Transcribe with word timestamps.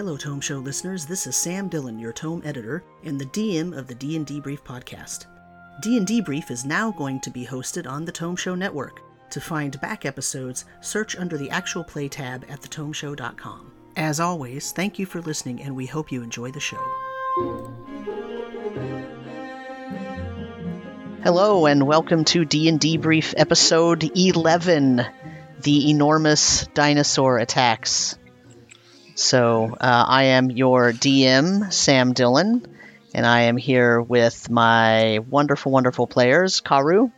Hello, 0.00 0.16
Tome 0.16 0.40
Show 0.40 0.56
listeners. 0.56 1.04
This 1.04 1.26
is 1.26 1.36
Sam 1.36 1.68
Dillon, 1.68 1.98
your 1.98 2.14
Tome 2.14 2.40
editor 2.42 2.82
and 3.04 3.20
the 3.20 3.26
DM 3.26 3.76
of 3.76 3.86
the 3.86 3.94
D&D 3.94 4.40
Brief 4.40 4.64
podcast. 4.64 5.26
D&D 5.82 6.22
Brief 6.22 6.50
is 6.50 6.64
now 6.64 6.90
going 6.90 7.20
to 7.20 7.28
be 7.28 7.44
hosted 7.44 7.86
on 7.86 8.06
the 8.06 8.10
Tome 8.10 8.34
Show 8.34 8.54
network. 8.54 9.02
To 9.28 9.42
find 9.42 9.78
back 9.82 10.06
episodes, 10.06 10.64
search 10.80 11.16
under 11.16 11.36
the 11.36 11.50
actual 11.50 11.84
play 11.84 12.08
tab 12.08 12.46
at 12.48 12.62
thetomeshow.com. 12.62 13.72
As 13.94 14.20
always, 14.20 14.72
thank 14.72 14.98
you 14.98 15.04
for 15.04 15.20
listening 15.20 15.60
and 15.60 15.76
we 15.76 15.84
hope 15.84 16.10
you 16.10 16.22
enjoy 16.22 16.50
the 16.50 16.60
show. 16.60 16.82
Hello 21.22 21.66
and 21.66 21.86
welcome 21.86 22.24
to 22.24 22.46
D&D 22.46 22.96
Brief 22.96 23.34
episode 23.36 24.10
11, 24.16 25.04
The 25.60 25.90
Enormous 25.90 26.66
Dinosaur 26.68 27.36
Attacks. 27.36 28.16
So, 29.20 29.76
uh, 29.78 30.04
I 30.08 30.24
am 30.24 30.50
your 30.50 30.92
DM, 30.92 31.70
Sam 31.70 32.14
Dillon, 32.14 32.66
and 33.12 33.26
I 33.26 33.42
am 33.42 33.58
here 33.58 34.00
with 34.00 34.48
my 34.48 35.18
wonderful, 35.28 35.70
wonderful 35.70 36.06
players, 36.06 36.62
Karu, 36.62 37.12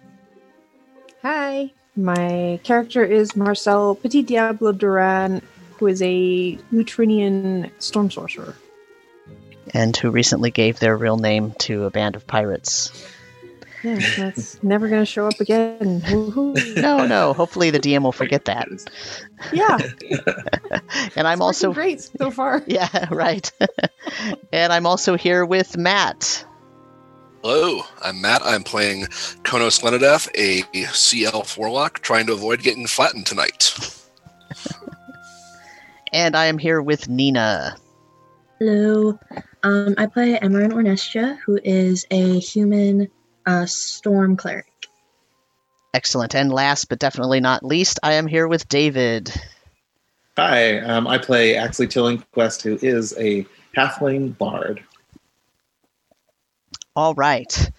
Hi, 1.23 1.71
my 1.95 2.59
character 2.65 3.05
is 3.05 3.37
Marcel 3.37 3.95
Petit 3.95 4.23
Diablo 4.23 4.73
Duran, 4.73 5.41
who 5.79 5.87
is 5.87 6.03
a 6.03 6.59
Neutrinian 6.73 7.71
storm 7.79 8.11
sorcerer. 8.11 8.57
and 9.73 9.97
who 9.97 10.11
recently 10.11 10.51
gave 10.51 10.81
their 10.81 10.97
real 10.97 11.17
name 11.17 11.53
to 11.61 11.85
a 11.85 11.91
band 11.91 12.17
of 12.17 12.27
pirates. 12.27 12.91
Yeah, 13.83 13.99
that's 14.17 14.63
never 14.63 14.89
going 14.89 15.03
to 15.03 15.07
show 15.07 15.27
up 15.27 15.41
again. 15.41 16.03
No, 16.09 17.05
no, 17.07 17.33
hopefully 17.33 17.71
the 17.71 17.81
DM 17.81 18.03
will 18.03 18.13
forget 18.13 18.45
that. 18.45 18.69
Yeah, 19.53 19.77
And 21.17 21.27
I'm 21.27 21.39
it's 21.39 21.43
also 21.43 21.73
great 21.73 22.01
so 22.01 22.31
far. 22.31 22.63
Yeah, 22.67 23.09
right. 23.11 23.51
and 24.53 24.73
I'm 24.73 24.87
also 24.87 25.17
here 25.17 25.45
with 25.45 25.77
Matt. 25.77 26.45
Hello, 27.43 27.83
I'm 28.01 28.21
Matt. 28.21 28.43
I'm 28.45 28.63
playing 28.63 29.07
Konos 29.43 29.83
Lenadeth, 29.83 30.29
a 30.37 30.63
CL 30.93 31.45
Warlock, 31.59 31.99
trying 32.01 32.27
to 32.27 32.35
avoid 32.35 32.63
getting 32.63 32.87
flattened 32.87 33.27
tonight. 33.27 33.75
And 36.13 36.37
I 36.37 36.47
am 36.47 36.59
here 36.59 36.81
with 36.81 37.09
Nina. 37.09 37.77
Hello. 38.61 39.19
Um, 39.65 39.95
I 39.99 40.07
play 40.07 40.39
Emerin 40.39 40.73
Ornestia, 40.73 41.39
who 41.45 41.59
is 41.65 42.07
a 42.11 42.39
human 42.39 43.09
uh, 43.47 43.67
storm 43.67 44.37
cleric. 44.37 44.67
Excellent. 45.95 46.35
And 46.35 46.51
last 46.53 46.89
but 46.89 46.99
definitely 46.99 47.41
not 47.41 47.65
least, 47.65 48.01
I 48.03 48.15
am 48.15 48.27
here 48.27 48.49
with 48.49 48.69
David. 48.69 49.33
Hi, 50.37 50.79
um, 50.79 51.07
I 51.07 51.19
play 51.19 51.55
Axley 51.55 51.87
Tillingquest, 51.87 52.63
who 52.63 52.79
is 52.81 53.15
a 53.19 53.47
halfling 53.77 54.37
bard. 54.39 54.83
All 56.97 57.15
right. 57.15 57.71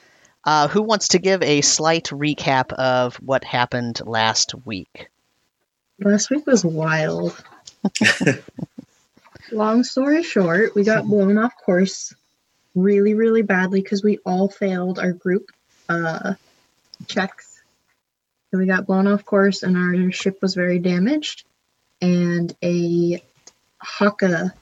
Uh, 0.44 0.68
who 0.68 0.84
wants 0.84 1.10
to 1.10 1.20
give 1.20 1.42
a 1.42 1.62
slight 1.62 2.06
recap 2.06 2.74
of 2.74 3.16
what 3.16 3.44
happened 3.44 4.02
last 4.06 4.54
week? 4.66 5.10
Last 6.00 6.30
week 6.30 6.46
was 6.46 6.64
wild. 6.64 7.42
Long 9.52 9.84
story 9.84 10.24
short, 10.24 10.76
we 10.76 10.84
got 10.84 11.06
blown 11.06 11.38
off 11.38 11.54
course 11.66 12.14
really, 12.76 13.14
really 13.14 13.42
badly 13.42 13.82
because 13.82 14.04
we 14.04 14.20
all 14.26 14.50
failed 14.50 15.00
our 15.00 15.14
group 15.14 15.50
uh, 15.90 16.34
checks. 17.08 17.62
So 18.52 18.58
we 18.58 18.66
got 18.66 18.86
blown 18.86 19.08
off 19.08 19.26
course, 19.26 19.64
and 19.64 19.78
our 19.78 20.12
ship 20.12 20.42
was 20.42 20.56
very 20.56 20.80
damaged. 20.80 21.46
And 22.02 22.56
a 22.64 23.24
Haka, 23.80 24.54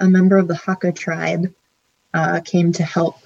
a 0.00 0.08
member 0.08 0.38
of 0.38 0.48
the 0.48 0.56
Haka 0.56 0.92
tribe, 0.92 1.52
uh, 2.14 2.40
came 2.44 2.72
to 2.72 2.82
help, 2.82 3.18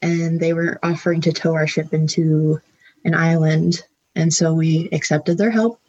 and 0.00 0.38
they 0.38 0.52
were 0.52 0.78
offering 0.82 1.22
to 1.22 1.32
tow 1.32 1.54
our 1.54 1.66
ship 1.66 1.92
into 1.92 2.60
an 3.04 3.14
island. 3.14 3.82
And 4.14 4.32
so 4.32 4.54
we 4.54 4.88
accepted 4.92 5.38
their 5.38 5.50
help. 5.50 5.80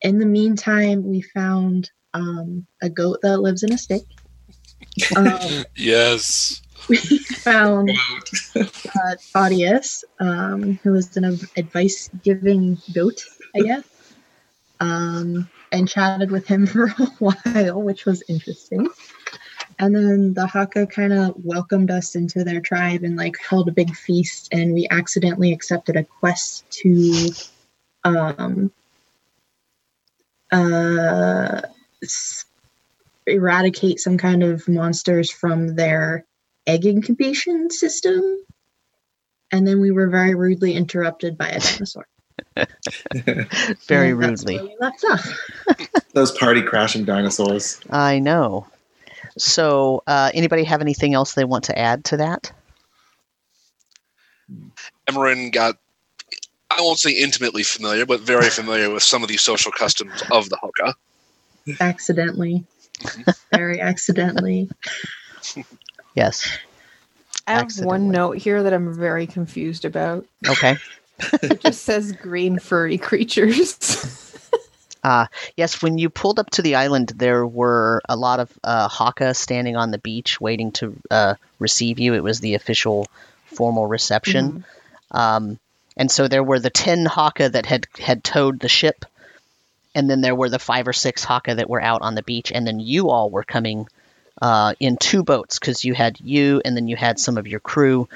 In 0.00 0.18
the 0.18 0.26
meantime, 0.26 1.04
we 1.04 1.22
found 1.22 1.90
um, 2.12 2.66
a 2.82 2.90
goat 2.90 3.20
that 3.22 3.38
lives 3.38 3.62
in 3.62 3.72
a 3.72 3.78
stick. 3.78 4.02
Um, 5.16 5.64
Yes. 5.76 6.61
We 6.88 6.96
found 6.96 7.90
uh, 8.56 9.14
Claudius, 9.32 10.04
um, 10.20 10.78
who 10.82 10.92
was 10.92 11.16
an 11.16 11.24
advice 11.56 12.10
giving 12.22 12.78
goat, 12.94 13.22
I 13.54 13.60
guess, 13.60 13.84
um, 14.80 15.48
and 15.70 15.88
chatted 15.88 16.30
with 16.30 16.46
him 16.46 16.66
for 16.68 16.86
a 16.86 17.06
while, 17.18 17.82
which 17.82 18.04
was 18.04 18.22
interesting. 18.28 18.88
And 19.78 19.94
then 19.94 20.34
the 20.34 20.46
Haka 20.46 20.86
kind 20.86 21.12
of 21.12 21.34
welcomed 21.42 21.90
us 21.90 22.14
into 22.14 22.44
their 22.44 22.60
tribe 22.60 23.02
and 23.02 23.16
like 23.16 23.36
held 23.38 23.68
a 23.68 23.72
big 23.72 23.94
feast, 23.94 24.48
and 24.52 24.74
we 24.74 24.86
accidentally 24.90 25.52
accepted 25.52 25.96
a 25.96 26.04
quest 26.04 26.70
to 26.82 27.30
um, 28.04 28.70
uh, 30.50 31.62
eradicate 33.26 34.00
some 34.00 34.18
kind 34.18 34.42
of 34.42 34.68
monsters 34.68 35.30
from 35.30 35.74
their 35.74 36.26
egg 36.66 36.86
incubation 36.86 37.70
system. 37.70 38.22
And 39.50 39.66
then 39.66 39.80
we 39.80 39.90
were 39.90 40.08
very 40.08 40.34
rudely 40.34 40.74
interrupted 40.74 41.36
by 41.36 41.48
a 41.48 41.60
dinosaur. 41.60 42.06
Very 43.86 44.10
And 44.10 44.22
that's 44.22 44.44
rudely. 44.44 44.56
where 44.56 44.64
we 44.64 44.76
left 44.80 45.04
off. 45.10 45.38
Those 46.14 46.32
party 46.32 46.62
crashing 46.62 47.04
dinosaurs. 47.04 47.78
I 47.90 48.18
know. 48.18 48.66
So, 49.38 50.02
uh, 50.06 50.30
anybody 50.34 50.64
have 50.64 50.80
anything 50.80 51.14
else 51.14 51.34
they 51.34 51.44
want 51.44 51.64
to 51.64 51.78
add 51.78 52.04
to 52.06 52.16
that? 52.18 52.52
Emerin 55.08 55.52
got, 55.52 55.76
I 56.70 56.80
won't 56.80 56.98
say 56.98 57.12
intimately 57.12 57.62
familiar, 57.62 58.06
but 58.06 58.20
very 58.20 58.50
familiar 58.50 58.90
with 58.90 59.02
some 59.02 59.22
of 59.22 59.28
the 59.28 59.36
social 59.36 59.72
customs 59.72 60.22
of 60.30 60.48
the 60.48 60.56
Hoka. 60.56 60.94
accidentally. 61.80 62.64
very 63.54 63.80
accidentally. 63.80 64.68
Yes. 66.14 66.58
I 67.46 67.52
have 67.54 67.72
one 67.78 68.10
note 68.10 68.36
here 68.36 68.62
that 68.62 68.72
I'm 68.72 68.94
very 68.94 69.26
confused 69.26 69.84
about. 69.84 70.26
Okay. 70.46 70.76
It 71.40 71.60
just 71.60 71.82
says 71.82 72.10
green 72.10 72.58
furry 72.58 72.98
creatures. 72.98 73.78
Uh, 75.04 75.26
yes, 75.56 75.80
when 75.80 75.96
you 75.96 76.10
pulled 76.10 76.40
up 76.40 76.50
to 76.50 76.62
the 76.62 76.74
island, 76.74 77.12
there 77.14 77.46
were 77.46 78.02
a 78.08 78.16
lot 78.16 78.40
of 78.40 78.50
uh, 78.64 78.88
Haka 78.88 79.34
standing 79.34 79.76
on 79.76 79.92
the 79.92 79.98
beach 79.98 80.40
waiting 80.40 80.72
to 80.72 80.96
uh, 81.12 81.34
receive 81.60 82.00
you. 82.00 82.14
It 82.14 82.24
was 82.24 82.40
the 82.40 82.54
official 82.54 83.06
formal 83.44 83.86
reception. 83.86 84.64
Um, 85.12 85.60
and 85.96 86.10
so 86.10 86.26
there 86.26 86.42
were 86.42 86.58
the 86.58 86.70
10 86.70 87.06
Haka 87.06 87.50
that 87.50 87.66
had, 87.66 87.86
had 88.00 88.24
towed 88.24 88.58
the 88.58 88.68
ship, 88.68 89.04
and 89.94 90.10
then 90.10 90.22
there 90.22 90.34
were 90.34 90.48
the 90.48 90.58
five 90.58 90.88
or 90.88 90.92
six 90.92 91.22
Haka 91.22 91.56
that 91.56 91.70
were 91.70 91.82
out 91.82 92.02
on 92.02 92.16
the 92.16 92.22
beach, 92.22 92.50
and 92.52 92.66
then 92.66 92.80
you 92.80 93.10
all 93.10 93.30
were 93.30 93.44
coming 93.44 93.86
uh, 94.42 94.74
in 94.80 94.96
two 94.96 95.22
boats 95.22 95.58
because 95.58 95.84
you 95.84 95.94
had 95.94 96.20
you 96.20 96.60
and 96.64 96.76
then 96.76 96.88
you 96.88 96.96
had 96.96 97.18
some 97.20 97.38
of 97.38 97.46
your 97.46 97.60
crew. 97.60 98.08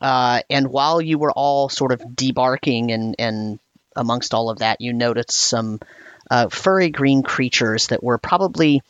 Uh, 0.00 0.40
and 0.48 0.68
while 0.68 1.00
you 1.00 1.18
were 1.18 1.32
all 1.32 1.68
sort 1.68 1.92
of 1.92 2.00
debarking 2.00 2.90
and, 2.90 3.14
and 3.18 3.58
amongst 3.94 4.32
all 4.32 4.48
of 4.48 4.60
that, 4.60 4.80
you 4.80 4.94
noticed 4.94 5.32
some 5.32 5.78
uh, 6.30 6.48
furry 6.48 6.88
green 6.88 7.22
creatures 7.22 7.88
that 7.88 8.02
were 8.02 8.16
probably 8.16 8.82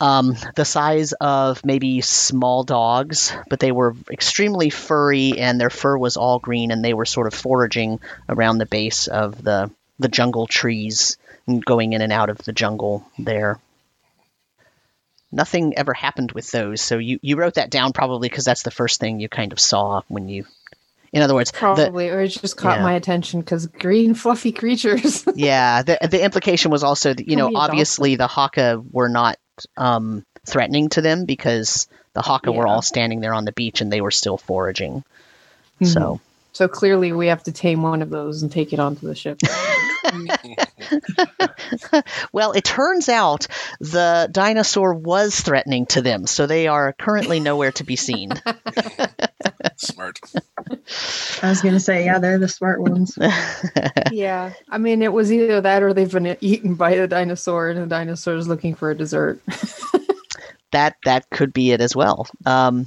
um, 0.00 0.34
the 0.54 0.64
size 0.64 1.12
of 1.12 1.62
maybe 1.62 2.00
small 2.00 2.64
dogs, 2.64 3.34
but 3.50 3.60
they 3.60 3.72
were 3.72 3.94
extremely 4.10 4.70
furry 4.70 5.38
and 5.38 5.60
their 5.60 5.70
fur 5.70 5.98
was 5.98 6.16
all 6.16 6.38
green 6.38 6.70
and 6.70 6.82
they 6.82 6.94
were 6.94 7.04
sort 7.06 7.26
of 7.26 7.34
foraging 7.34 8.00
around 8.30 8.58
the 8.58 8.66
base 8.66 9.08
of 9.08 9.42
the, 9.42 9.70
the 9.98 10.08
jungle 10.08 10.46
trees 10.46 11.18
and 11.46 11.62
going 11.62 11.92
in 11.92 12.00
and 12.00 12.14
out 12.14 12.30
of 12.30 12.38
the 12.38 12.52
jungle 12.52 13.06
there. 13.18 13.58
Nothing 15.36 15.76
ever 15.76 15.92
happened 15.92 16.32
with 16.32 16.50
those, 16.50 16.80
so 16.80 16.96
you, 16.96 17.18
you 17.20 17.36
wrote 17.36 17.54
that 17.54 17.68
down 17.68 17.92
probably 17.92 18.28
because 18.28 18.44
that's 18.46 18.62
the 18.62 18.70
first 18.70 18.98
thing 19.00 19.20
you 19.20 19.28
kind 19.28 19.52
of 19.52 19.60
saw 19.60 20.00
when 20.08 20.30
you. 20.30 20.46
In 21.12 21.20
other 21.22 21.34
words, 21.34 21.50
the, 21.50 21.58
Probably, 21.58 22.08
or 22.08 22.20
it 22.22 22.28
just 22.28 22.56
caught 22.56 22.78
Yeah. 22.78 22.82
my 22.82 22.94
attention 22.94 23.40
because 23.40 23.66
green 23.66 24.14
fluffy 24.22 24.50
creatures. 24.50 25.24
yeah, 25.34 25.82
the 25.82 25.98
the 26.10 26.24
implication 26.24 26.70
was 26.70 26.82
also 26.82 27.12
that 27.12 27.28
you 27.28 27.36
know 27.36 27.50
obviously 27.54 28.16
the 28.16 28.26
Haka 28.26 28.82
were 28.90 29.10
not 29.10 29.36
um, 29.76 30.24
threatening 30.46 30.88
to 30.90 31.02
them 31.02 31.26
because 31.26 31.86
the 32.14 32.22
Haka 32.22 32.50
were 32.50 32.66
all 32.66 32.80
standing 32.80 33.20
there 33.20 33.34
on 33.34 33.44
the 33.44 33.52
beach 33.52 33.82
and 33.82 33.92
they 33.92 34.00
were 34.00 34.10
still 34.10 34.38
foraging. 34.38 35.04
Mhm. 35.82 35.86
So 35.86 36.20
so 36.54 36.66
clearly, 36.66 37.12
we 37.12 37.26
have 37.26 37.42
to 37.42 37.52
tame 37.52 37.82
one 37.82 38.00
of 38.00 38.08
those 38.08 38.42
and 38.42 38.50
take 38.50 38.72
it 38.72 38.80
onto 38.80 39.06
the 39.06 39.14
ship. 39.14 39.38
well, 42.32 42.52
it 42.52 42.64
turns 42.64 43.08
out 43.08 43.46
the 43.80 44.28
dinosaur 44.30 44.94
was 44.94 45.40
threatening 45.40 45.86
to 45.86 46.02
them, 46.02 46.26
so 46.26 46.46
they 46.46 46.68
are 46.68 46.92
currently 46.92 47.40
nowhere 47.40 47.72
to 47.72 47.84
be 47.84 47.96
seen. 47.96 48.30
Smart. 49.76 50.20
I 51.42 51.48
was 51.48 51.60
gonna 51.60 51.80
say, 51.80 52.04
yeah, 52.04 52.18
they're 52.18 52.38
the 52.38 52.48
smart 52.48 52.80
ones. 52.80 53.18
yeah, 54.12 54.52
I 54.68 54.78
mean, 54.78 55.02
it 55.02 55.12
was 55.12 55.32
either 55.32 55.60
that 55.60 55.82
or 55.82 55.92
they've 55.92 56.10
been 56.10 56.36
eaten 56.40 56.74
by 56.74 56.92
a 56.92 57.06
dinosaur, 57.06 57.70
and 57.70 57.82
the 57.82 57.86
dinosaur 57.86 58.36
is 58.36 58.48
looking 58.48 58.74
for 58.74 58.90
a 58.90 58.96
dessert. 58.96 59.40
That 60.72 60.96
that 61.04 61.30
could 61.30 61.52
be 61.52 61.72
it 61.72 61.80
as 61.80 61.94
well. 61.94 62.26
Um, 62.44 62.86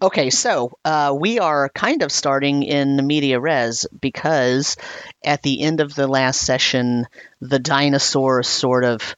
okay, 0.00 0.30
so 0.30 0.72
uh, 0.84 1.14
we 1.18 1.38
are 1.38 1.68
kind 1.68 2.02
of 2.02 2.12
starting 2.12 2.62
in 2.62 2.96
the 2.96 3.02
media 3.02 3.38
res 3.38 3.86
because 4.00 4.76
at 5.24 5.42
the 5.42 5.60
end 5.62 5.80
of 5.80 5.94
the 5.94 6.06
last 6.06 6.40
session, 6.40 7.06
the 7.40 7.58
dinosaur 7.58 8.42
sort 8.42 8.84
of 8.84 9.14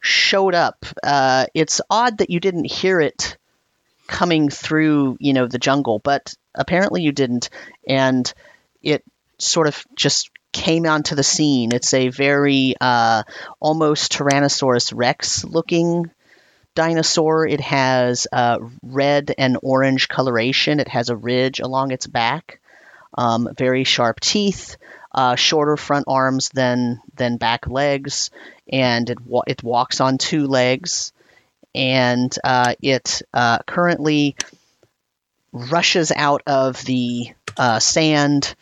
showed 0.00 0.54
up. 0.54 0.86
Uh, 1.02 1.46
it's 1.54 1.80
odd 1.90 2.18
that 2.18 2.30
you 2.30 2.40
didn't 2.40 2.64
hear 2.64 3.00
it 3.00 3.36
coming 4.06 4.48
through, 4.48 5.16
you 5.20 5.32
know, 5.32 5.46
the 5.46 5.58
jungle, 5.58 5.98
but 5.98 6.34
apparently 6.54 7.02
you 7.02 7.12
didn't, 7.12 7.50
and 7.86 8.32
it 8.82 9.04
sort 9.38 9.66
of 9.66 9.84
just 9.94 10.30
came 10.52 10.86
onto 10.86 11.14
the 11.14 11.22
scene. 11.22 11.72
It's 11.72 11.94
a 11.94 12.08
very 12.08 12.74
uh, 12.80 13.22
almost 13.60 14.12
Tyrannosaurus 14.12 14.92
Rex 14.94 15.44
looking 15.44 16.10
dinosaur. 16.80 17.46
It 17.46 17.60
has 17.60 18.26
uh, 18.32 18.58
red 18.82 19.34
and 19.36 19.58
orange 19.62 20.08
coloration. 20.08 20.80
It 20.80 20.88
has 20.88 21.10
a 21.10 21.16
ridge 21.16 21.60
along 21.60 21.90
its 21.90 22.06
back, 22.06 22.58
um, 23.18 23.48
very 23.54 23.84
sharp 23.84 24.18
teeth, 24.18 24.78
uh, 25.12 25.36
shorter 25.36 25.76
front 25.76 26.06
arms 26.08 26.48
than 26.48 27.02
than 27.14 27.36
back 27.36 27.66
legs, 27.66 28.30
and 28.72 29.10
it 29.10 29.20
wa- 29.20 29.44
it 29.46 29.62
walks 29.62 30.00
on 30.00 30.16
two 30.16 30.46
legs, 30.46 31.12
and 31.74 32.34
uh, 32.44 32.74
it 32.80 33.20
uh, 33.34 33.58
currently 33.66 34.34
rushes 35.52 36.10
out 36.16 36.42
of 36.46 36.82
the 36.86 37.28
uh, 37.58 37.78
sand 37.78 38.54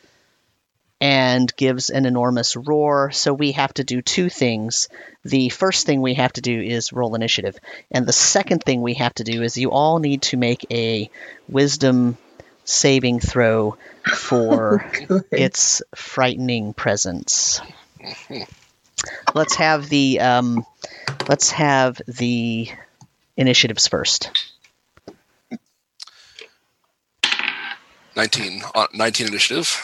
and 1.00 1.55
gives 1.56 1.91
an 1.91 2.06
enormous 2.06 2.56
roar. 2.56 3.11
So 3.12 3.33
we 3.33 3.53
have 3.53 3.73
to 3.75 3.85
do 3.85 4.03
two 4.03 4.29
things. 4.29 4.89
The 5.25 5.49
first 5.49 5.87
thing 5.87 6.00
we 6.00 6.15
have 6.15 6.33
to 6.35 6.41
do 6.41 6.61
is 6.61 6.93
roll 6.93 7.15
initiative. 7.15 7.56
And 7.91 8.06
the 8.06 8.12
second 8.12 8.65
thing 8.65 8.83
we 8.83 8.95
have 8.95 9.15
to 9.15 9.25
do 9.25 9.43
is 9.43 9.56
you 9.56 9.71
all 9.71 9.99
need 10.00 10.23
to 10.23 10.37
make 10.37 10.67
a 10.73 11.11
wisdom 11.49 12.19
saving 12.65 13.21
throw 13.21 13.77
for 14.05 14.85
Good. 15.09 15.25
its 15.31 15.83
frightening 15.95 16.75
presence. 16.75 17.61
Let's 19.35 19.55
have 19.56 19.89
the 19.89 20.21
um, 20.21 20.67
let's 21.29 21.51
have 21.53 22.01
the 22.09 22.69
initiatives 23.37 23.87
first. 23.87 24.31
19, 28.17 28.62
uh, 28.75 28.89
19 28.93 29.29
initiative. 29.29 29.81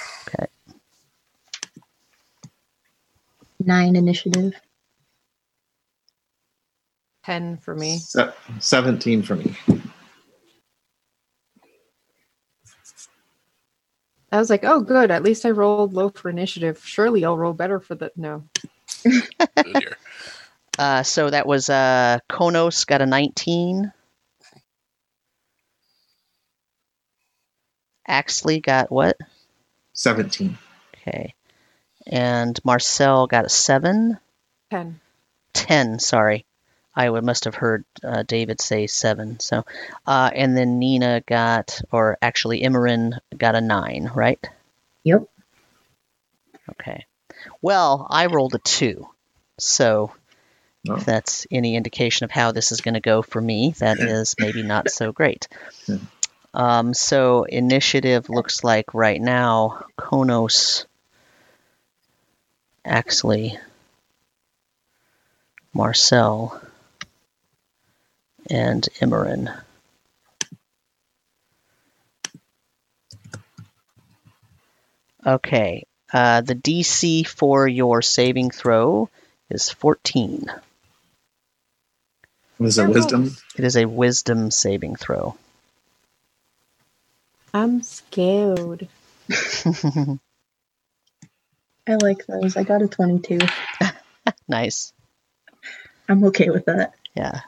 Nine 3.67 3.97
initiative. 3.97 4.55
10 7.25 7.59
for 7.59 7.75
me. 7.75 7.99
Se- 7.99 8.33
17 8.61 9.23
for 9.23 9.37
me. 9.37 9.57
I 14.33 14.39
was 14.39 14.51
like, 14.51 14.65
oh, 14.65 14.81
good. 14.81 15.11
At 15.11 15.23
least 15.23 15.47
I 15.47 15.51
rolled 15.51 15.95
low 15.95 16.11
for 16.11 16.29
initiative. 16.31 16.81
Surely 16.85 17.25
I'll 17.25 17.39
roll 17.39 17.53
better 17.55 17.81
for 17.81 17.95
the. 17.95 18.13
No. 18.17 18.45
Oh. 19.65 19.81
Uh, 20.79 21.03
so 21.05 21.31
that 21.31 21.47
was 21.47 21.69
uh, 21.71 22.19
Konos 22.31 22.87
got 22.87 23.03
a 23.03 23.07
19. 23.07 23.93
Axley 28.09 28.63
got 28.63 28.91
what? 28.91 29.17
17. 29.95 30.59
Okay. 30.97 31.35
And 32.07 32.59
Marcel 32.65 33.27
got 33.27 33.47
a 33.47 33.49
7. 33.49 34.19
10. 34.71 35.01
10, 35.55 35.99
sorry. 35.99 36.45
I 36.97 37.11
would, 37.11 37.25
must 37.25 37.45
have 37.45 37.55
heard 37.57 37.85
uh, 38.05 38.23
David 38.23 38.61
say 38.61 38.87
7. 38.87 39.41
So, 39.41 39.65
uh, 40.07 40.31
and 40.35 40.57
then 40.57 40.79
Nina 40.79 41.23
got, 41.27 41.81
or 41.91 42.19
actually 42.23 42.63
Imran 42.63 43.19
got 43.37 43.57
a 43.57 43.61
9, 43.61 44.11
right? 44.15 44.39
Yep. 45.03 45.25
Okay. 46.71 47.05
Well, 47.61 48.07
I 48.09 48.27
rolled 48.27 48.55
a 48.55 48.59
2. 48.59 49.09
So, 49.59 50.13
Oh. 50.87 50.97
if 50.97 51.07
that's 51.07 51.47
any 51.51 51.77
indication 51.77 52.25
of 52.25 52.31
how 52.31 52.53
this 52.53 52.71
is 52.71 52.83
going 52.83 52.93
to 52.93 53.01
go 53.01 53.23
for 53.23 53.41
me, 53.41 53.75
that 53.79 53.99
is 54.01 54.35
maybe 54.39 54.63
not 54.63 54.91
so 54.91 55.13
great. 55.13 55.49
Hmm. 55.87 55.97
Um, 56.53 56.95
so 56.95 57.45
initiative 57.45 58.29
looks 58.29 58.63
like 58.63 58.93
right 58.93 59.21
now 59.21 59.87
Konos, 59.99 60.85
Axley, 62.87 63.59
Marcel, 65.73 66.61
and 68.51 68.87
Imran. 69.01 69.55
Okay, 75.27 75.85
uh, 76.13 76.43
the 76.43 76.55
DC 76.55 77.27
for 77.27 77.67
your 77.67 78.03
saving 78.03 78.51
throw 78.51 79.09
is 79.49 79.71
14. 79.71 80.47
Was 82.59 82.79
it 82.79 82.89
wisdom? 82.89 83.37
It 83.57 83.65
is 83.65 83.77
a 83.77 83.87
wisdom 83.87 84.51
saving 84.51 84.97
throw. 84.97 85.37
I'm 87.55 87.83
scared. 87.83 88.89
I 91.89 91.97
like 91.97 92.27
those. 92.27 92.57
I 92.57 92.65
got 92.65 92.83
a 92.83 92.89
22. 92.89 93.39
nice. 94.49 94.93
I'm 96.09 96.25
okay 96.27 96.51
with 96.51 96.67
that. 96.67 96.95
Yeah. 97.17 97.43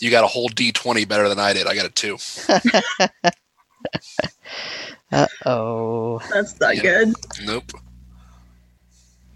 You 0.00 0.10
got 0.10 0.24
a 0.24 0.28
whole 0.28 0.48
D20 0.50 1.08
better 1.08 1.28
than 1.28 1.38
I 1.38 1.52
did. 1.54 1.66
I 1.66 1.74
got 1.74 1.86
a 1.86 1.90
2. 1.90 2.18
Uh 5.12 5.28
oh. 5.46 6.20
That's 6.30 6.60
not 6.60 6.80
Yeah. 6.80 6.82
good. 6.82 7.14
Nope. 7.38 7.72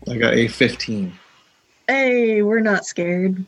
I 0.09 0.17
got 0.19 0.35
a 0.35 0.49
15. 0.49 1.19
Hey, 1.89 2.43
we're 2.43 2.61
not 2.61 2.87
scared. 2.87 3.47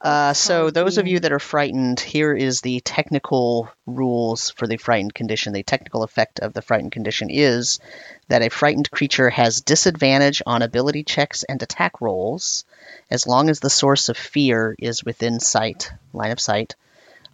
Uh, 0.00 0.32
so, 0.32 0.66
Oh, 0.68 0.70
those 0.70 0.98
of 0.98 1.06
you 1.06 1.18
that 1.20 1.32
are 1.32 1.38
frightened, 1.38 1.98
here 1.98 2.34
is 2.34 2.60
the 2.60 2.80
technical 2.80 3.70
rules 3.86 4.50
for 4.50 4.66
the 4.66 4.76
frightened 4.76 5.14
condition. 5.14 5.52
The 5.52 5.62
technical 5.62 6.02
effect 6.02 6.40
of 6.40 6.52
the 6.52 6.62
frightened 6.62 6.92
condition 6.92 7.30
is 7.30 7.80
that 8.28 8.42
a 8.42 8.50
frightened 8.50 8.90
creature 8.90 9.30
has 9.30 9.62
disadvantage 9.62 10.42
on 10.44 10.62
ability 10.62 11.04
checks 11.04 11.42
and 11.42 11.62
attack 11.62 12.00
rolls 12.00 12.64
as 13.10 13.26
long 13.26 13.48
as 13.48 13.60
the 13.60 13.70
source 13.70 14.08
of 14.08 14.16
fear 14.16 14.76
is 14.78 15.04
within 15.04 15.40
sight, 15.40 15.90
line 16.12 16.32
of 16.32 16.40
sight, 16.40 16.76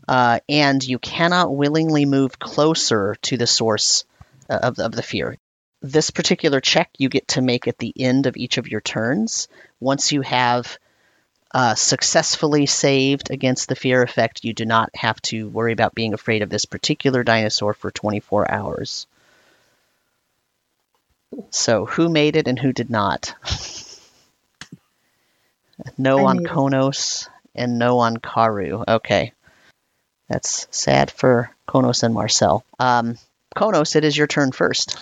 uh, 0.06 0.38
and 0.48 0.84
you 0.84 0.98
cannot 0.98 1.54
willingly 1.54 2.06
move 2.06 2.38
closer 2.38 3.16
to 3.22 3.36
the 3.36 3.46
source 3.46 4.04
uh, 4.48 4.60
of, 4.62 4.78
of 4.78 4.92
the 4.92 5.02
fear. 5.02 5.36
This 5.82 6.10
particular 6.10 6.60
check 6.60 6.90
you 6.98 7.08
get 7.08 7.28
to 7.28 7.42
make 7.42 7.66
at 7.66 7.78
the 7.78 7.92
end 7.98 8.26
of 8.26 8.36
each 8.36 8.58
of 8.58 8.68
your 8.68 8.80
turns. 8.80 9.48
Once 9.80 10.12
you 10.12 10.22
have 10.22 10.78
uh, 11.54 11.76
successfully 11.76 12.66
saved 12.66 13.30
against 13.30 13.68
the 13.68 13.76
fear 13.76 14.02
effect, 14.02 14.44
you 14.44 14.52
do 14.52 14.64
not 14.64 14.90
have 14.96 15.22
to 15.22 15.48
worry 15.48 15.72
about 15.72 15.94
being 15.94 16.12
afraid 16.12 16.42
of 16.42 16.50
this 16.50 16.64
particular 16.64 17.22
dinosaur 17.22 17.72
for 17.72 17.92
24 17.92 18.50
hours. 18.50 19.06
So, 21.50 21.86
who 21.86 22.08
made 22.08 22.34
it 22.34 22.48
and 22.48 22.58
who 22.58 22.72
did 22.72 22.90
not? 22.90 23.34
no 25.96 26.26
on 26.26 26.38
made 26.38 26.46
it. 26.46 26.50
Konos 26.50 27.28
and 27.54 27.78
no 27.78 28.00
on 28.00 28.16
Karu. 28.16 28.84
Okay. 28.88 29.32
That's 30.28 30.66
sad 30.72 31.12
for 31.12 31.54
Konos 31.68 32.02
and 32.02 32.14
Marcel. 32.14 32.64
Um, 32.80 33.16
Konos, 33.54 33.94
it 33.94 34.02
is 34.02 34.16
your 34.16 34.26
turn 34.26 34.50
first. 34.50 34.98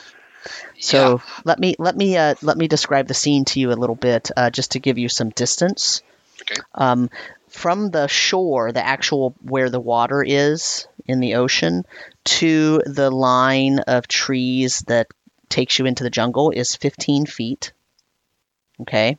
So 0.79 1.23
let 1.45 1.59
me 1.59 1.77
let 1.79 1.97
me 1.97 2.17
uh, 2.17 2.35
let 2.43 2.59
me 2.59 2.69
describe 2.69 3.09
the 3.09 3.15
scene 3.15 3.45
to 3.47 3.61
you 3.61 3.71
a 3.71 3.75
little 3.75 3.95
bit, 3.95 4.31
uh, 4.37 4.51
just 4.51 4.73
to 4.73 4.81
give 4.81 4.99
you 4.99 5.09
some 5.09 5.31
distance. 5.31 6.03
Okay. 6.43 6.61
Um, 6.75 7.11
from 7.49 7.91
the 7.91 8.09
shore, 8.09 8.73
the 8.73 8.85
actual 8.85 9.35
where 9.43 9.71
the 9.71 9.81
water 9.81 10.23
is 10.23 10.87
in 11.07 11.21
the 11.21 11.35
ocean, 11.35 11.85
to 12.25 12.81
the 12.87 13.11
line 13.11 13.81
of 13.81 14.09
trees 14.09 14.81
that 14.87 15.09
takes 15.49 15.79
you 15.79 15.87
into 15.87 16.03
the 16.05 16.11
jungle 16.11 16.51
is 16.51 16.77
15 16.77 17.27
feet. 17.27 17.73
Okay. 18.81 19.19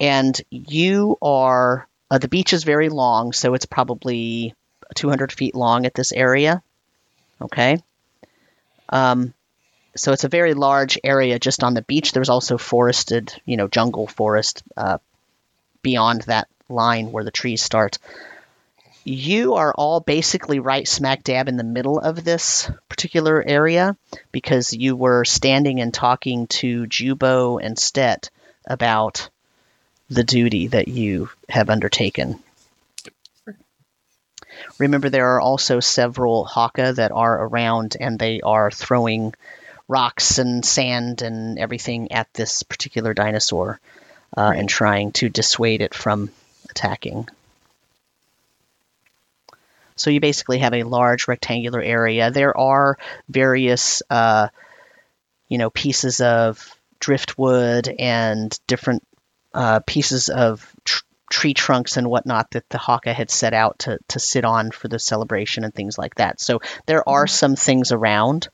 And 0.00 0.40
you 0.50 1.18
are 1.20 1.86
uh, 2.10 2.18
the 2.18 2.28
beach 2.28 2.52
is 2.52 2.64
very 2.64 2.88
long, 2.88 3.32
so 3.32 3.54
it's 3.54 3.66
probably 3.66 4.54
200 4.94 5.32
feet 5.32 5.54
long 5.54 5.86
at 5.86 5.94
this 5.94 6.12
area. 6.12 6.62
Okay. 7.40 7.78
Um, 8.88 9.32
so 9.96 10.12
it's 10.12 10.24
a 10.24 10.28
very 10.28 10.54
large 10.54 10.98
area 11.04 11.38
just 11.38 11.62
on 11.62 11.74
the 11.74 11.82
beach. 11.82 12.12
There's 12.12 12.28
also 12.28 12.58
forested, 12.58 13.34
you 13.44 13.56
know, 13.56 13.68
jungle 13.68 14.06
forest 14.06 14.62
uh, 14.76 14.98
beyond 15.82 16.22
that 16.22 16.48
line 16.68 17.12
where 17.12 17.24
the 17.24 17.30
trees 17.30 17.62
start. 17.62 17.98
You 19.04 19.54
are 19.54 19.74
all 19.74 20.00
basically 20.00 20.60
right 20.60 20.86
smack 20.86 21.24
dab 21.24 21.48
in 21.48 21.56
the 21.56 21.64
middle 21.64 21.98
of 21.98 22.22
this 22.22 22.70
particular 22.88 23.42
area 23.44 23.96
because 24.30 24.72
you 24.72 24.94
were 24.94 25.24
standing 25.24 25.80
and 25.80 25.92
talking 25.92 26.46
to 26.48 26.86
Jubo 26.86 27.58
and 27.60 27.76
Stet 27.76 28.30
about 28.64 29.28
the 30.08 30.22
duty 30.22 30.68
that 30.68 30.86
you 30.88 31.30
have 31.48 31.68
undertaken. 31.68 32.40
Remember, 34.78 35.08
there 35.08 35.34
are 35.34 35.40
also 35.40 35.80
several 35.80 36.44
Haka 36.44 36.92
that 36.94 37.10
are 37.10 37.46
around, 37.46 37.96
and 37.98 38.18
they 38.18 38.40
are 38.40 38.70
throwing 38.70 39.34
rocks 39.88 40.38
and 40.38 40.64
sand 40.64 41.22
and 41.22 41.58
everything 41.58 42.12
at 42.12 42.32
this 42.34 42.62
particular 42.62 43.14
dinosaur 43.14 43.80
uh, 44.36 44.52
and 44.54 44.68
trying 44.68 45.12
to 45.12 45.28
dissuade 45.28 45.82
it 45.82 45.94
from 45.94 46.30
attacking. 46.70 47.28
So 49.96 50.10
you 50.10 50.20
basically 50.20 50.58
have 50.58 50.74
a 50.74 50.82
large 50.82 51.28
rectangular 51.28 51.80
area. 51.80 52.30
There 52.30 52.56
are 52.56 52.98
various, 53.28 54.02
uh, 54.10 54.48
you 55.48 55.58
know, 55.58 55.70
pieces 55.70 56.20
of 56.20 56.74
driftwood 56.98 57.88
and 57.98 58.58
different 58.66 59.06
uh, 59.54 59.80
pieces 59.86 60.28
of 60.28 60.66
tr- 60.84 61.04
tree 61.30 61.54
trunks 61.54 61.96
and 61.96 62.08
whatnot 62.08 62.50
that 62.52 62.68
the 62.68 62.78
Haka 62.78 63.12
had 63.12 63.30
set 63.30 63.54
out 63.54 63.80
to, 63.80 63.98
to 64.08 64.18
sit 64.18 64.44
on 64.44 64.70
for 64.70 64.88
the 64.88 64.98
celebration 64.98 65.64
and 65.64 65.74
things 65.74 65.98
like 65.98 66.14
that. 66.16 66.40
So 66.40 66.60
there 66.86 67.06
are 67.08 67.26
some 67.26 67.56
things 67.56 67.92
around, 67.92 68.48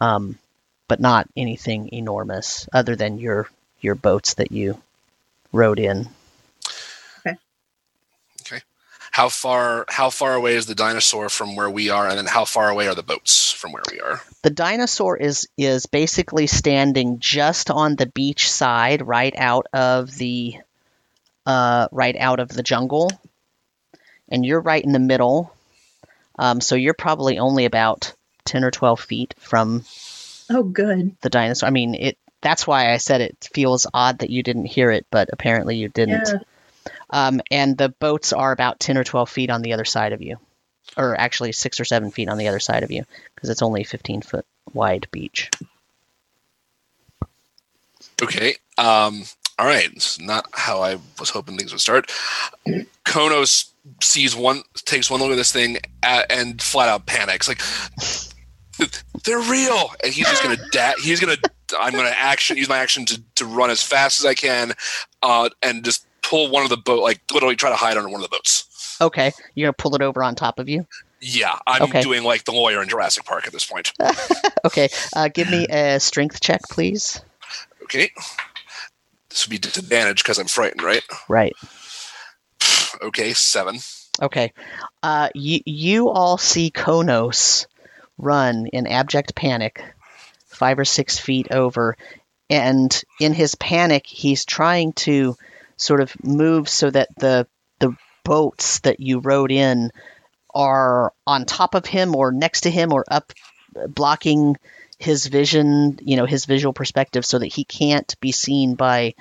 um, 0.00 0.38
but 0.86 1.00
not 1.00 1.28
anything 1.36 1.90
enormous 1.92 2.68
other 2.72 2.94
than 2.94 3.18
your 3.18 3.48
your 3.82 3.94
boats 3.94 4.34
that 4.34 4.52
you 4.52 4.80
rode 5.52 5.78
in. 5.78 6.08
Okay. 7.20 7.36
Okay. 8.42 8.62
How 9.10 9.28
far 9.28 9.84
how 9.88 10.10
far 10.10 10.34
away 10.34 10.54
is 10.56 10.66
the 10.66 10.74
dinosaur 10.74 11.28
from 11.28 11.56
where 11.56 11.70
we 11.70 11.90
are, 11.90 12.08
and 12.08 12.16
then 12.18 12.26
how 12.26 12.44
far 12.44 12.70
away 12.70 12.88
are 12.88 12.94
the 12.94 13.02
boats 13.02 13.52
from 13.52 13.72
where 13.72 13.82
we 13.90 14.00
are? 14.00 14.20
The 14.42 14.50
dinosaur 14.50 15.16
is 15.16 15.48
is 15.58 15.86
basically 15.86 16.46
standing 16.46 17.18
just 17.18 17.70
on 17.70 17.96
the 17.96 18.06
beach 18.06 18.50
side, 18.50 19.06
right 19.06 19.34
out 19.36 19.66
of 19.72 20.10
the 20.16 20.56
uh, 21.44 21.88
right 21.92 22.16
out 22.16 22.40
of 22.40 22.48
the 22.48 22.62
jungle, 22.62 23.10
and 24.28 24.46
you're 24.46 24.60
right 24.60 24.82
in 24.82 24.92
the 24.92 24.98
middle. 24.98 25.52
Um, 26.38 26.60
so 26.62 26.74
you're 26.76 26.94
probably 26.94 27.38
only 27.38 27.66
about 27.66 28.14
ten 28.44 28.64
or 28.64 28.70
twelve 28.70 29.00
feet 29.00 29.34
from 29.38 29.84
Oh, 30.48 30.62
good. 30.62 31.14
the 31.20 31.30
dinosaur. 31.30 31.66
I 31.66 31.70
mean, 31.70 31.94
it. 31.94 32.18
That's 32.42 32.66
why 32.66 32.92
I 32.92 32.98
said 32.98 33.20
it 33.20 33.48
feels 33.52 33.86
odd 33.94 34.18
that 34.18 34.30
you 34.30 34.42
didn't 34.42 34.66
hear 34.66 34.90
it, 34.90 35.06
but 35.10 35.30
apparently 35.32 35.76
you 35.76 35.88
didn't. 35.88 36.28
Yeah. 36.28 36.38
Um, 37.10 37.40
and 37.50 37.78
the 37.78 37.88
boats 37.88 38.32
are 38.32 38.52
about 38.52 38.80
10 38.80 38.98
or 38.98 39.04
12 39.04 39.30
feet 39.30 39.50
on 39.50 39.62
the 39.62 39.72
other 39.72 39.84
side 39.84 40.12
of 40.12 40.20
you. 40.20 40.38
Or 40.96 41.18
actually, 41.18 41.52
six 41.52 41.78
or 41.80 41.84
seven 41.84 42.10
feet 42.10 42.28
on 42.28 42.38
the 42.38 42.48
other 42.48 42.58
side 42.58 42.82
of 42.82 42.90
you, 42.90 43.04
because 43.34 43.48
it's 43.48 43.62
only 43.62 43.84
15 43.84 44.22
foot 44.22 44.44
wide 44.74 45.06
beach. 45.10 45.48
Okay. 48.20 48.56
Um, 48.76 49.22
all 49.58 49.66
right. 49.66 49.92
This 49.94 50.12
is 50.12 50.20
not 50.20 50.46
how 50.52 50.82
I 50.82 50.98
was 51.18 51.30
hoping 51.30 51.56
things 51.56 51.72
would 51.72 51.80
start. 51.80 52.10
Konos 53.06 53.70
sees 54.00 54.34
one, 54.34 54.62
takes 54.74 55.10
one 55.10 55.20
look 55.20 55.30
at 55.30 55.36
this 55.36 55.52
thing, 55.52 55.78
uh 56.02 56.22
and 56.30 56.60
flat 56.60 56.88
out 56.88 57.06
panics. 57.06 57.48
Like, 57.48 57.62
they're 59.24 59.38
real, 59.38 59.90
and 60.02 60.12
he's 60.12 60.28
just 60.28 60.42
gonna 60.42 60.58
da- 60.70 60.94
He's 61.02 61.20
gonna. 61.20 61.36
I'm 61.78 61.92
gonna 61.94 62.14
action 62.16 62.56
use 62.56 62.68
my 62.68 62.78
action 62.78 63.04
to, 63.06 63.22
to 63.36 63.46
run 63.46 63.70
as 63.70 63.82
fast 63.82 64.20
as 64.20 64.26
I 64.26 64.34
can, 64.34 64.72
uh, 65.22 65.48
and 65.62 65.84
just 65.84 66.06
pull 66.22 66.50
one 66.50 66.62
of 66.62 66.70
the 66.70 66.76
boat, 66.76 67.02
like 67.02 67.20
literally 67.32 67.56
try 67.56 67.70
to 67.70 67.76
hide 67.76 67.96
under 67.96 68.08
one 68.08 68.22
of 68.22 68.30
the 68.30 68.34
boats. 68.34 68.96
Okay, 69.00 69.32
you're 69.54 69.66
going 69.66 69.74
to 69.74 69.82
pull 69.82 69.94
it 69.96 70.02
over 70.02 70.22
on 70.22 70.34
top 70.36 70.58
of 70.60 70.68
you? 70.68 70.86
Yeah, 71.20 71.58
I'm 71.66 71.82
Okay. 71.82 72.02
doing 72.02 72.22
like 72.22 72.44
the 72.44 72.52
lawyer 72.52 72.80
in 72.82 72.88
Jurassic 72.88 73.24
Park 73.24 73.46
at 73.46 73.52
this 73.52 73.66
point. 73.66 73.92
Okay, 74.64 74.88
uh, 75.16 75.26
give 75.28 75.48
me 75.48 75.66
a 75.68 75.98
strength 75.98 76.40
check, 76.40 76.68
please. 76.68 77.20
Okay. 77.82 78.10
This 79.28 79.44
would 79.44 79.50
be 79.50 79.58
disadvantage 79.58 80.22
because 80.22 80.38
I'm 80.38 80.46
frightened, 80.46 80.82
right? 80.82 81.02
Right. 81.28 81.52
Okay, 83.02 83.32
seven. 83.32 83.78
Okay. 84.20 84.52
Uh, 85.02 85.30
you, 85.34 85.60
you 85.66 86.10
all 86.10 86.38
see 86.38 86.70
Konos 86.70 87.66
run 88.18 88.66
in 88.66 88.86
abject 88.86 89.34
panic, 89.34 89.82
five 90.62 90.78
or 90.78 90.84
six 90.84 91.18
feet 91.18 91.50
over, 91.50 91.96
and 92.48 93.02
in 93.18 93.34
his 93.34 93.56
panic, 93.56 94.06
he's 94.06 94.44
trying 94.44 94.92
to 94.92 95.34
sort 95.76 96.00
of 96.00 96.14
move 96.22 96.68
so 96.68 96.88
that 96.88 97.08
the 97.16 97.48
the 97.80 97.96
boats 98.24 98.78
that 98.80 99.00
you 99.00 99.18
rode 99.18 99.50
in 99.50 99.90
are 100.54 101.12
on 101.26 101.46
top 101.46 101.74
of 101.74 101.84
him 101.84 102.14
or 102.14 102.30
next 102.30 102.60
to 102.60 102.70
him 102.70 102.92
or 102.92 103.04
up, 103.10 103.32
blocking 103.88 104.56
his 104.98 105.26
vision, 105.26 105.98
you 106.00 106.16
know, 106.16 106.26
his 106.26 106.44
visual 106.44 106.72
perspective, 106.72 107.26
so 107.26 107.40
that 107.40 107.52
he 107.52 107.64
can't 107.64 108.14
be 108.20 108.30
seen 108.30 108.76
by 108.76 109.14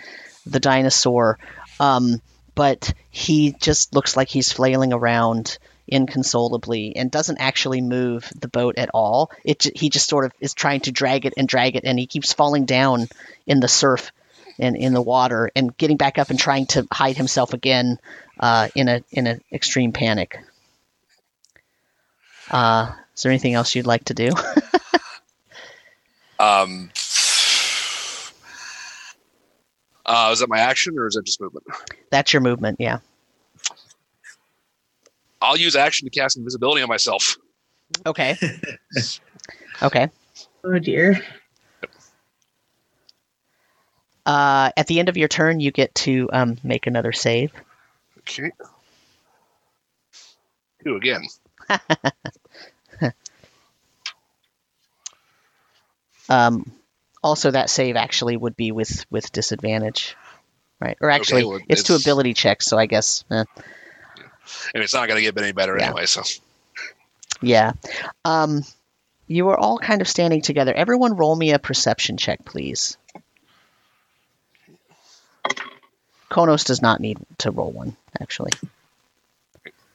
the 0.45 0.59
dinosaur. 0.59 1.39
Um, 1.79 2.21
but 2.53 2.93
he 3.09 3.55
just 3.59 3.95
looks 3.95 4.15
like 4.15 4.29
he's 4.29 4.51
flailing 4.51 4.93
around 4.93 5.57
inconsolably 5.87 6.95
and 6.95 7.11
doesn't 7.11 7.39
actually 7.39 7.81
move 7.81 8.31
the 8.39 8.47
boat 8.47 8.77
at 8.77 8.89
all. 8.93 9.31
It 9.43 9.67
he 9.75 9.89
just 9.89 10.09
sort 10.09 10.25
of 10.25 10.33
is 10.39 10.53
trying 10.53 10.81
to 10.81 10.91
drag 10.91 11.25
it 11.25 11.33
and 11.37 11.47
drag 11.47 11.75
it, 11.75 11.83
and 11.83 11.97
he 11.97 12.07
keeps 12.07 12.33
falling 12.33 12.65
down 12.65 13.07
in 13.45 13.59
the 13.59 13.67
surf 13.67 14.11
and 14.59 14.75
in 14.75 14.93
the 14.93 15.01
water 15.01 15.49
and 15.55 15.75
getting 15.77 15.97
back 15.97 16.17
up 16.17 16.29
and 16.29 16.39
trying 16.39 16.67
to 16.67 16.87
hide 16.91 17.17
himself 17.17 17.53
again 17.53 17.99
uh, 18.39 18.67
in 18.75 18.87
a 18.87 19.03
in 19.11 19.27
an 19.27 19.41
extreme 19.51 19.91
panic. 19.91 20.37
Uh, 22.49 22.91
is 23.15 23.23
there 23.23 23.31
anything 23.31 23.53
else 23.53 23.75
you'd 23.75 23.85
like 23.85 24.05
to 24.05 24.13
do? 24.13 24.31
Um, 26.41 26.89
uh, 30.03 30.29
is 30.33 30.39
that 30.39 30.49
my 30.49 30.57
action 30.57 30.97
or 30.97 31.05
is 31.05 31.13
that 31.13 31.23
just 31.23 31.39
movement? 31.39 31.67
That's 32.09 32.33
your 32.33 32.41
movement, 32.41 32.77
yeah. 32.79 32.97
I'll 35.41 35.57
use 35.57 35.75
action 35.75 36.09
to 36.09 36.11
cast 36.11 36.37
invisibility 36.37 36.81
on 36.81 36.89
myself. 36.89 37.37
Okay. 38.05 38.37
okay. 39.81 40.09
Oh 40.63 40.79
dear. 40.79 41.21
Uh, 44.25 44.71
at 44.77 44.87
the 44.87 44.99
end 44.99 45.09
of 45.09 45.17
your 45.17 45.27
turn, 45.27 45.59
you 45.59 45.71
get 45.71 45.93
to 45.95 46.29
um, 46.31 46.57
make 46.63 46.85
another 46.85 47.11
save. 47.11 47.51
Okay. 48.19 48.51
Two 50.83 50.95
again. 50.95 51.23
Um, 56.31 56.71
also, 57.21 57.51
that 57.51 57.69
save 57.69 57.97
actually 57.97 58.37
would 58.37 58.55
be 58.55 58.71
with 58.71 59.05
with 59.11 59.31
disadvantage, 59.33 60.15
right? 60.79 60.97
Or 61.01 61.09
actually, 61.09 61.43
well, 61.43 61.59
it's, 61.67 61.83
to 61.83 61.95
ability 61.95 62.33
checks, 62.33 62.65
so 62.65 62.77
I 62.77 62.85
guess, 62.85 63.25
eh, 63.29 63.43
And 64.73 64.83
it's 64.83 64.93
not 64.93 65.07
going 65.07 65.17
to 65.17 65.21
get 65.21 65.37
any 65.41 65.51
better 65.53 65.77
Yeah. 65.77 65.87
anyway, 65.87 66.05
so. 66.05 66.23
yeah. 67.41 67.73
Um, 68.25 68.63
you 69.27 69.49
are 69.49 69.57
all 69.57 69.77
kind 69.77 70.01
of 70.01 70.07
standing 70.07 70.41
together. 70.41 70.73
Everyone, 70.73 71.15
roll 71.15 71.35
me 71.35 71.51
a 71.51 71.59
perception 71.59 72.17
check, 72.17 72.43
please. 72.45 72.97
Konos 76.29 76.65
does 76.65 76.81
not 76.81 76.99
need 76.99 77.17
to 77.39 77.51
roll 77.51 77.71
one, 77.71 77.95
actually. 78.21 78.51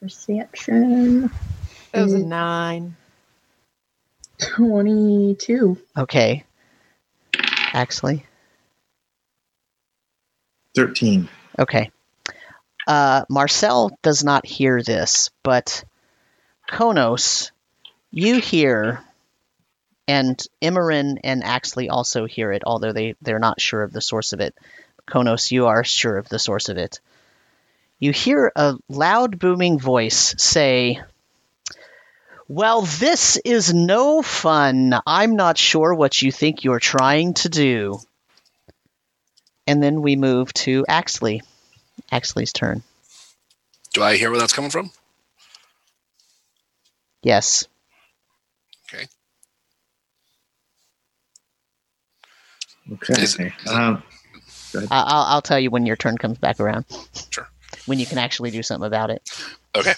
Perception 0.00 1.30
That 1.92 2.02
was 2.02 2.12
a 2.12 2.18
nine. 2.18 2.96
22. 4.38 5.78
Okay. 5.96 6.44
Actually, 7.72 8.24
13. 10.74 11.28
Okay. 11.58 11.90
Uh, 12.86 13.24
Marcel 13.28 13.96
does 14.02 14.22
not 14.22 14.46
hear 14.46 14.82
this, 14.82 15.30
but 15.42 15.84
Konos, 16.70 17.50
you 18.10 18.40
hear, 18.40 19.02
and 20.06 20.40
Imran 20.62 21.18
and 21.24 21.42
Axley 21.42 21.88
also 21.90 22.26
hear 22.26 22.52
it, 22.52 22.62
although 22.64 22.92
they, 22.92 23.14
they're 23.22 23.38
not 23.38 23.60
sure 23.60 23.82
of 23.82 23.92
the 23.92 24.00
source 24.00 24.32
of 24.32 24.40
it. 24.40 24.54
Konos, 25.08 25.50
you 25.50 25.66
are 25.66 25.84
sure 25.84 26.16
of 26.16 26.28
the 26.28 26.38
source 26.38 26.68
of 26.68 26.78
it. 26.78 27.00
You 27.98 28.12
hear 28.12 28.52
a 28.54 28.76
loud, 28.88 29.38
booming 29.38 29.78
voice 29.78 30.34
say, 30.38 31.00
Well, 32.46 32.82
this 32.82 33.36
is 33.44 33.72
no 33.72 34.22
fun. 34.22 34.94
I'm 35.06 35.36
not 35.36 35.58
sure 35.58 35.94
what 35.94 36.20
you 36.20 36.30
think 36.30 36.62
you're 36.62 36.80
trying 36.80 37.34
to 37.34 37.48
do. 37.48 38.00
And 39.66 39.82
then 39.82 40.02
we 40.02 40.14
move 40.14 40.52
to 40.54 40.84
Axley. 40.88 41.40
Axley's 42.12 42.52
turn. 42.52 42.82
Do 43.92 44.02
I 44.02 44.16
hear 44.16 44.30
where 44.30 44.38
that's 44.38 44.52
coming 44.52 44.70
from? 44.70 44.90
Yes. 47.22 47.66
Okay. 48.92 49.06
Is- 53.22 53.38
um, 53.68 54.02
I- 54.74 54.86
I'll, 54.90 55.22
I'll 55.34 55.42
tell 55.42 55.58
you 55.58 55.70
when 55.70 55.86
your 55.86 55.96
turn 55.96 56.18
comes 56.18 56.38
back 56.38 56.60
around. 56.60 56.84
Sure. 57.30 57.48
When 57.86 57.98
you 57.98 58.06
can 58.06 58.18
actually 58.18 58.50
do 58.50 58.62
something 58.62 58.86
about 58.86 59.10
it. 59.10 59.22
Okay. 59.74 59.94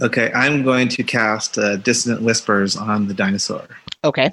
okay, 0.00 0.32
I'm 0.32 0.62
going 0.62 0.88
to 0.90 1.02
cast 1.02 1.58
uh, 1.58 1.76
Dissonant 1.76 2.22
Whispers 2.22 2.76
on 2.76 3.08
the 3.08 3.14
dinosaur. 3.14 3.66
Okay. 4.04 4.30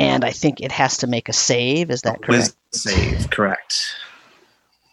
And 0.00 0.24
I 0.24 0.30
think 0.30 0.60
it 0.60 0.72
has 0.72 0.98
to 0.98 1.06
make 1.06 1.28
a 1.28 1.32
save. 1.32 1.90
Is 1.90 2.02
that 2.02 2.22
correct? 2.22 2.54
Save, 2.72 3.30
correct. 3.30 3.96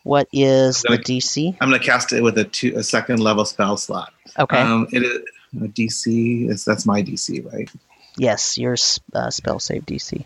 What 0.04 0.28
is 0.32 0.86
I'm 0.88 0.96
the 0.96 1.04
DC? 1.04 1.58
I'm 1.60 1.70
going 1.70 1.80
to 1.80 1.86
cast 1.86 2.14
it 2.14 2.22
with 2.22 2.38
a 2.38 2.46
two 2.46 2.74
a 2.78 2.84
second 2.84 3.20
level 3.20 3.46
spell 3.46 3.78
slot. 3.78 4.14
Okay. 4.40 4.58
Um, 4.58 4.88
it 4.92 5.04
is 5.04 5.22
a 5.56 5.68
DC. 5.68 6.50
Is 6.50 6.64
that's 6.64 6.86
my 6.86 7.02
DC, 7.02 7.52
right? 7.52 7.70
yes, 8.18 8.58
your 8.58 8.76
uh, 9.14 9.30
spell 9.30 9.60
save 9.60 9.86
DC. 9.86 10.26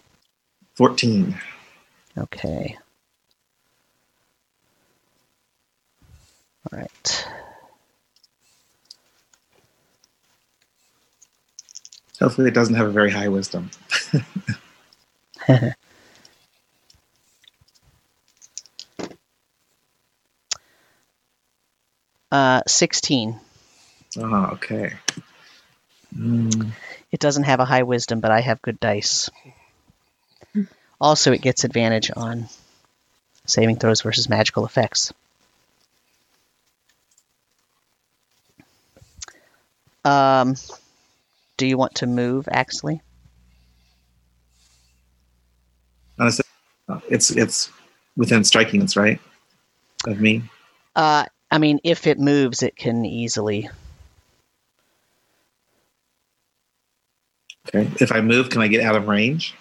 Fourteen. 0.76 1.36
Okay. 2.18 2.78
All 6.72 6.80
right. 6.80 7.28
Hopefully, 12.20 12.48
it 12.48 12.54
doesn't 12.54 12.76
have 12.76 12.88
a 12.88 12.92
very 12.92 13.10
high 13.10 13.30
wisdom. 13.30 13.72
Uh, 22.32 22.62
16. 22.68 23.40
Oh, 24.18 24.46
okay. 24.54 24.94
Mm, 26.16 26.72
It 27.12 27.20
doesn't 27.20 27.44
have 27.44 27.60
a 27.60 27.66
high 27.66 27.84
wisdom, 27.84 28.20
but 28.22 28.32
I 28.32 28.42
have 28.42 28.62
good 28.62 28.80
dice. 28.80 29.30
Also, 31.00 31.32
it 31.34 31.42
gets 31.42 31.64
advantage 31.64 32.12
on 32.16 32.48
saving 33.46 33.78
throws 33.78 34.02
versus 34.02 34.30
magical 34.30 34.66
effects. 34.66 35.14
Um, 40.06 40.56
do 41.58 41.66
you 41.68 41.78
want 41.78 41.96
to 41.96 42.08
move, 42.08 42.46
Axley? 42.46 43.02
Honestly, 46.20 46.46
uh, 46.90 47.00
it's 47.10 47.32
it's 47.32 47.72
within 48.16 48.44
striking 48.44 48.82
distance, 48.82 48.98
right? 48.98 49.20
Of 50.08 50.20
me. 50.20 50.44
Uh, 50.96 51.26
I 51.50 51.58
mean, 51.58 51.80
if 51.84 52.08
it 52.08 52.20
moves, 52.20 52.64
it 52.64 52.76
can 52.76 53.06
easily. 53.06 53.70
Okay. 57.68 57.90
If 58.00 58.12
I 58.12 58.22
move, 58.22 58.50
can 58.50 58.62
I 58.62 58.68
get 58.68 58.84
out 58.84 58.96
of 58.96 59.08
range? 59.08 59.56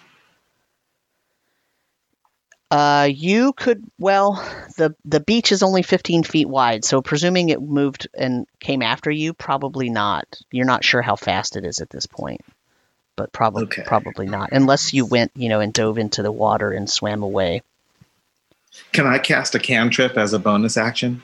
Uh, 2.71 3.09
you 3.11 3.51
could. 3.51 3.83
Well, 3.99 4.33
the 4.77 4.95
the 5.03 5.19
beach 5.19 5.51
is 5.51 5.61
only 5.61 5.83
15 5.83 6.23
feet 6.23 6.47
wide, 6.47 6.85
so 6.85 7.01
presuming 7.01 7.49
it 7.49 7.61
moved 7.61 8.07
and 8.13 8.47
came 8.61 8.81
after 8.81 9.11
you, 9.11 9.33
probably 9.33 9.89
not. 9.89 10.25
You're 10.51 10.65
not 10.65 10.85
sure 10.85 11.01
how 11.01 11.17
fast 11.17 11.57
it 11.57 11.65
is 11.65 11.81
at 11.81 11.89
this 11.89 12.05
point, 12.05 12.41
but 13.15 13.31
probably 13.31 13.63
Okay. 13.63 13.83
probably 13.83 14.27
not, 14.27 14.49
unless 14.51 14.93
you 14.93 15.05
went, 15.05 15.31
you 15.35 15.49
know, 15.49 15.59
and 15.59 15.73
dove 15.73 15.97
into 15.97 16.23
the 16.23 16.31
water 16.31 16.71
and 16.71 16.89
swam 16.89 17.23
away. 17.23 17.61
Can 18.93 19.05
I 19.05 19.17
cast 19.19 19.55
a 19.55 19.59
cantrip 19.59 20.17
as 20.17 20.33
a 20.33 20.39
bonus 20.39 20.77
action? 20.77 21.23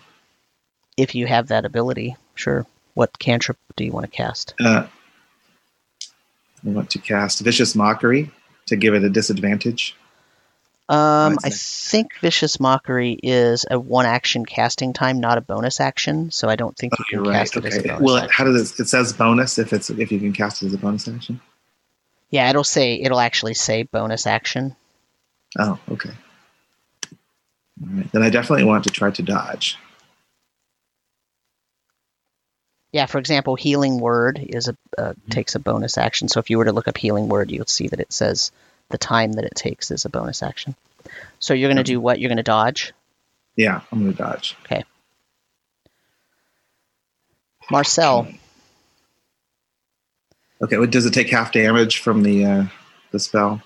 If 0.97 1.15
you 1.15 1.27
have 1.27 1.47
that 1.47 1.65
ability, 1.65 2.15
sure. 2.35 2.65
What 2.93 3.17
cantrip 3.19 3.57
do 3.75 3.83
you 3.85 3.91
want 3.91 4.05
to 4.05 4.11
cast? 4.11 4.53
Uh, 4.59 4.87
I 6.65 6.69
want 6.69 6.89
to 6.91 6.99
cast 6.99 7.39
Vicious 7.41 7.75
Mockery 7.75 8.31
to 8.65 8.75
give 8.75 8.93
it 8.95 9.03
a 9.03 9.09
disadvantage. 9.09 9.95
Um, 10.89 11.37
I 11.43 11.49
think 11.51 12.13
Vicious 12.21 12.59
Mockery 12.59 13.17
is 13.21 13.65
a 13.69 13.77
one 13.79 14.05
action 14.05 14.45
casting 14.45 14.93
time, 14.93 15.19
not 15.19 15.37
a 15.37 15.41
bonus 15.41 15.79
action, 15.81 16.31
so 16.31 16.49
I 16.49 16.55
don't 16.55 16.75
think 16.77 16.97
you 16.97 17.05
Oh, 17.13 17.17
can 17.19 17.25
right. 17.25 17.39
cast 17.39 17.57
it 17.57 17.65
as 17.65 17.77
a 17.77 17.79
Okay. 17.81 17.89
bonus 17.89 18.03
Well, 18.03 18.15
action. 18.17 18.31
how 18.31 18.43
does 18.45 18.71
it? 18.71 18.79
It 18.79 18.87
says 18.87 19.13
bonus 19.13 19.59
if 19.59 19.73
it's 19.73 19.89
if 19.89 20.11
you 20.11 20.19
can 20.19 20.33
cast 20.33 20.63
it 20.63 20.67
as 20.67 20.73
a 20.73 20.77
bonus 20.77 21.07
action. 21.07 21.41
Yeah, 22.29 22.49
it'll 22.49 22.63
say 22.63 22.95
it'll 22.95 23.19
actually 23.19 23.53
say 23.53 23.83
bonus 23.83 24.27
action. 24.27 24.75
Oh, 25.57 25.79
okay. 25.91 26.11
All 27.81 27.89
right. 27.95 28.11
Then 28.11 28.23
I 28.23 28.29
definitely 28.29 28.65
want 28.65 28.83
to 28.83 28.89
try 28.89 29.11
to 29.11 29.21
dodge. 29.21 29.77
Yeah, 32.91 33.05
for 33.05 33.19
example, 33.19 33.55
healing 33.55 33.99
word 33.99 34.39
is 34.41 34.69
a 34.69 34.77
uh, 34.97 35.13
takes 35.29 35.55
a 35.55 35.59
bonus 35.59 35.97
action. 35.97 36.27
So 36.27 36.39
if 36.39 36.49
you 36.49 36.57
were 36.57 36.65
to 36.65 36.71
look 36.71 36.87
up 36.87 36.97
healing 36.97 37.27
word, 37.27 37.51
you'll 37.51 37.65
see 37.65 37.87
that 37.89 37.99
it 37.99 38.11
says 38.11 38.51
the 38.89 38.97
time 38.97 39.33
that 39.33 39.45
it 39.45 39.55
takes 39.55 39.91
is 39.91 40.05
a 40.05 40.09
bonus 40.09 40.41
action. 40.41 40.75
So 41.39 41.53
you're 41.53 41.69
going 41.69 41.77
to 41.77 41.83
do 41.83 41.99
what? 41.99 42.19
You're 42.19 42.29
going 42.29 42.37
to 42.37 42.43
dodge. 42.43 42.93
Yeah, 43.55 43.81
I'm 43.91 43.99
going 43.99 44.13
to 44.13 44.17
dodge. 44.17 44.55
Okay. 44.65 44.83
Marcel, 47.69 48.27
Okay. 50.61 50.77
Well, 50.77 50.87
does 50.87 51.05
it 51.05 51.13
take 51.13 51.29
half 51.29 51.51
damage 51.51 51.99
from 51.99 52.23
the 52.23 52.45
uh, 52.45 52.65
the 53.11 53.19
spell? 53.19 53.61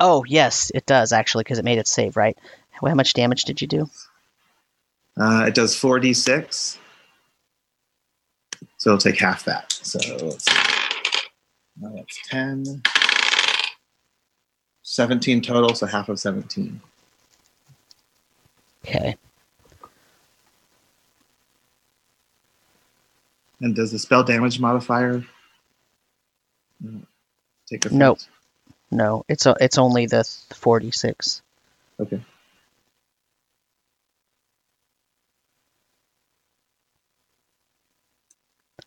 oh 0.00 0.24
yes, 0.26 0.72
it 0.74 0.86
does 0.86 1.12
actually 1.12 1.44
because 1.44 1.58
it 1.58 1.64
made 1.64 1.78
it 1.78 1.86
save, 1.86 2.16
right? 2.16 2.36
How 2.70 2.94
much 2.94 3.12
damage 3.12 3.44
did 3.44 3.60
you 3.60 3.68
do? 3.68 3.90
Uh, 5.16 5.44
it 5.46 5.54
does 5.54 5.76
4d6. 5.76 6.78
So 8.78 8.90
it'll 8.90 8.98
take 8.98 9.18
half 9.18 9.44
that. 9.44 9.70
So 9.70 9.98
let's 10.24 10.46
see. 10.46 10.56
Now 11.78 11.92
that's 11.94 12.28
10. 12.28 12.82
17 14.82 15.42
total, 15.42 15.74
so 15.74 15.86
half 15.86 16.08
of 16.08 16.18
17. 16.18 16.80
Okay. 18.86 19.16
And 23.60 23.76
does 23.76 23.92
the 23.92 23.98
spell 23.98 24.24
damage 24.24 24.58
modifier 24.58 25.22
take 27.68 27.84
effect? 27.84 27.92
Nope. 27.92 28.18
No, 28.90 29.24
it's 29.28 29.46
a, 29.46 29.56
it's 29.60 29.78
only 29.78 30.06
the 30.06 30.22
4d6. 30.22 31.42
Okay. 32.00 32.20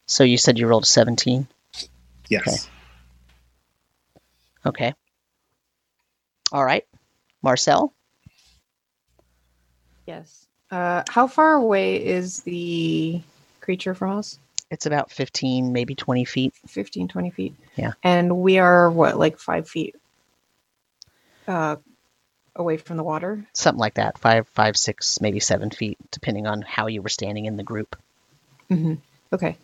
So 0.08 0.24
you 0.24 0.38
said 0.38 0.60
you 0.60 0.68
rolled 0.68 0.84
a 0.84 0.88
17. 0.88 1.48
Yes. 2.30 2.70
Okay. 4.66 4.94
All 6.52 6.64
right. 6.64 6.86
Marcel? 7.42 7.94
Yes. 10.06 10.46
Uh, 10.70 11.04
how 11.10 11.28
far 11.28 11.54
away 11.54 12.04
is 12.04 12.42
the 12.44 13.22
creature 13.62 13.94
from 13.96 14.18
us? 14.18 14.40
It's 14.74 14.88
about 14.88 15.12
15, 15.12 15.74
maybe 15.74 15.96
20 15.96 16.26
feet. 16.26 16.54
15, 16.68 17.08
20 17.08 17.32
feet. 17.32 17.56
Yeah. 17.78 17.94
And 18.04 18.38
we 18.40 18.60
are, 18.60 18.92
what, 18.92 19.18
like 19.20 19.40
five 19.40 19.70
feet 19.70 19.96
uh, 21.48 21.78
away 22.56 22.78
from 22.78 22.98
the 22.98 23.04
water? 23.04 23.46
Something 23.54 23.80
like 23.80 23.96
that. 23.96 24.18
Five, 24.20 24.48
five, 24.50 24.78
six, 24.78 25.22
maybe 25.22 25.40
seven 25.40 25.72
feet, 25.72 25.98
depending 26.12 26.48
on 26.48 26.64
how 26.64 26.88
you 26.88 27.02
were 27.02 27.10
standing 27.10 27.46
in 27.46 27.58
the 27.58 27.64
group. 27.64 27.96
hmm 28.70 28.96
Okay. 29.34 29.58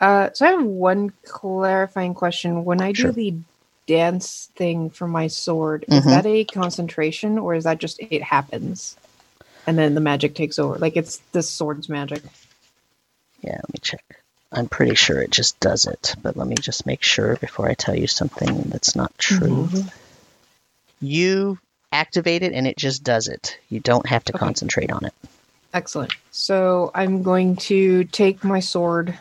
Uh, 0.00 0.30
so 0.34 0.46
I 0.46 0.50
have 0.52 0.64
one 0.64 1.12
clarifying 1.26 2.14
question. 2.14 2.64
When 2.64 2.80
I 2.82 2.92
do 2.92 3.12
the 3.12 3.34
dance 3.86 4.50
thing 4.56 4.90
for 4.90 5.08
my 5.08 5.28
sword, 5.28 5.86
is 5.88 6.04
Mhm. 6.04 6.10
that 6.10 6.26
a 6.26 6.44
concentration 6.44 7.38
or 7.38 7.54
is 7.54 7.64
that 7.64 7.78
just 7.78 8.00
it 8.00 8.22
happens? 8.22 8.96
And 9.66 9.78
then 9.78 9.94
the 9.94 10.00
magic 10.02 10.34
takes 10.34 10.58
over. 10.58 10.76
Like 10.78 10.96
it's 10.96 11.18
the 11.32 11.42
sword's 11.42 11.88
magic. 11.88 12.22
Yeah, 13.42 13.52
let 13.56 13.72
me 13.74 13.80
check. 13.82 14.23
I'm 14.54 14.68
pretty 14.68 14.94
sure 14.94 15.20
it 15.20 15.30
just 15.30 15.58
does 15.60 15.86
it, 15.86 16.14
but 16.22 16.36
let 16.36 16.46
me 16.46 16.54
just 16.54 16.86
make 16.86 17.02
sure 17.02 17.36
before 17.36 17.68
I 17.68 17.74
tell 17.74 17.96
you 17.96 18.06
something 18.06 18.62
that's 18.68 18.94
not 18.94 19.16
true. 19.18 19.68
Mhm. 19.68 19.90
You 21.00 21.58
activate 21.90 22.42
it 22.42 22.52
and 22.52 22.66
it 22.66 22.76
just 22.76 23.02
does 23.02 23.28
it. 23.28 23.58
You 23.68 23.80
don't 23.80 24.06
have 24.06 24.24
to 24.24 24.34
Okay. 24.34 24.38
concentrate 24.38 24.92
on 24.92 25.04
it. 25.04 25.14
Excellent. 25.72 26.14
So 26.30 26.92
I'm 26.94 27.22
going 27.24 27.56
to 27.56 28.04
take 28.04 28.44
my 28.44 28.60
sword 28.60 29.18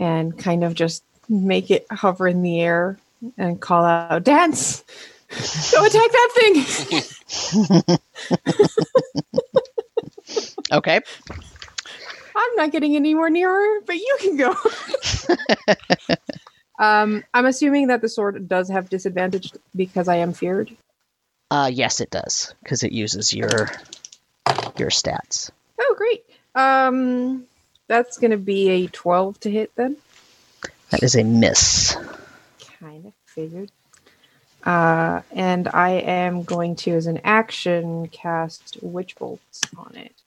and 0.00 0.36
kind 0.36 0.64
of 0.64 0.74
just 0.74 1.04
make 1.28 1.70
it 1.70 1.86
hover 1.90 2.26
in 2.26 2.42
the 2.42 2.60
air 2.60 2.98
and 3.38 3.60
call 3.60 3.84
out, 3.84 4.24
Dance! 4.24 4.82
Go 5.72 5.84
attack 5.84 6.10
that 6.10 6.30
thing! 6.34 7.98
Okay. 10.72 11.00
I'm 12.34 12.56
not 12.56 12.72
getting 12.72 12.96
anywhere 12.96 13.30
nearer, 13.30 13.80
but 13.86 13.96
you 13.96 14.16
can 14.20 14.36
go. 14.36 14.56
um, 16.78 17.24
I'm 17.34 17.46
assuming 17.46 17.88
that 17.88 18.00
the 18.00 18.08
sword 18.08 18.48
does 18.48 18.68
have 18.68 18.90
disadvantage 18.90 19.52
because 19.74 20.08
I 20.08 20.16
am 20.16 20.32
feared. 20.32 20.74
Uh, 21.50 21.70
yes, 21.72 22.00
it 22.00 22.10
does 22.10 22.54
because 22.62 22.82
it 22.82 22.92
uses 22.92 23.34
your 23.34 23.70
your 24.78 24.88
stats. 24.88 25.50
Oh, 25.78 25.94
great. 25.96 26.24
Um, 26.54 27.44
that's 27.88 28.18
going 28.18 28.30
to 28.30 28.38
be 28.38 28.68
a 28.70 28.86
12 28.86 29.40
to 29.40 29.50
hit 29.50 29.72
then. 29.76 29.96
That 30.90 31.02
is 31.02 31.14
a 31.14 31.24
miss. 31.24 31.96
Kind 32.80 33.06
of 33.06 33.12
figured. 33.26 33.70
Uh, 34.64 35.22
and 35.32 35.68
I 35.68 35.90
am 35.90 36.44
going 36.44 36.76
to, 36.76 36.92
as 36.92 37.06
an 37.06 37.20
action, 37.24 38.08
cast 38.08 38.78
Witch 38.80 39.16
Bolts 39.16 39.60
on 39.76 39.94
it. 39.96 40.21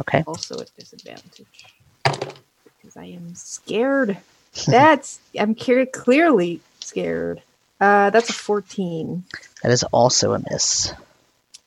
Okay. 0.00 0.24
Also 0.26 0.60
at 0.60 0.74
disadvantage. 0.76 1.66
Because 2.04 2.96
I 2.96 3.04
am 3.06 3.34
scared. 3.34 4.18
That's, 4.66 5.20
I'm 5.38 5.54
clear, 5.54 5.86
clearly 5.86 6.60
scared. 6.80 7.42
Uh, 7.80 8.10
that's 8.10 8.30
a 8.30 8.32
14. 8.32 9.24
That 9.62 9.72
is 9.72 9.82
also 9.82 10.34
a 10.34 10.42
miss. 10.50 10.92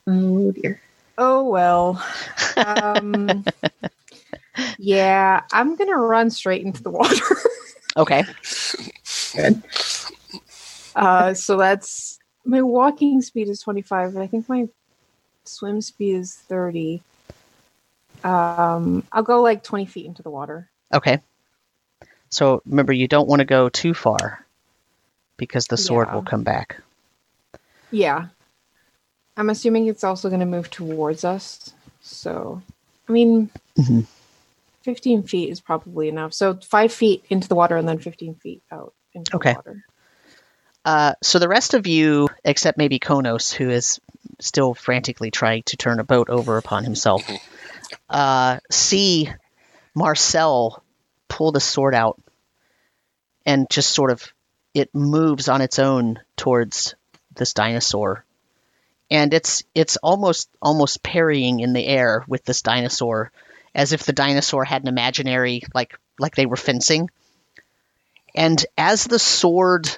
Oh 0.07 0.51
dear. 0.51 0.79
Oh 1.17 1.49
well. 1.49 2.01
Um, 2.55 3.43
yeah, 4.77 5.41
I'm 5.51 5.75
gonna 5.75 5.97
run 5.97 6.29
straight 6.29 6.63
into 6.65 6.83
the 6.83 6.91
water. 6.91 7.15
Okay. 7.97 8.25
Good. 9.33 9.63
Uh, 10.95 11.33
so 11.33 11.55
that's 11.55 12.19
my 12.43 12.61
walking 12.61 13.21
speed 13.21 13.47
is 13.47 13.61
25, 13.61 14.15
and 14.15 14.19
I 14.19 14.27
think 14.27 14.49
my 14.49 14.67
swim 15.45 15.79
speed 15.81 16.15
is 16.17 16.35
30. 16.35 17.01
Um, 18.23 19.03
I'll 19.11 19.23
go 19.23 19.41
like 19.41 19.63
20 19.63 19.85
feet 19.85 20.05
into 20.05 20.23
the 20.23 20.29
water. 20.29 20.69
Okay. 20.93 21.19
So 22.29 22.61
remember, 22.65 22.93
you 22.93 23.07
don't 23.07 23.27
want 23.27 23.39
to 23.39 23.45
go 23.45 23.69
too 23.69 23.93
far 23.93 24.45
because 25.37 25.67
the 25.67 25.77
sword 25.77 26.07
Yeah. 26.09 26.15
will 26.15 26.23
come 26.23 26.43
back. 26.43 26.81
Yeah. 27.91 28.27
I'm 29.37 29.49
assuming 29.49 29.87
it's 29.87 30.03
also 30.03 30.29
going 30.29 30.39
to 30.39 30.45
move 30.45 30.69
towards 30.69 31.23
us. 31.23 31.73
So, 32.01 32.61
I 33.07 33.11
mean, 33.11 33.49
Mhm. 33.77 34.05
15 34.83 35.23
feet 35.23 35.49
is 35.49 35.59
probably 35.59 36.07
enough. 36.07 36.33
So, 36.33 36.55
five 36.55 36.93
feet 36.93 37.25
into 37.29 37.47
the 37.47 37.55
water 37.55 37.75
and 37.75 37.87
then 37.87 37.99
15 37.99 38.35
feet 38.35 38.63
out 38.71 38.93
into 39.13 39.35
Okay. 39.35 39.51
the 39.51 39.57
water. 39.57 39.85
Uh, 40.85 41.15
so 41.23 41.39
the 41.39 41.47
rest 41.49 41.73
of 41.73 41.87
you, 41.87 42.29
except 42.43 42.77
maybe 42.77 42.99
Konos, 42.99 43.51
who 43.51 43.69
is 43.69 43.99
still 44.39 44.73
frantically 44.75 45.31
trying 45.31 45.63
to 45.63 45.77
turn 45.77 45.99
a 45.99 46.03
boat 46.03 46.29
over 46.29 46.57
upon 46.57 46.83
himself, 46.83 47.25
uh, 48.09 48.59
see 48.71 49.29
Marcel 49.93 50.83
pull 51.27 51.51
the 51.51 51.59
sword 51.59 51.95
out 51.95 52.21
and 53.45 53.69
just 53.69 53.91
sort 53.91 54.11
of 54.11 54.33
it 54.73 54.93
moves 54.93 55.47
on 55.47 55.61
its 55.61 55.79
own 55.79 56.19
towards 56.35 56.95
this 57.35 57.53
dinosaur. 57.53 58.25
And 59.09 59.33
it's 59.33 59.63
it's 59.73 59.97
almost 59.97 60.49
almost 60.61 61.03
parrying 61.03 61.59
in 61.59 61.73
the 61.73 61.85
air 61.85 62.25
with 62.27 62.43
this 62.43 62.61
dinosaur, 62.61 63.31
as 63.73 63.93
if 63.93 64.03
the 64.03 64.13
dinosaur 64.13 64.65
had 64.65 64.81
an 64.81 64.87
imaginary 64.87 65.63
like 65.73 65.97
like 66.19 66.35
they 66.35 66.45
were 66.45 66.55
fencing. 66.55 67.09
And 68.33 68.63
as 68.77 69.05
the 69.05 69.19
sword 69.19 69.89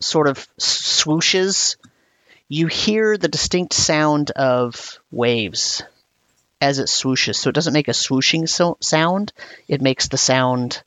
sort 0.00 0.28
of 0.28 0.48
swooshes, 0.58 1.76
you 2.48 2.66
hear 2.66 3.16
the 3.16 3.28
distinct 3.28 3.74
sound 3.74 4.30
of 4.30 4.98
waves 5.10 5.82
as 6.60 6.78
it 6.78 6.86
swooshes. 6.86 7.36
So 7.36 7.50
it 7.50 7.54
doesn't 7.54 7.72
make 7.72 7.88
a 7.88 7.92
swooshing 7.92 8.48
so- 8.48 8.78
sound, 8.80 9.32
it 9.68 9.80
makes 9.80 10.08
the 10.08 10.18
sound 10.18 10.82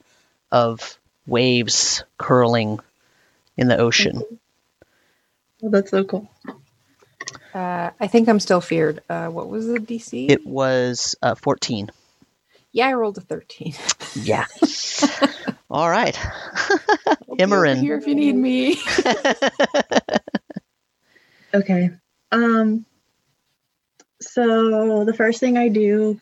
of 0.51 0.97
waves 1.25 2.03
curling 2.17 2.79
in 3.57 3.67
the 3.67 3.77
ocean. 3.77 4.21
Oh, 5.63 5.69
that's 5.69 5.91
so 5.91 6.03
cool. 6.03 6.29
Uh, 7.53 7.91
I 7.99 8.07
think 8.07 8.27
I'm 8.27 8.39
still 8.39 8.61
feared. 8.61 9.01
Uh, 9.09 9.27
what 9.27 9.47
was 9.49 9.67
the 9.67 9.77
DC? 9.79 10.29
It 10.29 10.45
was 10.45 11.15
uh, 11.21 11.35
14. 11.35 11.91
yeah, 12.71 12.87
I 12.87 12.93
rolled 12.93 13.17
a 13.17 13.21
13. 13.21 13.73
Yeah. 14.15 14.45
All 15.69 15.89
right. 15.89 16.17
I'll 17.07 17.35
be 17.35 17.43
over 17.43 17.61
Imran. 17.61 17.79
Here 17.81 17.97
if 17.97 18.07
you 18.07 18.15
need 18.15 18.35
me. 18.35 18.77
Okay. 21.53 21.91
Um 22.31 22.85
so 24.21 25.03
the 25.05 25.13
first 25.13 25.39
thing 25.39 25.57
I 25.57 25.67
do 25.67 26.19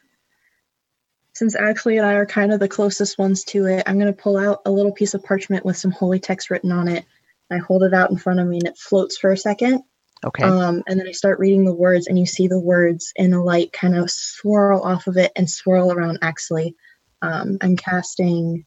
since 1.33 1.55
Axley 1.55 1.97
and 1.97 2.05
I 2.05 2.13
are 2.15 2.25
kind 2.25 2.51
of 2.51 2.59
the 2.59 2.67
closest 2.67 3.17
ones 3.17 3.43
to 3.45 3.65
it, 3.65 3.83
I'm 3.87 3.97
going 3.97 4.13
to 4.13 4.21
pull 4.21 4.37
out 4.37 4.61
a 4.65 4.71
little 4.71 4.91
piece 4.91 5.13
of 5.13 5.23
parchment 5.23 5.63
with 5.63 5.77
some 5.77 5.91
holy 5.91 6.19
text 6.19 6.49
written 6.49 6.71
on 6.71 6.89
it. 6.89 7.05
I 7.49 7.57
hold 7.57 7.83
it 7.83 7.93
out 7.93 8.11
in 8.11 8.17
front 8.17 8.41
of 8.41 8.47
me 8.47 8.57
and 8.57 8.67
it 8.67 8.77
floats 8.77 9.17
for 9.17 9.31
a 9.31 9.37
second. 9.37 9.83
Okay. 10.25 10.43
Um, 10.43 10.83
and 10.85 10.99
then 10.99 11.07
I 11.07 11.13
start 11.13 11.39
reading 11.39 11.63
the 11.63 11.73
words, 11.73 12.07
and 12.07 12.19
you 12.19 12.25
see 12.25 12.47
the 12.47 12.59
words 12.59 13.13
in 13.15 13.31
the 13.31 13.39
light 13.39 13.71
kind 13.71 13.95
of 13.95 14.11
swirl 14.11 14.81
off 14.81 15.07
of 15.07 15.15
it 15.15 15.31
and 15.37 15.49
swirl 15.49 15.93
around 15.93 16.19
Axley. 16.19 16.73
Um, 17.21 17.57
I'm 17.61 17.77
casting 17.77 18.65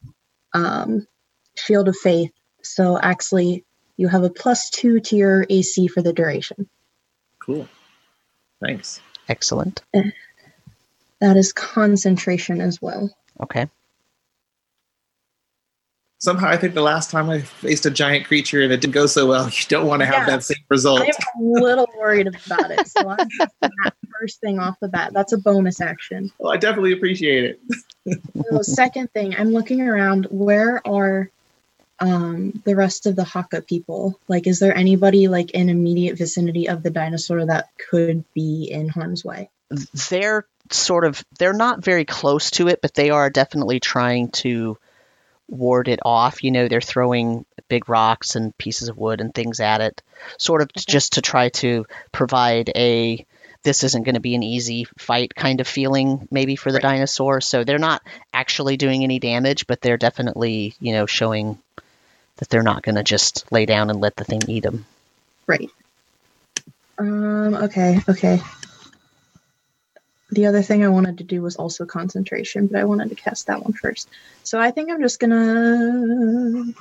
um, 0.54 1.06
Shield 1.56 1.88
of 1.88 1.96
Faith. 1.96 2.32
So, 2.62 2.98
Axley, 3.02 3.64
you 3.98 4.08
have 4.08 4.24
a 4.24 4.30
plus 4.30 4.70
two 4.70 4.98
to 5.00 5.16
your 5.16 5.44
AC 5.50 5.88
for 5.88 6.00
the 6.00 6.14
duration. 6.14 6.70
Cool. 7.38 7.68
Thanks. 8.64 9.02
Excellent. 9.32 9.80
That 11.20 11.38
is 11.38 11.54
concentration 11.54 12.60
as 12.60 12.82
well. 12.82 13.08
Okay. 13.42 13.66
Somehow, 16.18 16.48
I 16.48 16.58
think 16.58 16.74
the 16.74 16.82
last 16.82 17.10
time 17.10 17.30
I 17.30 17.40
faced 17.40 17.86
a 17.86 17.90
giant 17.90 18.26
creature 18.26 18.60
and 18.60 18.70
it 18.70 18.82
didn't 18.82 18.92
go 18.92 19.06
so 19.06 19.26
well, 19.26 19.46
you 19.48 19.64
don't 19.68 19.86
want 19.86 20.00
to 20.00 20.06
have 20.06 20.28
Yeah. 20.28 20.36
that 20.36 20.44
same 20.44 20.58
result. 20.68 21.00
I'm 21.00 21.44
a 21.46 21.60
little 21.62 21.88
worried 21.98 22.26
about 22.26 22.70
it. 22.72 22.86
So, 22.86 23.08
I'm 23.08 23.26
that 23.62 23.94
first 24.20 24.38
thing 24.42 24.58
off 24.58 24.76
the 24.80 24.88
bat. 24.88 25.14
That's 25.14 25.32
a 25.32 25.38
bonus 25.38 25.80
action. 25.80 26.30
Well, 26.38 26.52
I 26.52 26.58
definitely 26.58 26.92
appreciate 26.92 27.44
it. 27.44 27.60
the 28.50 28.62
second 28.64 29.10
thing, 29.14 29.34
I'm 29.34 29.48
looking 29.54 29.80
around. 29.80 30.26
Where 30.30 30.86
are 30.86 31.30
um, 32.00 32.62
the 32.64 32.76
rest 32.76 33.06
of 33.06 33.16
the 33.16 33.24
Haka 33.24 33.62
people? 33.62 34.18
Like, 34.28 34.46
is 34.46 34.58
there 34.58 34.76
anybody 34.76 35.28
like 35.28 35.52
in 35.52 35.68
immediate 35.68 36.18
vicinity 36.18 36.68
of 36.68 36.82
the 36.82 36.90
dinosaur 36.90 37.44
that 37.46 37.68
could 37.90 38.24
be 38.34 38.68
in 38.70 38.88
harm's 38.88 39.24
way? 39.24 39.50
they're 40.10 40.46
sort 40.70 41.04
of 41.04 41.24
they're 41.38 41.52
not 41.54 41.82
very 41.84 42.04
close 42.04 42.50
to 42.52 42.68
it, 42.68 42.80
but 42.82 42.94
they 42.94 43.10
are 43.10 43.30
definitely 43.30 43.80
trying 43.80 44.30
to 44.30 44.76
ward 45.48 45.88
it 45.88 46.00
off. 46.04 46.44
You 46.44 46.50
know, 46.50 46.68
they're 46.68 46.80
throwing 46.80 47.44
big 47.68 47.88
rocks 47.88 48.36
and 48.36 48.56
pieces 48.58 48.88
of 48.88 48.98
wood 48.98 49.20
and 49.20 49.34
things 49.34 49.60
at 49.60 49.80
it, 49.80 50.02
sort 50.38 50.62
of 50.62 50.72
just 50.74 51.14
to 51.14 51.22
try 51.22 51.48
to 51.50 51.86
provide 52.12 52.70
a 52.76 53.24
this 53.64 53.84
isn't 53.84 54.02
going 54.02 54.16
to 54.16 54.20
be 54.20 54.34
an 54.34 54.42
easy 54.42 54.86
fight 54.98 55.34
kind 55.34 55.60
of 55.60 55.68
feeling 55.68 56.26
maybe 56.30 56.56
for 56.56 56.72
the 56.72 56.80
Right. 56.80 56.82
dinosaur. 56.82 57.40
So 57.40 57.62
they're 57.64 57.78
not 57.78 58.02
actually 58.34 58.76
doing 58.76 59.04
any 59.04 59.20
damage, 59.20 59.66
but 59.68 59.80
they're 59.80 59.96
definitely, 59.96 60.74
you 60.80 60.92
know, 60.92 61.06
showing 61.06 61.58
that 62.36 62.48
they're 62.48 62.62
not 62.62 62.82
going 62.82 62.94
to 62.96 63.02
just 63.02 63.50
lay 63.52 63.66
down 63.66 63.90
and 63.90 64.00
let 64.00 64.16
the 64.16 64.24
thing 64.24 64.40
eat 64.48 64.62
them. 64.62 64.84
Right. 65.46 65.70
Um. 66.98 67.54
Okay. 67.54 68.00
Okay. 68.08 68.40
The 70.30 70.46
other 70.46 70.62
thing 70.62 70.82
I 70.82 70.88
wanted 70.88 71.18
to 71.18 71.24
do 71.24 71.42
was 71.42 71.56
also 71.56 71.84
concentration, 71.84 72.66
but 72.66 72.80
I 72.80 72.84
wanted 72.84 73.10
to 73.10 73.14
cast 73.14 73.48
that 73.48 73.62
one 73.62 73.74
first. 73.74 74.08
So 74.44 74.58
I 74.58 74.70
think 74.70 74.90
I'm 74.90 75.02
just 75.02 75.20
gonna. 75.20 76.72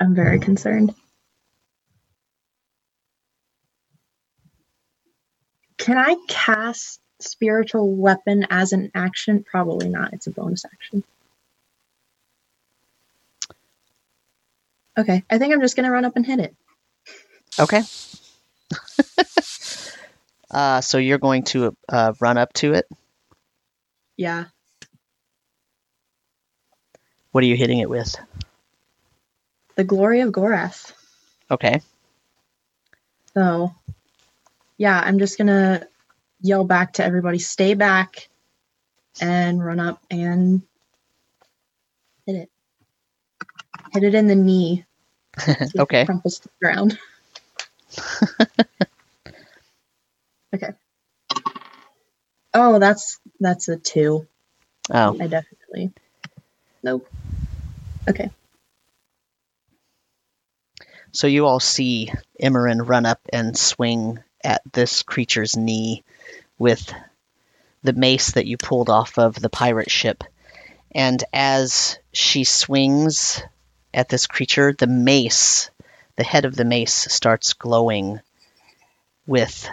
I'm 0.00 0.14
very 0.14 0.40
concerned. 0.40 0.94
Can 5.78 5.96
I 5.96 6.16
cast 6.28 7.00
spiritual 7.22 7.94
weapon 7.94 8.46
as 8.50 8.72
an 8.72 8.90
action? 8.94 9.44
Probably 9.44 9.88
not. 9.88 10.12
It's 10.12 10.26
a 10.26 10.30
bonus 10.30 10.64
action. 10.64 11.04
Okay, 14.98 15.24
I 15.30 15.38
think 15.38 15.54
I'm 15.54 15.60
just 15.60 15.76
gonna 15.76 15.90
run 15.90 16.04
up 16.04 16.16
and 16.16 16.26
hit 16.26 16.40
it. 16.40 16.54
Okay. 17.58 17.82
uh, 20.50 20.80
so 20.80 20.98
you're 20.98 21.18
going 21.18 21.44
to 21.44 21.76
uh, 21.88 22.12
run 22.20 22.38
up 22.38 22.52
to 22.54 22.74
it. 22.74 22.86
Yeah. 24.16 24.46
What 27.32 27.44
are 27.44 27.46
you 27.46 27.56
hitting 27.56 27.78
it 27.78 27.88
with? 27.88 28.16
The 29.76 29.84
glory 29.84 30.20
of 30.20 30.32
Gorath. 30.32 30.92
Okay. 31.50 31.80
So, 33.34 33.72
yeah, 34.76 35.00
I'm 35.00 35.18
just 35.18 35.38
gonna 35.38 35.86
yell 36.40 36.64
back 36.64 36.94
to 36.94 37.04
everybody, 37.04 37.38
stay 37.38 37.74
back, 37.74 38.28
and 39.20 39.64
run 39.64 39.80
up 39.80 40.02
and 40.10 40.62
hit 42.26 42.36
it. 42.36 42.50
Hit 43.92 44.04
it 44.04 44.14
in 44.14 44.26
the 44.26 44.34
knee. 44.34 44.84
See 45.38 45.50
if 45.52 45.60
it 45.62 45.80
Okay. 45.80 46.04
Crumples 46.06 46.40
to 46.40 46.48
the 46.48 46.66
ground. 46.66 46.98
okay. 50.54 50.70
Oh, 52.54 52.78
that's 52.78 53.20
that's 53.38 53.68
a 53.68 53.76
two. 53.76 54.26
Oh, 54.90 55.16
I 55.20 55.26
definitely. 55.26 55.92
Nope. 56.82 57.08
Okay. 58.08 58.30
so 61.12 61.26
you 61.26 61.46
all 61.46 61.60
see 61.60 62.12
Imran 62.42 62.86
run 62.88 63.06
up 63.06 63.20
and 63.32 63.56
swing 63.56 64.18
at 64.42 64.62
this 64.72 65.02
creature's 65.02 65.56
knee 65.56 66.04
with 66.60 66.92
the 67.82 67.94
mace 67.94 68.32
that 68.32 68.46
you 68.46 68.58
pulled 68.58 68.90
off 68.90 69.18
of 69.18 69.34
the 69.34 69.48
pirate 69.48 69.90
ship. 69.90 70.22
And 70.92 71.24
as 71.32 71.98
she 72.12 72.44
swings 72.44 73.42
at 73.94 74.10
this 74.10 74.26
creature, 74.26 74.74
the 74.78 74.86
mace, 74.86 75.70
the 76.16 76.22
head 76.22 76.44
of 76.44 76.54
the 76.54 76.66
mace, 76.66 76.92
starts 76.92 77.54
glowing 77.54 78.20
with 79.26 79.68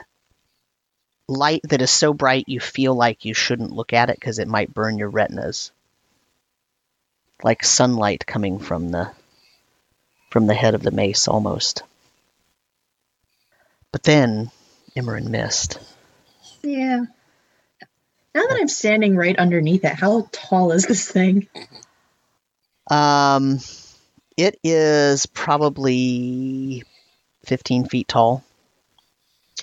light 1.27 1.59
that 1.63 1.81
is 1.81 1.91
so 1.91 2.13
bright 2.13 2.45
you 2.47 2.61
feel 2.61 2.95
like 2.95 3.25
you 3.25 3.33
shouldn't 3.33 3.73
look 3.73 3.91
at 3.91 4.09
it 4.09 4.17
because 4.17 4.39
it 4.39 4.47
might 4.47 4.73
burn 4.73 4.97
your 4.97 5.09
retinas. 5.09 5.71
Like 7.43 7.65
sunlight 7.65 8.25
coming 8.25 8.59
from 8.59 8.91
the 8.91 9.11
from 10.29 10.47
the 10.47 10.53
head 10.53 10.73
of 10.73 10.83
the 10.83 10.91
mace 10.91 11.27
almost. 11.27 11.83
But 13.91 14.03
then 14.03 14.51
Imran 14.95 15.27
missed. 15.27 15.79
Yeah. 16.67 17.05
Now 18.35 18.41
that 18.41 18.57
I'm 18.59 18.67
standing 18.67 19.15
right 19.15 19.37
underneath 19.37 19.83
it, 19.85 19.93
how 19.93 20.27
tall 20.31 20.71
is 20.71 20.85
this 20.85 21.09
thing? 21.09 21.47
Um, 22.89 23.59
it 24.35 24.59
is 24.63 25.25
probably 25.27 26.83
15 27.45 27.85
feet 27.85 28.07
tall. 28.07 28.43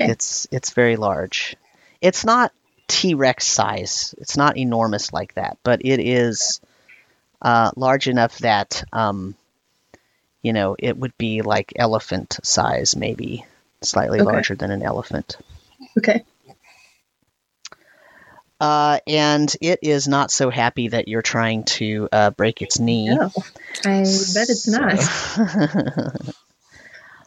Okay. 0.00 0.10
It's 0.10 0.48
it's 0.50 0.70
very 0.70 0.96
large. 0.96 1.56
It's 2.00 2.24
not 2.24 2.52
T 2.88 3.14
Rex 3.14 3.46
size. 3.46 4.14
It's 4.18 4.36
not 4.36 4.56
enormous 4.56 5.12
like 5.12 5.34
that, 5.34 5.58
but 5.62 5.82
it 5.84 6.00
is 6.00 6.60
uh, 7.40 7.70
large 7.76 8.08
enough 8.08 8.38
that 8.38 8.82
um, 8.92 9.36
you 10.42 10.52
know 10.52 10.74
it 10.78 10.96
would 10.96 11.16
be 11.16 11.42
like 11.42 11.74
elephant 11.76 12.38
size, 12.42 12.96
maybe 12.96 13.44
slightly 13.82 14.20
Okay. 14.20 14.32
larger 14.32 14.54
than 14.56 14.72
an 14.72 14.82
elephant. 14.82 15.36
Okay. 15.96 16.24
Uh, 18.60 18.98
and 19.06 19.54
it 19.60 19.80
is 19.82 20.08
not 20.08 20.30
so 20.30 20.48
happy 20.50 20.88
that 20.88 21.08
you're 21.08 21.22
trying 21.22 21.64
to 21.64 22.08
uh, 22.12 22.30
break 22.30 22.62
its 22.62 22.78
knee. 22.78 23.08
No, 23.08 23.30
I 23.84 23.98
bet 24.00 24.48
it's 24.48 24.68
not. 24.68 24.94
not. 24.94 26.16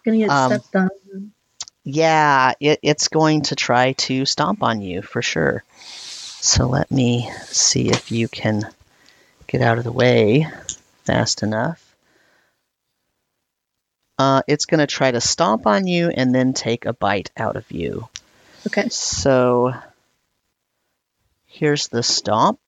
gonna 0.06 0.18
get 0.18 0.32
Um, 0.32 0.52
stepped 0.52 0.76
on. 0.76 0.90
Yeah, 1.84 2.54
it, 2.60 2.80
it's 2.82 3.08
going 3.08 3.44
to 3.44 3.56
try 3.56 3.94
to 3.94 4.26
stomp 4.26 4.62
on 4.63 4.82
you 4.82 5.02
for 5.02 5.22
sure. 5.22 5.63
So 6.42 6.68
let 6.68 6.92
me 6.92 7.30
see 7.46 7.90
if 7.90 8.12
you 8.12 8.28
can 8.28 8.68
get 9.48 9.62
out 9.62 9.78
of 9.78 9.86
the 9.86 9.92
way 9.92 10.48
fast 11.06 11.44
enough. 11.44 11.84
Uh, 14.20 14.42
it's 14.48 14.66
going 14.66 14.80
to 14.80 14.88
try 14.88 15.12
to 15.12 15.22
stomp 15.22 15.68
on 15.68 15.88
you 15.88 16.10
and 16.10 16.34
then 16.34 16.54
take 16.54 16.86
a 16.86 16.94
bite 16.94 17.32
out 17.38 17.56
of 17.56 17.72
you. 17.72 18.10
Okay. 18.66 18.90
So 18.90 19.74
here's 21.58 21.88
the 21.88 22.04
stomp. 22.04 22.60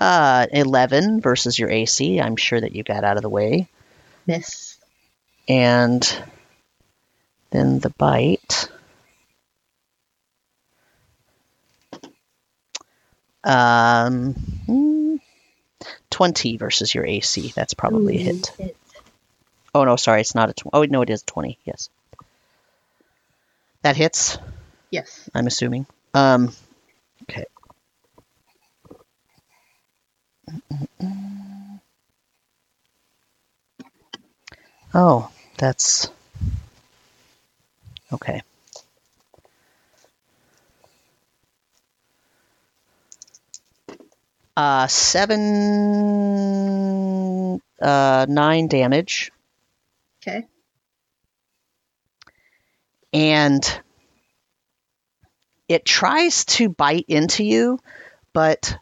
Uh, 0.00 0.46
11 0.52 1.20
versus 1.20 1.58
your 1.58 1.70
AC. 1.70 2.20
I'm 2.20 2.36
sure 2.36 2.60
that 2.60 2.74
you 2.74 2.82
got 2.82 3.04
out 3.04 3.16
of 3.16 3.22
the 3.22 3.28
way. 3.28 3.68
Miss. 4.26 4.78
And 5.48 6.22
then 7.50 7.80
the 7.80 7.90
bite. 7.90 8.68
Um, 13.42 14.34
hmm, 14.66 15.16
20 16.10 16.56
versus 16.56 16.94
your 16.94 17.06
AC. 17.06 17.52
That's 17.54 17.74
probably 17.74 18.16
a 18.16 18.20
hit. 18.20 18.46
hit. 18.58 18.76
Oh, 19.74 19.84
no, 19.84 19.96
sorry. 19.96 20.20
It's 20.20 20.34
not 20.34 20.50
a 20.50 20.52
20. 20.52 20.70
Oh, 20.72 20.84
no, 20.90 21.02
it 21.02 21.10
is 21.10 21.22
20. 21.22 21.58
Yes. 21.64 21.88
That 23.82 23.96
hits, 23.96 24.36
Yes. 24.90 25.30
I'm 25.34 25.46
assuming. 25.46 25.86
Um, 26.12 26.52
Oh, 34.92 35.30
that's 35.58 36.08
okay. 38.12 38.42
Uh, 44.56 44.86
seven, 44.88 45.40
uh, 47.80 48.26
nine 48.28 48.68
damage, 48.68 49.30
Okay. 50.22 50.46
and 53.12 53.80
it 55.68 55.84
tries 55.84 56.44
to 56.44 56.68
bite 56.68 57.06
into 57.08 57.44
you, 57.44 57.78
but 58.34 58.76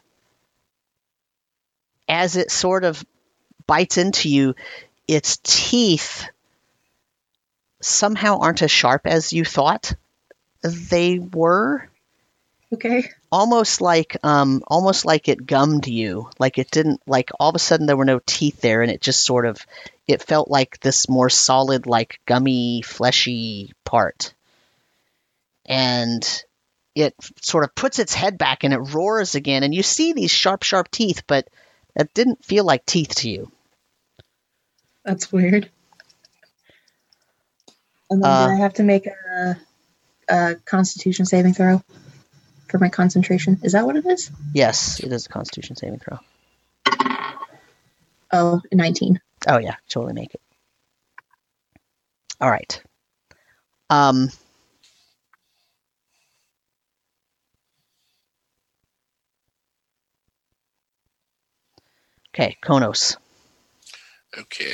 as 2.09 2.35
it 2.35 2.51
sort 2.51 2.83
of 2.83 3.05
bites 3.67 3.97
into 3.97 4.27
you, 4.27 4.55
its 5.07 5.39
teeth 5.43 6.27
somehow 7.81 8.39
aren't 8.39 8.61
as 8.63 8.71
sharp 8.71 9.05
as 9.05 9.31
you 9.31 9.45
thought 9.45 9.93
they 10.61 11.19
were. 11.19 11.87
Okay. 12.73 13.09
Almost 13.31 13.81
like 13.81 14.17
um, 14.23 14.61
almost 14.67 15.05
like 15.05 15.27
it 15.27 15.45
gummed 15.45 15.87
you. 15.87 16.29
Like 16.37 16.57
it 16.57 16.69
didn't 16.69 17.01
like 17.07 17.29
all 17.39 17.49
of 17.49 17.55
a 17.55 17.59
sudden 17.59 17.85
there 17.85 17.97
were 17.97 18.05
no 18.05 18.19
teeth 18.25 18.61
there, 18.61 18.81
and 18.81 18.91
it 18.91 19.01
just 19.01 19.25
sort 19.25 19.45
of 19.45 19.65
it 20.07 20.21
felt 20.21 20.49
like 20.49 20.79
this 20.79 21.09
more 21.09 21.29
solid, 21.29 21.87
like 21.87 22.19
gummy, 22.25 22.81
fleshy 22.81 23.71
part. 23.85 24.33
And 25.65 26.43
it 26.95 27.15
sort 27.41 27.63
of 27.63 27.75
puts 27.75 27.99
its 27.99 28.13
head 28.13 28.37
back 28.37 28.63
and 28.63 28.73
it 28.73 28.93
roars 28.93 29.35
again, 29.35 29.63
and 29.63 29.73
you 29.73 29.83
see 29.83 30.13
these 30.13 30.31
sharp, 30.31 30.63
sharp 30.63 30.91
teeth, 30.91 31.23
but 31.27 31.47
it 31.99 32.13
didn't 32.13 32.45
feel 32.45 32.63
like 32.63 32.85
teeth 32.85 33.15
to 33.15 33.29
you. 33.29 33.51
That's 35.05 35.31
weird. 35.31 35.69
And 38.09 38.23
then 38.23 38.31
Uh, 38.31 38.47
I 38.47 38.55
have 38.55 38.73
to 38.75 38.83
make 38.83 39.07
a, 39.07 39.57
a 40.29 40.55
Constitution 40.65 41.25
saving 41.25 41.53
throw 41.53 41.81
for 42.69 42.77
my 42.77 42.89
concentration? 42.89 43.59
Is 43.63 43.73
that 43.73 43.85
what 43.85 43.95
it 43.95 44.05
is? 44.05 44.31
Yes, 44.53 44.99
it 44.99 45.11
is 45.11 45.25
a 45.25 45.29
Constitution 45.29 45.75
saving 45.75 45.99
throw. 45.99 46.19
Oh, 48.31 48.61
19. 48.71 49.19
Oh 49.47 49.57
yeah, 49.57 49.75
totally 49.89 50.13
make 50.13 50.33
it. 50.33 50.41
All 52.39 52.49
right. 52.49 52.81
Um. 53.89 54.29
Okay, 62.33 62.57
Konos. 62.63 63.17
Okay. 64.37 64.73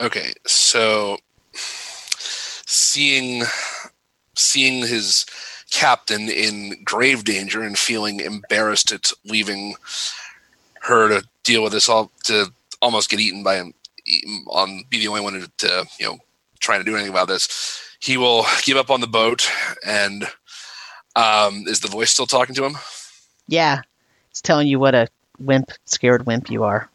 Okay, 0.00 0.32
so 0.46 1.18
seeing 1.52 3.42
seeing 4.36 4.86
his 4.86 5.26
captain 5.70 6.28
in 6.28 6.82
grave 6.84 7.24
danger 7.24 7.62
and 7.62 7.76
feeling 7.78 8.20
embarrassed 8.20 8.92
at 8.92 9.10
leaving 9.24 9.74
her 10.82 11.08
to 11.08 11.26
deal 11.44 11.62
with 11.62 11.72
this 11.72 11.88
all 11.88 12.10
to 12.24 12.46
almost 12.80 13.10
get 13.10 13.20
eaten 13.20 13.42
by 13.42 13.56
him 13.56 13.74
on 14.46 14.84
be 14.88 14.98
the 14.98 15.08
only 15.08 15.20
one 15.20 15.34
to, 15.34 15.50
to 15.58 15.86
you 15.98 16.06
know 16.06 16.18
trying 16.60 16.80
to 16.80 16.84
do 16.84 16.94
anything 16.94 17.10
about 17.10 17.28
this 17.28 17.82
he 18.00 18.16
will 18.16 18.46
give 18.62 18.76
up 18.76 18.90
on 18.90 19.00
the 19.00 19.06
boat 19.06 19.50
and 19.84 20.24
um 21.16 21.64
is 21.66 21.80
the 21.80 21.88
voice 21.88 22.10
still 22.12 22.26
talking 22.26 22.54
to 22.54 22.64
him 22.64 22.76
Yeah, 23.48 23.80
it's 24.30 24.42
telling 24.42 24.68
you 24.68 24.78
what 24.78 24.94
a 24.94 25.08
wimp, 25.38 25.72
scared 25.86 26.26
wimp 26.26 26.50
you 26.50 26.64
are. 26.64 26.88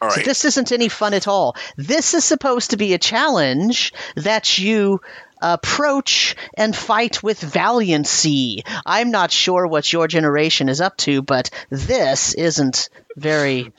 all 0.00 0.10
So 0.10 0.20
this 0.20 0.44
isn't 0.44 0.70
any 0.70 0.88
fun 0.88 1.14
at 1.14 1.26
all. 1.26 1.56
This 1.76 2.14
is 2.14 2.24
supposed 2.24 2.70
to 2.70 2.76
be 2.76 2.94
a 2.94 2.98
challenge 2.98 3.92
that 4.16 4.58
you 4.58 5.00
approach 5.40 6.36
and 6.56 6.76
fight 6.76 7.22
with 7.22 7.40
valiancy. 7.40 8.64
I'm 8.86 9.10
not 9.10 9.30
sure 9.30 9.66
what 9.66 9.92
your 9.92 10.08
generation 10.08 10.68
is 10.68 10.80
up 10.80 10.96
to, 10.98 11.22
but 11.22 11.50
this 11.70 12.34
isn't 12.34 12.88
very 13.16 13.72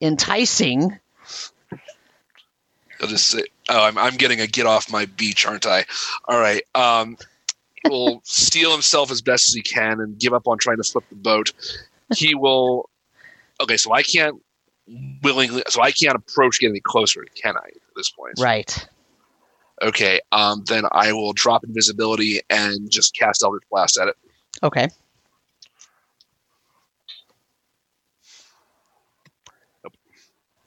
enticing. 0.00 0.98
I'll 3.00 3.08
just 3.08 3.28
say, 3.28 3.44
oh, 3.68 3.84
I'm, 3.84 3.96
I'm 3.96 4.16
getting 4.16 4.40
a 4.40 4.46
get 4.46 4.66
off 4.66 4.90
my 4.90 5.06
beach, 5.06 5.46
aren't 5.46 5.66
I? 5.66 5.84
All 6.26 6.38
right. 6.38 6.62
Um, 6.74 7.16
will 7.88 8.20
steel 8.24 8.72
himself 8.72 9.10
as 9.10 9.20
best 9.22 9.48
as 9.48 9.54
he 9.54 9.62
can 9.62 10.00
and 10.00 10.18
give 10.18 10.32
up 10.32 10.46
on 10.46 10.58
trying 10.58 10.76
to 10.78 10.82
flip 10.82 11.04
the 11.08 11.16
boat. 11.16 11.52
He 12.14 12.34
will. 12.34 12.88
Okay, 13.60 13.76
so 13.76 13.92
I 13.92 14.02
can't 14.02 14.40
willingly, 15.22 15.62
so 15.68 15.82
I 15.82 15.92
can't 15.92 16.16
approach 16.16 16.60
get 16.60 16.70
any 16.70 16.80
closer, 16.80 17.24
can 17.34 17.56
I? 17.56 17.66
At 17.66 17.94
this 17.96 18.10
point, 18.10 18.34
Right. 18.38 18.86
Okay. 19.82 20.20
Um, 20.32 20.64
then 20.66 20.84
I 20.92 21.12
will 21.12 21.32
drop 21.32 21.64
invisibility 21.64 22.40
and 22.50 22.90
just 22.90 23.14
cast 23.14 23.42
Eldritch 23.42 23.64
Blast 23.70 23.98
at 23.98 24.08
it. 24.08 24.16
Okay. 24.62 24.88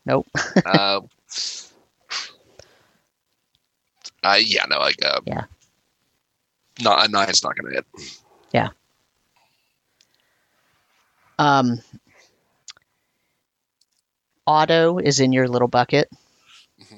Nope. 0.06 0.28
Uh, 0.66 1.02
uh, 4.24 4.40
yeah, 4.40 4.66
no, 4.70 4.80
like, 4.80 5.04
uh, 5.04 5.20
Yeah. 5.26 5.44
Not, 6.82 7.08
a 7.08 7.12
nine's 7.12 7.44
not 7.44 7.56
going 7.56 7.72
to 7.72 7.76
hit. 7.76 7.86
Yeah. 8.54 8.70
Um, 11.38 11.82
Otto 14.46 14.98
is 14.98 15.20
in 15.20 15.32
your 15.32 15.48
little 15.48 15.68
bucket, 15.68 16.10
mm-hmm. 16.82 16.98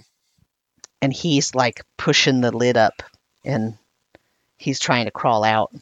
and 1.02 1.14
he's 1.14 1.56
like 1.56 1.82
pushing 1.98 2.42
the 2.42 2.56
lid 2.56 2.78
up, 2.78 3.04
and 3.46 3.78
he's 4.58 4.80
trying 4.80 5.06
to 5.06 5.12
crawl 5.12 5.44
out. 5.44 5.74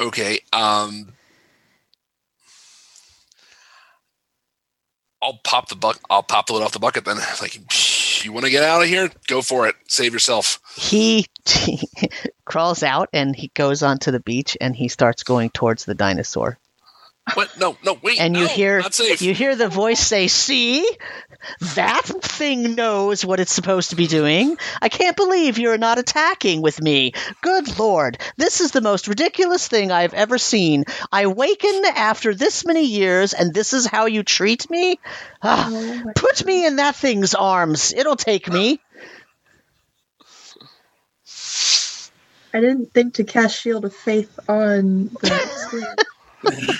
Okay. 0.00 0.40
Um, 0.52 1.12
I'll 5.20 5.40
pop 5.44 5.68
the 5.68 5.76
buck. 5.76 6.00
I'll 6.08 6.22
pop 6.22 6.46
the 6.46 6.54
lid 6.54 6.62
off 6.62 6.72
the 6.72 6.78
bucket 6.78 7.04
then. 7.04 7.18
Like 7.40 7.60
you 8.24 8.32
want 8.32 8.44
to 8.44 8.50
get 8.50 8.62
out 8.62 8.82
of 8.82 8.88
here? 8.88 9.10
Go 9.26 9.42
for 9.42 9.68
it. 9.68 9.76
Save 9.88 10.12
yourself. 10.12 10.60
He, 10.76 11.26
he 11.46 11.80
crawls 12.44 12.82
out 12.82 13.08
and 13.12 13.34
he 13.34 13.48
goes 13.54 13.82
onto 13.82 14.10
the 14.10 14.20
beach 14.20 14.56
and 14.60 14.74
he 14.74 14.88
starts 14.88 15.22
going 15.22 15.50
towards 15.50 15.84
the 15.84 15.94
dinosaur. 15.94 16.58
What? 17.34 17.58
No, 17.58 17.76
no, 17.84 17.98
wait. 18.02 18.20
And 18.20 18.36
you 18.36 18.44
no, 18.44 18.48
hear 18.48 18.80
not 18.80 18.94
safe. 18.94 19.22
you 19.22 19.34
hear 19.34 19.56
the 19.56 19.68
voice 19.68 20.00
say, 20.00 20.28
"See, 20.28 20.88
that 21.74 22.04
thing 22.04 22.74
knows 22.74 23.24
what 23.24 23.40
it's 23.40 23.52
supposed 23.52 23.90
to 23.90 23.96
be 23.96 24.06
doing. 24.06 24.56
I 24.80 24.88
can't 24.88 25.16
believe 25.16 25.58
you're 25.58 25.78
not 25.78 25.98
attacking 25.98 26.62
with 26.62 26.80
me. 26.80 27.12
Good 27.42 27.78
lord, 27.78 28.18
this 28.36 28.60
is 28.60 28.70
the 28.70 28.80
most 28.80 29.08
ridiculous 29.08 29.68
thing 29.68 29.92
I've 29.92 30.14
ever 30.14 30.38
seen. 30.38 30.84
I 31.12 31.26
waken 31.26 31.82
after 31.94 32.34
this 32.34 32.64
many 32.64 32.84
years, 32.84 33.34
and 33.34 33.52
this 33.52 33.72
is 33.72 33.86
how 33.86 34.06
you 34.06 34.22
treat 34.22 34.70
me. 34.70 34.98
Ah, 35.42 35.68
Oh 35.70 36.12
put 36.14 36.44
me 36.44 36.66
in 36.66 36.76
that 36.76 36.96
thing's 36.96 37.34
arms. 37.34 37.92
It'll 37.92 38.16
take 38.16 38.50
me." 38.50 38.80
I 42.52 42.60
didn't 42.60 42.92
think 42.92 43.14
to 43.14 43.24
cast 43.24 43.60
Shield 43.60 43.84
of 43.84 43.94
Faith 43.94 44.38
on 44.48 45.10
the 45.20 45.28
screen. 45.56 46.78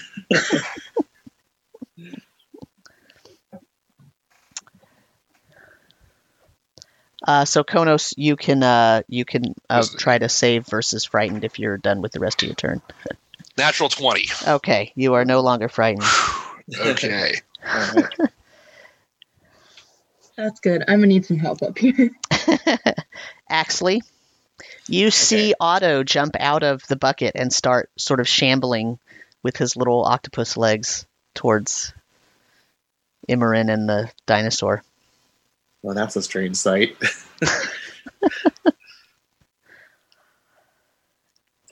Uh, 7.26 7.44
so 7.44 7.64
Konos, 7.64 8.14
you 8.16 8.36
can 8.36 8.62
uh, 8.62 9.02
you 9.08 9.24
can 9.24 9.54
uh, 9.68 9.84
try 9.98 10.16
to 10.18 10.28
save 10.28 10.66
versus 10.66 11.04
frightened 11.04 11.44
if 11.44 11.58
you're 11.58 11.76
done 11.76 12.00
with 12.00 12.12
the 12.12 12.20
rest 12.20 12.42
of 12.42 12.48
your 12.48 12.54
turn. 12.54 12.80
Natural 13.56 13.88
twenty. 13.88 14.28
Okay, 14.46 14.92
you 14.94 15.14
are 15.14 15.24
no 15.24 15.40
longer 15.40 15.68
frightened. 15.68 16.06
Okay. 16.78 17.34
All 17.66 17.92
right. 17.94 18.14
That's 20.36 20.60
good. 20.60 20.84
I'm 20.86 21.00
gonna 21.00 21.08
need 21.08 21.26
some 21.26 21.38
help 21.38 21.62
up 21.62 21.76
here. 21.76 22.12
Axley, 23.50 24.00
you 24.86 25.10
see 25.10 25.54
Otto 25.58 26.04
jump 26.04 26.36
out 26.38 26.62
of 26.62 26.86
the 26.86 26.96
bucket 26.96 27.32
and 27.34 27.52
start 27.52 27.90
sort 27.96 28.20
of 28.20 28.28
shambling 28.28 29.00
with 29.42 29.56
his 29.56 29.76
little 29.76 30.04
octopus 30.04 30.56
legs 30.56 31.06
towards 31.34 31.92
Imran 33.28 33.72
and 33.72 33.88
the 33.88 34.10
dinosaur. 34.26 34.82
Well, 35.82 35.94
that's 35.94 36.16
a 36.16 36.22
strange 36.22 36.56
sight. 36.56 36.96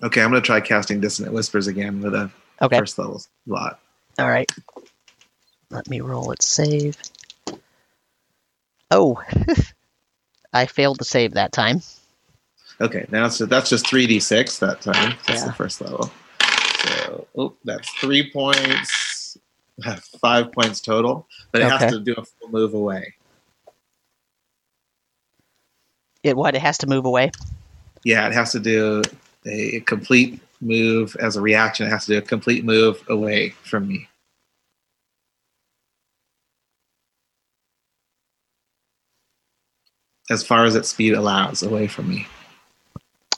okay, 0.03 0.21
I'm 0.23 0.31
going 0.31 0.41
to 0.43 0.47
try 0.47 0.61
casting 0.61 1.01
Dissonant 1.01 1.35
Whispers 1.35 1.67
again 1.67 2.01
with 2.01 2.15
a 2.15 2.31
Okay, 2.61 2.79
first 2.79 2.99
level 2.99 3.21
slot. 3.47 3.81
all 4.19 4.29
right. 4.31 4.51
Let 5.71 5.89
me 5.89 6.01
roll 6.01 6.31
it. 6.31 6.43
Save. 6.43 6.97
Oh, 8.91 9.21
I 10.53 10.67
failed 10.67 10.99
to 11.01 11.05
save 11.05 11.35
that 11.35 11.53
time. 11.53 11.83
Okay, 12.81 13.07
now 13.11 13.29
so 13.29 13.47
that's 13.47 13.69
just 13.69 13.87
3d6 13.87 14.61
that 14.61 14.81
time. 14.81 15.17
That's 15.27 15.41
Yeah. 15.41 15.47
the 15.49 15.53
first 15.53 15.81
level. 15.81 16.11
So, 17.07 17.29
oh, 17.39 17.55
that's 17.65 17.89
three 18.01 18.31
points, 18.31 19.39
uh, 19.85 19.97
five 20.21 20.51
points 20.53 20.81
total, 20.81 21.29
but 21.53 21.61
it 21.63 21.65
Okay. 21.67 21.85
has 21.85 21.93
to 21.93 22.01
do 22.01 22.15
a 22.17 22.25
full 22.25 22.49
move 22.51 22.75
away. 22.75 23.15
It 26.25 26.37
what? 26.37 26.57
It 26.57 26.63
has 26.63 26.79
to 26.79 26.89
move 26.89 27.05
away. 27.05 27.31
Yeah, 28.03 28.27
it 28.27 28.33
has 28.33 28.53
to 28.53 28.61
do 28.61 29.03
a 29.47 29.81
complete 29.81 30.41
move 30.61 31.17
as 31.21 31.37
a 31.37 31.41
reaction. 31.41 31.87
It 31.87 31.91
has 31.91 32.07
to 32.07 32.13
do 32.13 32.19
a 32.19 32.23
complete 32.23 32.65
move 32.65 33.03
away 33.09 33.51
from 33.51 33.87
me. 33.87 34.09
As 40.29 40.45
far 40.45 40.65
as 40.65 40.75
its 40.75 40.89
speed 40.89 41.15
allows, 41.15 41.63
away 41.63 41.87
from 41.87 42.09
me. 42.09 42.27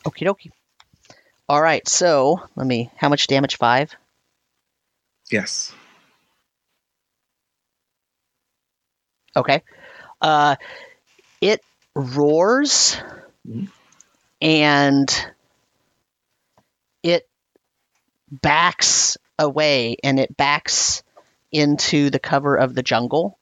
Okie 0.07 0.27
dokie. 0.27 0.51
All 1.49 1.61
right, 1.63 1.87
so 1.89 2.43
let 2.57 2.67
me. 2.67 2.91
How 2.97 3.09
much 3.09 3.27
damage? 3.27 3.57
Five. 3.57 3.95
Yes. 5.31 5.73
Okay. 9.37 9.63
Uh, 10.21 10.57
it 11.41 11.61
roars 11.95 12.97
Mhm. 13.47 13.71
and 14.41 15.33
it 17.03 17.29
backs 18.31 19.17
away 19.39 19.97
and 20.03 20.19
it 20.19 20.37
backs 20.37 21.03
into 21.53 22.11
the 22.11 22.19
cover 22.19 22.57
of 22.57 22.75
the 22.75 22.83
jungle 22.83 23.39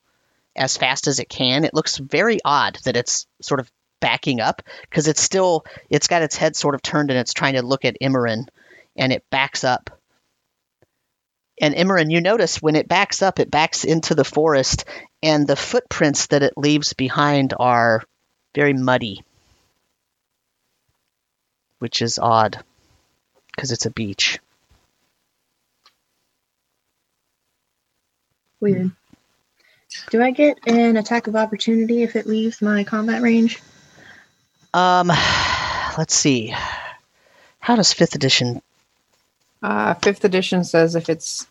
as 0.54 0.76
fast 0.76 1.06
as 1.06 1.18
it 1.18 1.28
can. 1.28 1.64
It 1.64 1.74
looks 1.74 1.96
very 1.96 2.38
odd 2.44 2.78
that 2.84 2.96
it's 2.96 3.26
sort 3.40 3.60
of 3.60 3.70
backing 4.00 4.40
up 4.40 4.62
because 4.82 5.08
it's 5.08 5.22
still 5.22 5.64
it's 5.90 6.08
got 6.08 6.22
its 6.22 6.36
head 6.36 6.56
sort 6.56 6.74
of 6.74 6.82
turned 6.82 7.10
and 7.10 7.18
it's 7.18 7.32
trying 7.32 7.54
to 7.54 7.62
look 7.62 7.84
at 7.84 7.96
Imran 8.00 8.46
and 8.96 9.12
it 9.12 9.24
backs 9.30 9.64
up. 9.64 9.90
And 11.60 11.74
Imran, 11.74 12.10
you 12.10 12.20
notice 12.20 12.60
when 12.60 12.76
it 12.76 12.88
backs 12.88 13.22
up, 13.22 13.40
it 13.40 13.50
backs 13.50 13.84
into 13.84 14.14
the 14.14 14.24
forest 14.24 14.84
and 15.22 15.46
the 15.46 15.56
footprints 15.56 16.26
that 16.26 16.42
it 16.42 16.52
leaves 16.56 16.92
behind 16.92 17.54
are 17.58 18.02
very 18.54 18.74
muddy, 18.74 19.22
which 21.78 22.02
is 22.02 22.18
odd 22.18 22.62
because 23.54 23.72
it's 23.72 23.86
a 23.86 23.90
beach. 23.90 24.38
Weird. 28.60 28.90
Do 30.10 30.22
I 30.22 30.30
get 30.30 30.58
an 30.66 30.96
attack 30.96 31.26
of 31.26 31.36
opportunity 31.36 32.02
if 32.02 32.16
it 32.16 32.26
leaves 32.26 32.60
my 32.60 32.84
combat 32.84 33.22
range? 33.22 33.60
Um, 34.76 35.08
let's 35.96 36.14
see. 36.14 36.54
How 37.60 37.76
does 37.76 37.92
fifth 37.94 38.14
edition? 38.14 38.60
Uh, 39.62 39.94
fifth 39.94 40.24
edition 40.24 40.64
says 40.64 40.94
if 40.94 41.08
it's, 41.08 41.46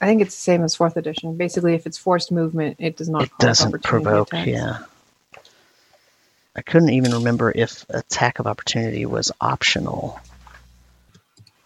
I 0.00 0.06
think 0.06 0.20
it's 0.20 0.34
the 0.34 0.40
same 0.40 0.64
as 0.64 0.74
fourth 0.74 0.96
edition. 0.96 1.36
Basically, 1.36 1.74
if 1.74 1.86
it's 1.86 1.96
forced 1.96 2.32
movement, 2.32 2.76
it 2.80 2.96
does 2.96 3.08
not. 3.08 3.22
It 3.22 3.30
doesn't 3.38 3.82
provoke. 3.84 4.28
attacks. 4.32 4.48
Yeah. 4.48 4.78
I 6.56 6.62
couldn't 6.62 6.90
even 6.90 7.12
remember 7.12 7.52
if 7.54 7.86
attack 7.88 8.40
of 8.40 8.46
opportunity 8.46 9.06
was 9.06 9.30
optional. 9.40 10.20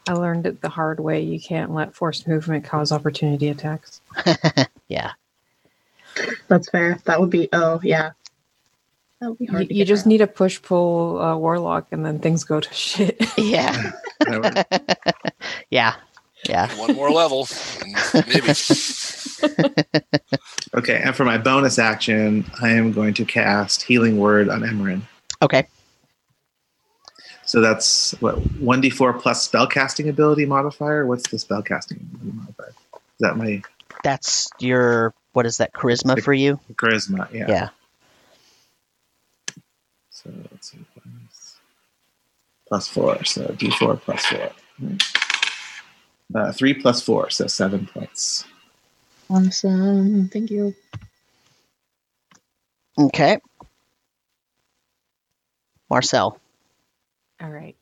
I 0.06 0.12
learned 0.12 0.46
it 0.46 0.60
the 0.60 0.68
hard 0.68 1.00
way. 1.00 1.22
You 1.22 1.40
can't 1.40 1.72
let 1.72 1.94
forced 1.94 2.28
movement 2.28 2.64
cause 2.64 2.92
opportunity 2.92 3.48
attacks. 3.48 4.00
Yeah. 4.88 5.12
That's 6.48 6.68
fair. 6.68 6.98
That 7.04 7.20
would 7.20 7.30
be. 7.30 7.48
Oh 7.52 7.80
yeah. 7.80 8.10
That 9.20 9.28
would 9.30 9.38
be 9.38 9.44
You, 9.46 9.50
hard. 9.50 9.68
to 9.68 9.74
you 9.74 9.84
just 9.84 10.04
around. 10.04 10.08
need 10.10 10.20
a 10.22 10.26
push 10.26 10.60
pull 10.62 11.20
uh, 11.20 11.36
warlock, 11.36 11.88
and 11.92 12.04
then 12.04 12.18
things 12.20 12.44
go 12.44 12.60
to 12.60 12.72
shit. 12.74 13.20
Yeah. 13.36 13.92
yeah. 15.70 15.94
Yeah. 16.48 16.74
One 16.78 16.94
more 16.94 17.10
level, 17.10 17.46
maybe. 18.14 18.52
Okay, 20.74 21.00
and 21.04 21.14
for 21.14 21.24
my 21.24 21.36
bonus 21.36 21.78
action, 21.78 22.50
I 22.62 22.70
am 22.70 22.92
going 22.92 23.12
to 23.14 23.24
cast 23.26 23.82
Healing 23.82 24.18
Word 24.18 24.48
on 24.48 24.60
Emerin. 24.62 25.02
Okay. 25.42 25.66
So 27.44 27.60
that's 27.60 28.12
what 28.20 28.36
one 28.60 28.80
d 28.80 28.88
four 28.90 29.12
plus 29.12 29.46
spellcasting 29.46 30.08
ability 30.08 30.46
modifier. 30.46 31.04
What's 31.06 31.28
the 31.28 31.36
spellcasting 31.36 32.00
ability 32.00 32.32
modifier? 32.32 32.68
Is 32.94 33.18
that 33.20 33.36
my 33.36 33.60
That's 34.04 34.48
your 34.60 35.12
what 35.32 35.44
is 35.46 35.58
that 35.58 35.74
charisma 35.74 36.22
for 36.22 36.32
you? 36.32 36.58
charisma? 36.74 37.30
Yeah. 37.34 37.46
Yeah. 37.48 37.68
So 40.22 40.30
let's 40.50 40.70
see. 40.72 40.78
Plus, 40.94 41.56
plus 42.68 42.88
four. 42.88 43.24
So 43.24 43.54
d 43.58 43.70
four 43.70 43.96
plus 43.96 44.24
four. 44.26 44.50
Uh, 46.34 46.52
three 46.52 46.74
plus 46.74 47.02
four, 47.02 47.30
so 47.30 47.46
seven 47.46 47.86
points. 47.86 48.44
Awesome. 49.28 50.28
Thank 50.28 50.50
you. 50.50 50.74
Okay. 52.98 53.38
Marcel. 55.88 56.38
All 57.40 57.48
right. 57.50 57.76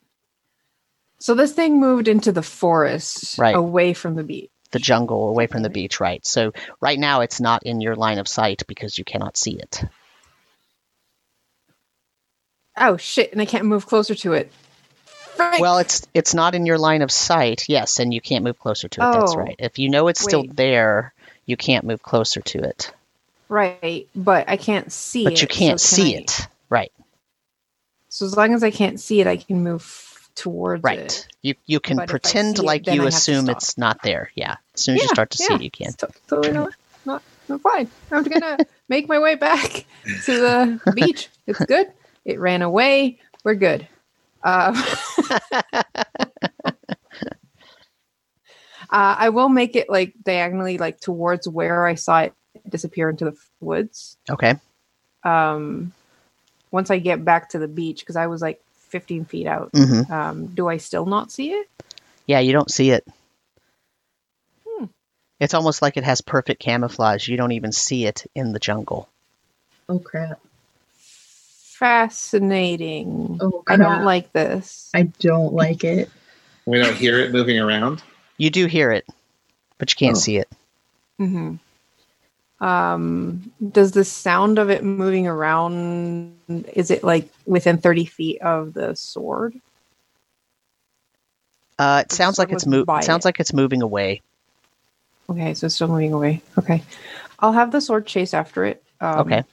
So 1.21 1.35
this 1.35 1.53
thing 1.53 1.81
moved 1.81 2.09
into 2.09 2.33
the 2.33 2.43
forest, 2.43 3.39
Right. 3.39 3.55
away 3.57 3.93
from 3.93 4.15
the 4.15 4.23
beach. 4.23 4.51
the 4.71 4.79
jungle 4.79 5.31
away 5.31 5.47
from 5.47 5.63
the 5.63 5.71
beach, 5.71 5.99
right? 5.99 6.25
So 6.27 6.53
right 6.81 6.99
now 6.99 7.23
it's 7.23 7.41
not 7.41 7.65
in 7.65 7.81
your 7.81 7.97
line 7.97 8.19
of 8.19 8.29
sight 8.29 8.63
because 8.69 8.99
you 8.99 9.05
cannot 9.05 9.37
see 9.37 9.53
it. 9.59 9.83
Oh 12.81 12.97
shit! 12.97 13.33
And 13.33 13.41
I 13.41 13.45
can't 13.47 13.65
move 13.65 13.87
closer 13.87 14.15
to 14.17 14.33
it. 14.35 14.51
Well, 15.61 15.79
it's 15.79 16.07
it's 16.15 16.35
not 16.35 16.55
in 16.57 16.67
your 16.67 16.79
line 16.79 17.03
of 17.03 17.13
sight, 17.13 17.65
yes, 17.69 18.01
and 18.01 18.13
you 18.13 18.21
can't 18.21 18.43
move 18.45 18.59
closer 18.59 18.89
to 18.89 19.01
it. 19.01 19.13
That's 19.13 19.33
Oh. 19.35 19.37
right. 19.39 19.55
If 19.59 19.79
you 19.79 19.89
know 19.89 20.09
it's 20.09 20.21
still 20.21 20.45
there, 20.53 21.13
you 21.47 21.57
can't 21.57 21.85
move 21.85 22.03
closer 22.03 22.41
to 22.41 22.59
it. 22.65 22.93
right, 23.49 24.07
but 24.17 24.49
I 24.49 24.57
can't 24.57 24.91
see 24.93 25.23
it. 25.23 25.25
But 25.25 25.41
you 25.43 25.49
can't 25.49 25.81
so 25.81 25.97
see 25.97 26.13
can 26.13 26.19
I- 26.21 26.23
it. 26.23 26.49
Right. 26.71 26.93
So 28.09 28.27
as 28.27 28.37
long 28.37 28.53
as 28.53 28.63
I 28.65 28.71
can't 28.71 28.99
see 28.99 29.21
it, 29.21 29.27
I 29.27 29.37
can 29.37 29.63
move 29.63 30.29
towards 30.35 30.83
Right. 30.83 30.99
it. 30.99 31.27
You 31.43 31.55
you 31.67 31.79
can 31.81 31.97
But 31.99 32.09
pretend 32.09 32.57
see 32.59 32.63
it, 32.65 32.67
like 32.67 32.87
you 32.87 32.93
I 32.93 32.95
have 32.97 33.05
to 33.05 33.09
assume 33.09 33.49
it's 33.49 33.79
not 33.79 34.03
there. 34.03 34.31
Yeah. 34.35 34.57
As 34.75 34.81
soon 34.83 34.97
as 34.97 35.03
you 35.03 35.09
start 35.09 35.31
to 35.31 35.39
see 35.39 35.47
yeah. 35.51 35.57
it, 35.57 35.63
you 35.63 35.71
can. 35.71 35.93
To- 35.95 36.09
totally 36.27 36.53
not, 36.53 36.71
not 37.05 37.23
I'm 37.49 37.59
fine. 37.61 37.89
I'm 38.11 38.25
gonna 38.25 38.59
make 38.89 39.09
my 39.09 39.19
way 39.21 39.37
back 39.37 39.85
to 40.25 40.33
the 40.85 40.93
beach. 40.95 41.29
It's 41.47 41.65
good. 41.65 41.93
It 42.29 42.39
ran 42.39 42.61
away. 42.61 43.21
We're 43.43 43.55
good. 43.55 43.89
Uh, 44.45 44.75
uh, 45.73 45.83
I 48.91 49.31
will 49.31 49.49
make 49.49 49.77
it 49.77 49.89
like 49.89 50.13
diagonally, 50.23 50.77
like 50.77 51.01
towards 51.01 51.49
where 51.49 51.87
I 51.87 51.95
saw 51.95 52.21
it 52.21 52.35
disappear 52.69 53.09
into 53.09 53.25
the 53.25 53.37
woods. 53.61 54.19
Okay. 54.29 54.57
Um, 55.25 55.95
once 56.71 56.91
I 56.91 56.99
get 56.99 57.25
back 57.25 57.49
to 57.51 57.59
the 57.59 57.67
beach, 57.67 58.01
because 58.01 58.17
I 58.17 58.27
was 58.27 58.43
like 58.43 58.61
15 58.89 59.25
feet 59.25 59.47
out. 59.47 59.71
hmm 59.75 60.03
Um, 60.13 60.49
do 60.49 60.69
I 60.69 60.77
still 60.77 61.07
not 61.07 61.33
see 61.33 61.53
it? 61.53 61.67
Yeah, 62.27 62.41
you 62.41 62.53
don't 62.53 62.71
see 62.71 62.91
it. 62.91 63.09
Hmm. 64.69 64.85
It's 65.41 65.55
almost 65.55 65.81
like 65.81 65.97
it 65.97 66.05
has 66.05 66.21
perfect 66.21 66.61
camouflage. 66.61 67.27
You 67.27 67.39
don't 67.39 67.53
even 67.53 67.73
see 67.73 68.05
it 68.05 68.27
in 68.35 68.53
the 68.53 68.59
jungle. 68.59 69.09
Oh 69.89 69.99
crap. 69.99 70.41
Fascinating. 71.79 73.39
Oh 73.41 73.63
I 73.69 73.77
don't 73.77 74.05
like 74.05 74.33
this. 74.33 74.91
I 74.95 75.03
don't 75.21 75.53
like 75.53 75.85
it. 75.85 76.11
We 76.67 76.79
don't 76.79 76.97
hear 76.97 77.21
it 77.21 77.31
moving 77.33 77.59
around. 77.59 78.03
You 78.37 78.51
do 78.51 78.67
hear 78.67 78.91
it, 78.91 79.07
but 79.79 79.91
you 79.93 79.97
can't 79.97 80.17
Oh. 80.17 80.21
see 80.21 80.39
it. 80.39 80.49
hmm 81.19 81.55
Um, 82.61 83.53
does 83.71 83.93
the 83.93 84.05
sound 84.05 84.59
of 84.59 84.71
it 84.71 84.83
moving 84.83 85.29
around 85.29 86.35
is 86.75 86.91
it 86.91 87.05
like 87.05 87.29
within 87.47 87.79
thirty 87.79 88.05
feet 88.07 88.43
of 88.43 88.75
the 88.75 88.97
sword? 88.97 89.55
Uh, 91.79 92.03
it 92.05 92.11
sounds 92.11 92.39
like 92.41 92.49
it's 92.51 92.67
was 92.67 92.67
mo- 92.67 92.85
by 92.85 93.03
sounds 93.03 93.25
it. 93.25 93.29
like 93.29 93.39
it's 93.39 93.53
moving 93.53 93.83
away. 93.83 94.21
Okay, 95.31 95.55
so 95.55 95.67
it's 95.67 95.77
still 95.77 95.87
moving 95.87 96.13
away. 96.13 96.43
Okay, 96.59 96.83
I'll 97.39 97.53
have 97.53 97.71
the 97.71 97.81
sword 97.81 98.07
chase 98.07 98.35
after 98.35 98.65
it. 98.65 98.83
Um, 99.01 99.21
Okay. 99.21 99.45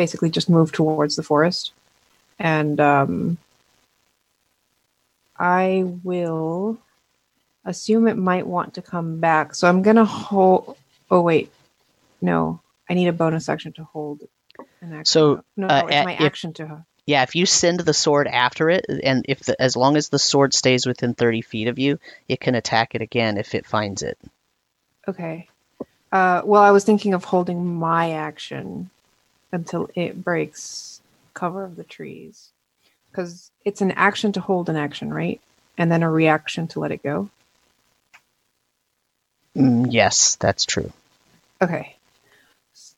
Basically, 0.00 0.30
just 0.30 0.48
move 0.48 0.72
towards 0.72 1.14
the 1.14 1.22
forest, 1.22 1.72
and 2.38 2.80
um, 2.80 3.36
I 5.38 5.84
will 6.02 6.78
assume 7.66 8.08
it 8.08 8.16
might 8.16 8.46
want 8.46 8.72
to 8.74 8.82
come 8.82 9.20
back. 9.20 9.54
So 9.54 9.68
I'm 9.68 9.82
gonna 9.82 10.06
hold. 10.06 10.78
Oh 11.10 11.20
wait, 11.20 11.52
no, 12.22 12.62
I 12.88 12.94
need 12.94 13.08
a 13.08 13.12
bonus 13.12 13.50
action 13.50 13.72
to 13.74 13.84
hold 13.84 14.22
an 14.80 14.94
action. 14.94 15.04
So, 15.04 15.44
no, 15.54 15.66
uh, 15.66 15.82
no, 15.82 15.88
it's 15.88 16.06
my 16.06 16.14
if- 16.14 16.20
action 16.22 16.54
to. 16.54 16.66
Her. 16.66 16.84
Yeah, 17.04 17.22
if 17.22 17.34
you 17.34 17.44
send 17.44 17.80
the 17.80 17.92
sword 17.92 18.26
after 18.26 18.70
it, 18.70 18.86
and 18.88 19.26
if 19.28 19.40
the, 19.40 19.60
as 19.60 19.76
long 19.76 19.98
as 19.98 20.08
the 20.08 20.18
sword 20.18 20.54
stays 20.54 20.86
within 20.86 21.12
thirty 21.12 21.42
feet 21.42 21.68
of 21.68 21.78
you, 21.78 21.98
it 22.26 22.40
can 22.40 22.54
attack 22.54 22.94
it 22.94 23.02
again 23.02 23.36
if 23.36 23.54
it 23.54 23.66
finds 23.66 24.02
it. 24.02 24.16
Okay. 25.06 25.46
Uh, 26.10 26.40
well, 26.42 26.62
I 26.62 26.70
was 26.70 26.84
thinking 26.84 27.12
of 27.12 27.24
holding 27.24 27.66
my 27.74 28.12
action 28.12 28.88
until 29.52 29.90
it 29.94 30.22
breaks 30.24 31.00
cover 31.34 31.64
of 31.64 31.76
the 31.76 31.84
trees, 31.84 32.50
because 33.10 33.50
it's 33.64 33.80
an 33.80 33.92
action 33.92 34.32
to 34.32 34.40
hold 34.40 34.68
an 34.68 34.76
action, 34.76 35.12
right? 35.12 35.40
And 35.78 35.90
then 35.90 36.02
a 36.02 36.10
reaction 36.10 36.68
to 36.68 36.80
let 36.80 36.92
it 36.92 37.02
go. 37.02 37.30
Mm, 39.56 39.88
yes, 39.90 40.36
that's 40.36 40.64
true. 40.64 40.92
Okay. 41.62 41.96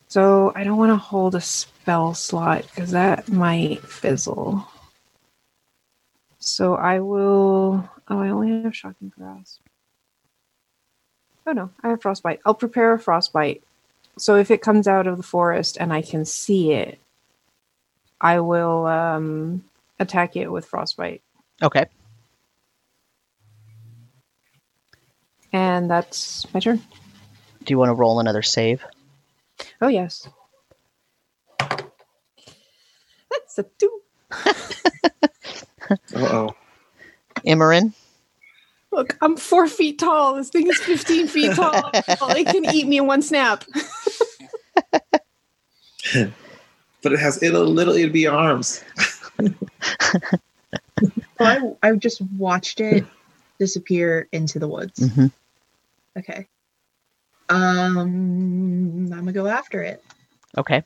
So 0.08 0.52
I 0.54 0.64
don't 0.64 0.78
want 0.78 0.90
to 0.90 0.96
hold 0.96 1.34
a 1.34 1.40
spell 1.40 2.14
slot 2.14 2.62
because 2.64 2.90
that 2.90 3.28
might 3.30 3.82
fizzle. 3.82 4.66
So 6.38 6.74
I 6.74 7.00
will. 7.00 7.88
Oh, 8.08 8.20
I 8.20 8.28
only 8.30 8.62
have 8.62 8.76
shocking 8.76 9.12
grasp. 9.16 9.60
Oh 11.46 11.52
no, 11.52 11.70
I 11.82 11.88
have 11.90 12.02
frostbite. 12.02 12.40
I'll 12.44 12.54
prepare 12.54 12.92
a 12.92 12.98
frostbite. 12.98 13.62
So 14.18 14.36
if 14.36 14.50
it 14.50 14.62
comes 14.62 14.86
out 14.86 15.06
of 15.06 15.16
the 15.16 15.22
forest 15.22 15.78
and 15.80 15.92
I 15.92 16.02
can 16.02 16.24
see 16.24 16.72
it, 16.72 16.98
I 18.20 18.40
will 18.40 18.86
um, 18.86 19.64
attack 19.98 20.36
it 20.36 20.50
with 20.50 20.66
frostbite. 20.66 21.22
Okay. 21.62 21.86
And 25.52 25.90
that's 25.90 26.52
my 26.54 26.60
turn. 26.60 26.80
Do 27.64 27.72
you 27.72 27.78
want 27.78 27.90
to 27.90 27.94
roll 27.94 28.20
another 28.20 28.42
save? 28.42 28.84
Oh 29.80 29.88
yes. 29.88 30.28
That's 33.30 33.58
a 33.58 33.64
two. 33.78 34.00
Uh 35.90 35.96
oh. 36.16 36.54
Immerin? 37.44 37.92
Look, 38.92 39.16
I'm 39.20 39.36
four 39.36 39.66
feet 39.66 39.98
tall. 39.98 40.36
This 40.36 40.48
thing 40.48 40.66
is 40.68 40.78
15 40.78 41.26
feet 41.26 41.54
tall. 41.54 41.90
it 41.94 42.46
can 42.46 42.74
eat 42.74 42.86
me 42.86 42.98
in 42.98 43.06
one 43.06 43.20
snap. 43.20 43.64
But 47.02 47.12
it 47.14 47.18
has 47.20 47.42
it'll 47.42 47.60
little, 47.60 47.74
little 47.74 47.94
itty 47.94 48.06
bitty 48.08 48.26
arms. 48.28 48.84
Well, 51.38 51.78
I, 51.82 51.88
I 51.90 51.96
just 51.96 52.20
watched 52.20 52.80
it 52.80 53.06
disappear 53.58 54.28
into 54.32 54.58
the 54.58 54.68
woods. 54.68 55.00
hmm 55.00 55.26
Okay. 56.18 56.46
Um, 57.48 59.10
I'm 59.12 59.18
gonna 59.18 59.32
go 59.32 59.46
after 59.46 59.82
it. 59.82 60.02
Okay. 60.56 60.84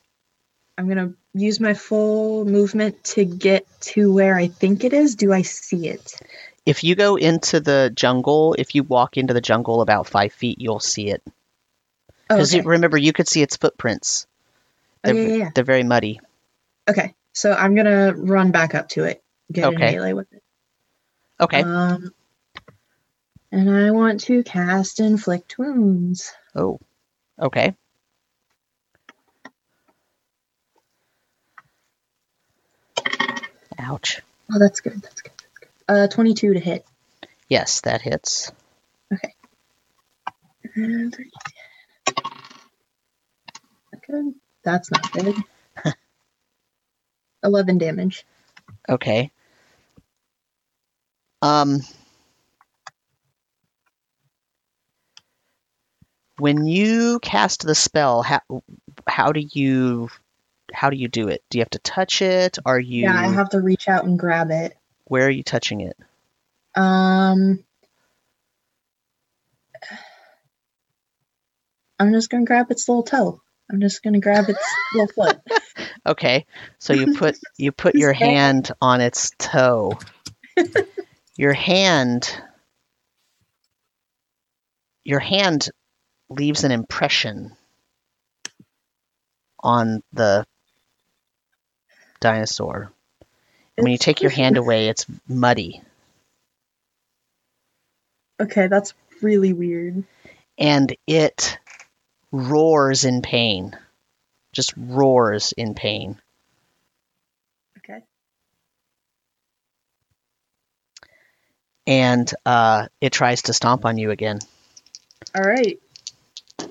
I'm 0.77 0.87
gonna 0.87 1.13
use 1.33 1.59
my 1.59 1.73
full 1.73 2.45
movement 2.45 3.03
to 3.05 3.25
get 3.25 3.65
to 3.81 4.13
where 4.13 4.35
I 4.35 4.47
think 4.47 4.83
it 4.83 4.93
is. 4.93 5.15
Do 5.15 5.31
I 5.33 5.41
see 5.43 5.87
it? 5.87 6.15
If 6.65 6.83
you 6.83 6.95
go 6.95 7.15
into 7.15 7.59
the 7.59 7.91
jungle, 7.93 8.55
if 8.57 8.75
you 8.75 8.83
walk 8.83 9.17
into 9.17 9.33
the 9.33 9.41
jungle 9.41 9.81
about 9.81 10.07
five 10.07 10.33
feet, 10.33 10.59
you'll 10.59 10.79
see 10.81 11.09
it. 11.09 11.23
Oh, 12.29 12.35
Because 12.35 12.53
okay. 12.53 12.61
remember, 12.65 12.97
you 12.97 13.13
could 13.13 13.27
see 13.27 13.41
its 13.41 13.57
footprints. 13.57 14.27
They're, 15.07 15.15
yeah, 15.15 15.27
yeah, 15.29 15.35
yeah. 15.35 15.49
they're 15.55 15.63
very 15.63 15.83
muddy. 15.83 16.19
Okay. 16.89 17.13
So 17.33 17.53
I'm 17.53 17.75
gonna 17.75 18.13
run 18.13 18.51
back 18.51 18.75
up 18.75 18.89
to 18.89 19.05
it. 19.05 19.23
Get 19.51 19.65
in 19.65 19.75
Okay. 19.75 19.91
melee 19.95 20.13
with 20.13 20.31
it. 20.33 20.43
Okay. 21.39 21.61
Um, 21.61 22.11
and 23.51 23.69
I 23.69 23.91
want 23.91 24.21
to 24.21 24.43
cast 24.43 24.99
inflict 24.99 25.57
wounds. 25.57 26.33
oh. 26.55 26.79
Okay. 27.39 27.75
Ouch. 33.79 34.21
Oh, 34.51 34.59
that's 34.59 34.79
good. 34.79 34.99
That's 35.01 35.21
good. 35.21 35.31
That's 35.37 35.59
good. 35.59 35.69
Uh, 35.87 36.07
22 36.07 36.55
to 36.55 36.59
hit. 36.59 36.85
Yes, 37.47 37.81
that 37.81 38.01
hits. 38.01 38.51
Okay. 39.13 39.33
And 40.75 41.13
30. 41.15 41.29
Good. 44.07 44.33
That's 44.67 44.91
not 44.91 45.09
good. 45.13 45.33
11 47.43 47.77
damage. 47.77 48.25
Okay. 48.89 49.31
Um 51.41 51.79
when 56.37 56.65
you 56.65 57.19
cast 57.21 57.61
the 57.65 57.75
spell, 57.75 58.21
how 58.21 58.41
how 59.07 59.31
do 59.31 59.39
you 59.39 60.09
how 60.73 60.89
do 60.89 60.97
you 60.97 61.07
do 61.07 61.29
it? 61.29 61.41
Do 61.49 61.59
you 61.59 61.61
have 61.61 61.69
to 61.69 61.79
touch 61.79 62.21
it? 62.21 62.57
Are 62.65 62.77
you 62.79 63.03
Yeah, 63.03 63.15
I 63.17 63.27
have 63.27 63.49
to 63.51 63.61
reach 63.61 63.87
out 63.87 64.03
and 64.03 64.19
grab 64.19 64.51
it. 64.51 64.77
where 65.05 65.25
are 65.27 65.29
you 65.31 65.43
touching 65.43 65.79
it? 65.79 65.95
Um, 66.75 67.63
I'm 71.99 72.11
just 72.11 72.29
gonna 72.29 72.43
grab 72.43 72.69
its 72.69 72.89
little 72.89 73.03
toe. 73.03 73.41
I'm 73.71 73.81
just 73.81 74.03
gonna 74.03 74.19
grab 74.19 74.49
its 74.49 74.63
little 74.93 75.07
foot. 75.07 75.39
Okay. 76.05 76.45
So 76.79 76.93
you 76.93 77.07
put 77.07 77.37
you 77.57 77.71
put 77.73 77.95
your 77.95 78.13
Just 78.13 78.17
grab 78.17 78.31
it. 78.31 78.35
hand 78.39 78.71
on 78.81 79.01
its 79.01 79.31
toe. 79.37 79.99
your 81.35 81.53
hand 81.53 82.41
your 85.03 85.19
hand 85.19 85.69
leaves 86.29 86.63
an 86.63 86.71
impression 86.71 87.51
on 89.59 90.01
the 90.13 90.45
dinosaur. 92.19 92.91
And 93.77 93.83
when 93.83 93.91
you 93.91 93.97
take 93.97 94.21
your 94.21 94.31
hand 94.31 94.57
away, 94.57 94.87
it's 94.89 95.05
muddy. 95.27 95.81
Okay, 98.39 98.67
that's 98.67 98.93
really 99.21 99.53
weird. 99.53 100.03
And 100.57 100.95
it 101.07 101.57
roars 102.31 103.05
in 103.05 103.21
pain. 103.21 103.77
Just 104.53 104.73
roars 104.77 105.53
in 105.55 105.73
pain. 105.73 106.19
Okay. 107.79 108.01
And 111.85 112.31
uh, 112.45 112.87
it 112.99 113.11
tries 113.11 113.43
to 113.43 113.53
stomp 113.53 113.85
on 113.85 113.97
you 113.97 114.11
again. 114.11 114.39
All 115.35 115.43
right, 115.43 115.79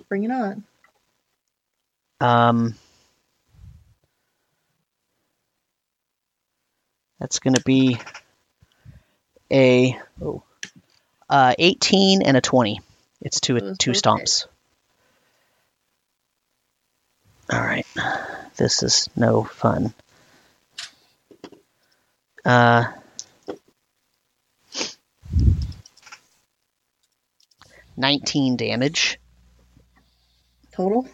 bring 0.08 0.24
it 0.24 0.30
on. 0.30 0.64
Um, 2.20 2.74
that's 7.20 7.38
going 7.38 7.54
to 7.54 7.62
be 7.62 7.98
a 9.52 9.98
oh, 10.20 10.42
uh, 11.28 11.54
18 11.58 12.22
and 12.22 12.36
a 12.36 12.40
20. 12.40 12.80
It's 13.20 13.40
two 13.40 13.74
two 13.78 13.92
stomps. 13.92 14.46
All 17.52 17.60
right. 17.60 17.86
This 18.56 18.82
is 18.82 19.08
no 19.14 19.44
fun. 19.44 19.94
Uh, 22.44 22.84
nineteen 27.96 28.56
damage. 28.56 29.18
Total? 30.72 31.06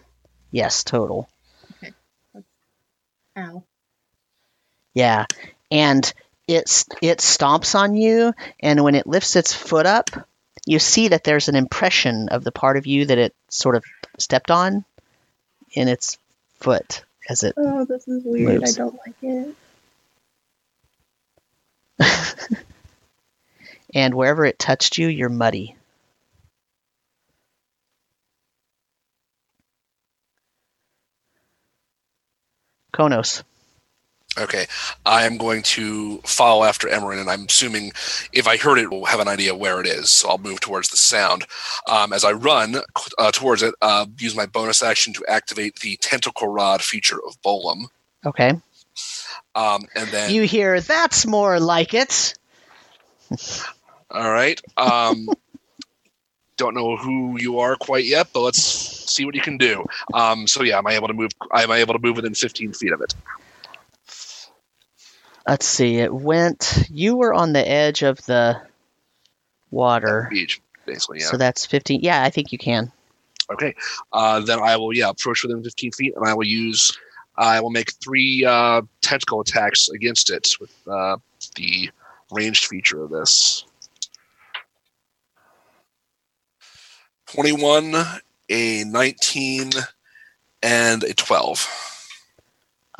Yes, 0.50 0.84
total. 0.84 1.28
Ow. 3.36 3.64
Yeah, 4.94 5.26
and 5.70 6.12
it 6.48 6.84
it 7.00 7.18
stomps 7.18 7.74
on 7.74 7.94
you, 7.94 8.34
and 8.60 8.84
when 8.84 8.94
it 8.94 9.06
lifts 9.06 9.36
its 9.36 9.52
foot 9.52 9.86
up, 9.86 10.10
you 10.66 10.78
see 10.78 11.08
that 11.08 11.24
there's 11.24 11.48
an 11.48 11.56
impression 11.56 12.28
of 12.28 12.44
the 12.44 12.52
part 12.52 12.76
of 12.76 12.86
you 12.86 13.06
that 13.06 13.18
it 13.18 13.34
sort 13.48 13.76
of 13.76 13.84
stepped 14.18 14.50
on 14.50 14.84
in 15.72 15.88
its 15.88 16.18
foot 16.60 17.04
as 17.28 17.42
it. 17.42 17.54
Oh, 17.56 17.84
this 17.84 18.06
is 18.08 18.24
weird. 18.24 18.62
Moves. 18.62 18.78
I 18.78 18.82
don't 18.82 18.98
like 19.06 19.14
it. 19.22 19.56
and 23.94 24.14
wherever 24.14 24.44
it 24.44 24.58
touched 24.58 24.98
you, 24.98 25.08
you're 25.08 25.28
muddy. 25.28 25.76
Konos. 32.92 33.42
Okay, 34.38 34.64
I 35.04 35.26
am 35.26 35.36
going 35.36 35.62
to 35.62 36.18
follow 36.24 36.64
after 36.64 36.88
Emerin, 36.88 37.20
and 37.20 37.28
I'm 37.28 37.44
assuming 37.44 37.92
if 38.32 38.48
I 38.48 38.56
heard 38.56 38.78
it, 38.78 38.90
we'll 38.90 39.04
have 39.04 39.20
an 39.20 39.28
idea 39.28 39.54
where 39.54 39.78
it 39.78 39.86
is. 39.86 40.10
So 40.10 40.30
I'll 40.30 40.38
move 40.38 40.60
towards 40.60 40.88
the 40.88 40.96
sound. 40.96 41.44
Um, 41.86 42.14
as 42.14 42.24
I 42.24 42.32
run 42.32 42.76
uh, 43.18 43.30
towards 43.30 43.62
it, 43.62 43.74
uh, 43.82 44.06
use 44.18 44.34
my 44.34 44.46
bonus 44.46 44.82
action 44.82 45.12
to 45.14 45.24
activate 45.28 45.80
the 45.80 45.96
tentacle 45.96 46.48
rod 46.48 46.80
feature 46.80 47.18
of 47.26 47.40
Bolum. 47.42 47.84
Okay. 48.24 48.52
Um, 49.54 49.82
and 49.94 50.08
then, 50.10 50.30
You 50.32 50.42
hear 50.42 50.80
that's 50.80 51.26
more 51.26 51.60
like 51.60 51.92
it. 51.92 52.34
all 54.10 54.30
right. 54.30 54.58
Um, 54.78 55.28
don't 56.56 56.74
know 56.74 56.96
who 56.96 57.38
you 57.38 57.58
are 57.58 57.76
quite 57.76 58.04
yet, 58.04 58.28
but 58.32 58.40
let's 58.40 58.62
see 58.62 59.24
what 59.26 59.34
you 59.34 59.40
can 59.42 59.58
do. 59.58 59.84
Um, 60.14 60.46
so 60.46 60.62
yeah, 60.62 60.78
am 60.78 60.86
I 60.86 60.94
able 60.94 61.08
to 61.08 61.14
move? 61.14 61.32
Am 61.52 61.70
I 61.70 61.78
able 61.78 61.94
to 61.94 62.00
move 62.00 62.16
within 62.16 62.34
15 62.34 62.72
feet 62.72 62.92
of 62.92 63.00
it? 63.02 63.14
Let's 65.46 65.66
see. 65.66 65.98
It 65.98 66.12
went. 66.12 66.86
You 66.90 67.16
were 67.16 67.34
on 67.34 67.52
the 67.52 67.68
edge 67.68 68.02
of 68.02 68.24
the 68.26 68.60
water, 69.70 70.28
Beach, 70.30 70.60
basically. 70.86 71.20
Yeah. 71.20 71.26
so 71.26 71.36
that's 71.36 71.66
15. 71.66 72.00
Yeah, 72.02 72.22
I 72.22 72.30
think 72.30 72.52
you 72.52 72.58
can. 72.58 72.92
Okay. 73.50 73.74
Uh, 74.12 74.40
then 74.40 74.60
I 74.60 74.76
will, 74.76 74.94
yeah, 74.94 75.10
approach 75.10 75.42
within 75.42 75.62
15 75.62 75.92
feet, 75.92 76.14
and 76.16 76.26
I 76.26 76.34
will 76.34 76.46
use, 76.46 76.96
I 77.36 77.60
will 77.60 77.70
make 77.70 77.92
three 77.92 78.44
uh, 78.44 78.82
tentacle 79.00 79.40
attacks 79.40 79.88
against 79.88 80.30
it 80.30 80.48
with 80.60 80.72
uh, 80.86 81.16
the 81.56 81.90
ranged 82.30 82.66
feature 82.66 83.02
of 83.02 83.10
this. 83.10 83.64
21, 87.32 87.94
a 88.48 88.84
19, 88.84 89.70
and 90.62 91.02
a 91.02 91.14
12. 91.14 91.91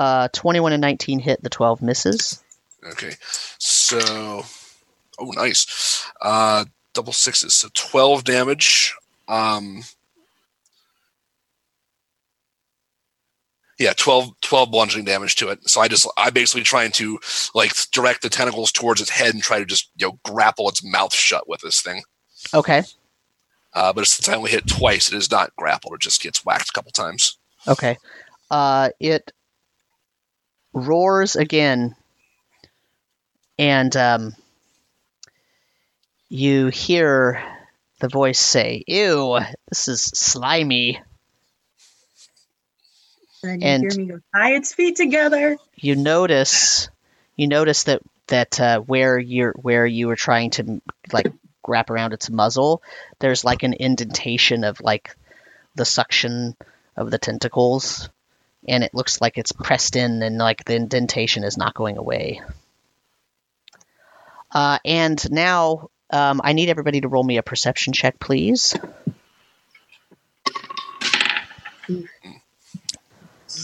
Uh, 0.03 0.27
21 0.33 0.73
and 0.73 0.81
19 0.81 1.21
hit. 1.21 1.41
The 1.45 1.49
12 1.49 1.81
misses. 1.81 2.43
Okay. 2.85 3.13
So, 3.59 4.01
oh, 5.21 5.31
nice. 5.37 6.11
Uh, 6.21 6.65
double 6.93 7.13
sixes. 7.13 7.55
So 7.55 7.69
12 7.73 8.25
damage. 8.25 8.97
Um, 9.29 9.85
yeah, 13.79 13.93
12, 13.97 14.41
12 14.41 14.73
bludgeoning 14.73 15.05
damage 15.05 15.37
to 15.37 15.51
it. 15.51 15.71
So 15.71 15.81
I 15.81 15.87
just, 15.87 16.11
I 16.17 16.31
basically 16.31 16.65
trying 16.65 16.91
to 16.93 17.21
like 17.55 17.71
direct 17.93 18.23
the 18.23 18.29
tentacles 18.29 18.73
towards 18.73 19.01
its 19.01 19.11
head 19.11 19.35
and 19.35 19.43
try 19.43 19.61
to 19.61 19.65
just, 19.65 19.89
you 19.95 20.09
know, 20.09 20.19
grapple 20.25 20.69
its 20.69 20.83
mouth 20.85 21.15
shut 21.15 21.49
with 21.49 21.61
this 21.61 21.81
thing. 21.81 22.03
Okay. 22.53 22.83
Uh, 23.73 23.93
but 23.93 24.01
it's 24.01 24.17
the 24.17 24.25
time 24.25 24.43
we 24.43 24.51
hit 24.51 24.67
twice, 24.67 25.07
it 25.07 25.17
is 25.17 25.31
not 25.31 25.55
grappled. 25.55 25.95
It 25.95 26.01
just 26.01 26.21
gets 26.21 26.45
whacked 26.45 26.71
a 26.71 26.73
couple 26.73 26.91
times. 26.91 27.39
Okay. 27.69 27.97
Uh, 28.51 28.91
it 28.99 29.31
roars 30.73 31.37
again, 31.37 31.95
and 33.59 33.95
um, 33.97 34.35
you 36.29 36.69
hear 36.69 37.43
the 38.01 38.09
voice 38.09 38.39
say, 38.41 38.83
"Ew, 38.87 39.39
this 39.69 39.89
is 39.89 40.03
slimy." 40.03 41.01
And 43.43 43.61
then 43.61 43.61
you 43.61 43.67
And- 43.69 43.83
hear 43.93 43.95
me 43.95 44.07
go, 44.13 44.21
tie 44.35 44.55
its 44.55 44.73
feet 44.75 44.97
together. 44.97 45.57
You 45.77 45.97
notice, 45.97 46.89
you 47.37 47.49
notice 47.49 47.85
that 47.85 48.03
that 48.29 48.61
uh, 48.61 48.81
where 48.81 49.19
you're 49.19 49.53
where 49.53 49.85
you 49.85 50.07
were 50.07 50.17
trying 50.17 50.51
to 50.51 50.81
like 51.13 51.33
wrap 51.67 51.91
around 51.91 52.13
its 52.13 52.31
muzzle, 52.31 52.83
there's 53.19 53.45
like 53.45 53.63
an 53.63 53.75
indentation 53.75 54.65
of 54.65 54.81
like 54.81 55.17
the 55.75 55.85
suction 55.85 56.57
of 56.97 57.11
the 57.11 57.19
tentacles, 57.19 58.09
and 58.67 58.85
it 58.85 58.95
looks 58.95 59.21
like 59.21 59.39
it's 59.39 59.53
pressed 59.53 59.97
in, 59.97 60.23
and 60.23 60.39
like 60.39 60.65
the 60.65 60.75
indentation 60.75 61.45
is 61.45 61.57
not 61.57 61.75
going 61.75 61.99
away. 61.99 62.41
Uh, 64.51 64.79
and 64.85 65.31
now 65.31 65.89
um, 66.11 66.41
I 66.45 66.53
need 66.53 66.69
everybody 66.69 67.01
to 67.01 67.09
roll 67.09 67.25
me 67.25 67.39
a 67.39 67.43
perception 67.43 67.93
check, 67.93 68.19
please. 68.19 68.75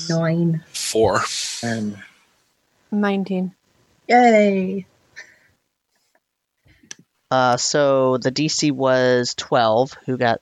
Nine. 0.09 0.63
Four. 0.73 1.21
And 1.63 1.99
19. 2.91 3.55
Yay. 4.09 4.87
Uh, 7.31 7.57
so 7.59 8.17
the 8.17 8.33
DC 8.33 8.73
was 8.73 9.35
12. 9.35 9.97
Who 10.07 10.17
got 10.17 10.41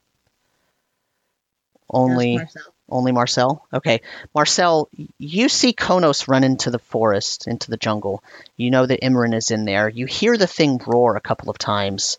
only 1.89 2.37
That's 2.37 2.55
Marcel. 2.55 2.73
Only 2.89 3.11
Marcel? 3.11 3.65
Okay, 3.73 4.01
Marcel, 4.33 4.89
you 5.17 5.49
see 5.49 5.73
Konos 5.73 6.27
run 6.27 6.43
into 6.43 6.71
the 6.71 6.79
forest, 6.79 7.47
into 7.47 7.69
the 7.69 7.77
jungle. 7.77 8.23
You 8.55 8.71
know 8.71 8.85
that 8.85 9.01
Imran 9.01 9.35
is 9.35 9.51
in 9.51 9.65
there. 9.65 9.89
You 9.89 10.05
hear 10.05 10.37
the 10.37 10.47
thing 10.47 10.79
roar 10.85 11.15
a 11.15 11.21
couple 11.21 11.49
of 11.49 11.57
times, 11.57 12.17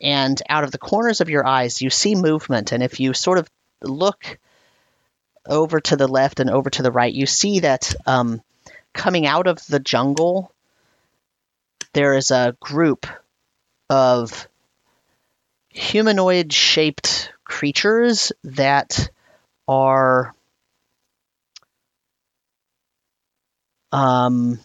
and 0.00 0.40
out 0.48 0.64
of 0.64 0.70
the 0.70 0.78
corners 0.78 1.20
of 1.20 1.28
your 1.28 1.46
eyes, 1.46 1.82
you 1.82 1.90
see 1.90 2.14
movement. 2.14 2.72
And 2.72 2.82
if 2.82 3.00
you 3.00 3.12
sort 3.12 3.38
of 3.38 3.48
look 3.82 4.38
over 5.46 5.80
to 5.80 5.96
the 5.96 6.08
left 6.08 6.40
and 6.40 6.50
over 6.50 6.70
to 6.70 6.82
the 6.82 6.92
right, 6.92 7.12
you 7.12 7.26
see 7.26 7.60
that 7.60 7.94
um, 8.06 8.42
coming 8.92 9.26
out 9.26 9.46
of 9.46 9.64
the 9.66 9.80
jungle, 9.80 10.52
there 11.92 12.14
is 12.14 12.30
a 12.30 12.56
group 12.60 13.06
of 13.88 14.48
humanoid 15.70 16.52
shaped 16.52 17.32
creatures 17.44 18.32
that 18.44 19.10
are 19.70 20.34
um, 23.92 24.58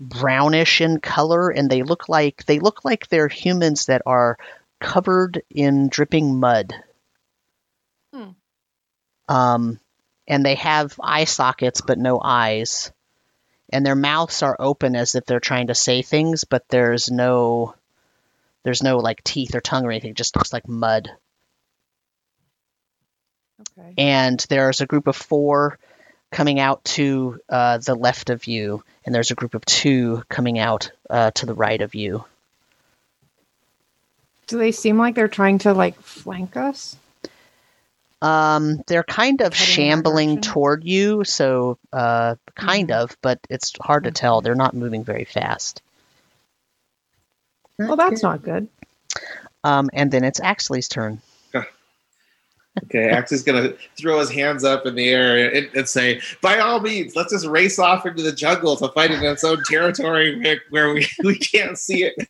brownish 0.00 0.80
in 0.80 1.00
color 1.00 1.50
and 1.50 1.68
they 1.68 1.82
look 1.82 2.08
like 2.08 2.44
they 2.46 2.58
look 2.58 2.82
like 2.84 3.08
they're 3.08 3.28
humans 3.28 3.86
that 3.86 4.00
are 4.06 4.38
covered 4.80 5.42
in 5.50 5.88
dripping 5.88 6.40
mud. 6.40 6.72
Hmm. 8.14 8.30
um, 9.28 9.80
and 10.26 10.46
they 10.46 10.54
have 10.54 10.98
eye 10.98 11.24
sockets 11.24 11.82
but 11.82 11.98
no 11.98 12.18
eyes. 12.22 12.90
And 13.70 13.84
their 13.84 13.94
mouths 13.94 14.42
are 14.42 14.56
open 14.58 14.96
as 14.96 15.14
if 15.14 15.26
they're 15.26 15.40
trying 15.40 15.66
to 15.66 15.74
say 15.74 16.00
things 16.00 16.44
but 16.44 16.66
there's 16.70 17.10
no 17.10 17.74
there's 18.62 18.82
no 18.82 18.96
like 18.96 19.22
teeth 19.22 19.54
or 19.54 19.60
tongue 19.60 19.84
or 19.84 19.90
anything. 19.90 20.12
It 20.12 20.16
just 20.16 20.36
looks 20.36 20.54
like 20.54 20.66
mud 20.66 21.10
Okay. 23.60 23.94
and 23.98 24.44
there's 24.48 24.80
a 24.80 24.86
group 24.86 25.06
of 25.06 25.16
four 25.16 25.78
coming 26.30 26.60
out 26.60 26.84
to 26.84 27.40
uh, 27.48 27.78
the 27.78 27.94
left 27.94 28.30
of 28.30 28.46
you, 28.46 28.82
and 29.04 29.14
there's 29.14 29.30
a 29.30 29.34
group 29.34 29.54
of 29.54 29.64
two 29.64 30.22
coming 30.28 30.58
out 30.58 30.90
uh, 31.10 31.30
to 31.32 31.46
the 31.46 31.54
right 31.54 31.80
of 31.80 31.94
you. 31.94 32.24
Do 34.46 34.58
they 34.58 34.72
seem 34.72 34.98
like 34.98 35.14
they're 35.14 35.28
trying 35.28 35.58
to 35.60 35.72
like 35.72 36.00
flank 36.00 36.56
us? 36.56 36.96
Um, 38.20 38.82
they're 38.86 39.04
kind 39.04 39.40
of 39.42 39.52
Heading 39.54 39.74
shambling 39.74 40.40
toward 40.40 40.84
you, 40.84 41.22
so 41.24 41.78
uh, 41.92 42.34
kind 42.54 42.88
Mhm. 42.88 42.94
of, 43.02 43.16
but 43.22 43.38
it's 43.48 43.72
hard 43.80 44.04
to 44.04 44.10
tell. 44.10 44.40
They're 44.40 44.54
not 44.56 44.74
moving 44.74 45.04
very 45.04 45.24
fast. 45.24 45.82
Well, 47.78 47.96
that's 47.96 48.22
not 48.22 48.42
good. 48.42 48.68
Um, 49.62 49.88
and 49.92 50.10
then 50.10 50.24
it's 50.24 50.40
Axley's 50.40 50.88
turn. 50.88 51.20
Okay, 52.84 53.10
Axe 53.10 53.32
is 53.32 53.42
gonna 53.42 53.72
throw 53.96 54.18
his 54.20 54.30
hands 54.30 54.64
up 54.64 54.86
in 54.86 54.94
the 54.94 55.08
air 55.08 55.52
and, 55.54 55.68
and 55.74 55.88
say, 55.88 56.20
"By 56.40 56.58
all 56.58 56.80
means, 56.80 57.16
let's 57.16 57.32
just 57.32 57.46
race 57.46 57.78
off 57.78 58.06
into 58.06 58.22
the 58.22 58.32
jungle 58.32 58.76
to 58.76 58.88
fight 58.88 59.10
in 59.10 59.22
its 59.22 59.44
own 59.44 59.62
territory 59.64 60.40
where, 60.40 60.60
where 60.70 60.94
we, 60.94 61.06
we 61.24 61.38
can't 61.38 61.78
see 61.78 62.04
it." 62.04 62.28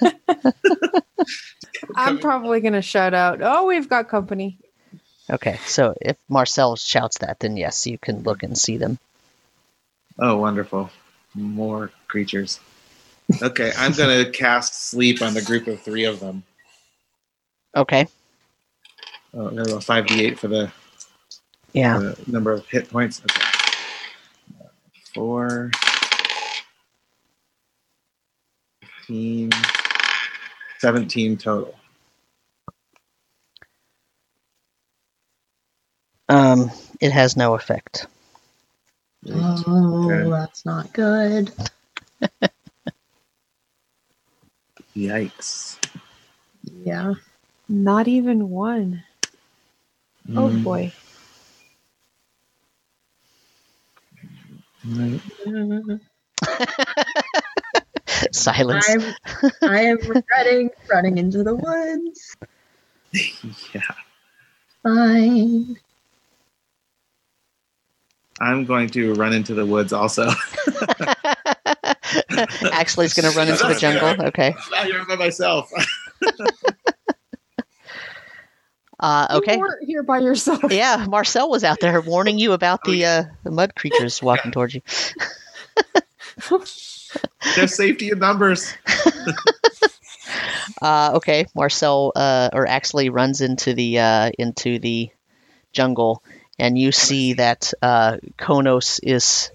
I'm 1.96 2.18
probably 2.18 2.60
going 2.60 2.72
to 2.74 2.82
shout 2.82 3.14
out, 3.14 3.40
oh, 3.42 3.66
we've 3.66 3.88
got 3.88 4.08
company. 4.08 4.58
Okay, 5.30 5.58
so 5.66 5.94
if 6.00 6.16
Marcel 6.28 6.76
shouts 6.76 7.18
that, 7.18 7.40
then 7.40 7.56
yes, 7.56 7.86
you 7.86 7.98
can 7.98 8.22
look 8.22 8.42
and 8.42 8.56
see 8.56 8.76
them. 8.76 8.98
Oh, 10.18 10.36
wonderful. 10.36 10.90
More 11.34 11.90
creatures. 12.08 12.60
Okay, 13.40 13.72
I'm 13.76 13.92
going 13.92 14.24
to 14.24 14.30
cast 14.30 14.88
sleep 14.88 15.22
on 15.22 15.34
the 15.34 15.42
group 15.42 15.66
of 15.66 15.80
three 15.80 16.04
of 16.04 16.20
them. 16.20 16.42
Okay. 17.74 18.06
Oh, 19.34 19.48
I'm 19.48 19.54
going 19.54 19.66
to 19.66 19.72
go 19.72 19.78
5d8 19.78 20.38
for 20.38 20.48
the, 20.48 20.70
Yeah. 21.72 21.98
the 21.98 22.16
number 22.26 22.52
of 22.52 22.66
hit 22.66 22.90
points. 22.90 23.22
Okay. 23.30 23.46
Four. 25.14 25.70
15. 29.06 29.50
17 30.78 31.36
total. 31.36 31.74
Um, 36.28 36.70
it 37.00 37.12
has 37.12 37.36
no 37.36 37.54
effect. 37.54 38.06
Oh, 39.28 40.08
Okay. 40.08 40.28
that's 40.30 40.64
not 40.66 40.92
good. 40.92 41.52
Yikes. 44.96 45.78
Yeah. 46.84 47.14
Not 47.68 48.08
even 48.08 48.50
one. 48.50 49.02
Oh 50.30 50.48
Mm, 50.48 50.64
boy. 50.64 50.92
Mm, 54.86 56.00
Silence. 58.32 58.88
I'm, 58.88 59.14
I 59.62 59.82
am 59.82 59.98
regretting 60.06 60.70
running 60.90 61.18
into 61.18 61.42
the 61.42 61.54
woods. 61.54 62.36
Yeah. 63.74 63.82
Fine. 64.82 65.76
I'm 68.40 68.64
going 68.64 68.88
to 68.90 69.14
run 69.14 69.32
into 69.32 69.54
the 69.54 69.66
woods 69.66 69.92
also. 69.92 70.30
Actually, 72.72 73.04
he's 73.06 73.14
going 73.14 73.30
to 73.30 73.38
run 73.38 73.48
into 73.48 73.66
the 73.66 73.76
jungle. 73.78 74.26
Okay. 74.28 74.54
Now 74.72 74.84
you're 74.84 75.04
by 75.04 75.16
myself. 75.16 75.70
Uh, 79.02 79.26
okay. 79.32 79.54
You 79.54 79.60
weren't 79.60 79.84
here 79.84 80.02
by 80.04 80.20
yourself. 80.20 80.62
Yeah, 80.70 81.06
Marcel 81.08 81.50
was 81.50 81.64
out 81.64 81.80
there 81.80 82.00
warning 82.00 82.38
you 82.38 82.52
about 82.52 82.84
the 82.84 83.04
uh, 83.04 83.24
the 83.42 83.50
mud 83.50 83.74
creatures 83.74 84.22
walking 84.22 84.52
towards 84.52 84.76
you. 84.76 84.82
There's 87.56 87.74
safety 87.74 88.10
in 88.10 88.20
numbers. 88.20 88.72
Uh, 90.80 91.12
okay, 91.14 91.46
Marcel 91.54 92.12
uh, 92.14 92.50
or 92.52 92.66
actually 92.66 93.08
runs 93.08 93.40
into 93.40 93.74
the 93.74 93.98
uh, 93.98 94.30
into 94.38 94.78
the 94.78 95.10
jungle, 95.72 96.22
and 96.58 96.78
you 96.78 96.92
see 96.92 97.34
that 97.34 97.72
uh, 97.82 98.18
Konos 98.38 99.00
is 99.02 99.50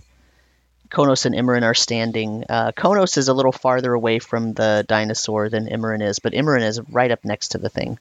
Konos 0.90 1.26
and 1.26 1.34
Imran 1.34 1.64
are 1.64 1.74
standing. 1.74 2.44
Uh, 2.50 2.72
Konos 2.74 3.18
is 3.18 3.30
a 3.30 3.34
little 3.34 3.52
farther 3.52 3.94
away 3.94 4.20
from 4.20 4.54
the 4.54 4.86
dinosaur 4.88 5.50
than 5.50 5.68
Imran 5.68 6.02
is, 6.02 6.20
but 6.20 6.34
Imran 6.34 6.62
is 6.62 6.82
right 6.90 7.12
up 7.12 7.24
next 7.24 7.50
to 7.50 7.58
the 7.58 7.70
thing. 7.70 7.98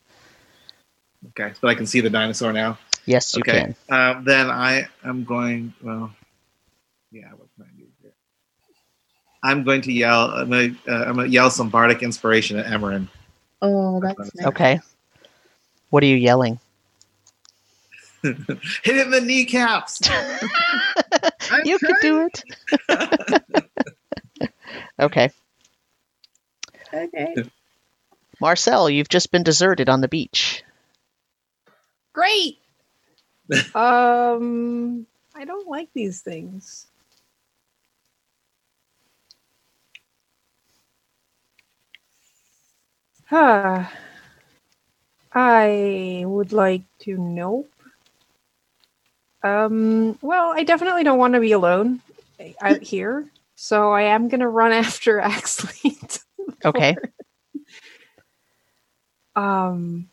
Okay, 1.29 1.53
but 1.61 1.69
I 1.69 1.75
can 1.75 1.87
see 1.87 2.01
the 2.01 2.11
dinosaur 2.11 2.53
now. 2.53 2.79
Yes, 3.05 3.35
you 3.37 3.41
okay, 3.41 3.75
can. 3.89 4.17
um, 4.17 4.25
then 4.25 4.51
I 4.51 4.89
am 5.05 5.25
going. 5.25 5.75
Well, 5.83 6.13
yeah. 7.11 7.31
What 7.31 7.49
can 7.57 7.65
I 7.65 7.79
do 7.79 7.87
here? 8.03 8.13
I'm 9.43 9.65
going 9.65 9.83
to 9.83 9.93
yell. 9.93 10.31
I'm 10.31 10.51
going 10.51 10.77
to, 10.87 10.93
uh, 10.93 11.05
I'm 11.05 11.15
going 11.15 11.29
to 11.29 11.33
yell 11.33 11.51
some 11.51 11.69
bardic 11.69 12.03
inspiration 12.03 12.59
at 12.59 12.67
Emerin. 12.67 13.09
Oh, 13.63 14.01
that's 14.01 14.35
nice. 14.35 14.47
Okay. 14.47 14.81
What 15.91 16.03
are 16.03 16.07
you 16.07 16.17
yelling? 16.17 16.59
Hit 18.23 18.97
him 18.97 18.99
in 18.99 19.11
the 19.11 19.21
kneecaps. 19.21 20.01
I'm 21.51 21.65
you 21.65 21.79
could 21.79 21.97
do 22.03 22.29
it. 22.29 22.43
okay. 25.01 25.31
Okay. 26.93 27.35
Marcel, 28.41 28.91
you've 28.91 29.09
just 29.09 29.31
been 29.31 29.43
deserted 29.43 29.89
on 29.89 30.01
the 30.01 30.09
beach. 30.09 30.65
Great. 32.17 32.59
um, 33.75 35.07
I 35.35 35.45
don't 35.45 35.69
like 35.69 35.91
these 35.93 36.23
things. 36.23 36.87
Huh. 43.27 43.85
I 45.35 46.25
would 46.27 46.55
like 46.55 46.85
to 47.01 47.19
nope. 47.19 47.71
Um, 49.43 50.19
well, 50.23 50.55
I 50.57 50.65
definitely 50.65 51.05
don't 51.05 51.19
want 51.19 51.35
to 51.35 51.41
be 51.41 51.53
alone 51.53 52.01
out 52.63 52.83
here, 52.83 53.31
so 53.57 53.93
I 53.93 54.03
am 54.05 54.29
gonna 54.29 54.49
run 54.49 54.73
after 54.73 55.21
Axley. 55.21 56.23
Okay. 56.65 56.97
um 59.37 60.09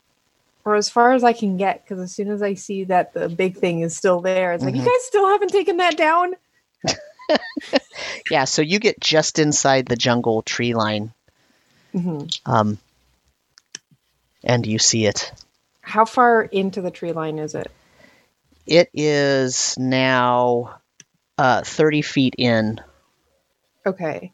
or 0.66 0.76
as 0.76 0.90
far 0.90 1.14
as 1.14 1.24
I 1.24 1.34
can 1.34 1.58
get, 1.58 1.84
because 1.84 2.00
as 2.00 2.14
soon 2.14 2.30
as 2.32 2.42
I 2.42 2.54
see 2.54 2.86
that 2.86 3.14
the 3.14 3.30
big 3.30 3.58
thing 3.58 3.82
is 3.82 3.96
still 3.96 4.22
there, 4.22 4.54
it's 4.54 4.64
like, 4.64 4.76
you 4.76 4.82
Mhm. 4.82 4.86
guys 4.86 5.06
still 5.06 5.28
haven't 5.28 5.50
taken 5.52 5.78
that 5.78 5.98
down? 5.98 6.34
Yeah, 8.30 8.46
so 8.46 8.62
you 8.62 8.80
get 8.80 9.00
just 9.00 9.40
inside 9.40 9.86
the 9.86 9.96
jungle 9.96 10.42
tree 10.42 10.74
line, 10.74 11.14
hmm 11.94 12.26
um, 12.46 12.80
and 14.44 14.66
you 14.66 14.80
see 14.80 15.06
it. 15.06 15.32
How 15.82 16.06
far 16.06 16.44
into 16.44 16.82
the 16.82 16.92
tree 16.92 17.12
line 17.12 17.40
is 17.40 17.56
it? 17.56 17.72
It 18.66 18.90
is 18.94 19.76
now 19.78 20.80
uh, 21.38 21.64
30 21.64 22.02
feet 22.02 22.36
in. 22.38 22.82
Okay. 23.86 24.34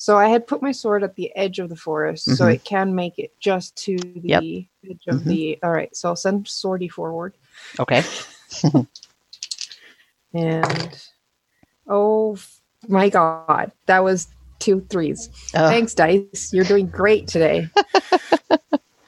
So 0.00 0.16
I 0.16 0.28
had 0.28 0.46
put 0.46 0.62
my 0.62 0.70
sword 0.70 1.02
at 1.02 1.16
the 1.16 1.34
edge 1.36 1.58
of 1.58 1.68
the 1.68 1.76
forest, 1.76 2.24
so 2.36 2.44
Mhm. 2.46 2.54
it 2.54 2.64
can 2.64 2.94
make 2.94 3.18
it 3.18 3.32
just 3.40 3.74
to 3.78 3.96
the 3.98 4.20
Yep. 4.28 4.42
edge 4.90 5.04
of 5.08 5.20
Mhm. 5.22 5.24
the. 5.24 5.58
All 5.64 5.72
right, 5.72 5.94
so 5.94 6.08
I'll 6.10 6.16
send 6.16 6.46
Swordy 6.46 6.88
forward. 6.90 7.34
Okay. 7.80 8.02
And 10.34 11.02
oh 11.88 12.34
f- 12.34 12.60
my 12.86 13.08
god, 13.08 13.72
that 13.86 14.04
was 14.04 14.28
two 14.58 14.86
threes. 14.90 15.30
Uh, 15.54 15.70
Thanks, 15.70 15.94
dice. 15.94 16.50
You're 16.52 16.64
doing 16.64 16.86
great 16.86 17.26
today. 17.28 17.68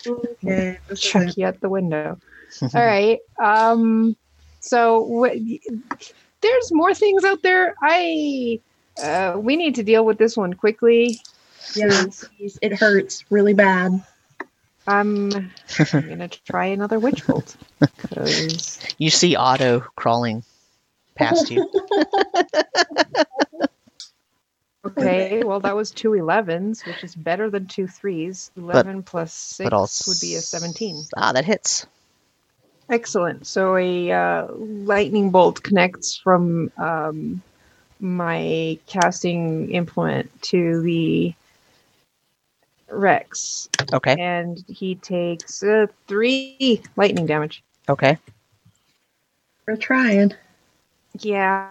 Okay. 0.07 0.79
this 0.89 0.99
is 0.99 1.01
Chuck 1.01 1.37
you 1.37 1.47
out 1.47 1.61
the 1.61 1.69
window. 1.69 2.19
All 2.63 2.69
right. 2.87 3.19
Um. 3.39 4.17
So 4.61 5.05
wh- 5.29 5.37
there's 6.41 6.73
more 6.73 6.95
things 6.95 7.23
out 7.23 7.43
there. 7.43 7.75
I. 7.83 8.61
Uh, 9.03 9.37
we 9.39 9.57
need 9.57 9.77
to 9.77 9.83
deal 9.83 10.05
with 10.05 10.19
this 10.19 10.37
one 10.37 10.55
quickly. 10.55 11.21
Yeah, 11.75 12.05
please. 12.39 12.59
it 12.63 12.73
hurts 12.73 13.25
really 13.31 13.55
bad. 13.55 14.03
I'm, 14.87 15.33
I'm 15.33 15.51
gonna 15.93 16.29
try 16.29 16.67
another 16.67 16.99
witch 16.99 17.27
bolt. 17.27 17.57
'cause- 17.99 18.79
you 18.99 19.11
see 19.11 19.37
Otto 19.37 19.81
crawling 19.95 20.43
past 21.15 21.51
you. 21.51 21.69
okay, 24.87 25.43
well 25.45 25.61
that 25.61 25.77
was 25.77 25.91
two 25.91 26.11
11s, 26.11 26.87
which 26.87 27.05
is 27.05 27.15
better 27.15 27.51
than 27.51 27.67
two 27.67 27.87
threes. 27.87 28.51
Eleven 28.57 29.03
plus 29.03 29.33
six 29.33 29.67
but 29.69 29.75
I'll 29.77 29.89
would 30.09 30.21
be 30.21 30.35
a 30.35 30.41
seventeen. 30.41 31.05
Ah, 31.17 31.33
that 31.33 31.45
hits. 31.45 31.87
Excellent. 32.89 33.47
So 33.47 33.77
a 33.77 34.11
uh, 34.11 34.47
lightning 34.53 35.31
bolt 35.31 35.63
connects 35.63 36.17
from 36.17 36.73
um, 36.77 37.41
my 38.01 38.79
casting 38.87 39.71
implement 39.73 40.31
to 40.43 40.81
the 40.83 41.35
Rex, 42.89 43.69
Okay. 43.93 44.17
and 44.19 44.65
he 44.67 44.97
takes 44.97 45.63
uh, 45.63 45.87
three 46.09 46.83
lightning 46.97 47.27
damage. 47.27 47.63
Okay. 47.89 48.19
We're 49.67 49.77
trying. 49.77 50.35
Yeah, 51.21 51.69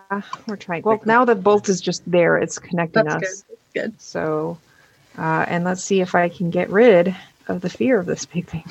we're 0.48 0.56
trying. 0.56 0.84
Well, 0.84 1.02
now 1.06 1.26
the 1.26 1.36
bolt 1.36 1.68
is 1.68 1.82
just 1.82 2.10
there; 2.10 2.38
it's 2.38 2.58
connecting 2.58 3.04
That's 3.06 3.16
us. 3.16 3.22
good. 3.22 3.58
That's 3.74 3.86
good. 3.92 4.02
So, 4.02 4.58
uh, 5.18 5.46
and 5.48 5.64
let's 5.66 5.84
see 5.84 6.00
if 6.02 6.16
I 6.16 6.30
can 6.30 6.50
get 6.52 6.70
rid 6.70 7.14
of 7.48 7.62
the 7.62 7.70
fear 7.70 8.00
of 8.00 8.06
this 8.06 8.26
big 8.26 8.48
thing. 8.48 8.64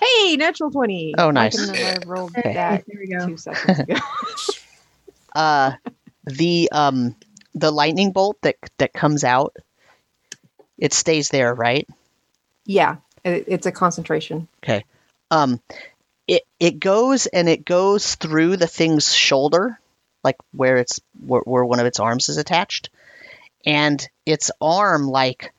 Hey, 0.00 0.36
natural 0.36 0.70
twenty. 0.70 1.14
Oh, 1.18 1.26
Why 1.26 1.32
nice. 1.32 1.68
I 1.70 1.96
rolled 2.06 2.36
Okay, 2.38 2.54
that 2.54 2.84
there 2.86 3.00
we 3.00 3.06
go. 3.08 3.26
two 3.26 3.36
seconds 3.36 3.80
ago. 3.80 3.94
Uh, 5.36 5.72
the 6.24 6.68
um, 6.72 7.14
the 7.54 7.70
lightning 7.70 8.12
bolt 8.12 8.38
that 8.42 8.56
that 8.78 8.92
comes 8.92 9.24
out, 9.24 9.54
it 10.78 10.92
stays 10.92 11.28
there, 11.28 11.54
right? 11.54 11.86
yeah, 12.66 12.96
it, 13.24 13.44
it's 13.46 13.66
a 13.66 13.72
concentration. 13.72 14.48
Okay. 14.62 14.84
Um 15.30 15.60
it 16.28 16.42
it 16.60 16.80
goes 16.80 17.26
and 17.26 17.48
it 17.48 17.64
goes 17.64 18.16
through 18.16 18.56
the 18.56 18.66
thing's 18.66 19.14
shoulder 19.14 19.78
like 20.24 20.36
where 20.52 20.76
it's 20.76 21.00
where, 21.24 21.42
where 21.42 21.64
one 21.64 21.80
of 21.80 21.86
its 21.86 22.00
arms 22.00 22.28
is 22.28 22.36
attached 22.36 22.90
and 23.64 24.06
its 24.24 24.50
arm 24.60 25.06
like 25.06 25.52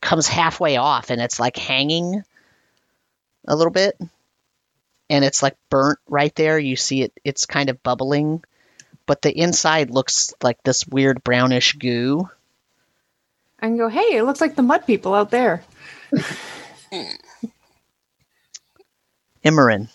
comes 0.00 0.28
halfway 0.28 0.76
off 0.76 1.10
and 1.10 1.20
it's 1.20 1.40
like 1.40 1.56
hanging 1.56 2.22
a 3.46 3.56
little 3.56 3.72
bit 3.72 3.98
and 5.10 5.24
it's 5.24 5.42
like 5.42 5.56
burnt 5.70 5.98
right 6.08 6.34
there. 6.34 6.58
You 6.58 6.76
see 6.76 7.02
it; 7.02 7.12
it's 7.24 7.46
kind 7.46 7.70
of 7.70 7.82
bubbling, 7.82 8.42
but 9.06 9.22
the 9.22 9.36
inside 9.36 9.90
looks 9.90 10.34
like 10.42 10.62
this 10.62 10.86
weird 10.86 11.24
brownish 11.24 11.74
goo. 11.74 12.28
I 13.60 13.66
can 13.66 13.76
go, 13.76 13.88
hey, 13.88 14.16
it 14.16 14.22
looks 14.22 14.40
like 14.40 14.54
the 14.54 14.62
mud 14.62 14.86
people 14.86 15.14
out 15.14 15.30
there. 15.30 15.64
Imran. 19.44 19.88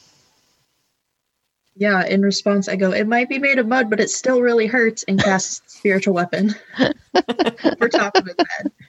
Yeah, 1.76 2.06
in 2.06 2.22
response, 2.22 2.68
I 2.68 2.76
go, 2.76 2.92
it 2.92 3.08
might 3.08 3.30
be 3.30 3.40
made 3.40 3.58
of 3.58 3.68
mud, 3.68 3.90
but 3.90 4.00
it 4.00 4.10
still 4.10 4.42
really 4.42 4.68
hurts, 4.68 5.04
and 5.04 5.22
cast 5.22 5.70
spiritual 5.78 6.14
weapon 6.14 6.54
for 7.78 7.90
top 7.90 8.16
of 8.16 8.26
his 8.26 8.36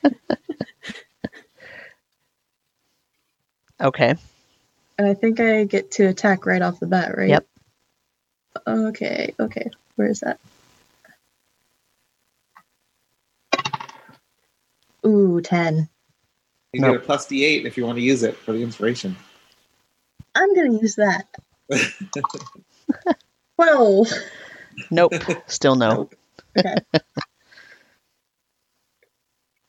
head. 0.03 0.17
Okay. 3.81 4.15
And 4.99 5.07
I 5.09 5.15
think 5.15 5.41
I 5.41 5.65
get 5.65 5.93
to 5.93 6.07
attack 6.07 6.47
right 6.47 6.63
off 6.63 6.81
the 6.81 6.87
bat, 6.87 7.17
right? 7.17 7.31
Yep. 7.31 7.47
Okay, 8.67 9.35
okay. 9.41 9.71
Where 9.97 10.09
is 10.09 10.21
that? 10.21 10.39
Ooh, 15.07 15.41
10. 15.41 15.89
You 16.73 16.81
No. 16.81 16.93
get 16.93 17.03
a 17.03 17.05
plus 17.05 17.27
D8 17.27 17.65
if 17.67 17.77
you 17.77 17.85
want 17.85 17.97
to 17.99 18.03
use 18.03 18.23
it 18.23 18.37
for 18.37 18.53
the 18.53 18.63
inspiration. 18.63 19.17
I'm 20.35 20.55
going 20.55 20.73
to 20.77 20.81
use 20.81 20.97
that. 20.97 21.27
12. 23.57 24.09
Nope. 24.91 25.13
Still 25.47 25.77
no. 25.77 25.95
Nope. 25.95 26.15
Okay. 26.59 26.75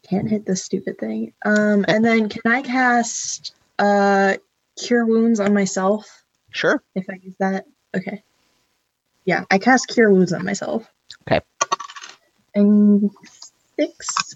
Can't 0.09 0.29
hit 0.29 0.45
this 0.45 0.63
stupid 0.63 0.97
thing. 0.99 1.33
Um, 1.43 1.85
and 1.87 2.05
then 2.05 2.29
can 2.29 2.41
I 2.45 2.61
cast 2.61 3.53
uh 3.79 4.35
cure 4.77 5.05
wounds 5.05 5.39
on 5.39 5.53
myself 5.53 6.23
Sure. 6.51 6.81
if 6.95 7.05
I 7.09 7.15
use 7.21 7.35
that? 7.39 7.65
Okay. 7.95 8.23
Yeah, 9.25 9.45
I 9.51 9.57
cast 9.57 9.87
cure 9.87 10.11
wounds 10.11 10.33
on 10.33 10.45
myself. 10.45 10.87
Okay. 11.27 11.41
And 12.53 13.11
six. 13.77 14.35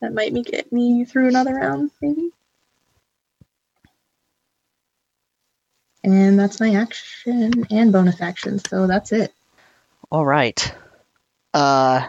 That 0.00 0.14
might 0.14 0.32
me 0.32 0.42
get 0.42 0.72
me 0.72 1.04
through 1.04 1.28
another 1.28 1.54
round, 1.54 1.90
maybe. 2.02 2.30
And 6.04 6.38
that's 6.38 6.60
my 6.60 6.74
action 6.74 7.64
and 7.70 7.92
bonus 7.92 8.20
action, 8.20 8.58
so 8.58 8.86
that's 8.86 9.12
it. 9.12 9.32
All 10.10 10.24
right. 10.24 10.74
Uh. 11.54 12.06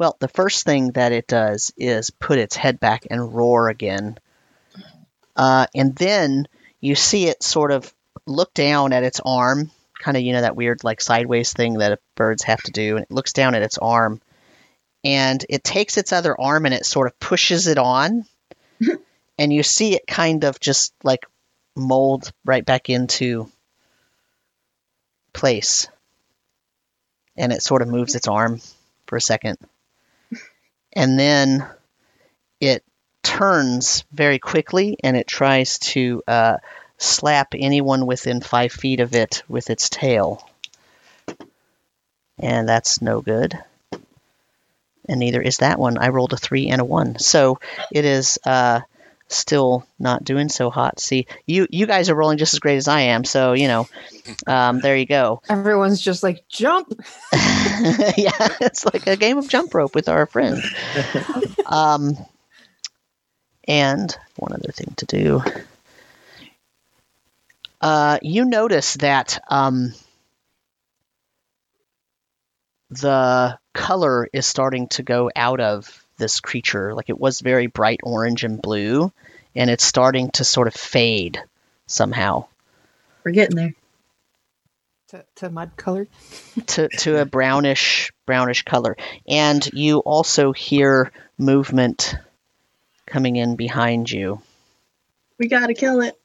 Well, 0.00 0.16
the 0.18 0.28
first 0.28 0.64
thing 0.64 0.92
that 0.92 1.12
it 1.12 1.26
does 1.26 1.74
is 1.76 2.08
put 2.08 2.38
its 2.38 2.56
head 2.56 2.80
back 2.80 3.06
and 3.10 3.34
roar 3.34 3.68
again. 3.68 4.16
Uh, 5.36 5.66
and 5.74 5.94
then 5.94 6.48
you 6.80 6.94
see 6.94 7.26
it 7.26 7.42
sort 7.42 7.70
of 7.70 7.92
look 8.24 8.54
down 8.54 8.94
at 8.94 9.04
its 9.04 9.20
arm, 9.22 9.70
kind 9.98 10.16
of, 10.16 10.22
you 10.22 10.32
know, 10.32 10.40
that 10.40 10.56
weird, 10.56 10.84
like, 10.84 11.02
sideways 11.02 11.52
thing 11.52 11.74
that 11.74 12.00
birds 12.14 12.44
have 12.44 12.62
to 12.62 12.72
do. 12.72 12.96
And 12.96 13.04
it 13.04 13.10
looks 13.10 13.34
down 13.34 13.54
at 13.54 13.60
its 13.60 13.76
arm. 13.76 14.22
And 15.04 15.44
it 15.50 15.62
takes 15.62 15.98
its 15.98 16.14
other 16.14 16.34
arm 16.40 16.64
and 16.64 16.72
it 16.72 16.86
sort 16.86 17.06
of 17.06 17.20
pushes 17.20 17.66
it 17.66 17.76
on. 17.76 18.24
and 19.38 19.52
you 19.52 19.62
see 19.62 19.96
it 19.96 20.06
kind 20.06 20.44
of 20.44 20.58
just, 20.58 20.94
like, 21.04 21.26
mold 21.76 22.32
right 22.46 22.64
back 22.64 22.88
into 22.88 23.52
place. 25.34 25.88
And 27.36 27.52
it 27.52 27.62
sort 27.62 27.82
of 27.82 27.88
moves 27.88 28.14
its 28.14 28.28
arm 28.28 28.62
for 29.06 29.16
a 29.16 29.20
second. 29.20 29.58
And 30.92 31.18
then 31.18 31.66
it 32.60 32.84
turns 33.22 34.04
very 34.12 34.38
quickly 34.38 34.96
and 35.02 35.16
it 35.16 35.26
tries 35.26 35.78
to 35.78 36.22
uh, 36.26 36.56
slap 36.98 37.54
anyone 37.54 38.06
within 38.06 38.40
five 38.40 38.72
feet 38.72 39.00
of 39.00 39.14
it 39.14 39.42
with 39.48 39.70
its 39.70 39.88
tail. 39.88 40.46
And 42.38 42.68
that's 42.68 43.02
no 43.02 43.20
good. 43.20 43.58
And 45.08 45.20
neither 45.20 45.40
is 45.40 45.58
that 45.58 45.78
one. 45.78 45.98
I 45.98 46.08
rolled 46.08 46.32
a 46.32 46.36
three 46.36 46.68
and 46.68 46.80
a 46.80 46.84
one. 46.84 47.18
So 47.18 47.58
it 47.92 48.04
is 48.04 48.38
uh, 48.44 48.80
still 49.30 49.86
not 49.98 50.24
doing 50.24 50.48
so 50.48 50.70
hot. 50.70 51.00
See, 51.00 51.26
you 51.46 51.66
you 51.70 51.86
guys 51.86 52.10
are 52.10 52.14
rolling 52.14 52.38
just 52.38 52.54
as 52.54 52.60
great 52.60 52.76
as 52.76 52.88
I 52.88 53.02
am. 53.02 53.24
So 53.24 53.52
you 53.52 53.68
know, 53.68 53.88
um, 54.46 54.80
there 54.80 54.96
you 54.96 55.06
go. 55.06 55.42
Everyone's 55.48 56.00
just 56.00 56.22
like, 56.22 56.44
jump. 56.48 56.88
yeah, 57.32 58.56
it's 58.60 58.84
like 58.84 59.06
a 59.06 59.16
game 59.16 59.38
of 59.38 59.48
jump 59.48 59.72
rope 59.74 59.94
with 59.94 60.08
our 60.08 60.26
friend. 60.26 60.62
Um, 61.66 62.16
and 63.68 64.16
one 64.34 64.52
other 64.52 64.72
thing 64.72 64.92
to 64.96 65.06
do. 65.06 65.40
Uh, 67.80 68.18
you 68.22 68.44
notice 68.44 68.94
that 68.94 69.40
um, 69.48 69.94
the 72.90 73.56
color 73.72 74.28
is 74.32 74.46
starting 74.46 74.88
to 74.88 75.04
go 75.04 75.30
out 75.36 75.60
of 75.60 76.04
this 76.20 76.38
creature. 76.40 76.94
Like 76.94 77.10
it 77.10 77.18
was 77.18 77.40
very 77.40 77.66
bright 77.66 78.00
orange 78.04 78.44
and 78.44 78.62
blue, 78.62 79.12
and 79.56 79.68
it's 79.68 79.84
starting 79.84 80.30
to 80.32 80.44
sort 80.44 80.68
of 80.68 80.74
fade 80.74 81.42
somehow 81.86 82.46
We're 83.24 83.32
getting 83.32 83.56
there. 83.56 83.74
To, 85.08 85.24
to 85.36 85.50
mud 85.50 85.72
color? 85.76 86.06
to, 86.66 86.88
to 86.88 87.20
a 87.20 87.24
brownish 87.24 88.12
brownish 88.26 88.62
color. 88.62 88.96
And 89.26 89.68
you 89.72 89.98
also 89.98 90.52
hear 90.52 91.10
movement 91.36 92.14
coming 93.06 93.34
in 93.34 93.56
behind 93.56 94.08
you. 94.08 94.40
We 95.38 95.48
gotta 95.48 95.74
kill 95.74 96.02
it. 96.02 96.16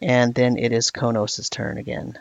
And 0.00 0.34
then 0.34 0.58
it 0.58 0.72
is 0.72 0.90
Konos' 0.90 1.48
turn 1.50 1.78
again. 1.78 2.18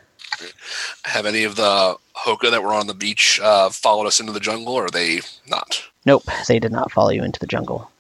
Have 1.05 1.25
any 1.25 1.43
of 1.43 1.55
the 1.55 1.97
Hoka 2.15 2.51
that 2.51 2.63
were 2.63 2.73
on 2.73 2.87
the 2.87 2.93
beach 2.93 3.39
uh, 3.41 3.69
followed 3.69 4.07
us 4.07 4.19
into 4.19 4.31
the 4.31 4.39
jungle, 4.39 4.73
or 4.73 4.85
are 4.85 4.89
they 4.89 5.21
not? 5.47 5.83
Nope, 6.05 6.23
they 6.47 6.59
did 6.59 6.71
not 6.71 6.91
follow 6.91 7.09
you 7.09 7.23
into 7.23 7.39
the 7.39 7.47
jungle. 7.47 7.91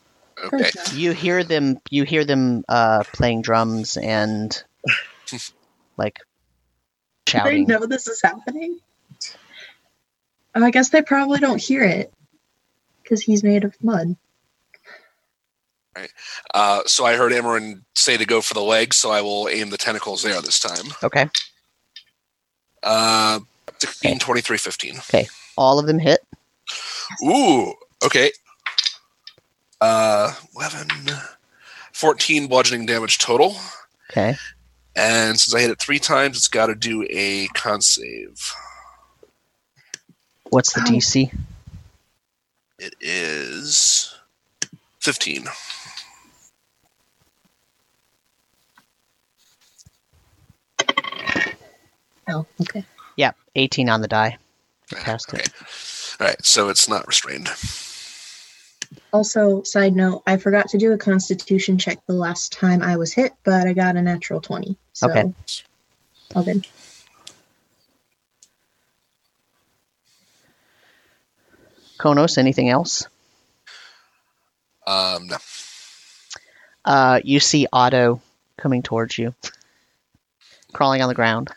Okay. 0.43 0.71
You 0.93 1.11
hear 1.11 1.43
them 1.43 1.79
you 1.89 2.03
hear 2.03 2.25
them 2.25 2.63
uh, 2.67 3.03
playing 3.13 3.43
drums 3.43 3.97
and 3.97 4.63
like 5.97 6.19
shouting. 7.27 7.67
They 7.67 7.73
know 7.73 7.85
this 7.85 8.07
is 8.07 8.21
happening. 8.21 8.79
Oh, 10.55 10.63
I 10.63 10.71
guess 10.71 10.89
they 10.89 11.01
probably 11.01 11.39
don't 11.39 11.61
hear 11.61 11.83
it 11.83 12.11
because 13.03 13.21
he's 13.21 13.43
made 13.43 13.63
of 13.63 13.75
mud. 13.83 14.15
Uh, 16.53 16.81
so 16.85 17.05
I 17.05 17.15
heard 17.15 17.31
Amarin 17.31 17.81
say 17.95 18.17
to 18.17 18.25
go 18.25 18.41
for 18.41 18.53
the 18.53 18.61
legs, 18.61 18.97
so 18.97 19.11
I 19.11 19.21
will 19.21 19.47
aim 19.49 19.69
the 19.69 19.77
tentacles 19.77 20.23
there 20.23 20.41
this 20.41 20.59
time. 20.59 20.85
Okay. 21.03 21.29
Uh, 22.83 23.39
16, 23.79 24.19
23, 24.19 24.57
15. 24.57 24.97
Okay. 24.97 25.27
All 25.57 25.79
of 25.79 25.87
them 25.87 25.99
hit. 25.99 26.21
Ooh, 27.23 27.73
okay. 28.03 28.31
Uh, 29.79 30.33
11, 30.55 30.87
14 31.93 32.47
bludgeoning 32.47 32.85
damage 32.85 33.17
total. 33.17 33.55
Okay. 34.09 34.35
And 34.95 35.39
since 35.39 35.55
I 35.55 35.61
hit 35.61 35.71
it 35.71 35.79
three 35.79 35.99
times, 35.99 36.37
it's 36.37 36.47
got 36.47 36.67
to 36.67 36.75
do 36.75 37.05
a 37.09 37.47
con 37.53 37.81
save. 37.81 38.53
What's 40.49 40.73
the 40.73 40.81
DC? 40.81 41.33
It 42.77 42.95
is 42.99 44.13
15. 44.99 45.45
Oh, 52.31 52.45
okay. 52.61 52.85
Yeah, 53.17 53.31
18 53.55 53.89
on 53.89 54.01
the 54.01 54.07
die. 54.07 54.37
Passed 54.89 55.33
Okay. 55.33 55.43
it. 55.43 55.53
All 56.19 56.27
right, 56.27 56.45
so 56.45 56.69
it's 56.69 56.87
not 56.87 57.07
restrained. 57.07 57.49
Also, 59.13 59.61
side 59.63 59.93
note, 59.95 60.23
I 60.25 60.37
forgot 60.37 60.69
to 60.69 60.77
do 60.77 60.93
a 60.93 60.97
constitution 60.97 61.77
check 61.77 61.99
the 62.07 62.13
last 62.13 62.53
time 62.53 62.81
I 62.81 62.95
was 62.97 63.13
hit, 63.13 63.33
but 63.43 63.67
I 63.67 63.73
got 63.73 63.97
a 63.97 64.01
natural 64.01 64.39
20. 64.39 64.77
So, 64.93 65.09
Okay. 65.09 65.33
all 66.35 66.43
good. 66.43 66.65
Konos, 71.99 72.37
anything 72.37 72.69
else? 72.69 73.07
Um, 74.87 75.27
no. 75.27 75.37
Uh, 76.83 77.19
you 77.23 77.39
see 77.39 77.67
Otto 77.71 78.21
coming 78.57 78.81
towards 78.81 79.17
you, 79.17 79.35
crawling 80.73 81.01
on 81.01 81.09
the 81.09 81.15
ground. 81.15 81.49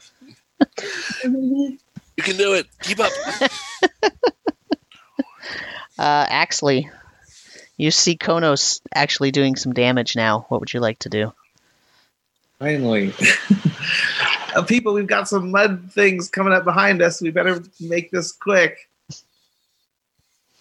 You 1.24 1.78
can 2.22 2.36
do 2.36 2.54
it. 2.54 2.66
Keep 2.82 3.00
up. 3.00 3.12
Uh, 5.96 6.26
Axley, 6.26 6.90
you 7.76 7.92
see 7.92 8.16
Konos 8.16 8.80
actually 8.92 9.30
doing 9.30 9.54
some 9.54 9.72
damage 9.72 10.16
now. 10.16 10.44
What 10.48 10.58
would 10.60 10.74
you 10.74 10.80
like 10.80 10.98
to 11.00 11.08
do? 11.08 11.32
Finally. 12.58 13.12
Uh, 14.56 14.62
people, 14.62 14.94
we've 14.94 15.08
got 15.08 15.28
some 15.28 15.50
mud 15.50 15.90
things 15.90 16.28
coming 16.28 16.52
up 16.52 16.62
behind 16.62 17.02
us. 17.02 17.20
We 17.20 17.30
better 17.30 17.60
make 17.80 18.12
this 18.12 18.30
quick. 18.30 18.88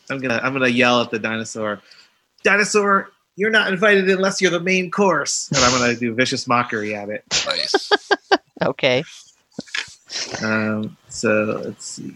I'm 0.10 0.20
gonna 0.20 0.40
I'm 0.42 0.52
gonna 0.54 0.68
yell 0.68 1.02
at 1.02 1.12
the 1.12 1.20
dinosaur. 1.20 1.80
Dinosaur, 2.44 3.12
You're 3.36 3.52
not 3.52 3.72
invited 3.72 4.10
unless 4.10 4.42
you're 4.42 4.50
the 4.50 4.60
main 4.60 4.90
course. 4.90 5.48
And 5.54 5.64
I'm 5.64 5.80
going 5.80 5.94
to 5.94 6.00
do 6.00 6.14
vicious 6.16 6.48
mockery 6.48 6.96
at 6.96 7.10
it. 7.10 7.24
Nice. 7.46 7.92
Okay. 8.64 9.04
Um, 10.44 10.98
so 11.10 11.62
let's 11.66 11.86
see. 11.86 12.16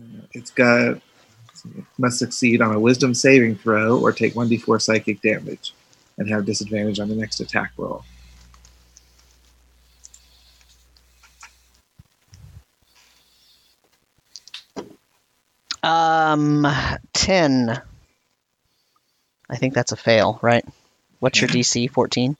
Uh, 0.00 0.22
It's 0.32 0.50
got 0.50 1.00
must 1.98 2.18
succeed 2.18 2.60
on 2.60 2.74
a 2.74 2.80
wisdom 2.80 3.14
saving 3.14 3.56
throw 3.56 3.98
or 3.98 4.12
take 4.12 4.34
1d4 4.34 4.80
psychic 4.82 5.20
damage 5.22 5.72
and 6.18 6.28
have 6.28 6.44
disadvantage 6.44 7.00
on 7.00 7.08
the 7.08 7.14
next 7.14 7.40
attack 7.40 7.72
roll. 7.76 8.04
Um, 15.82 16.66
10. 17.12 17.82
I 19.50 19.56
think 19.56 19.74
that's 19.74 19.92
a 19.92 19.96
fail, 19.96 20.38
right? 20.42 20.64
What's 21.20 21.40
your 21.40 21.48
DC? 21.48 21.90
14? 21.90 22.36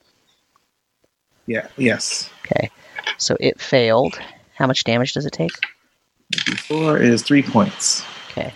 Yeah, 1.45 1.67
yes. 1.77 2.29
Okay. 2.43 2.71
So 3.17 3.37
it 3.39 3.59
failed. 3.59 4.19
How 4.55 4.67
much 4.67 4.83
damage 4.83 5.13
does 5.13 5.25
it 5.25 5.33
take? 5.33 5.51
D4 6.33 7.01
is 7.01 7.23
three 7.23 7.43
points. 7.43 8.03
Okay. 8.31 8.53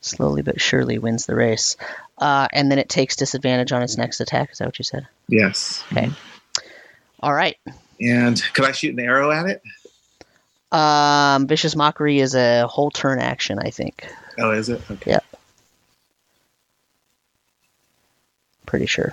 Slowly 0.00 0.42
but 0.42 0.60
surely 0.60 0.98
wins 0.98 1.26
the 1.26 1.34
race. 1.34 1.76
Uh, 2.18 2.48
and 2.52 2.70
then 2.70 2.78
it 2.78 2.88
takes 2.88 3.16
disadvantage 3.16 3.72
on 3.72 3.82
its 3.82 3.96
next 3.96 4.20
attack. 4.20 4.52
Is 4.52 4.58
that 4.58 4.66
what 4.66 4.78
you 4.78 4.84
said? 4.84 5.06
Yes. 5.28 5.84
Okay. 5.92 6.10
All 7.20 7.34
right. 7.34 7.56
And 8.00 8.42
could 8.54 8.64
I 8.64 8.72
shoot 8.72 8.94
an 8.94 9.00
arrow 9.00 9.30
at 9.30 9.46
it? 9.46 9.62
Um, 10.72 11.46
Vicious 11.46 11.74
Mockery 11.76 12.20
is 12.20 12.34
a 12.34 12.66
whole 12.66 12.90
turn 12.90 13.18
action, 13.18 13.58
I 13.58 13.70
think. 13.70 14.06
Oh, 14.38 14.52
is 14.52 14.68
it? 14.68 14.80
Okay. 14.90 15.12
Yeah. 15.12 15.20
Pretty 18.66 18.86
sure. 18.86 19.12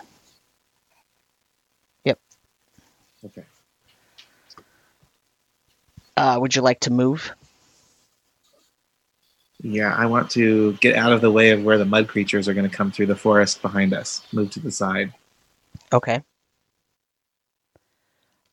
Uh, 6.17 6.37
would 6.39 6.55
you 6.55 6.61
like 6.63 6.79
to 6.81 6.91
move? 6.91 7.31
Yeah, 9.61 9.93
I 9.95 10.05
want 10.07 10.29
to 10.31 10.73
get 10.73 10.95
out 10.95 11.13
of 11.13 11.21
the 11.21 11.31
way 11.31 11.51
of 11.51 11.63
where 11.63 11.77
the 11.77 11.85
mud 11.85 12.07
creatures 12.07 12.47
are 12.47 12.53
going 12.53 12.69
to 12.69 12.75
come 12.75 12.91
through 12.91 13.07
the 13.07 13.15
forest 13.15 13.61
behind 13.61 13.93
us. 13.93 14.21
Move 14.31 14.51
to 14.51 14.59
the 14.59 14.71
side. 14.71 15.13
Okay. 15.93 16.21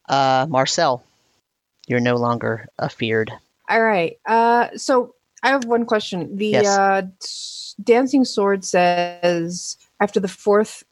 Uh, 0.08 0.46
Marcel, 0.48 1.02
you're 1.86 2.00
no 2.00 2.16
longer 2.16 2.68
afeared. 2.78 3.32
All 3.68 3.82
right. 3.82 4.18
Uh, 4.26 4.68
so 4.76 5.14
I 5.42 5.48
have 5.48 5.64
one 5.64 5.84
question. 5.86 6.36
The 6.36 6.48
Yes. 6.48 6.66
uh, 6.66 7.02
dancing 7.82 8.24
sword 8.24 8.64
says 8.64 9.76
after 10.00 10.20
the 10.20 10.28
fourth 10.28 10.84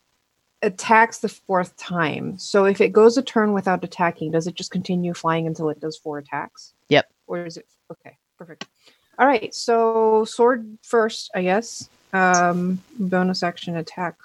attacks 0.63 1.19
the 1.19 1.29
fourth 1.29 1.77
time. 1.77 2.39
So 2.39 2.65
if 2.65 2.81
it 2.81 2.93
goes 2.93 3.19
a 3.19 3.23
turn 3.23 3.53
without 3.53 3.85
attacking, 3.85 4.31
does 4.31 4.47
it 4.47 4.55
just 4.55 4.71
continue 4.71 5.13
flying 5.15 5.47
until 5.47 5.69
it 5.71 5.81
does 5.81 5.97
four 5.97 6.19
attacks? 6.19 6.73
Yep. 6.89 7.11
Or 7.27 7.45
is 7.45 7.57
it 7.57 7.67
okay? 7.91 8.17
Perfect. 8.39 8.67
All 9.19 9.27
right. 9.27 9.55
So 9.55 10.25
sword 10.25 10.79
first, 10.83 11.31
I 11.35 11.43
guess. 11.43 11.89
Um, 12.13 12.83
bonus 12.99 13.43
action 13.43 13.77
attack. 13.77 14.17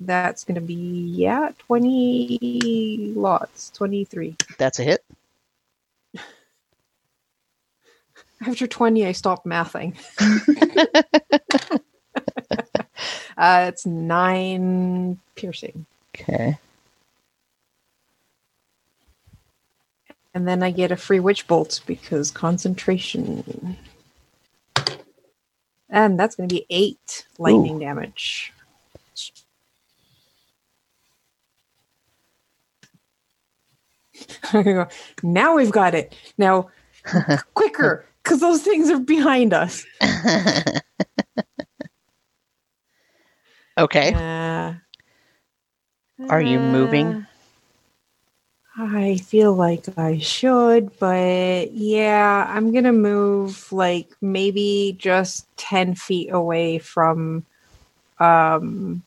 That's 0.00 0.44
gonna 0.44 0.62
be 0.62 0.74
yeah, 0.74 1.50
twenty 1.58 3.12
lots, 3.14 3.70
twenty 3.70 4.04
three. 4.04 4.36
That's 4.56 4.78
a 4.78 4.84
hit. 4.84 5.04
After 8.46 8.66
20, 8.66 9.06
I 9.06 9.12
stopped 9.12 9.46
mathing. 9.46 9.94
uh, 13.36 13.66
it's 13.68 13.86
nine 13.86 15.18
piercing. 15.36 15.86
Okay. 16.14 16.58
And 20.34 20.46
then 20.46 20.62
I 20.62 20.70
get 20.70 20.92
a 20.92 20.96
free 20.96 21.20
witch 21.20 21.46
bolt 21.46 21.80
because 21.86 22.30
concentration. 22.30 23.76
And 25.88 26.18
that's 26.18 26.36
going 26.36 26.48
to 26.48 26.54
be 26.54 26.66
eight 26.70 27.26
lightning 27.38 27.80
damage. 27.80 28.52
now 35.22 35.56
we've 35.56 35.72
got 35.72 35.94
it. 35.94 36.14
Now, 36.38 36.70
quicker, 37.54 38.04
because 38.22 38.40
those 38.40 38.62
things 38.62 38.90
are 38.90 39.00
behind 39.00 39.52
us. 39.52 39.84
okay. 43.80 44.14
Uh, 44.14 44.74
Are 46.28 46.40
you 46.40 46.58
moving? 46.58 47.06
uh, 47.06 47.22
I 48.76 49.16
feel 49.16 49.54
like 49.54 49.86
I 49.98 50.18
should, 50.18 50.98
but 50.98 51.72
yeah, 51.72 52.46
I'm 52.48 52.72
gonna 52.72 52.92
move 52.92 53.72
like 53.72 54.10
maybe 54.20 54.96
just 54.98 55.46
ten 55.56 55.94
feet 55.94 56.30
away 56.32 56.78
from 56.78 57.44
um 58.18 59.02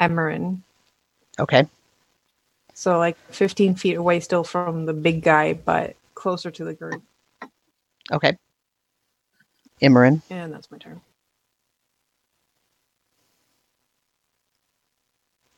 Emerin. 0.00 0.60
Okay. 1.38 1.66
So 2.74 2.98
like 2.98 3.16
fifteen 3.30 3.74
feet 3.74 3.94
away 3.94 4.20
still 4.20 4.44
from 4.44 4.86
the 4.86 4.92
big 4.92 5.22
guy, 5.22 5.54
but 5.54 5.96
closer 6.14 6.50
to 6.50 6.64
the 6.64 6.74
group. 6.74 7.02
Okay. 8.10 8.36
Imran. 9.80 10.22
And 10.30 10.52
that's 10.52 10.70
my 10.70 10.78
turn. 10.78 11.00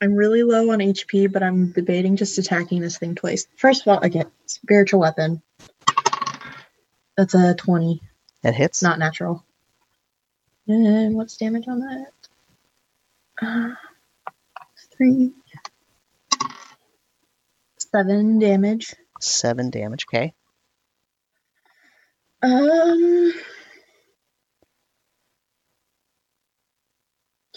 I'm 0.03 0.15
really 0.15 0.43
low 0.43 0.71
on 0.71 0.79
HP, 0.79 1.31
but 1.31 1.43
I'm 1.43 1.73
debating 1.73 2.17
just 2.17 2.39
attacking 2.39 2.81
this 2.81 2.97
thing 2.99 3.15
twice. 3.15 3.47
First 3.57 3.83
of 3.83 3.89
all, 3.89 4.01
I 4.03 4.09
get 4.09 4.31
spiritual 4.47 5.01
weapon. 5.01 5.43
That's 7.17 7.35
a 7.35 7.55
20. 7.55 8.01
It 8.43 8.55
hits. 8.55 8.83
Not 8.83 8.99
natural. 8.99 9.45
And 10.67 11.15
what's 11.15 11.37
damage 11.37 11.69
on 11.69 11.81
that? 11.81 12.13
Uh, 13.43 13.75
three. 14.97 15.33
Seven 17.79 18.39
damage. 18.39 18.95
Seven 19.21 19.71
damage. 19.71 20.07
Okay. 20.09 20.33
Um. 22.43 23.33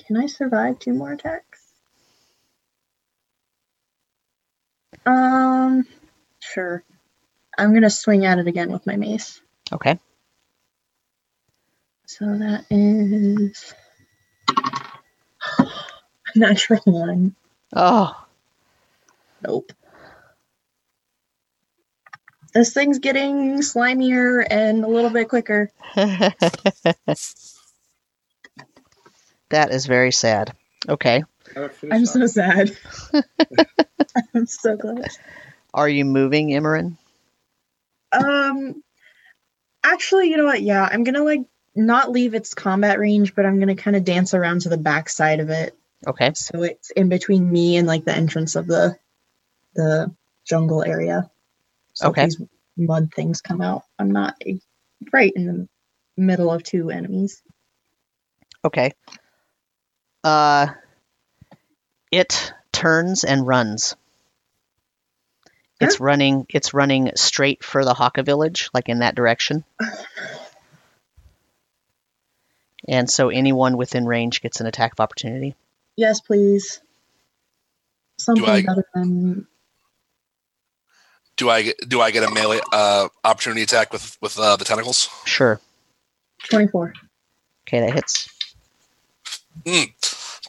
Can 0.06 0.18
I 0.18 0.26
survive 0.26 0.80
two 0.80 0.94
more 0.94 1.14
attacks? 1.14 1.53
Um, 5.06 5.86
sure. 6.39 6.84
I'm 7.58 7.74
gonna 7.74 7.89
swing 7.89 8.26
at 8.26 8.39
it 8.39 8.47
again 8.47 8.72
with 8.72 8.86
my 8.88 8.95
mace. 8.95 9.41
Okay. 9.72 9.99
So 12.06 12.26
that 12.26 12.66
is 12.70 13.74
a 15.60 15.66
natural 16.36 16.82
one. 16.86 17.36
Oh. 17.76 18.26
Nope. 19.41 19.74
This 22.54 22.72
thing's 22.72 22.99
getting 22.99 23.60
slimier 23.60 24.45
and 24.47 24.84
a 24.84 24.88
little 24.88 25.10
bit 25.10 25.28
quicker. 25.28 25.72
that 25.95 26.36
is 29.72 29.86
very 29.88 30.12
sad. 30.12 30.56
Okay. 30.88 31.24
I'm 31.91 32.06
so 32.06 32.26
sad. 32.28 32.76
I'm 34.36 34.45
so 34.45 34.76
glad. 34.78 35.08
Are 35.74 35.89
you 35.89 36.06
moving, 36.06 36.49
Imran? 36.49 36.97
Um, 38.12 38.84
actually, 39.84 40.30
you 40.30 40.38
know 40.38 40.45
what? 40.45 40.62
Yeah, 40.62 40.88
I'm 40.89 41.04
gonna 41.04 41.24
like 41.24 41.41
not 41.76 42.12
leave 42.12 42.34
its 42.34 42.54
combat 42.54 42.99
range, 42.99 43.36
but 43.36 43.45
I'm 43.45 43.60
gonna 43.60 43.76
kind 43.76 43.95
of 43.95 44.04
dance 44.04 44.34
around 44.34 44.62
to 44.62 44.70
the 44.70 44.78
back 44.78 45.10
side 45.10 45.39
of 45.39 45.49
it, 45.49 45.76
Okay. 46.08 46.32
so 46.36 46.64
it's 46.64 46.91
in 46.91 47.10
between 47.10 47.51
me 47.51 47.78
and 47.78 47.88
like 47.88 48.06
the 48.06 48.16
entrance 48.16 48.56
of 48.56 48.68
the 48.68 48.95
the 49.76 50.16
jungle 50.45 50.84
area. 50.84 51.30
So 51.93 52.10
Okay. 52.10 52.26
these 52.26 52.41
mud 52.78 53.12
things 53.16 53.41
come 53.41 53.62
out, 53.62 53.84
I'm 53.99 54.12
not 54.12 54.36
right 55.12 55.34
in 55.36 55.45
the 55.47 55.68
middle 56.18 56.51
of 56.51 56.64
two 56.64 56.89
enemies. 56.91 57.41
Okay. 58.66 58.91
Uh, 60.24 60.68
it 62.14 62.53
turns 62.72 63.24
and 63.24 63.45
runs. 63.47 63.95
It's 65.82 65.99
running. 65.99 66.45
It's 66.49 66.74
running 66.74 67.11
straight 67.16 67.64
for 67.64 67.84
the 67.84 67.93
Haka 67.93 68.24
village, 68.24 68.70
like 68.74 68.88
in 68.88 68.99
that 68.99 69.16
direction. 69.16 69.66
And 72.88 73.09
so 73.09 73.30
anyone 73.30 73.76
within 73.76 74.05
range 74.05 74.41
gets 74.41 74.61
an 74.61 74.68
attack 74.68 74.93
of 74.93 74.99
opportunity. 74.99 75.55
Yes, 75.97 76.22
please. 76.22 76.80
Something 78.20 78.45
I- 78.45 78.61
better 78.61 78.86
than 78.93 79.47
Do 81.36 81.49
I 81.49 81.64
get, 81.64 81.89
do 81.89 81.99
I 81.99 82.11
get 82.11 82.24
a 82.24 82.32
melee 82.32 82.61
uh, 82.72 83.09
opportunity 83.24 83.64
attack 83.64 83.91
with 83.91 84.18
with 84.22 84.38
uh, 84.38 84.55
the 84.55 84.66
tentacles? 84.66 85.09
Sure. 85.26 85.59
24. 86.49 86.93
Okay, 87.68 87.80
that 87.80 87.93
hits. 87.93 88.30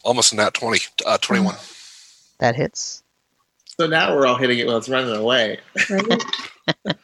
Almost 0.04 0.32
in 0.32 0.38
that 0.38 0.54
20, 0.54 0.80
uh, 1.06 1.18
21. 1.18 1.56
That 2.38 2.56
hits. 2.56 3.02
So 3.78 3.86
now 3.86 4.14
we're 4.14 4.26
all 4.26 4.36
hitting 4.36 4.58
it 4.58 4.66
while 4.66 4.76
it's 4.76 4.88
running 4.88 5.14
away. 5.14 5.58
Right? 5.90 6.24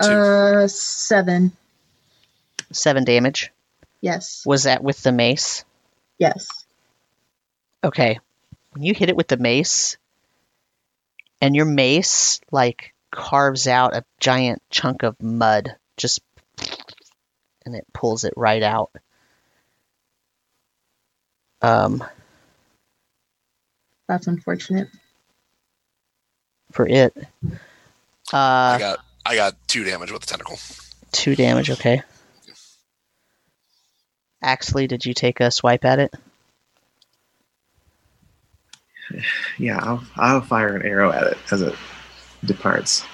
uh, 0.00 0.68
seven. 0.68 1.52
Seven 2.72 3.04
damage. 3.04 3.50
Yes. 4.00 4.44
Was 4.46 4.64
that 4.64 4.82
with 4.82 5.02
the 5.02 5.12
mace? 5.12 5.64
Yes. 6.18 6.46
Okay. 7.82 8.18
When 8.72 8.82
you 8.82 8.94
hit 8.94 9.08
it 9.08 9.16
with 9.16 9.28
the 9.28 9.36
mace, 9.36 9.96
and 11.40 11.56
your 11.56 11.64
mace 11.64 12.40
like 12.52 12.94
carves 13.10 13.66
out 13.66 13.96
a 13.96 14.04
giant 14.20 14.62
chunk 14.70 15.02
of 15.02 15.20
mud, 15.22 15.74
just 15.96 16.20
and 17.64 17.74
it 17.74 17.86
pulls 17.92 18.24
it 18.24 18.34
right 18.36 18.62
out. 18.62 18.90
Um, 21.62 22.02
That's 24.08 24.26
unfortunate. 24.26 24.88
for 26.72 26.86
it. 26.86 27.14
Uh, 28.32 28.36
I 28.36 28.76
got 28.78 28.98
I 29.26 29.34
got 29.34 29.54
two 29.68 29.84
damage 29.84 30.10
with 30.12 30.22
the 30.22 30.26
tentacle. 30.26 30.58
two 31.12 31.34
damage. 31.36 31.70
Okay. 31.70 32.02
Axley, 34.42 34.88
did 34.88 35.04
you 35.04 35.12
take 35.12 35.40
a 35.40 35.50
swipe 35.50 35.84
at 35.84 35.98
it? 35.98 36.14
Yeah, 39.58 39.78
I'll, 39.82 40.02
I'll 40.16 40.40
fire 40.40 40.76
an 40.76 40.82
arrow 40.86 41.10
at 41.12 41.24
it 41.24 41.38
as 41.50 41.60
it 41.62 41.74
departs. 42.44 43.04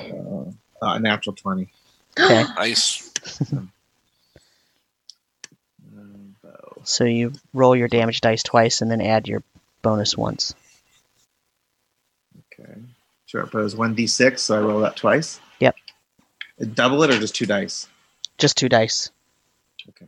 Uh, 0.00 0.44
uh, 0.80 0.98
natural 0.98 1.36
20. 1.36 1.70
Okay. 2.18 2.44
Nice. 2.56 3.12
Um, 5.94 6.34
bow. 6.42 6.71
So 6.84 7.04
you 7.04 7.32
roll 7.52 7.76
your 7.76 7.88
damage 7.88 8.20
dice 8.20 8.42
twice 8.42 8.80
and 8.80 8.90
then 8.90 9.00
add 9.00 9.28
your 9.28 9.42
bonus 9.82 10.16
once. 10.16 10.54
Okay. 12.60 12.72
Short 13.26 13.50
bow 13.50 13.60
is 13.60 13.74
1d6, 13.74 14.38
so 14.38 14.56
I 14.56 14.60
roll 14.60 14.80
that 14.80 14.96
twice. 14.96 15.40
Yep. 15.60 15.76
Double 16.74 17.02
it 17.02 17.10
or 17.10 17.18
just 17.18 17.34
two 17.34 17.46
dice? 17.46 17.88
Just 18.38 18.56
two 18.56 18.68
dice. 18.68 19.10
Okay. 19.88 20.06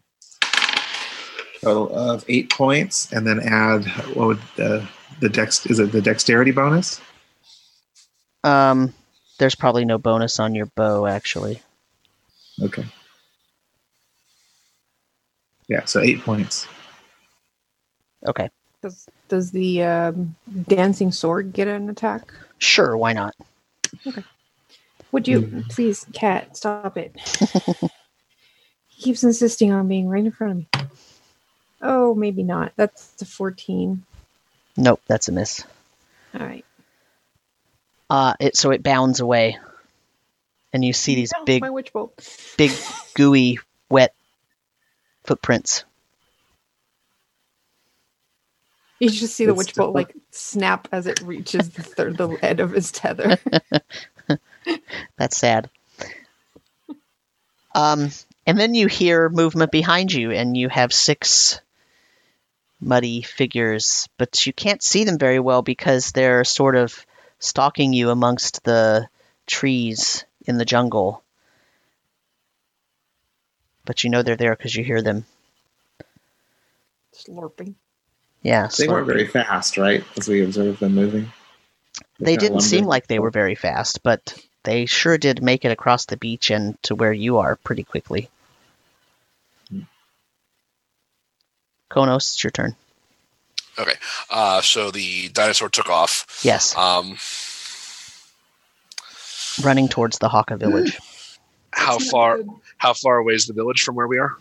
Total 1.60 1.96
of 1.96 2.24
eight 2.28 2.50
points, 2.50 3.10
and 3.12 3.26
then 3.26 3.40
add 3.40 3.86
what 4.14 4.26
would 4.26 4.40
the 4.56 4.86
the 5.20 5.28
dex 5.28 5.64
is 5.66 5.78
it 5.78 5.92
the 5.92 6.02
dexterity 6.02 6.50
bonus? 6.50 7.00
Um, 8.42 8.92
there's 9.38 9.54
probably 9.54 9.84
no 9.84 9.98
bonus 9.98 10.38
on 10.38 10.54
your 10.54 10.66
bow, 10.66 11.06
actually. 11.06 11.62
Okay. 12.62 12.84
Yeah, 15.68 15.84
so 15.84 16.00
eight 16.00 16.20
points. 16.22 16.66
Okay. 18.26 18.50
Does 18.82 19.08
does 19.28 19.50
the 19.50 19.82
um, 19.82 20.36
dancing 20.68 21.10
sword 21.12 21.52
get 21.52 21.68
an 21.68 21.88
attack? 21.88 22.32
Sure, 22.58 22.96
why 22.96 23.12
not? 23.14 23.34
Okay. 24.06 24.24
Would 25.12 25.28
you 25.28 25.40
Mhm. 25.42 25.68
please, 25.70 26.06
cat, 26.12 26.56
stop 26.56 26.96
it? 26.98 27.14
he 28.88 29.02
keeps 29.02 29.24
insisting 29.24 29.72
on 29.72 29.88
being 29.88 30.08
right 30.08 30.24
in 30.24 30.32
front 30.32 30.50
of 30.52 30.56
me. 30.58 30.68
Oh, 31.80 32.14
maybe 32.14 32.42
not. 32.42 32.72
That's 32.76 33.14
a 33.22 33.24
fourteen. 33.24 34.04
Nope, 34.76 35.00
that's 35.06 35.28
a 35.28 35.32
miss. 35.32 35.64
All 36.38 36.44
right. 36.46 36.64
Uh, 38.10 38.34
it 38.40 38.56
so 38.56 38.70
it 38.70 38.82
bounds 38.82 39.20
away, 39.20 39.58
and 40.72 40.84
you 40.84 40.92
see 40.92 41.14
these 41.14 41.32
Oh, 41.36 41.44
big, 41.44 41.62
my 41.62 41.70
witch 41.70 41.92
bolt. 41.92 42.12
big, 42.58 42.72
gooey, 43.14 43.58
wet 43.58 43.64
footprints. 45.24 45.84
You 49.00 49.10
just 49.10 49.34
see 49.34 49.44
the 49.44 49.52
It's 49.52 49.58
witch 49.58 49.74
bolt 49.74 49.94
like 49.94 50.14
snap 50.30 50.88
as 50.92 51.06
it 51.06 51.20
reaches 51.20 51.70
the 51.70 51.82
third 51.82 52.16
the 52.16 52.38
end 52.42 52.60
of 52.60 52.70
his 52.70 52.92
tether. 52.92 53.36
That's 55.16 55.36
sad. 55.36 55.68
Um, 57.74 58.10
and 58.46 58.58
then 58.58 58.74
you 58.74 58.86
hear 58.86 59.28
movement 59.28 59.72
behind 59.72 60.12
you, 60.12 60.30
and 60.30 60.56
you 60.56 60.68
have 60.68 60.92
six 60.92 61.60
muddy 62.80 63.22
figures, 63.22 64.08
but 64.16 64.46
you 64.46 64.52
can't 64.52 64.82
see 64.82 65.04
them 65.04 65.18
very 65.18 65.40
well 65.40 65.62
because 65.62 66.12
they're 66.12 66.44
sort 66.44 66.76
of 66.76 67.04
stalking 67.40 67.92
you 67.92 68.10
amongst 68.10 68.62
the 68.62 69.08
trees 69.46 70.24
in 70.46 70.56
the 70.56 70.64
jungle. 70.64 71.23
But 73.84 74.02
you 74.04 74.10
know 74.10 74.22
they're 74.22 74.36
there 74.36 74.56
because 74.56 74.74
you 74.74 74.84
hear 74.84 75.02
them. 75.02 75.26
Slurping. 77.14 77.74
Yeah, 78.42 78.68
They 78.76 78.88
weren't 78.88 79.06
very 79.06 79.26
fast, 79.26 79.78
right? 79.78 80.04
As 80.18 80.28
we 80.28 80.42
observed 80.42 80.80
them 80.80 80.94
moving. 80.94 81.32
They 82.18 82.32
kinda 82.32 82.40
didn't 82.40 82.60
seem 82.60 82.84
like 82.84 83.06
they 83.06 83.18
were 83.18 83.30
very 83.30 83.54
fast, 83.54 84.02
but 84.02 84.38
they 84.64 84.84
sure 84.84 85.16
did 85.16 85.42
make 85.42 85.64
it 85.64 85.70
across 85.72 86.04
the 86.06 86.16
beach 86.18 86.50
and 86.50 86.80
to 86.82 86.94
where 86.94 87.12
you 87.12 87.38
are 87.38 87.56
pretty 87.56 87.84
quickly. 87.84 88.28
Konos, 91.90 92.34
it's 92.34 92.44
your 92.44 92.50
turn. 92.50 92.76
Okay, 93.78 93.94
uh, 94.30 94.60
so 94.60 94.90
the 94.90 95.28
dinosaur 95.30 95.68
took 95.68 95.88
off. 95.88 96.40
Yes, 96.42 96.76
Um, 96.76 97.16
running 99.62 99.88
towards 99.88 100.18
the 100.18 100.28
Haka 100.28 100.56
village. 100.56 100.98
how 101.72 101.98
far? 101.98 102.40
How 102.84 102.92
far 102.92 103.16
away 103.16 103.32
is 103.32 103.46
the 103.46 103.54
village 103.54 103.82
from 103.82 103.94
where 103.94 104.06
we 104.06 104.18
are? 104.18 104.36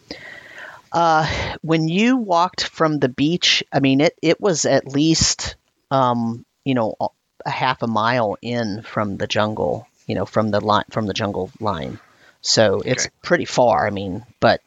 Uh, 0.91 1.25
when 1.61 1.87
you 1.87 2.17
walked 2.17 2.65
from 2.65 2.99
the 2.99 3.07
beach, 3.07 3.63
I 3.71 3.79
mean, 3.79 4.01
it, 4.01 4.17
it 4.21 4.41
was 4.41 4.65
at 4.65 4.85
least, 4.85 5.55
um, 5.91 6.45
you 6.65 6.73
know, 6.75 6.93
a- 6.99 7.07
a 7.45 7.49
half 7.49 7.81
a 7.83 7.87
mile 7.87 8.35
in 8.41 8.81
from 8.81 9.15
the 9.15 9.27
jungle, 9.27 9.87
you 10.07 10.15
know, 10.15 10.25
from 10.25 10.51
the 10.51 10.59
line, 10.59 10.83
from 10.91 11.05
the 11.07 11.13
jungle 11.13 11.51
line. 11.61 11.99
So 12.41 12.81
it's 12.81 13.05
Okay. 13.05 13.13
pretty 13.21 13.45
far. 13.45 13.87
I 13.87 13.91
mean, 13.91 14.25
but 14.41 14.61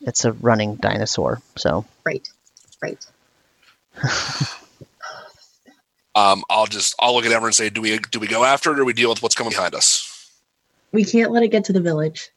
it's 0.00 0.24
a 0.24 0.30
running 0.32 0.76
dinosaur. 0.76 1.42
So 1.56 1.84
Right. 2.04 2.28
Right. 2.80 3.04
Um, 6.14 6.44
I'll 6.50 6.66
just 6.66 6.94
I'll 7.00 7.14
look 7.14 7.24
at 7.24 7.32
Ever 7.32 7.46
and 7.46 7.54
say, 7.54 7.70
do 7.70 7.80
we 7.80 7.98
do 7.98 8.20
we 8.20 8.26
go 8.26 8.44
after 8.44 8.70
it 8.72 8.78
or 8.78 8.84
we 8.84 8.92
deal 8.92 9.08
with 9.08 9.22
what's 9.22 9.34
coming 9.34 9.50
behind 9.50 9.74
us? 9.74 10.30
We 10.92 11.04
can't 11.06 11.32
let 11.32 11.42
it 11.42 11.48
get 11.48 11.64
to 11.64 11.72
the 11.72 11.80
village. 11.80 12.28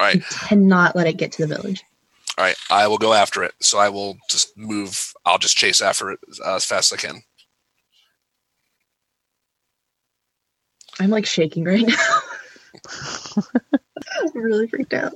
All 0.00 0.06
right. 0.06 0.16
We 0.16 0.20
cannot 0.20 0.96
let 0.96 1.06
it 1.06 1.16
get 1.16 1.32
to 1.32 1.46
the 1.46 1.54
village. 1.54 1.82
All 2.36 2.44
right, 2.44 2.56
I 2.70 2.86
will 2.86 2.98
go 2.98 3.12
after 3.14 3.42
it. 3.42 3.52
So 3.60 3.78
I 3.78 3.88
will 3.88 4.16
just 4.30 4.56
move. 4.56 5.12
I'll 5.24 5.38
just 5.38 5.56
chase 5.56 5.80
after 5.80 6.12
it 6.12 6.20
uh, 6.44 6.54
as 6.54 6.64
fast 6.64 6.92
as 6.92 6.98
I 6.98 7.02
can. 7.02 7.22
I'm 11.00 11.10
like 11.10 11.26
shaking 11.26 11.64
right 11.64 11.84
now. 11.86 11.94
I'm 14.20 14.30
really 14.34 14.68
freaked 14.68 14.94
out. 14.94 15.14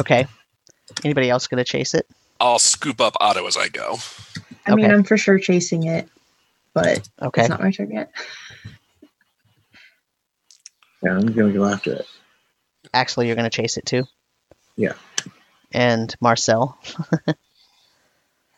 okay. 0.00 0.26
Anybody 1.04 1.30
else 1.30 1.46
gonna 1.46 1.64
chase 1.64 1.94
it? 1.94 2.06
I'll 2.40 2.58
scoop 2.58 3.00
up 3.00 3.14
Otto 3.20 3.46
as 3.46 3.56
I 3.56 3.68
go. 3.68 3.98
I 4.66 4.74
mean, 4.74 4.90
I'm 4.90 5.04
for 5.04 5.16
sure 5.16 5.38
chasing 5.38 5.86
it, 5.86 6.08
but 6.74 7.08
Okay. 7.20 7.42
it's 7.42 7.48
not 7.48 7.62
my 7.62 7.70
turn 7.70 7.90
yet. 7.92 8.10
Yeah, 11.02 11.16
I'm 11.16 11.32
gonna 11.32 11.52
go 11.52 11.64
after 11.64 11.92
it. 11.94 12.06
Actually, 12.94 13.26
you're 13.26 13.36
gonna 13.36 13.50
chase 13.50 13.76
it 13.76 13.86
too. 13.86 14.04
Yeah. 14.76 14.94
And 15.72 16.14
Marcel, 16.20 16.78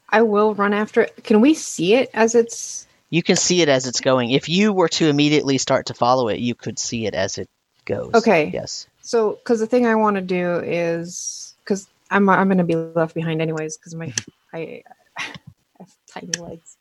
I 0.09 0.23
will 0.23 0.55
run 0.55 0.73
after 0.73 1.03
it. 1.03 1.25
Can 1.25 1.41
we 1.41 1.55
see 1.55 1.95
it 1.95 2.11
as 2.13 2.35
it's 2.35 2.87
you 3.11 3.23
can 3.23 3.37
see 3.37 3.63
it 3.63 3.69
as 3.69 3.87
it's 3.87 4.01
going. 4.01 4.33
If 4.33 4.49
you 4.49 4.73
were 4.73 4.89
to 4.89 5.09
immediately 5.09 5.59
start 5.59 5.87
to 5.87 5.95
follow 5.95 6.29
it, 6.29 6.41
you 6.41 6.57
could 6.57 6.81
see 6.81 7.07
it 7.07 7.15
as 7.15 7.39
it 7.39 7.49
goes. 7.85 8.13
Okay. 8.13 8.51
Yes. 8.53 8.89
so? 9.03 9.33
Because 9.35 9.61
the 9.61 9.69
thing 9.69 9.87
I 9.87 9.95
want 9.95 10.17
to 10.17 10.21
do 10.21 10.57
is 10.59 11.55
because 11.63 11.89
I'm 12.11 12.29
I'm 12.29 12.49
going 12.49 12.59
to 12.59 12.65
be 12.65 12.75
left 12.75 13.15
behind 13.15 13.41
anyways 13.41 13.77
because 13.77 13.95
my 13.95 14.13
I, 14.53 14.83
I 15.17 15.23
have 15.79 15.95
tiny 16.09 16.33
legs. 16.41 16.77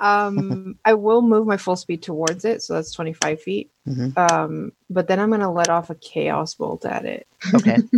Um, 0.00 0.78
I 0.84 0.94
will 0.94 1.22
move 1.22 1.46
my 1.46 1.56
full 1.56 1.76
speed 1.76 2.02
towards 2.02 2.44
it, 2.44 2.62
so 2.62 2.74
that's 2.74 2.92
25 2.92 3.40
feet. 3.42 3.70
hmm 3.86 4.10
Um, 4.16 4.72
but 4.90 5.06
then 5.08 5.20
I'm 5.20 5.28
going 5.30 5.40
to 5.40 5.48
let 5.48 5.70
off 5.70 5.90
a 5.90 5.94
chaos 5.94 6.54
bolt 6.54 6.84
at 6.84 7.04
it. 7.04 7.26
Okay. 7.54 7.78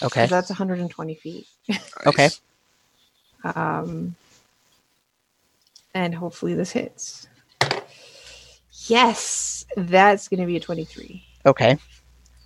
Okay. 0.00 0.26
That's 0.26 0.48
120 0.48 1.14
feet. 1.16 1.46
Okay. 2.06 2.30
Um, 3.42 4.14
and 5.94 6.14
hopefully 6.14 6.54
this 6.54 6.70
hits. 6.70 7.26
Yes, 8.86 9.66
that's 9.76 10.28
going 10.28 10.40
to 10.40 10.46
be 10.46 10.56
a 10.56 10.60
23. 10.60 11.24
Okay. 11.44 11.78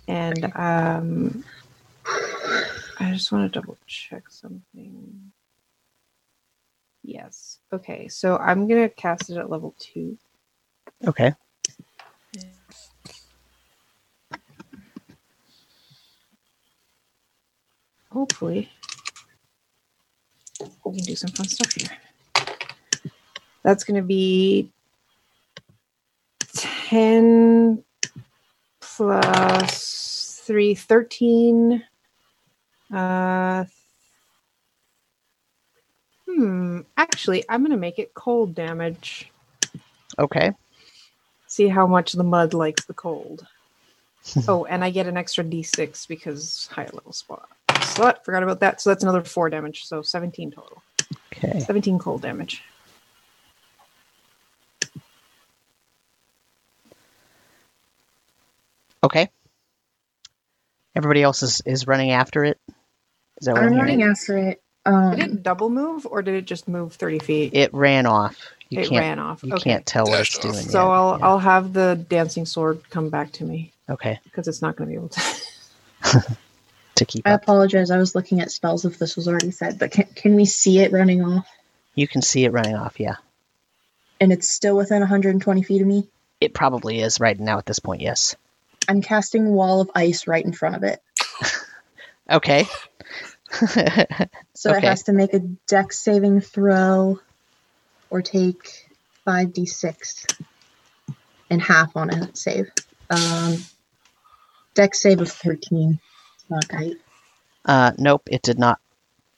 And 0.07 0.45
um, 0.55 1.43
I 2.99 3.11
just 3.13 3.31
want 3.31 3.51
to 3.51 3.59
double 3.59 3.77
check 3.85 4.23
something. 4.29 5.31
Yes. 7.03 7.59
Okay. 7.71 8.07
So 8.07 8.37
I'm 8.37 8.67
going 8.67 8.81
to 8.87 8.95
cast 8.95 9.29
it 9.29 9.37
at 9.37 9.49
level 9.49 9.75
two. 9.79 10.17
Okay. 11.05 11.33
Hopefully 18.11 18.69
we 20.85 20.97
can 20.97 21.03
do 21.03 21.15
some 21.15 21.31
fun 21.31 21.47
stuff 21.47 21.73
here. 21.73 21.89
That's 23.63 23.83
going 23.83 23.99
to 23.99 24.05
be 24.05 24.71
10 26.55 27.83
plus 28.81 30.41
3, 30.45 30.75
13. 30.75 31.83
Uh, 32.93 33.63
hmm. 36.35 36.79
Actually, 36.97 37.43
I'm 37.49 37.61
going 37.61 37.71
to 37.71 37.77
make 37.77 37.99
it 37.99 38.13
cold 38.13 38.55
damage. 38.55 39.29
Okay. 40.17 40.51
See 41.47 41.67
how 41.67 41.87
much 41.87 42.13
the 42.13 42.23
mud 42.23 42.53
likes 42.53 42.85
the 42.85 42.93
cold. 42.93 43.45
oh, 44.47 44.65
and 44.65 44.83
I 44.83 44.89
get 44.89 45.07
an 45.07 45.17
extra 45.17 45.43
d6 45.43 46.07
because 46.07 46.67
high 46.71 46.89
level 46.93 47.11
slot. 47.11 47.49
Slut, 47.69 48.23
forgot 48.23 48.43
about 48.43 48.61
that. 48.61 48.81
So 48.81 48.89
that's 48.89 49.03
another 49.03 49.23
4 49.23 49.49
damage. 49.49 49.85
So 49.85 50.01
17 50.01 50.51
total. 50.51 50.81
Okay. 51.33 51.59
17 51.59 51.99
cold 51.99 52.21
damage. 52.21 52.63
Okay. 59.03 59.29
Everybody 60.95 61.21
else 61.21 61.43
is, 61.43 61.61
is 61.65 61.87
running 61.87 62.11
after 62.11 62.45
it. 62.45 62.57
Is 63.41 63.47
that 63.47 63.53
what 63.53 63.61
I'm, 63.61 63.67
I'm 63.67 63.73
hearing? 63.73 63.99
running 63.99 64.03
after 64.03 64.37
it. 64.37 64.62
Um, 64.85 65.15
Did 65.15 65.19
it 65.31 65.43
double 65.43 65.69
move 65.69 66.05
or 66.05 66.21
did 66.21 66.35
it 66.35 66.45
just 66.45 66.67
move 66.67 66.93
30 66.93 67.19
feet? 67.19 67.53
It 67.53 67.73
ran 67.73 68.05
off. 68.05 68.37
You 68.69 68.81
it 68.81 68.91
ran 68.91 69.19
off. 69.19 69.43
You 69.43 69.53
okay. 69.53 69.63
can't 69.63 69.85
tell 69.85 70.05
what 70.05 70.19
it's 70.21 70.35
off. 70.37 70.41
doing. 70.41 70.53
So 70.55 70.79
yet. 70.79 70.91
I'll 70.91 71.19
Yeah. 71.19 71.25
I'll 71.27 71.39
have 71.39 71.73
the 71.73 72.05
dancing 72.09 72.45
sword 72.45 72.81
come 72.89 73.09
back 73.09 73.31
to 73.33 73.45
me 73.45 73.71
Okay. 73.89 74.19
because 74.25 74.47
it's 74.47 74.61
not 74.61 74.75
going 74.75 74.89
to 74.89 74.91
be 74.91 74.97
able 74.97 75.09
to. 75.09 75.21
To 76.97 77.05
keep 77.05 77.27
I 77.27 77.31
up, 77.31 77.41
apologize. 77.43 77.89
I 77.89 77.97
was 77.97 78.13
looking 78.13 78.39
at 78.39 78.51
spells 78.51 78.85
if 78.85 78.99
this 78.99 79.15
was 79.15 79.27
already 79.27 79.49
said, 79.51 79.79
but 79.79 79.91
can, 79.91 80.05
can 80.15 80.35
we 80.35 80.45
see 80.45 80.79
it 80.79 80.91
running 80.91 81.23
off? 81.23 81.47
you 81.95 82.07
can 82.07 82.21
see 82.21 82.45
it 82.45 82.51
running 82.51 82.75
off. 82.75 82.99
Yeah. 82.99 83.15
And 84.19 84.31
it's 84.31 84.47
still 84.47 84.75
within 84.77 84.99
120 84.99 85.63
feet 85.63 85.81
of 85.81 85.87
me? 85.87 86.07
It 86.39 86.53
probably 86.53 86.99
is 86.99 87.19
right 87.19 87.39
now 87.39 87.57
at 87.57 87.65
this 87.65 87.79
point. 87.79 88.01
Yes. 88.01 88.35
I'm 88.87 89.01
casting 89.01 89.49
wall 89.49 89.81
of 89.81 89.91
ice 89.95 90.27
right 90.27 90.43
in 90.45 90.53
front 90.53 90.75
of 90.75 90.83
it. 90.83 91.01
Okay. 92.31 92.67
So 94.55 94.71
it 94.71 94.83
has 94.83 95.03
to 95.03 95.13
make 95.13 95.33
a 95.33 95.39
dex 95.39 95.99
saving 95.99 96.39
throw 96.39 97.19
or 98.09 98.21
take 98.21 98.87
5d6 99.27 100.41
and 101.49 101.61
half 101.61 101.97
on 101.97 102.09
a 102.11 102.35
save. 102.35 102.71
Um, 103.09 103.57
dex 104.73 105.01
save 105.01 105.21
of 105.21 105.29
13. 105.29 105.99
It's 106.35 106.49
not 106.49 106.67
great. 106.67 106.97
Uh, 107.65 107.91
nope, 107.97 108.29
it 108.29 108.41
did 108.41 108.59
not 108.59 108.79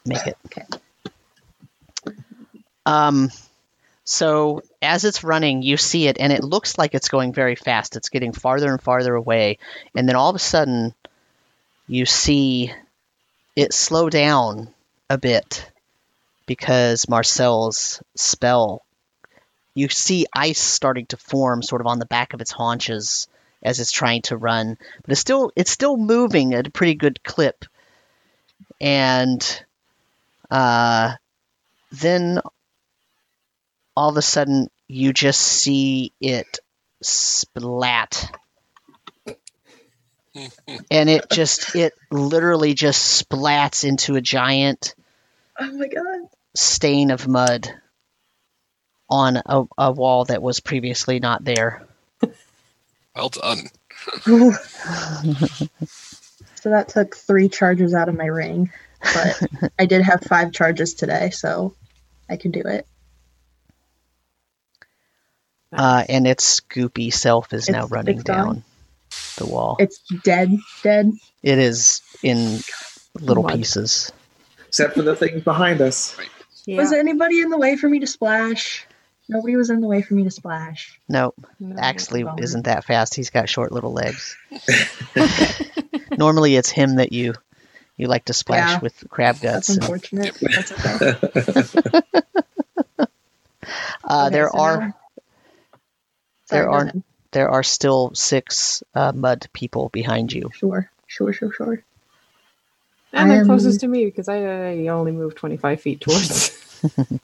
make 0.05 0.27
it. 0.27 0.37
Okay. 0.47 0.65
Um, 2.85 3.31
so 4.03 4.61
as 4.81 5.05
it's 5.05 5.23
running, 5.23 5.61
you 5.63 5.77
see 5.77 6.07
it, 6.07 6.17
and 6.19 6.31
it 6.31 6.43
looks 6.43 6.77
like 6.77 6.93
it's 6.93 7.09
going 7.09 7.33
very 7.33 7.55
fast. 7.55 7.95
It's 7.95 8.09
getting 8.09 8.33
farther 8.33 8.71
and 8.71 8.81
farther 8.81 9.15
away, 9.15 9.57
and 9.95 10.07
then 10.07 10.15
all 10.15 10.29
of 10.29 10.35
a 10.35 10.39
sudden, 10.39 10.93
you 11.87 12.05
see 12.05 12.71
it 13.55 13.73
slow 13.73 14.09
down 14.09 14.73
a 15.09 15.17
bit 15.17 15.69
because 16.45 17.07
Marcel's 17.07 18.01
spell. 18.15 18.83
You 19.73 19.89
see 19.89 20.25
ice 20.33 20.59
starting 20.59 21.05
to 21.07 21.17
form, 21.17 21.61
sort 21.61 21.81
of 21.81 21.87
on 21.87 21.99
the 21.99 22.05
back 22.05 22.33
of 22.33 22.41
its 22.41 22.51
haunches 22.51 23.27
as 23.63 23.79
it's 23.79 23.91
trying 23.91 24.21
to 24.23 24.37
run, 24.37 24.77
but 25.01 25.11
it's 25.11 25.19
still 25.19 25.51
it's 25.55 25.71
still 25.71 25.97
moving 25.97 26.53
at 26.53 26.67
a 26.67 26.71
pretty 26.71 26.95
good 26.95 27.23
clip, 27.23 27.65
and 28.79 29.63
uh, 30.51 31.13
then 31.91 32.39
all 33.97 34.09
of 34.09 34.17
a 34.17 34.21
sudden 34.21 34.69
you 34.87 35.13
just 35.13 35.41
see 35.41 36.13
it 36.21 36.59
splat 37.01 38.31
and 40.91 41.09
it 41.09 41.29
just 41.31 41.75
it 41.75 41.93
literally 42.11 42.73
just 42.73 43.27
splats 43.29 43.87
into 43.87 44.15
a 44.15 44.21
giant 44.21 44.95
Oh 45.59 45.71
my 45.77 45.87
god. 45.87 46.27
stain 46.55 47.11
of 47.11 47.27
mud 47.27 47.69
on 49.09 49.37
a, 49.45 49.63
a 49.77 49.91
wall 49.91 50.25
that 50.25 50.41
was 50.41 50.59
previously 50.59 51.19
not 51.19 51.43
there 51.43 51.83
Well 53.15 53.29
done. 53.29 53.59
so 54.25 54.51
that 56.69 56.89
took 56.89 57.15
three 57.15 57.49
charges 57.49 57.93
out 57.93 58.09
of 58.09 58.15
my 58.15 58.25
ring, 58.25 58.71
but 59.01 59.39
I 59.79 59.85
did 59.85 60.01
have 60.01 60.21
five 60.23 60.51
charges 60.51 60.95
today, 60.95 61.29
so 61.29 61.73
I 62.29 62.37
can 62.37 62.51
do 62.51 62.61
it. 62.65 62.85
uh, 65.73 66.03
and 66.09 66.27
its 66.27 66.59
goopy 66.61 67.13
self 67.13 67.53
is 67.53 67.69
now 67.69 67.85
running 67.87 68.15
it's 68.17 68.23
gone? 68.23 68.55
down 68.57 68.63
the 69.37 69.45
wall 69.45 69.75
It's 69.79 69.99
dead, 70.23 70.51
dead. 70.83 71.11
it 71.43 71.57
is 71.59 72.01
in 72.23 72.59
little 73.19 73.43
Mud. 73.43 73.55
pieces 73.55 74.11
Except 74.67 74.93
for 74.95 75.03
the 75.03 75.15
things 75.15 75.41
behind 75.43 75.79
us. 75.81 76.17
Yeah. 76.65 76.77
Was 76.81 76.91
anybody 76.91 77.39
in 77.41 77.49
the 77.49 77.57
way 77.57 77.77
for 77.77 77.87
me 77.87 77.99
to 77.99 78.07
splash? 78.07 78.85
Nobody 79.29 79.55
was 79.55 79.69
in 79.69 79.79
the 79.81 79.87
way 79.87 80.01
for 80.01 80.13
me 80.15 80.23
to 80.25 80.31
splash. 80.31 80.99
nope 81.07 81.35
No. 81.59 81.75
Actually, 81.79 82.25
isn't 82.39 82.63
that 82.65 82.83
fast. 82.85 83.15
He's 83.15 83.29
got 83.29 83.47
short 83.49 83.71
little 83.71 83.93
legs. 83.93 84.35
Normally, 86.17 86.55
it's 86.55 86.69
him 86.69 86.95
that 86.97 87.11
you 87.13 87.33
you 87.97 88.07
like 88.07 88.25
to 88.25 88.33
splash 88.33 88.71
Yeah. 88.71 88.79
with 88.79 89.05
crab 89.09 89.35
That's 89.37 89.67
guts. 89.67 89.69
and- 89.69 89.77
unfortunate. 89.83 90.37
That's 90.41 90.71
okay. 90.73 92.01
uh, 94.03 94.25
Okay, 94.27 94.29
there 94.35 94.49
so 94.51 94.57
are 94.59 94.79
now- 94.79 94.93
there 96.49 96.63
Sorry, 96.63 96.65
are 96.67 96.81
ahead. 96.83 97.03
There 97.35 97.49
are 97.49 97.63
still 97.63 98.11
six 98.15 98.81
uh, 98.95 99.11
mud 99.13 99.47
people 99.51 99.89
behind 99.89 100.31
you. 100.31 100.49
Sure, 100.53 100.89
sure, 101.05 101.33
sure, 101.33 101.51
sure. 101.51 101.83
and 103.11 103.29
they're 103.29 103.41
Um, 103.41 103.47
closest 103.47 103.81
to 103.81 103.87
me 103.89 104.05
because 104.05 104.29
I, 104.29 104.37
I 104.37 104.87
only 104.87 105.11
moved 105.11 105.35
25 105.35 105.81
feet 105.81 105.99
towards. 105.99 106.55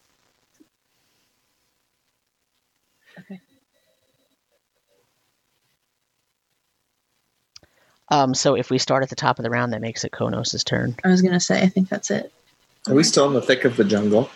Um, 8.09 8.33
so 8.33 8.55
if 8.55 8.69
we 8.69 8.77
start 8.77 9.03
at 9.03 9.09
the 9.09 9.15
top 9.15 9.39
of 9.39 9.43
the 9.43 9.49
round, 9.49 9.71
that 9.71 9.79
makes 9.79 10.03
it 10.03 10.11
Konos' 10.11 10.65
turn. 10.65 10.97
I 11.01 11.07
was 11.07 11.21
gonna 11.21 11.39
say, 11.39 11.61
I 11.61 11.67
think 11.69 11.87
that's 11.87 12.11
it. 12.11 12.29
Are 12.89 12.93
we 12.93 13.05
still 13.05 13.27
in 13.27 13.33
the 13.33 13.41
thick 13.41 13.63
of 13.63 13.77
the 13.77 13.85
jungle? 13.85 14.29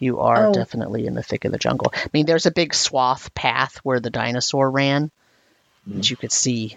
You 0.00 0.18
are 0.18 0.48
Oh. 0.48 0.52
definitely 0.52 1.06
in 1.06 1.14
the 1.14 1.22
thick 1.22 1.44
of 1.44 1.52
the 1.52 1.58
jungle. 1.58 1.92
I 1.94 2.08
mean, 2.12 2.26
there's 2.26 2.46
a 2.46 2.50
big 2.50 2.74
swath 2.74 3.32
path 3.34 3.76
where 3.84 4.00
the 4.00 4.10
dinosaur 4.10 4.68
ran, 4.68 5.12
that 5.86 6.10
you 6.10 6.16
could 6.16 6.32
see 6.32 6.76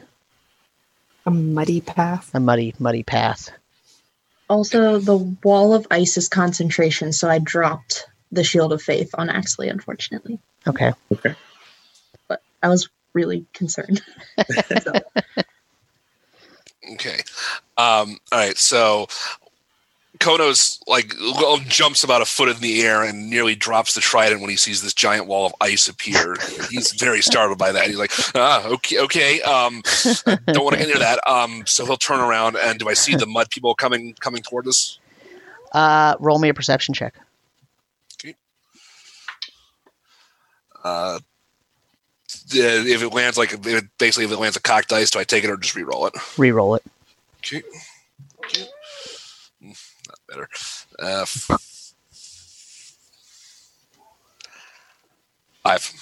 a 1.26 1.32
muddy 1.32 1.82
path. 1.82 2.32
a 2.34 2.40
muddy, 2.40 2.74
muddy 2.80 3.04
path. 3.04 3.50
Also, 4.50 5.00
the 5.00 5.18
wall 5.18 5.74
of 5.74 5.88
ice 5.90 6.18
is 6.18 6.28
concentration, 6.28 7.14
so 7.14 7.30
I 7.30 7.40
dropped 7.40 8.06
the 8.32 8.44
shield 8.44 8.74
of 8.74 8.82
faith 8.82 9.12
on 9.18 9.30
Axley, 9.30 9.70
unfortunately. 9.70 10.40
Okay. 10.68 10.92
Okay. 11.12 11.36
But 12.28 12.42
I 12.62 12.70
was 12.70 12.90
really 13.14 13.46
concerned. 13.54 14.02
So, 14.82 14.92
Okay. 16.94 17.22
Um, 17.78 18.18
all 18.32 18.40
right. 18.40 18.58
So 18.58 19.08
Konos 20.24 20.82
like 20.88 21.14
jumps 21.68 22.04
about 22.04 22.22
a 22.22 22.26
foot 22.26 22.48
in 22.48 22.58
the 22.62 22.82
air 22.82 23.04
and 23.04 23.30
nearly 23.30 23.56
drops 23.56 23.94
the 23.94 24.00
trident 24.00 24.40
when 24.40 24.50
he 24.50 24.56
sees 24.56 24.82
this 24.82 24.94
giant 24.94 25.28
wall 25.28 25.46
of 25.46 25.54
ice 25.60 25.90
appear. 25.90 26.38
He's 26.70 26.94
very 26.94 27.22
startled 27.22 27.58
by 27.58 27.74
that. 27.74 27.88
He's 27.88 27.98
like, 27.98 28.12
ah, 28.34 28.66
okay, 28.68 29.00
okay. 29.00 29.42
Um, 29.42 29.84
I 30.26 30.38
don't 30.54 30.64
want 30.64 30.76
to 30.76 30.80
get 30.80 30.88
near 30.88 31.00
that. 31.00 31.20
Um, 31.28 31.64
so 31.68 31.86
he'll 31.86 31.98
turn 31.98 32.22
around 32.22 32.56
and 32.56 32.80
do 32.80 32.88
I 32.88 32.94
see 32.94 33.16
the 33.16 33.26
mud 33.26 33.50
people 33.50 33.76
coming 33.76 34.14
coming 34.14 34.42
toward 34.42 34.66
us? 34.68 34.98
Uh, 35.74 36.16
roll 36.20 36.40
me 36.40 36.48
a 36.48 36.54
perception 36.54 36.94
check. 36.94 37.16
Uh, 40.86 41.20
if 42.52 43.02
it 43.02 43.14
lands 43.14 43.38
like 43.38 43.62
basically 43.98 44.26
if 44.26 44.32
it 44.32 44.38
lands 44.38 44.56
a 44.56 44.62
cocked 44.62 44.90
dice, 44.90 45.12
do 45.12 45.20
I 45.20 45.24
take 45.24 45.44
it 45.44 45.50
or 45.50 45.58
just 45.58 45.76
re-roll 45.76 46.08
it? 46.08 46.14
Re-roll 46.38 46.76
it. 46.76 46.84
Okay. 47.40 47.64
Okay. 48.46 48.68
Better. 50.34 50.50
Uh, 50.98 51.26
five. 55.64 55.94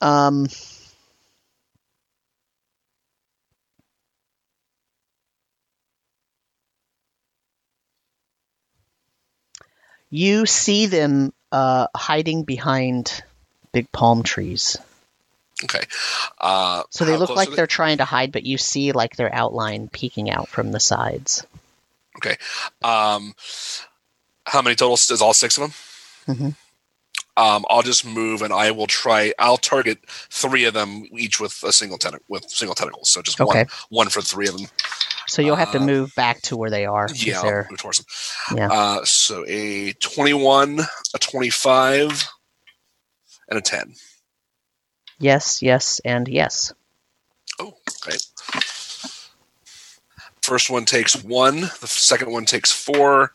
Um, 0.00 0.48
you 10.10 10.44
see 10.46 10.86
them 10.86 11.32
uh, 11.52 11.86
hiding 11.94 12.42
behind 12.42 13.22
big 13.70 13.92
palm 13.92 14.24
trees. 14.24 14.76
Okay. 15.62 15.84
Uh, 16.40 16.82
So 16.90 17.04
they 17.04 17.16
look 17.16 17.30
like 17.30 17.50
are 17.50 17.56
they're 17.56 17.66
trying 17.68 17.98
to 17.98 18.04
hide, 18.04 18.32
but 18.32 18.44
you 18.44 18.58
see 18.58 18.90
like 18.90 19.14
their 19.14 19.32
outline 19.32 19.88
peeking 19.88 20.30
out 20.30 20.48
from 20.48 20.72
the 20.72 20.80
sides. 20.80 21.46
Um, 22.82 23.34
how 24.44 24.62
many 24.62 24.76
total? 24.76 24.94
Is 24.94 25.20
all 25.22 25.34
six 25.34 25.56
of 25.58 25.62
them? 26.26 26.36
Mhm. 26.36 26.56
Um, 27.36 27.64
I'll 27.70 27.82
just 27.82 28.04
move 28.04 28.42
and 28.42 28.52
I 28.52 28.72
will 28.72 28.88
try. 28.88 29.32
I'll 29.38 29.58
target 29.58 29.98
three 30.30 30.64
of 30.64 30.74
them 30.74 31.04
each 31.16 31.38
with 31.38 31.62
a 31.62 31.72
single 31.72 31.96
tentacle 31.96 32.24
with 32.28 32.50
single 32.50 32.74
tentacles. 32.74 33.10
So 33.10 33.22
just 33.22 33.40
Okay. 33.40 33.60
one, 33.60 33.66
one 33.90 34.08
for 34.08 34.20
three 34.20 34.48
of 34.48 34.56
them. 34.58 34.68
So 35.28 35.40
you'll 35.42 35.56
have 35.56 35.70
to 35.72 35.78
Uh, 35.78 35.82
move 35.84 36.14
back 36.16 36.40
to 36.42 36.56
where 36.56 36.70
they 36.70 36.84
are. 36.86 37.06
Yeah, 37.14 37.42
they're- 37.42 37.66
move 37.70 37.78
towards 37.78 37.98
them. 37.98 38.06
Yeah. 38.58 38.72
Uh, 38.72 39.04
so 39.04 39.44
a 39.46 39.92
twenty-one, 39.94 40.80
a 41.14 41.18
twenty-five, 41.20 42.28
and 43.48 43.58
a 43.58 43.62
ten. 43.62 43.94
Yes, 45.20 45.62
yes, 45.62 46.00
and 46.04 46.26
yes. 46.28 46.72
Oh, 47.60 47.74
okay. 48.06 48.16
First 50.48 50.70
one 50.70 50.86
takes 50.86 51.14
one, 51.14 51.60
the 51.60 51.86
second 51.86 52.32
one 52.32 52.46
takes 52.46 52.72
four, 52.72 53.32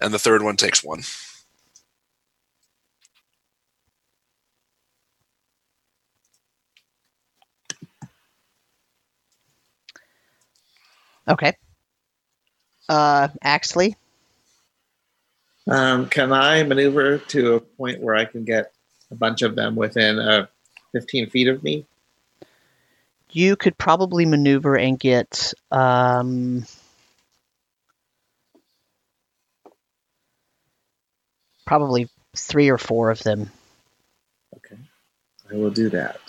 and 0.00 0.14
the 0.14 0.18
third 0.18 0.42
one 0.42 0.56
takes 0.56 0.82
one. 0.82 1.02
Okay. 11.28 11.52
Uh, 12.88 13.28
Axley. 13.44 13.96
Um, 15.68 16.08
can 16.08 16.32
I 16.32 16.62
maneuver 16.62 17.18
to 17.18 17.56
a 17.56 17.60
point 17.60 18.00
where 18.00 18.14
I 18.14 18.24
can 18.24 18.46
get 18.46 18.72
a 19.10 19.14
bunch 19.14 19.42
of 19.42 19.54
them 19.54 19.76
within 19.76 20.18
uh, 20.18 20.46
15 20.92 21.28
feet 21.28 21.48
of 21.48 21.62
me? 21.62 21.84
You 23.34 23.56
could 23.56 23.76
probably 23.76 24.24
maneuver 24.24 24.76
and 24.78 24.98
get 24.98 25.52
um, 25.72 26.64
probably 31.66 32.08
three 32.36 32.68
or 32.68 32.78
four 32.78 33.10
of 33.10 33.22
them. 33.24 33.50
Okay, 34.56 34.80
I 35.50 35.56
will 35.56 35.72
do 35.72 35.90
that. 35.90 36.20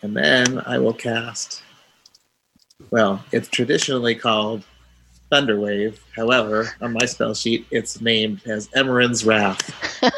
And 0.00 0.16
then 0.16 0.62
I 0.64 0.78
will 0.78 0.94
cast. 0.94 1.62
Well, 2.90 3.22
it's 3.30 3.48
traditionally 3.48 4.14
called 4.14 4.64
Thunderwave. 5.30 5.98
However, 6.14 6.70
on 6.80 6.94
my 6.94 7.04
spell 7.04 7.34
sheet, 7.34 7.66
it's 7.70 8.00
named 8.00 8.40
as 8.46 8.70
Emeren's 8.74 9.24
Wrath. 9.24 9.72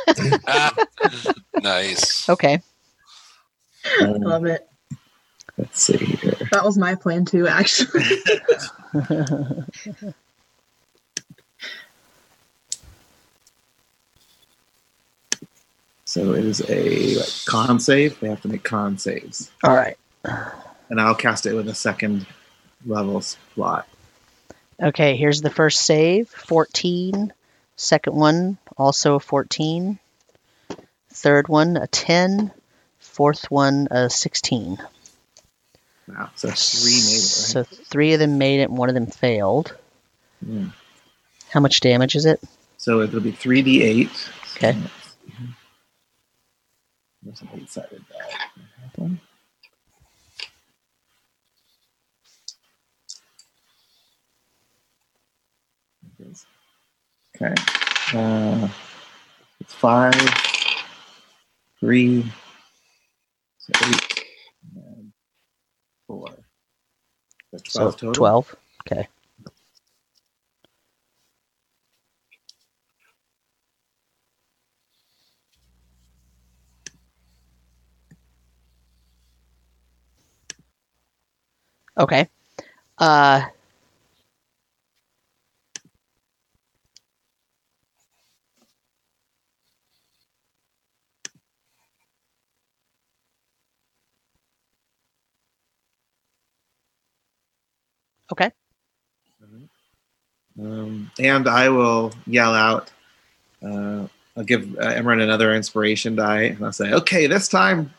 Ah, 0.49 0.75
nice. 1.63 2.29
Okay. 2.29 2.61
Um, 4.03 4.21
Love 4.21 4.47
it. 4.47 4.69
let's 5.57 5.81
see 5.81 5.97
here. 5.97 6.35
That 6.53 6.65
was 6.65 6.79
my 6.79 6.95
plan 6.95 7.25
too, 7.25 7.47
actually. 7.47 8.05
So 16.09 16.33
it 16.33 16.47
is 16.47 16.63
a 16.71 17.17
like, 17.17 17.29
con 17.45 17.79
save. 17.79 18.19
They 18.19 18.29
have 18.31 18.41
to 18.41 18.49
make 18.49 18.65
con 18.65 18.97
saves, 18.97 19.51
All 19.63 19.75
right. 19.77 19.99
and 20.25 20.99
I'll 20.99 21.15
cast 21.15 21.45
it 21.45 21.53
with 21.53 21.69
a 21.69 21.75
second 21.75 22.27
level 22.87 23.21
slot. 23.21 23.87
Okay, 24.83 25.17
here's 25.17 25.43
the 25.43 25.51
first 25.51 25.83
save 25.83 26.31
14. 26.31 27.31
Second 27.77 28.17
one, 28.17 28.57
also 28.79 29.17
a 29.17 29.21
14. 29.21 29.99
Third 31.11 31.49
one, 31.49 31.77
a 31.77 31.87
10. 31.87 32.53
Fourth 33.19 33.51
one, 33.51 33.89
a 33.91 34.09
16. 34.09 34.79
Wow, 36.07 36.31
so 36.37 36.51
three 36.51 36.93
made 36.93 37.17
it, 37.17 37.23
So 37.23 37.65
three 37.65 38.13
of 38.13 38.21
them 38.21 38.39
made 38.39 38.61
it 38.61 38.69
and 38.69 38.79
one 38.79 38.89
of 38.89 38.95
them 38.95 39.09
failed. 39.09 39.77
Yeah. 40.41 40.67
How 41.51 41.59
much 41.59 41.81
damage 41.81 42.15
is 42.15 42.27
it? 42.27 42.41
So 42.77 43.01
it'll 43.01 43.19
be 43.19 43.33
three 43.33 43.63
d 43.63 43.83
eight. 43.83 44.31
Okay. 44.55 44.79
There's 47.25 47.41
an 47.41 47.49
eight 47.57 47.69
sided 47.69 48.05
die. 48.09 49.11
Okay. 57.35 57.55
Uh, 58.15 58.69
it's 59.61 59.75
five, 59.75 60.15
three, 61.81 62.25
eight, 63.85 64.25
and 64.77 65.13
four. 66.07 66.27
So 67.67 67.91
12 67.91 67.97
total. 67.97 68.13
12. 68.15 68.57
Okay. 68.87 69.09
Okay. 81.99 82.29
Uh, 82.99 83.43
okay. 98.33 98.51
Um, 100.61 101.11
and 101.21 101.49
I 101.49 101.69
will 101.69 102.13
yell 102.27 102.53
out. 102.53 102.91
Uh, 103.63 104.09
I'll 104.37 104.45
give 104.45 104.77
uh, 104.79 104.93
Imran 104.95 105.23
another 105.23 105.55
inspiration 105.55 106.17
die, 106.17 106.43
and 106.43 106.65
I'll 106.65 106.73
say, 106.73 106.93
"Okay, 106.93 107.27
this 107.29 107.49
time, 107.49 107.93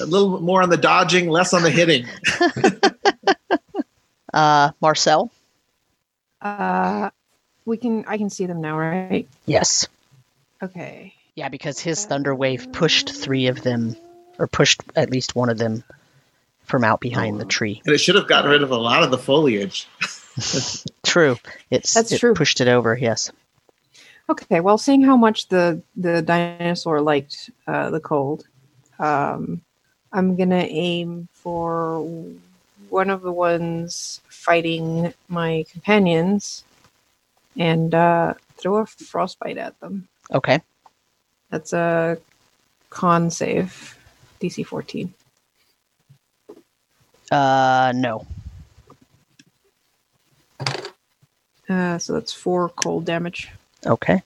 a 0.00 0.04
little 0.04 0.40
more 0.40 0.62
on 0.62 0.68
the 0.68 0.76
dodging, 0.76 1.30
less 1.30 1.54
on 1.54 1.62
the 1.62 1.70
hitting." 1.70 2.06
Uh, 4.34 4.72
Marcel? 4.80 5.30
Uh, 6.42 7.10
we 7.64 7.76
can. 7.76 8.04
I 8.06 8.18
can 8.18 8.30
see 8.30 8.46
them 8.46 8.60
now, 8.60 8.76
right? 8.76 9.28
Yes. 9.46 9.86
Okay. 10.60 11.14
Yeah, 11.36 11.48
because 11.48 11.78
his 11.78 12.04
thunder 12.04 12.34
wave 12.34 12.72
pushed 12.72 13.10
three 13.10 13.46
of 13.46 13.62
them, 13.62 13.96
or 14.36 14.48
pushed 14.48 14.82
at 14.96 15.10
least 15.10 15.36
one 15.36 15.50
of 15.50 15.58
them 15.58 15.84
from 16.64 16.84
out 16.84 17.00
behind 17.00 17.40
the 17.40 17.44
tree. 17.44 17.80
And 17.84 17.94
it 17.94 17.98
should 17.98 18.14
have 18.14 18.28
gotten 18.28 18.50
rid 18.50 18.62
of 18.62 18.70
a 18.70 18.76
lot 18.76 19.02
of 19.02 19.10
the 19.10 19.18
foliage. 19.18 19.86
True. 21.04 21.36
It's 21.70 21.94
That's 21.94 22.12
it 22.12 22.18
true. 22.18 22.34
pushed 22.34 22.60
it 22.60 22.68
over, 22.68 22.96
yes. 22.96 23.30
Okay. 24.28 24.60
Well, 24.60 24.78
seeing 24.78 25.02
how 25.02 25.16
much 25.16 25.48
the 25.48 25.82
the 25.96 26.22
dinosaur 26.22 27.00
liked 27.00 27.50
uh, 27.66 27.90
the 27.90 28.00
cold, 28.00 28.46
um, 28.98 29.60
I'm 30.12 30.34
gonna 30.36 30.66
aim 30.68 31.28
for 31.32 32.02
one 32.88 33.10
of 33.10 33.22
the 33.22 33.32
ones 33.32 34.20
fighting 34.28 35.12
my 35.28 35.66
companions, 35.70 36.64
and 37.56 37.94
uh, 37.94 38.34
throw 38.56 38.78
a 38.78 38.86
frostbite 38.86 39.58
at 39.58 39.78
them. 39.80 40.08
Okay. 40.32 40.60
That's 41.50 41.72
a 41.72 42.18
con 42.90 43.30
save, 43.30 43.96
DC 44.40 44.66
14. 44.66 45.12
Uh 47.30 47.92
no. 47.94 48.26
Uh, 51.68 51.98
so 51.98 52.12
that's 52.12 52.32
four 52.32 52.68
cold 52.68 53.04
damage. 53.04 53.50
Okay. 53.86 54.22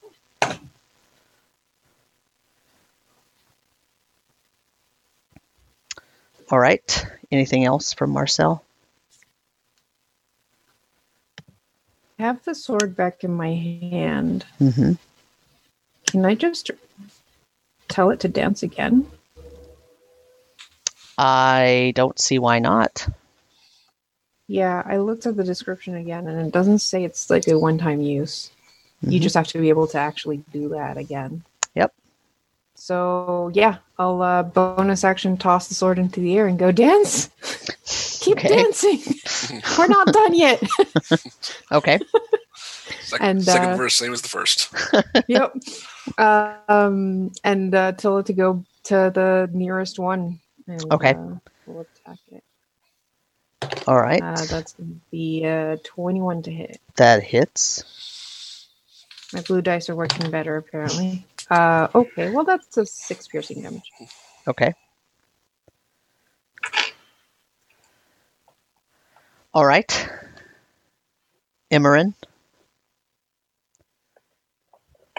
All 6.50 6.58
right. 6.58 7.06
Anything 7.30 7.64
else 7.64 7.92
from 7.92 8.10
Marcel? 8.10 8.64
I 12.18 12.22
have 12.22 12.42
the 12.44 12.54
sword 12.54 12.96
back 12.96 13.22
in 13.22 13.32
my 13.32 13.54
hand. 13.54 14.44
Mm-hmm. 14.60 14.92
Can 16.06 16.24
I 16.24 16.34
just 16.34 16.70
tell 17.88 18.10
it 18.10 18.18
to 18.20 18.28
dance 18.28 18.62
again? 18.62 19.06
I 21.18 21.92
don't 21.96 22.18
see 22.18 22.38
why 22.38 22.60
not. 22.60 23.08
Yeah, 24.46 24.82
I 24.86 24.98
looked 24.98 25.26
at 25.26 25.36
the 25.36 25.44
description 25.44 25.94
again 25.96 26.26
and 26.26 26.46
it 26.46 26.52
doesn't 26.52 26.78
say 26.78 27.04
it's 27.04 27.28
like 27.28 27.46
a 27.48 27.58
one 27.58 27.76
time 27.76 28.00
use. 28.00 28.50
You 29.02 29.18
Mhm. 29.20 29.22
just 29.22 29.34
have 29.34 29.46
to 29.48 29.60
be 29.60 29.68
able 29.68 29.86
to 29.88 29.98
actually 29.98 30.38
do 30.52 30.70
that 30.70 30.96
again. 30.96 31.42
Yep. 31.74 31.92
So, 32.74 33.50
yeah, 33.52 33.78
I'll 33.98 34.22
uh, 34.22 34.42
bonus 34.44 35.04
action 35.04 35.36
toss 35.36 35.68
the 35.68 35.74
sword 35.74 35.98
into 35.98 36.20
the 36.20 36.38
air 36.38 36.46
and 36.46 36.58
go 36.58 36.70
dance. 36.72 37.28
Keep 38.20 38.38
dancing. 38.40 39.00
We're 39.78 39.88
not 39.88 40.12
done 40.12 40.34
yet. 40.34 40.62
Okay. 41.72 41.98
Second, 43.00 43.26
And, 43.26 43.42
second 43.44 43.70
uh, 43.70 43.76
verse, 43.76 43.94
same 43.94 44.12
as 44.12 44.22
the 44.22 44.28
first. 44.28 44.70
yep. 45.28 45.54
Um, 46.16 47.30
and 47.44 47.74
uh, 47.74 47.92
tell 47.92 48.18
it 48.18 48.26
to 48.26 48.32
go 48.32 48.64
to 48.84 49.10
the 49.14 49.48
nearest 49.52 49.98
one. 49.98 50.40
Okay. 50.90 51.14
Uh, 51.14 51.36
we'll 51.66 51.86
attack 52.04 52.18
it. 52.32 52.44
All 53.86 54.00
right. 54.00 54.22
Uh, 54.22 54.44
that's 54.46 54.76
the 55.12 55.46
uh, 55.46 55.76
21 55.84 56.42
to 56.44 56.50
hit. 56.50 56.80
that 56.96 57.22
hits. 57.22 57.84
My 59.32 59.42
blue 59.42 59.62
dice 59.62 59.90
are 59.90 59.96
working 59.96 60.30
better, 60.30 60.56
apparently. 60.56 61.26
Uh, 61.50 61.88
okay, 61.94 62.30
well, 62.30 62.44
that's 62.44 62.76
a 62.76 62.86
six 62.86 63.28
piercing 63.28 63.62
damage. 63.62 63.90
Okay. 64.46 64.74
All 69.54 69.64
right. 69.66 70.08
Imran, 71.72 72.14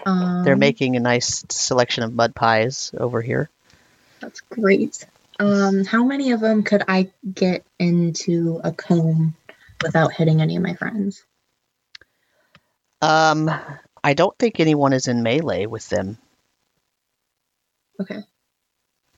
Um, 0.06 0.44
they're 0.44 0.56
making 0.56 0.96
a 0.96 1.00
nice 1.00 1.44
selection 1.50 2.02
of 2.04 2.12
mud 2.14 2.34
pies 2.34 2.92
over 2.98 3.22
here. 3.22 3.50
That's 4.20 4.40
great. 4.40 5.06
Um, 5.40 5.86
how 5.86 6.04
many 6.04 6.32
of 6.32 6.40
them 6.40 6.62
could 6.62 6.84
I 6.86 7.10
get 7.32 7.64
into 7.78 8.60
a 8.62 8.72
cone 8.72 9.34
without 9.82 10.12
hitting 10.12 10.42
any 10.42 10.56
of 10.56 10.62
my 10.62 10.74
friends? 10.74 11.24
Um, 13.00 13.50
I 14.04 14.12
don't 14.12 14.38
think 14.38 14.60
anyone 14.60 14.92
is 14.92 15.08
in 15.08 15.22
melee 15.22 15.64
with 15.64 15.88
them. 15.88 16.18
Okay. 17.98 18.20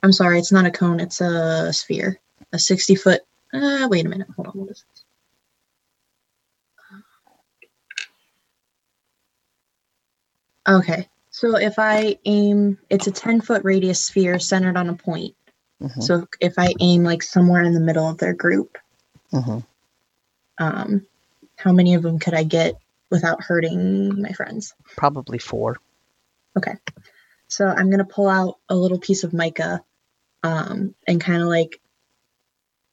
I'm 0.01 0.13
sorry, 0.13 0.39
it's 0.39 0.53
not 0.53 0.65
a 0.65 0.71
cone, 0.71 1.01
it's 1.01 1.19
a 1.19 1.73
sphere. 1.73 2.21
A 2.53 2.59
60 2.59 2.95
foot. 2.95 3.21
Uh, 3.53 3.89
wait 3.91 4.05
a 4.05 4.09
minute. 4.09 4.27
Hold 4.37 4.47
on. 4.47 4.53
What 4.53 4.71
is 4.71 4.85
this? 4.93 5.03
Okay. 10.69 11.09
So 11.31 11.57
if 11.57 11.79
I 11.79 12.17
aim, 12.23 12.77
it's 12.89 13.07
a 13.07 13.11
10 13.11 13.41
foot 13.41 13.65
radius 13.65 14.05
sphere 14.05 14.39
centered 14.39 14.77
on 14.77 14.87
a 14.87 14.93
point. 14.93 15.35
Mhm, 15.83 16.01
So 16.01 16.27
if 16.39 16.57
I 16.57 16.73
aim 16.79 17.03
like 17.03 17.21
somewhere 17.21 17.61
in 17.63 17.73
the 17.73 17.79
middle 17.81 18.07
of 18.07 18.17
their 18.17 18.33
group, 18.33 18.77
mhm. 19.33 19.65
um, 20.57 21.05
how 21.57 21.73
many 21.73 21.95
of 21.95 22.03
them 22.03 22.19
could 22.19 22.33
I 22.33 22.43
get 22.43 22.75
without 23.09 23.43
hurting 23.43 24.21
my 24.21 24.31
friends? 24.31 24.73
Probably 24.95 25.39
four. 25.39 25.77
Okay. 26.57 26.75
So 27.49 27.67
I'm 27.67 27.89
gonna 27.89 28.05
pull 28.05 28.29
out 28.29 28.59
a 28.69 28.75
little 28.75 28.97
piece 28.97 29.23
of 29.25 29.33
mica, 29.33 29.83
um, 30.41 30.95
and 31.05 31.19
kind 31.19 31.41
of 31.41 31.49
like 31.49 31.79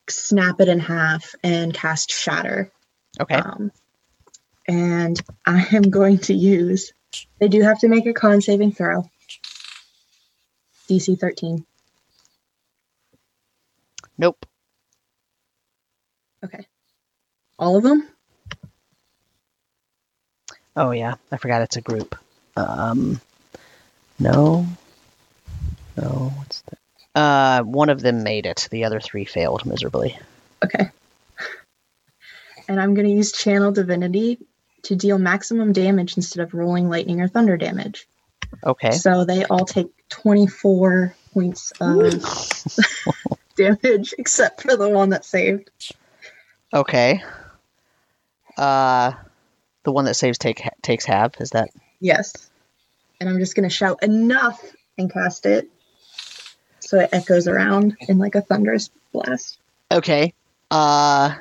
snap 0.08 0.60
it 0.60 0.68
in 0.68 0.80
half 0.80 1.34
and 1.44 1.72
cast 1.72 2.10
shatter. 2.10 2.72
Okay. 3.20 3.36
Um, 3.36 3.70
and 4.66 5.20
I 5.46 5.64
am 5.72 5.90
going 5.90 6.18
to 6.18 6.34
use. 6.34 6.92
They 7.38 7.48
do 7.48 7.62
have 7.62 7.78
to 7.80 7.88
make 7.88 8.06
a 8.06 8.12
con 8.12 8.40
saving 8.40 8.72
throw. 8.72 9.08
DC 10.88 11.18
13. 11.20 11.64
Nope. 14.20 14.44
Okay. 16.44 16.66
All 17.58 17.78
of 17.78 17.82
them. 17.82 18.06
Oh 20.76 20.90
yeah, 20.90 21.14
I 21.32 21.38
forgot 21.38 21.62
it's 21.62 21.78
a 21.78 21.80
group. 21.80 22.14
Um, 22.54 23.18
no, 24.18 24.66
no. 25.96 26.32
What's 26.36 26.62
that? 26.62 26.78
Uh, 27.18 27.62
one 27.62 27.88
of 27.88 28.02
them 28.02 28.22
made 28.22 28.44
it. 28.44 28.68
The 28.70 28.84
other 28.84 29.00
three 29.00 29.24
failed 29.24 29.64
miserably. 29.64 30.18
Okay. 30.62 30.90
And 32.68 32.78
I'm 32.78 32.92
going 32.92 33.06
to 33.06 33.14
use 33.14 33.32
Channel 33.32 33.72
Divinity 33.72 34.38
to 34.82 34.96
deal 34.96 35.16
maximum 35.16 35.72
damage 35.72 36.18
instead 36.18 36.42
of 36.42 36.52
rolling 36.52 36.90
lightning 36.90 37.22
or 37.22 37.28
thunder 37.28 37.56
damage. 37.56 38.06
Okay. 38.66 38.90
So 38.90 39.24
they 39.24 39.46
all 39.46 39.64
take 39.64 39.88
24 40.10 41.14
points 41.32 41.72
of 41.80 42.12
damage, 43.60 44.14
except 44.18 44.62
for 44.62 44.76
the 44.76 44.88
one 44.88 45.10
that 45.10 45.24
saved. 45.24 45.70
Okay. 46.72 47.22
Uh, 48.56 49.12
the 49.84 49.92
one 49.92 50.04
that 50.04 50.14
saves 50.14 50.38
take 50.38 50.62
takes 50.82 51.04
half. 51.04 51.40
Is 51.40 51.50
that 51.50 51.70
Yes. 52.00 52.50
And 53.20 53.28
I'm 53.28 53.38
just 53.38 53.54
going 53.54 53.68
to 53.68 53.74
shout 53.74 54.02
enough 54.02 54.64
and 54.96 55.12
cast 55.12 55.46
it 55.46 55.68
so 56.80 56.98
it 56.98 57.10
echoes 57.12 57.46
around 57.46 57.96
in 58.08 58.18
like 58.18 58.34
a 58.34 58.40
thunderous 58.40 58.90
blast. 59.12 59.58
okay? 59.92 60.34
Uh, 60.70 61.34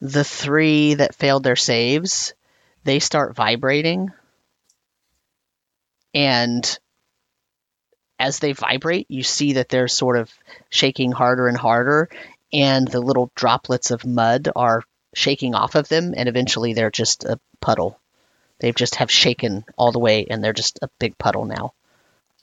the 0.00 0.24
three 0.24 0.94
that 0.94 1.14
failed 1.14 1.42
their 1.42 1.56
saves, 1.56 2.34
they 2.84 3.00
start 3.00 3.34
vibrating, 3.34 4.10
and 6.14 6.78
as 8.18 8.38
they 8.38 8.52
vibrate, 8.52 9.06
you 9.10 9.22
see 9.22 9.54
that 9.54 9.68
they're 9.68 9.88
sort 9.88 10.16
of 10.16 10.32
shaking 10.70 11.12
harder 11.12 11.48
and 11.48 11.56
harder, 11.56 12.08
and 12.52 12.88
the 12.88 13.00
little 13.00 13.30
droplets 13.34 13.90
of 13.90 14.06
mud 14.06 14.48
are 14.56 14.82
shaking 15.14 15.54
off 15.54 15.74
of 15.74 15.88
them, 15.88 16.14
and 16.16 16.28
eventually 16.28 16.72
they're 16.72 16.90
just 16.90 17.24
a 17.24 17.40
puddle. 17.60 17.98
They've 18.58 18.74
just 18.74 18.96
have 18.96 19.10
shaken 19.10 19.64
all 19.76 19.92
the 19.92 19.98
way, 19.98 20.26
and 20.28 20.42
they're 20.42 20.52
just 20.52 20.78
a 20.82 20.88
big 20.98 21.18
puddle 21.18 21.44
now. 21.44 21.72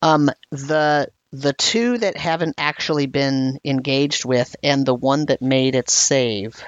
Um, 0.02 0.30
the 0.52 1.10
the 1.32 1.54
two 1.54 1.98
that 1.98 2.16
haven't 2.16 2.56
actually 2.60 3.08
been 3.08 3.60
engaged 3.66 4.26
with, 4.26 4.56
and 4.62 4.86
the 4.86 4.94
one 4.94 5.26
that 5.26 5.42
made 5.42 5.76
its 5.76 5.94
save, 5.94 6.64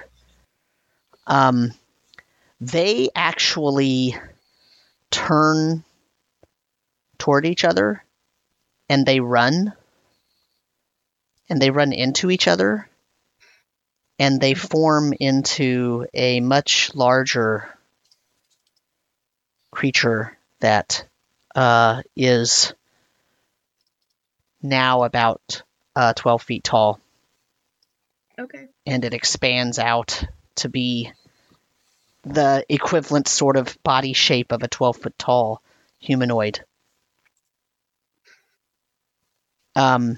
um, 1.28 1.72
they 2.60 3.10
actually 3.16 4.16
turn 5.12 5.84
toward 7.18 7.46
each 7.46 7.64
other, 7.64 8.04
and 8.90 9.06
they 9.06 9.20
run, 9.20 9.74
and 11.50 11.62
they 11.62 11.70
run 11.72 11.94
into 11.94 12.32
each 12.32 12.48
other, 12.48 12.90
and 14.20 14.40
they 14.40 14.54
form 14.54 15.14
into 15.20 16.08
a 16.14 16.40
much 16.40 16.94
larger 16.96 17.70
creature 19.72 20.38
that 20.60 21.06
uh, 21.56 22.02
is 22.16 22.74
now 24.62 25.04
about 25.04 25.64
uh, 25.96 26.14
12 26.14 26.42
feet 26.42 26.64
tall, 26.64 27.00
Okay. 28.38 28.68
and 28.86 29.06
it 29.06 29.14
expands 29.14 29.80
out 29.80 30.24
to 30.56 30.70
be 30.70 31.12
the 32.24 32.66
equivalent 32.70 33.28
sort 33.28 33.56
of 33.56 33.78
body 33.84 34.14
shape 34.14 34.52
of 34.52 34.64
a 34.64 34.68
12 34.68 34.98
foot 34.98 35.18
tall 35.18 35.62
humanoid. 36.00 36.64
Um, 39.76 40.18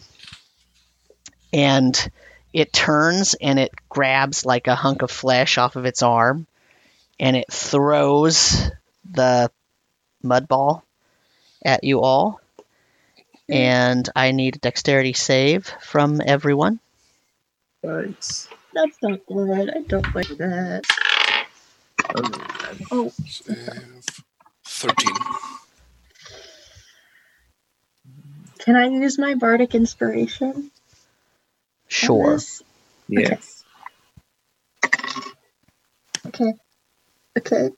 and 1.53 2.11
it 2.53 2.73
turns 2.73 3.35
and 3.35 3.59
it 3.59 3.71
grabs 3.89 4.45
like 4.45 4.67
a 4.67 4.75
hunk 4.75 5.01
of 5.01 5.11
flesh 5.11 5.57
off 5.57 5.75
of 5.75 5.85
its 5.85 6.01
arm 6.01 6.47
and 7.19 7.35
it 7.35 7.51
throws 7.51 8.69
the 9.11 9.51
mud 10.21 10.47
ball 10.47 10.83
at 11.63 11.83
you 11.83 12.01
all. 12.01 12.39
And 13.49 14.09
I 14.13 14.31
need 14.31 14.57
a 14.57 14.59
dexterity 14.59 15.13
save 15.13 15.71
from 15.81 16.21
everyone. 16.25 16.79
Thanks. 17.81 18.49
That's 18.73 18.97
not 19.01 19.25
good. 19.25 19.69
I 19.69 19.81
don't 19.81 20.13
like 20.13 20.27
that. 20.37 20.83
Oh, 22.91 23.11
Thirteen. 24.65 25.15
Can 28.67 28.75
I 28.75 28.87
use 28.87 29.17
my 29.17 29.33
bardic 29.33 29.75
inspiration? 29.75 30.71
Sure. 31.87 32.37
Yes. 33.07 33.63
Okay. 36.27 36.53
Okay. 37.37 37.69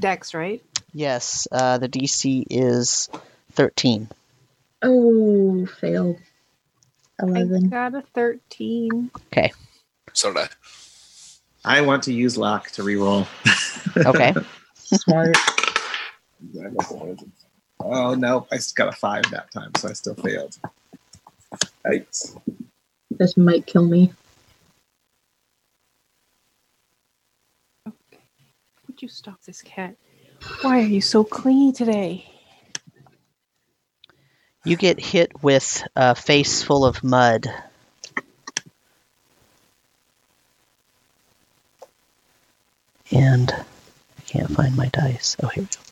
Dex, 0.00 0.34
right? 0.34 0.60
Yes, 0.92 1.46
uh, 1.52 1.78
the 1.78 1.88
DC 1.88 2.46
is 2.50 3.08
13. 3.52 4.08
Oh, 4.82 5.66
failed. 5.66 6.16
I 7.20 7.26
11. 7.26 7.68
got 7.68 7.94
a 7.94 8.02
13. 8.12 9.12
Okay. 9.28 9.52
So 10.12 10.32
did 10.32 10.48
I. 11.64 11.78
I 11.78 11.80
want 11.82 12.02
to 12.04 12.12
use 12.12 12.36
lock 12.36 12.72
to 12.72 12.82
reroll. 12.82 13.28
Okay. 14.06 14.32
Smart. 14.74 15.36
Oh 17.80 18.14
no, 18.14 18.46
I 18.52 18.58
got 18.74 18.88
a 18.88 18.92
five 18.92 19.30
that 19.30 19.50
time, 19.52 19.72
so 19.76 19.88
I 19.88 19.92
still 19.92 20.14
failed. 20.14 20.56
Yikes. 21.84 22.38
This 23.10 23.36
might 23.36 23.66
kill 23.66 23.84
me. 23.84 24.12
Okay. 27.86 28.22
Would 28.86 29.02
you 29.02 29.08
stop 29.08 29.42
this 29.42 29.62
cat? 29.62 29.96
Why 30.62 30.78
are 30.78 30.86
you 30.86 31.00
so 31.00 31.24
clingy 31.24 31.72
today? 31.72 32.28
You 34.64 34.76
get 34.76 35.00
hit 35.00 35.42
with 35.42 35.82
a 35.96 36.14
face 36.14 36.62
full 36.62 36.84
of 36.84 37.02
mud. 37.02 37.46
And 43.10 43.52
I 43.52 44.22
can't 44.26 44.50
find 44.50 44.76
my 44.76 44.86
dice. 44.86 45.36
Oh, 45.42 45.48
here 45.48 45.64
we 45.64 45.68
go. 45.68 45.91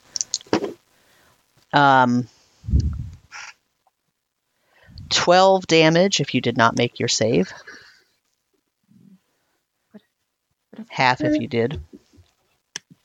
Um, 1.72 2.28
12 5.10 5.66
damage 5.66 6.20
if 6.20 6.34
you 6.34 6.40
did 6.40 6.56
not 6.56 6.76
make 6.76 6.98
your 6.98 7.08
save. 7.08 7.52
Half 10.88 11.20
if 11.22 11.38
you 11.38 11.48
did. 11.48 11.80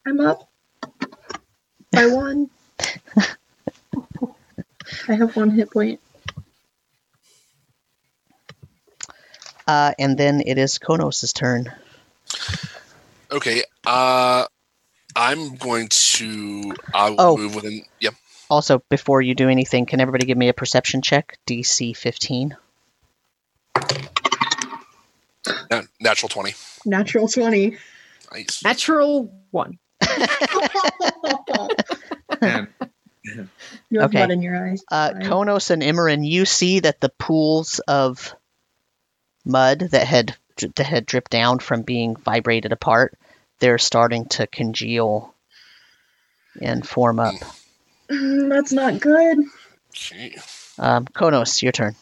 I'm 0.07 0.19
up 0.19 0.49
by 1.91 2.05
one. 2.07 2.49
I 5.07 5.13
have 5.15 5.35
one 5.35 5.49
hit 5.51 5.71
point. 5.71 5.99
Uh, 9.67 9.93
and 9.97 10.17
then 10.17 10.41
it 10.45 10.57
is 10.59 10.77
Konos' 10.77 11.33
turn. 11.33 11.71
Okay. 13.31 13.63
Uh, 13.85 14.45
I'm 15.15 15.55
going 15.55 15.87
to. 15.89 16.73
I'll 16.93 17.15
Oh. 17.17 17.37
move 17.37 17.55
within. 17.55 17.83
Yep. 17.99 18.13
Also, 18.49 18.83
before 18.89 19.21
you 19.21 19.33
do 19.35 19.49
anything, 19.49 19.85
can 19.85 19.99
everybody 19.99 20.25
give 20.25 20.37
me 20.37 20.49
a 20.49 20.53
perception 20.53 21.01
check? 21.01 21.37
DC 21.47 21.95
15. 21.95 22.55
Natural 25.99 26.29
twenty. 26.29 26.53
Natural 26.85 27.27
20. 27.27 27.77
Nice. 28.31 28.63
Natural 28.63 29.31
one. 29.51 29.77
And 32.41 32.67
You 33.89 33.99
have 34.01 34.09
Okay. 34.09 34.19
blood 34.19 34.31
in 34.31 34.41
your 34.43 34.55
eyes. 34.69 34.83
Uh, 34.91 35.11
Fine. 35.13 35.21
Konos 35.23 35.71
and 35.71 35.81
Imran, 35.81 36.27
you 36.27 36.45
see 36.45 36.81
that 36.81 36.99
the 37.01 37.09
pools 37.09 37.79
of 37.87 38.35
mud 39.43 39.79
that 39.79 40.05
had 40.05 40.35
that 40.75 40.85
had 40.85 41.05
dripped 41.05 41.31
down 41.31 41.59
from 41.59 41.81
being 41.81 42.15
vibrated 42.15 42.71
apart, 42.71 43.17
they're 43.59 43.77
starting 43.79 44.25
to 44.29 44.45
congeal 44.47 45.33
and 46.61 46.87
form 46.87 47.19
up. 47.19 47.33
Mm, 47.33 47.55
That's 48.09 48.71
not 48.71 48.99
good. 48.99 49.39
Okay. 49.89 50.35
Um, 50.77 51.05
Konos, 51.05 51.61
your 51.61 51.71
turn. 51.71 51.95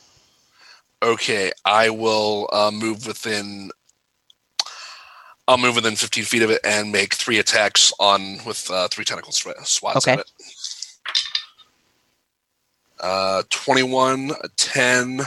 Okay, 1.02 1.52
I 1.66 1.90
will 1.90 2.50
uh, 2.52 2.72
move 2.74 3.06
within. 3.06 3.72
I'll 5.48 5.58
move 5.58 5.76
within 5.76 5.96
15 5.98 6.24
feet 6.24 6.42
of 6.42 6.50
it 6.50 6.62
and 6.64 6.92
make 6.94 7.14
three 7.14 7.38
attacks 7.40 7.92
on 8.00 8.38
with 8.46 8.72
uh, 8.72 8.88
three 8.88 9.04
tentacle 9.04 9.34
sw- 9.34 9.50
swats 9.66 10.08
Okay. 10.08 10.14
at 10.14 10.20
it. 10.20 10.32
Uh, 13.00 13.44
21, 13.50 14.32
a 14.42 14.48
10, 14.56 15.20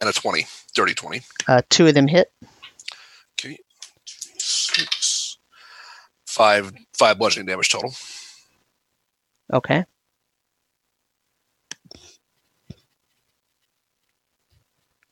and 0.00 0.10
a 0.10 0.12
20. 0.12 0.46
Dirty 0.74 0.94
20. 0.94 1.20
Uh, 1.46 1.62
two 1.70 1.86
of 1.86 1.94
them 1.94 2.08
hit. 2.08 2.32
Okay. 3.38 3.58
Six. 4.36 5.38
Five, 6.26 6.72
five 6.98 7.16
bludgeoning 7.18 7.46
damage 7.46 7.70
total. 7.70 7.94
Okay. 9.52 9.84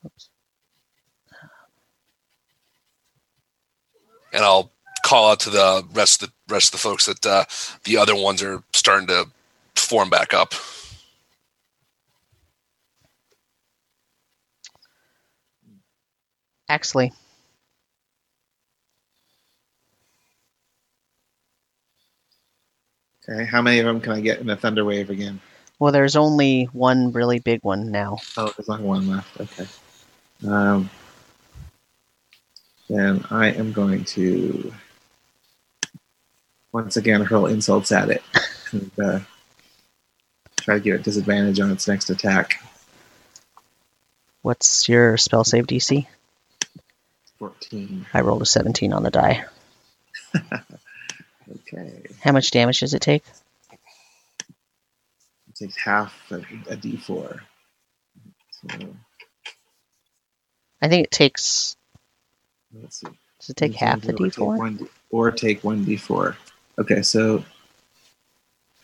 Oops. 0.05 0.31
and 4.33 4.45
I'll 4.45 4.71
call 5.05 5.31
out 5.31 5.41
to 5.41 5.51
the 5.51 5.85
rest 5.93 6.23
of 6.23 6.31
the 6.31 6.55
rest 6.55 6.75
of 6.75 6.81
the 6.81 6.89
folks 6.89 7.07
that 7.07 7.27
uh, 7.27 7.45
the 7.85 7.97
other 7.97 8.15
ones 8.15 8.43
are 8.43 8.63
starting 8.73 9.07
to 9.09 9.27
form 9.77 10.11
back 10.11 10.35
up. 10.35 10.55
Axley. 16.71 17.13
Okay, 23.29 23.45
how 23.45 23.63
many 23.63 23.79
of 23.79 23.87
them 23.87 24.01
can 24.01 24.13
I 24.13 24.21
get 24.21 24.41
in 24.41 24.51
a 24.51 24.57
thunder 24.57 24.85
wave 24.85 25.11
again? 25.11 25.41
Well, 25.79 25.93
there's 25.93 26.17
only 26.17 26.65
one 26.73 27.13
really 27.13 27.39
big 27.41 27.63
one 27.63 27.91
now. 27.91 28.19
Oh, 28.37 28.53
there's 28.57 28.69
only 28.69 28.85
one 28.85 29.09
left. 29.09 29.41
Okay. 29.41 29.67
Um, 30.47 30.91
then 32.89 33.25
I 33.31 33.53
am 33.53 33.73
going 33.73 34.05
to 34.05 34.73
once 36.73 36.97
again 36.97 37.23
hurl 37.23 37.47
insults 37.47 37.93
at 37.93 38.11
it 38.11 38.23
and 38.73 38.91
uh, 39.03 39.21
try 40.61 40.75
to 40.75 40.81
give 40.81 40.95
it 40.95 41.03
disadvantage 41.03 41.61
on 41.61 41.71
its 41.71 41.87
next 41.87 42.11
attack. 42.11 42.63
What's 44.43 44.89
your 44.89 45.17
spell 45.17 45.45
save 45.45 45.67
DC? 45.67 46.07
14. 47.39 48.07
I 48.13 48.21
rolled 48.21 48.43
a 48.43 48.47
17 48.47 48.93
on 48.93 49.03
the 49.03 49.11
die. 49.11 49.45
Okay. 51.53 52.03
How 52.23 52.33
much 52.33 52.51
damage 52.51 52.81
does 52.81 52.95
it 52.95 53.01
take? 53.03 53.25
It 55.49 55.57
takes 55.57 55.77
half 55.77 56.15
a, 56.31 56.37
a 56.37 56.77
d4. 56.77 57.41
So, 58.51 58.69
I 60.81 60.89
think 60.89 61.05
it 61.05 61.11
takes. 61.11 61.77
let's 62.81 63.01
see. 63.01 63.07
Does 63.41 63.51
it 63.51 63.57
take 63.57 63.75
half 63.75 64.01
the 64.03 64.13
Or 64.13 64.17
take 64.29 64.35
d4? 64.35 64.57
one 64.59 64.77
d- 64.77 64.87
or 65.11 65.31
take 65.31 65.65
one 65.65 65.85
d4. 65.85 66.37
Okay, 66.79 67.03
so. 67.03 67.45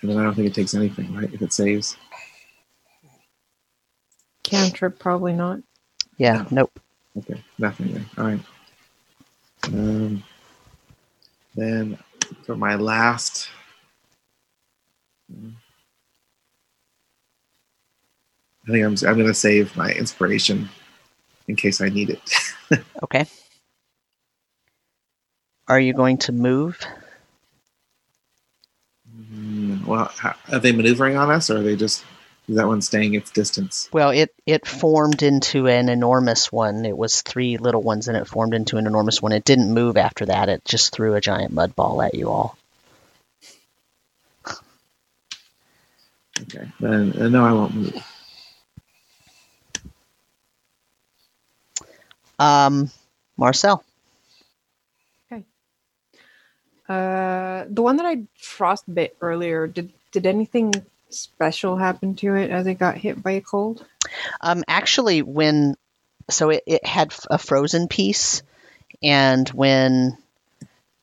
And 0.01 0.11
then 0.11 0.19
I 0.19 0.23
don't 0.23 0.35
think 0.35 0.47
it 0.49 0.55
takes 0.55 0.75
anything, 0.75 1.15
right? 1.15 1.33
If 1.33 1.43
it 1.43 1.53
saves. 1.53 1.97
Cantrip, 4.45 4.99
probably 4.99 5.33
not. 5.33 5.61
Yeah. 6.19 6.45
Nope. 6.51 6.79
Okay, 7.17 7.43
nothing 7.59 7.93
then. 7.93 8.07
All 8.17 8.25
right. 8.25 8.41
Um, 9.65 10.23
then 11.57 11.99
for 12.49 12.57
my 12.57 12.77
last. 12.77 13.51
I 15.31 15.53
think 18.73 18.87
I'm, 18.87 18.97
I'm 19.07 19.17
going 19.17 19.27
to 19.27 19.35
save 19.35 19.77
my 19.77 19.93
inspiration 19.93 20.71
in 21.47 21.57
case 21.57 21.83
I 21.83 21.91
need 21.91 22.11
it. 22.11 22.23
Okay. 23.03 23.27
Are 25.69 25.81
you 25.81 25.95
going 25.95 26.19
to 26.19 26.33
move? 26.33 26.79
Mm, 29.11 29.87
well, 29.87 30.13
are 30.53 30.59
they 30.59 30.73
maneuvering 30.73 31.17
on 31.17 31.31
us, 31.31 31.49
or 31.49 31.59
are 31.59 31.63
they 31.63 31.77
just 31.77 32.05
is 32.49 32.57
that 32.57 32.67
one 32.67 32.81
staying 32.81 33.15
its 33.15 33.31
distance? 33.31 33.91
Well, 33.93 34.11
it 34.11 34.35
it 34.47 34.67
formed 34.67 35.23
into 35.23 35.67
an 35.69 35.91
enormous 35.91 36.51
one. 36.51 36.87
It 36.87 36.97
was 36.97 37.21
three 37.21 37.59
little 37.59 37.83
ones, 37.83 38.09
and 38.09 38.17
it 38.17 38.27
formed 38.27 38.55
into 38.55 38.79
an 38.79 38.87
enormous 38.87 39.21
one. 39.21 39.33
It 39.33 39.45
didn't 39.45 39.73
move 39.73 39.99
after 39.99 40.25
that. 40.27 40.49
It 40.49 40.65
just 40.65 40.93
threw 40.93 41.15
a 41.15 41.21
giant 41.21 41.53
mud 41.53 41.77
ball 41.77 42.01
at 42.01 42.15
you 42.15 42.31
all. 42.31 42.57
Okay, 46.41 46.71
then 46.81 47.13
uh, 47.21 47.29
no, 47.29 47.45
I 47.45 47.53
won't 47.53 47.75
move. 47.75 48.03
Um, 52.39 52.91
Marcel. 53.37 53.85
Okay. 55.31 55.45
Uh, 56.89 57.65
the 57.69 57.83
one 57.83 57.97
that 57.97 58.07
I 58.07 58.23
frostbit 58.41 59.11
earlier, 59.21 59.67
did 59.67 59.93
did 60.13 60.25
anything 60.25 60.73
special 61.11 61.77
happen 61.77 62.15
to 62.17 62.35
it 62.35 62.51
as 62.51 62.67
it 62.67 62.75
got 62.75 62.97
hit 62.97 63.23
by 63.23 63.33
a 63.33 63.41
cold? 63.41 63.85
Um, 64.41 64.65
actually, 64.69 65.23
when 65.23 65.77
so 66.31 66.51
it, 66.51 66.63
it 66.67 66.85
had 66.87 67.15
a 67.31 67.39
frozen 67.39 67.89
piece, 67.89 68.43
and 69.03 69.49
when 69.51 70.17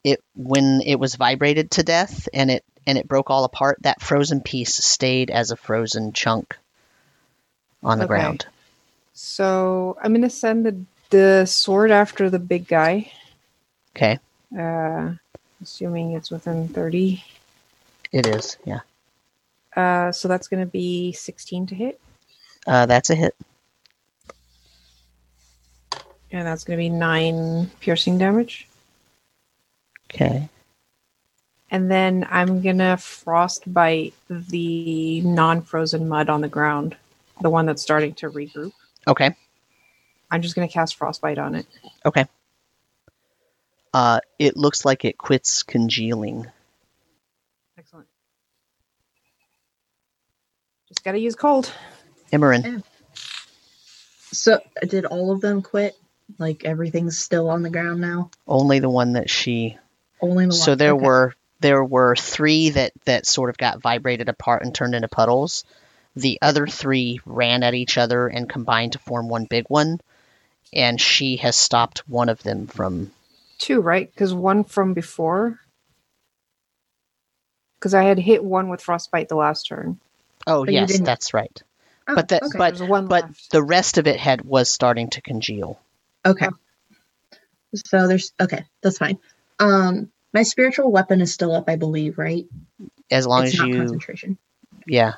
it 0.04 0.24
when 0.36 0.82
it 0.86 1.00
was 1.00 1.16
vibrated 1.16 1.72
to 1.72 1.84
death 1.84 2.28
and 2.34 2.52
it 2.52 2.64
and 2.88 2.98
it 2.98 3.08
broke 3.08 3.30
all 3.30 3.44
apart, 3.44 3.80
that 3.82 4.02
frozen 4.02 4.42
piece 4.42 4.76
stayed 4.76 5.32
as 5.32 5.52
a 5.52 5.56
frozen 5.56 6.14
chunk 6.14 6.56
on 7.84 7.98
the 8.00 8.06
Okay. 8.06 8.14
ground. 8.14 8.46
So 9.14 9.98
I'm 10.02 10.14
gonna 10.14 10.30
send 10.30 10.66
the 10.66 10.78
the 11.10 11.46
sword 11.46 11.92
after 11.92 12.30
the 12.30 12.40
big 12.40 12.68
guy. 12.68 13.12
Okay, 13.96 14.20
Uh, 14.58 15.14
assuming 15.62 16.12
it's 16.12 16.30
within 16.32 16.68
thirty. 16.68 17.24
it 18.12 18.28
is. 18.28 18.58
Yeah, 18.66 18.82
Uh, 19.76 20.12
so 20.12 20.28
that's 20.28 20.48
gonna 20.48 20.66
be 20.66 21.12
16 21.12 21.68
to 21.68 21.76
hit, 21.76 22.00
uh, 22.68 22.86
that's 22.86 23.10
a 23.10 23.16
hit. 23.16 23.36
and 26.32 26.46
that's 26.48 26.64
gonna 26.64 26.78
be 26.78 26.90
nine 26.90 27.70
piercing 27.80 28.18
damage. 28.18 28.68
Okay, 30.14 30.48
And 31.72 31.90
then 31.92 32.26
I'm 32.30 32.62
gonna 32.62 32.96
frostbite 32.98 34.14
the 34.30 35.22
non-frozen 35.22 36.08
mud 36.08 36.30
on 36.30 36.42
the 36.42 36.48
ground, 36.48 36.96
the 37.42 37.50
one 37.50 37.66
that's 37.66 37.82
starting 37.82 38.14
to 38.16 38.30
regroup. 38.30 38.72
okay, 39.08 39.36
I'm 40.32 40.42
just 40.42 40.56
gonna 40.56 40.68
cast 40.70 40.96
frostbite 40.96 41.38
on 41.38 41.56
it. 41.56 41.66
okay. 42.06 42.26
Uh, 43.94 44.20
it 44.40 44.58
looks 44.58 44.84
like 44.84 45.06
it 45.06 45.18
quits 45.18 45.64
congealing. 45.64 46.46
Excellent. 47.78 48.08
Just 51.06 51.12
gotta 51.14 51.22
use 51.22 51.36
cold. 51.36 51.72
Imran. 52.34 52.82
So, 54.32 54.60
did 54.82 55.06
all 55.06 55.32
of 55.32 55.40
them 55.40 55.62
quit? 55.62 55.96
Like, 56.40 56.66
everything's 56.66 57.20
still 57.20 57.48
on 57.52 57.62
the 57.62 57.70
ground 57.70 58.02
now? 58.02 58.32
Only 58.48 58.80
the 58.80 58.90
one 58.90 59.14
that 59.14 59.30
she 59.30 59.78
Only 60.20 60.46
the 60.46 60.50
one. 60.50 60.52
so 60.52 60.74
there 60.74 60.94
okay. 60.94 61.06
were 61.06 61.36
there 61.60 61.84
were 61.86 62.16
three 62.16 62.72
that 62.72 62.92
that 63.06 63.28
sort 63.28 63.52
of 63.52 63.58
got 63.58 63.84
vibrated 63.84 64.30
apart 64.30 64.64
and 64.64 64.74
turned 64.74 64.96
into 64.96 65.08
puddles 65.08 65.64
The 66.16 66.40
other 66.42 66.66
three 66.66 67.20
ran 67.24 67.62
at 67.62 67.76
each 67.76 68.00
other 68.00 68.28
and 68.28 68.50
combined 68.50 68.94
to 68.94 69.00
form 69.00 69.30
one 69.30 69.46
big 69.46 69.66
one, 69.68 70.02
and 70.74 71.00
she 71.00 71.38
has 71.38 71.56
stopped 71.56 72.00
one 72.10 72.30
of 72.30 72.42
them 72.42 72.66
from. 72.66 73.12
Two, 73.60 73.80
right? 73.80 74.12
Because 74.12 74.34
one 74.34 74.64
from 74.64 74.96
before. 74.96 75.60
Because 77.78 77.94
I 77.94 78.06
had 78.06 78.18
hit 78.18 78.44
one 78.44 78.70
with 78.70 78.82
frostbite 78.82 79.30
the 79.30 79.36
last 79.36 79.68
turn. 79.68 80.00
Oh 80.48 80.66
But 80.66 80.74
yes, 80.74 81.00
that's 81.00 81.34
right. 81.34 81.62
Oh, 82.08 82.16
But 82.16 82.28
that- 82.30 82.44
okay. 82.44 82.58
but- 82.58 82.80
one 82.82 83.08
But 83.08 83.24
left. 83.26 83.52
the 83.52 83.64
rest 83.64 83.98
of 83.98 84.08
it 84.08 84.20
had 84.20 84.44
was 84.46 84.70
starting 84.70 85.10
to 85.12 85.22
congeal. 85.22 85.80
Okay. 86.26 86.48
So 87.76 88.08
there's 88.08 88.32
okay, 88.40 88.66
that's 88.82 88.98
fine. 88.98 89.18
Um 89.60 90.12
my 90.34 90.44
spiritual 90.44 90.92
weapon 90.92 91.22
is 91.22 91.34
still 91.34 91.54
up, 91.56 91.70
I 91.70 91.76
believe, 91.78 92.18
right? 92.18 92.46
As 93.12 93.26
long 93.28 93.44
it's 93.46 93.54
as 93.54 93.60
not 93.60 93.68
you, 93.70 93.78
concentration. 93.78 94.38
yeah. 94.86 95.14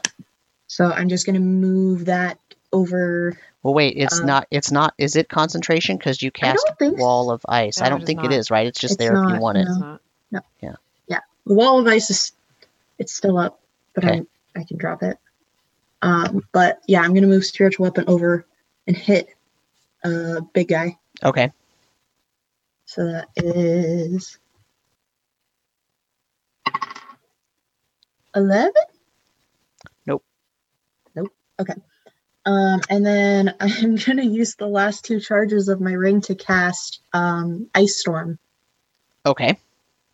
So 0.67 0.85
I'm 0.85 1.09
just 1.09 1.25
gonna 1.25 1.39
move 1.39 2.05
that 2.05 2.39
over 2.73 3.37
Well, 3.63 3.73
wait, 3.73 3.95
it's 3.97 4.19
Um, 4.19 4.25
not. 4.27 4.47
It's 4.51 4.71
not. 4.71 4.93
Is 4.97 5.15
it 5.15 5.27
concentration? 5.29 5.97
Because 5.97 6.21
you 6.21 6.31
cast 6.31 6.65
don't 6.79 6.97
so. 6.97 7.01
wall 7.03 7.31
of 7.31 7.41
ice. 7.47 7.81
I 7.81 7.89
don't 7.89 8.05
think 8.05 8.19
it 8.21 8.29
not. 8.29 8.33
is. 8.33 8.49
Right? 8.51 8.67
It's 8.67 8.79
just 8.79 8.93
It's 8.93 8.97
there 8.99 9.13
if 9.13 9.27
you 9.27 9.33
not, 9.33 9.41
want 9.41 9.57
it. 9.57 9.67
It's 9.67 9.77
no. 10.31 10.41
yeah 11.07 11.19
the 11.45 11.53
wall 11.53 11.79
of 11.79 11.87
ice 11.87 12.09
is 12.09 12.31
it's 12.99 13.13
still 13.13 13.37
up, 13.37 13.59
but 13.93 14.03
Okay. 14.05 14.17
I'm 14.17 14.27
I 14.57 14.63
can 14.63 14.77
drop 14.77 15.03
it. 15.03 15.17
Um 16.01 16.43
but 16.51 16.79
yeah, 16.87 17.01
I'm 17.01 17.13
gonna 17.13 17.27
move 17.27 17.45
spiritual 17.45 17.85
weapon 17.85 18.05
over 18.07 18.45
and 18.87 18.95
hit 18.95 19.29
uh 20.03 20.41
big 20.53 20.69
guy. 20.69 20.97
Okay. 21.23 21.51
So 22.85 23.05
that 23.05 23.27
is 23.35 24.39
eleven. 28.35 28.71
Nope. 30.05 30.23
Nope. 31.15 31.33
Okay. 31.59 31.73
Um, 32.45 32.79
and 32.89 33.05
then 33.05 33.53
I'm 33.59 33.95
gonna 33.95 34.23
use 34.23 34.55
the 34.55 34.67
last 34.67 35.03
two 35.03 35.19
charges 35.19 35.67
of 35.67 35.81
my 35.81 35.91
ring 35.91 36.21
to 36.21 36.35
cast 36.35 37.01
um, 37.13 37.69
Ice 37.75 37.99
Storm. 37.99 38.39
Okay. 39.25 39.59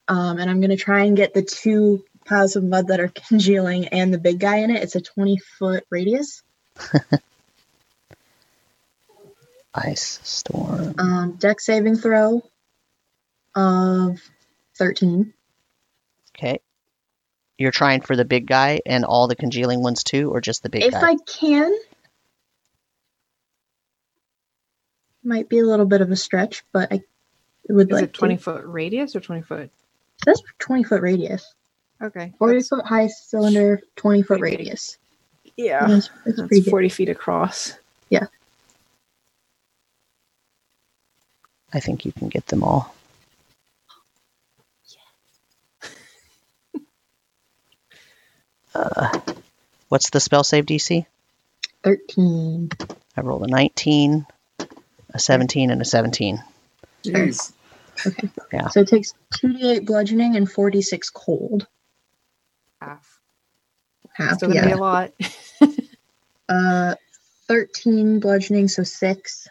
Um, 0.08 0.40
and 0.40 0.50
I'm 0.50 0.60
gonna 0.60 0.76
try 0.76 1.04
and 1.04 1.16
get 1.16 1.34
the 1.34 1.44
two 1.44 2.04
piles 2.26 2.56
of 2.56 2.64
mud 2.64 2.88
that 2.88 3.00
are 3.00 3.08
congealing 3.28 3.88
and 3.88 4.14
the 4.14 4.18
big 4.18 4.40
guy 4.40 4.58
in 4.58 4.72
it. 4.72 4.84
It's 4.84 4.96
a 4.96 5.02
20 5.02 5.38
foot 5.60 5.86
radius. 5.90 6.44
Ice 9.76 10.20
storm. 10.24 10.96
Um, 11.00 11.32
dex 11.40 11.66
saving 11.66 11.96
throw 11.98 12.44
of 13.56 14.20
13. 14.78 15.34
Okay. 16.36 16.60
You're 17.58 17.72
trying 17.72 18.02
for 18.02 18.16
the 18.16 18.26
big 18.26 18.46
guy 18.48 18.82
and 18.86 19.06
all 19.06 19.28
the 19.28 19.36
congealing 19.36 19.82
ones 19.82 20.04
too, 20.04 20.30
or 20.32 20.42
just 20.42 20.64
the 20.64 20.70
big 20.70 20.84
if 20.84 20.92
guy? 20.92 21.02
I 21.12 21.18
can. 21.28 21.76
Might 25.24 25.50
be 25.50 25.60
a 25.60 25.66
little 25.66 25.86
bit 25.86 26.02
of 26.02 26.12
a 26.12 26.16
stretch, 26.16 26.64
but 26.74 26.92
I 26.92 27.02
would 27.70 27.88
Is 27.88 27.94
like 27.94 28.04
Is 28.04 28.10
it 28.10 28.14
20 28.14 28.36
to. 28.36 28.42
foot 28.42 28.66
radius 28.66 29.16
or 29.16 29.22
20 29.22 29.42
foot? 29.44 29.72
That's 30.26 30.42
20 30.60 30.84
foot 30.84 31.02
radius. 31.02 31.54
Okay. 32.04 32.34
40 32.38 32.54
That's- 32.54 32.68
foot 32.70 32.86
high 32.86 33.08
cylinder, 33.08 33.82
20 33.96 34.24
foot 34.24 34.42
radius. 34.42 34.98
yeah. 35.56 35.88
That's, 35.88 36.10
that's 36.26 36.38
That's 36.38 36.48
pretty 36.48 36.62
good. 36.64 36.70
40 36.72 36.90
feet 36.90 37.10
across. 37.10 37.74
Yeah. 38.10 38.26
I 41.72 41.80
think 41.80 42.06
you 42.06 42.12
can 42.12 42.28
get 42.30 42.46
them 42.48 42.64
all. 42.64 42.94
Uh, 48.76 49.20
what's 49.90 50.10
the 50.10 50.20
spell 50.20 50.44
save 50.44 50.66
DC? 50.66 51.06
13. 51.84 52.70
I 53.16 53.22
rolled 53.22 53.44
a 53.44 53.48
19, 53.48 54.26
a 55.14 55.20
17, 55.20 55.70
and 55.70 55.82
a 55.82 55.86
17. 55.86 56.44
Jeez. 57.06 57.54
Okay. 58.08 58.30
Yeah. 58.52 58.70
So 58.70 58.80
it 58.82 58.88
takes 58.88 59.14
2d8 59.36 59.86
bludgeoning 59.86 60.36
and 60.36 60.48
4d6 60.50 61.14
cold. 61.14 61.68
Half. 64.14 64.28
Half, 64.30 64.38
Still 64.38 64.50
gonna 64.50 64.62
be 64.64 64.70
yeah. 64.70 64.76
a 64.76 64.78
lot. 64.78 65.12
Uh, 66.50 66.96
13 67.48 68.20
bludgeoning, 68.20 68.68
so 68.68 68.84
6. 68.84 69.48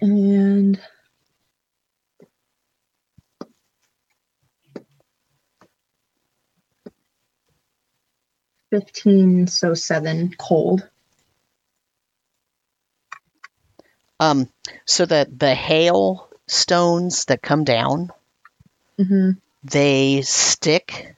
And. 0.00 0.80
Fifteen, 8.70 9.46
so 9.46 9.74
seven 9.74 10.34
cold. 10.38 10.88
Um, 14.20 14.48
so 14.86 15.06
the 15.06 15.28
the 15.34 15.54
hail 15.54 16.28
stones 16.48 17.26
that 17.26 17.42
come 17.42 17.64
down, 17.64 18.10
Mm-hmm. 19.00 19.30
they 19.64 20.22
stick 20.22 21.16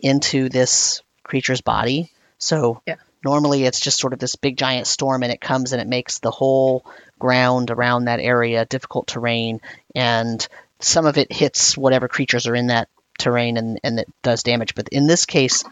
into 0.00 0.48
this 0.48 1.02
creature's 1.22 1.60
body. 1.60 2.10
So 2.38 2.82
Yeah. 2.86 2.96
normally 3.24 3.64
it's 3.64 3.80
just 3.80 3.98
sort 3.98 4.12
of 4.12 4.18
this 4.18 4.36
big 4.36 4.56
giant 4.56 4.86
storm 4.86 5.22
and 5.22 5.32
it 5.32 5.40
comes 5.40 5.72
and 5.72 5.80
it 5.80 5.88
makes 5.88 6.18
the 6.18 6.30
whole 6.30 6.84
ground 7.18 7.70
around 7.70 8.04
that 8.04 8.20
area 8.20 8.66
difficult 8.66 9.06
terrain 9.06 9.60
and 9.94 10.46
some 10.80 11.06
of 11.06 11.16
it 11.16 11.32
hits 11.32 11.76
whatever 11.76 12.08
creatures 12.08 12.46
are 12.46 12.54
in 12.54 12.66
that 12.66 12.88
terrain 13.18 13.56
and, 13.56 13.80
and 13.82 13.98
it 13.98 14.08
does 14.22 14.42
damage. 14.42 14.74
But 14.74 14.88
in 14.90 15.06
this 15.06 15.24
case, 15.24 15.64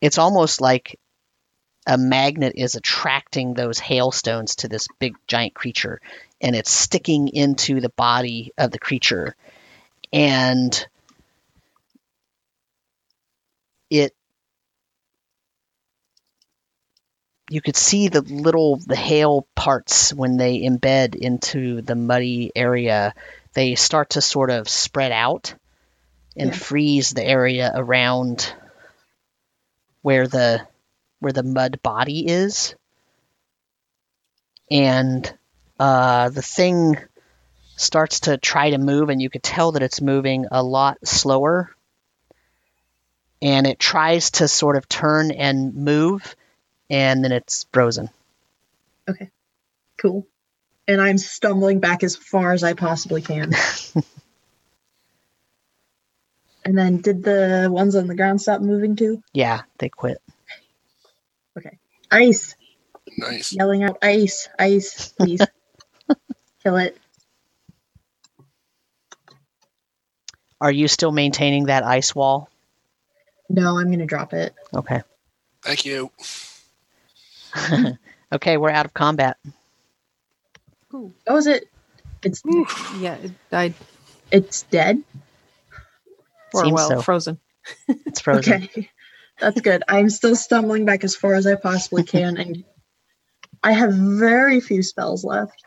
it's 0.00 0.18
almost 0.18 0.60
like 0.60 1.00
a 1.86 1.96
magnet 1.98 2.52
is 2.56 2.74
attracting 2.74 3.54
those 3.54 3.78
hailstones 3.78 4.56
to 4.56 4.68
this 4.68 4.86
big 4.98 5.16
giant 5.26 5.54
creature 5.54 6.00
and 6.40 6.54
it's 6.54 6.70
sticking 6.70 7.28
into 7.28 7.80
the 7.80 7.88
body 7.88 8.52
of 8.58 8.70
the 8.70 8.78
creature 8.78 9.34
and 10.12 10.86
it 13.90 14.14
you 17.48 17.60
could 17.60 17.76
see 17.76 18.08
the 18.08 18.22
little 18.22 18.76
the 18.76 18.96
hail 18.96 19.46
parts 19.54 20.12
when 20.12 20.36
they 20.36 20.60
embed 20.60 21.14
into 21.14 21.80
the 21.82 21.94
muddy 21.94 22.50
area 22.56 23.14
they 23.54 23.74
start 23.74 24.10
to 24.10 24.20
sort 24.20 24.50
of 24.50 24.68
spread 24.68 25.12
out 25.12 25.54
and 26.36 26.50
Yeah. 26.50 26.56
freeze 26.56 27.10
the 27.10 27.24
area 27.24 27.72
around 27.74 28.52
where 30.02 30.26
the 30.26 30.66
where 31.20 31.32
the 31.32 31.42
mud 31.42 31.80
body 31.82 32.26
is 32.28 32.74
and 34.70 35.32
uh, 35.78 36.28
the 36.30 36.42
thing 36.42 36.96
starts 37.76 38.20
to 38.20 38.38
try 38.38 38.70
to 38.70 38.78
move 38.78 39.10
and 39.10 39.20
you 39.20 39.30
could 39.30 39.42
tell 39.42 39.72
that 39.72 39.82
it's 39.82 40.00
moving 40.00 40.46
a 40.50 40.62
lot 40.62 40.98
slower 41.06 41.75
and 43.42 43.66
it 43.66 43.78
tries 43.78 44.30
to 44.32 44.48
sort 44.48 44.76
of 44.76 44.88
turn 44.88 45.30
and 45.30 45.74
move 45.74 46.34
and 46.90 47.22
then 47.24 47.32
it's 47.32 47.66
frozen 47.72 48.08
Okay, 49.08 49.30
Cool. 49.98 50.26
And 50.88 51.00
I'm 51.00 51.18
stumbling 51.18 51.80
back 51.80 52.02
as 52.04 52.16
far 52.16 52.52
as 52.52 52.62
I 52.64 52.74
possibly 52.74 53.22
can. 53.22 53.52
and 56.64 56.76
then, 56.78 56.98
did 57.00 57.22
the 57.24 57.68
ones 57.70 57.94
on 57.96 58.06
the 58.08 58.14
ground 58.16 58.40
stop 58.40 58.60
moving 58.60 58.96
too? 58.96 59.22
yeah 59.32 59.62
they 59.78 59.88
quit 59.88 60.18
Okay, 61.58 61.78
Ice. 62.10 62.54
Nice. 63.18 63.52
Yelling 63.54 63.82
out, 63.84 63.96
ice, 64.02 64.48
ice, 64.58 65.08
please. 65.12 65.40
Kill 66.62 66.76
it. 66.76 66.98
are 70.60 70.72
you 70.72 70.88
still 70.88 71.12
maintaining 71.12 71.66
that 71.66 71.84
ice 71.84 72.14
wall 72.14 72.48
No, 73.48 73.78
I'm 73.78 73.86
going 73.86 73.98
to 74.00 74.06
drop 74.06 74.32
it. 74.32 74.54
okay 74.74 75.02
Thank 75.62 75.84
you. 75.84 76.10
okay 78.32 78.56
we're 78.56 78.70
out 78.70 78.86
of 78.86 78.94
combat 78.94 79.36
Ooh. 80.94 81.12
Oh, 81.26 81.36
is 81.36 81.46
it? 81.46 81.68
It's 82.22 82.42
Yeah, 82.98 83.14
it 83.16 83.32
died. 83.50 83.74
it's 84.30 84.62
dead. 84.62 85.02
Or 86.54 86.64
Seems 86.64 86.74
well, 86.74 86.88
so. 86.90 87.02
frozen. 87.02 87.38
it's 87.88 88.20
frozen 88.20 88.54
Okay, 88.54 88.90
that's 89.40 89.60
good. 89.60 89.82
I'm 89.88 90.08
still 90.10 90.36
stumbling 90.36 90.84
back 90.84 91.04
as 91.04 91.14
far 91.16 91.34
as 91.34 91.46
I 91.46 91.56
possibly 91.56 92.04
can, 92.04 92.36
and 92.38 92.64
I 93.62 93.72
have 93.72 93.92
very 93.92 94.60
few 94.60 94.82
spells 94.82 95.24
left. 95.24 95.62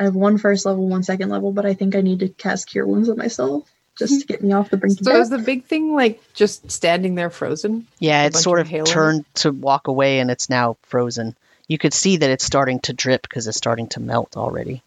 I 0.00 0.04
have 0.04 0.14
one 0.16 0.38
first 0.38 0.66
level, 0.66 0.88
one 0.88 1.02
second 1.02 1.28
level, 1.28 1.52
but 1.52 1.66
I 1.66 1.74
think 1.74 1.94
I 1.94 2.00
need 2.00 2.20
to 2.20 2.28
cast 2.28 2.68
Cure 2.68 2.86
Wounds 2.86 3.08
on 3.08 3.18
myself 3.18 3.68
just 3.98 4.20
to 4.22 4.26
get 4.26 4.42
me 4.42 4.52
off 4.52 4.70
the 4.70 4.76
brink 4.76 5.00
of 5.00 5.06
So 5.06 5.20
is 5.20 5.28
death. 5.28 5.38
the 5.38 5.44
big 5.44 5.64
thing 5.64 5.94
like 5.94 6.20
just 6.34 6.70
standing 6.70 7.14
there 7.14 7.30
frozen? 7.30 7.86
Yeah, 7.98 8.24
it's 8.24 8.40
sort 8.42 8.58
of 8.60 8.66
of 8.66 8.70
hail 8.70 8.84
in 8.84 8.90
it? 8.90 8.92
turned 8.94 9.24
to 9.36 9.52
walk 9.52 9.88
away 9.88 10.20
and 10.20 10.30
it's 10.30 10.48
now 10.50 10.76
frozen. 10.82 11.36
You 11.68 11.78
could 11.78 11.94
see 11.94 12.18
that 12.18 12.30
it's 12.30 12.44
starting 12.44 12.80
to 12.80 12.92
drip 12.92 13.22
because 13.22 13.46
it's 13.48 13.56
starting 13.56 13.88
to 13.88 14.00
melt 14.00 14.36
already. 14.36 14.82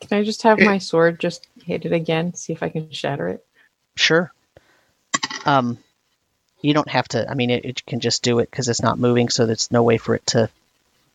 Can 0.00 0.18
I 0.18 0.24
just 0.24 0.42
have 0.42 0.60
my 0.60 0.78
sword 0.78 1.18
just 1.20 1.46
hit 1.64 1.84
it 1.86 1.92
again, 1.92 2.34
see 2.34 2.52
if 2.52 2.62
I 2.62 2.68
can 2.68 2.90
shatter 2.90 3.28
it? 3.28 3.44
Sure. 3.96 4.32
Um, 5.44 5.78
You 6.60 6.74
don't 6.74 6.88
have 6.88 7.08
to. 7.08 7.28
I 7.30 7.34
mean, 7.34 7.50
it, 7.50 7.64
it 7.64 7.86
can 7.86 8.00
just 8.00 8.22
do 8.22 8.38
it 8.40 8.50
because 8.50 8.68
it's 8.68 8.82
not 8.82 8.98
moving, 8.98 9.28
so 9.28 9.46
there's 9.46 9.70
no 9.70 9.82
way 9.82 9.96
for 9.98 10.14
it 10.14 10.26
to. 10.28 10.48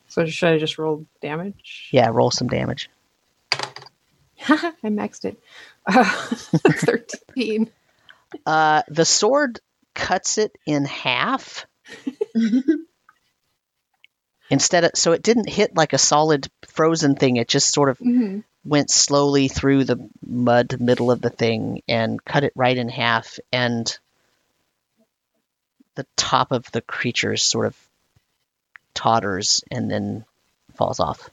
So 0.09 0.25
should 0.25 0.49
I 0.53 0.57
just 0.57 0.77
roll 0.77 1.05
damage? 1.21 1.89
Yeah, 1.91 2.09
roll 2.11 2.31
some 2.31 2.47
damage. 2.47 2.89
I 4.47 4.73
maxed 4.85 5.25
it. 5.25 5.39
Uh, 5.85 6.03
Thirteen. 6.05 7.69
Uh, 8.45 8.83
the 8.87 9.05
sword 9.05 9.59
cuts 9.93 10.37
it 10.37 10.55
in 10.65 10.85
half 10.85 11.65
instead 14.49 14.83
of. 14.85 14.91
So 14.95 15.11
it 15.11 15.23
didn't 15.23 15.49
hit 15.49 15.75
like 15.75 15.93
a 15.93 15.97
solid 15.97 16.47
frozen 16.67 17.15
thing. 17.15 17.35
It 17.37 17.47
just 17.47 17.73
sort 17.73 17.89
of 17.89 17.97
Mhm. 17.99 18.43
went 18.63 18.89
slowly 18.89 19.47
through 19.47 19.83
the 19.85 20.09
mud 20.25 20.79
middle 20.79 21.11
of 21.11 21.21
the 21.21 21.29
thing 21.29 21.81
and 21.87 22.23
cut 22.23 22.43
it 22.43 22.53
right 22.55 22.77
in 22.77 22.89
half 22.89 23.39
and 23.51 23.97
the 25.95 26.05
top 26.15 26.51
of 26.51 26.71
the 26.71 26.81
creature 26.81 27.35
sort 27.35 27.65
of 27.65 27.75
totters 28.93 29.63
and 29.71 29.89
then 29.91 30.25
falls 30.75 30.99
off 30.99 31.29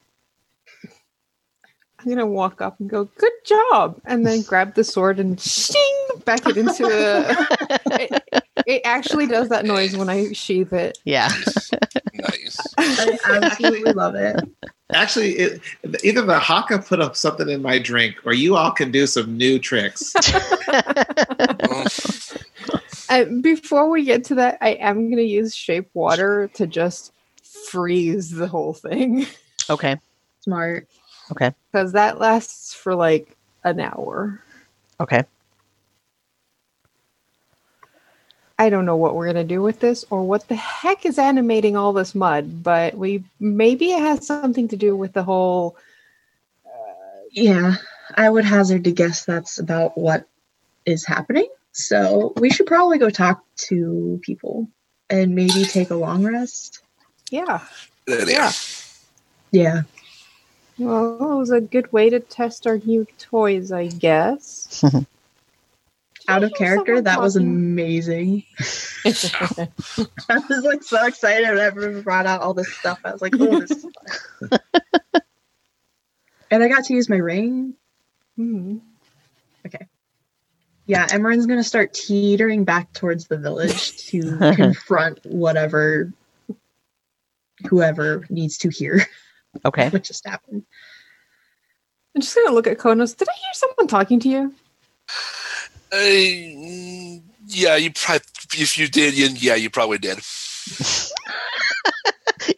I'm 1.98 2.08
gonna 2.08 2.26
walk 2.26 2.60
up 2.60 2.78
and 2.78 2.88
go, 2.88 3.04
"Good 3.04 3.32
job," 3.44 4.00
and 4.04 4.26
then 4.26 4.42
grab 4.42 4.74
the 4.74 4.84
sword 4.84 5.18
and 5.18 5.40
shing 5.40 6.06
back 6.24 6.46
it 6.46 6.56
into 6.56 6.84
the. 6.84 7.80
it, 7.86 8.42
it 8.66 8.82
actually 8.84 9.26
does 9.26 9.48
that 9.48 9.64
noise 9.64 9.96
when 9.96 10.08
I 10.08 10.32
sheath 10.32 10.72
it. 10.72 10.98
yeah 11.04 11.28
nice. 12.14 12.58
I 12.78 13.18
absolutely 13.42 13.92
love 13.92 14.14
it. 14.14 14.36
Actually, 14.92 15.32
it, 15.32 15.60
either 16.04 16.22
the 16.22 16.38
Haka 16.38 16.78
put 16.80 17.00
up 17.00 17.16
something 17.16 17.48
in 17.48 17.62
my 17.62 17.78
drink, 17.78 18.16
or 18.24 18.32
you 18.32 18.56
all 18.56 18.70
can 18.70 18.90
do 18.90 19.06
some 19.06 19.36
new 19.36 19.58
tricks. 19.58 20.14
Uh, 23.10 23.24
before 23.40 23.88
we 23.88 24.04
get 24.04 24.22
to 24.22 24.34
that, 24.34 24.58
I 24.60 24.72
am 24.72 25.08
gonna 25.08 25.22
use 25.22 25.56
shape 25.56 25.88
water 25.94 26.50
to 26.52 26.66
just 26.66 27.10
freeze 27.70 28.30
the 28.30 28.46
whole 28.46 28.74
thing 28.74 29.26
okay 29.70 29.96
Smart. 30.40 30.88
Because 31.70 31.92
that 31.92 32.18
lasts 32.18 32.74
for 32.74 32.94
like 32.94 33.36
an 33.64 33.80
hour. 33.80 34.42
okay 35.00 35.24
I 38.58 38.70
don't 38.70 38.86
know 38.86 38.96
what 38.96 39.14
we're 39.14 39.26
gonna 39.26 39.44
do 39.44 39.62
with 39.62 39.78
this 39.78 40.04
or 40.10 40.24
what 40.24 40.48
the 40.48 40.56
heck 40.56 41.06
is 41.06 41.18
animating 41.18 41.76
all 41.76 41.92
this 41.92 42.14
mud, 42.14 42.62
but 42.64 42.94
we 42.96 43.22
maybe 43.38 43.92
it 43.92 44.00
has 44.00 44.26
something 44.26 44.66
to 44.68 44.76
do 44.76 44.96
with 44.96 45.12
the 45.12 45.22
whole. 45.22 45.76
Uh, 46.66 47.20
yeah, 47.30 47.76
I 48.16 48.28
would 48.28 48.44
hazard 48.44 48.84
to 48.84 48.92
guess 48.92 49.24
that's 49.24 49.58
about 49.58 49.96
what 49.96 50.26
is 50.84 51.06
happening. 51.06 51.48
So 51.70 52.32
we 52.36 52.50
should 52.50 52.66
probably 52.66 52.98
go 52.98 53.10
talk 53.10 53.44
to 53.68 54.18
people 54.22 54.68
and 55.08 55.36
maybe 55.36 55.64
take 55.64 55.90
a 55.90 55.94
long 55.94 56.24
rest. 56.24 56.82
Yeah, 57.30 57.60
yeah. 58.08 58.50
Yeah. 59.52 59.82
Well, 60.78 61.32
it 61.32 61.36
was 61.36 61.50
a 61.50 61.60
good 61.60 61.92
way 61.92 62.10
to 62.10 62.20
test 62.20 62.66
our 62.66 62.78
new 62.78 63.06
toys, 63.18 63.72
I 63.72 63.88
guess. 63.88 64.84
Out 66.28 66.44
of 66.44 66.50
Did 66.50 66.60
you 66.60 66.66
hear 66.66 66.74
character, 66.74 66.96
someone 66.96 67.04
that 67.04 67.20
was 67.20 67.36
amazing. 67.36 68.44
I 69.04 70.38
was 70.48 70.64
like 70.64 70.82
so 70.82 71.06
excited 71.06 71.48
whenever 71.48 71.90
we 71.90 72.02
brought 72.02 72.26
out 72.26 72.42
all 72.42 72.52
this 72.52 72.70
stuff. 72.74 72.98
I 73.02 73.12
was 73.12 73.22
like, 73.22 73.32
oh, 73.38 73.60
this 73.60 73.70
is 73.70 73.86
fun. 74.50 74.60
and 76.50 76.62
I 76.62 76.68
got 76.68 76.84
to 76.84 76.94
use 76.94 77.08
my 77.08 77.16
ring. 77.16 77.74
Hmm. 78.36 78.78
Yeah, 80.88 81.06
Imran's 81.08 81.46
gonna 81.46 81.64
start 81.64 81.92
teetering 81.92 82.64
back 82.64 82.92
towards 82.94 83.26
the 83.26 83.36
village 83.36 83.96
to 84.08 84.54
confront 84.54 85.24
whatever 85.24 86.12
whoever 87.68 88.24
needs 88.30 88.58
to 88.58 88.70
hear 88.70 89.06
okay 89.64 89.88
what 89.90 90.04
just 90.04 90.26
happened. 90.26 90.64
I'm 92.14 92.22
just 92.22 92.34
gonna 92.34 92.54
look 92.54 92.66
at 92.66 92.78
Konos. 92.78 93.16
Did 93.16 93.28
I 93.28 93.32
hear 93.32 93.52
someone 93.52 93.86
talking 93.86 94.20
to 94.20 94.28
you? 94.28 94.54
Uh, 95.92 97.22
yeah, 97.46 97.76
you 97.76 97.92
probably 97.92 98.26
if 98.54 98.78
you 98.78 98.88
did, 98.88 99.42
yeah, 99.42 99.54
you 99.54 99.70
probably 99.70 99.98
did. 99.98 100.18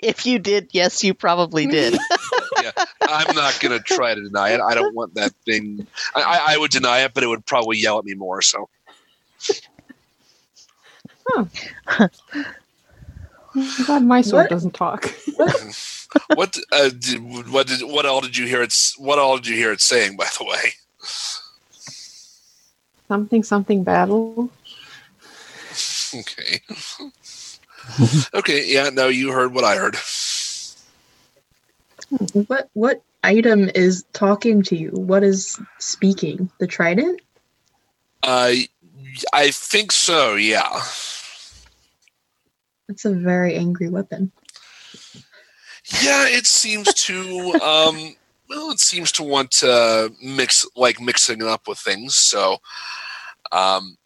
if 0.03 0.25
you 0.27 0.39
did 0.39 0.69
yes 0.73 1.03
you 1.03 1.15
probably 1.15 1.67
did 1.67 1.99
I'm 3.03 3.35
not 3.35 3.59
gonna 3.61 3.81
try 3.81 4.15
to 4.15 4.23
deny 4.23 4.51
it. 4.51 4.61
I 4.61 4.75
don't 4.75 4.95
want 4.95 5.15
that 5.15 5.33
thing. 5.45 5.87
I, 6.15 6.23
I, 6.23 6.55
I 6.55 6.59
would 6.59 6.71
deny 6.71 7.01
it, 7.01 7.15
but 7.15 7.25
it 7.25 7.27
would 7.27 7.45
probably 7.45 7.79
yell 7.79 7.99
at 7.99 8.05
me 8.05 8.15
more. 8.15 8.43
So 8.43 8.69
I'm 13.55 13.85
glad 13.85 14.05
my 14.05 14.21
sword 14.21 14.45
What? 14.45 14.51
doesn't 14.51 14.75
talk. 14.75 15.13
what? 16.35 16.57
Uh, 16.71 16.91
did, 16.91 17.49
what 17.51 17.67
did? 17.67 17.83
What 17.83 18.07
all 18.07 18.21
did 18.21 18.37
you 18.37 18.47
hear 18.47 18.63
it? 18.63 18.75
What 18.99 19.19
all 19.19 19.37
did 19.37 19.49
you 19.49 19.57
hear 19.57 19.73
it 19.73 19.81
saying? 19.81 20.17
By 20.17 20.29
the 20.39 20.45
way. 20.45 20.75
something 23.09 23.43
something 23.43 23.83
battle. 23.83 24.51
Okay. 26.15 26.61
okay. 28.35 28.65
Yeah. 28.67 28.91
No, 28.91 29.09
you 29.09 29.33
heard 29.33 29.53
what 29.53 29.65
I 29.65 29.77
heard. 29.77 29.97
What 32.47 32.69
what 32.75 33.03
item 33.25 33.71
is 33.75 34.05
talking 34.13 34.63
to 34.65 34.77
you? 34.77 34.91
What 34.91 35.23
is 35.23 35.61
speaking? 35.79 36.51
The 36.59 36.67
trident? 36.67 37.21
Uh, 38.23 38.53
I 39.33 39.51
think 39.51 39.93
so. 39.93 40.35
Yeah. 40.35 40.83
It's 42.91 43.05
a 43.05 43.13
very 43.13 43.55
angry 43.55 43.89
weapon. 43.89 44.33
Yeah. 46.03 46.27
It 46.29 46.47
seems 46.47 46.93
to. 47.05 47.55
Um. 47.63 48.17
Well, 48.49 48.73
it 48.73 48.81
seems 48.81 49.13
to 49.13 49.23
want 49.23 49.53
to 49.53 50.13
mix, 50.21 50.67
like 50.75 51.01
mixing 51.01 51.41
it 51.41 51.47
up 51.47 51.69
with 51.69 51.79
things. 51.79 52.17
So, 52.17 52.57
um, 53.53 53.97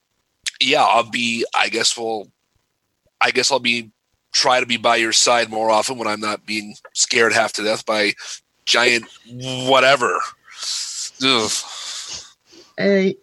yeah, 0.61 0.85
I'll 0.85 1.11
be. 1.11 1.47
I 1.55 1.69
guess 1.71 1.97
we'll. 1.97 2.29
I 3.21 3.31
guess 3.31 3.51
I'll 3.51 3.59
be 3.59 3.91
try 4.33 4.61
to 4.61 4.67
be 4.67 4.77
by 4.77 4.97
your 4.97 5.13
side 5.13 5.49
more 5.49 5.71
often 5.71 5.97
when 5.97 6.09
I'm 6.09 6.21
not 6.21 6.45
being 6.45 6.75
scared 6.93 7.33
half 7.33 7.53
to 7.55 7.63
death 7.63 7.87
by 7.87 8.13
giant 8.67 9.05
whatever. 9.67 10.19
Ugh. 11.25 11.51
I 12.79 13.17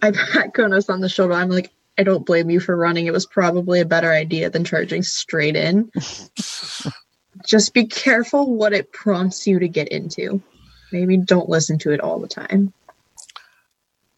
I 0.00 0.10
pat 0.10 0.54
Konos 0.54 0.88
on 0.88 1.00
the 1.00 1.08
shoulder. 1.08 1.34
I'm 1.34 1.50
like, 1.50 1.70
I 1.98 2.02
don't 2.04 2.24
blame 2.26 2.50
you 2.50 2.60
for 2.60 2.76
running. 2.76 3.06
It 3.06 3.12
was 3.12 3.26
probably 3.26 3.80
a 3.80 3.84
better 3.84 4.10
idea 4.10 4.50
than 4.50 4.64
charging 4.64 5.02
straight 5.02 5.56
in. 5.56 5.90
Just 7.46 7.74
be 7.74 7.86
careful 7.86 8.54
what 8.54 8.72
it 8.72 8.92
prompts 8.92 9.46
you 9.46 9.58
to 9.58 9.68
get 9.68 9.88
into. 9.88 10.42
Maybe 10.92 11.16
don't 11.16 11.48
listen 11.48 11.78
to 11.80 11.92
it 11.92 12.00
all 12.00 12.18
the 12.20 12.28
time. 12.28 12.72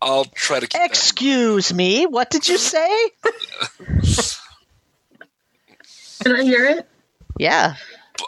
I'll 0.02 0.24
try 0.26 0.60
to 0.60 0.66
keep 0.66 0.80
that- 0.80 0.90
excuse 0.90 1.72
me 1.72 2.04
what 2.04 2.28
did 2.30 2.46
you 2.46 2.58
say 2.58 3.08
Can 6.22 6.36
I 6.36 6.42
hear 6.42 6.66
it? 6.66 6.86
yeah 7.38 7.74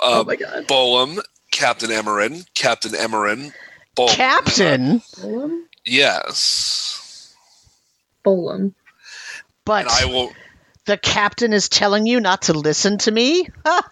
oh 0.02 0.20
uh, 0.20 0.24
my 0.24 0.36
god. 0.36 0.66
Bolum, 0.66 1.18
Captain 1.50 1.90
Imran, 1.90 2.46
Captain 2.54 2.92
Imran, 2.92 3.52
Bolum. 3.94 4.14
captain 4.14 5.00
Bolum? 5.20 5.64
Yes. 5.84 7.34
But 9.66 9.80
And 9.82 9.90
I 9.90 10.06
will. 10.06 10.32
the 10.86 10.96
captain 10.96 11.52
is 11.52 11.68
telling 11.68 12.06
you 12.06 12.20
not 12.20 12.42
to 12.42 12.54
listen 12.54 12.96
to 12.98 13.10
me 13.10 13.46
Huh. 13.66 13.82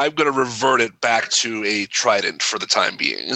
I'm 0.00 0.12
going 0.12 0.32
to 0.32 0.36
revert 0.38 0.80
it 0.80 0.98
back 1.00 1.28
to 1.28 1.62
a 1.64 1.84
trident 1.86 2.42
for 2.42 2.58
the 2.58 2.66
time 2.66 2.96
being. 2.96 3.34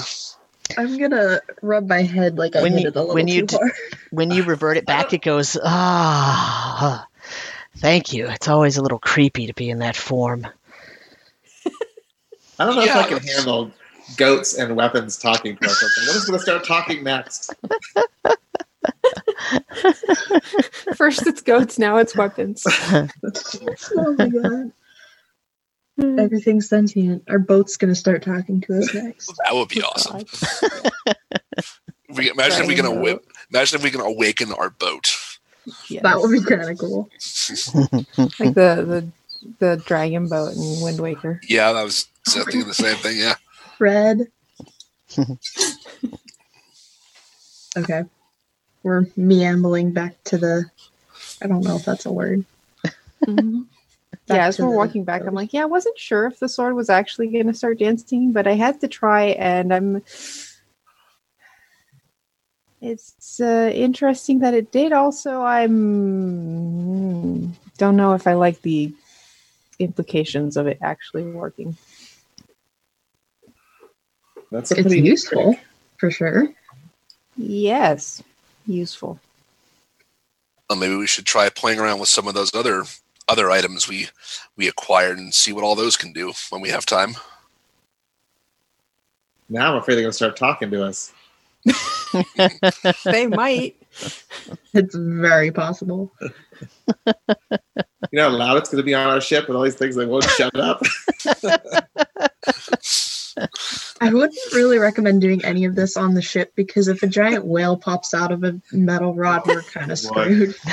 I'm 0.78 0.98
gonna 0.98 1.40
rub 1.62 1.86
my 1.88 2.02
head 2.02 2.38
like 2.38 2.56
I 2.56 2.62
When 2.62 2.72
hit 2.72 2.80
you- 2.80 2.88
it 2.88 2.96
a 2.96 3.00
little 3.00 3.14
when 3.14 3.28
you 3.28 3.42
too 3.42 3.46
d- 3.46 3.56
hard. 3.58 3.72
when 4.10 4.30
you 4.30 4.42
revert 4.44 4.76
it 4.78 4.86
back, 4.86 5.12
it 5.12 5.20
goes, 5.22 5.58
ah, 5.62 7.06
thank 7.76 8.12
you. 8.14 8.28
It's 8.28 8.48
always 8.48 8.76
a 8.78 8.82
little 8.82 8.98
creepy 8.98 9.46
to 9.48 9.54
be 9.54 9.68
in 9.70 9.80
that 9.80 9.94
form. 9.96 10.46
I 12.58 12.64
don't 12.64 12.76
know 12.76 12.84
Yeah. 12.84 13.00
if 13.00 13.04
I 13.06 13.08
can 13.08 13.22
handle 13.22 13.70
goats 14.16 14.54
and 14.54 14.74
weapons 14.76 15.16
talking 15.18 15.56
to 15.58 15.64
us. 15.66 15.82
I'm 15.82 15.88
just 16.14 16.26
going 16.26 16.38
to 16.38 16.42
start 16.42 16.64
talking 16.64 17.04
next. 17.04 17.54
First 20.96 21.26
it's 21.26 21.42
goats, 21.42 21.78
now 21.78 21.96
it's 21.96 22.16
weapons. 22.16 22.64
oh 22.66 24.16
my 24.18 24.28
god. 24.28 24.72
Everything's 25.98 26.68
sentient. 26.68 27.22
Our 27.28 27.38
boat's 27.38 27.76
gonna 27.76 27.94
start 27.94 28.22
talking 28.22 28.60
to 28.62 28.78
us 28.78 28.92
next. 28.94 29.32
That 29.44 29.54
would 29.54 29.68
be 29.68 29.82
awesome. 29.82 30.24
We, 32.16 32.30
imagine 32.30 32.62
if 32.62 32.68
we 32.68 32.74
can 32.74 32.86
awa- 32.86 33.20
imagine 33.50 33.78
if 33.78 33.84
we 33.84 33.90
can 33.90 34.00
awaken 34.00 34.52
our 34.52 34.70
boat. 34.70 35.16
Yes. 35.88 36.02
That 36.02 36.20
would 36.20 36.30
be 36.30 36.42
kind 36.44 36.70
of 36.70 36.78
cool. 36.78 37.08
like 38.18 38.54
the 38.54 38.84
the 38.84 39.08
the 39.58 39.82
dragon 39.84 40.28
boat 40.28 40.54
in 40.54 40.80
Wind 40.80 41.00
Waker. 41.00 41.40
Yeah, 41.48 41.72
that 41.72 41.82
was 41.82 42.06
thinking 42.28 42.66
the 42.66 42.74
same 42.74 42.96
thing. 42.96 43.18
Yeah. 43.18 43.34
Fred. 43.78 44.28
okay. 47.76 48.04
We're 48.84 49.02
meambling 49.16 49.92
back 49.92 50.22
to 50.24 50.38
the. 50.38 50.64
I 51.42 51.48
don't 51.48 51.64
know 51.64 51.76
if 51.76 51.84
that's 51.84 52.06
a 52.06 52.12
word. 52.12 52.44
Mhm. 53.26 53.66
Yeah, 54.26 54.46
as 54.46 54.58
we're 54.58 54.70
walking 54.70 55.04
back, 55.04 55.26
I'm 55.26 55.34
like, 55.34 55.52
yeah, 55.52 55.62
I 55.62 55.66
wasn't 55.66 55.98
sure 55.98 56.26
if 56.26 56.38
the 56.38 56.48
sword 56.48 56.74
was 56.74 56.90
actually 56.90 57.28
going 57.28 57.46
to 57.46 57.54
start 57.54 57.78
dancing, 57.78 58.32
but 58.32 58.46
I 58.46 58.52
had 58.52 58.80
to 58.82 58.88
try, 58.88 59.24
and 59.26 59.72
I'm. 59.72 60.02
It's 62.80 63.40
uh, 63.40 63.70
interesting 63.74 64.40
that 64.40 64.54
it 64.54 64.70
did. 64.70 64.92
Also, 64.92 65.42
I'm 65.42 67.52
don't 67.78 67.96
know 67.96 68.14
if 68.14 68.26
I 68.26 68.34
like 68.34 68.60
the 68.62 68.92
implications 69.78 70.56
of 70.56 70.66
it 70.66 70.78
actually 70.82 71.24
working. 71.24 71.76
That's 74.50 74.70
a 74.70 74.74
It's 74.74 74.82
pretty 74.82 75.02
useful 75.02 75.54
trick. 75.54 75.64
for 75.98 76.10
sure. 76.10 76.48
Yes, 77.36 78.22
useful. 78.66 79.18
Well, 80.68 80.78
maybe 80.78 80.96
we 80.96 81.06
should 81.06 81.26
try 81.26 81.48
playing 81.50 81.78
around 81.78 81.98
with 82.00 82.08
some 82.08 82.26
of 82.26 82.34
those 82.34 82.54
other 82.54 82.84
other 83.28 83.50
items 83.50 83.88
we 83.88 84.08
we 84.56 84.68
acquired 84.68 85.18
and 85.18 85.32
see 85.32 85.52
what 85.52 85.64
all 85.64 85.74
those 85.74 85.96
can 85.96 86.12
do 86.12 86.32
when 86.50 86.60
we 86.60 86.68
have 86.68 86.86
time. 86.86 87.14
Now 89.48 89.72
I'm 89.72 89.78
afraid 89.78 89.96
they're 89.96 90.02
gonna 90.02 90.12
start 90.12 90.36
talking 90.36 90.70
to 90.70 90.84
us. 90.84 91.12
they 93.04 93.26
might. 93.26 93.76
It's 94.74 94.94
very 94.94 95.50
possible. 95.50 96.12
You 97.06 98.20
know 98.20 98.30
how 98.30 98.36
loud 98.36 98.56
it's 98.58 98.70
gonna 98.70 98.82
be 98.82 98.94
on 98.94 99.08
our 99.08 99.20
ship 99.20 99.48
with 99.48 99.56
all 99.56 99.62
these 99.62 99.74
things 99.74 99.96
that 99.96 100.08
won't 100.08 100.24
shut 100.24 100.54
up. 100.56 100.82
I 104.00 104.12
wouldn't 104.12 104.52
really 104.52 104.78
recommend 104.78 105.20
doing 105.20 105.44
any 105.44 105.64
of 105.64 105.74
this 105.74 105.96
on 105.96 106.14
the 106.14 106.22
ship 106.22 106.52
because 106.54 106.88
if 106.88 107.02
a 107.02 107.06
giant 107.06 107.44
whale 107.44 107.76
pops 107.76 108.14
out 108.14 108.32
of 108.32 108.44
a 108.44 108.60
metal 108.72 109.14
rod, 109.14 109.46
we're 109.46 109.62
kind 109.62 109.90
of 109.90 109.98
screwed. 109.98 110.54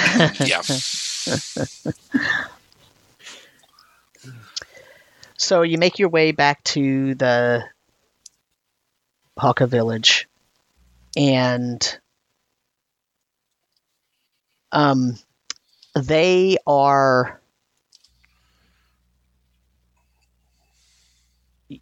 Yeah. 0.45 0.61
So 5.38 5.63
you 5.63 5.79
make 5.79 5.97
your 5.97 6.09
way 6.09 6.31
back 6.33 6.63
to 6.65 7.15
the 7.15 7.65
Haka 9.39 9.65
village, 9.65 10.29
and 11.17 11.99
um, 14.71 15.17
they 15.95 16.57
are. 16.67 17.40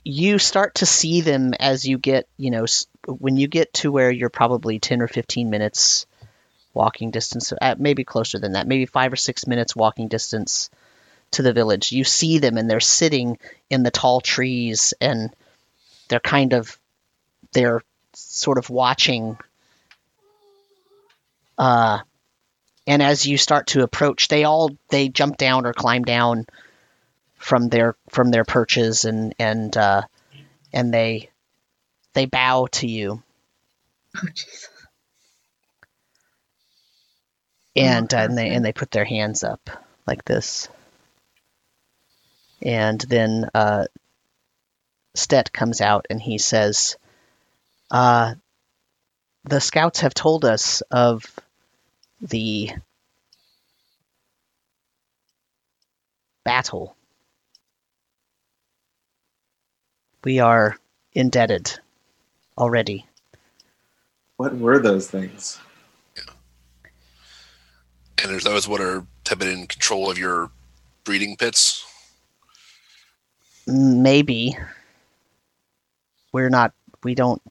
You 0.03 0.39
start 0.39 0.75
to 0.75 0.85
see 0.85 1.21
them 1.21 1.53
as 1.53 1.85
you 1.85 1.97
get, 1.97 2.27
you 2.37 2.51
know, 2.51 2.65
when 3.07 3.37
you 3.37 3.47
get 3.47 3.73
to 3.75 3.91
where 3.91 4.11
you're 4.11 4.29
probably 4.29 4.79
10 4.79 5.01
or 5.01 5.07
15 5.07 5.49
minutes 5.49 6.05
walking 6.73 7.11
distance, 7.11 7.51
uh, 7.59 7.75
maybe 7.77 8.03
closer 8.03 8.39
than 8.39 8.53
that, 8.53 8.67
maybe 8.67 8.85
five 8.85 9.11
or 9.11 9.17
six 9.17 9.47
minutes 9.47 9.75
walking 9.75 10.07
distance 10.07 10.69
to 11.31 11.41
the 11.41 11.53
village. 11.53 11.91
You 11.91 12.03
see 12.03 12.39
them 12.39 12.57
and 12.57 12.69
they're 12.69 12.79
sitting 12.79 13.37
in 13.69 13.83
the 13.83 13.91
tall 13.91 14.21
trees 14.21 14.93
and 15.01 15.33
they're 16.09 16.19
kind 16.19 16.53
of 16.53 16.77
they're 17.53 17.81
sort 18.13 18.57
of 18.57 18.69
watching 18.69 19.37
uh 21.57 21.99
and 22.87 23.01
as 23.01 23.25
you 23.25 23.37
start 23.37 23.67
to 23.67 23.83
approach 23.83 24.27
they 24.27 24.43
all 24.43 24.75
they 24.89 25.09
jump 25.09 25.37
down 25.37 25.65
or 25.65 25.73
climb 25.73 26.03
down 26.03 26.45
from 27.39 27.69
their 27.69 27.95
from 28.09 28.29
their 28.29 28.43
perches 28.43 29.05
and 29.05 29.33
and 29.39 29.75
uh 29.75 30.03
and 30.71 30.93
they 30.93 31.29
they 32.13 32.25
bow 32.25 32.67
to 32.73 32.87
you. 32.87 33.23
Oh, 34.17 34.27
jeez. 34.27 34.67
and 37.75 38.13
uh, 38.13 38.17
Oh, 38.17 38.23
and 38.25 38.37
they 38.37 38.49
and 38.49 38.63
they 38.63 38.73
put 38.73 38.91
their 38.91 39.05
hands 39.05 39.43
up 39.43 39.69
like 40.05 40.25
this. 40.25 40.67
And 42.61 42.99
then 42.99 43.49
uh 43.53 43.85
Stet 45.15 45.51
comes 45.53 45.81
out 45.81 46.05
and 46.09 46.21
he 46.21 46.37
says 46.37 46.97
uh 47.89 48.35
the 49.45 49.61
scouts 49.61 50.01
have 50.01 50.13
told 50.13 50.43
us 50.43 50.81
of 50.91 51.25
the 52.21 52.71
battle 56.43 56.95
we 60.23 60.39
are 60.39 60.77
indebted 61.13 61.79
already. 62.57 63.05
What 64.37 64.57
were 64.57 64.79
those 64.79 65.09
things? 65.09 65.59
And 68.21 68.31
there's 68.31 68.43
those 68.43 68.67
what 68.67 68.81
are 68.81 69.05
have 69.29 69.39
been 69.39 69.59
in 69.59 69.67
control 69.67 70.09
of 70.09 70.17
your 70.17 70.49
breeding 71.03 71.37
pits. 71.37 71.85
maybe. 73.67 74.57
We're 76.31 76.49
not 76.49 76.73
we 77.03 77.15
don't 77.15 77.41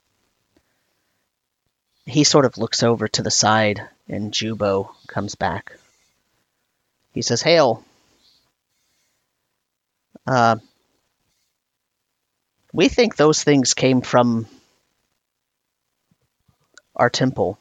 he 2.04 2.24
sort 2.24 2.44
of 2.44 2.58
looks 2.58 2.82
over 2.82 3.06
to 3.08 3.22
the 3.22 3.30
side 3.30 3.82
and 4.08 4.32
jubo 4.32 4.88
comes 5.06 5.34
back. 5.34 5.76
He 7.12 7.22
says 7.22 7.42
hail. 7.42 7.84
Uh, 10.26 10.56
we 12.72 12.88
think 12.88 13.16
those 13.16 13.42
things 13.42 13.74
came 13.74 14.02
from 14.02 14.46
our 16.94 17.10
temple. 17.10 17.58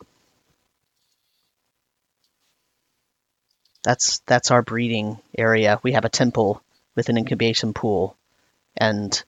That's 3.83 4.19
that's 4.25 4.51
our 4.51 4.61
breeding 4.61 5.19
area. 5.37 5.79
We 5.83 5.93
have 5.93 6.05
a 6.05 6.09
temple 6.09 6.61
with 6.95 7.09
an 7.09 7.17
incubation 7.17 7.73
pool. 7.73 8.17
And 8.75 9.23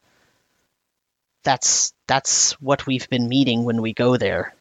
that's 1.43 1.93
that's 2.07 2.53
what 2.61 2.85
we've 2.85 3.09
been 3.09 3.29
meeting 3.29 3.63
when 3.63 3.81
we 3.81 3.93
go 3.93 4.17
there. 4.17 4.53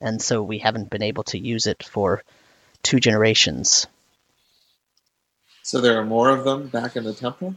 And 0.00 0.22
so 0.22 0.42
we 0.42 0.58
haven't 0.58 0.90
been 0.90 1.02
able 1.02 1.24
to 1.24 1.38
use 1.38 1.66
it 1.66 1.82
for 1.82 2.22
two 2.82 3.00
generations. 3.00 3.86
So 5.62 5.80
there 5.80 5.98
are 5.98 6.04
more 6.04 6.30
of 6.30 6.44
them 6.44 6.68
back 6.68 6.96
in 6.96 7.04
the 7.04 7.12
temple. 7.12 7.54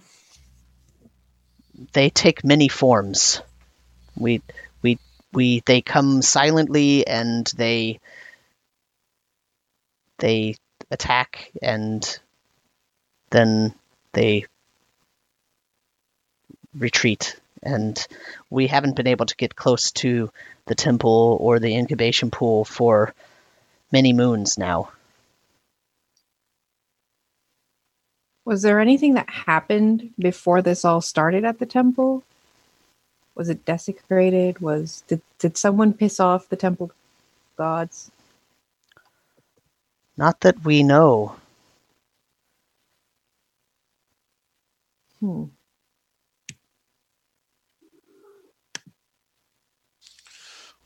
They 1.93 2.09
take 2.09 2.43
many 2.43 2.67
forms. 2.67 3.41
We 4.17 4.41
we 4.81 4.99
we 5.33 5.61
they 5.61 5.81
come 5.81 6.21
silently 6.21 7.05
and 7.07 7.45
they 7.55 7.99
they 10.19 10.55
attack 10.91 11.51
and 11.61 12.19
then 13.31 13.73
they 14.13 14.45
retreat. 16.77 17.35
And 17.61 18.05
we 18.49 18.67
haven't 18.67 18.95
been 18.95 19.07
able 19.07 19.25
to 19.25 19.35
get 19.35 19.55
close 19.55 19.91
to 19.93 20.31
the 20.65 20.75
temple 20.75 21.37
or 21.39 21.59
the 21.59 21.75
incubation 21.75 22.29
pool 22.29 22.65
for 22.65 23.13
many 23.91 24.13
moons 24.13 24.57
now 24.57 24.91
Was 28.45 28.63
there 28.63 28.79
anything 28.81 29.15
that 29.15 29.29
happened 29.29 30.11
before 30.19 30.61
this 30.61 30.85
all 30.85 31.01
started 31.01 31.45
at 31.45 31.59
the 31.59 31.67
temple? 31.67 32.23
Was 33.35 33.49
it 33.49 33.65
desecrated? 33.65 34.59
Was 34.61 35.03
did 35.07 35.21
did 35.39 35.57
someone 35.57 35.93
piss 35.93 36.19
off 36.19 36.49
the 36.49 36.57
temple 36.57 36.91
gods? 37.57 38.11
not 40.17 40.41
that 40.41 40.63
we 40.65 40.83
know 40.83 41.35
Hmm. 45.21 45.45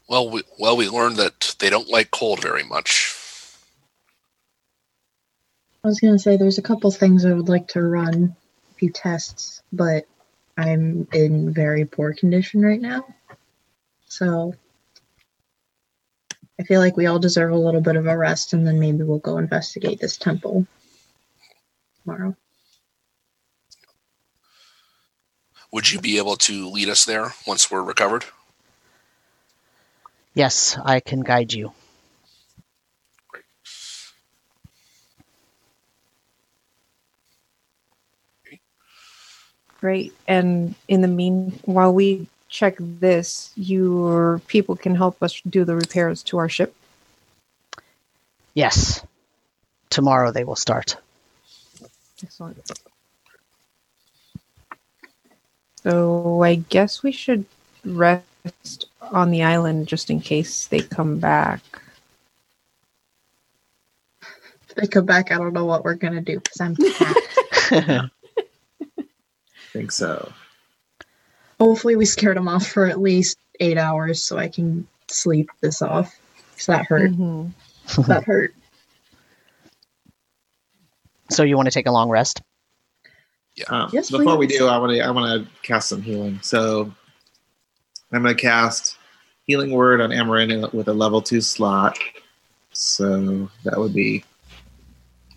Well, 0.10 0.30
we, 0.32 0.44
well, 0.60 0.78
we 0.78 0.90
learned 0.90 1.18
that 1.18 1.56
they 1.60 1.72
don't 1.72 1.90
like 1.90 2.12
cold 2.12 2.42
very 2.44 2.64
much. 2.64 3.17
I 5.84 5.88
was 5.88 6.00
gonna 6.00 6.20
say 6.20 6.38
there's 6.38 6.58
a 6.58 6.64
couple 6.64 6.92
things 6.92 7.26
I 7.26 7.34
would 7.34 7.50
like 7.50 7.70
to 7.70 7.82
run, 7.82 8.36
a 8.72 8.74
few 8.76 8.90
tests, 8.92 9.62
but 9.72 10.06
I'm 10.58 11.08
in 11.14 11.54
very 11.54 11.86
poor 11.86 12.14
condition 12.14 12.62
right 12.62 12.82
now. 12.82 13.06
So 14.08 14.54
I 16.60 16.64
feel 16.64 16.82
like 16.82 16.98
we 16.98 17.06
all 17.06 17.20
deserve 17.20 17.52
a 17.52 17.58
little 17.58 17.82
bit 17.82 17.96
of 17.96 18.08
a 18.08 18.18
rest 18.18 18.54
and 18.54 18.66
then 18.66 18.80
maybe 18.80 19.04
we'll 19.04 19.20
go 19.20 19.38
investigate 19.38 20.00
this 20.00 20.18
temple 20.18 20.66
tomorrow. 22.04 22.36
Would 25.72 25.92
you 25.92 26.00
be 26.00 26.18
able 26.18 26.38
to 26.38 26.70
lead 26.70 26.90
us 26.90 27.06
there 27.06 27.34
once 27.46 27.70
we're 27.70 27.84
recovered? 27.84 28.26
yes 30.38 30.78
i 30.86 31.00
can 31.00 31.22
guide 31.22 31.52
you 31.52 31.74
Great. 39.88 40.14
And 40.28 40.76
in 40.90 41.00
the 41.00 41.08
mean, 41.08 41.58
while 41.64 41.94
we 41.94 42.28
check 42.50 42.76
this, 42.78 43.54
your 43.56 44.42
people 44.48 44.76
can 44.76 44.96
help 44.96 45.24
us 45.24 45.40
do 45.50 45.64
the 45.64 45.78
repairs 45.78 46.22
to 46.24 46.40
our 46.40 46.50
ship. 46.50 46.76
Yes. 48.54 49.02
Tomorrow 49.90 50.32
they 50.32 50.44
will 50.44 50.58
start. 50.58 50.98
Excellent. 52.22 52.70
So 55.84 56.44
I 56.44 56.56
guess 56.56 57.02
we 57.02 57.14
should 57.14 57.46
rest 57.86 58.88
on 59.00 59.32
the 59.32 59.44
island 59.44 59.88
just 59.88 60.10
in 60.10 60.20
case 60.20 60.68
they 60.68 60.82
come 60.82 61.18
back. 61.18 61.62
If 64.68 64.76
they 64.76 64.88
come 64.88 65.06
back, 65.06 65.32
I 65.32 65.38
don't 65.38 65.54
know 65.54 65.64
what 65.64 65.86
we're 65.86 65.96
gonna 65.96 66.20
do 66.20 66.42
because 66.42 66.60
I'm 66.60 66.76
packed. 67.72 68.12
think 69.74 69.92
so. 69.92 70.32
Hopefully, 71.60 71.96
we 71.96 72.06
scared 72.06 72.38
him 72.38 72.48
off 72.48 72.68
for 72.68 72.86
at 72.88 73.00
least 73.00 73.38
eight 73.60 73.78
hours 73.78 74.24
so 74.24 74.38
I 74.38 74.48
can 74.48 74.88
sleep 75.08 75.50
this 75.62 75.82
off. 75.82 76.16
So 76.58 76.72
that 76.74 76.86
hurt. 76.86 77.12
Mhm. 77.12 77.52
that 78.08 78.24
hurt. 78.24 78.54
so 81.30 81.44
you 81.44 81.56
want 81.56 81.68
to 81.68 81.72
take 81.72 81.88
a 81.88 81.92
long 81.92 82.10
rest? 82.10 82.42
Um, 83.70 83.90
Yes, 83.92 84.12
before 84.12 84.38
we 84.38 84.46
do, 84.48 84.68
I 84.68 84.78
want 84.78 84.94
to 84.94 85.02
I 85.02 85.10
want 85.10 85.44
to 85.46 85.50
cast 85.64 85.90
some 85.90 86.02
healing. 86.02 86.40
So 86.44 86.94
I'm 88.12 88.22
going 88.22 88.36
to 88.36 88.40
cast 88.42 88.98
healing 89.46 89.72
word 89.72 90.00
on 90.00 90.12
Imran 90.12 90.72
with 90.74 90.88
a 90.88 90.94
level 90.94 91.22
two 91.22 91.42
slot. 91.42 91.98
So 92.72 93.50
that 93.64 93.78
would 93.78 93.94
be 93.96 94.24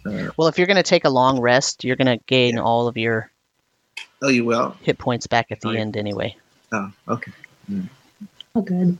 uh, 0.06 0.28
Well, 0.36 0.48
if 0.48 0.58
you're 0.58 0.66
going 0.66 0.76
to 0.76 0.82
take 0.82 1.06
a 1.06 1.10
long 1.10 1.40
rest, 1.40 1.82
you're 1.84 1.96
going 1.96 2.18
to 2.18 2.22
gain 2.26 2.56
Yeah. 2.56 2.62
all 2.62 2.88
of 2.88 2.98
your 2.98 3.30
oh, 4.22 4.28
you 4.28 4.44
will. 4.44 4.76
hit 4.82 4.98
points 4.98 5.26
back 5.26 5.48
at 5.50 5.60
the 5.60 5.68
Oh, 5.68 5.72
yeah. 5.72 5.80
end 5.80 5.96
anyway. 5.96 6.36
Oh, 6.72 6.92
okay. 7.08 7.32
Oh, 8.54 8.62
good. 8.62 8.98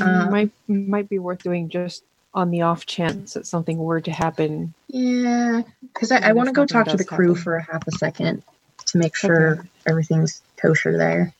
Uh, 0.00 0.30
might 0.30 0.50
might 0.68 1.08
be 1.08 1.18
worth 1.18 1.42
doing 1.42 1.68
just 1.68 2.04
on 2.34 2.50
the 2.50 2.62
off 2.62 2.86
chance 2.86 3.34
that 3.34 3.46
something 3.46 3.78
were 3.78 4.00
to 4.00 4.12
happen. 4.12 4.74
Yeah, 4.88 5.62
because 5.82 6.12
I, 6.12 6.18
I 6.30 6.32
want 6.32 6.48
to 6.48 6.54
go 6.54 6.66
talk 6.66 6.86
to 6.88 6.96
the 6.96 7.04
crew 7.04 7.28
happen. 7.30 7.42
for 7.42 7.56
a 7.56 7.62
half 7.64 7.86
a 7.88 7.92
second 7.92 8.42
to 8.86 8.98
make 8.98 9.16
sure 9.16 9.66
everything's 9.86 10.42
kosher 10.56 10.96
there. 10.98 11.34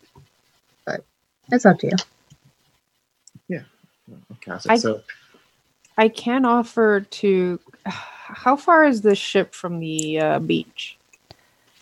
But 0.87 1.05
it's 1.53 1.67
up 1.67 1.79
to 1.81 1.89
you. 1.89 1.93
I'll 4.31 4.37
cast. 4.41 4.71
I- 4.71 4.79
so 4.79 5.03
I 5.99 6.09
can 6.09 6.45
offer 6.47 7.01
to. 7.03 7.61
How 7.87 8.57
far 8.57 8.85
is 8.85 9.03
the 9.03 9.15
ship 9.17 9.55
from 9.55 9.81
the 9.81 10.21
uh, 10.21 10.39
beach? 10.41 10.98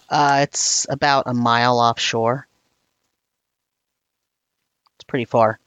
Uh, 0.08 0.40
it's 0.42 0.86
about 0.88 1.24
a 1.26 1.34
mile 1.34 1.78
offshore. 1.78 2.46
It's 4.96 5.04
pretty 5.04 5.24
far. 5.24 5.58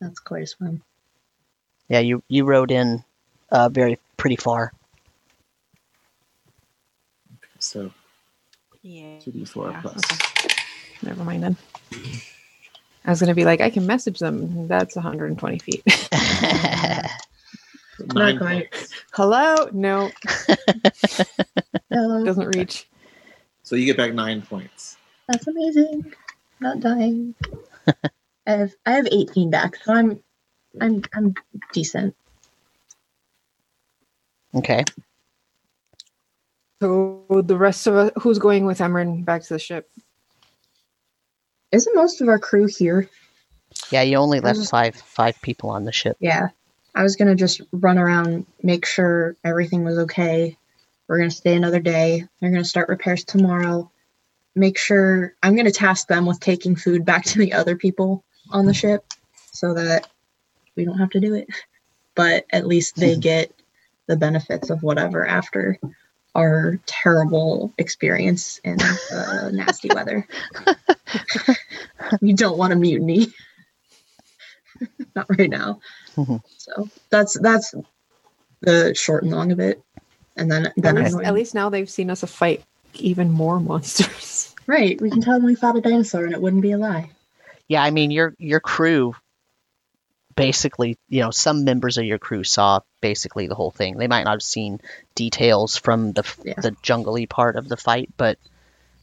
That's 0.00 0.18
quite 0.18 0.42
a 0.42 0.46
swim. 0.46 0.82
Yeah, 1.88 2.00
you 2.00 2.22
you 2.28 2.44
rode 2.44 2.70
in 2.70 3.04
uh, 3.50 3.68
very 3.68 3.98
pretty 4.16 4.36
far. 4.36 4.72
so 7.58 7.90
Yeah. 8.82 9.18
two 9.20 9.30
d 9.32 9.44
four 9.44 9.70
Yeah, 9.70 9.80
plus. 9.80 10.02
okay. 10.12 10.54
Never 11.02 11.24
mind 11.24 11.42
then. 11.42 11.56
I 13.04 13.10
was 13.10 13.20
gonna 13.20 13.34
be 13.34 13.44
like, 13.44 13.60
I 13.60 13.70
can 13.70 13.86
message 13.86 14.18
them. 14.18 14.66
That's 14.68 14.96
120 14.96 15.58
feet. 15.60 15.82
Not 18.14 18.36
quite. 18.38 18.68
Hello? 19.12 19.68
No, 19.72 20.10
Hello. 21.90 22.24
doesn't 22.26 22.56
reach. 22.56 22.86
So 23.66 23.74
you 23.74 23.84
get 23.84 23.96
back 23.96 24.14
nine 24.14 24.42
points. 24.42 24.96
That's 25.26 25.48
amazing. 25.48 26.14
Not 26.60 26.78
dying. 26.78 27.34
I 28.46 28.50
have 28.52 28.72
I 28.86 28.92
have 28.92 29.08
18 29.10 29.50
back, 29.50 29.74
so 29.82 29.92
I'm 29.92 30.20
I'm 30.80 31.02
I'm 31.12 31.34
decent. 31.72 32.14
okay. 34.54 34.84
So 36.80 37.24
the 37.44 37.56
rest 37.56 37.88
of 37.88 37.96
us, 37.96 38.10
who's 38.20 38.38
going 38.38 38.66
with 38.66 38.78
Imran 38.78 39.24
back 39.24 39.42
to 39.42 39.54
the 39.54 39.58
ship? 39.58 39.90
Isn't 41.72 41.96
most 41.96 42.20
of 42.20 42.28
our 42.28 42.38
crew 42.38 42.66
here? 42.66 43.10
Yeah, 43.90 44.02
you 44.02 44.16
only 44.18 44.38
left 44.38 44.60
Mm. 44.60 44.70
five 44.70 44.94
five 44.94 45.42
people 45.42 45.70
on 45.70 45.84
the 45.84 45.92
ship. 45.92 46.16
Yeah. 46.20 46.50
I 46.94 47.02
was 47.02 47.16
gonna 47.16 47.34
just 47.34 47.62
run 47.72 47.98
around, 47.98 48.46
make 48.62 48.86
sure 48.86 49.34
everything 49.42 49.82
was 49.82 49.98
okay. 49.98 50.56
We're 51.08 51.18
gonna 51.18 51.30
stay 51.30 51.54
another 51.54 51.80
day. 51.80 52.24
They're 52.40 52.50
gonna 52.50 52.64
start 52.64 52.88
repairs 52.88 53.24
tomorrow. 53.24 53.90
Make 54.54 54.78
sure 54.78 55.34
I'm 55.42 55.56
gonna 55.56 55.70
task 55.70 56.08
them 56.08 56.26
with 56.26 56.40
taking 56.40 56.76
food 56.76 57.04
back 57.04 57.24
to 57.26 57.38
the 57.38 57.52
other 57.52 57.76
people 57.76 58.24
on 58.50 58.66
the 58.66 58.74
ship 58.74 59.04
so 59.52 59.74
that 59.74 60.08
we 60.76 60.84
don't 60.84 60.98
have 60.98 61.10
to 61.10 61.20
do 61.20 61.34
it. 61.34 61.48
But 62.14 62.46
at 62.50 62.66
least 62.66 62.96
they 62.96 63.16
get 63.20 63.52
the 64.06 64.16
benefits 64.16 64.70
of 64.70 64.82
whatever 64.82 65.26
after 65.26 65.78
our 66.34 66.78
terrible 66.86 67.72
experience 67.78 68.60
in 68.62 68.78
uh, 68.80 69.50
nasty 69.52 69.88
weather. 69.88 70.26
we 72.20 72.32
don't 72.34 72.58
want 72.58 72.72
a 72.72 72.76
mutiny. 72.76 73.28
Not 75.14 75.26
right 75.30 75.48
now. 75.48 75.80
Mhm. 76.16 76.42
So 76.58 76.88
that's 77.10 77.38
that's 77.40 77.74
the 78.60 78.94
short 78.94 79.22
and 79.22 79.32
long 79.32 79.52
of 79.52 79.60
it. 79.60 79.82
And 80.36 80.50
then 80.50 80.72
then 80.76 80.98
At 80.98 81.04
least, 81.04 81.20
at 81.22 81.34
least 81.34 81.54
now 81.54 81.70
they've 81.70 81.88
seen 81.88 82.10
us 82.10 82.22
fight 82.24 82.62
even 82.94 83.30
more 83.30 83.58
monsters. 83.70 84.54
right. 84.66 85.00
We 85.00 85.10
can 85.10 85.20
tell 85.20 85.34
them 85.34 85.44
we 85.44 85.54
fought 85.54 85.76
a 85.76 85.80
dinosaur 85.80 86.24
and 86.24 86.32
it 86.32 86.40
wouldn't 86.40 86.62
be 86.62 86.72
a 86.72 86.78
lie. 86.78 87.10
Yeah, 87.68 87.82
I 87.82 87.90
mean 87.90 88.10
your 88.10 88.34
your 88.38 88.60
crew 88.60 89.14
basically, 90.36 90.98
you 91.08 91.22
know, 91.22 91.30
some 91.30 91.64
members 91.64 91.96
of 91.96 92.04
your 92.04 92.18
crew 92.18 92.44
saw 92.44 92.80
basically 93.00 93.46
the 93.46 93.54
whole 93.54 93.70
thing. 93.70 93.96
They 93.96 94.06
might 94.06 94.24
not 94.24 94.32
have 94.32 94.42
seen 94.42 94.80
details 95.14 95.76
from 95.76 96.12
the 96.12 96.24
Yeah. 96.44 96.54
the 96.60 96.76
jungly 96.82 97.26
part 97.26 97.56
of 97.56 97.68
the 97.68 97.76
fight, 97.78 98.10
but 98.18 98.38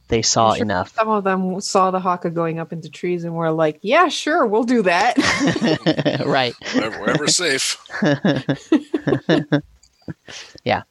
they 0.08 0.22
saw 0.22 0.54
sure 0.54 0.62
enough. 0.62 0.94
Some 0.94 1.08
of 1.08 1.24
them 1.24 1.60
saw 1.60 1.90
the 1.90 1.98
haka 1.98 2.30
going 2.30 2.58
up 2.60 2.72
into 2.72 2.88
trees 2.90 3.24
and 3.24 3.34
were 3.34 3.50
like, 3.50 3.78
"Yeah, 3.82 4.08
sure, 4.08 4.46
we'll 4.46 4.64
do 4.64 4.82
that." 4.82 5.16
right. 6.26 6.54
Wherever, 6.72 7.00
wherever's 7.00 7.36
safe. 7.36 7.78
yeah. 10.64 10.82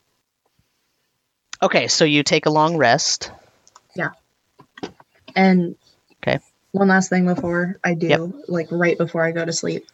Okay, 1.64 1.88
so 1.88 2.06
you 2.06 2.24
take 2.24 2.46
a 2.46 2.52
long 2.52 2.78
rest. 2.78 3.32
Yeah. 3.96 4.10
And 5.36 5.78
Okay. 6.22 6.40
one 6.74 6.90
last 6.90 7.10
thing 7.10 7.26
before 7.26 7.80
I 7.84 7.94
do, 7.94 8.10
Yep. 8.10 8.46
like 8.50 8.68
right 8.72 8.98
before 8.98 9.24
I 9.24 9.32
go 9.32 9.46
to 9.46 9.54
sleep, 9.54 9.86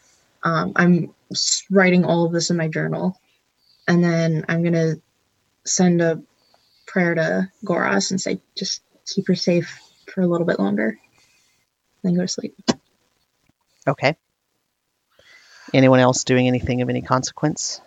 um, 0.43 0.73
I'm 0.75 1.13
writing 1.69 2.05
all 2.05 2.25
of 2.25 2.33
this 2.33 2.49
in 2.49 2.57
my 2.57 2.69
journal, 2.69 3.15
and 3.87 4.03
then 4.03 4.45
I'm 4.49 4.63
gonna 4.63 4.95
send 5.65 6.01
a 6.01 6.23
prayer 6.87 7.15
to 7.15 7.51
Goras 7.65 8.11
and 8.11 8.19
say, 8.19 8.41
just 8.57 8.81
keep 9.05 9.27
her 9.27 9.35
safe 9.35 9.79
for 10.13 10.21
a 10.21 10.27
little 10.27 10.47
bit 10.47 10.59
longer, 10.59 10.97
then 12.03 12.15
go 12.15 12.21
to 12.23 12.27
sleep. 12.27 12.55
Okay. 13.87 14.17
Anyone 15.73 15.99
else 15.99 16.23
doing 16.23 16.47
anything 16.47 16.81
of 16.81 16.89
any 16.89 17.01
consequence? 17.03 17.81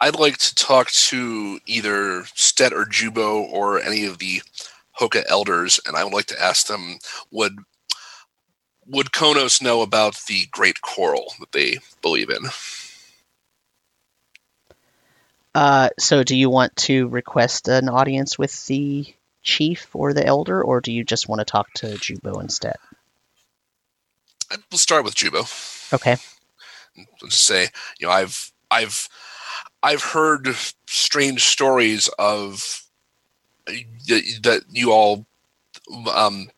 I'd 0.00 0.18
like 0.18 0.38
to 0.38 0.54
talk 0.54 0.90
to 0.90 1.60
either 1.66 2.24
Stet 2.34 2.72
or 2.72 2.86
Jubo 2.86 3.42
or 3.50 3.80
any 3.80 4.06
of 4.06 4.18
the 4.18 4.42
Haka 4.92 5.28
elders, 5.28 5.80
and 5.86 5.96
I 5.96 6.04
would 6.04 6.12
like 6.12 6.26
to 6.26 6.42
ask 6.42 6.66
them 6.66 6.98
would 7.30 7.56
would 8.86 9.12
Konos 9.12 9.62
know 9.62 9.82
about 9.82 10.16
the 10.26 10.46
Great 10.50 10.80
Coral 10.80 11.32
that 11.38 11.52
they 11.52 11.78
believe 12.02 12.30
in? 12.30 12.44
Uh, 15.54 15.90
so 15.98 16.22
do 16.22 16.36
you 16.36 16.48
want 16.50 16.74
to 16.76 17.08
request 17.08 17.68
an 17.68 17.88
audience 17.88 18.38
with 18.38 18.66
the 18.66 19.06
chief 19.42 19.88
or 19.94 20.12
the 20.12 20.24
elder, 20.24 20.62
or 20.62 20.80
do 20.80 20.92
you 20.92 21.04
just 21.04 21.28
want 21.28 21.40
to 21.40 21.44
talk 21.44 21.72
to 21.74 21.86
Jubo 21.86 22.40
instead? 22.40 22.76
We'll 24.70 24.78
start 24.78 25.04
with 25.04 25.14
Jubo. 25.14 25.94
Okay. 25.94 26.16
Let's 27.22 27.36
say, 27.36 27.68
you 27.98 28.06
know, 28.06 28.12
I've 28.12 28.52
I've 28.70 29.08
I've 29.82 30.02
heard 30.02 30.48
strange 30.86 31.44
stories 31.44 32.08
of 32.18 32.82
uh, 33.66 33.72
that, 34.42 34.62
you 34.70 34.92
all 34.92 35.26
um, 36.14 36.50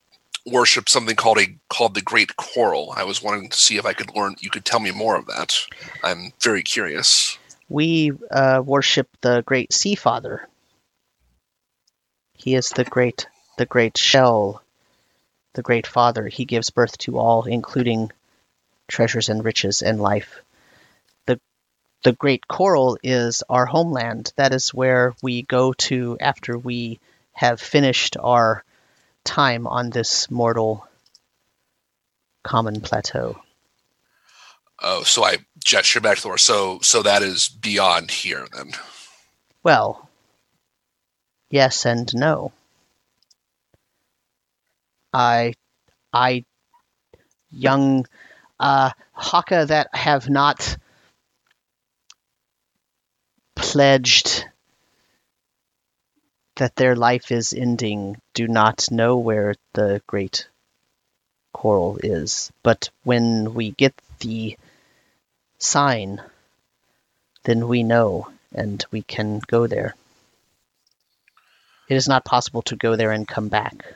worship 0.46 0.88
something 0.88 1.16
called 1.16 1.38
a 1.38 1.56
called 1.68 1.94
the 1.94 2.02
Great 2.02 2.36
Coral. 2.36 2.92
I 2.96 3.04
was 3.04 3.22
wanting 3.22 3.48
to 3.48 3.56
see 3.56 3.76
if 3.76 3.86
I 3.86 3.92
could 3.92 4.14
learn. 4.14 4.36
You 4.40 4.50
could 4.50 4.64
tell 4.64 4.80
me 4.80 4.90
more 4.90 5.16
of 5.16 5.26
that. 5.26 5.56
I'm 6.02 6.32
very 6.42 6.62
curious. 6.62 7.38
We 7.68 8.12
uh, 8.30 8.62
worship 8.64 9.08
the 9.20 9.42
great 9.42 9.72
Sea 9.72 9.94
Father. 9.94 10.48
He 12.34 12.54
is 12.54 12.70
the 12.70 12.84
great, 12.84 13.28
the 13.56 13.66
great 13.66 13.96
shell, 13.96 14.62
the 15.54 15.62
great 15.62 15.86
Father. 15.86 16.26
He 16.26 16.44
gives 16.44 16.70
birth 16.70 16.98
to 16.98 17.18
all, 17.18 17.44
including 17.44 18.10
treasures 18.88 19.28
and 19.28 19.44
riches 19.44 19.80
and 19.80 20.00
life. 20.00 20.42
The 22.02 22.10
The 22.10 22.16
great 22.16 22.48
coral 22.48 22.98
is 23.02 23.42
our 23.48 23.66
homeland. 23.66 24.32
That 24.36 24.52
is 24.52 24.74
where 24.74 25.14
we 25.22 25.42
go 25.42 25.72
to 25.74 26.18
after 26.20 26.58
we 26.58 27.00
have 27.32 27.60
finished 27.60 28.16
our 28.18 28.64
time 29.24 29.66
on 29.66 29.90
this 29.90 30.30
mortal 30.30 30.86
common 32.42 32.80
plateau. 32.80 33.40
Oh, 34.82 35.04
so 35.04 35.24
I 35.24 35.38
gesture 35.64 36.00
back 36.00 36.18
to 36.18 36.26
Laura. 36.26 36.38
So, 36.38 36.80
so 36.82 37.02
that 37.02 37.22
is 37.22 37.48
beyond 37.48 38.10
here 38.10 38.46
then. 38.52 38.72
Well, 39.62 40.08
yes 41.50 41.86
and 41.86 42.12
no. 42.14 42.52
I, 45.14 45.54
I, 46.12 46.44
young, 47.50 48.06
uh, 48.58 48.90
Haka 49.12 49.66
that 49.68 49.94
have 49.94 50.28
not 50.28 50.76
pledged 53.62 54.44
that 56.56 56.76
their 56.76 56.94
life 56.94 57.30
is 57.32 57.54
ending 57.54 58.20
do 58.34 58.46
not 58.46 58.90
know 58.90 59.16
where 59.16 59.54
the 59.72 60.02
great 60.06 60.48
coral 61.52 61.98
is. 62.02 62.52
But 62.62 62.90
when 63.04 63.54
we 63.54 63.70
get 63.70 63.94
the 64.18 64.58
sign, 65.58 66.20
then 67.44 67.68
we 67.68 67.82
know 67.82 68.28
and 68.52 68.84
we 68.90 69.02
can 69.02 69.40
go 69.46 69.66
there. 69.66 69.94
It 71.88 71.94
is 71.94 72.08
not 72.08 72.24
possible 72.24 72.62
to 72.62 72.76
go 72.76 72.96
there 72.96 73.12
and 73.12 73.26
come 73.26 73.48
back. 73.48 73.94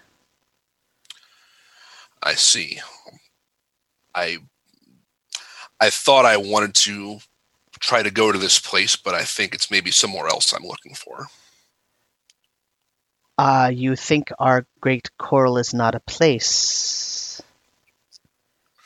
I 2.23 2.35
see. 2.35 2.81
I 4.15 4.39
I 5.81 5.91
thought 5.91 6.25
I 6.25 6.37
wanted 6.37 6.75
to 6.87 7.19
try 7.81 8.03
to 8.03 8.11
go 8.11 8.33
to 8.33 8.39
this 8.39 8.59
place, 8.59 8.97
but 8.97 9.15
I 9.15 9.25
think 9.25 9.55
it's 9.55 9.71
maybe 9.71 9.91
somewhere 9.91 10.27
else 10.27 10.53
I'm 10.53 10.65
looking 10.65 10.95
for. 10.95 11.27
Ah, 13.39 13.69
you 13.69 13.97
think 13.97 14.33
our 14.39 14.67
great 14.81 15.11
coral 15.19 15.59
is 15.59 15.75
not 15.75 15.95
a 15.95 16.01
place? 16.01 17.43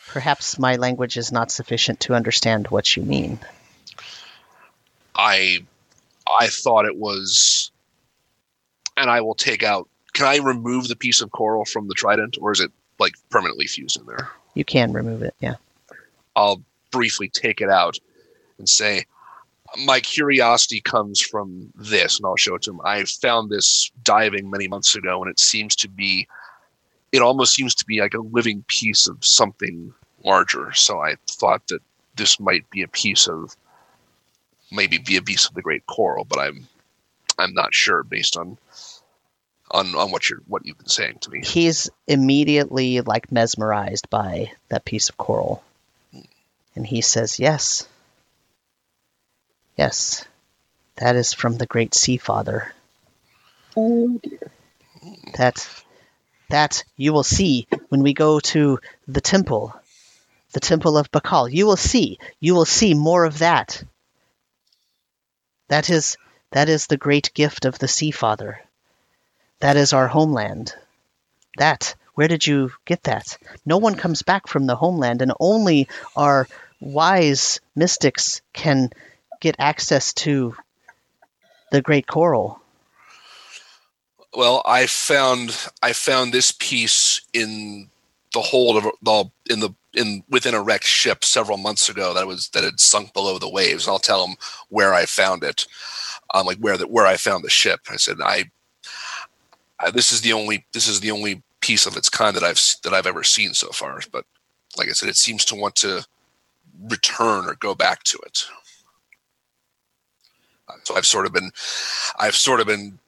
Perhaps 0.08 0.58
my 0.58 0.74
language 0.74 1.16
is 1.16 1.30
not 1.30 1.52
sufficient 1.52 2.00
to 2.00 2.14
understand 2.14 2.66
what 2.68 2.96
you 2.96 3.04
mean. 3.04 3.38
I 5.14 5.58
I 6.26 6.48
thought 6.48 6.86
it 6.86 6.96
was 6.96 7.70
and 8.96 9.08
I 9.08 9.20
will 9.20 9.36
take 9.36 9.62
out 9.62 9.88
can 10.12 10.26
I 10.26 10.38
remove 10.38 10.88
the 10.88 10.96
piece 10.96 11.20
of 11.20 11.30
coral 11.30 11.64
from 11.64 11.86
the 11.86 11.94
trident 11.94 12.38
or 12.40 12.50
is 12.50 12.60
it 12.60 12.72
like 12.98 13.14
permanently 13.30 13.68
fused 13.68 14.00
in 14.00 14.06
there? 14.06 14.30
You 14.54 14.64
can 14.64 14.92
remove 14.92 15.22
it, 15.22 15.34
yeah. 15.38 15.54
I'll 16.34 16.62
briefly 16.90 17.28
take 17.28 17.60
it 17.60 17.70
out 17.70 17.98
and 18.60 18.68
say, 18.68 19.06
my 19.84 20.00
curiosity 20.00 20.80
comes 20.80 21.20
from 21.20 21.72
this, 21.74 22.18
and 22.18 22.26
I'll 22.26 22.36
show 22.36 22.54
it 22.54 22.62
to 22.62 22.70
him. 22.70 22.80
I 22.84 23.04
found 23.04 23.50
this 23.50 23.90
diving 24.02 24.50
many 24.50 24.68
months 24.68 24.94
ago, 24.94 25.22
and 25.22 25.30
it 25.30 25.40
seems 25.40 25.76
to 25.76 25.88
be, 25.88 26.28
it 27.12 27.22
almost 27.22 27.54
seems 27.54 27.74
to 27.76 27.86
be 27.86 28.00
like 28.00 28.14
a 28.14 28.20
living 28.20 28.64
piece 28.68 29.08
of 29.08 29.24
something 29.24 29.92
larger. 30.24 30.72
So 30.72 31.00
I 31.00 31.16
thought 31.28 31.66
that 31.68 31.80
this 32.16 32.38
might 32.40 32.68
be 32.70 32.82
a 32.82 32.88
piece 32.88 33.28
of, 33.28 33.56
maybe 34.70 34.98
be 34.98 35.16
a 35.16 35.22
piece 35.22 35.46
of 35.46 35.54
the 35.54 35.62
great 35.62 35.86
coral, 35.86 36.24
but 36.24 36.38
I'm, 36.38 36.68
I'm 37.38 37.54
not 37.54 37.74
sure 37.74 38.02
based 38.02 38.36
on, 38.36 38.58
on 39.72 39.94
on 39.94 40.10
what 40.10 40.28
you're 40.28 40.42
what 40.48 40.66
you've 40.66 40.78
been 40.78 40.88
saying 40.88 41.18
to 41.20 41.30
me. 41.30 41.42
He's 41.44 41.90
immediately 42.08 43.02
like 43.02 43.30
mesmerized 43.30 44.10
by 44.10 44.50
that 44.68 44.84
piece 44.84 45.08
of 45.08 45.16
coral. 45.16 45.62
And 46.74 46.86
he 46.86 47.00
says, 47.02 47.38
Yes. 47.38 47.86
Yes. 49.76 50.24
That 50.96 51.16
is 51.16 51.32
from 51.32 51.56
the 51.56 51.66
great 51.66 51.94
sea 51.94 52.18
father. 52.18 52.72
Oh 53.76 54.18
dear. 54.22 54.50
That 55.34 55.66
that 56.50 56.84
you 56.96 57.12
will 57.12 57.22
see 57.22 57.68
when 57.88 58.02
we 58.02 58.12
go 58.12 58.40
to 58.40 58.78
the 59.08 59.20
temple. 59.20 59.74
The 60.52 60.60
temple 60.60 60.98
of 60.98 61.10
Bakal. 61.10 61.50
You 61.50 61.66
will 61.66 61.76
see. 61.76 62.18
You 62.40 62.54
will 62.54 62.64
see 62.64 62.92
more 62.92 63.24
of 63.24 63.38
that. 63.38 63.82
That 65.68 65.88
is 65.88 66.16
that 66.50 66.68
is 66.68 66.86
the 66.86 66.96
great 66.96 67.32
gift 67.32 67.64
of 67.64 67.78
the 67.78 67.88
sea 67.88 68.10
father. 68.10 68.60
That 69.60 69.76
is 69.76 69.92
our 69.92 70.08
homeland. 70.08 70.74
That. 71.56 71.94
Where 72.14 72.28
did 72.28 72.46
you 72.46 72.72
get 72.84 73.04
that? 73.04 73.38
No 73.64 73.78
one 73.78 73.94
comes 73.94 74.22
back 74.22 74.48
from 74.48 74.66
the 74.66 74.76
homeland, 74.76 75.22
and 75.22 75.32
only 75.40 75.88
our 76.16 76.48
wise 76.80 77.60
mystics 77.74 78.42
can 78.52 78.90
get 79.40 79.56
access 79.58 80.12
to 80.12 80.54
the 81.70 81.82
great 81.82 82.06
coral. 82.06 82.60
Well, 84.34 84.62
I 84.64 84.86
found 84.86 85.56
I 85.82 85.92
found 85.92 86.32
this 86.32 86.52
piece 86.52 87.22
in 87.32 87.90
the 88.32 88.40
hold 88.40 88.76
of 88.76 88.92
the 89.02 89.30
in 89.52 89.60
the 89.60 89.70
in 89.92 90.22
within 90.28 90.54
a 90.54 90.62
wrecked 90.62 90.84
ship 90.84 91.24
several 91.24 91.58
months 91.58 91.88
ago 91.88 92.14
that 92.14 92.26
was 92.26 92.48
that 92.50 92.62
had 92.62 92.78
sunk 92.78 93.12
below 93.12 93.38
the 93.38 93.48
waves. 93.50 93.88
I'll 93.88 93.98
tell 93.98 94.26
them 94.26 94.36
where 94.68 94.94
I 94.94 95.06
found 95.06 95.42
it, 95.42 95.66
um, 96.32 96.46
like 96.46 96.58
where 96.58 96.76
that 96.76 96.90
where 96.90 97.06
I 97.06 97.16
found 97.16 97.42
the 97.42 97.50
ship. 97.50 97.80
I 97.90 97.96
said 97.96 98.18
I, 98.22 98.50
I 99.80 99.90
this 99.90 100.12
is 100.12 100.20
the 100.20 100.32
only 100.32 100.64
this 100.72 100.86
is 100.86 101.00
the 101.00 101.10
only 101.10 101.42
piece 101.60 101.86
of 101.86 101.96
its 101.96 102.08
kind 102.08 102.36
that 102.36 102.44
I've 102.44 102.60
that 102.84 102.94
I've 102.94 103.06
ever 103.06 103.24
seen 103.24 103.52
so 103.54 103.70
far. 103.70 104.00
But 104.12 104.26
like 104.78 104.88
I 104.88 104.92
said, 104.92 105.08
it 105.08 105.16
seems 105.16 105.44
to 105.46 105.56
want 105.56 105.74
to 105.76 106.06
return 106.88 107.46
or 107.46 107.56
go 107.56 107.74
back 107.74 108.04
to 108.04 108.18
it. 108.24 108.44
So 110.84 110.96
I've 110.96 111.06
sort 111.06 111.26
of 111.26 111.32
been, 111.32 111.50
I've 112.18 112.36
sort 112.36 112.60
of 112.60 112.66
been 112.66 112.98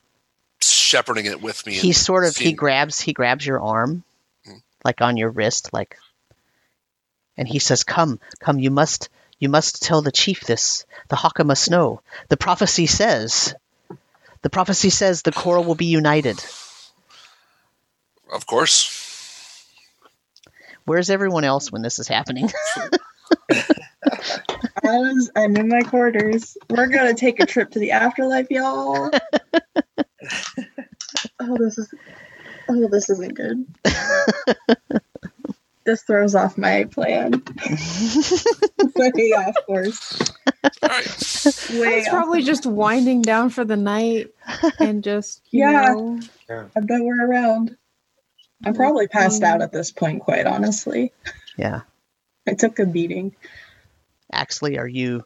shepherding 0.60 1.26
it 1.26 1.40
with 1.43 1.66
me. 1.66 1.72
He 1.74 1.93
sort 1.93 2.24
of 2.24 2.36
he 2.36 2.52
grabs 2.52 3.01
he 3.01 3.12
grabs 3.12 3.44
your 3.47 3.60
arm, 3.60 4.05
Hmm. 4.47 4.59
like 4.84 5.01
on 5.01 5.16
your 5.16 5.30
wrist, 5.30 5.72
like, 5.72 5.97
and 7.36 7.48
he 7.48 7.59
says, 7.59 7.84
"Come, 7.84 8.20
come, 8.40 8.59
you 8.59 8.70
must 8.70 9.09
you 9.39 9.48
must 9.48 9.82
tell 9.82 10.02
the 10.02 10.12
chief 10.12 10.40
this. 10.40 10.84
The 11.09 11.16
Haka 11.16 11.44
must 11.44 11.70
know. 11.70 12.01
The 12.28 12.36
prophecy 12.36 12.86
says." 12.86 13.55
The 14.43 14.51
prophecy 14.51 14.90
says 14.90 15.22
the 15.22 15.30
coral 15.30 15.62
will 15.62 15.76
be 15.76 15.84
united. 15.86 16.44
of 18.34 18.44
course. 18.44 18.98
Where's 20.84 21.10
everyone 21.10 21.44
else 21.44 21.70
when 21.70 21.82
this 21.82 22.01
is 22.01 22.09
happening? 22.09 22.51
I 24.84 24.98
was, 24.98 25.30
I'm 25.36 25.56
in 25.56 25.68
my 25.68 25.82
quarters. 25.82 26.56
We're 26.68 26.88
gonna 26.88 27.14
take 27.14 27.40
a 27.40 27.46
trip 27.46 27.70
to 27.70 27.78
the 27.78 27.92
afterlife, 27.92 28.48
y'all. 28.50 29.10
oh, 31.40 31.56
this 31.59 31.78
is 31.78 31.92
oh, 32.68 32.88
this 32.88 33.10
isn't 33.10 33.34
good. 33.34 33.66
this 35.84 36.02
throws 36.02 36.34
off 36.34 36.59
my 36.59 36.84
plan. 36.84 37.32
Way 38.96 39.32
off 39.32 39.54
course. 39.66 40.20
All 40.82 40.88
right. 40.88 41.06
Way 41.70 41.98
It's 41.98 42.09
off. 42.09 42.12
probably 42.12 42.42
just 42.42 42.66
winding 42.66 43.22
down 43.22 43.50
for 43.50 43.64
the 43.64 43.76
night 43.76 44.30
and 44.78 45.02
just 45.04 45.42
you 45.50 45.60
Yeah. 45.60 45.94
know, 45.94 46.20
I've 46.76 46.88
nowhere 46.88 47.26
around. 47.28 47.76
I'm 48.64 48.74
probably 48.74 49.09
passed 49.09 49.42
mm-hmm. 49.42 49.54
out 49.54 49.62
at 49.62 49.72
this 49.72 49.90
point, 49.90 50.22
quite 50.22 50.46
honestly. 50.46 51.12
yeah. 51.56 51.82
I 52.46 52.54
took 52.54 52.78
a 52.78 52.86
beating. 52.86 53.34
Axley, 54.32 54.78
are 54.78 54.88
you 54.88 55.24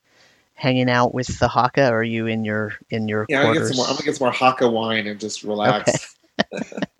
hanging 0.55 0.91
out 0.91 1.15
with 1.15 1.39
the 1.39 1.49
Haka, 1.49 1.91
or 1.91 2.01
are 2.01 2.03
you 2.03 2.27
in 2.27 2.45
your 2.45 2.73
in 2.91 3.09
your 3.09 3.27
Yeah, 3.29 3.41
I'm 3.41 3.47
gonna, 3.47 3.61
get 3.61 3.69
some 3.69 3.77
more, 3.77 3.87
I'm 3.87 3.93
gonna 3.93 4.05
get 4.05 4.17
some 4.17 4.27
more 4.27 4.33
Haka 4.33 4.69
wine 4.69 5.07
and 5.07 5.21
just 5.21 5.43
relax. 5.43 6.17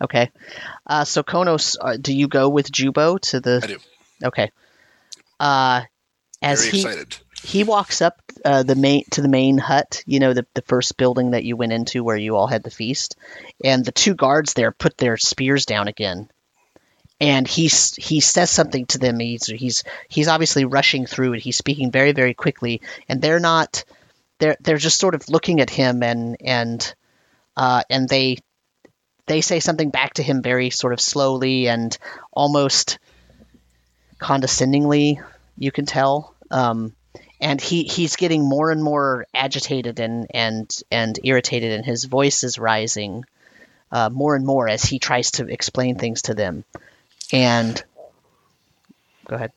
Okay. 0.00 0.30
Uh, 0.86 1.04
so 1.04 1.22
Konos, 1.22 1.76
uh, 1.80 1.96
do 2.00 2.14
you 2.14 2.28
go 2.28 2.48
with 2.48 2.70
Jubo 2.70 3.20
to 3.20 3.40
the? 3.40 3.60
I 3.62 3.66
do. 3.66 3.78
Okay. 4.24 4.50
Uh, 5.38 5.82
as 6.42 6.60
Very 6.60 6.70
he 6.70 6.80
excited. 6.80 7.16
he 7.42 7.64
walks 7.64 8.02
up 8.02 8.20
uh, 8.44 8.62
the 8.62 8.74
main 8.74 9.04
to 9.12 9.22
the 9.22 9.28
main 9.28 9.58
hut, 9.58 10.02
you 10.06 10.20
know, 10.20 10.32
the 10.32 10.46
the 10.54 10.62
first 10.62 10.96
building 10.96 11.32
that 11.32 11.44
you 11.44 11.56
went 11.56 11.72
into 11.72 12.02
where 12.02 12.16
you 12.16 12.36
all 12.36 12.46
had 12.46 12.62
the 12.62 12.70
feast, 12.70 13.16
and 13.64 13.84
the 13.84 13.92
two 13.92 14.14
guards 14.14 14.54
there 14.54 14.72
put 14.72 14.96
their 14.96 15.16
spears 15.16 15.66
down 15.66 15.88
again, 15.88 16.30
and 17.20 17.46
he 17.46 17.70
he 17.98 18.20
says 18.20 18.50
something 18.50 18.86
to 18.86 18.98
them. 18.98 19.20
He's 19.20 19.46
he's 19.46 19.84
he's 20.08 20.28
obviously 20.28 20.64
rushing 20.64 21.06
through 21.06 21.34
it. 21.34 21.42
He's 21.42 21.56
speaking 21.56 21.90
very 21.90 22.12
very 22.12 22.34
quickly, 22.34 22.80
and 23.08 23.20
they're 23.20 23.40
not 23.40 23.84
they're 24.38 24.56
they're 24.60 24.78
just 24.78 24.98
sort 24.98 25.14
of 25.14 25.28
looking 25.28 25.60
at 25.60 25.70
him 25.70 26.02
and 26.02 26.36
and 26.40 26.94
uh, 27.56 27.82
and 27.90 28.08
they 28.08 28.38
they 29.26 29.42
say 29.42 29.60
something 29.60 29.90
back 29.90 30.14
to 30.14 30.22
him 30.22 30.42
very 30.42 30.70
sort 30.70 30.94
of 30.94 31.00
slowly 31.00 31.68
and 31.68 31.96
almost 32.32 32.98
condescendingly. 34.18 35.20
You 35.58 35.70
can 35.70 35.86
tell. 35.86 36.34
Um, 36.50 36.94
and 37.38 37.60
he 37.60 37.84
he's 37.84 38.16
getting 38.16 38.48
more 38.48 38.70
and 38.70 38.82
more 38.82 39.26
agitated 39.34 40.00
and 40.00 40.26
and 40.32 40.74
and 40.90 41.18
irritated 41.22 41.72
and 41.72 41.84
his 41.84 42.04
voice 42.04 42.44
is 42.44 42.58
rising 42.58 43.24
uh, 43.92 44.08
more 44.08 44.36
and 44.36 44.46
more 44.46 44.68
as 44.68 44.82
he 44.82 44.98
tries 44.98 45.32
to 45.32 45.46
explain 45.46 45.96
things 45.96 46.22
to 46.22 46.34
them 46.34 46.64
and 47.32 47.84
go 49.26 49.36
ahead 49.36 49.52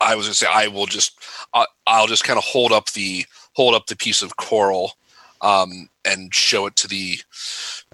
I 0.00 0.14
was 0.14 0.26
gonna 0.26 0.34
say 0.34 0.46
I 0.50 0.68
will 0.68 0.86
just 0.86 1.18
I, 1.52 1.66
I'll 1.86 2.06
just 2.06 2.24
kind 2.24 2.38
of 2.38 2.44
hold 2.44 2.72
up 2.72 2.90
the 2.92 3.26
hold 3.54 3.74
up 3.74 3.86
the 3.86 3.96
piece 3.96 4.22
of 4.22 4.36
coral 4.36 4.92
um, 5.40 5.88
and 6.04 6.34
show 6.34 6.66
it 6.66 6.76
to 6.76 6.88
the 6.88 7.18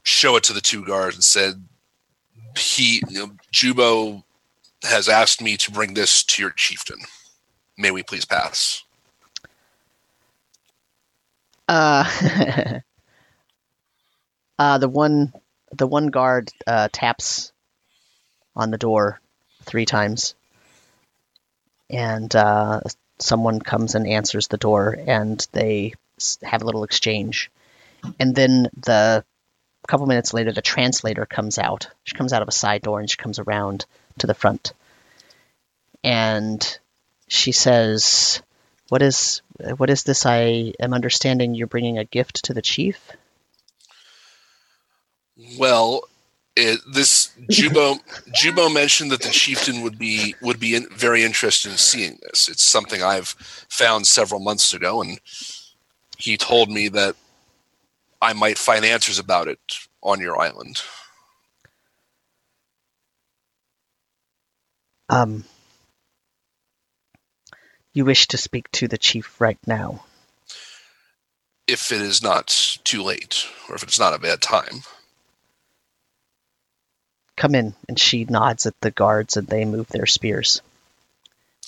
show 0.02 0.36
it 0.36 0.44
to 0.44 0.52
the 0.52 0.60
two 0.60 0.84
guards 0.84 1.16
and 1.16 1.24
said 1.24 1.64
he 2.56 3.02
you 3.08 3.18
know, 3.18 3.30
Jubo 3.52 4.22
has 4.82 5.08
asked 5.08 5.40
me 5.40 5.56
to 5.56 5.70
bring 5.70 5.94
this 5.94 6.22
to 6.24 6.42
your 6.42 6.52
chieftain. 6.52 6.98
May 7.78 7.90
we 7.90 8.02
please 8.02 8.24
pass? 8.24 8.84
Uh, 11.66 12.04
uh, 14.58 14.78
the 14.78 14.88
one 14.88 15.32
the 15.72 15.86
one 15.86 16.08
guard 16.08 16.50
uh, 16.66 16.88
taps 16.92 17.52
on 18.56 18.70
the 18.70 18.78
door 18.78 19.20
three 19.62 19.86
times, 19.86 20.34
and 21.90 22.34
uh, 22.34 22.80
someone 23.18 23.60
comes 23.60 23.94
and 23.94 24.06
answers 24.06 24.48
the 24.48 24.56
door, 24.56 24.96
and 25.06 25.46
they 25.52 25.94
have 26.42 26.62
a 26.62 26.64
little 26.64 26.84
exchange, 26.84 27.50
and 28.20 28.34
then 28.34 28.68
the 28.76 29.24
a 29.84 29.86
couple 29.86 30.06
minutes 30.06 30.32
later, 30.32 30.50
the 30.50 30.62
translator 30.62 31.26
comes 31.26 31.58
out. 31.58 31.88
She 32.04 32.16
comes 32.16 32.32
out 32.32 32.40
of 32.40 32.48
a 32.48 32.52
side 32.52 32.80
door 32.80 33.00
and 33.00 33.10
she 33.10 33.18
comes 33.18 33.38
around 33.38 33.84
to 34.18 34.26
the 34.26 34.34
front, 34.34 34.72
and 36.02 36.78
she 37.28 37.52
says, 37.52 38.40
"What 38.88 39.02
is 39.02 39.42
what 39.76 39.90
is 39.90 40.04
this? 40.04 40.24
I 40.26 40.72
am 40.80 40.94
understanding 40.94 41.54
you're 41.54 41.66
bringing 41.66 41.98
a 41.98 42.04
gift 42.04 42.44
to 42.44 42.54
the 42.54 42.62
chief." 42.62 43.12
Well, 45.58 46.08
it, 46.56 46.80
this 46.86 47.32
Jubo 47.50 47.98
Jubo 48.42 48.72
mentioned 48.72 49.10
that 49.10 49.22
the 49.22 49.30
chieftain 49.30 49.82
would 49.82 49.98
be 49.98 50.34
would 50.40 50.60
be 50.60 50.74
in, 50.74 50.88
very 50.90 51.22
interested 51.22 51.72
in 51.72 51.78
seeing 51.78 52.18
this. 52.22 52.48
It's 52.48 52.62
something 52.64 53.02
I've 53.02 53.28
found 53.68 54.06
several 54.06 54.40
months 54.40 54.72
ago, 54.72 55.02
and 55.02 55.20
he 56.18 56.36
told 56.36 56.70
me 56.70 56.88
that 56.88 57.16
I 58.22 58.32
might 58.32 58.58
find 58.58 58.84
answers 58.84 59.18
about 59.18 59.48
it 59.48 59.58
on 60.02 60.20
your 60.20 60.40
island. 60.40 60.82
Um, 65.08 65.44
you 67.92 68.04
wish 68.04 68.28
to 68.28 68.38
speak 68.38 68.70
to 68.72 68.88
the 68.88 68.98
chief 68.98 69.40
right 69.40 69.58
now. 69.66 70.04
If 71.66 71.92
it 71.92 72.00
is 72.00 72.22
not 72.22 72.78
too 72.84 73.02
late, 73.02 73.46
or 73.68 73.74
if 73.74 73.82
it's 73.82 73.98
not 73.98 74.14
a 74.14 74.18
bad 74.18 74.40
time. 74.40 74.82
Come 77.36 77.54
in. 77.54 77.74
And 77.88 77.98
she 77.98 78.24
nods 78.24 78.66
at 78.66 78.80
the 78.80 78.90
guards 78.90 79.36
and 79.36 79.46
they 79.46 79.64
move 79.64 79.88
their 79.88 80.06
spears 80.06 80.62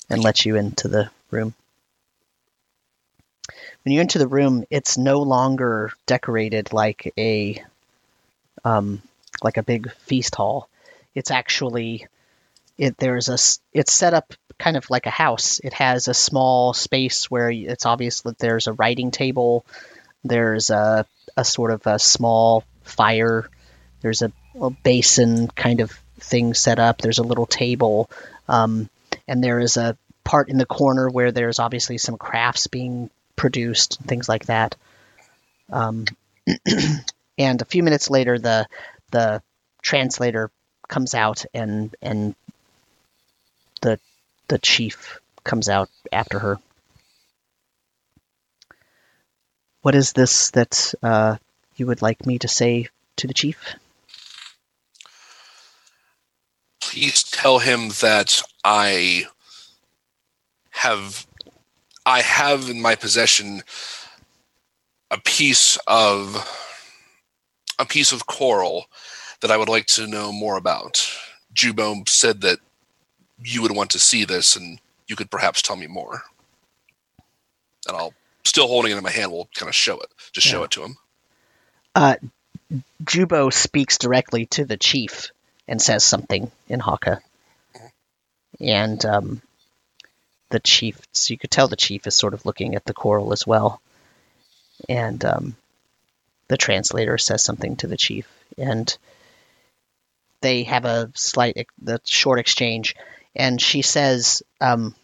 and 0.08 0.22
let 0.22 0.44
you 0.44 0.56
into 0.56 0.88
the 0.88 1.10
room. 1.30 1.54
When 3.84 3.92
you 3.92 4.00
enter 4.00 4.18
the 4.18 4.28
room, 4.28 4.64
it's 4.70 4.98
no 4.98 5.20
longer 5.20 5.92
decorated 6.06 6.72
like 6.72 7.12
a 7.16 7.62
um, 8.64 9.00
like 9.42 9.56
a 9.56 9.62
big 9.62 9.92
feast 9.92 10.34
hall. 10.34 10.68
It's 11.14 11.30
actually 11.30 12.06
it 12.78 12.96
there's 12.98 13.28
a 13.28 13.38
it's 13.72 13.92
set 13.92 14.14
up 14.14 14.34
kind 14.58 14.76
of 14.76 14.90
like 14.90 15.06
a 15.06 15.10
house. 15.10 15.60
It 15.62 15.72
has 15.74 16.08
a 16.08 16.14
small 16.14 16.72
space 16.72 17.30
where 17.30 17.50
it's 17.50 17.86
obvious 17.86 18.22
that 18.22 18.38
there's 18.38 18.66
a 18.66 18.72
writing 18.72 19.10
table. 19.10 19.64
There's 20.24 20.70
a 20.70 21.06
a 21.36 21.44
sort 21.44 21.70
of 21.70 21.86
a 21.86 21.98
small 21.98 22.64
fire. 22.82 23.48
There's 24.06 24.22
a, 24.22 24.30
a 24.60 24.70
basin 24.70 25.48
kind 25.48 25.80
of 25.80 25.90
thing 26.20 26.54
set 26.54 26.78
up. 26.78 26.98
There's 26.98 27.18
a 27.18 27.24
little 27.24 27.44
table, 27.44 28.08
um, 28.46 28.88
and 29.26 29.42
there 29.42 29.58
is 29.58 29.76
a 29.76 29.98
part 30.22 30.48
in 30.48 30.58
the 30.58 30.64
corner 30.64 31.08
where 31.08 31.32
there's 31.32 31.58
obviously 31.58 31.98
some 31.98 32.16
crafts 32.16 32.68
being 32.68 33.10
produced, 33.34 33.98
things 34.02 34.28
like 34.28 34.46
that. 34.46 34.76
Um, 35.72 36.04
and 37.36 37.60
a 37.60 37.64
few 37.64 37.82
minutes 37.82 38.08
later, 38.08 38.38
the 38.38 38.68
the 39.10 39.42
translator 39.82 40.52
comes 40.86 41.12
out 41.12 41.44
and 41.52 41.92
and 42.00 42.36
the 43.82 43.98
the 44.46 44.58
chief 44.58 45.18
comes 45.42 45.68
out 45.68 45.90
after 46.12 46.38
her. 46.38 46.60
What 49.82 49.96
is 49.96 50.12
this 50.12 50.52
that 50.52 50.94
uh, 51.02 51.38
you 51.74 51.88
would 51.88 52.02
like 52.02 52.24
me 52.24 52.38
to 52.38 52.46
say 52.46 52.86
to 53.16 53.26
the 53.26 53.34
chief? 53.34 53.74
Please 56.96 57.22
tell 57.24 57.58
him 57.58 57.90
that 58.00 58.40
I 58.64 59.26
have 60.70 61.26
I 62.06 62.22
have 62.22 62.70
in 62.70 62.80
my 62.80 62.94
possession 62.94 63.62
a 65.10 65.18
piece 65.20 65.78
of 65.86 66.36
a 67.78 67.84
piece 67.84 68.12
of 68.12 68.26
coral 68.26 68.86
that 69.42 69.50
I 69.50 69.58
would 69.58 69.68
like 69.68 69.84
to 69.88 70.06
know 70.06 70.32
more 70.32 70.56
about. 70.56 71.06
Jubo 71.54 72.08
said 72.08 72.40
that 72.40 72.60
you 73.44 73.60
would 73.60 73.76
want 73.76 73.90
to 73.90 73.98
see 73.98 74.24
this 74.24 74.56
and 74.56 74.80
you 75.06 75.16
could 75.16 75.30
perhaps 75.30 75.60
tell 75.60 75.76
me 75.76 75.86
more. 75.86 76.22
And 77.86 77.94
I'll 77.94 78.14
still 78.46 78.68
holding 78.68 78.92
it 78.92 78.96
in 78.96 79.04
my 79.04 79.10
hand 79.10 79.32
will 79.32 79.50
kind 79.54 79.68
of 79.68 79.74
show 79.74 79.98
it. 80.00 80.08
Just 80.32 80.46
show 80.46 80.60
Yeah. 80.60 80.64
it 80.64 80.70
to 80.72 80.82
him. 80.84 80.96
Uh, 81.94 82.16
Jubo 83.04 83.52
speaks 83.52 83.98
directly 83.98 84.46
to 84.46 84.64
the 84.64 84.78
chief 84.78 85.30
and 85.68 85.80
says 85.80 86.04
something 86.04 86.50
in 86.68 86.80
Haka. 86.80 87.20
And 88.60 89.04
um, 89.04 89.42
the 90.50 90.60
chief, 90.60 91.00
so 91.12 91.32
you 91.32 91.38
could 91.38 91.50
tell 91.50 91.68
the 91.68 91.76
chief 91.76 92.06
is 92.06 92.14
sort 92.14 92.34
of 92.34 92.46
looking 92.46 92.74
at 92.74 92.84
the 92.84 92.94
coral 92.94 93.32
as 93.32 93.46
well. 93.46 93.80
And 94.88 95.24
um, 95.24 95.56
the 96.48 96.56
translator 96.56 97.18
says 97.18 97.42
something 97.42 97.76
to 97.76 97.86
the 97.86 97.96
chief. 97.96 98.28
And 98.56 98.96
they 100.40 100.62
have 100.64 100.84
a 100.84 101.10
slight, 101.14 101.66
the 101.82 102.00
short 102.04 102.38
exchange. 102.38 102.94
And 103.34 103.60
she 103.60 103.82
says, 103.82 104.42
um, 104.60 104.94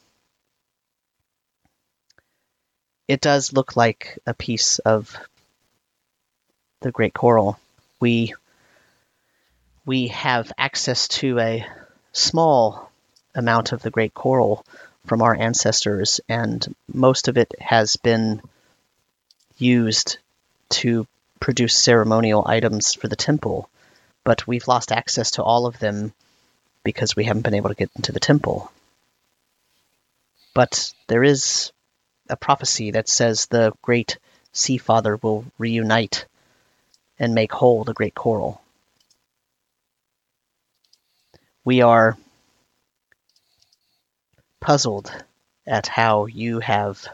it 3.09 3.21
does 3.21 3.53
look 3.53 3.77
like 3.77 4.19
a 4.27 4.33
piece 4.33 4.79
of 4.79 5.15
the 6.81 6.93
great 6.93 7.15
coral. 7.15 7.59
We 8.01 8.35
we 9.85 10.09
have 10.09 10.53
access 10.57 11.09
to 11.09 11.39
a 11.39 11.67
small 12.13 12.91
amount 13.35 13.73
of 13.73 13.83
the 13.83 13.91
great 13.91 14.15
coral 14.15 14.65
from 15.07 15.23
our 15.23 15.35
ancestors, 15.35 16.21
and 16.29 16.75
most 16.93 17.29
of 17.29 17.37
it 17.37 17.53
has 17.61 17.97
been 17.97 18.41
used 19.59 20.19
to 20.69 21.07
produce 21.41 21.77
ceremonial 21.77 22.45
items 22.47 22.95
for 22.95 23.09
the 23.09 23.17
temple. 23.17 23.69
But 24.25 24.47
we've 24.47 24.69
lost 24.69 24.93
access 24.93 25.33
to 25.33 25.43
all 25.43 25.67
of 25.67 25.79
them 25.81 26.13
because 26.85 27.17
we 27.17 27.25
haven't 27.25 27.43
been 27.43 27.55
able 27.55 27.71
to 27.71 27.75
get 27.75 27.91
into 27.97 28.13
the 28.13 28.21
temple. 28.21 28.71
But 30.55 30.93
there 31.09 31.25
is 31.25 31.73
a 32.29 32.37
prophecy 32.37 32.93
that 32.93 33.09
says 33.09 33.47
the 33.47 33.73
great 33.83 34.19
Sea 34.53 34.79
Father 34.79 35.17
will 35.17 35.45
reunite 35.59 36.27
and 37.19 37.35
make 37.35 37.53
whole 37.53 37.85
the 37.85 37.95
great 37.95 38.15
coral. 38.15 38.61
We 41.65 41.81
are 41.83 42.19
puzzled 44.61 45.13
at 45.67 45.87
how 45.87 46.27
you 46.27 46.59
have 46.59 47.07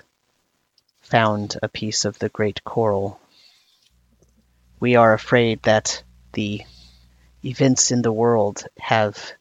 found 1.02 1.56
a 1.62 1.68
piece 1.68 2.04
of 2.04 2.18
the 2.18 2.30
great 2.30 2.64
coral. 2.64 3.20
We 4.80 4.96
are 4.96 5.12
afraid 5.12 5.62
that 5.64 6.02
the 6.32 6.62
events 7.44 7.90
in 7.90 8.02
the 8.02 8.12
world 8.12 8.64
have 8.78 9.32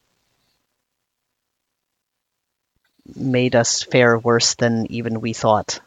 made 3.15 3.55
us 3.55 3.83
fare 3.83 4.19
worse 4.19 4.55
than 4.55 4.91
even 4.91 5.21
we 5.21 5.33
thought. 5.33 5.79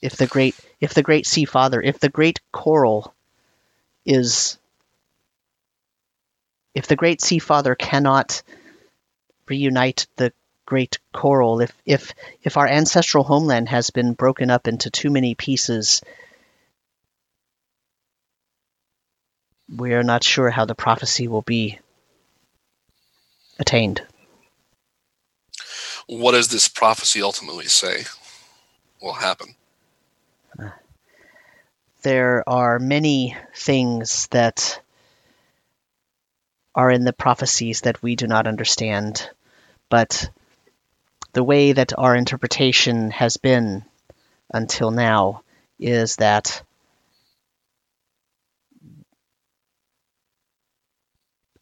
If 0.00 0.16
the 0.16 0.28
great 0.28 0.54
if 0.80 0.94
the 0.94 1.02
great 1.02 1.26
sea 1.26 1.44
father, 1.44 1.82
if 1.82 1.98
the 1.98 2.08
great 2.08 2.40
coral 2.52 3.12
is 4.04 4.58
if 6.74 6.86
the 6.86 6.96
great 6.96 7.20
sea 7.20 7.38
father 7.38 7.74
cannot 7.74 8.42
reunite 9.48 10.06
the 10.16 10.32
great 10.66 10.98
coral, 11.12 11.60
if 11.60 11.72
if 11.86 12.14
if 12.42 12.56
our 12.56 12.66
ancestral 12.66 13.24
homeland 13.24 13.68
has 13.68 13.90
been 13.90 14.12
broken 14.12 14.50
up 14.50 14.68
into 14.68 14.90
too 14.90 15.10
many 15.10 15.34
pieces, 15.34 16.02
we 19.68 19.94
are 19.94 20.02
not 20.02 20.24
sure 20.24 20.50
how 20.50 20.64
the 20.64 20.74
prophecy 20.74 21.28
will 21.28 21.42
be 21.42 21.78
attained. 23.58 24.02
What 26.06 26.32
does 26.32 26.48
this 26.48 26.68
prophecy 26.68 27.22
ultimately 27.22 27.66
say 27.66 28.04
will 29.00 29.14
happen? 29.14 29.54
there 32.02 32.48
are 32.48 32.78
many 32.78 33.36
things 33.56 34.28
that 34.28 34.80
are 36.78 36.92
in 36.92 37.02
the 37.02 37.12
prophecies 37.12 37.80
that 37.80 38.00
we 38.04 38.14
do 38.14 38.28
not 38.28 38.46
understand, 38.46 39.28
but 39.88 40.30
the 41.32 41.42
way 41.42 41.72
that 41.72 41.92
our 41.98 42.14
interpretation 42.14 43.10
has 43.10 43.36
been 43.36 43.84
until 44.54 44.92
now 44.92 45.42
is 45.80 46.14
that 46.16 46.62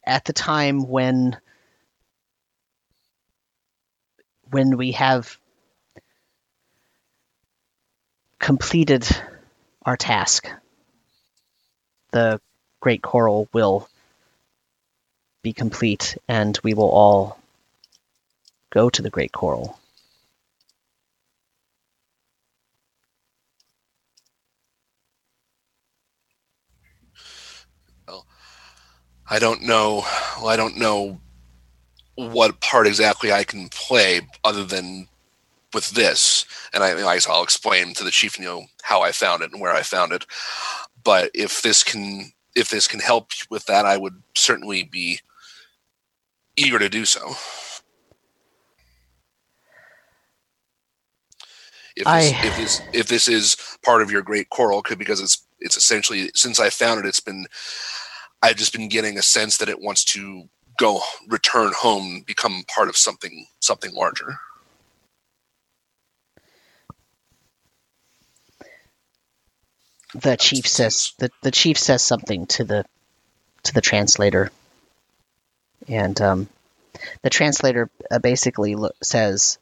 at 0.05 0.27
the 0.27 0.35
time 0.35 0.87
when 0.87 1.35
when 4.51 4.77
we 4.77 4.93
have 4.93 5.39
completed 8.39 9.09
our 9.81 9.97
task, 9.97 10.47
the 12.13 12.39
Great 12.81 13.01
Coral 13.01 13.49
will 13.55 13.89
be 15.47 15.53
complete, 15.53 16.19
and 16.27 16.59
we 16.65 16.75
will 16.75 16.91
all 16.91 17.39
go 18.71 18.91
to 18.91 19.01
the 19.01 19.11
Great 19.11 19.31
Coral. 19.31 19.79
Well, 28.09 28.27
I 29.31 29.39
don't 29.39 29.63
know. 29.63 30.05
Well, 30.39 30.49
I 30.49 30.57
don't 30.57 30.77
know 30.79 31.21
what 32.17 32.59
part 32.61 32.89
exactly 32.89 33.31
I 33.31 33.45
can 33.45 33.69
play 33.69 34.23
other 34.43 34.65
than 34.65 35.07
with 35.73 35.91
this. 35.91 36.45
And 36.75 36.83
I, 36.83 36.89
I 37.09 37.15
guess 37.15 37.29
I'll 37.29 37.45
explain 37.45 37.95
to 37.95 38.03
the 38.03 38.11
chief, 38.11 38.37
you 38.37 38.47
know, 38.47 38.65
how 38.83 39.03
I 39.03 39.13
found 39.13 39.45
it 39.45 39.53
and 39.53 39.61
where 39.61 39.73
I 39.73 39.83
found 39.83 40.11
it. 40.11 40.27
But 41.05 41.31
if 41.35 41.63
this 41.63 41.85
can, 41.85 42.33
if 42.57 42.69
this 42.69 42.89
can 42.89 42.99
help 42.99 43.31
with 43.49 43.67
that, 43.67 43.87
I 43.87 43.97
would 43.97 44.21
certainly 44.35 44.83
be 44.83 45.21
eager 46.57 46.79
to 46.79 46.89
do 46.91 47.05
so. 47.07 47.35
If 51.97 52.11
this, 52.11 52.35
I- 52.35 52.39
if 52.43 52.57
this 52.57 52.83
if 52.93 53.09
this 53.09 53.29
is 53.29 53.57
part 53.85 54.03
of 54.03 54.11
your 54.11 54.23
great 54.23 54.51
coral, 54.51 54.83
because 54.99 55.21
it's 55.21 55.47
it's 55.61 55.77
essentially 55.77 56.31
since 56.35 56.61
I 56.61 56.71
found 56.71 57.01
it, 57.01 57.07
it's 57.09 57.21
been 57.21 57.47
I've 58.43 58.57
just 58.57 58.73
been 58.73 58.89
getting 58.89 59.19
a 59.19 59.23
sense 59.23 59.59
that 59.59 59.69
it 59.71 59.81
wants 59.81 60.05
to 60.07 60.45
go 60.79 61.01
return 61.29 61.73
home, 61.79 62.23
become 62.27 62.65
part 62.75 62.89
of 62.89 62.97
something 62.97 63.47
something 63.61 63.95
larger. 63.95 64.37
The 70.15 70.37
chief 70.37 70.67
says 70.69 71.13
the, 71.19 71.31
the 71.43 71.53
chief 71.53 71.79
says 71.79 72.03
something 72.03 72.47
to 72.49 72.65
the 72.65 72.85
to 73.65 73.75
the 73.75 73.83
translator, 73.83 74.51
and 75.89 76.21
um, 76.21 76.49
the 77.23 77.31
translator 77.31 77.91
uh, 78.11 78.19
basically 78.19 78.77
says 79.03 79.59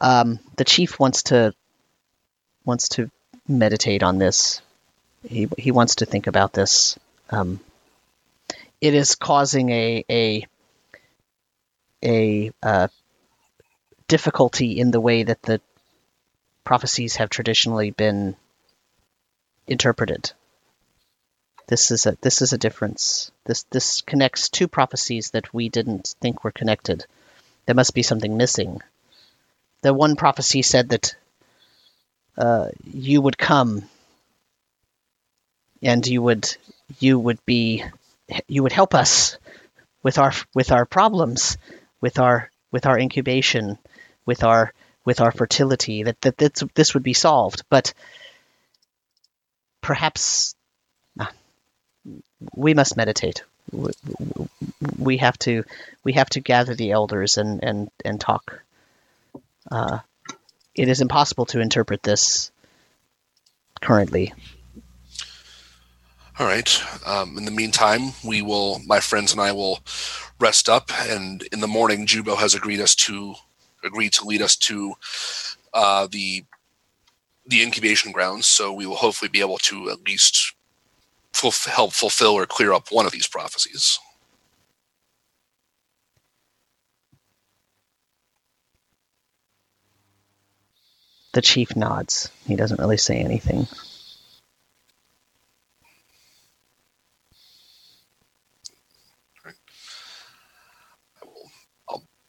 um, 0.00 0.38
the 0.56 0.64
chief 0.64 0.98
wants 0.98 1.24
to 1.24 1.54
wants 2.64 2.88
to 2.90 3.10
meditate 3.48 4.02
on 4.02 4.18
this. 4.18 4.60
He 5.26 5.48
he 5.58 5.70
wants 5.70 5.96
to 5.96 6.06
think 6.06 6.26
about 6.26 6.52
this. 6.52 6.98
Um, 7.30 7.60
it 8.80 8.94
is 8.94 9.14
causing 9.14 9.70
a 9.70 10.04
a 10.10 10.46
a 12.04 12.52
uh, 12.62 12.88
difficulty 14.08 14.78
in 14.78 14.90
the 14.90 15.00
way 15.00 15.22
that 15.22 15.42
the 15.42 15.60
prophecies 16.64 17.16
have 17.16 17.30
traditionally 17.30 17.90
been 17.90 18.36
interpreted. 19.66 20.32
This 21.68 21.90
is 21.90 22.06
a 22.06 22.16
this 22.20 22.42
is 22.42 22.52
a 22.52 22.58
difference. 22.58 23.30
This 23.44 23.64
this 23.70 24.00
connects 24.00 24.48
two 24.48 24.68
prophecies 24.68 25.30
that 25.30 25.52
we 25.52 25.68
didn't 25.68 26.14
think 26.20 26.44
were 26.44 26.52
connected. 26.52 27.06
There 27.66 27.74
must 27.74 27.94
be 27.94 28.02
something 28.02 28.36
missing. 28.36 28.80
The 29.82 29.92
one 29.92 30.16
prophecy 30.16 30.62
said 30.62 30.90
that 30.90 31.16
uh, 32.38 32.68
you 32.84 33.20
would 33.20 33.38
come, 33.38 33.88
and 35.82 36.06
you 36.06 36.22
would 36.22 36.56
you 37.00 37.18
would 37.18 37.44
be 37.44 37.84
you 38.46 38.62
would 38.62 38.72
help 38.72 38.94
us 38.94 39.36
with 40.02 40.18
our 40.18 40.32
with 40.54 40.70
our 40.70 40.84
problems, 40.84 41.58
with 42.00 42.18
our 42.18 42.50
with 42.70 42.86
our 42.86 42.98
incubation, 42.98 43.78
with 44.24 44.44
our 44.44 44.72
with 45.04 45.20
our 45.20 45.32
fertility. 45.32 46.04
That 46.04 46.20
that 46.20 46.36
this, 46.38 46.64
this 46.74 46.94
would 46.94 47.02
be 47.02 47.14
solved, 47.14 47.64
but 47.70 47.92
perhaps 49.80 50.55
we 52.54 52.74
must 52.74 52.96
meditate. 52.96 53.42
We, 54.96 55.16
have 55.18 55.38
to 55.40 55.64
we 56.04 56.12
have 56.12 56.30
to 56.30 56.40
gather 56.40 56.74
the 56.74 56.92
elders 56.92 57.36
and 57.36 57.62
and 57.64 57.90
and 58.04 58.20
talk. 58.20 58.62
Uh, 59.70 59.98
it 60.74 60.88
is 60.88 61.00
impossible 61.00 61.46
to 61.46 61.60
interpret 61.60 62.02
this 62.02 62.52
currently. 63.80 64.32
All 66.38 66.46
right. 66.46 66.82
Um, 67.06 67.38
in 67.38 67.46
the 67.46 67.50
meantime, 67.50 68.12
we 68.22 68.42
will, 68.42 68.80
my 68.80 69.00
friends 69.00 69.32
and 69.32 69.40
I 69.40 69.52
will 69.52 69.80
rest 70.38 70.68
up, 70.68 70.90
and 71.08 71.42
in 71.50 71.60
the 71.60 71.66
morning, 71.66 72.06
Jubo 72.06 72.36
has 72.36 72.54
agreed 72.54 72.80
us 72.80 72.94
to 72.96 73.34
agreed 73.82 74.12
to 74.12 74.26
lead 74.26 74.42
us 74.42 74.56
to 74.56 74.94
uh, 75.72 76.06
the 76.10 76.44
the 77.46 77.62
incubation 77.62 78.12
grounds. 78.12 78.46
So 78.46 78.72
we 78.72 78.86
will 78.86 78.96
hopefully 78.96 79.30
be 79.30 79.40
able 79.40 79.58
to 79.58 79.90
at 79.90 80.06
least 80.06 80.54
help 81.40 81.92
fulfill 81.92 82.32
or 82.32 82.46
clear 82.46 82.72
up 82.72 82.88
one 82.90 83.06
of 83.06 83.12
these 83.12 83.28
prophecies. 83.28 83.98
The 91.32 91.42
chief 91.42 91.76
nods. 91.76 92.30
He 92.46 92.56
doesn't 92.56 92.80
really 92.80 92.96
say 92.96 93.18
anything. 93.18 93.66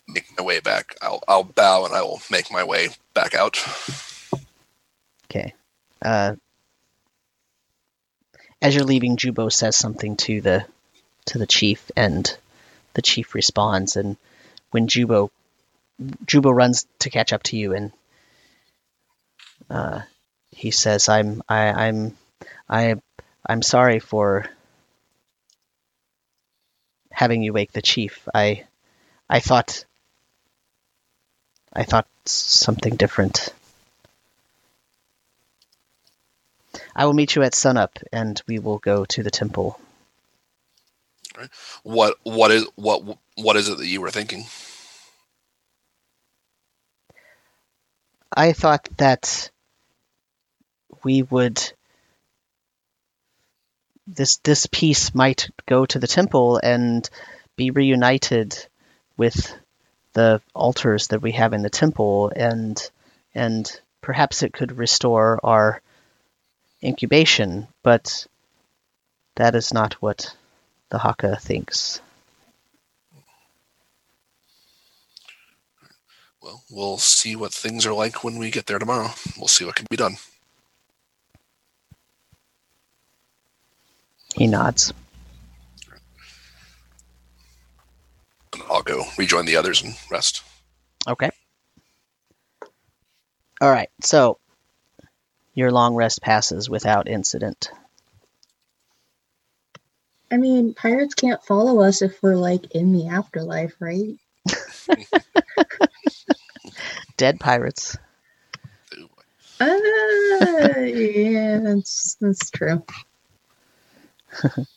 Make 0.10 0.26
my 0.38 0.44
way 0.44 0.60
back. 0.60 0.96
I'll 1.02 1.22
I'll 1.28 1.44
bow 1.44 1.86
and 1.86 1.94
I 1.94 2.02
will 2.02 2.22
make 2.32 2.52
my 2.52 2.64
way 2.64 2.90
back 3.14 3.36
out. 3.36 3.58
Okay. 5.30 5.54
Uh, 6.02 6.36
as 8.62 8.76
you're 8.76 8.84
leaving, 8.84 9.18
Jubo 9.18 9.52
says 9.52 9.76
something 9.76 10.18
to 10.18 10.42
the 10.42 10.66
to 11.26 11.38
the 11.38 11.48
chief, 11.48 11.92
and 11.96 12.38
the 12.94 13.02
chief 13.02 13.36
responds. 13.36 13.96
And 13.96 14.18
when 14.72 14.88
Jubo 14.88 15.30
Jubo 16.26 16.56
runs 16.56 16.88
to 17.00 17.10
catch 17.10 17.34
up 17.34 17.44
to 17.44 17.58
you, 17.58 17.74
and 17.74 17.92
uh, 19.70 20.02
he 20.52 20.72
says, 20.72 21.10
"I'm 21.10 21.42
I, 21.48 21.88
I'm 21.88 22.18
I 22.70 22.96
I'm 23.48 23.62
sorry 23.62 24.00
for 24.00 24.46
having 27.12 27.42
you 27.42 27.54
wake 27.54 27.72
the 27.72 27.82
chief. 27.82 28.28
I 28.34 28.66
I 29.30 29.40
thought 29.40 29.86
I 31.74 31.84
thought 31.84 32.08
something 32.26 32.96
different." 32.96 33.50
I 36.98 37.06
will 37.06 37.14
meet 37.14 37.36
you 37.36 37.44
at 37.44 37.54
sunup, 37.54 38.00
and 38.12 38.42
we 38.48 38.58
will 38.58 38.80
go 38.80 39.06
to 39.06 39.22
the 39.22 39.30
temple. 39.30 39.80
What 41.84 42.16
what 42.24 42.50
is 42.50 42.66
what 42.74 43.20
what 43.36 43.56
is 43.56 43.70
it 43.70 43.78
that 43.78 43.86
you 43.86 44.02
were 44.02 44.10
thinking? 44.10 44.46
I 48.36 48.54
thought 48.54 48.90
that 48.98 49.52
we 51.04 51.22
would 51.22 51.62
this 54.08 54.38
this 54.38 54.66
piece 54.66 55.14
might 55.14 55.52
go 55.68 55.86
to 55.86 56.00
the 56.00 56.08
temple 56.08 56.60
and 56.64 57.08
be 57.56 57.70
reunited 57.70 58.58
with 59.18 59.54
the 60.14 60.42
altars 60.56 61.10
that 61.10 61.22
we 61.22 61.34
have 61.34 61.54
in 61.54 61.62
the 61.62 61.70
temple, 61.70 62.32
and 62.36 62.90
and 63.36 63.70
perhaps 64.02 64.42
it 64.42 64.52
could 64.52 64.80
restore 64.80 65.40
our 65.44 65.80
incubation, 66.84 67.68
but 67.84 68.28
that 69.36 69.56
is 69.56 69.74
not 69.74 69.94
what 69.96 70.36
the 70.90 70.98
Haka 70.98 71.38
thinks. 71.38 72.02
Well, 76.42 76.64
we'll 76.70 76.98
see 76.98 77.36
what 77.36 77.54
things 77.54 77.86
are 77.86 77.94
like 77.94 78.24
when 78.24 78.38
we 78.38 78.52
get 78.52 78.68
there 78.68 78.80
tomorrow. 78.80 79.10
We'll 79.38 79.48
see 79.48 79.66
what 79.66 79.76
can 79.76 79.88
be 79.90 79.98
done. 79.98 80.16
He 84.36 84.48
nods. 84.48 84.94
I'll 88.70 88.84
go 88.84 89.04
rejoin 89.18 89.46
the 89.46 89.56
others 89.58 89.82
and 89.84 89.96
rest. 90.12 90.44
Okay. 91.08 91.30
All 93.62 93.72
right. 93.72 93.90
So 94.02 94.40
your 95.58 95.72
long 95.72 95.96
rest 95.96 96.22
passes 96.22 96.70
without 96.70 97.10
incident. 97.10 97.72
I 100.32 100.38
mean, 100.38 100.76
pirates 100.76 101.16
can't 101.16 101.44
follow 101.44 101.82
us 101.82 102.04
if 102.04 102.22
we're 102.22 102.36
like 102.36 102.76
in 102.76 102.94
the 102.94 103.08
afterlife, 103.08 103.76
right? 103.80 104.16
Dead 107.18 107.40
pirates. 107.40 107.98
Uh, 109.60 110.82
yeah, 110.86 111.60
that's 111.64 112.16
that's 112.22 112.52
true. 112.52 112.84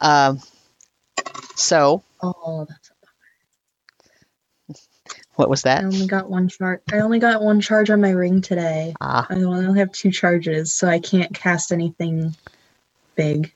Um. 0.00 0.40
So 1.56 2.02
Oh, 2.20 2.66
that's 2.68 2.87
What 5.38 5.48
was 5.48 5.62
that? 5.62 5.82
I 5.82 5.84
only 5.84 6.08
got 6.08 6.28
one 6.28 6.48
charge. 6.48 6.80
I 6.92 6.98
only 6.98 7.20
got 7.20 7.40
one 7.40 7.60
charge 7.60 7.90
on 7.90 8.00
my 8.00 8.10
ring 8.10 8.40
today. 8.40 8.92
Ah, 9.00 9.24
I 9.30 9.34
only 9.34 9.78
have 9.78 9.92
two 9.92 10.10
charges, 10.10 10.74
so 10.74 10.88
I 10.88 10.98
can't 10.98 11.32
cast 11.32 11.70
anything 11.70 12.34
big. 13.14 13.54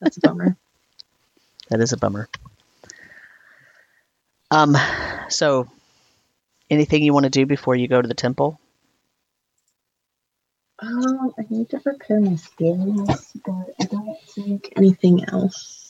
That's 0.00 0.16
a 0.18 0.20
bummer. 0.20 0.56
that 1.70 1.80
is 1.80 1.92
a 1.92 1.96
bummer. 1.96 2.28
Um, 4.52 4.76
so 5.28 5.66
anything 6.70 7.02
you 7.02 7.12
want 7.12 7.24
to 7.24 7.30
do 7.30 7.44
before 7.44 7.74
you 7.74 7.88
go 7.88 8.00
to 8.00 8.06
the 8.06 8.14
temple? 8.14 8.60
Um, 10.78 11.34
I 11.36 11.46
need 11.50 11.70
to 11.70 11.80
prepare 11.80 12.20
my 12.20 12.36
skills, 12.36 13.32
but 13.44 13.74
I 13.80 13.84
don't 13.86 14.16
think 14.28 14.72
anything 14.76 15.24
else. 15.24 15.85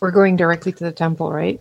We're 0.00 0.10
going 0.10 0.36
directly 0.36 0.72
to 0.72 0.84
the 0.84 0.92
temple, 0.92 1.30
right? 1.32 1.60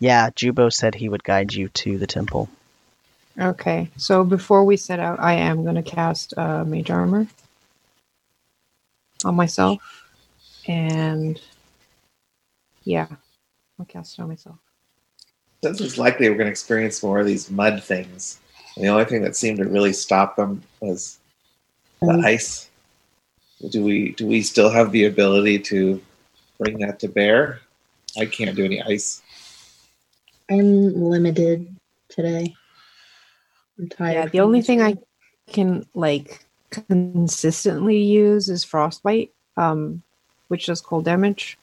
Yeah, 0.00 0.30
Jubo 0.30 0.72
said 0.72 0.94
he 0.94 1.08
would 1.08 1.24
guide 1.24 1.52
you 1.52 1.68
to 1.70 1.98
the 1.98 2.06
temple. 2.06 2.48
Okay. 3.38 3.90
So 3.96 4.24
before 4.24 4.64
we 4.64 4.76
set 4.76 5.00
out, 5.00 5.20
I 5.20 5.34
am 5.34 5.64
going 5.64 5.74
to 5.76 5.82
cast 5.82 6.34
uh, 6.36 6.64
Mage 6.64 6.90
Armor 6.90 7.26
on 9.24 9.34
myself. 9.34 10.06
And 10.66 11.40
yeah, 12.84 13.08
I'll 13.78 13.86
cast 13.86 14.18
it 14.18 14.22
on 14.22 14.28
myself. 14.28 14.56
Since 15.62 15.80
it's 15.80 15.98
likely 15.98 16.28
we're 16.28 16.36
going 16.36 16.46
to 16.46 16.52
experience 16.52 17.02
more 17.02 17.18
of 17.18 17.26
these 17.26 17.50
mud 17.50 17.82
things, 17.82 18.38
and 18.76 18.84
the 18.84 18.88
only 18.88 19.04
thing 19.04 19.22
that 19.22 19.34
seemed 19.34 19.58
to 19.58 19.64
really 19.64 19.92
stop 19.92 20.36
them 20.36 20.62
was 20.80 21.18
the 22.00 22.10
Um, 22.10 22.24
ice. 22.24 22.68
Do 23.70 23.82
we 23.82 24.12
do 24.12 24.26
we 24.26 24.42
still 24.42 24.70
have 24.70 24.92
the 24.92 25.06
ability 25.06 25.58
to 25.60 26.00
bring 26.58 26.78
that 26.78 26.98
to 27.00 27.08
bear? 27.08 27.60
I 28.18 28.26
can't 28.26 28.56
do 28.56 28.64
any 28.64 28.82
ice. 28.82 29.22
I'm 30.50 30.94
limited 30.94 31.74
today. 32.08 32.54
I'm 33.78 33.88
tired. 33.88 34.14
Yeah, 34.14 34.26
the 34.26 34.40
only 34.40 34.62
thing 34.62 34.80
I 34.82 34.96
can 35.50 35.86
like 35.94 36.44
consistently 36.70 37.98
use 37.98 38.48
is 38.48 38.64
Frostbite, 38.64 39.30
um, 39.56 40.02
which 40.48 40.66
does 40.66 40.80
cold 40.80 41.04
damage. 41.04 41.58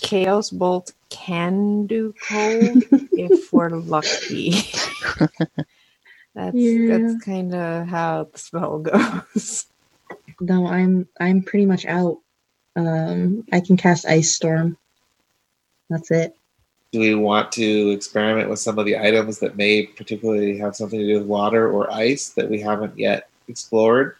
Chaos 0.00 0.50
Bolt 0.50 0.92
can 1.10 1.86
do 1.86 2.14
cold 2.28 2.82
if 3.12 3.52
we're 3.52 3.70
lucky. 3.70 4.50
that's 6.34 6.54
Yeah. 6.56 6.98
that's 6.98 7.24
kind 7.24 7.54
of 7.54 7.86
how 7.88 8.28
the 8.32 8.38
spell 8.38 8.78
goes. 8.80 9.66
No, 10.40 10.66
I'm 10.66 11.08
I'm 11.20 11.42
pretty 11.42 11.66
much 11.66 11.84
out. 11.84 12.18
Um, 12.78 13.44
I 13.52 13.58
can 13.60 13.76
cast 13.76 14.06
Ice 14.06 14.32
Storm. 14.34 14.76
That's 15.90 16.10
it. 16.12 16.36
Do 16.92 17.00
we 17.00 17.14
want 17.16 17.50
to 17.52 17.90
experiment 17.90 18.48
with 18.48 18.60
some 18.60 18.78
of 18.78 18.86
the 18.86 18.96
items 18.96 19.40
that 19.40 19.56
may 19.56 19.84
particularly 19.86 20.56
have 20.58 20.76
something 20.76 20.98
to 20.98 21.06
do 21.06 21.18
with 21.18 21.26
water 21.26 21.70
or 21.70 21.92
ice 21.92 22.28
that 22.30 22.48
we 22.48 22.60
haven't 22.60 22.96
yet 22.96 23.28
explored? 23.48 24.16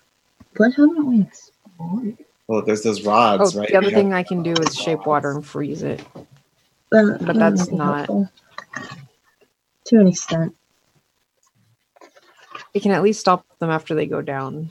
What 0.56 0.72
haven't 0.74 1.06
we 1.06 1.20
explored? 1.22 2.18
Well, 2.48 2.62
there's 2.62 2.82
those 2.82 3.04
rods, 3.04 3.54
Oh, 3.54 3.60
right? 3.60 3.68
the 3.68 3.76
other 3.76 3.86
We 3.86 3.92
have- 3.92 4.00
thing 4.02 4.12
I 4.12 4.22
can 4.24 4.42
do 4.42 4.52
is 4.54 4.74
shape 4.74 5.06
water 5.06 5.30
and 5.30 5.46
freeze 5.46 5.82
it. 5.84 6.00
Uh, 6.16 7.16
But 7.20 7.36
that's 7.36 7.70
not- 7.70 8.06
helpful. 8.06 8.28
to 9.84 10.00
an 10.00 10.08
extent. 10.08 10.54
It 12.74 12.82
can 12.82 12.90
at 12.92 13.02
least 13.02 13.20
stop 13.20 13.46
them 13.60 13.70
after 13.70 13.94
they 13.94 14.06
go 14.06 14.20
down. 14.20 14.70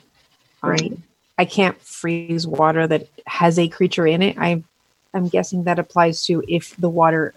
Um, 0.62 0.70
Right. 0.72 0.98
I 1.38 1.46
can't 1.46 1.80
freeze 1.82 2.48
water 2.48 2.88
that 2.88 3.08
has 3.28 3.60
a 3.60 3.68
creature 3.68 4.08
in 4.08 4.22
it. 4.22 4.38
I, 4.38 4.64
I'm 5.14 5.28
guessing 5.28 5.64
that 5.64 5.80
applies 5.80 6.26
to 6.26 6.44
if 6.48 6.76
the 6.78 6.90
water 6.90 7.34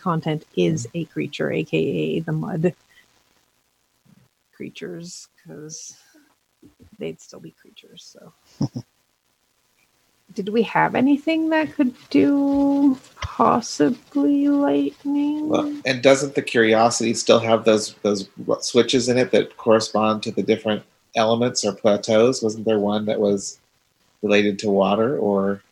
content 0.00 0.44
is 0.56 0.88
a 0.94 1.04
creature, 1.06 1.50
aka 1.52 2.20
the 2.20 2.32
mud 2.32 2.74
creatures, 4.52 5.28
because 5.36 5.96
they'd 6.98 7.20
still 7.20 7.40
be 7.40 7.52
creatures. 7.52 8.16
So, 8.60 8.70
did 10.34 10.48
we 10.48 10.62
have 10.62 10.94
anything 10.94 11.50
that 11.50 11.72
could 11.72 11.94
do 12.10 12.98
possibly 13.20 14.48
lightning? 14.48 15.48
Well, 15.48 15.80
and 15.86 16.02
doesn't 16.02 16.34
the 16.34 16.42
curiosity 16.42 17.14
still 17.14 17.40
have 17.40 17.64
those 17.64 17.94
those 18.02 18.28
switches 18.60 19.08
in 19.08 19.16
it 19.16 19.30
that 19.30 19.56
correspond 19.56 20.22
to 20.24 20.32
the 20.32 20.42
different 20.42 20.82
elements 21.16 21.64
or 21.64 21.72
plateaus? 21.74 22.42
Wasn't 22.42 22.64
there 22.64 22.78
one 22.78 23.06
that 23.06 23.20
was 23.20 23.58
related 24.22 24.58
to 24.60 24.70
water 24.70 25.18
or 25.18 25.62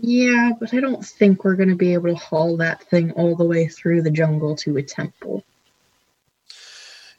Yeah, 0.00 0.52
but 0.58 0.74
I 0.74 0.80
don't 0.80 1.04
think 1.04 1.44
we're 1.44 1.56
going 1.56 1.70
to 1.70 1.74
be 1.74 1.94
able 1.94 2.08
to 2.08 2.14
haul 2.14 2.56
that 2.58 2.82
thing 2.84 3.12
all 3.12 3.34
the 3.34 3.44
way 3.44 3.66
through 3.68 4.02
the 4.02 4.10
jungle 4.10 4.56
to 4.56 4.76
a 4.76 4.82
temple. 4.82 5.44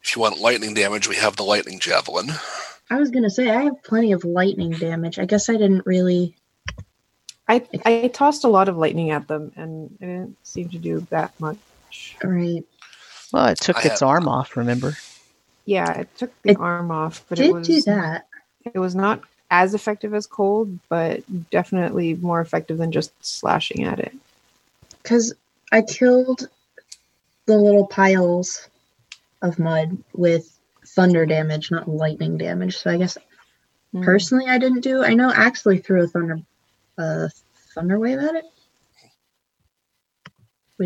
If 0.03 0.15
you 0.15 0.22
want 0.22 0.40
lightning 0.40 0.73
damage, 0.73 1.07
we 1.07 1.15
have 1.18 1.36
the 1.36 1.44
lightning 1.44 1.80
javelin. 1.80 2.31
I 2.90 2.98
was 2.98 3.11
going 3.11 3.23
to 3.23 3.30
say, 3.30 3.49
I 3.49 3.64
have 3.64 3.84
plenty 3.84 4.14
of 4.14 4.23
lightning 4.23 4.72
damage. 4.72 5.19
I 5.19 5.26
guess 5.26 5.49
I 5.49 5.53
didn't 5.53 5.86
really. 5.86 6.36
I 7.48 7.64
I 7.86 8.10
tossed 8.14 8.44
a 8.44 8.48
lot 8.48 8.69
of 8.69 8.77
lightning 8.77 9.10
at 9.11 9.27
them, 9.27 9.52
and 9.56 9.91
it 9.99 10.06
didn't 10.06 10.38
seem 10.48 10.69
to 10.69 10.77
do 10.77 11.02
that 11.10 11.38
much. 11.40 11.57
Right. 12.23 12.64
Well, 13.34 13.48
it 13.48 13.60
took 13.60 13.77
I 13.77 13.81
its 13.90 13.99
have- 13.99 14.10
arm 14.10 14.27
off, 14.27 14.56
remember? 14.56 14.95
Yeah, 15.65 15.91
it 15.99 16.18
took 16.18 16.41
the 16.41 16.52
It 16.52 16.57
arm 16.60 16.91
off, 16.91 17.23
but 17.30 17.40
it 17.40 17.44
Did 17.44 17.53
was 17.53 17.68
do 17.68 17.81
that. 17.84 18.27
it 18.73 18.80
was 18.80 18.95
not 18.95 19.22
as 19.52 19.73
effective 19.73 20.14
as 20.14 20.27
cold, 20.27 20.77
but 20.90 21.23
definitely 21.49 22.15
more 22.15 22.41
effective 22.41 22.77
than 22.77 22.91
just 22.91 23.11
slashing 23.26 23.84
at 23.84 23.99
it. 23.99 24.15
Because 25.02 25.34
I 25.72 25.81
killed 25.81 26.49
the 27.45 27.57
little 27.57 27.88
piles 27.88 28.68
of 29.41 29.57
mud 29.60 29.98
with 30.14 30.60
thunder 30.86 31.26
damage, 31.26 31.72
not 31.72 31.88
lightning 31.88 32.38
damage. 32.38 32.77
So 32.77 32.91
I 32.91 32.98
guess 32.98 33.18
Hmm. 33.91 34.03
personally 34.03 34.45
I 34.48 34.57
didn't 34.60 34.81
do. 34.81 35.03
I 35.03 35.14
know 35.15 35.31
actually 35.34 35.80
threw 35.80 36.03
a 36.03 36.07
thunder, 36.07 36.40
uh, 36.98 37.30
thunder 37.73 37.98
wave 37.98 38.19
at 38.19 38.36
it. 38.36 38.45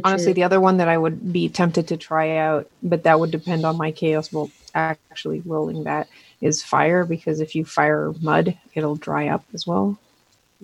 Honestly, 0.03 0.31
is- 0.31 0.35
the 0.35 0.43
other 0.43 0.61
one 0.61 0.77
that 0.77 0.87
I 0.87 0.97
would 0.97 1.31
be 1.33 1.49
tempted 1.49 1.89
to 1.89 1.97
try 1.97 2.37
out, 2.37 2.69
but 2.81 3.03
that 3.03 3.19
would 3.19 3.31
depend 3.31 3.65
on 3.65 3.77
my 3.77 3.91
chaos 3.91 4.29
bolt 4.29 4.51
actually 4.73 5.41
rolling 5.41 5.83
that 5.83 6.07
is 6.41 6.63
fire 6.63 7.05
because 7.05 7.39
if 7.39 7.55
you 7.55 7.65
fire 7.65 8.13
mud, 8.21 8.57
it'll 8.73 8.95
dry 8.95 9.27
up 9.27 9.45
as 9.53 9.67
well. 9.67 9.97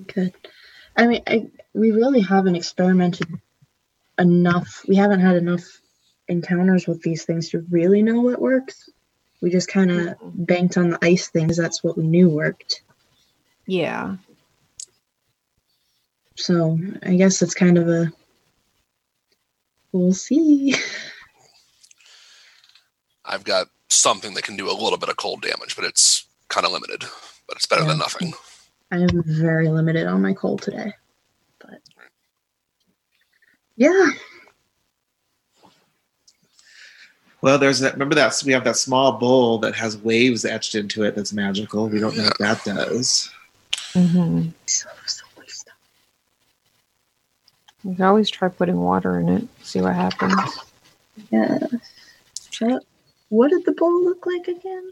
Good. 0.07 0.33
I 0.95 1.07
mean, 1.07 1.23
I, 1.27 1.47
we 1.73 1.91
really 1.91 2.21
haven't 2.21 2.55
experimented 2.55 3.27
enough. 4.17 4.83
We 4.87 4.95
haven't 4.95 5.21
had 5.21 5.35
enough 5.35 5.63
encounters 6.27 6.87
with 6.87 7.01
these 7.01 7.25
things 7.25 7.49
to 7.49 7.65
really 7.69 8.01
know 8.01 8.21
what 8.21 8.41
works. 8.41 8.89
We 9.41 9.49
just 9.49 9.69
kind 9.69 9.91
of 9.91 9.97
mm-hmm. 9.97 10.43
banked 10.43 10.77
on 10.77 10.91
the 10.91 10.99
ice 11.01 11.29
things. 11.29 11.57
That's 11.57 11.83
what 11.83 11.97
we 11.97 12.05
knew 12.05 12.29
worked. 12.29 12.83
Yeah. 13.65 14.17
So 16.35 16.77
I 17.03 17.15
guess 17.15 17.41
it's 17.41 17.53
kind 17.53 17.77
of 17.77 17.87
a. 17.87 18.11
We'll 19.91 20.13
see. 20.13 20.75
I've 23.25 23.43
got 23.43 23.67
something 23.89 24.33
that 24.33 24.43
can 24.43 24.55
do 24.55 24.69
a 24.69 24.73
little 24.73 24.97
bit 24.97 25.09
of 25.09 25.17
cold 25.17 25.41
damage, 25.41 25.75
but 25.75 25.85
it's 25.85 26.25
kind 26.47 26.65
of 26.65 26.71
limited. 26.71 27.03
But 27.47 27.57
it's 27.57 27.65
better 27.65 27.83
than 27.83 27.97
nothing. 27.97 28.33
I 28.91 28.97
am 28.97 29.23
very 29.25 29.69
limited 29.69 30.07
on 30.07 30.21
my 30.21 30.33
cold 30.33 30.61
today, 30.61 30.93
but 31.59 31.79
yeah, 33.75 34.09
well 37.41 37.57
there's 37.57 37.79
that 37.79 37.93
remember 37.93 38.15
that 38.15 38.41
we 38.45 38.51
have 38.51 38.63
that 38.63 38.77
small 38.77 39.13
bowl 39.13 39.59
that 39.59 39.75
has 39.75 39.97
waves 39.97 40.43
etched 40.43 40.75
into 40.75 41.03
it 41.03 41.15
that's 41.15 41.33
magical. 41.33 41.87
We 41.87 41.99
don't 41.99 42.17
know 42.17 42.23
what 42.23 42.37
that 42.39 42.63
does. 42.63 43.31
Mm-hmm. 43.93 44.49
so 44.65 44.89
so 45.05 45.25
much 45.37 45.49
stuff. 45.49 45.75
You 47.83 47.95
can 47.95 48.05
always 48.05 48.29
try 48.29 48.49
putting 48.49 48.79
water 48.79 49.19
in 49.19 49.29
it, 49.29 49.47
see 49.63 49.81
what 49.81 49.95
happens. 49.95 50.59
Yeah. 51.31 51.59
What, 52.59 52.83
what 53.29 53.49
did 53.49 53.65
the 53.65 53.71
bowl 53.71 54.03
look 54.03 54.25
like 54.25 54.47
again? 54.47 54.91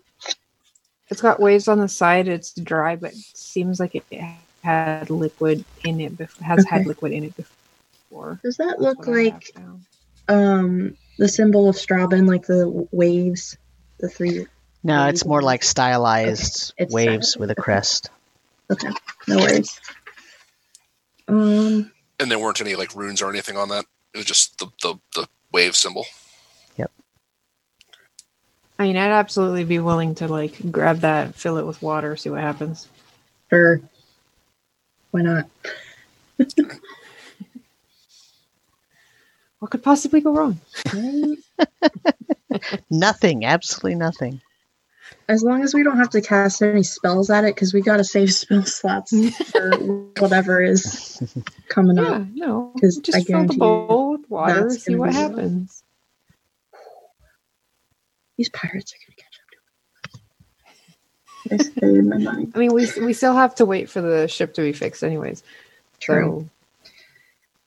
It's 1.09 1.21
got 1.21 1.39
waves 1.39 1.67
on 1.67 1.79
the 1.79 1.87
side. 1.87 2.27
It's 2.27 2.53
dry, 2.53 2.95
but 2.95 3.13
seems 3.13 3.79
like 3.79 3.95
it 3.95 4.03
had 4.63 5.09
liquid 5.09 5.63
in 5.83 6.01
it. 6.01 6.17
Before, 6.17 6.43
has 6.45 6.65
had 6.65 6.85
liquid 6.85 7.11
in 7.13 7.23
it 7.25 7.35
before. 7.35 8.39
Does 8.43 8.57
that 8.57 8.77
That's 8.79 8.81
look 8.81 8.99
what 8.99 9.17
I 9.17 9.23
have 9.23 9.33
like 9.33 9.55
um 10.27 10.97
the 11.17 11.27
symbol 11.29 11.69
of 11.69 11.75
Strabon, 11.75 12.27
like 12.27 12.45
the 12.45 12.87
waves, 12.91 13.57
the 13.99 14.09
three? 14.09 14.47
No, 14.83 15.01
Um, 15.03 15.09
it's 15.09 15.25
more 15.25 15.41
like 15.41 15.63
stylized 15.63 16.73
It's 16.77 16.93
waves 16.93 17.31
stylized, 17.31 17.39
with 17.39 17.51
a 17.51 17.55
crest. 17.55 18.09
Okay, 18.69 18.89
no 19.27 19.37
worries. 19.37 19.79
Um, 21.27 21.91
And 22.19 22.29
there 22.31 22.39
weren't 22.39 22.61
any 22.61 22.75
like 22.75 22.95
runes 22.95 23.21
or 23.21 23.29
anything 23.29 23.57
on 23.57 23.69
that. 23.69 23.85
It 24.13 24.17
was 24.17 24.25
just 24.25 24.57
the 24.59 24.67
the, 24.81 24.95
the 25.15 25.27
wave 25.51 25.75
symbol. 25.75 26.05
I 28.79 28.83
mean, 28.83 28.97
I'd 28.97 29.11
absolutely 29.11 29.63
be 29.63 29.79
willing 29.79 30.15
to 30.15 30.27
like 30.27 30.71
grab 30.71 30.99
that, 30.99 31.35
fill 31.35 31.57
it 31.57 31.65
with 31.65 31.81
water, 31.81 32.15
see 32.15 32.29
what 32.29 32.41
happens. 32.41 32.87
for 33.49 33.81
Why 35.11 35.21
not? 35.21 35.49
What 39.59 39.71
could 39.71 39.81
possibly 39.81 40.21
go 40.21 40.33
wrong? 40.35 40.59
Nothing, 42.91 43.43
absolutely 43.43 43.95
nothing. 43.95 44.39
As 45.27 45.41
long 45.41 45.63
as 45.63 45.73
we 45.73 45.81
don't 45.83 45.97
have 45.97 46.11
to 46.11 46.21
cast 46.21 46.61
any 46.61 46.83
spells 46.83 47.31
at 47.31 47.43
it, 47.43 47.55
because 47.55 47.73
we 47.73 47.81
gotta 47.81 48.03
save 48.03 48.31
spell 48.33 48.63
slots 48.65 49.11
for 49.51 49.71
whatever 50.19 50.61
is 50.61 51.21
coming 51.69 51.97
Yeah, 51.97 52.03
up. 52.03 52.21
no. 52.35 52.73
'Cause 52.79 52.99
I 52.99 53.01
Just 53.01 53.27
fill 53.27 53.45
the 53.45 53.53
bowl 53.55 54.11
with 54.11 54.29
water, 54.29 54.69
that's 54.69 54.83
see 54.83 54.95
what 54.95 55.09
be- 55.09 55.15
happens. 55.15 55.83
These 58.37 58.49
pirates 58.49 58.93
are 58.93 58.97
gonna 59.07 59.17
catch 59.17 59.39
up 59.41 60.21
to 61.51 61.57
us. 61.57 61.69
I 61.69 61.71
stayed 61.71 61.97
in 61.97 62.09
my 62.09 62.17
mind. 62.17 62.51
I 62.55 62.59
mean, 62.59 62.73
we 62.73 62.87
we 63.01 63.13
still 63.13 63.35
have 63.35 63.55
to 63.55 63.65
wait 63.65 63.89
for 63.89 64.01
the 64.01 64.27
ship 64.27 64.53
to 64.55 64.61
be 64.61 64.73
fixed, 64.73 65.03
anyways. 65.03 65.43
True. 65.99 66.49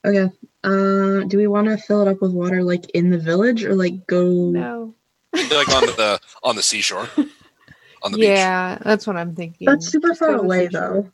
Okay. 0.04 0.30
Uh, 0.62 1.24
do 1.24 1.36
we 1.36 1.46
want 1.46 1.68
to 1.68 1.76
fill 1.76 2.02
it 2.02 2.08
up 2.08 2.20
with 2.20 2.32
water 2.32 2.62
like 2.62 2.90
in 2.90 3.10
the 3.10 3.18
village 3.18 3.64
or 3.64 3.74
like 3.74 4.06
go? 4.06 4.50
No. 4.50 4.94
like 5.32 5.68
on 5.68 5.86
the 5.86 6.20
on 6.42 6.56
the 6.56 6.62
seashore, 6.62 7.08
on 8.02 8.12
the 8.12 8.18
beach. 8.18 8.28
Yeah, 8.28 8.78
that's 8.80 9.06
what 9.06 9.16
I'm 9.16 9.34
thinking. 9.34 9.66
That's 9.66 9.88
super 9.88 10.08
Just 10.08 10.20
far 10.20 10.34
away 10.34 10.68
though. 10.68 11.10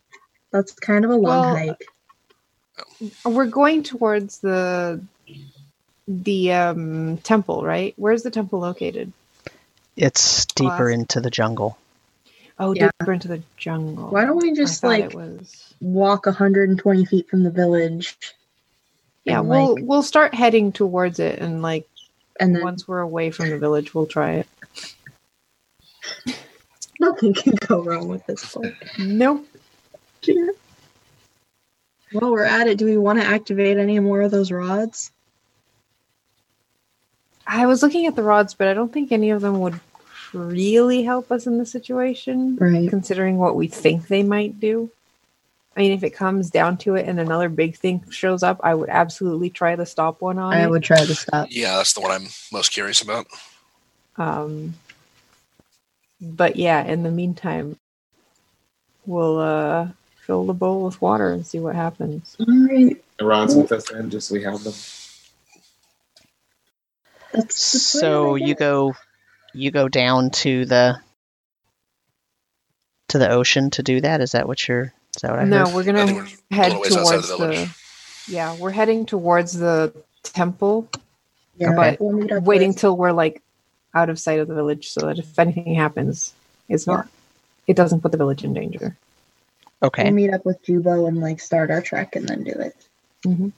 That's 0.51 0.73
kind 0.73 1.05
of 1.05 1.11
a 1.11 1.17
long 1.17 1.55
Well, 1.55 1.57
hike. 1.57 1.87
We're 3.25 3.47
going 3.47 3.83
towards 3.83 4.39
the 4.39 5.03
the 6.09 6.53
um 6.53 7.19
temple, 7.19 7.65
right? 7.65 7.95
Where's 7.97 8.23
the 8.23 8.31
temple 8.31 8.61
located? 8.61 9.13
It's 9.97 10.45
deeper 10.47 10.77
Class. 10.91 10.95
into 10.95 11.21
the 11.21 11.31
jungle. 11.31 11.79
Oh, 12.59 12.73
Yeah. 12.75 12.91
deeper 13.01 13.13
into 13.13 13.29
the 13.29 13.43
jungle. 13.57 14.09
Why 14.09 14.25
don't 14.25 14.37
we 14.37 14.51
I 14.51 14.55
just 14.55 14.81
thought 14.81 14.89
like 14.89 15.05
it 15.07 15.15
was 15.15 15.75
walk 15.81 16.27
120 16.27 17.05
feet 17.05 17.29
from 17.29 17.43
the 17.43 17.51
village? 17.51 18.17
Yeah, 19.25 19.41
and, 19.41 19.49
we'll 19.49 19.75
like- 19.75 19.85
we'll 19.87 20.03
start 20.03 20.35
heading 20.35 20.73
towards 20.73 21.19
it 21.19 21.39
and 21.41 21.61
like 21.63 21.89
and 22.39 22.55
then 22.55 22.63
once 22.63 22.87
we're 22.87 23.01
away 23.01 23.31
from 23.31 23.51
the 23.51 23.59
village 23.59 23.95
we'll 23.95 24.07
try 24.07 24.33
it. 24.45 24.47
nothing 27.01 27.35
can 27.35 27.55
go 27.55 27.83
wrong 27.83 28.09
with 28.09 28.25
this 28.27 28.45
point. 28.53 28.75
Nope. 28.99 29.47
While 32.13 32.31
we're 32.33 32.45
at 32.45 32.69
it, 32.69 32.79
do 32.79 32.85
we 32.85 32.97
want 32.97 33.19
to 33.21 33.27
activate 33.27 33.79
any 33.79 33.99
more 33.99 34.23
of 34.23 34.31
those 34.31 34.53
rods? 34.53 35.11
I 37.47 37.67
was 37.67 37.83
looking 37.83 38.07
at 38.07 38.17
the 38.17 38.23
rods, 38.23 38.55
but 38.55 38.69
I 38.69 38.75
don't 38.75 38.93
think 38.93 39.13
any 39.13 39.31
of 39.31 39.41
them 39.41 39.61
would 39.61 39.79
really 40.33 41.03
help 41.05 41.31
us 41.31 41.47
in 41.47 41.59
the 41.59 41.67
situation, 41.67 42.57
Right. 42.57 42.91
considering 42.91 43.39
what 43.39 43.57
we 43.57 43.69
think 43.69 44.09
they 44.09 44.23
might 44.23 44.59
do. 44.61 44.91
I 45.77 45.81
mean, 45.81 45.93
if 45.93 46.03
it 46.03 46.11
comes 46.11 46.51
down 46.51 46.79
to 46.79 46.95
it 46.97 47.07
and 47.07 47.21
another 47.21 47.49
big 47.51 47.77
thing 47.77 48.03
shows 48.11 48.43
up, 48.43 48.59
I 48.65 48.75
would 48.75 48.89
absolutely 48.89 49.51
try 49.51 49.77
the 49.77 49.85
stop 49.87 50.21
one 50.23 50.39
on 50.39 50.55
I 50.55 50.63
it. 50.65 50.71
would 50.71 50.83
try 50.83 51.05
to 51.05 51.15
stop. 51.15 51.49
Yeah, 51.51 51.77
that's 51.77 51.93
the 51.93 52.01
one 52.01 52.11
I'm 52.11 52.29
most 52.51 52.73
curious 52.73 53.03
about. 53.03 53.27
Um, 54.17 54.75
but 56.21 56.57
yeah, 56.57 56.83
in 56.85 57.03
the 57.03 57.11
meantime, 57.11 57.79
we'll 59.05 59.39
uh, 59.39 59.89
fill 60.25 60.47
the 60.47 60.55
bowl 60.55 60.87
with 60.87 61.01
water 61.03 61.31
and 61.31 61.47
see 61.47 61.61
what 61.61 61.75
happens. 61.77 62.37
All 62.41 62.47
right. 62.67 62.97
The 63.19 63.27
rods 63.27 63.55
with 63.55 63.71
us 63.73 63.91
then, 63.91 64.09
just 64.11 64.29
so 64.29 64.35
we 64.35 64.43
have 64.43 64.65
them. 64.65 64.73
That's 67.33 67.57
So 67.61 68.35
you 68.37 68.55
go 68.55 68.95
you 69.55 69.71
go 69.71 69.89
down 69.89 70.31
to 70.31 70.65
the 70.65 71.01
to 73.09 73.19
the 73.19 73.31
ocean 73.31 73.71
to 73.71 73.83
do 73.83 74.01
that? 74.01 74.21
Is 74.21 74.33
that 74.33 74.47
what 74.49 74.67
you're 74.67 74.93
is 75.17 75.23
that 75.23 75.31
what 75.31 75.41
I 75.41 75.45
No, 75.45 75.67
heard? 75.67 75.75
we're 75.75 75.85
gonna 75.85 76.07
think 76.07 76.19
we're 76.19 76.57
head 76.57 76.73
a 76.73 76.79
little 76.79 76.81
ways 76.81 76.93
outside 76.97 77.11
towards 77.13 77.29
the 77.29 77.47
the, 77.47 77.77
yeah, 78.33 78.57
we're 78.57 78.71
heading 78.71 79.07
towards 79.07 79.53
the 79.53 79.93
temple, 80.23 80.89
Yeah, 81.57 81.73
but 81.75 82.01
we'll 82.01 82.41
waiting 82.41 82.69
with- 82.71 82.79
till 82.79 82.97
we're 82.97 83.13
like 83.13 83.43
out 83.95 84.11
of 84.11 84.19
sight 84.19 84.41
of 84.41 84.49
the 84.49 84.55
village, 84.55 84.91
so 84.91 85.07
that 85.07 85.19
if 85.19 85.39
anything 85.39 85.75
happens, 85.75 86.35
it's 86.69 86.87
Yeah. 86.87 86.95
not 86.97 87.09
it 87.67 87.77
doesn't 87.77 88.01
put 88.01 88.13
the 88.13 88.19
village 88.19 88.45
in 88.45 88.55
danger. 88.55 88.97
Okay. 89.83 90.05
We'll 90.05 90.13
meet 90.13 90.33
up 90.33 90.45
with 90.47 90.63
Jubo 90.65 91.07
and 91.09 91.21
like 91.21 91.41
start 91.41 91.71
our 91.71 91.81
trek 91.83 92.17
and 92.17 92.29
then 92.29 92.45
do 92.45 92.51
it. 92.53 92.77
hmm 93.25 93.49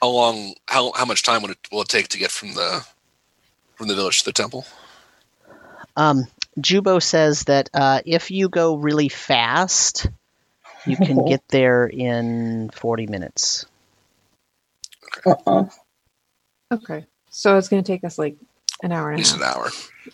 How 0.00 0.08
long? 0.08 0.54
How 0.66 0.92
how 0.92 1.04
much 1.04 1.22
time 1.22 1.42
would 1.42 1.52
it 1.52 1.58
will 1.72 1.82
it 1.82 1.88
take 1.88 2.08
to 2.08 2.18
get 2.18 2.30
from 2.30 2.54
the 2.54 2.86
from 3.76 3.88
the 3.88 3.94
village 3.94 4.20
to 4.20 4.24
the 4.26 4.32
temple? 4.32 4.64
Um, 5.96 6.26
Jubo 6.58 7.02
says 7.02 7.44
that 7.44 7.70
uh, 7.74 8.00
if 8.06 8.30
you 8.30 8.48
go 8.48 8.76
really 8.76 9.08
fast, 9.08 10.08
you 10.86 10.96
can 10.96 11.24
get 11.28 11.42
there 11.48 11.86
in 11.86 12.70
40 12.70 13.06
minutes. 13.08 13.66
Uh 15.26 15.34
oh. 15.46 15.70
Okay, 16.72 17.06
so 17.30 17.56
it's 17.58 17.68
gonna 17.68 17.82
take 17.82 18.04
us 18.04 18.18
like 18.18 18.36
an 18.82 18.92
hour 18.92 19.12
At 19.12 19.18
and 19.18 19.18
a 19.18 19.18
least 19.18 19.36
half. 19.36 19.42
an 19.42 19.48
hour. 19.48 19.70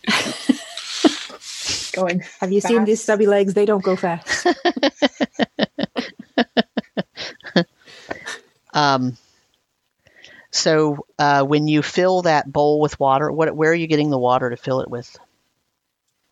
Going. 1.92 2.24
Have 2.40 2.52
you 2.52 2.60
seen 2.60 2.84
these 2.84 3.02
stubby 3.02 3.26
legs? 3.26 3.54
They 3.54 3.66
don't 3.66 3.84
go 3.84 3.96
fast. 3.96 4.46
Um, 8.74 9.16
so 10.56 11.06
uh, 11.18 11.44
when 11.44 11.68
you 11.68 11.82
fill 11.82 12.22
that 12.22 12.50
bowl 12.50 12.80
with 12.80 12.98
water, 12.98 13.30
what 13.30 13.54
where 13.54 13.70
are 13.70 13.74
you 13.74 13.86
getting 13.86 14.10
the 14.10 14.18
water 14.18 14.50
to 14.50 14.56
fill 14.56 14.80
it 14.80 14.90
with? 14.90 15.16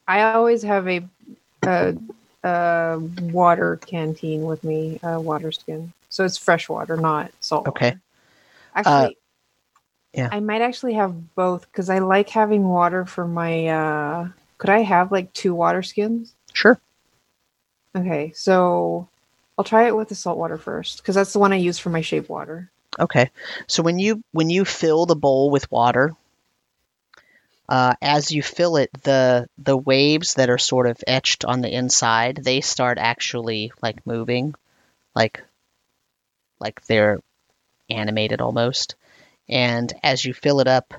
I 0.06 0.22
always 0.22 0.62
have 0.62 0.88
a, 0.88 1.06
a, 1.62 1.96
a 2.42 2.98
water 2.98 3.76
canteen 3.86 4.44
with 4.44 4.64
me, 4.64 5.00
a 5.02 5.20
water 5.20 5.52
skin. 5.52 5.92
So 6.10 6.24
it's 6.24 6.38
fresh 6.38 6.68
water, 6.68 6.96
not 6.96 7.32
salt. 7.40 7.68
Okay. 7.68 7.86
water. 7.86 8.00
Actually, 8.74 9.18
yeah. 10.12 10.28
I 10.30 10.40
might 10.40 10.60
actually 10.60 10.94
have 10.94 11.34
both 11.34 11.66
because 11.70 11.90
I 11.90 11.98
like 11.98 12.28
having 12.28 12.68
water 12.68 13.04
for 13.04 13.26
my. 13.26 13.66
Uh, 13.66 14.28
could 14.58 14.70
I 14.70 14.80
have 14.80 15.10
like 15.10 15.32
two 15.32 15.54
water 15.54 15.82
skins? 15.82 16.34
Sure. 16.52 16.78
Okay, 17.96 18.32
so 18.34 19.08
I'll 19.56 19.64
try 19.64 19.86
it 19.86 19.96
with 19.96 20.08
the 20.08 20.14
salt 20.14 20.38
water 20.38 20.56
first 20.56 20.98
because 20.98 21.14
that's 21.14 21.32
the 21.32 21.38
one 21.38 21.52
I 21.52 21.56
use 21.56 21.78
for 21.78 21.90
my 21.90 22.00
shape 22.00 22.28
water. 22.28 22.70
Okay. 22.98 23.30
So 23.66 23.82
when 23.82 23.98
you 23.98 24.22
when 24.32 24.50
you 24.50 24.64
fill 24.64 25.06
the 25.06 25.16
bowl 25.16 25.50
with 25.50 25.70
water, 25.70 26.14
uh, 27.68 27.94
as 28.02 28.30
you 28.30 28.42
fill 28.42 28.76
it, 28.76 28.90
the 29.02 29.48
the 29.58 29.76
waves 29.76 30.34
that 30.34 30.50
are 30.50 30.58
sort 30.58 30.86
of 30.86 31.02
etched 31.06 31.44
on 31.44 31.60
the 31.60 31.72
inside, 31.72 32.36
they 32.42 32.60
start 32.60 32.98
actually 32.98 33.72
like 33.82 34.06
moving, 34.06 34.54
like 35.14 35.42
like 36.58 36.80
they're 36.86 37.20
animated 37.90 38.40
almost. 38.40 38.96
And 39.48 39.92
as 40.02 40.24
you 40.24 40.34
fill 40.34 40.60
it 40.60 40.68
up, 40.68 40.94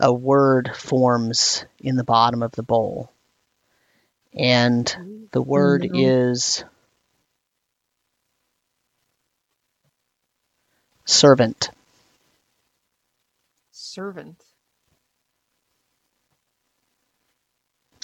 a 0.00 0.12
word 0.12 0.72
forms 0.76 1.64
in 1.80 1.96
the 1.96 2.04
bottom 2.04 2.42
of 2.42 2.52
the 2.52 2.62
bowl. 2.62 3.10
And 4.34 5.28
the 5.32 5.42
word 5.42 5.86
No. 5.90 5.98
is 5.98 6.64
servant. 11.04 11.70
Servant. 13.70 14.42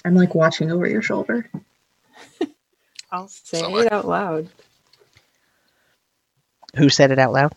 I'm 0.04 0.14
like 0.14 0.34
watching 0.34 0.70
over 0.70 0.86
your 0.86 1.02
shoulder. 1.02 1.50
I'll 3.10 3.28
say 3.28 3.58
Somewhere. 3.60 3.84
it 3.86 3.92
out 3.92 4.06
loud. 4.06 4.48
Who 6.76 6.88
said 6.88 7.10
it 7.10 7.18
out 7.18 7.32
loud? 7.32 7.52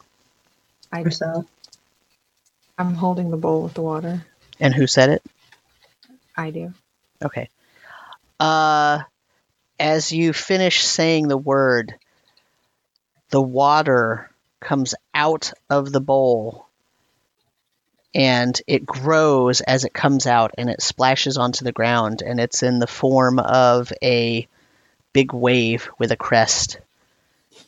I, 0.91 1.03
Marcel. 1.03 1.45
I'm 2.77 2.95
holding 2.95 3.29
the 3.29 3.37
bowl 3.37 3.63
with 3.63 3.73
the 3.73 3.81
water. 3.81 4.25
And 4.59 4.73
who 4.73 4.87
said 4.87 5.09
it? 5.09 5.23
I 6.35 6.49
do. 6.51 6.73
Okay. 7.23 7.49
Uh, 8.39 8.99
as 9.79 10.11
you 10.11 10.33
finish 10.33 10.83
saying 10.83 11.27
the 11.27 11.37
word, 11.37 11.93
the 13.29 13.41
water 13.41 14.30
comes 14.61 14.95
out 15.13 15.51
of 15.69 15.91
the 15.91 16.01
bowl 16.01 16.67
and 18.13 18.61
it 18.67 18.85
grows 18.85 19.61
as 19.61 19.85
it 19.85 19.93
comes 19.93 20.27
out 20.27 20.51
and 20.57 20.69
it 20.69 20.81
splashes 20.81 21.37
onto 21.37 21.63
the 21.63 21.71
ground 21.71 22.21
and 22.25 22.39
it's 22.39 22.63
in 22.63 22.79
the 22.79 22.87
form 22.87 23.39
of 23.39 23.91
a 24.03 24.47
big 25.13 25.33
wave 25.33 25.89
with 25.97 26.11
a 26.11 26.17
crest. 26.17 26.79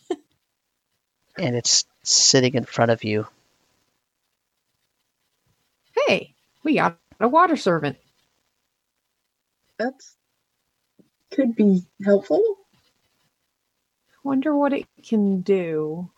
and 1.37 1.55
it's 1.55 1.85
sitting 2.03 2.55
in 2.55 2.65
front 2.65 2.91
of 2.91 3.03
you. 3.03 3.27
Hey, 6.07 6.33
we 6.63 6.75
got 6.75 6.97
a 7.19 7.27
water 7.27 7.55
servant. 7.55 7.97
That's 9.77 10.15
could 11.31 11.55
be 11.55 11.83
helpful. 12.03 12.41
Wonder 14.23 14.55
what 14.55 14.73
it 14.73 14.85
can 15.03 15.41
do. 15.41 16.09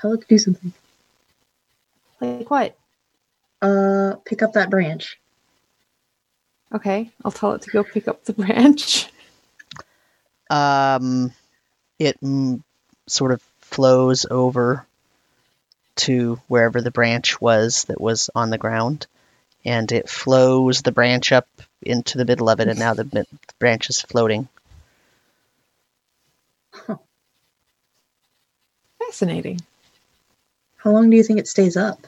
Tell 0.00 0.12
it 0.12 0.20
to 0.20 0.26
do 0.28 0.38
something. 0.38 0.72
Like 2.20 2.48
what? 2.50 2.76
Uh, 3.60 4.14
pick 4.24 4.42
up 4.42 4.52
that 4.52 4.70
branch. 4.70 5.18
Okay, 6.72 7.10
I'll 7.24 7.32
tell 7.32 7.54
it 7.54 7.62
to 7.62 7.70
go 7.70 7.82
pick 7.82 8.06
up 8.08 8.24
the 8.24 8.32
branch. 8.32 9.08
Um, 10.50 11.30
it 11.98 12.18
mm, 12.22 12.62
sort 13.06 13.32
of 13.32 13.42
flows 13.60 14.24
over 14.30 14.86
to 15.96 16.40
wherever 16.48 16.80
the 16.80 16.90
branch 16.90 17.38
was 17.38 17.84
that 17.84 18.00
was 18.00 18.30
on 18.34 18.48
the 18.48 18.56
ground, 18.56 19.06
and 19.62 19.92
it 19.92 20.08
flows 20.08 20.80
the 20.80 20.90
branch 20.90 21.32
up 21.32 21.46
into 21.82 22.16
the 22.16 22.24
middle 22.24 22.48
of 22.48 22.60
it, 22.60 22.68
and 22.68 22.78
now 22.78 22.94
the, 22.94 23.04
mi- 23.04 23.10
the 23.30 23.54
branch 23.58 23.90
is 23.90 24.00
floating. 24.00 24.48
Fascinating. 28.98 29.60
How 30.78 30.90
long 30.90 31.10
do 31.10 31.16
you 31.16 31.22
think 31.22 31.38
it 31.38 31.48
stays 31.48 31.76
up? 31.76 32.06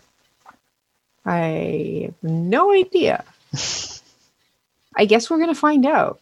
I 1.24 2.06
have 2.06 2.22
no 2.22 2.72
idea. 2.72 3.24
I 4.96 5.04
guess 5.04 5.28
we're 5.28 5.38
gonna 5.38 5.54
find 5.54 5.84
out. 5.86 6.20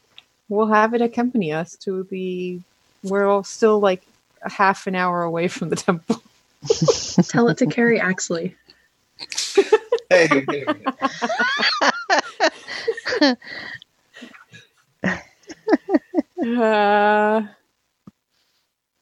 We'll 0.49 0.67
have 0.67 0.95
it 0.95 1.03
accompany 1.03 1.53
us 1.53 1.77
to 1.77 2.03
the. 2.05 2.61
We're 3.03 3.27
all 3.27 3.45
still 3.45 3.79
like 3.79 4.03
a 4.43 4.51
half 4.51 4.87
an 4.87 4.95
hour 4.95 5.23
away 5.23 5.49
from 5.49 5.69
the 5.69 5.77
temple. 5.77 6.23
Tell 7.29 7.49
it 7.49 7.59
to 7.59 7.67
carry 7.67 8.01
Axley. 8.01 8.55
Hey, 10.11 10.27
hey, 10.27 10.65
hey. 13.21 13.37
Uh, 16.41 17.43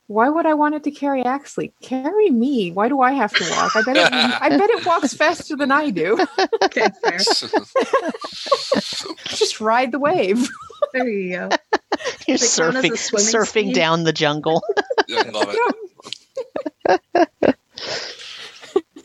why 0.08 0.28
would 0.28 0.46
I 0.46 0.54
want 0.54 0.74
it 0.76 0.84
to 0.84 0.90
carry 0.90 1.22
Axley? 1.24 1.72
Carry 1.82 2.30
me. 2.30 2.70
Why 2.72 2.88
do 2.88 3.00
I 3.00 3.12
have 3.12 3.32
to 3.34 3.44
walk? 3.50 3.74
I 3.76 3.82
bet 3.82 3.96
it. 3.96 4.12
I 4.12 4.48
bet 4.50 4.70
it 4.70 4.86
walks 4.86 5.14
faster 5.14 5.56
than 5.56 5.70
I 5.72 5.90
do. 5.90 6.18
Okay, 6.64 6.86
fair. 7.02 7.18
Just 9.28 9.60
ride 9.60 9.90
the 9.92 9.98
wave. 9.98 10.48
There 10.92 11.08
you 11.08 11.30
go. 11.32 11.48
You're 12.28 12.36
Does 12.38 12.58
it 12.58 12.62
count 12.62 12.76
as 12.76 12.84
a 12.84 12.88
surfing, 12.90 13.34
surfing 13.34 13.46
speed? 13.48 13.74
down 13.74 14.04
the 14.04 14.12
jungle. 14.12 14.62
Yeah, 15.08 15.22
I 15.24 15.28
love 15.30 15.54
it. 16.88 17.00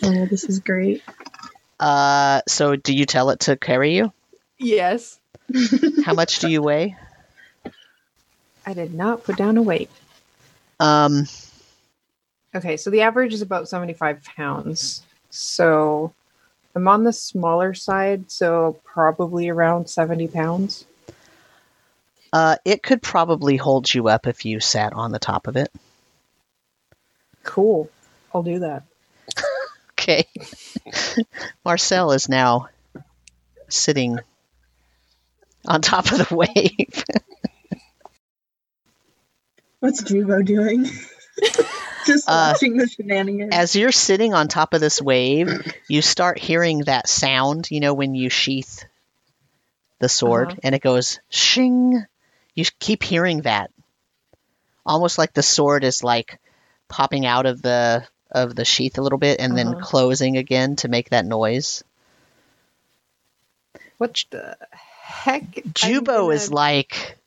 Oh, 0.03 0.25
this 0.25 0.45
is 0.45 0.59
great. 0.59 1.03
Uh, 1.79 2.41
so 2.47 2.75
do 2.75 2.91
you 2.95 3.05
tell 3.05 3.29
it 3.29 3.41
to 3.41 3.55
carry 3.55 3.95
you? 3.95 4.11
Yes. 4.57 5.19
How 6.03 6.15
much 6.15 6.39
do 6.39 6.49
you 6.49 6.63
weigh? 6.63 6.95
I 8.65 8.73
did 8.73 8.95
not 8.95 9.23
put 9.23 9.37
down 9.37 9.57
a 9.57 9.61
weight. 9.61 9.91
Um, 10.81 11.27
Okay, 12.53 12.75
so 12.75 12.89
the 12.89 13.01
average 13.01 13.33
is 13.33 13.41
about 13.41 13.69
75 13.69 14.23
pounds. 14.23 15.03
So 15.29 16.13
I'm 16.75 16.87
on 16.87 17.03
the 17.05 17.13
smaller 17.13 17.73
side, 17.73 18.29
so 18.29 18.77
probably 18.83 19.47
around 19.47 19.89
70 19.89 20.27
pounds. 20.27 20.85
uh, 22.33 22.57
it 22.65 22.83
could 22.83 23.01
probably 23.01 23.55
hold 23.57 23.93
you 23.93 24.09
up 24.09 24.27
if 24.27 24.43
you 24.45 24.59
sat 24.59 24.91
on 24.93 25.11
the 25.11 25.19
top 25.19 25.47
of 25.47 25.55
it. 25.55 25.71
Cool. 27.43 27.89
I'll 28.33 28.43
do 28.43 28.59
that. 28.59 28.83
Okay. 29.93 30.25
Marcel 31.65 32.11
is 32.11 32.27
now 32.27 32.67
sitting 33.69 34.19
on 35.67 35.81
top 35.81 36.11
of 36.11 36.17
the 36.27 36.35
wave. 36.35 37.03
What's 39.81 40.03
Jubo 40.03 40.45
doing? 40.45 40.85
Just 42.05 42.27
Uh, 42.27 42.51
watching 42.53 42.77
the 42.77 42.87
shenanigans. 42.87 43.49
As 43.53 43.75
you're 43.75 43.91
sitting 43.91 44.33
on 44.33 44.47
top 44.47 44.73
of 44.73 44.79
this 44.81 45.01
wave, 45.01 45.49
you 45.87 46.01
start 46.01 46.37
hearing 46.39 46.79
that 46.85 47.09
sound, 47.09 47.69
you 47.69 47.79
know, 47.79 47.93
when 47.93 48.15
you 48.15 48.29
sheath 48.29 48.85
the 49.99 50.07
sword 50.09 50.49
Uh-huh. 50.49 50.59
and 50.63 50.73
it 50.75 50.81
goes 50.81 51.19
shing. 51.29 52.05
You 52.55 52.65
keep 52.79 53.03
hearing 53.03 53.41
that. 53.41 53.71
Almost 54.85 55.17
like 55.17 55.33
the 55.33 55.43
sword 55.43 55.83
is 55.83 56.03
like 56.03 56.39
popping 56.87 57.25
out 57.25 57.45
of 57.45 57.61
the 57.61 58.05
of 58.31 58.55
the 58.55 58.63
sheath 58.65 58.97
a 58.97 59.01
little 59.01 59.17
bit 59.19 59.39
and 59.41 59.57
then 59.57 59.67
Uh-huh. 59.67 59.79
closing 59.81 60.37
again 60.37 60.75
to 60.77 60.87
make 60.87 61.09
that 61.09 61.25
noise. 61.25 61.83
What 63.97 64.23
the 64.31 64.57
heck? 65.01 65.43
Jubo 65.73 66.05
gonna- 66.05 66.29
is 66.29 66.51
like 66.51 67.17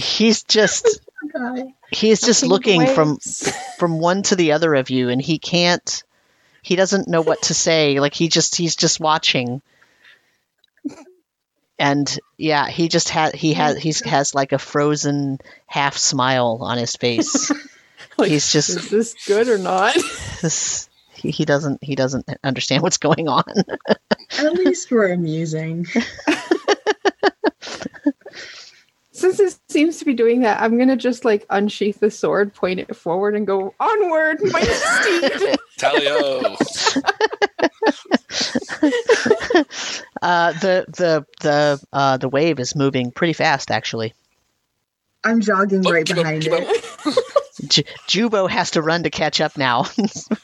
he's 0.00 0.42
just 0.44 1.00
oh 1.34 1.72
he's 1.90 2.20
just 2.20 2.44
looking 2.44 2.86
from 2.86 3.10
waves. 3.10 3.52
from 3.78 3.98
one 4.00 4.22
to 4.24 4.36
the 4.36 4.52
other 4.52 4.74
of 4.74 4.90
you 4.90 5.08
and 5.08 5.20
he 5.22 5.38
can't 5.38 6.02
he 6.62 6.76
doesn't 6.76 7.08
know 7.08 7.20
what 7.22 7.42
to 7.42 7.54
say 7.54 8.00
like 8.00 8.14
he 8.14 8.28
just 8.28 8.56
he's 8.56 8.76
just 8.76 9.00
watching 9.00 9.62
and 11.78 12.18
yeah 12.36 12.68
he 12.68 12.88
just 12.88 13.08
has 13.10 13.32
he 13.32 13.54
has 13.54 13.78
he 13.78 13.92
has 14.08 14.34
like 14.34 14.52
a 14.52 14.58
frozen 14.58 15.38
half 15.66 15.96
smile 15.96 16.58
on 16.62 16.78
his 16.78 16.96
face 16.96 17.50
Like, 18.18 18.30
he's 18.30 18.52
just- 18.52 18.68
Is 18.70 18.90
this 18.90 19.14
good 19.26 19.48
or 19.48 19.56
not? 19.56 19.94
This- 20.42 20.88
he, 21.14 21.30
he 21.30 21.44
doesn't 21.44 21.82
he 21.82 21.94
doesn't 21.94 22.28
understand 22.42 22.82
what's 22.82 22.96
going 22.98 23.28
on 23.28 23.44
At 24.38 24.52
least 24.54 24.90
we're 24.90 25.12
amusing. 25.12 25.86
Since 29.20 29.38
it 29.38 29.58
seems 29.68 29.98
to 29.98 30.06
be 30.06 30.14
doing 30.14 30.40
that, 30.40 30.62
I'm 30.62 30.78
gonna 30.78 30.96
just 30.96 31.26
like 31.26 31.44
unsheath 31.50 32.00
the 32.00 32.10
sword, 32.10 32.54
point 32.54 32.80
it 32.80 32.96
forward, 32.96 33.36
and 33.36 33.46
go 33.46 33.74
onward, 33.78 34.38
my 34.42 34.62
steed. 34.62 35.58
Talio. 35.78 36.56
uh 40.22 40.52
the 40.52 40.84
the 40.88 41.26
the 41.40 41.80
uh 41.92 42.16
the 42.16 42.28
wave 42.28 42.60
is 42.60 42.74
moving 42.74 43.10
pretty 43.10 43.32
fast 43.32 43.70
actually 43.70 44.14
I'm 45.22 45.40
jogging 45.40 45.82
Look, 45.82 45.92
right 45.92 46.06
keep 46.06 46.16
up, 46.16 46.22
behind 46.22 46.42
keep 46.42 46.52
it. 46.54 47.68
J- 47.68 47.84
Jubo 48.08 48.48
has 48.48 48.72
to 48.72 48.82
run 48.82 49.02
to 49.02 49.10
catch 49.10 49.40
up 49.40 49.58
now 49.58 49.86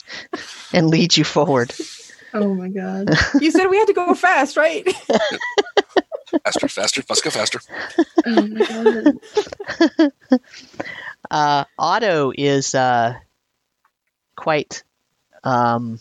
and 0.72 0.88
lead 0.88 1.16
you 1.16 1.24
forward 1.24 1.72
Oh 2.36 2.54
my 2.54 2.68
god. 2.68 3.10
you 3.40 3.50
said 3.50 3.66
we 3.66 3.78
had 3.78 3.86
to 3.86 3.94
go 3.94 4.14
fast, 4.14 4.56
right? 4.56 4.86
Faster, 6.44 6.68
faster. 6.68 7.02
Must 7.08 7.24
go 7.24 7.30
faster. 7.30 7.60
Oh 8.26 8.46
my 8.46 8.66
god. 8.66 10.40
uh, 11.30 11.64
Otto 11.78 12.32
is 12.36 12.74
uh, 12.74 13.14
quite 14.36 14.82
um, 15.44 15.98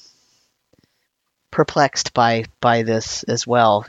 perplexed 1.51 2.13
by 2.13 2.45
by 2.59 2.83
this 2.83 3.23
as 3.23 3.47
well. 3.47 3.85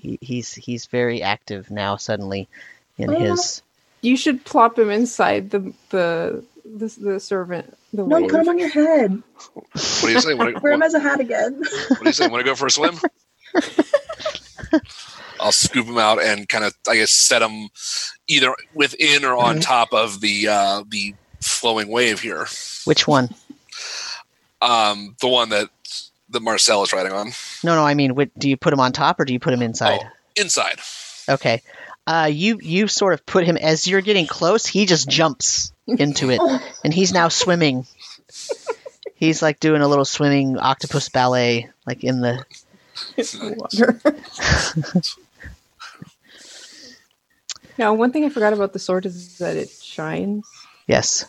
He, 0.00 0.18
he's 0.20 0.54
he's 0.54 0.86
very 0.86 1.22
active 1.22 1.70
now. 1.70 1.96
Suddenly, 1.96 2.48
in 2.96 3.12
his 3.12 3.62
You 4.00 4.16
should 4.16 4.44
plop 4.44 4.78
him 4.78 4.90
inside 4.90 5.50
the 5.50 5.72
the 5.90 6.44
the, 6.76 6.94
the 7.00 7.20
servant. 7.20 7.76
The 7.92 8.04
No, 8.06 8.20
wave. 8.20 8.30
put 8.30 8.40
him 8.40 8.48
on 8.48 8.58
your 8.58 8.68
head. 8.68 9.22
What 9.54 10.00
do 10.02 10.10
you 10.10 10.20
say? 10.20 10.34
Want 10.34 10.56
to, 10.56 10.60
Wear 10.62 10.72
him 10.72 10.80
what, 10.80 10.86
as 10.86 10.94
a 10.94 11.00
hat 11.00 11.20
again. 11.20 11.58
what 11.88 12.00
do 12.02 12.06
you 12.06 12.12
say? 12.12 12.28
Want 12.28 12.40
to 12.44 12.50
go 12.50 12.54
for 12.54 12.66
a 12.66 12.70
swim? 12.70 12.98
I'll 15.38 15.52
scoop 15.52 15.86
him 15.86 15.98
out 15.98 16.20
and 16.22 16.48
kind 16.48 16.64
of, 16.64 16.74
I 16.88 16.96
guess, 16.96 17.10
set 17.10 17.42
him 17.42 17.68
either 18.26 18.54
within 18.74 19.24
or 19.24 19.36
on 19.36 19.58
Mhm. 19.58 19.62
top 19.62 19.92
of 19.92 20.20
the 20.20 20.48
uh, 20.48 20.82
the 20.88 21.14
flowing 21.40 21.88
wave 21.88 22.20
here. 22.20 22.46
which 22.84 23.06
one? 23.06 23.28
Um, 24.62 25.14
the 25.20 25.28
one 25.28 25.50
that 25.50 25.68
that 26.30 26.40
Marcel 26.40 26.82
is 26.82 26.92
riding 26.92 27.12
on 27.12 27.28
No, 27.62 27.74
no. 27.76 27.84
I 27.84 27.94
mean, 27.94 28.16
wh- 28.16 28.38
do 28.38 28.48
you 28.48 28.56
put 28.56 28.72
him 28.72 28.80
on 28.80 28.92
top 28.92 29.20
or 29.20 29.24
do 29.24 29.32
you 29.32 29.38
put 29.38 29.52
him 29.52 29.62
inside? 29.62 30.00
Oh. 30.02 30.08
inside. 30.36 30.80
Okay. 31.28 31.62
Uh, 32.06 32.28
you 32.32 32.58
you 32.62 32.88
sort 32.88 33.12
of 33.14 33.26
put 33.26 33.44
him 33.44 33.56
as 33.56 33.86
you're 33.86 34.00
getting 34.00 34.26
close. 34.26 34.64
He 34.66 34.86
just 34.86 35.08
jumps 35.08 35.72
into 35.86 36.30
it, 36.30 36.40
and 36.84 36.92
he's 36.92 37.12
now 37.12 37.28
swimming. 37.28 37.86
He's 39.14 39.40
like 39.42 39.60
doing 39.60 39.82
a 39.82 39.88
little 39.88 40.04
swimming 40.04 40.58
octopus 40.58 41.08
ballet, 41.08 41.70
like 41.86 42.04
in 42.04 42.20
the 42.20 42.44
water. 43.56 44.00
now, 47.78 47.94
one 47.94 48.12
thing 48.12 48.24
I 48.24 48.28
forgot 48.28 48.52
about 48.52 48.72
the 48.72 48.78
sword 48.78 49.06
is 49.06 49.38
that 49.38 49.56
it 49.56 49.70
shines. 49.70 50.46
yes. 50.86 51.24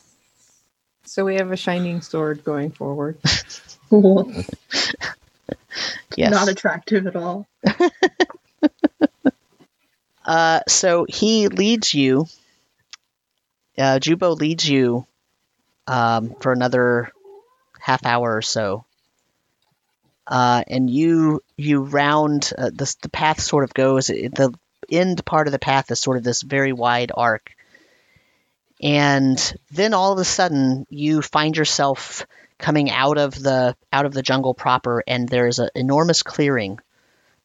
So 1.06 1.24
we 1.24 1.36
have 1.36 1.52
a 1.52 1.58
shining 1.58 2.02
sword 2.02 2.44
going 2.44 2.72
forward. 2.72 3.18
cool. 3.90 4.32
Yes. 6.18 6.32
Not 6.32 6.48
attractive 6.50 7.06
at 7.06 7.16
all. 7.16 7.48
Uh, 10.26 10.60
so 10.68 11.06
he 11.08 11.48
leads 11.48 11.94
you. 11.94 12.28
Uh, 13.78 14.00
Jubo 14.00 14.38
leads 14.38 14.68
you 14.68 15.06
um, 15.86 16.36
for 16.40 16.52
another 16.52 17.12
half 17.80 18.06
hour 18.06 18.36
or 18.36 18.42
so, 18.42 18.86
uh, 20.26 20.64
and 20.68 20.90
you 20.90 21.44
you 21.56 21.84
round 21.84 22.52
uh, 22.58 22.70
the 22.74 22.96
the 23.02 23.10
path. 23.10 23.40
Sort 23.42 23.64
of 23.64 23.74
goes 23.74 24.08
the 24.08 24.54
end 24.90 25.24
part 25.26 25.48
of 25.48 25.52
the 25.52 25.60
path 25.60 25.92
is 25.92 26.00
sort 26.00 26.18
of 26.18 26.24
this 26.24 26.42
very 26.42 26.74
wide 26.74 27.12
arc, 27.16 27.52
and 28.82 29.56
then 29.72 29.94
all 29.94 30.14
of 30.14 30.20
a 30.20 30.26
sudden 30.26 30.86
you 30.90 31.22
find 31.22 31.56
yourself 31.56 32.26
coming 32.58 32.90
out 32.90 33.18
of 33.18 33.36
the 33.42 33.76
out 33.94 34.06
of 34.06 34.14
the 34.14 34.24
jungle 34.24 34.54
proper, 34.54 35.04
and 35.08 35.30
there's 35.30 35.60
an 35.60 35.70
enormous 35.76 36.24
clearing 36.24 36.80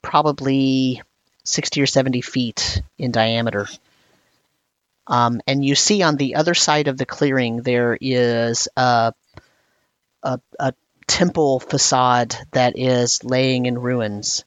probably 0.01 1.01
60 1.45 1.81
or 1.81 1.87
70 1.87 2.21
feet 2.21 2.83
in 2.99 3.13
diameter. 3.13 3.69
Um, 5.07 5.41
and 5.47 5.65
you 5.65 5.74
see 5.74 6.03
on 6.03 6.16
the 6.16 6.37
other 6.37 6.55
side 6.55 6.89
of 6.89 6.97
the 6.97 7.07
clearing 7.07 7.62
there 7.62 7.99
is 8.01 8.69
a, 8.77 9.12
a, 10.23 10.41
a 10.59 10.74
temple 11.07 11.61
facade 11.61 12.37
that 12.53 12.79
is 12.79 13.24
laying 13.24 13.66
in 13.66 13.79
ruins. 13.79 14.45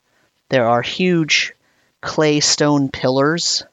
There 0.49 0.67
are 0.67 0.81
huge 0.81 1.53
clay 2.01 2.39
stone 2.39 2.89
pillars 2.89 3.63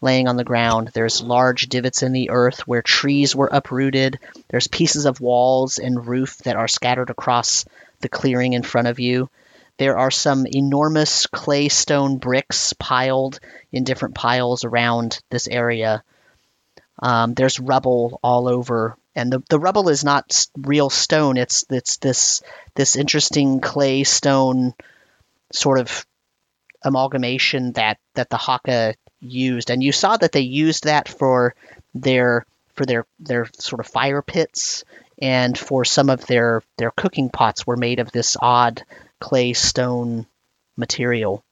laying 0.00 0.28
on 0.28 0.36
the 0.36 0.44
ground. 0.44 0.90
There's 0.92 1.22
large 1.22 1.68
divots 1.68 2.02
in 2.02 2.12
the 2.12 2.30
earth 2.30 2.68
where 2.68 2.82
trees 2.82 3.34
were 3.34 3.48
uprooted. 3.50 4.18
There's 4.48 4.68
pieces 4.68 5.06
of 5.06 5.20
walls 5.20 5.78
and 5.78 6.06
roof 6.06 6.38
that 6.38 6.56
are 6.56 6.68
scattered 6.68 7.10
across 7.10 7.64
the 8.00 8.08
clearing 8.10 8.52
in 8.52 8.62
front 8.62 8.86
of 8.86 9.00
you. 9.00 9.30
There 9.78 9.98
are 9.98 10.10
some 10.10 10.46
enormous 10.46 11.26
clay 11.26 11.68
stone 11.68 12.18
bricks 12.18 12.72
piled 12.74 13.40
in 13.72 13.84
different 13.84 14.14
piles 14.14 14.64
around 14.64 15.20
this 15.30 15.48
area. 15.48 16.04
Um, 17.00 17.34
there's 17.34 17.58
rubble 17.58 18.20
all 18.22 18.48
over, 18.48 18.96
and 19.16 19.32
the, 19.32 19.42
the 19.48 19.58
rubble 19.58 19.88
is 19.88 20.04
not 20.04 20.46
real 20.56 20.90
stone. 20.90 21.36
It's 21.36 21.64
it's 21.70 21.96
this 21.96 22.42
this 22.76 22.94
interesting 22.94 23.60
clay 23.60 24.04
stone 24.04 24.74
sort 25.52 25.80
of 25.80 26.06
amalgamation 26.82 27.72
that 27.72 27.98
that 28.14 28.30
the 28.30 28.36
Haka 28.36 28.94
used, 29.20 29.70
and 29.70 29.82
you 29.82 29.90
saw 29.90 30.16
that 30.16 30.30
they 30.30 30.40
used 30.40 30.84
that 30.84 31.08
for 31.08 31.54
their 31.94 32.46
for 32.74 32.86
their 32.86 33.06
their 33.18 33.48
sort 33.58 33.80
of 33.80 33.86
fire 33.86 34.22
pits 34.22 34.84
and 35.20 35.56
for 35.58 35.84
some 35.84 36.10
of 36.10 36.26
their 36.26 36.62
their 36.76 36.90
cooking 36.90 37.28
pots 37.28 37.66
were 37.66 37.76
made 37.76 37.98
of 37.98 38.12
this 38.12 38.36
odd 38.40 38.84
clay 39.20 39.52
stone 39.52 40.26
material. 40.76 41.42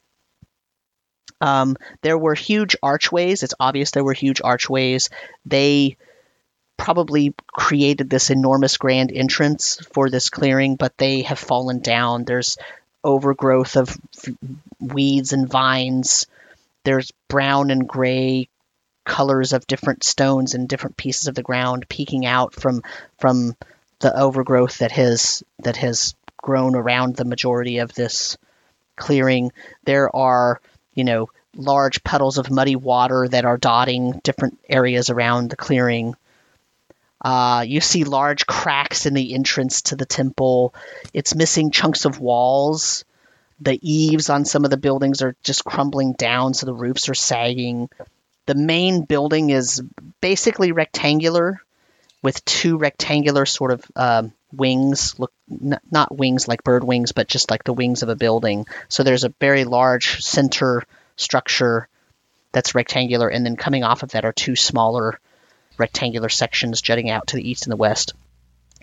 Um, 1.41 1.77
there 2.03 2.19
were 2.19 2.35
huge 2.35 2.77
archways. 2.83 3.43
It's 3.43 3.55
obvious 3.59 3.91
there 3.91 4.05
were 4.05 4.13
huge 4.13 4.41
archways. 4.43 5.11
They 5.45 5.97
probably 6.77 7.35
created 7.47 8.09
this 8.09 8.31
enormous 8.31 8.77
grand 8.77 9.13
entrance 9.13 9.79
for 9.93 10.09
this 10.09 10.31
clearing, 10.31 10.77
but 10.77 10.97
they 10.99 11.23
have 11.23 11.39
fallen 11.39 11.81
down. 11.81 12.25
There's 12.25 12.57
overgrowth 13.05 13.77
of 13.77 13.97
weeds 14.81 15.33
and 15.33 15.49
vines. 15.49 16.27
There's 16.85 17.13
brown 17.29 17.71
and 17.71 17.89
gray 17.89 18.49
colors 19.05 19.53
of 19.53 19.67
different 19.67 20.05
stones 20.05 20.55
and 20.55 20.69
different 20.69 20.97
pieces 20.97 21.27
of 21.27 21.35
the 21.35 21.43
ground 21.43 21.89
peeking 21.89 22.25
out 22.25 22.55
from 22.55 22.83
from 23.19 23.57
the 24.01 24.17
overgrowth 24.17 24.79
that 24.79 24.93
has 24.93 25.43
that 25.61 25.77
has 25.77 26.15
grown 26.43 26.75
around 26.75 27.17
the 27.17 27.25
majority 27.25 27.79
of 27.79 27.95
this 27.95 28.37
clearing. 28.97 29.53
There 29.85 30.15
are, 30.15 30.61
you 30.95 31.05
know, 31.05 31.31
large 31.57 32.05
puddles 32.05 32.39
of 32.39 32.51
muddy 32.51 32.77
water 32.77 33.27
that 33.29 33.45
are 33.45 33.57
dotting 33.57 34.21
different 34.23 34.59
areas 34.69 35.09
around 35.09 35.51
the 35.51 35.57
clearing. 35.57 36.15
Uh, 37.25 37.65
you 37.67 37.81
see 37.81 38.05
large 38.05 38.47
cracks 38.47 39.07
in 39.07 39.15
the 39.15 39.35
entrance 39.35 39.83
to 39.83 39.97
the 39.97 40.07
temple. 40.07 40.75
It's 41.15 41.35
missing 41.35 41.71
chunks 41.71 42.05
of 42.05 42.19
walls. 42.19 43.05
The 43.61 43.79
eaves 43.81 44.29
on 44.29 44.45
some 44.45 44.65
of 44.65 44.71
the 44.71 44.77
buildings 44.77 45.23
are 45.23 45.37
just 45.45 45.65
crumbling 45.65 46.15
down, 46.15 46.53
so 46.53 46.67
the 46.67 46.75
roofs 46.75 47.09
are 47.09 47.15
sagging. 47.15 47.89
The 48.47 48.57
main 48.57 49.05
building 49.05 49.51
is 49.51 49.81
basically 50.21 50.73
rectangular 50.73 51.61
with 52.23 52.45
two 52.45 52.77
rectangular 52.77 53.47
sort 53.47 53.71
of 53.71 53.85
um, 53.95 54.33
wings 54.53 55.19
look 55.19 55.33
not 55.49 56.17
wings 56.17 56.47
like 56.47 56.63
bird 56.65 56.85
wings 56.85 57.13
but 57.13 57.29
just 57.29 57.51
like 57.51 57.65
the 57.65 57.73
wings 57.73 58.03
of 58.03 58.09
a 58.09 58.17
building. 58.17 58.67
So 58.89 59.03
there's 59.03 59.25
a 59.25 59.35
very 59.41 59.65
large 59.65 60.23
center 60.23 60.83
structure 61.17 61.89
that's 62.53 62.75
rectangular 62.75 63.29
and 63.29 63.45
then 63.45 63.57
coming 63.57 63.85
off 63.85 64.03
of 64.03 64.11
that 64.11 64.25
are 64.25 64.33
two 64.33 64.57
smaller 64.57 65.19
rectangular 65.79 66.29
sections 66.29 66.83
jutting 66.83 67.11
out 67.11 67.29
to 67.29 67.37
the 67.37 67.49
east 67.49 67.67
and 67.67 67.73
the 67.73 67.77
west. 67.77 68.15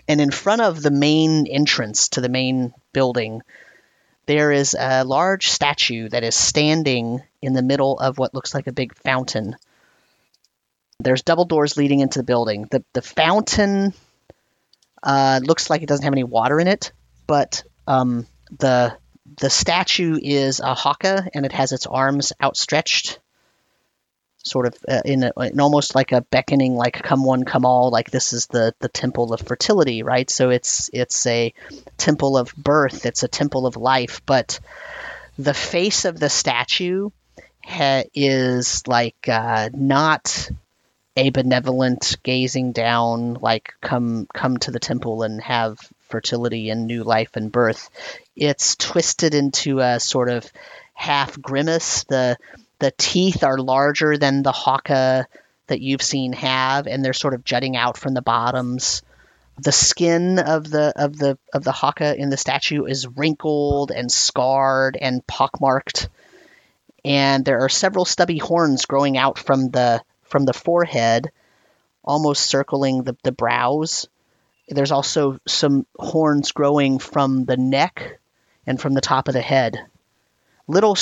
And 0.08 0.20
in 0.20 0.30
front 0.30 0.62
of 0.62 0.82
the 0.82 0.90
main 0.90 1.46
entrance 1.46 2.10
to 2.10 2.20
the 2.20 2.28
main 2.28 2.74
building 2.92 3.42
there 4.26 4.52
is 4.52 4.76
a 4.78 5.02
large 5.04 5.48
statue 5.48 6.08
that 6.08 6.22
is 6.22 6.36
standing 6.36 7.20
in 7.42 7.52
the 7.52 7.62
middle 7.62 7.98
of 7.98 8.16
what 8.16 8.32
looks 8.32 8.54
like 8.54 8.68
a 8.68 8.72
big 8.72 8.94
fountain. 8.94 9.56
There's 11.00 11.22
double 11.22 11.46
doors 11.46 11.76
leading 11.76 11.98
into 11.98 12.20
the 12.20 12.24
building. 12.24 12.68
The 12.70 12.84
the 12.92 13.02
fountain 13.02 13.92
uh, 15.02 15.40
looks 15.42 15.70
like 15.70 15.82
it 15.82 15.88
doesn't 15.88 16.04
have 16.04 16.12
any 16.12 16.24
water 16.24 16.60
in 16.60 16.68
it, 16.68 16.92
but 17.26 17.62
um, 17.86 18.26
the 18.58 18.96
the 19.38 19.50
statue 19.50 20.18
is 20.20 20.60
a 20.60 20.74
haka 20.74 21.28
and 21.34 21.46
it 21.46 21.52
has 21.52 21.72
its 21.72 21.86
arms 21.86 22.32
outstretched, 22.42 23.20
sort 24.42 24.66
of 24.66 24.74
uh, 24.88 25.02
in, 25.04 25.22
a, 25.22 25.32
in 25.40 25.60
almost 25.60 25.94
like 25.94 26.12
a 26.12 26.22
beckoning, 26.22 26.74
like 26.74 26.94
"come 27.02 27.24
one, 27.24 27.44
come 27.44 27.64
all." 27.64 27.90
Like 27.90 28.10
this 28.10 28.32
is 28.32 28.46
the 28.46 28.74
the 28.80 28.88
temple 28.88 29.32
of 29.32 29.40
fertility, 29.40 30.02
right? 30.02 30.28
So 30.28 30.50
it's 30.50 30.90
it's 30.92 31.26
a 31.26 31.54
temple 31.96 32.36
of 32.36 32.54
birth. 32.56 33.06
It's 33.06 33.22
a 33.22 33.28
temple 33.28 33.66
of 33.66 33.76
life, 33.76 34.22
but 34.26 34.60
the 35.38 35.54
face 35.54 36.04
of 36.04 36.18
the 36.18 36.28
statue 36.28 37.10
ha- 37.64 38.04
is 38.14 38.86
like 38.86 39.28
uh, 39.28 39.70
not 39.72 40.50
a 41.16 41.30
benevolent 41.30 42.16
gazing 42.22 42.72
down 42.72 43.34
like 43.34 43.74
come 43.80 44.26
come 44.32 44.56
to 44.58 44.70
the 44.70 44.78
temple 44.78 45.22
and 45.22 45.42
have 45.42 45.78
fertility 46.08 46.70
and 46.70 46.86
new 46.86 47.02
life 47.02 47.30
and 47.34 47.50
birth. 47.50 47.90
It's 48.36 48.76
twisted 48.76 49.34
into 49.34 49.80
a 49.80 49.98
sort 49.98 50.28
of 50.30 50.50
half 50.94 51.40
grimace. 51.40 52.04
The 52.04 52.36
the 52.78 52.92
teeth 52.96 53.42
are 53.44 53.58
larger 53.58 54.16
than 54.16 54.42
the 54.42 54.52
haka 54.52 55.26
that 55.66 55.80
you've 55.80 56.02
seen 56.02 56.32
have 56.32 56.86
and 56.86 57.04
they're 57.04 57.12
sort 57.12 57.34
of 57.34 57.44
jutting 57.44 57.76
out 57.76 57.96
from 57.96 58.14
the 58.14 58.22
bottoms. 58.22 59.02
The 59.58 59.72
skin 59.72 60.38
of 60.38 60.70
the 60.70 60.92
of 60.96 61.18
the 61.18 61.38
of 61.52 61.64
the 61.64 61.72
haka 61.72 62.16
in 62.16 62.30
the 62.30 62.36
statue 62.36 62.84
is 62.84 63.06
wrinkled 63.06 63.90
and 63.90 64.10
scarred 64.10 64.96
and 65.00 65.26
pockmarked. 65.26 66.08
And 67.04 67.44
there 67.44 67.60
are 67.60 67.68
several 67.68 68.04
stubby 68.04 68.38
horns 68.38 68.86
growing 68.86 69.18
out 69.18 69.38
from 69.38 69.70
the 69.70 70.02
from 70.30 70.44
the 70.44 70.52
forehead, 70.52 71.30
almost 72.02 72.46
circling 72.46 73.02
the, 73.02 73.16
the 73.22 73.32
brows. 73.32 74.08
There's 74.68 74.92
also 74.92 75.38
some 75.46 75.86
horns 75.98 76.52
growing 76.52 76.98
from 76.98 77.44
the 77.44 77.56
neck 77.56 78.20
and 78.66 78.80
from 78.80 78.94
the 78.94 79.00
top 79.00 79.28
of 79.28 79.34
the 79.34 79.42
head. 79.42 79.78
Little, 80.68 80.96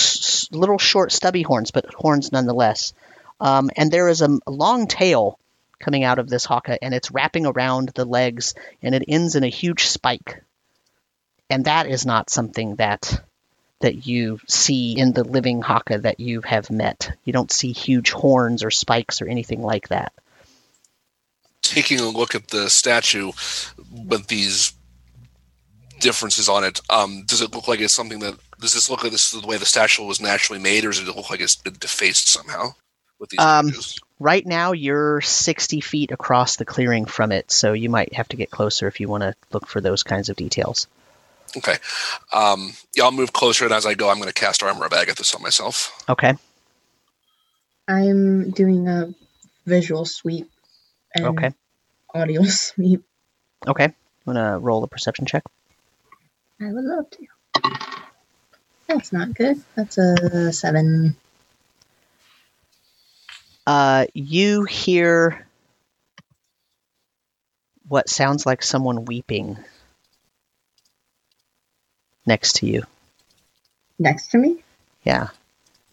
little 0.51 0.79
short, 0.79 1.13
stubby 1.13 1.43
horns, 1.43 1.71
but 1.71 1.93
horns 1.95 2.33
nonetheless. 2.33 2.95
Um, 3.41 3.71
and 3.77 3.91
there 3.91 4.09
is 4.09 4.23
a, 4.23 4.39
a 4.47 4.51
long 4.51 4.87
tail 4.87 5.39
coming 5.79 6.03
out 6.03 6.19
of 6.19 6.29
this 6.29 6.45
haka, 6.45 6.83
and 6.83 6.95
it's 6.95 7.11
wrapping 7.11 7.47
around 7.47 7.91
the 7.95 8.05
legs, 8.05 8.55
and 8.83 8.95
it 8.95 9.05
ends 9.07 9.37
in 9.37 9.45
a 9.45 9.49
huge 9.49 9.87
spike. 9.87 10.43
And 11.51 11.67
that 11.67 11.87
is 11.87 12.05
not 12.05 12.31
something 12.31 12.77
that 12.77 13.23
that 13.81 14.07
you 14.07 14.41
see 14.49 14.99
in 14.99 15.13
the 15.13 15.25
living 15.25 15.63
haka 15.63 15.99
that 15.99 16.21
you 16.21 16.41
have 16.43 16.71
met. 16.71 17.13
You 17.25 17.33
don't 17.33 17.53
see 17.53 17.73
huge 17.73 18.11
horns 18.11 18.65
or 18.65 18.71
spikes 18.71 19.23
or 19.23 19.29
anything 19.29 19.63
like 19.63 19.89
that. 19.89 20.13
Taking 21.63 22.01
a 22.01 22.09
look 22.09 22.35
at 22.35 22.49
the 22.49 22.69
statue 22.71 23.33
with 23.93 24.27
these 24.27 24.73
differences 26.01 26.49
on 26.49 26.65
it, 26.65 26.81
um, 26.91 27.25
does 27.27 27.41
it 27.41 27.53
look 27.55 27.69
like 27.69 27.81
it's 27.81 27.95
something 27.95 28.21
that 28.21 28.35
does 28.61 28.75
this 28.75 28.91
look 28.91 29.03
like 29.03 29.13
this 29.13 29.33
is 29.33 29.41
the 29.41 29.47
way 29.47 29.57
the 29.57 29.67
statue 29.67 30.05
was 30.05 30.21
naturally 30.21 30.61
made, 30.61 30.85
or 30.85 30.89
does 30.89 31.07
it 31.07 31.15
look 31.15 31.31
like 31.31 31.41
it's 31.41 31.57
been 31.57 31.77
defaced 31.79 32.29
somehow 32.29 32.75
with 33.19 33.31
these 33.31 33.41
Um. 33.41 33.73
Right 34.21 34.45
now, 34.45 34.73
you're 34.73 35.21
60 35.21 35.81
feet 35.81 36.11
across 36.11 36.57
the 36.57 36.65
clearing 36.65 37.05
from 37.05 37.31
it, 37.31 37.53
so 37.53 37.73
you 37.73 37.89
might 37.89 38.15
have 38.15 38.29
to 38.31 38.37
get 38.37 38.51
closer 38.51 38.89
if 38.89 38.99
you 38.99 39.07
want 39.07 39.23
to 39.23 39.35
look 39.53 39.69
for 39.69 39.81
those 39.81 40.03
kinds 40.03 40.29
of 40.29 40.35
details. 40.35 40.89
Okay. 41.57 41.77
Um, 42.33 42.73
yeah, 42.95 43.05
I'll 43.05 43.13
move 43.13 43.33
closer, 43.33 43.65
and 43.65 43.75
as 43.75 43.87
I 43.87 43.95
go, 43.95 44.09
I'm 44.11 44.17
going 44.17 44.29
to 44.29 44.35
cast 44.35 44.63
Armor 44.63 44.87
of 44.87 44.93
Agathys 44.93 45.35
on 45.35 45.43
myself. 45.43 46.05
Okay. 46.09 46.35
I'm 47.89 48.51
doing 48.51 48.89
a 48.89 49.15
visual 49.67 50.05
sweep 50.05 50.51
and 51.15 51.27
Okay. 51.27 51.53
audio 52.15 52.43
sweep. 52.45 53.05
Okay. 53.67 53.85
I'm 53.85 53.95
gonna 54.35 54.59
roll 54.59 54.85
a 54.85 54.89
perception 54.89 55.25
check. 55.27 55.43
I 56.61 56.73
would 56.73 56.85
love 56.85 57.09
to. 57.11 57.27
That's 58.89 59.13
not 59.13 59.35
good. 59.35 59.63
That's 59.75 59.99
a 59.99 60.53
seven. 60.53 61.17
Uh, 63.67 64.07
you 64.15 64.65
hear 64.65 65.47
what 67.89 68.09
sounds 68.09 68.47
like 68.47 68.63
someone 68.63 69.05
weeping 69.07 69.59
next 72.29 72.57
to 72.57 72.67
you. 72.67 72.85
Next 73.99 74.31
to 74.31 74.39
me? 74.39 74.63
Yeah. 75.03 75.29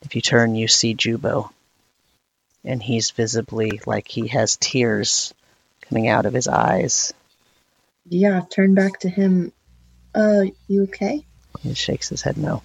If 0.03 0.15
you 0.15 0.21
turn, 0.21 0.53
you 0.55 0.67
see 0.67 0.93
Jubo. 0.93 1.49
And 2.63 2.81
he's 2.81 3.11
visibly 3.11 3.81
like 3.87 4.07
he 4.07 4.27
has 4.27 4.57
tears 4.57 5.33
coming 5.87 6.07
out 6.07 6.27
of 6.27 6.33
his 6.33 6.47
eyes. 6.47 7.13
Yeah, 8.07 8.41
turn 8.49 8.75
back 8.75 8.99
to 8.99 9.09
him. 9.09 9.51
Uh, 10.13 10.45
you 10.67 10.83
okay? 10.83 11.25
He 11.61 11.73
shakes 11.73 12.09
his 12.09 12.21
head 12.21 12.37
no. 12.37 12.61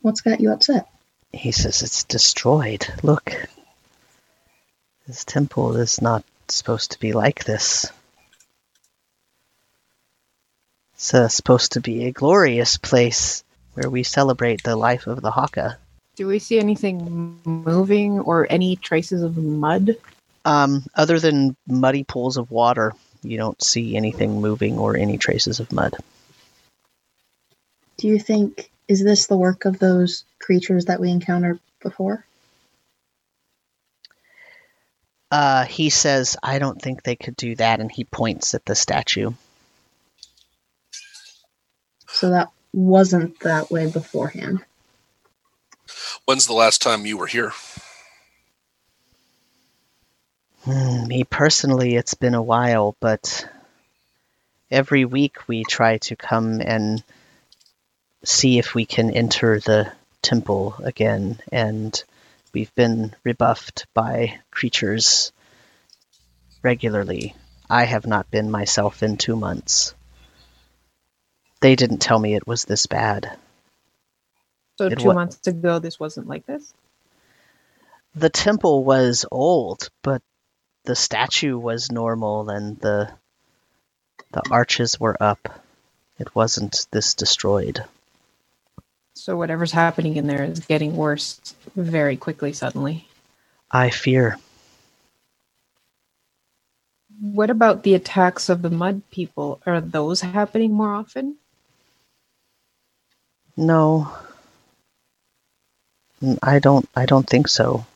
What's 0.00 0.20
got 0.20 0.40
you 0.40 0.52
upset? 0.52 0.86
He 1.32 1.50
says 1.50 1.82
it's 1.82 2.04
destroyed. 2.04 2.86
Look. 3.02 3.48
This 5.06 5.24
temple 5.24 5.76
is 5.76 6.00
not 6.00 6.24
supposed 6.48 6.92
to 6.92 7.00
be 7.00 7.12
like 7.12 7.44
this. 7.44 7.90
It's 11.04 11.12
uh, 11.12 11.28
supposed 11.28 11.72
to 11.72 11.82
be 11.82 12.06
a 12.06 12.12
glorious 12.12 12.78
place 12.78 13.44
where 13.74 13.90
we 13.90 14.04
celebrate 14.04 14.62
the 14.62 14.74
life 14.74 15.06
of 15.06 15.20
the 15.20 15.30
Haka. 15.30 15.76
Do 16.16 16.26
we 16.26 16.38
see 16.38 16.58
anything 16.58 17.38
moving 17.44 18.20
or 18.20 18.46
any 18.48 18.76
traces 18.76 19.22
of 19.22 19.36
mud? 19.36 19.96
Um, 20.46 20.86
other 20.94 21.20
than 21.20 21.56
muddy 21.68 22.04
pools 22.04 22.38
of 22.38 22.50
water, 22.50 22.94
you 23.22 23.36
don't 23.36 23.62
see 23.62 23.98
anything 23.98 24.40
moving 24.40 24.78
or 24.78 24.96
any 24.96 25.18
traces 25.18 25.60
of 25.60 25.72
mud. 25.72 25.94
Do 27.98 28.08
you 28.08 28.18
think 28.18 28.70
is 28.88 29.04
this 29.04 29.26
the 29.26 29.36
work 29.36 29.66
of 29.66 29.78
those 29.78 30.24
creatures 30.38 30.86
that 30.86 31.00
we 31.00 31.10
encountered 31.10 31.60
before? 31.82 32.24
Uh, 35.30 35.66
he 35.66 35.90
says, 35.90 36.38
I 36.42 36.58
don't 36.58 36.80
think 36.80 37.02
they 37.02 37.16
could 37.16 37.36
do 37.36 37.56
that, 37.56 37.80
and 37.80 37.92
he 37.92 38.04
points 38.04 38.54
at 38.54 38.64
the 38.64 38.74
statue. 38.74 39.32
So 42.14 42.30
that 42.30 42.50
wasn't 42.72 43.40
that 43.40 43.72
way 43.72 43.90
beforehand. 43.90 44.64
When's 46.26 46.46
the 46.46 46.52
last 46.52 46.80
time 46.80 47.06
you 47.06 47.18
were 47.18 47.26
here? 47.26 47.52
Hmm, 50.62 51.08
me 51.08 51.24
personally, 51.24 51.96
it's 51.96 52.14
been 52.14 52.34
a 52.34 52.42
while, 52.42 52.94
but 53.00 53.48
every 54.70 55.04
week 55.04 55.48
we 55.48 55.64
try 55.64 55.98
to 55.98 56.14
come 56.14 56.60
and 56.60 57.02
see 58.24 58.58
if 58.58 58.76
we 58.76 58.86
can 58.86 59.10
enter 59.10 59.58
the 59.58 59.92
temple 60.22 60.76
again, 60.84 61.40
and 61.50 62.00
we've 62.52 62.74
been 62.76 63.14
rebuffed 63.24 63.86
by 63.92 64.38
creatures 64.52 65.32
regularly. 66.62 67.34
I 67.68 67.84
have 67.84 68.06
not 68.06 68.30
been 68.30 68.52
myself 68.52 69.02
in 69.02 69.16
two 69.16 69.34
months. 69.34 69.94
They 71.64 71.76
didn't 71.76 72.00
tell 72.00 72.18
me 72.18 72.34
it 72.34 72.46
was 72.46 72.66
this 72.66 72.84
bad. 72.84 73.38
So 74.76 74.88
It 74.88 74.98
two 74.98 75.14
months 75.14 75.46
ago, 75.46 75.78
this 75.78 75.98
wasn't 75.98 76.26
like 76.26 76.44
this. 76.44 76.74
The 78.14 78.28
temple 78.28 78.84
was 78.84 79.24
old, 79.30 79.88
but 80.02 80.20
the 80.84 80.94
statue 80.94 81.56
was 81.56 81.90
normal 81.90 82.50
and 82.50 82.78
the 82.80 83.10
the 84.30 84.42
arches 84.50 85.00
were 85.00 85.16
up. 85.18 85.62
It 86.18 86.34
wasn't 86.34 86.86
this 86.90 87.14
destroyed. 87.14 87.82
So 89.14 89.34
whatever's 89.34 89.72
happening 89.72 90.16
in 90.16 90.26
there 90.26 90.44
is 90.44 90.60
getting 90.60 90.94
worse 90.98 91.54
very 91.74 92.18
quickly 92.18 92.52
suddenly. 92.52 93.08
I 93.70 93.88
fear. 93.88 94.36
What 97.22 97.48
about 97.48 97.84
the 97.84 97.94
attacks 97.94 98.50
of 98.50 98.60
the 98.60 98.68
mud 98.68 99.00
people? 99.10 99.62
Are 99.64 99.80
those 99.80 100.20
happening 100.20 100.74
more 100.74 100.92
often? 100.92 101.38
No. 103.56 104.10
I 106.42 106.58
don't 106.58 106.88
I 106.96 107.06
don't 107.06 107.28
think 107.28 107.48
so. 107.48 107.86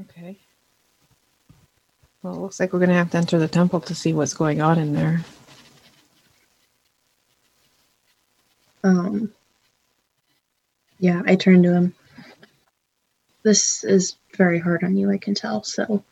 Okay. 0.00 0.38
Well, 2.22 2.34
it 2.34 2.40
looks 2.40 2.60
like 2.60 2.72
we're 2.72 2.80
going 2.80 2.90
to 2.90 2.96
have 2.96 3.10
to 3.12 3.18
enter 3.18 3.38
the 3.38 3.48
temple 3.48 3.80
to 3.82 3.94
see 3.94 4.12
what's 4.12 4.34
going 4.34 4.60
on 4.60 4.78
in 4.78 4.94
there. 4.94 5.24
Um, 8.84 9.32
yeah, 10.98 11.22
I 11.26 11.36
turned 11.36 11.64
to 11.64 11.72
him. 11.72 11.94
This 13.42 13.84
is 13.84 14.16
very 14.36 14.58
hard 14.58 14.84
on 14.84 14.96
you, 14.96 15.10
I 15.10 15.18
can 15.18 15.34
tell. 15.34 15.62
So, 15.62 16.04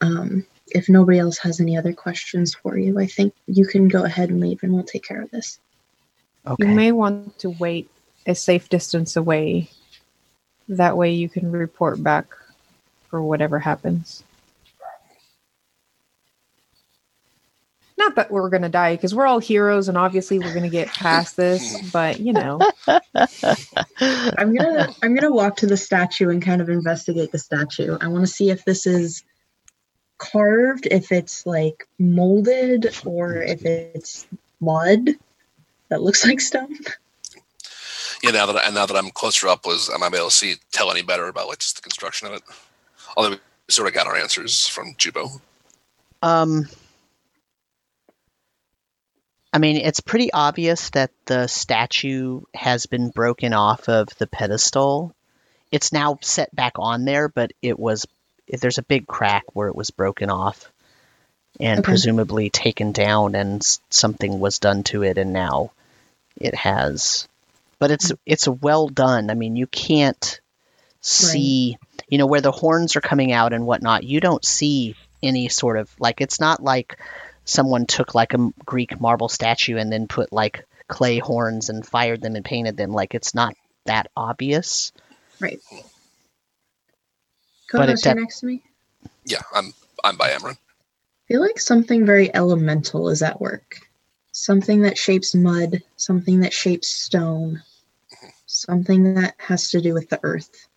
um, 0.00 0.46
if 0.66 0.88
nobody 0.88 1.18
else 1.18 1.38
has 1.38 1.60
any 1.60 1.76
other 1.76 1.92
questions 1.92 2.54
for 2.54 2.76
you, 2.76 2.98
I 2.98 3.06
think 3.06 3.34
you 3.46 3.66
can 3.66 3.88
go 3.88 4.04
ahead 4.04 4.30
and 4.30 4.40
leave 4.40 4.62
and 4.62 4.72
we'll 4.72 4.84
take 4.84 5.04
care 5.04 5.22
of 5.22 5.30
this. 5.30 5.58
Okay. 6.46 6.68
You 6.68 6.74
may 6.74 6.92
want 6.92 7.38
to 7.40 7.50
wait 7.50 7.90
a 8.26 8.34
safe 8.34 8.68
distance 8.68 9.16
away. 9.16 9.68
That 10.68 10.96
way 10.96 11.12
you 11.12 11.28
can 11.28 11.50
report 11.50 12.02
back 12.02 12.26
for 13.08 13.22
whatever 13.22 13.58
happens. 13.58 14.22
Not 17.98 18.14
that 18.16 18.30
we're 18.30 18.50
going 18.50 18.62
to 18.62 18.68
die 18.68 18.94
because 18.94 19.14
we're 19.14 19.26
all 19.26 19.38
heroes 19.38 19.88
and 19.88 19.96
obviously 19.96 20.38
we're 20.38 20.52
going 20.52 20.64
to 20.64 20.68
get 20.68 20.88
past 20.88 21.36
this, 21.36 21.90
but 21.90 22.20
you 22.20 22.32
know, 22.32 22.60
I'm 23.96 24.54
gonna 24.54 24.94
I'm 25.02 25.14
gonna 25.14 25.32
walk 25.32 25.56
to 25.58 25.66
the 25.66 25.78
statue 25.78 26.28
and 26.28 26.42
kind 26.42 26.60
of 26.60 26.68
investigate 26.68 27.32
the 27.32 27.38
statue. 27.38 27.96
I 28.00 28.08
want 28.08 28.26
to 28.26 28.30
see 28.30 28.50
if 28.50 28.66
this 28.66 28.86
is 28.86 29.24
carved, 30.18 30.86
if 30.90 31.10
it's 31.10 31.46
like 31.46 31.88
molded, 31.98 32.94
or 33.06 33.36
if 33.36 33.64
it's 33.64 34.26
mud 34.60 35.16
that 35.88 36.02
looks 36.02 36.24
like 36.24 36.40
stone. 36.40 36.76
Yeah, 38.22 38.30
now 38.30 38.46
that 38.46 38.64
and 38.64 38.74
now 38.74 38.86
that 38.86 38.96
I'm 38.96 39.10
closer 39.10 39.48
up, 39.48 39.66
was 39.66 39.88
am 39.90 39.96
I 39.96 40.06
might 40.06 40.12
be 40.12 40.18
able 40.18 40.28
to 40.28 40.34
see 40.34 40.56
tell 40.72 40.90
any 40.90 41.02
better 41.02 41.28
about 41.28 41.48
like 41.48 41.58
just 41.58 41.76
the 41.76 41.82
construction 41.82 42.28
of 42.28 42.34
it. 42.34 42.42
Although 43.16 43.30
we 43.30 43.38
sort 43.68 43.88
of 43.88 43.94
got 43.94 44.06
our 44.06 44.16
answers 44.16 44.66
from 44.66 44.94
Jubo. 44.94 45.40
Um, 46.22 46.68
I 49.52 49.58
mean, 49.58 49.76
it's 49.76 50.00
pretty 50.00 50.32
obvious 50.32 50.90
that 50.90 51.10
the 51.26 51.46
statue 51.46 52.42
has 52.54 52.86
been 52.86 53.10
broken 53.10 53.52
off 53.52 53.88
of 53.88 54.08
the 54.18 54.26
pedestal. 54.26 55.14
It's 55.70 55.92
now 55.92 56.18
set 56.22 56.54
back 56.54 56.74
on 56.76 57.04
there, 57.04 57.28
but 57.28 57.52
it 57.62 57.78
was 57.78 58.06
there's 58.48 58.78
a 58.78 58.82
big 58.82 59.06
crack 59.06 59.44
where 59.52 59.68
it 59.68 59.74
was 59.74 59.90
broken 59.90 60.30
off 60.30 60.70
and 61.60 61.80
Okay. 61.80 61.86
presumably 61.86 62.50
taken 62.50 62.92
down, 62.92 63.34
and 63.34 63.62
something 63.90 64.40
was 64.40 64.58
done 64.58 64.82
to 64.84 65.02
it, 65.02 65.18
and 65.18 65.32
now 65.32 65.72
it 66.36 66.54
has. 66.54 67.28
But 67.78 67.90
it's 67.90 68.12
it's 68.24 68.48
well 68.48 68.88
done. 68.88 69.30
I 69.30 69.34
mean, 69.34 69.56
you 69.56 69.66
can't 69.66 70.40
see, 71.00 71.78
you 72.08 72.18
know, 72.18 72.26
where 72.26 72.40
the 72.40 72.52
horns 72.52 72.96
are 72.96 73.00
coming 73.00 73.32
out 73.32 73.52
and 73.52 73.66
whatnot. 73.66 74.04
You 74.04 74.20
don't 74.20 74.44
see 74.44 74.96
any 75.22 75.48
sort 75.48 75.78
of 75.78 75.90
like 75.98 76.20
it's 76.20 76.40
not 76.40 76.62
like 76.62 76.98
someone 77.44 77.86
took 77.86 78.14
like 78.14 78.34
a 78.34 78.50
Greek 78.64 79.00
marble 79.00 79.28
statue 79.28 79.76
and 79.76 79.92
then 79.92 80.08
put 80.08 80.32
like 80.32 80.64
clay 80.88 81.18
horns 81.18 81.68
and 81.68 81.86
fired 81.86 82.20
them 82.20 82.34
and 82.34 82.44
painted 82.44 82.76
them. 82.76 82.92
Like 82.92 83.14
it's 83.14 83.34
not 83.34 83.54
that 83.84 84.10
obvious. 84.16 84.92
Right. 85.40 85.60
But 87.72 87.88
it 87.88 87.96
Konos, 87.96 88.04
you're 88.04 88.14
next 88.14 88.40
to 88.40 88.46
me. 88.46 88.62
Yeah, 89.24 89.42
I'm 89.54 89.74
I'm 90.02 90.16
by 90.16 90.30
Imran. 90.30 90.56
I 91.26 91.32
feel 91.32 91.40
like 91.40 91.58
something 91.58 92.06
very 92.06 92.32
elemental 92.36 93.08
is 93.08 93.20
at 93.20 93.40
work. 93.40 93.80
Something 94.30 94.82
that 94.82 94.96
shapes 94.96 95.34
mud, 95.34 95.82
something 95.96 96.38
that 96.40 96.52
shapes 96.52 96.86
stone, 96.86 97.60
something 98.46 99.14
that 99.14 99.34
has 99.38 99.68
to 99.72 99.80
do 99.80 99.92
with 99.92 100.08
the 100.08 100.20
earth. 100.22 100.68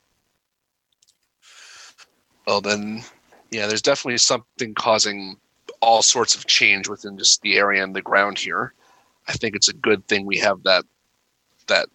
Well, 2.48 2.62
then, 2.62 3.04
yeah, 3.52 3.68
there's 3.68 3.84
definitely 3.84 4.18
something 4.18 4.74
causing 4.74 5.38
all 5.82 6.02
sorts 6.02 6.34
of 6.34 6.48
change 6.48 6.90
within 6.90 7.16
just 7.16 7.44
the 7.44 7.58
area 7.58 7.84
and 7.84 7.96
the 7.96 8.02
ground 8.02 8.40
here. 8.40 8.74
I 9.28 9.34
think 9.34 9.56
it's 9.56 9.70
a 9.70 9.74
good 9.74 10.08
thing 10.08 10.26
we 10.26 10.40
have 10.40 10.64
that 10.64 10.84
that 11.68 11.90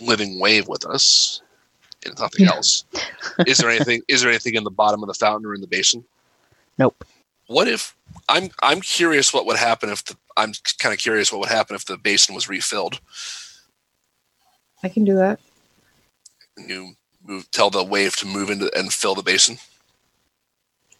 living 0.00 0.40
wave 0.40 0.68
with 0.68 0.86
us, 0.86 1.42
and 2.06 2.18
nothing 2.18 2.46
Yeah. 2.46 2.52
else. 2.52 2.84
Is 3.46 3.58
there 3.58 3.68
anything? 3.68 4.00
is 4.08 4.22
there 4.22 4.30
anything 4.30 4.54
in 4.54 4.64
the 4.64 4.70
bottom 4.70 5.02
of 5.02 5.06
the 5.08 5.12
fountain 5.14 5.44
or 5.44 5.54
in 5.54 5.60
the 5.60 5.66
basin? 5.66 6.02
Nope. 6.78 7.04
What 7.50 7.66
if 7.66 7.96
I'm 8.28 8.50
I'm 8.62 8.80
curious 8.80 9.34
what 9.34 9.44
would 9.44 9.56
happen 9.56 9.90
if 9.90 10.04
the 10.04 10.16
I'm 10.36 10.52
kind 10.78 10.92
of 10.92 11.00
curious 11.00 11.32
what 11.32 11.40
would 11.40 11.48
happen 11.48 11.74
if 11.74 11.84
the 11.84 11.96
basin 11.96 12.32
was 12.32 12.48
refilled. 12.48 13.00
I 14.84 14.88
can 14.88 15.04
do 15.04 15.16
that. 15.16 15.40
And 16.56 16.70
you 16.70 16.92
move 17.24 17.50
tell 17.50 17.68
the 17.68 17.82
wave 17.82 18.14
to 18.18 18.26
move 18.26 18.50
into 18.50 18.70
and 18.78 18.92
fill 18.92 19.16
the 19.16 19.24
basin. 19.24 19.58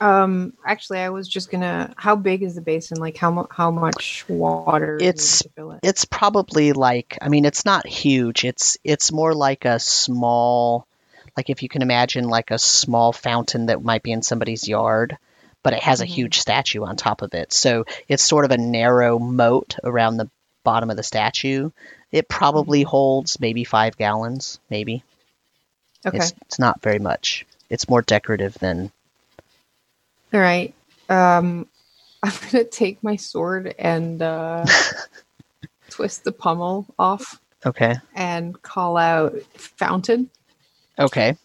Um, 0.00 0.54
actually, 0.66 0.98
I 0.98 1.10
was 1.10 1.28
just 1.28 1.52
gonna. 1.52 1.94
How 1.96 2.16
big 2.16 2.42
is 2.42 2.56
the 2.56 2.62
basin? 2.62 2.98
Like 2.98 3.16
how 3.16 3.30
mu- 3.30 3.46
how 3.48 3.70
much 3.70 4.24
water? 4.28 4.96
It's- 4.96 5.42
to 5.42 5.50
fill 5.50 5.70
it? 5.70 5.80
It's 5.84 6.04
probably 6.04 6.72
like 6.72 7.16
I 7.22 7.28
mean 7.28 7.44
it's 7.44 7.64
not 7.64 7.86
huge. 7.86 8.44
It's 8.44 8.76
it's 8.82 9.12
more 9.12 9.34
like 9.34 9.66
a 9.66 9.78
small 9.78 10.88
like 11.36 11.48
if 11.48 11.62
you 11.62 11.68
can 11.68 11.82
imagine 11.82 12.24
like 12.24 12.50
a 12.50 12.58
small 12.58 13.12
fountain 13.12 13.66
that 13.66 13.84
might 13.84 14.02
be 14.02 14.10
in 14.10 14.22
somebody's 14.22 14.66
yard, 14.66 15.16
but 15.62 15.72
it 15.72 15.82
has 15.82 16.00
a 16.00 16.04
Mhm. 16.06 16.08
huge 16.08 16.38
statue 16.40 16.84
on 16.84 16.96
top 16.96 17.22
of 17.22 17.34
it. 17.34 17.52
So 17.52 17.84
it's 18.08 18.22
sort 18.22 18.44
of 18.44 18.50
a 18.50 18.58
narrow 18.58 19.18
moat 19.18 19.76
around 19.84 20.16
the 20.16 20.30
bottom 20.64 20.90
of 20.90 20.96
the 20.96 21.02
statue. 21.02 21.70
It 22.12 22.28
probably 22.28 22.82
holds 22.82 23.38
maybe 23.40 23.64
5 23.64 23.96
gallons, 23.96 24.58
maybe. 24.70 25.04
Okay. 26.04 26.16
It's 26.18 26.32
it's 26.42 26.58
not 26.58 26.80
very 26.82 26.98
much. 26.98 27.46
It's 27.68 27.88
more 27.88 28.02
decorative 28.02 28.54
than 28.54 28.90
All 30.32 30.40
right. 30.40 30.74
Um, 31.08 31.66
I'm 32.22 32.32
gonna 32.50 32.64
take 32.64 33.02
my 33.02 33.16
sword 33.16 33.74
and 33.78 34.20
uh, 34.22 34.64
twist 35.90 36.24
the 36.24 36.32
pommel 36.32 36.86
off 36.98 37.40
Okay. 37.66 37.96
and 38.14 38.60
call 38.62 38.96
out 38.96 39.34
fountain. 39.54 40.30
Okay. 40.98 41.36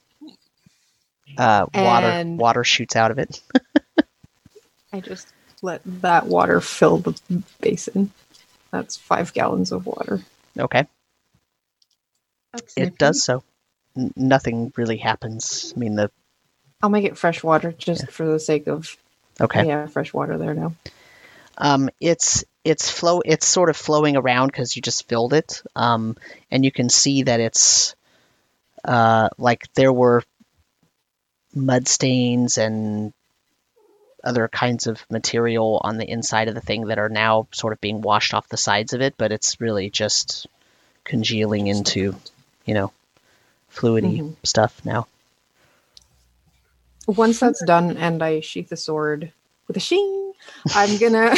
Uh, 1.37 1.65
water 1.73 2.07
And- 2.07 2.37
water 2.39 2.63
shoots 2.63 2.95
out 2.95 3.11
of 3.11 3.19
it. 3.19 3.41
I 4.95 5.01
just 5.01 5.27
let 5.61 5.81
that 6.01 6.27
water 6.27 6.61
fill 6.61 6.99
the 6.99 7.19
basin. 7.59 8.11
That's 8.71 8.95
five 8.95 9.33
gallons 9.33 9.73
of 9.73 9.85
water. 9.85 10.21
Okay. 10.57 10.87
It 12.77 12.97
does 12.97 13.23
so. 13.23 13.43
N- 13.97 14.13
nothing 14.15 14.71
really 14.77 14.97
happens. 14.97 15.73
I 15.75 15.79
mean 15.79 15.95
the 15.95 16.11
I'll 16.81 16.89
make 16.89 17.03
it 17.03 17.17
fresh 17.17 17.43
water 17.43 17.73
just 17.73 18.09
for 18.09 18.25
the 18.25 18.39
sake 18.39 18.67
of 18.67 18.95
okay. 19.41 19.67
yeah, 19.67 19.87
fresh 19.87 20.13
water 20.13 20.37
there 20.37 20.53
now. 20.53 20.73
Um, 21.57 21.89
it's 21.99 22.45
it's 22.63 22.89
flow. 22.89 23.21
It's 23.23 23.47
sort 23.47 23.69
of 23.69 23.75
flowing 23.75 24.15
around 24.15 24.47
because 24.47 24.75
you 24.75 24.81
just 24.81 25.07
filled 25.09 25.33
it. 25.33 25.61
Um, 25.75 26.15
and 26.51 26.63
you 26.63 26.71
can 26.71 26.89
see 26.89 27.23
that 27.23 27.39
it's 27.39 27.95
uh, 28.83 29.29
like 29.37 29.73
there 29.73 29.91
were 29.91 30.23
mud 31.53 31.87
stains 31.87 32.57
and 32.57 33.13
other 34.25 34.47
kinds 34.49 34.87
of 34.87 35.05
material 35.11 35.81
on 35.83 35.97
the 35.97 36.09
inside 36.09 36.49
of 36.49 36.55
the 36.55 36.61
thing 36.61 36.87
that 36.87 36.99
are 36.99 37.09
now 37.09 37.47
sort 37.53 37.73
of 37.73 37.81
being 37.81 38.01
washed 38.01 38.33
off 38.33 38.49
the 38.49 38.57
sides 38.57 38.93
of 38.93 39.01
it. 39.01 39.15
But 39.17 39.31
it's 39.31 39.61
really 39.61 39.89
just 39.89 40.47
congealing 41.05 41.67
into, 41.67 42.15
you 42.65 42.73
know, 42.75 42.93
fluidy 43.73 44.23
Mhm. 44.23 44.37
stuff 44.43 44.85
now. 44.85 45.07
Once 47.07 47.39
that's 47.39 47.63
done 47.63 47.97
and 47.97 48.23
I 48.23 48.41
sheath 48.41 48.69
the 48.69 48.77
sword 48.77 49.33
with 49.67 49.77
a 49.77 49.81
sheen, 49.81 50.33
I'm 50.73 50.97
gonna 50.97 51.35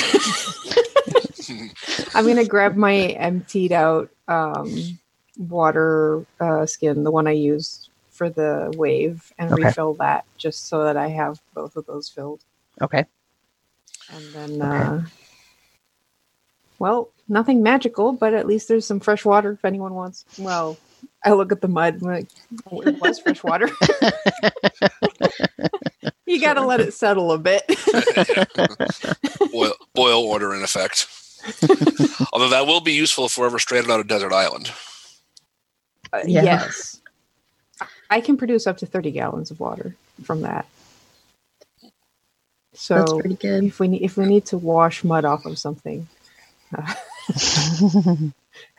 I'm 2.13 2.27
gonna 2.27 2.45
grab 2.45 2.75
my 2.75 2.95
emptied 2.95 3.73
out 3.73 4.09
um, 4.27 4.99
water 5.37 6.25
uh, 6.39 6.65
skin, 6.67 7.03
the 7.03 7.11
one 7.11 7.27
I 7.27 7.31
used 7.33 7.89
for 8.11 8.29
the 8.29 8.71
wave, 8.75 9.31
and 9.39 9.53
Okay. 9.53 9.55
refill 9.55 9.95
that 9.95 10.25
just 10.37 10.69
so 10.69 10.85
that 10.85 10.97
I 10.97 11.09
have 11.09 11.39
both 11.53 11.75
of 11.77 11.85
those 11.87 12.09
filled. 12.09 12.43
Okay. 12.81 13.05
And 14.13 14.33
then, 14.33 14.61
Okay. 14.61 14.83
uh, 14.85 15.01
well, 16.79 17.09
nothing 17.27 17.63
magical, 17.63 18.13
but 18.13 18.33
at 18.33 18.47
least 18.47 18.67
there's 18.67 18.85
some 18.85 18.99
fresh 18.99 19.25
water 19.25 19.53
if 19.53 19.65
anyone 19.65 19.93
wants. 19.93 20.25
Well, 20.37 20.77
I 21.25 21.31
look 21.33 21.51
at 21.51 21.61
the 21.61 21.67
mud 21.67 21.95
and 21.95 22.03
I'm 22.03 22.09
like, 22.09 22.27
oh, 22.71 22.81
it 22.81 22.99
was 23.01 23.19
fresh 23.19 23.43
water. 23.43 23.69
you 26.25 26.39
got 26.39 26.53
to 26.55 26.61
let 26.61 26.79
it 26.79 26.93
settle 26.93 27.31
a 27.31 27.37
bit. 27.37 27.63
boil, 29.51 29.73
boil 29.93 30.23
order 30.23 30.55
in 30.55 30.63
effect. 30.63 31.07
Although 32.33 32.49
that 32.49 32.65
will 32.67 32.81
be 32.81 32.93
useful 32.93 33.25
if 33.25 33.37
we're 33.37 33.45
ever 33.47 33.59
stranded 33.59 33.91
on 33.91 33.99
a 33.99 34.03
desert 34.03 34.33
island. 34.33 34.71
Uh, 36.13 36.21
Yeah. 36.25 36.43
Yes. 36.43 37.01
I 38.09 38.21
can 38.21 38.37
produce 38.37 38.67
up 38.67 38.77
to 38.77 38.85
30 38.85 39.11
gallons 39.11 39.51
of 39.51 39.59
water 39.59 39.95
from 40.23 40.41
that. 40.41 40.65
That's 42.93 43.11
So 43.11 43.19
pretty 43.19 43.35
good. 43.35 43.63
if 43.63 43.79
we 43.79 43.87
need, 43.87 44.01
if 44.03 44.17
we 44.17 44.25
need 44.25 44.45
to 44.47 44.57
wash 44.57 45.03
mud 45.03 45.25
off 45.25 45.45
of 45.45 45.57
something, 45.57 46.07
uh, 46.77 46.93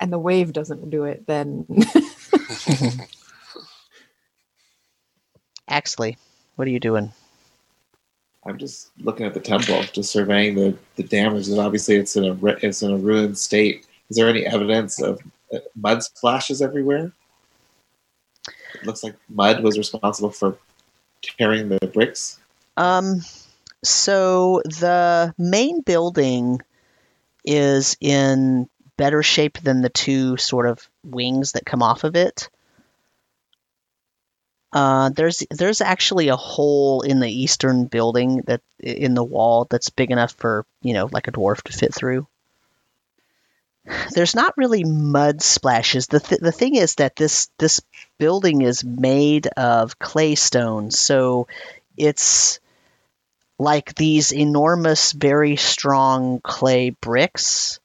and 0.01 0.12
the 0.12 0.18
wave 0.18 0.52
doesn't 0.52 0.91
do 0.91 1.05
it, 1.05 1.27
then 1.27 1.67
Axley, 5.70 6.17
what 6.57 6.67
are 6.68 6.70
you 6.70 6.81
doing? 6.81 7.12
I'm 8.47 8.57
just 8.59 8.91
looking 9.01 9.27
at 9.27 9.35
the 9.35 9.41
temple, 9.41 9.83
just 9.93 10.10
surveying 10.10 10.55
the, 10.55 10.77
the 10.97 11.02
damage. 11.02 11.49
And 11.49 11.59
obviously, 11.59 11.97
it's 11.97 12.17
in 12.17 12.25
a 12.25 12.47
it's 12.62 12.83
in 12.83 12.93
a 12.93 12.97
ruined 12.97 13.36
state. 13.36 13.86
Is 14.09 14.17
there 14.17 14.28
any 14.28 14.47
evidence 14.47 15.02
of 15.02 15.20
uh, 15.52 15.59
mud 15.77 16.02
splashes 16.02 16.62
everywhere? 16.62 17.12
It 18.75 18.86
looks 18.86 19.02
like 19.05 19.17
mud 19.28 19.62
was 19.62 19.77
responsible 19.77 20.31
for 20.31 20.57
tearing 21.23 21.68
the 21.68 21.78
bricks. 21.93 22.39
Um, 22.77 23.20
so 23.84 24.62
the 24.65 25.34
main 25.39 25.81
building 25.82 26.60
is 27.44 27.97
in 28.00 28.68
better 28.97 29.23
shape 29.23 29.58
than 29.60 29.82
the 29.82 29.90
two 29.90 30.36
sort 30.36 30.66
of 30.66 30.89
wings 31.05 31.52
that 31.52 31.66
come 31.66 31.82
off 31.82 32.05
of 32.05 32.16
it. 32.16 32.50
Uh, 34.70 35.08
there's 35.10 35.42
there's 35.50 35.81
actually 35.81 36.28
a 36.28 36.36
hole 36.36 37.00
in 37.00 37.20
the 37.20 37.31
eastern 37.31 37.86
building 37.86 38.42
that 38.47 38.60
in 38.78 39.15
the 39.15 39.24
wall 39.24 39.66
that's 39.70 39.89
big 39.89 40.10
enough 40.10 40.32
for 40.32 40.66
you 40.82 40.92
know 40.92 41.08
like 41.10 41.26
a 41.26 41.32
dwarf 41.32 41.62
to 41.62 41.73
fit 41.73 41.94
through. 41.94 42.26
There's 44.15 44.34
not 44.34 44.57
really 44.57 44.84
mud 44.84 45.40
splashes. 45.42 46.07
the 46.08 46.20
th- 46.20 46.40
The 46.40 46.52
thing 46.52 46.74
is 46.74 46.97
that 46.97 47.16
this 47.16 47.48
this 47.58 47.81
building 48.18 48.62
is 48.62 48.84
made 48.84 49.47
of 49.47 49.98
clay 49.98 50.34
stone, 50.34 50.90
so 50.90 51.48
it's 51.97 52.60
like 53.58 53.94
these 53.94 54.32
enormous, 54.32 55.12
very 55.12 55.56
strong 55.56 56.40
clay 56.40 56.90
bricks 56.90 57.80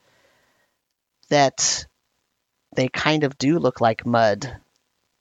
that 1.29 1.85
they 2.75 2.87
kind 2.87 3.23
of 3.23 3.37
do 3.37 3.59
look 3.59 3.81
like 3.81 4.05
mud. 4.05 4.55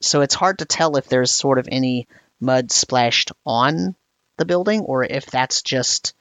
So 0.01 0.21
it's 0.21 0.35
hard 0.35 0.59
to 0.59 0.65
tell 0.65 0.97
if 0.97 1.09
there's 1.09 1.33
sort 1.33 1.59
of 1.59 1.69
any 1.71 2.07
mud 2.41 2.71
splashed 2.71 3.33
on 3.47 3.95
the 4.37 4.45
building 4.45 4.81
or 4.81 5.05
if 5.05 5.27
that's 5.27 5.63
just 5.63 6.15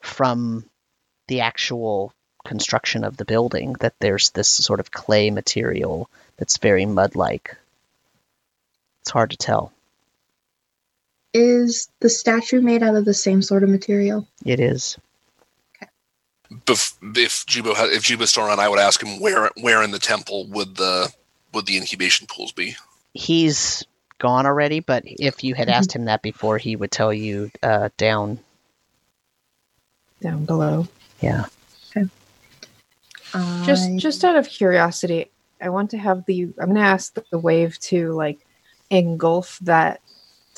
from 0.00 0.64
the 1.28 1.40
actual 1.40 2.12
construction 2.46 3.02
of 3.02 3.16
the 3.16 3.24
building 3.24 3.74
that 3.80 3.94
there's 3.98 4.30
this 4.30 4.48
sort 4.48 4.78
of 4.78 4.92
clay 4.92 5.30
material 5.30 6.08
that's 6.36 6.58
very 6.58 6.86
mud 6.86 7.16
like. 7.16 7.56
It's 9.02 9.10
hard 9.10 9.30
to 9.30 9.36
tell. 9.36 9.72
Is 11.36 11.88
the 12.00 12.08
statue 12.08 12.62
made 12.62 12.82
out 12.82 12.94
of 12.94 13.04
the 13.04 13.12
same 13.12 13.42
sort 13.42 13.62
of 13.62 13.68
material? 13.68 14.26
It 14.46 14.58
is. 14.58 14.96
Bef- 16.50 16.96
if 17.16 17.44
Jubo 17.44 17.74
had, 17.76 17.90
if 17.90 18.04
Jubo's 18.04 18.30
still 18.30 18.46
around, 18.46 18.60
I 18.60 18.68
would 18.70 18.78
ask 18.78 19.02
him 19.02 19.20
where 19.20 19.50
where 19.60 19.82
in 19.82 19.90
the 19.90 19.98
temple 19.98 20.46
would 20.48 20.76
the 20.76 21.12
would 21.52 21.66
the 21.66 21.76
incubation 21.76 22.26
pools 22.26 22.52
be? 22.52 22.76
he's 23.12 23.84
gone 24.18 24.46
already, 24.46 24.80
but 24.80 25.02
if 25.04 25.42
you 25.44 25.54
had 25.54 25.68
asked 25.68 25.94
him 25.94 26.04
that 26.06 26.22
before, 26.22 26.58
he 26.58 26.76
would 26.76 26.90
tell 26.90 27.12
you 27.12 27.50
uh, 27.62 27.88
down. 27.96 28.38
down 30.20 30.44
below. 30.44 30.88
Yeah. 31.20 31.44
Just 33.64 33.90
I- 33.90 33.96
just 33.98 34.24
out 34.24 34.36
of 34.36 34.48
curiosity, 34.48 35.30
I 35.60 35.68
want 35.68 35.90
to 35.90 35.98
have 35.98 36.24
the 36.24 36.44
I'm 36.58 36.68
gonna 36.68 36.80
ask 36.80 37.12
the, 37.12 37.24
the 37.30 37.38
wave 37.38 37.78
to 37.80 38.12
like 38.12 38.38
engulf 38.88 39.58
that 39.62 40.00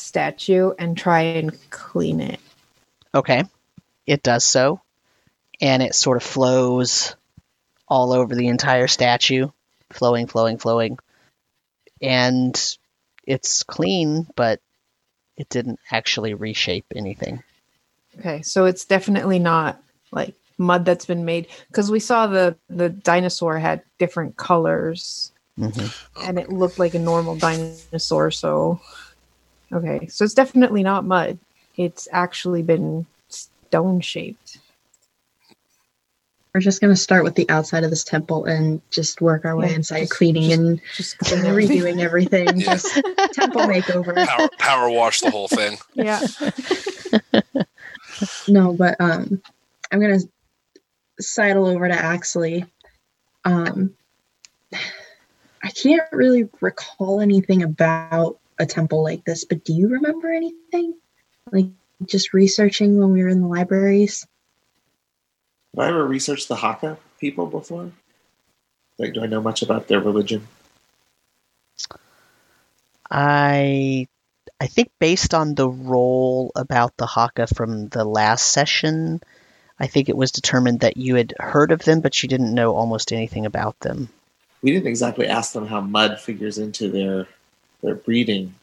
statue 0.00 0.72
and 0.78 0.96
try 0.96 1.20
and 1.22 1.56
clean 1.70 2.20
it. 2.20 2.40
Okay. 3.14 3.44
It 4.06 4.22
does 4.22 4.44
so. 4.44 4.80
And 5.60 5.82
it 5.82 5.94
sort 5.94 6.16
of 6.16 6.22
flows 6.22 7.16
all 7.86 8.12
over 8.12 8.34
the 8.34 8.48
entire 8.48 8.86
statue, 8.86 9.48
flowing, 9.90 10.26
flowing, 10.26 10.58
flowing. 10.58 10.98
And 12.00 12.76
it's 13.26 13.62
clean, 13.64 14.26
but 14.36 14.60
it 15.36 15.48
didn't 15.48 15.80
actually 15.90 16.34
reshape 16.34 16.86
anything. 16.94 17.42
Okay, 18.18 18.42
so 18.42 18.66
it's 18.66 18.84
definitely 18.84 19.38
not 19.38 19.80
like 20.10 20.34
mud 20.58 20.84
that's 20.84 21.06
been 21.06 21.24
made 21.24 21.46
because 21.68 21.90
we 21.90 22.00
saw 22.00 22.26
the 22.26 22.56
the 22.68 22.88
dinosaur 22.88 23.58
had 23.58 23.82
different 23.98 24.36
colors 24.36 25.30
hmm 25.56 25.86
and 26.24 26.38
it 26.38 26.52
looked 26.52 26.80
like 26.80 26.94
a 26.94 26.98
normal 26.98 27.36
dinosaur. 27.36 28.30
So 28.30 28.80
okay, 29.72 30.06
so 30.08 30.24
it's 30.24 30.34
definitely 30.34 30.82
not 30.82 31.04
mud. 31.04 31.38
It's 31.76 32.08
actually 32.12 32.62
been 32.62 33.06
stone 33.28 34.00
shaped. 34.00 34.58
We're 36.54 36.60
just 36.62 36.80
gonna 36.80 36.96
start 36.96 37.22
with 37.24 37.34
the 37.36 37.48
outside 37.50 37.84
of 37.84 37.90
this 37.90 38.02
temple 38.02 38.46
and 38.46 38.80
just 38.90 39.20
work 39.20 39.44
our 39.44 39.54
way 39.56 39.68
Yeah, 39.70 39.76
inside, 39.76 40.00
just- 40.00 40.12
cleaning 40.12 40.48
just- 40.50 40.58
and 40.58 40.80
Just 40.96 40.96
just 40.96 41.18
clean 41.18 41.44
everything. 41.46 41.80
redoing 41.82 42.00
everything. 42.00 42.48
Yeah. 42.60 42.74
Just 42.74 42.94
temple 43.32 43.62
makeover. 43.62 44.26
Power, 44.26 44.48
power 44.58 44.90
wash 44.90 45.20
the 45.20 45.30
whole 45.30 45.48
thing. 45.48 45.78
Yeah. 45.94 46.20
No, 48.48 48.72
but 48.72 48.96
um, 49.00 49.40
I'm 49.92 50.00
gonna 50.00 50.18
sidle 51.20 51.66
over 51.66 51.86
to 51.88 51.94
Axley. 51.94 52.66
Um, 53.44 53.94
I 55.62 55.70
can't 55.70 56.10
really 56.12 56.48
recall 56.60 57.20
anything 57.20 57.62
about 57.62 58.38
a 58.58 58.66
temple 58.66 59.02
like 59.04 59.24
this, 59.24 59.44
but 59.44 59.64
do 59.64 59.72
you 59.74 59.88
remember 59.88 60.32
anything? 60.32 60.94
Like 61.52 61.68
just 62.06 62.32
researching 62.34 62.98
when 62.98 63.12
we 63.12 63.22
were 63.22 63.28
in 63.28 63.40
the 63.42 63.48
libraries? 63.48 64.26
Have 65.76 65.84
I 65.86 65.88
ever 65.90 66.06
researched 66.06 66.48
the 66.48 66.56
Haka 66.56 66.98
people 67.20 67.46
before? 67.46 67.92
Like, 68.98 69.14
do 69.14 69.22
I 69.22 69.26
know 69.26 69.42
much 69.42 69.62
about 69.62 69.88
their 69.88 70.00
religion? 70.00 70.48
I 73.10 74.08
I 74.60 74.66
think 74.68 74.90
based 75.00 75.34
on 75.34 75.54
the 75.54 75.68
role 75.68 76.52
about 76.56 76.96
the 76.96 77.06
Haka 77.06 77.46
from 77.48 77.88
the 77.88 78.04
last 78.04 78.52
session, 78.52 79.20
I 79.78 79.86
think 79.88 80.08
it 80.08 80.16
was 80.16 80.32
determined 80.32 80.80
that 80.80 80.96
you 80.96 81.16
had 81.16 81.34
heard 81.38 81.72
of 81.72 81.84
them, 81.84 82.00
but 82.00 82.22
you 82.22 82.28
didn't 82.28 82.54
know 82.54 82.74
almost 82.74 83.12
anything 83.12 83.46
about 83.46 83.78
them. 83.80 84.10
we 84.62 84.72
didn't 84.72 84.88
exactly 84.88 85.26
ask 85.26 85.52
them 85.52 85.66
how 85.66 85.80
mud 85.80 86.20
figures 86.20 86.58
into 86.58 86.90
their 86.90 87.28
their 87.82 87.94
breeding 87.94 88.54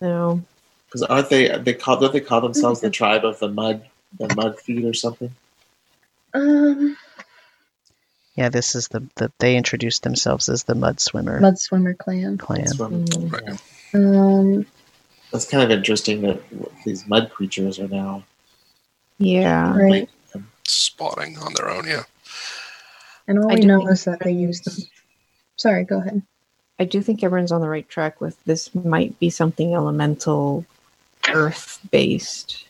No. 0.00 0.42
because 0.86 1.02
aren't 1.02 1.30
they 1.30 1.56
they 1.58 1.74
call 1.74 1.98
don't 1.98 2.12
they 2.12 2.20
call 2.20 2.40
themselves 2.40 2.80
the 2.80 2.90
tribe 2.90 3.24
of 3.24 3.38
the 3.40 3.48
mud 3.48 3.84
the 4.18 4.32
mud 4.34 4.58
feet 4.60 4.84
or 4.84 4.94
something? 4.94 5.34
Um, 6.34 6.96
Yeah, 8.36 8.48
this 8.50 8.74
is 8.74 8.88
the, 8.88 9.02
the 9.16 9.32
they 9.38 9.56
introduced 9.56 10.02
themselves 10.04 10.48
as 10.48 10.62
the 10.64 10.74
Mud 10.74 11.00
Swimmer 11.00 11.40
Mud 11.40 11.58
Swimmer 11.58 11.94
Clan. 11.94 12.38
clan. 12.38 12.60
That's, 12.60 12.78
what- 12.78 12.90
Mm. 12.92 13.32
Right. 13.32 13.60
Um, 13.94 14.66
that's 15.32 15.48
kind 15.48 15.62
of 15.64 15.70
interesting 15.70 16.22
that 16.22 16.40
these 16.84 17.06
mud 17.06 17.30
creatures 17.30 17.78
are 17.80 17.88
now. 17.88 18.22
Yeah. 19.18 19.76
right. 19.76 20.08
Spawning 20.66 21.36
on 21.38 21.52
their 21.54 21.68
own, 21.70 21.86
yeah. 21.88 22.04
And 23.26 23.38
all 23.38 23.50
I 23.50 23.56
we 23.56 23.60
know 23.62 23.78
think- 23.80 23.90
is 23.90 24.04
that 24.04 24.20
they 24.20 24.32
use 24.32 24.60
them. 24.60 24.74
Sorry, 25.56 25.84
go 25.84 25.98
ahead. 26.00 26.22
I 26.78 26.84
do 26.84 27.02
think 27.02 27.24
everyone's 27.24 27.52
on 27.52 27.60
the 27.60 27.68
right 27.68 27.88
track 27.88 28.20
with 28.20 28.42
this 28.44 28.72
might 28.74 29.18
be 29.18 29.30
something 29.30 29.74
elemental 29.74 30.64
earth 31.34 31.80
based. 31.90 32.66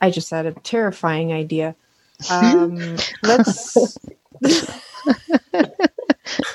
I 0.00 0.10
just 0.10 0.30
had 0.30 0.46
a 0.46 0.52
terrifying 0.52 1.32
idea. 1.32 1.74
Um, 2.30 2.96
let's 3.22 3.98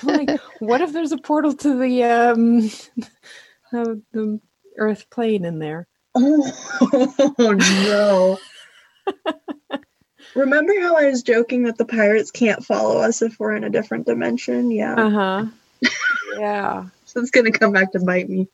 like 0.04 0.30
what 0.60 0.82
if 0.82 0.94
there's 0.94 1.12
a 1.12 1.18
portal 1.18 1.54
to 1.54 1.80
the 1.80 2.04
um 2.04 2.62
the, 3.72 4.02
the 4.12 4.40
earth 4.78 5.10
plane 5.10 5.46
in 5.46 5.60
there? 5.60 5.88
Oh 6.16 7.34
no. 7.38 8.40
Remember 10.36 10.74
how 10.82 10.96
I 10.96 11.08
was 11.08 11.24
joking 11.24 11.64
that 11.64 11.78
the 11.78 11.86
pirates 11.86 12.32
can't 12.32 12.66
follow 12.66 13.00
us 13.00 13.22
if 13.22 13.40
we're 13.40 13.56
in 13.56 13.64
a 13.64 13.70
different 13.70 14.06
dimension? 14.06 14.72
Yeah. 14.72 14.96
Uh-huh. 14.96 15.46
Yeah. 16.38 16.86
So 17.06 17.20
it's 17.20 17.30
gonna 17.30 17.52
come 17.52 17.74
back 17.74 17.92
to 17.92 18.00
bite 18.00 18.28
me. 18.28 18.48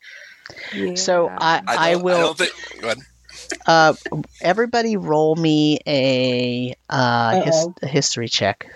yeah. 0.74 0.96
So 0.96 1.28
I, 1.30 1.62
I, 1.66 1.92
I, 1.92 1.96
will. 1.96 2.16
I 2.16 2.20
don't 2.20 2.38
think. 2.38 2.52
Go 2.82 2.88
ahead. 2.88 2.98
Uh, 3.66 3.94
everybody, 4.42 4.98
roll 4.98 5.34
me 5.34 5.78
a 5.86 6.74
uh, 6.90 7.40
his, 7.42 7.68
a 7.82 7.86
history 7.86 8.28
check. 8.28 8.66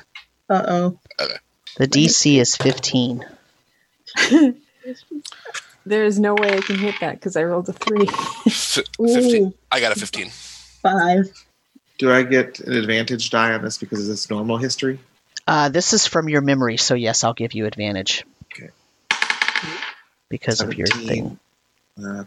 Uh 0.49 0.62
oh. 0.66 0.99
The 1.76 1.86
DC 1.86 2.36
is 2.41 2.57
fifteen. 2.57 3.26
there 5.86 6.05
is 6.05 6.18
no 6.18 6.34
way 6.34 6.57
I 6.57 6.60
can 6.60 6.78
hit 6.78 6.94
that 7.00 7.16
because 7.16 7.36
I 7.36 7.42
rolled 7.44 7.68
a 7.68 7.74
three. 7.74 8.07
F- 8.08 8.78
15. 8.99 9.42
Ooh, 9.47 9.55
I 9.70 9.81
got 9.81 9.92
a 9.92 10.00
15. 10.00 10.28
five. 10.31 11.43
Do 11.98 12.12
I 12.12 12.23
get 12.23 12.60
an 12.60 12.73
advantage 12.73 13.31
die 13.31 13.52
on 13.52 13.62
this 13.62 13.78
because 13.78 14.00
of 14.00 14.06
this 14.08 14.28
normal 14.28 14.56
history? 14.56 14.98
Uh, 15.47 15.68
this 15.68 15.92
is 15.92 16.06
from 16.06 16.28
your 16.28 16.40
memory, 16.40 16.76
so 16.76 16.94
yes, 16.94 17.23
I'll 17.23 17.34
give 17.34 17.52
you 17.55 17.66
advantage. 17.66 18.24
Okay. 18.52 18.70
Because 20.28 20.60
of 20.60 20.74
your 20.74 20.86
thing. 20.86 21.39
Uh, 22.02 22.24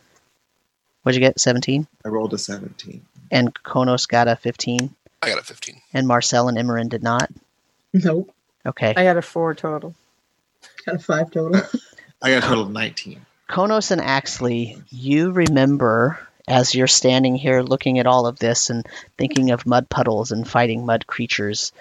What'd 1.04 1.20
you 1.20 1.26
get? 1.26 1.40
Seventeen. 1.40 1.88
I 2.06 2.10
rolled 2.10 2.34
a 2.34 2.38
seventeen. 2.38 3.06
And 3.32 3.54
Konos 3.54 4.08
got 4.08 4.28
a 4.28 4.36
fifteen. 4.36 4.96
I 5.22 5.30
got 5.30 5.40
a 5.40 5.44
15. 5.44 5.82
And 5.94 6.08
Marcel 6.08 6.48
and 6.48 6.58
Imran 6.58 6.90
did 6.90 7.02
not. 7.02 7.32
Nope. 7.92 8.32
Okay. 8.66 8.94
I 8.96 9.04
got 9.04 9.18
a 9.18 9.22
four 9.22 9.56
total. 9.56 9.96
Got 10.86 10.96
a 10.96 11.00
five 11.00 11.32
total. 11.32 11.62
I 12.22 12.32
got 12.32 12.44
a 12.44 12.48
total 12.48 12.64
of 12.64 12.72
nineteen. 12.72 13.26
Konos 13.50 13.92
and 13.92 14.02
Axley, 14.02 14.82
you 14.90 15.32
remember 15.32 16.27
as 16.48 16.74
you're 16.74 16.88
standing 16.88 17.36
here 17.36 17.62
looking 17.62 18.00
at 18.00 18.08
all 18.08 18.26
of 18.26 18.40
this 18.40 18.70
and 18.70 18.88
thinking 19.18 19.52
of 19.52 19.66
mud 19.66 19.90
puddles 19.90 20.32
and 20.32 20.48
fighting 20.48 20.86
mud 20.86 21.06
creatures, 21.06 21.74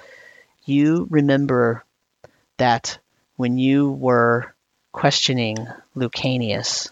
you 0.65 1.07
remember 1.11 1.85
that 2.57 2.99
when 3.37 3.59
you 3.59 3.91
were 3.91 4.55
questioning 4.93 5.57
Lucanius 5.95 6.91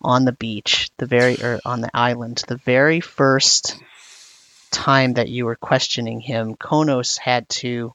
on 0.00 0.24
the 0.24 0.32
beach, 0.32 0.90
the 0.96 1.06
very 1.06 1.36
or 1.42 1.60
on 1.64 1.80
the 1.80 1.90
island, 1.94 2.42
the 2.48 2.56
very 2.56 3.00
first 3.00 3.76
time 4.70 5.14
that 5.14 5.28
you 5.28 5.44
were 5.44 5.56
questioning 5.56 6.20
him, 6.20 6.56
Konos 6.56 7.18
had 7.18 7.48
to 7.48 7.94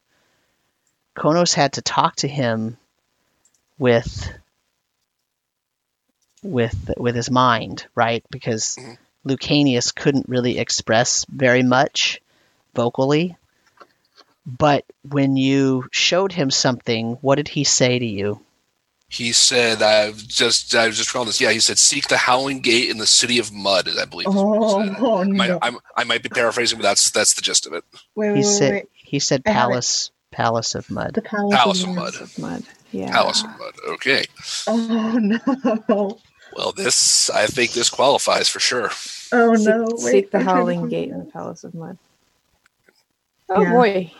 Konos 1.16 1.54
had 1.54 1.74
to 1.74 1.82
talk 1.82 2.16
to 2.16 2.28
him 2.28 2.76
with 3.78 4.32
with 6.44 6.90
with 6.96 7.16
his 7.16 7.30
mind, 7.30 7.86
right? 7.96 8.22
Because 8.30 8.76
Mhm. 8.78 8.98
Lucanius 9.26 9.92
couldn't 9.94 10.28
really 10.28 10.58
express 10.58 11.24
very 11.28 11.62
much 11.64 12.20
vocally. 12.74 13.36
But 14.46 14.84
when 15.08 15.36
you 15.36 15.88
showed 15.90 16.30
him 16.32 16.50
something, 16.50 17.16
what 17.22 17.36
did 17.36 17.48
he 17.48 17.64
say 17.64 17.98
to 17.98 18.04
you? 18.06 18.40
He 19.08 19.32
said, 19.32 19.80
"I've 19.80 20.18
just, 20.26 20.74
I've 20.74 20.92
just 20.94 21.08
found 21.10 21.28
this." 21.28 21.40
Yeah, 21.40 21.52
he 21.52 21.60
said, 21.60 21.78
"Seek 21.78 22.08
the 22.08 22.16
Howling 22.16 22.60
Gate 22.60 22.90
in 22.90 22.98
the 22.98 23.06
City 23.06 23.38
of 23.38 23.52
Mud." 23.52 23.88
I 23.88 24.04
believe. 24.06 24.26
is 24.28 24.34
what 24.34 24.82
he 24.84 24.88
said. 24.94 24.96
Oh, 25.00 25.18
I 25.20 25.24
might, 25.24 25.46
no. 25.48 25.58
I'm, 25.62 25.78
I 25.96 26.04
might 26.04 26.22
be 26.22 26.28
paraphrasing, 26.28 26.78
but 26.78 26.82
that's 26.82 27.10
that's 27.10 27.34
the 27.34 27.40
gist 27.42 27.66
of 27.66 27.72
it. 27.74 27.84
Wait, 28.14 28.28
wait, 28.32 28.36
He 28.36 28.42
wait, 28.42 28.44
said 28.44 28.72
wait. 28.72 28.88
he 28.92 29.18
said 29.20 29.42
I 29.46 29.52
palace 29.52 30.10
palace 30.32 30.74
of 30.74 30.90
mud. 30.90 31.14
The 31.14 31.22
palace, 31.22 31.54
Palace 31.54 31.82
of 31.84 31.88
of 31.90 31.94
Mud. 31.94 32.12
Mud. 32.14 32.22
Of 32.22 32.38
mud. 32.38 32.62
Yeah. 32.90 33.12
Palace 33.12 33.44
of 33.44 33.50
Mud. 33.58 33.74
Okay. 33.88 34.24
Oh 34.66 35.18
no. 35.88 36.18
Well, 36.54 36.72
this 36.72 37.30
I 37.30 37.46
think 37.46 37.72
this 37.72 37.90
qualifies 37.90 38.48
for 38.48 38.60
sure. 38.60 38.90
Oh 39.32 39.56
Seek, 39.56 39.66
no. 39.66 39.86
seek 39.96 40.30
the 40.30 40.38
I'm 40.38 40.44
to 40.44 40.50
howling 40.50 40.88
gate 40.88 41.10
in 41.10 41.18
the 41.18 41.24
palace 41.24 41.64
of 41.64 41.74
mud. 41.74 41.98
Oh 43.48 43.62
Yeah. 43.62 43.72
boy. 43.72 44.12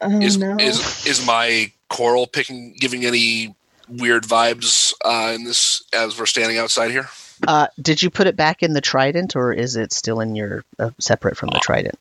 Oh 0.00 0.20
is 0.20 0.38
no. 0.38 0.56
is 0.58 1.06
is 1.06 1.26
my 1.26 1.72
coral 1.88 2.26
picking 2.26 2.74
giving 2.78 3.04
any 3.04 3.54
weird 3.88 4.24
vibes 4.24 4.92
uh, 5.04 5.32
in 5.34 5.44
this 5.44 5.82
as 5.92 6.18
we're 6.18 6.26
standing 6.26 6.58
outside 6.58 6.90
here? 6.90 7.08
Uh, 7.46 7.68
did 7.80 8.02
you 8.02 8.10
put 8.10 8.26
it 8.26 8.36
back 8.36 8.62
in 8.62 8.72
the 8.72 8.80
trident, 8.80 9.36
or 9.36 9.52
is 9.52 9.76
it 9.76 9.92
still 9.92 10.20
in 10.20 10.34
your 10.34 10.64
uh, 10.78 10.90
separate 10.98 11.36
from 11.36 11.50
the 11.50 11.60
trident? 11.60 11.98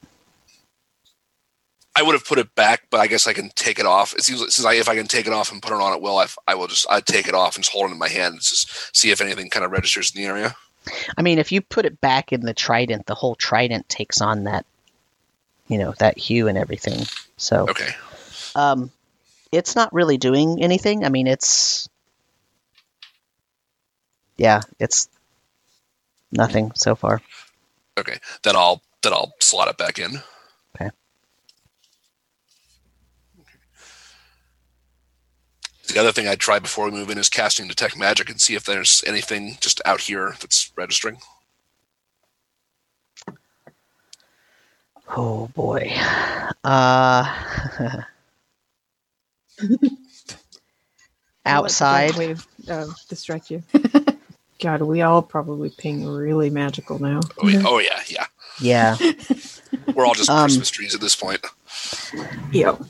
I 1.97 2.03
would 2.03 2.13
have 2.13 2.25
put 2.25 2.37
it 2.37 2.53
back, 2.53 2.83
but 2.91 2.99
I 2.99 3.07
guess 3.07 3.25
I 3.25 3.33
can 3.33 3.49
take 3.55 3.79
it 3.79 3.87
off. 3.87 4.13
It 4.13 4.21
seems 4.21 4.39
since 4.53 4.63
I, 4.65 4.73
if 4.75 4.87
I 4.87 4.95
can 4.95 5.07
take 5.07 5.25
it 5.25 5.33
off 5.33 5.51
and 5.51 5.63
put 5.63 5.71
it 5.73 5.81
on 5.81 5.93
at 5.93 6.01
will, 6.01 6.19
I, 6.19 6.27
I 6.47 6.53
will 6.53 6.67
just 6.67 6.85
I 6.91 6.99
take 7.01 7.27
it 7.27 7.33
off 7.33 7.55
and 7.55 7.63
just 7.63 7.73
hold 7.73 7.89
it 7.89 7.93
in 7.93 7.97
my 7.97 8.07
hand 8.07 8.33
and 8.33 8.41
just 8.41 8.95
see 8.95 9.09
if 9.09 9.19
anything 9.19 9.49
kind 9.49 9.65
of 9.65 9.71
registers 9.71 10.13
in 10.15 10.21
the 10.21 10.27
area. 10.27 10.55
I 11.17 11.23
mean, 11.23 11.39
if 11.39 11.51
you 11.51 11.59
put 11.61 11.85
it 11.85 11.99
back 11.99 12.31
in 12.31 12.41
the 12.41 12.53
trident, 12.53 13.07
the 13.07 13.15
whole 13.15 13.33
trident 13.33 13.89
takes 13.89 14.21
on 14.21 14.43
that, 14.43 14.65
you 15.67 15.79
know, 15.79 15.93
that 15.97 16.19
hue 16.19 16.47
and 16.47 16.57
everything. 16.57 16.99
So, 17.35 17.67
Okay. 17.67 17.89
um, 18.55 18.91
it's 19.51 19.75
not 19.75 19.91
really 19.91 20.17
doing 20.17 20.61
anything. 20.63 21.03
I 21.03 21.09
mean, 21.09 21.25
it's, 21.25 21.89
yeah, 24.37 24.61
it's 24.79 25.09
nothing 26.31 26.71
so 26.75 26.95
far. 26.95 27.21
Okay. 27.97 28.19
Then 28.43 28.55
I'll 28.55 28.83
then 29.01 29.13
I'll 29.13 29.33
slot 29.39 29.67
it 29.69 29.77
back 29.77 29.97
in. 29.99 30.21
Okay. 30.75 30.91
The 35.87 35.99
other 35.99 36.11
thing 36.11 36.27
I'd 36.27 36.39
try 36.39 36.59
before 36.59 36.85
we 36.85 36.91
move 36.91 37.09
in 37.09 37.17
is 37.17 37.29
casting 37.29 37.67
detect 37.67 37.97
magic 37.97 38.29
and 38.29 38.39
see 38.41 38.55
if 38.55 38.65
there's 38.65 39.03
anything 39.07 39.57
just 39.61 39.81
out 39.85 40.01
here 40.01 40.35
that's 40.39 40.71
registering. 40.75 41.17
Oh 45.15 45.47
boy. 45.55 45.91
Uh, 46.63 47.33
outside. 51.45 52.15
Way 52.15 52.31
of 52.31 52.47
uh, 52.69 52.87
distract 53.09 53.49
you. 53.49 53.63
God, 54.59 54.81
we 54.81 55.01
all 55.03 55.21
probably 55.21 55.69
ping 55.69 56.05
really 56.05 56.49
magical 56.49 56.99
now. 56.99 57.21
Oh 57.41 57.47
yeah, 57.47 57.63
oh 57.65 57.77
yeah, 57.79 58.01
yeah. 58.07 58.25
Yeah. 58.59 58.97
We're 59.93 60.05
all 60.05 60.15
just 60.15 60.29
Um, 60.29 60.45
Christmas 60.45 60.69
trees 60.69 60.95
at 60.95 61.01
this 61.01 61.15
point. 61.15 61.45
Yep. 62.51 62.81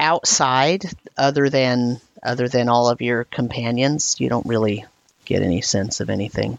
outside 0.00 0.84
other 1.16 1.48
than 1.48 2.00
other 2.26 2.48
than 2.48 2.68
all 2.68 2.90
of 2.90 3.02
your 3.02 3.24
companions 3.24 4.16
you 4.20 4.28
don't 4.28 4.46
really 4.46 4.84
get 5.26 5.42
any 5.42 5.62
sense 5.62 6.00
of 6.00 6.10
anything 6.10 6.58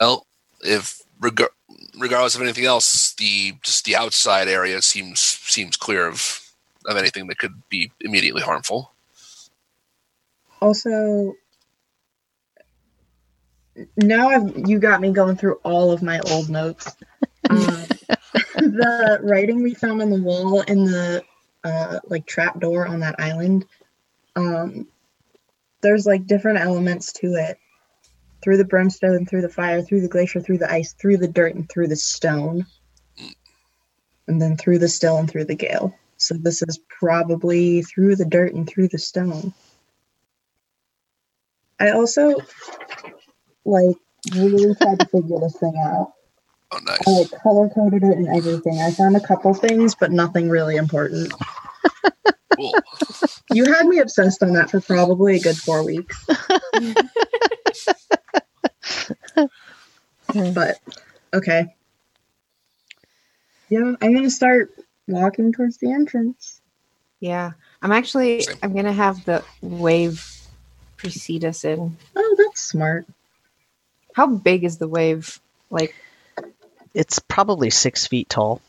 Well, 0.00 0.26
if 0.62 1.02
reg- 1.20 1.42
regardless 1.98 2.34
of 2.34 2.42
anything 2.42 2.64
else, 2.66 3.14
the 3.14 3.54
just 3.62 3.84
the 3.84 3.96
outside 3.96 4.48
area 4.48 4.82
seems 4.82 5.20
seems 5.20 5.76
clear 5.76 6.06
of 6.06 6.40
of 6.86 6.96
anything 6.96 7.26
that 7.28 7.38
could 7.38 7.62
be 7.68 7.92
immediately 8.00 8.42
harmful. 8.42 8.92
Also, 10.60 11.34
now 13.96 14.28
I've 14.30 14.68
you 14.68 14.78
got 14.78 15.00
me 15.00 15.12
going 15.12 15.36
through 15.36 15.60
all 15.64 15.92
of 15.92 16.02
my 16.02 16.20
old 16.30 16.50
notes. 16.50 16.94
Um, 17.48 17.58
the 18.56 19.20
writing 19.22 19.62
we 19.62 19.74
found 19.74 20.02
on 20.02 20.10
the 20.10 20.22
wall 20.22 20.62
in 20.62 20.84
the 20.84 21.24
uh, 21.64 22.00
like 22.08 22.26
trap 22.26 22.60
door 22.60 22.86
on 22.86 23.00
that 23.00 23.16
island. 23.18 23.66
Um, 24.36 24.86
there's 25.82 26.06
like 26.06 26.26
different 26.26 26.60
elements 26.60 27.12
to 27.14 27.34
it. 27.34 27.58
Through 28.42 28.56
the 28.56 28.64
brimstone, 28.64 29.26
through 29.26 29.42
the 29.42 29.50
fire, 29.50 29.82
through 29.82 30.00
the 30.00 30.08
glacier, 30.08 30.40
through 30.40 30.58
the 30.58 30.72
ice, 30.72 30.94
through 30.94 31.18
the 31.18 31.28
dirt, 31.28 31.54
and 31.54 31.68
through 31.68 31.88
the 31.88 31.96
stone. 31.96 32.66
and 34.26 34.40
then 34.40 34.56
through 34.56 34.78
the 34.78 34.88
still 34.88 35.18
and 35.18 35.28
through 35.28 35.44
the 35.44 35.56
gale. 35.56 35.94
So 36.16 36.34
this 36.34 36.62
is 36.62 36.78
probably 36.88 37.82
through 37.82 38.16
the 38.16 38.24
dirt 38.24 38.54
and 38.54 38.68
through 38.68 38.88
the 38.88 38.98
stone. 38.98 39.52
I 41.80 41.90
also 41.90 42.36
like 43.64 43.96
really 44.34 44.74
tried 44.74 45.00
to 45.00 45.06
figure 45.06 45.40
this 45.40 45.56
thing 45.56 45.74
out. 45.82 46.12
Oh, 46.72 46.78
nice. 46.84 47.00
I 47.06 47.10
like 47.10 47.30
color 47.42 47.68
coded 47.68 48.04
it 48.04 48.16
and 48.16 48.28
everything. 48.28 48.80
I 48.80 48.92
found 48.92 49.16
a 49.16 49.20
couple 49.20 49.52
things, 49.54 49.94
but 49.94 50.12
nothing 50.12 50.48
really 50.48 50.76
important. 50.76 51.32
Cool. 52.56 52.74
You 53.52 53.64
had 53.64 53.86
me 53.86 53.98
obsessed 53.98 54.44
on 54.44 54.52
that 54.52 54.70
for 54.70 54.80
probably 54.80 55.34
a 55.34 55.40
good 55.40 55.56
four 55.56 55.84
weeks. 55.84 56.24
but 60.54 60.78
okay. 61.34 61.74
Yeah, 63.68 63.94
I'm 64.00 64.14
gonna 64.14 64.30
start 64.30 64.70
walking 65.08 65.52
towards 65.52 65.78
the 65.78 65.90
entrance. 65.90 66.60
Yeah. 67.18 67.52
I'm 67.82 67.90
actually 67.90 68.42
Same. 68.42 68.56
I'm 68.62 68.72
gonna 68.72 68.92
have 68.92 69.24
the 69.24 69.42
wave 69.62 70.24
precede 70.96 71.44
us 71.44 71.64
in. 71.64 71.96
Oh, 72.14 72.34
that's 72.38 72.60
smart. 72.60 73.06
How 74.14 74.28
big 74.28 74.62
is 74.62 74.78
the 74.78 74.88
wave? 74.88 75.40
Like 75.70 75.94
It's 76.94 77.18
probably 77.18 77.70
six 77.70 78.06
feet 78.06 78.28
tall. 78.28 78.60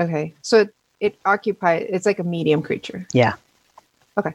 okay. 0.00 0.34
So 0.42 0.60
it, 0.60 0.74
it 1.00 1.18
occupies 1.24 1.86
it's 1.88 2.06
like 2.06 2.18
a 2.18 2.24
medium 2.24 2.62
creature. 2.62 3.06
Yeah. 3.12 3.34
Okay. 4.16 4.34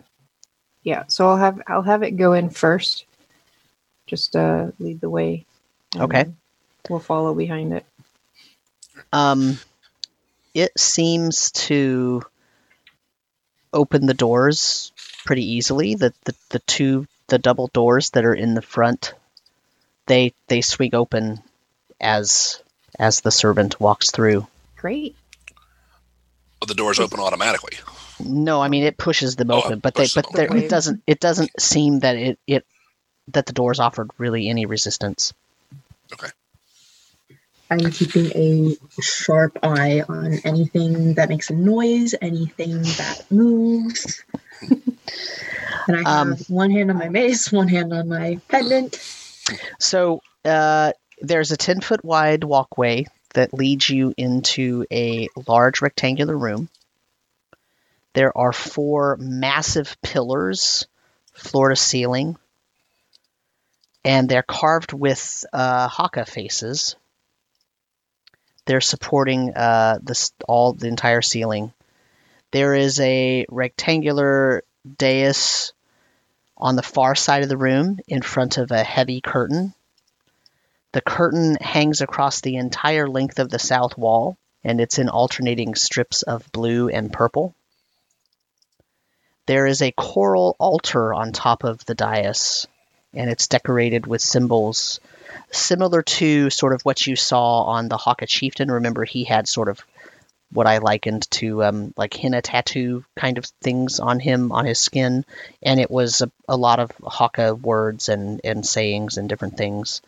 Yeah. 0.83 1.03
So 1.07 1.27
I'll 1.29 1.37
have 1.37 1.61
I'll 1.67 1.81
have 1.81 2.03
it 2.03 2.11
go 2.11 2.33
in 2.33 2.49
first. 2.49 3.05
Just 4.05 4.35
uh 4.35 4.67
lead 4.79 5.01
the 5.01 5.09
way. 5.09 5.45
Okay. 5.95 6.25
We'll 6.89 6.99
follow 6.99 7.33
behind 7.33 7.73
it. 7.73 7.85
Um, 9.11 9.59
it 10.53 10.77
seems 10.77 11.51
to 11.51 12.23
open 13.73 14.05
the 14.05 14.13
doors 14.13 14.91
pretty 15.25 15.53
easily. 15.53 15.95
The, 15.95 16.13
the 16.25 16.35
the 16.49 16.59
two 16.59 17.07
the 17.27 17.37
double 17.37 17.67
doors 17.67 18.11
that 18.11 18.25
are 18.25 18.33
in 18.33 18.53
the 18.53 18.61
front, 18.61 19.13
they 20.05 20.33
they 20.47 20.61
swing 20.61 20.95
open 20.95 21.41
as 21.99 22.61
as 22.99 23.21
the 23.21 23.31
servant 23.31 23.79
walks 23.79 24.11
through. 24.11 24.47
Great. 24.75 25.15
But 26.59 26.69
the 26.69 26.75
doors 26.75 26.99
open 26.99 27.19
automatically. 27.19 27.77
No, 28.19 28.61
I 28.61 28.67
mean 28.69 28.83
it 28.83 28.97
pushes 28.97 29.35
them 29.35 29.51
Oh, 29.51 29.61
open, 29.61 29.79
but 29.79 29.93
they 29.93 30.07
but 30.13 30.31
there, 30.33 30.45
open. 30.45 30.57
it 30.57 30.69
doesn't 30.69 31.03
it 31.05 31.19
doesn't 31.19 31.51
seem 31.61 31.99
that 31.99 32.15
it 32.15 32.39
it 32.47 32.65
that 33.29 33.45
the 33.45 33.53
doors 33.53 33.79
offered 33.79 34.09
really 34.17 34.49
any 34.49 34.65
resistance. 34.65 35.33
Okay. 36.13 36.29
I'm 37.69 37.91
keeping 37.91 38.31
a 38.33 38.77
sharp 39.01 39.59
eye 39.61 40.01
on 40.07 40.33
anything 40.45 41.15
that 41.15 41.27
makes 41.29 41.49
a 41.49 41.53
noise, 41.53 42.15
anything 42.21 42.81
that 42.81 43.25
moves. 43.29 44.23
and 44.61 44.97
I 45.89 45.97
have 45.97 46.07
Um, 46.07 46.37
one 46.47 46.71
hand 46.71 46.89
on 46.89 46.97
my 46.97 47.09
mace, 47.09 47.51
one 47.51 47.67
hand 47.67 47.93
on 47.93 48.07
my 48.07 48.39
pendant. 48.47 48.95
So 49.79 50.21
uh, 50.45 50.93
there's 51.19 51.51
a 51.51 51.57
10 51.57 51.81
foot 51.81 52.03
wide 52.03 52.43
walkway 52.43 53.05
that 53.33 53.53
leads 53.53 53.89
you 53.89 54.13
into 54.17 54.85
a 54.91 55.29
large 55.47 55.81
rectangular 55.81 56.37
room. 56.37 56.69
There 58.13 58.35
are 58.35 58.53
four 58.53 59.17
massive 59.19 59.95
pillars, 60.01 60.87
floor 61.33 61.69
to 61.69 61.75
ceiling, 61.75 62.37
and 64.03 64.27
they're 64.27 64.43
carved 64.43 64.93
with 64.93 65.45
uh, 65.53 65.87
haka 65.87 66.25
faces. 66.25 66.95
They're 68.65 68.81
supporting 68.81 69.53
uh, 69.55 69.99
this 70.01 70.31
all 70.47 70.73
the 70.73 70.87
entire 70.87 71.21
ceiling. 71.21 71.73
There 72.51 72.73
is 72.73 72.99
a 72.99 73.45
rectangular 73.49 74.63
dais 74.97 75.73
on 76.57 76.75
the 76.75 76.83
far 76.83 77.13
side 77.15 77.43
of 77.43 77.49
the 77.49 77.57
room 77.57 77.99
in 78.07 78.21
front 78.21 78.57
of 78.57 78.71
a 78.71 78.83
heavy 78.83 79.21
curtain. 79.21 79.73
The 80.97 81.01
curtain 81.01 81.57
hangs 81.61 82.01
across 82.01 82.41
the 82.41 82.55
entire 82.55 83.07
length 83.07 83.37
of 83.37 83.51
the 83.51 83.59
south 83.59 83.95
wall, 83.99 84.35
and 84.63 84.81
it's 84.81 84.97
in 84.97 85.09
alternating 85.09 85.75
strips 85.75 86.23
of 86.23 86.51
blue 86.51 86.89
and 86.89 87.13
purple. 87.13 87.53
There 89.45 89.67
is 89.67 89.83
a 89.83 89.91
coral 89.91 90.55
altar 90.57 91.13
on 91.13 91.33
top 91.33 91.63
of 91.63 91.85
the 91.85 91.93
dais, 91.93 92.65
and 93.13 93.29
it's 93.29 93.47
decorated 93.47 94.07
with 94.07 94.23
symbols 94.23 94.99
similar 95.51 96.01
to 96.01 96.49
sort 96.49 96.73
of 96.73 96.81
what 96.81 97.05
you 97.05 97.15
saw 97.15 97.65
on 97.65 97.89
the 97.89 97.97
Haka 97.97 98.25
Chieftain. 98.25 98.71
Remember, 98.71 99.05
he 99.05 99.23
had 99.23 99.47
sort 99.47 99.69
of 99.69 99.79
what 100.51 100.65
I 100.65 100.79
likened 100.79 101.29
to 101.29 101.63
um, 101.63 101.93
like 101.95 102.15
henna 102.15 102.41
tattoo 102.41 103.05
kind 103.15 103.37
of 103.37 103.45
things 103.61 103.99
on 103.99 104.19
him 104.19 104.51
on 104.51 104.65
his 104.65 104.79
skin, 104.79 105.25
and 105.61 105.79
it 105.79 105.91
was 105.91 106.21
a, 106.21 106.31
a 106.49 106.57
lot 106.57 106.79
of 106.79 106.91
Haka 107.05 107.53
words 107.53 108.09
and, 108.09 108.41
and 108.43 108.65
sayings 108.65 109.17
and 109.17 109.29
different 109.29 109.57
things. 109.57 110.01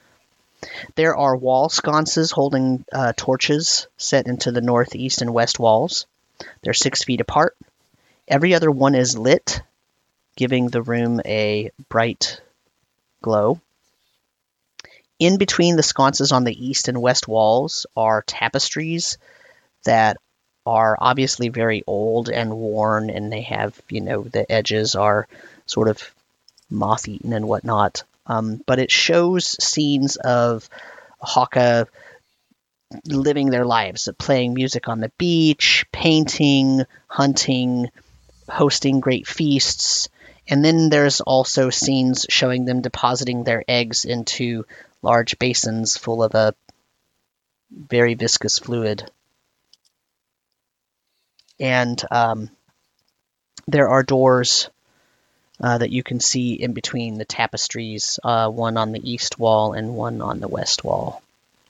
There 0.95 1.15
are 1.15 1.35
wall 1.35 1.69
sconces 1.69 2.31
holding 2.31 2.85
uh, 2.91 3.13
torches 3.15 3.87
set 3.97 4.27
into 4.27 4.51
the 4.51 4.61
north, 4.61 4.95
east, 4.95 5.21
and 5.21 5.33
west 5.33 5.59
walls. 5.59 6.05
They're 6.61 6.73
six 6.73 7.03
feet 7.03 7.21
apart. 7.21 7.55
Every 8.27 8.53
other 8.53 8.69
one 8.69 8.95
is 8.95 9.17
lit, 9.17 9.61
giving 10.35 10.67
the 10.67 10.81
room 10.81 11.21
a 11.25 11.71
bright 11.87 12.41
glow. 13.21 13.59
In 15.17 15.37
between 15.37 15.75
the 15.75 15.83
sconces 15.83 16.31
on 16.31 16.43
the 16.43 16.67
east 16.67 16.87
and 16.87 17.01
west 17.01 17.27
walls 17.27 17.85
are 17.95 18.23
tapestries 18.25 19.17
that 19.83 20.17
are 20.65 20.97
obviously 20.99 21.49
very 21.49 21.83
old 21.87 22.29
and 22.29 22.55
worn, 22.55 23.09
and 23.09 23.31
they 23.31 23.41
have, 23.41 23.79
you 23.89 24.01
know, 24.01 24.23
the 24.23 24.49
edges 24.51 24.95
are 24.95 25.27
sort 25.65 25.87
of 25.87 26.13
moth 26.69 27.07
eaten 27.07 27.33
and 27.33 27.47
whatnot. 27.47 28.03
Um, 28.29 28.61
but 28.65 28.79
it 28.79 28.91
shows 28.91 29.61
scenes 29.63 30.15
of 30.15 30.69
Haka 31.21 31.87
living 33.05 33.49
their 33.49 33.65
lives, 33.65 34.07
playing 34.17 34.53
music 34.53 34.87
on 34.87 34.99
the 34.99 35.11
beach, 35.17 35.85
painting, 35.91 36.85
hunting, 37.07 37.89
hosting 38.47 38.99
great 38.99 39.27
feasts. 39.27 40.09
And 40.47 40.63
then 40.63 40.89
there's 40.89 41.21
also 41.21 41.69
scenes 41.69 42.25
showing 42.29 42.65
them 42.65 42.81
depositing 42.81 43.43
their 43.43 43.63
eggs 43.67 44.05
into 44.05 44.65
large 45.01 45.37
basins 45.39 45.97
full 45.97 46.23
of 46.23 46.33
a 46.35 46.55
very 47.71 48.15
viscous 48.15 48.59
fluid. 48.59 49.09
And 51.59 52.01
um, 52.09 52.49
there 53.67 53.89
are 53.89 54.03
doors 54.03 54.69
uh, 55.61 55.77
that 55.77 55.91
you 55.91 56.03
can 56.03 56.19
see 56.19 56.53
in 56.53 56.73
between 56.73 57.17
the 57.17 57.25
tapestries, 57.25 58.19
uh, 58.23 58.49
one 58.49 58.77
on 58.77 58.91
the 58.91 59.11
east 59.11 59.39
wall 59.39 59.73
and 59.73 59.95
one 59.95 60.21
on 60.21 60.39
the 60.39 60.47
west 60.47 60.83
wall, 60.83 61.21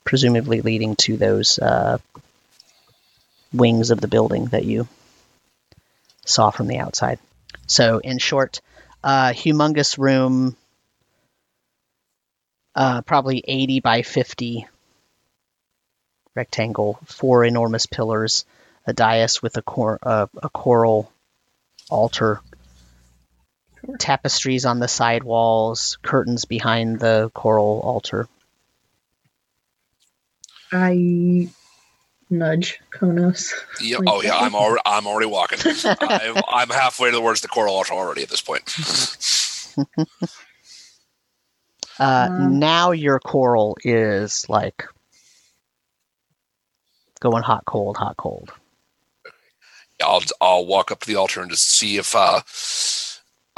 presumably 0.04 0.62
leading 0.62 0.96
to 0.96 1.18
those 1.18 1.60
uh, 1.60 1.98
wings 3.52 3.90
of 3.90 4.00
the 4.00 4.08
building 4.08 4.46
that 4.48 4.66
you 4.66 4.88
saw 6.26 6.52
from 6.52 6.68
the 6.68 6.78
outside. 6.78 7.20
So, 7.68 8.00
in 8.00 8.20
short, 8.20 8.62
humongous 9.04 9.98
room, 9.98 10.56
uh, 12.76 13.02
probably 13.02 13.44
80 13.46 13.80
by 13.80 14.02
50 14.04 14.68
rectangle, 16.36 17.00
four 17.06 17.44
enormous 17.44 17.86
pillars, 17.86 18.46
a 18.88 18.94
dais 18.94 19.42
with 19.42 19.58
a, 19.58 19.62
cor- 19.62 20.00
uh, 20.02 20.28
a 20.42 20.50
coral 20.50 21.12
altar, 21.90 22.40
tapestries 23.98 24.66
on 24.66 24.80
the 24.80 24.88
side 24.88 25.24
walls, 25.24 25.98
curtains 26.02 26.46
behind 26.46 27.00
the 27.00 27.30
coral 27.34 27.82
altar. 27.84 28.28
I 30.72 31.50
nudge 32.30 32.80
Konos. 32.92 33.54
Yep. 33.82 34.00
Like 34.00 34.10
Oh 34.10 34.22
yeah. 34.22 34.38
I'm 34.38 34.56
already 34.56 34.82
I'm 34.86 35.08
already 35.08 35.28
walking. 35.28 35.60
I'm, 36.00 36.44
I'm 36.48 36.70
halfway 36.70 37.12
towards 37.12 37.42
the 37.42 37.48
coral 37.48 37.76
altar 37.76 37.94
already 37.94 38.24
at 38.24 38.30
this 38.30 38.42
point. 38.42 38.64
Uh, 42.00 42.30
Um, 42.32 42.60
now 42.60 42.92
your 42.92 43.20
coral 43.20 43.76
is 43.84 44.48
like 44.48 44.86
going 47.20 47.44
hot, 47.44 47.66
cold, 47.66 47.98
hot, 47.98 48.16
cold. 48.16 48.54
I'll 50.02 50.24
I'll 50.40 50.66
walk 50.66 50.92
up 50.92 51.02
to 51.02 51.08
the 51.08 51.18
altar 51.18 51.42
and 51.42 51.52
just 51.52 51.70
see 51.70 51.98
if 51.98 52.16
uh 52.16 52.40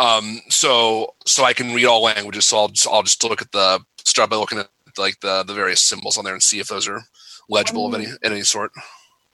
um 0.01 0.41
so 0.49 1.13
so 1.25 1.43
I 1.43 1.53
can 1.53 1.73
read 1.73 1.85
all 1.85 2.01
languages. 2.03 2.45
So 2.47 2.57
I'll 2.57 2.67
just, 2.69 2.88
I'll 2.88 3.03
just 3.03 3.23
look 3.23 3.41
at 3.41 3.51
the 3.51 3.80
start 4.03 4.30
by 4.30 4.35
looking 4.38 4.57
at 4.59 4.69
like 4.97 5.19
the 5.21 5.43
the 5.43 5.53
various 5.53 5.81
symbols 5.81 6.17
on 6.17 6.25
there 6.25 6.33
and 6.33 6.43
see 6.43 6.59
if 6.59 6.67
those 6.67 6.88
are 6.88 7.01
legible 7.49 7.85
of 7.88 7.93
any 7.93 8.05
in 8.05 8.17
any 8.23 8.41
sort. 8.41 8.71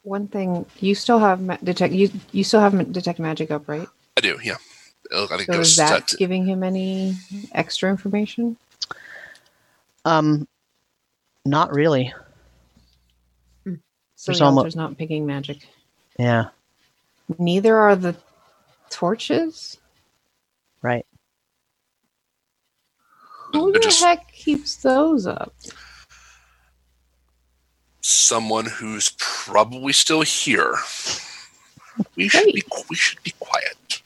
One 0.03 0.27
thing 0.27 0.65
you 0.79 0.93
still 0.95 1.19
have 1.19 1.41
ma- 1.41 1.57
detect 1.63 1.93
you 1.93 2.09
you 2.31 2.43
still 2.43 2.59
have 2.59 2.73
ma- 2.73 2.83
detect 2.83 3.19
magic 3.19 3.49
up, 3.51 3.67
right? 3.67 3.87
I 4.17 4.21
do, 4.21 4.37
yeah. 4.43 4.55
I 5.11 5.25
think 5.27 5.43
So 5.43 5.53
it 5.53 5.59
is 5.61 5.67
goes 5.69 5.75
that 5.77 6.09
set- 6.09 6.19
giving 6.19 6.45
him 6.45 6.63
any 6.63 7.15
extra 7.53 7.89
information? 7.89 8.57
Um, 10.03 10.47
not 11.45 11.71
really. 11.73 12.13
So 13.65 14.31
There's 14.31 14.39
the 14.39 14.45
almo- 14.45 14.57
altar's 14.59 14.75
not 14.75 14.97
picking 14.97 15.25
magic. 15.25 15.59
Yeah, 16.19 16.45
Neither 17.37 17.77
are 17.77 17.95
the 17.95 18.15
torches. 18.89 19.77
Right. 20.87 21.05
Who 23.53 23.71
the 23.71 23.79
just 23.79 24.01
heck 24.03 24.31
keeps 24.31 24.77
those 24.77 25.27
up? 25.27 25.53
someone 28.01 28.65
who's 28.65 29.13
probably 29.17 29.91
still 29.93 30.21
here. 30.21 30.75
We 32.15 32.29
should 32.29 32.53
be 32.53 32.63
we 32.89 32.95
should 32.95 33.21
be 33.23 33.33
quiet. 33.39 34.01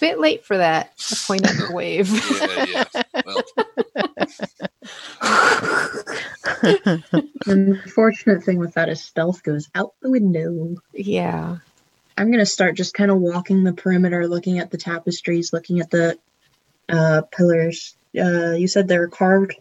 Bit 0.00 0.18
late 0.18 0.44
for 0.44 0.58
that. 0.58 0.92
I 1.10 1.16
point 1.26 1.44
at 1.48 1.56
the 1.56 1.72
wave. 1.72 2.10
Yeah, 2.40 2.84
yeah. 2.94 3.02
Well, 3.24 3.42
The 6.62 7.28
unfortunate 7.46 8.42
thing 8.42 8.58
with 8.58 8.74
that 8.74 8.88
is 8.88 9.00
stealth 9.02 9.42
goes 9.42 9.68
out 9.74 9.92
the 10.02 10.10
window. 10.10 10.76
yeah. 10.92 11.58
I'm 12.16 12.30
gonna 12.30 12.46
start 12.46 12.76
just 12.76 12.94
kind 12.94 13.10
of 13.10 13.18
walking 13.18 13.64
the 13.64 13.72
perimeter, 13.72 14.26
looking 14.28 14.58
at 14.58 14.70
the 14.70 14.78
tapestries, 14.78 15.52
looking 15.52 15.80
at 15.80 15.90
the 15.90 16.18
uh, 16.88 17.22
pillars. 17.32 17.96
Uh, 18.16 18.52
you 18.52 18.68
said 18.68 18.86
they're 18.86 19.08
carved, 19.08 19.56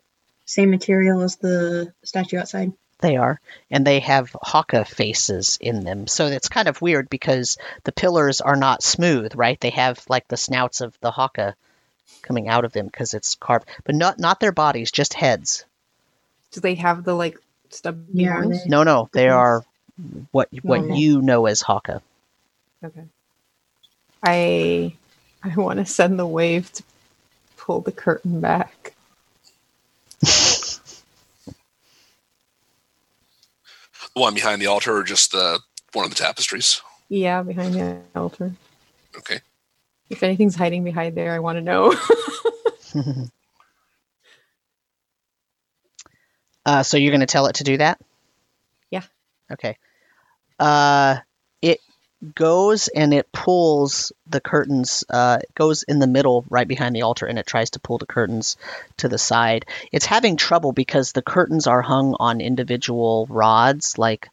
same 0.45 0.69
material 0.69 1.21
as 1.21 1.37
the 1.37 1.91
statue 2.03 2.37
outside. 2.37 2.71
They 2.99 3.17
are, 3.17 3.41
and 3.69 3.85
they 3.85 3.99
have 3.99 4.35
haka 4.41 4.85
faces 4.85 5.57
in 5.59 5.83
them. 5.83 6.07
So 6.07 6.27
it's 6.27 6.47
kind 6.47 6.67
of 6.67 6.81
weird 6.81 7.09
because 7.09 7.57
the 7.83 7.91
pillars 7.91 8.39
are 8.39 8.55
not 8.55 8.83
smooth, 8.83 9.35
right? 9.35 9.59
They 9.59 9.71
have 9.71 10.01
like 10.07 10.27
the 10.27 10.37
snouts 10.37 10.79
of 10.79 10.97
the 11.01 11.11
haka 11.11 11.55
coming 12.21 12.47
out 12.47 12.63
of 12.65 12.71
them 12.71 12.85
because 12.85 13.13
it's 13.13 13.35
carved, 13.35 13.67
but 13.83 13.95
not 13.95 14.19
not 14.19 14.39
their 14.39 14.53
bodies, 14.53 14.91
just 14.91 15.13
heads. 15.13 15.65
Do 16.51 16.61
they 16.61 16.75
have 16.75 17.03
the 17.03 17.15
like 17.15 17.37
stubby 17.71 18.05
Yeah, 18.13 18.41
they- 18.47 18.69
No, 18.69 18.83
no, 18.83 19.09
they 19.11 19.27
are 19.27 19.65
what 20.31 20.49
what 20.61 20.79
Normal. 20.81 20.97
you 20.97 21.21
know 21.21 21.45
as 21.47 21.61
haka. 21.61 22.01
Okay. 22.83 23.05
I 24.23 24.95
I 25.43 25.55
want 25.55 25.79
to 25.79 25.85
send 25.85 26.19
the 26.19 26.27
wave 26.27 26.71
to 26.73 26.83
pull 27.57 27.81
the 27.81 27.91
curtain 27.91 28.41
back. 28.41 28.93
the 34.13 34.21
one 34.21 34.33
behind 34.33 34.61
the 34.61 34.67
altar 34.67 34.95
or 34.95 35.03
just 35.03 35.31
the 35.31 35.59
one 35.93 36.05
of 36.05 36.11
the 36.11 36.17
tapestries? 36.17 36.81
Yeah, 37.09 37.43
behind 37.43 37.73
the 37.75 37.99
altar. 38.15 38.53
Okay. 39.17 39.39
If 40.09 40.23
anything's 40.23 40.55
hiding 40.55 40.83
behind 40.83 41.15
there, 41.15 41.33
I 41.33 41.39
want 41.39 41.57
to 41.57 41.61
know. 41.61 41.95
uh, 46.65 46.83
so 46.83 46.97
you're 46.97 47.11
going 47.11 47.21
to 47.21 47.25
tell 47.25 47.47
it 47.47 47.55
to 47.55 47.63
do 47.63 47.77
that? 47.77 47.99
Yeah. 48.89 49.03
Okay. 49.51 49.77
Uh, 50.59 51.17
it 51.17 51.32
goes 52.35 52.87
and 52.87 53.13
it 53.13 53.31
pulls 53.31 54.11
the 54.27 54.39
curtains. 54.39 55.03
Uh, 55.09 55.39
it 55.41 55.53
goes 55.55 55.83
in 55.83 55.99
the 55.99 56.07
middle, 56.07 56.45
right 56.49 56.67
behind 56.67 56.95
the 56.95 57.01
altar, 57.01 57.25
and 57.25 57.37
it 57.37 57.45
tries 57.45 57.71
to 57.71 57.79
pull 57.79 57.97
the 57.97 58.05
curtains 58.05 58.57
to 58.97 59.07
the 59.09 59.17
side. 59.17 59.65
It's 59.91 60.05
having 60.05 60.37
trouble 60.37 60.71
because 60.71 61.11
the 61.11 61.21
curtains 61.21 61.67
are 61.67 61.81
hung 61.81 62.15
on 62.19 62.41
individual 62.41 63.27
rods. 63.29 63.97
Like 63.97 64.29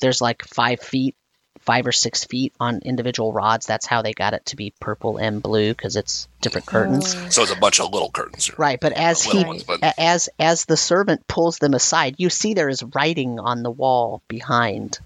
there's 0.00 0.20
like 0.20 0.42
five 0.44 0.80
feet, 0.80 1.14
five 1.60 1.86
or 1.86 1.92
six 1.92 2.24
feet 2.24 2.52
on 2.58 2.80
individual 2.84 3.32
rods. 3.32 3.66
That's 3.66 3.86
how 3.86 4.02
they 4.02 4.12
got 4.12 4.34
it 4.34 4.46
to 4.46 4.56
be 4.56 4.72
purple 4.80 5.18
and 5.18 5.42
blue 5.42 5.72
because 5.72 5.96
it's 5.96 6.28
different 6.40 6.66
curtains. 6.66 7.14
Oh. 7.16 7.28
So 7.30 7.42
it's 7.42 7.52
a 7.52 7.56
bunch 7.56 7.80
of 7.80 7.92
little 7.92 8.10
curtains. 8.10 8.46
Here. 8.46 8.56
Right, 8.58 8.80
but 8.80 8.92
as 8.92 9.22
he 9.22 9.44
ones, 9.44 9.62
but 9.64 9.80
as 9.98 10.28
as 10.38 10.64
the 10.64 10.76
servant 10.76 11.26
pulls 11.28 11.58
them 11.58 11.74
aside, 11.74 12.16
you 12.18 12.30
see 12.30 12.54
there 12.54 12.68
is 12.68 12.82
writing 12.82 13.38
on 13.38 13.62
the 13.62 13.70
wall 13.70 14.22
behind, 14.28 14.98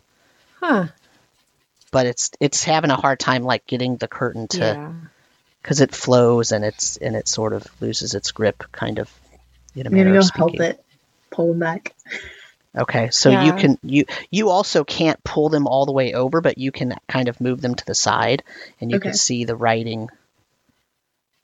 Huh. 0.60 0.86
But 1.96 2.04
it's 2.04 2.30
it's 2.40 2.62
having 2.62 2.90
a 2.90 2.96
hard 2.96 3.18
time 3.18 3.42
like 3.42 3.66
getting 3.66 3.96
the 3.96 4.06
curtain 4.06 4.48
to 4.48 4.58
Yeah. 4.58 4.92
because 5.62 5.80
it 5.80 5.94
flows 5.94 6.52
and 6.52 6.62
it's 6.62 6.98
and 6.98 7.16
it 7.16 7.26
sort 7.26 7.54
of 7.54 7.66
loses 7.80 8.12
its 8.12 8.32
grip, 8.32 8.64
kind 8.70 8.98
of. 8.98 9.10
In 9.74 9.86
a 9.86 9.88
I'm 9.88 9.92
gonna 9.92 10.04
manner 10.04 10.20
go 10.20 10.26
of 10.26 10.30
help 10.34 10.60
it, 10.60 10.84
pull 11.30 11.48
them 11.48 11.58
back. 11.58 11.94
Okay, 12.76 13.08
so 13.08 13.30
you 13.30 13.54
can 13.54 13.78
you 13.82 14.04
you 14.30 14.50
also 14.50 14.84
can't 14.84 15.24
pull 15.24 15.48
them 15.48 15.66
all 15.66 15.86
the 15.86 15.92
way 15.92 16.12
over, 16.12 16.42
but 16.42 16.58
you 16.58 16.70
can 16.70 16.98
kind 17.08 17.28
of 17.28 17.40
move 17.40 17.62
them 17.62 17.74
to 17.74 17.86
the 17.86 17.94
side, 17.94 18.42
and 18.78 18.90
you 18.90 19.00
can 19.00 19.14
see 19.14 19.46
the 19.46 19.56
writing. 19.56 20.10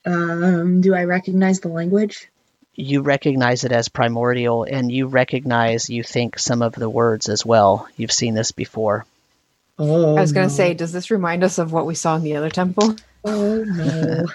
Um, 0.04 0.82
do 0.82 0.94
I 0.94 1.04
recognize 1.04 1.60
the 1.60 1.68
language? 1.68 2.28
You 2.74 3.00
recognize 3.00 3.64
it 3.64 3.72
as 3.72 3.88
primordial, 3.88 4.64
and 4.64 4.92
you 4.92 5.06
recognize 5.06 5.88
you 5.88 6.02
think 6.02 6.38
some 6.38 6.60
of 6.60 6.74
the 6.74 6.90
words 6.90 7.30
as 7.30 7.46
well. 7.46 7.88
You've 7.96 8.12
seen 8.12 8.34
this 8.34 8.52
before. 8.52 9.06
Oh, 9.78 10.16
I 10.16 10.20
was 10.20 10.32
going 10.32 10.46
no. 10.46 10.50
to 10.50 10.54
say, 10.54 10.74
does 10.74 10.92
this 10.92 11.10
remind 11.10 11.42
us 11.42 11.58
of 11.58 11.72
what 11.72 11.86
we 11.86 11.94
saw 11.94 12.16
in 12.16 12.22
the 12.22 12.36
other 12.36 12.50
temple? 12.50 12.96
Oh 13.24 13.62
no. 13.64 14.26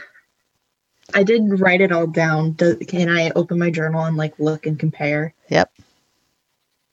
I 1.14 1.24
did 1.24 1.42
write 1.60 1.82
it 1.82 1.92
all 1.92 2.08
down. 2.08 2.52
Do, 2.54 2.78
can 2.78 3.10
I 3.10 3.32
open 3.32 3.60
my 3.60 3.70
journal 3.70 4.06
and 4.06 4.16
like 4.16 4.40
look 4.40 4.66
and 4.66 4.80
compare? 4.80 5.34
Yep. 5.50 5.72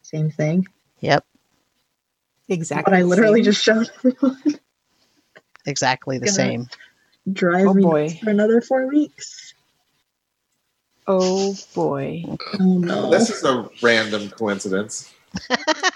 Same 0.03 0.31
thing. 0.33 0.67
Yep, 1.01 1.25
Exactly. 2.49 2.91
But 2.91 2.99
I 2.99 3.03
literally 3.03 3.41
same. 3.41 3.45
just 3.45 3.63
showed 3.63 3.91
everyone. 4.05 4.59
exactly 5.67 6.19
the 6.19 6.27
same. 6.27 6.69
Drive 7.33 7.69
Oh, 7.69 7.75
me 7.75 7.83
boy. 7.85 8.09
for 8.23 8.31
another 8.31 8.61
four 8.61 8.89
weeks. 8.89 9.55
Oh 11.07 11.57
boy. 11.77 12.25
Oh 12.59 12.79
no. 12.79 13.11
This 13.11 13.31
is 13.31 13.45
a 13.45 13.71
random 13.83 14.31
coincidence. 14.31 15.13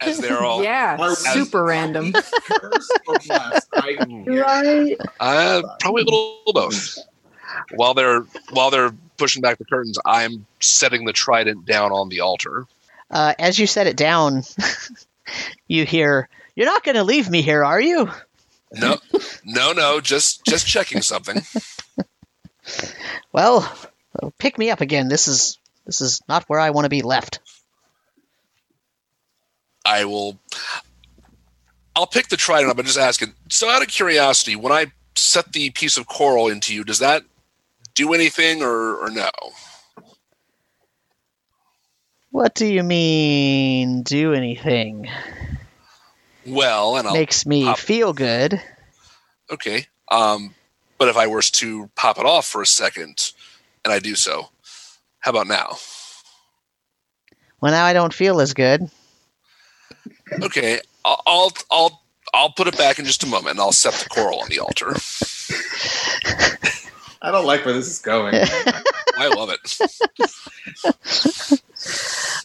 as 0.00 0.18
they're 0.18 0.42
all 0.42 0.62
yeah. 0.62 0.96
Are 0.98 1.10
we- 1.10 1.14
Super 1.14 1.64
random. 1.64 2.12
Curse? 2.12 2.90
I, 3.08 3.96
right. 4.26 4.96
Uh, 5.20 5.62
probably 5.80 6.02
a 6.02 6.04
little 6.04 6.52
both. 6.52 6.98
While 7.74 7.94
they're 7.94 8.20
while 8.50 8.70
they're 8.70 8.92
pushing 9.16 9.42
back 9.42 9.58
the 9.58 9.64
curtains, 9.64 9.98
I'm 10.04 10.46
setting 10.60 11.04
the 11.04 11.12
trident 11.12 11.64
down 11.66 11.92
on 11.92 12.08
the 12.08 12.20
altar. 12.20 12.66
Uh, 13.10 13.34
as 13.38 13.58
you 13.58 13.66
set 13.66 13.86
it 13.86 13.96
down, 13.96 14.42
you 15.68 15.86
hear, 15.86 16.28
"You're 16.54 16.66
not 16.66 16.84
going 16.84 16.96
to 16.96 17.04
leave 17.04 17.30
me 17.30 17.42
here, 17.42 17.64
are 17.64 17.80
you?" 17.80 18.10
No, 18.72 18.98
no, 19.44 19.72
no, 19.72 20.00
just 20.00 20.44
just 20.44 20.66
checking 20.66 21.02
something. 21.02 21.40
Well, 23.32 23.70
pick 24.38 24.58
me 24.58 24.70
up 24.70 24.80
again. 24.80 25.08
This 25.08 25.28
is 25.28 25.58
this 25.86 26.00
is 26.00 26.20
not 26.28 26.44
where 26.48 26.60
I 26.60 26.70
want 26.70 26.84
to 26.84 26.90
be 26.90 27.02
left. 27.02 27.40
I 29.86 30.04
will. 30.04 30.38
I'll 31.94 32.06
pick 32.06 32.28
the 32.28 32.36
trident 32.36 32.70
up 32.70 32.78
I'm 32.78 32.84
just 32.84 32.98
asking. 32.98 33.32
So, 33.48 33.70
out 33.70 33.82
of 33.82 33.88
curiosity, 33.88 34.56
when 34.56 34.72
I 34.72 34.86
set 35.14 35.52
the 35.52 35.70
piece 35.70 35.96
of 35.96 36.06
coral 36.06 36.48
into 36.48 36.74
you, 36.74 36.84
does 36.84 36.98
that 36.98 37.22
do 37.94 38.12
anything 38.12 38.62
or, 38.62 38.96
or 38.96 39.10
no? 39.10 39.30
What 42.30 42.54
do 42.54 42.66
you 42.66 42.82
mean? 42.82 44.02
Do 44.02 44.34
anything? 44.34 45.08
Well, 46.44 46.96
and 46.96 47.08
I'll 47.08 47.14
Makes 47.14 47.46
me 47.46 47.64
pop- 47.64 47.78
feel 47.78 48.12
good. 48.12 48.60
okay. 49.50 49.86
Um, 50.10 50.54
but 50.98 51.08
if 51.08 51.16
I 51.16 51.26
were 51.28 51.42
to 51.42 51.90
pop 51.96 52.18
it 52.18 52.26
off 52.26 52.46
for 52.46 52.60
a 52.62 52.66
second, 52.66 53.32
and 53.84 53.92
I 53.92 53.98
do 54.00 54.14
so, 54.14 54.50
how 55.20 55.30
about 55.30 55.46
now? 55.46 55.78
Well, 57.60 57.72
now 57.72 57.84
I 57.86 57.92
don't 57.94 58.12
feel 58.14 58.40
as 58.40 58.52
good. 58.52 58.90
Okay, 60.42 60.80
I'll 61.04 61.22
I'll 61.26 61.52
I'll, 61.70 62.02
I'll 62.34 62.50
put 62.50 62.66
it 62.68 62.76
back 62.76 62.98
in 62.98 63.04
just 63.04 63.22
a 63.24 63.26
moment, 63.26 63.52
and 63.52 63.60
I'll 63.60 63.72
set 63.72 63.94
the 63.94 64.08
coral 64.08 64.40
on 64.40 64.48
the 64.48 64.58
altar. 64.60 64.94
I 67.22 67.30
don't 67.30 67.46
like 67.46 67.64
where 67.64 67.74
this 67.74 67.88
is 67.88 67.98
going. 68.00 68.34
I 69.18 69.28
love 69.28 69.50
it. 69.50 69.78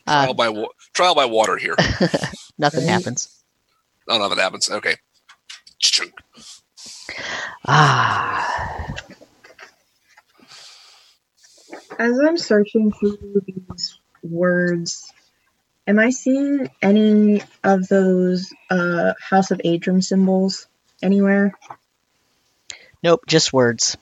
Uh, 0.07 0.25
Trial 0.25 0.33
by 0.33 0.49
wa- 0.49 0.69
trial 0.93 1.15
by 1.15 1.25
water 1.25 1.57
here. 1.57 1.75
nothing 2.57 2.87
Right. 2.87 2.89
happens. 2.89 3.29
Oh 4.07 4.17
no, 4.17 4.29
that 4.29 4.37
happens. 4.39 4.69
Okay. 4.69 4.95
Chunk. 5.79 6.13
Ah, 7.67 8.87
As 11.99 12.19
I'm 12.19 12.37
searching 12.37 12.91
through 12.91 13.41
these 13.45 13.99
words, 14.23 15.10
am 15.91 15.99
I 15.99 16.09
seeing 16.09 16.69
any 16.81 17.43
of 17.65 17.87
those 17.89 18.53
uh, 18.69 19.13
House 19.19 19.51
of 19.51 19.59
Adram 19.59 20.01
symbols 20.01 20.67
anywhere? 21.03 21.53
nope, 23.03 23.21
just 23.27 23.51
words. 23.51 23.97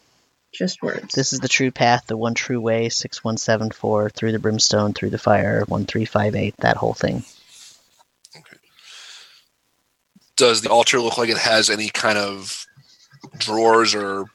Just 0.54 0.82
words. 0.84 1.14
This 1.16 1.34
is 1.34 1.40
the 1.40 1.48
true 1.48 1.72
path, 1.72 2.06
the 2.06 2.18
one 2.18 2.36
true 2.36 2.62
way. 2.62 2.90
Six 2.90 3.24
one 3.24 3.38
seven 3.38 3.72
four 3.72 4.10
through 4.10 4.32
the 4.32 4.40
brimstone, 4.40 4.94
through 4.94 5.10
the 5.10 5.18
fire. 5.18 5.64
One 5.68 5.86
three 5.86 6.06
five 6.06 6.36
eight. 6.36 6.56
That 6.58 6.78
whole 6.78 6.94
thing. 6.94 7.24
Okay. 8.36 8.58
Does 10.36 10.62
the 10.62 10.70
altar 10.70 11.00
look 11.00 11.18
like 11.18 11.30
it 11.30 11.38
has 11.38 11.70
any 11.70 11.90
kind 11.90 12.18
of 12.18 12.66
drawers 13.38 13.96
or 13.96 14.26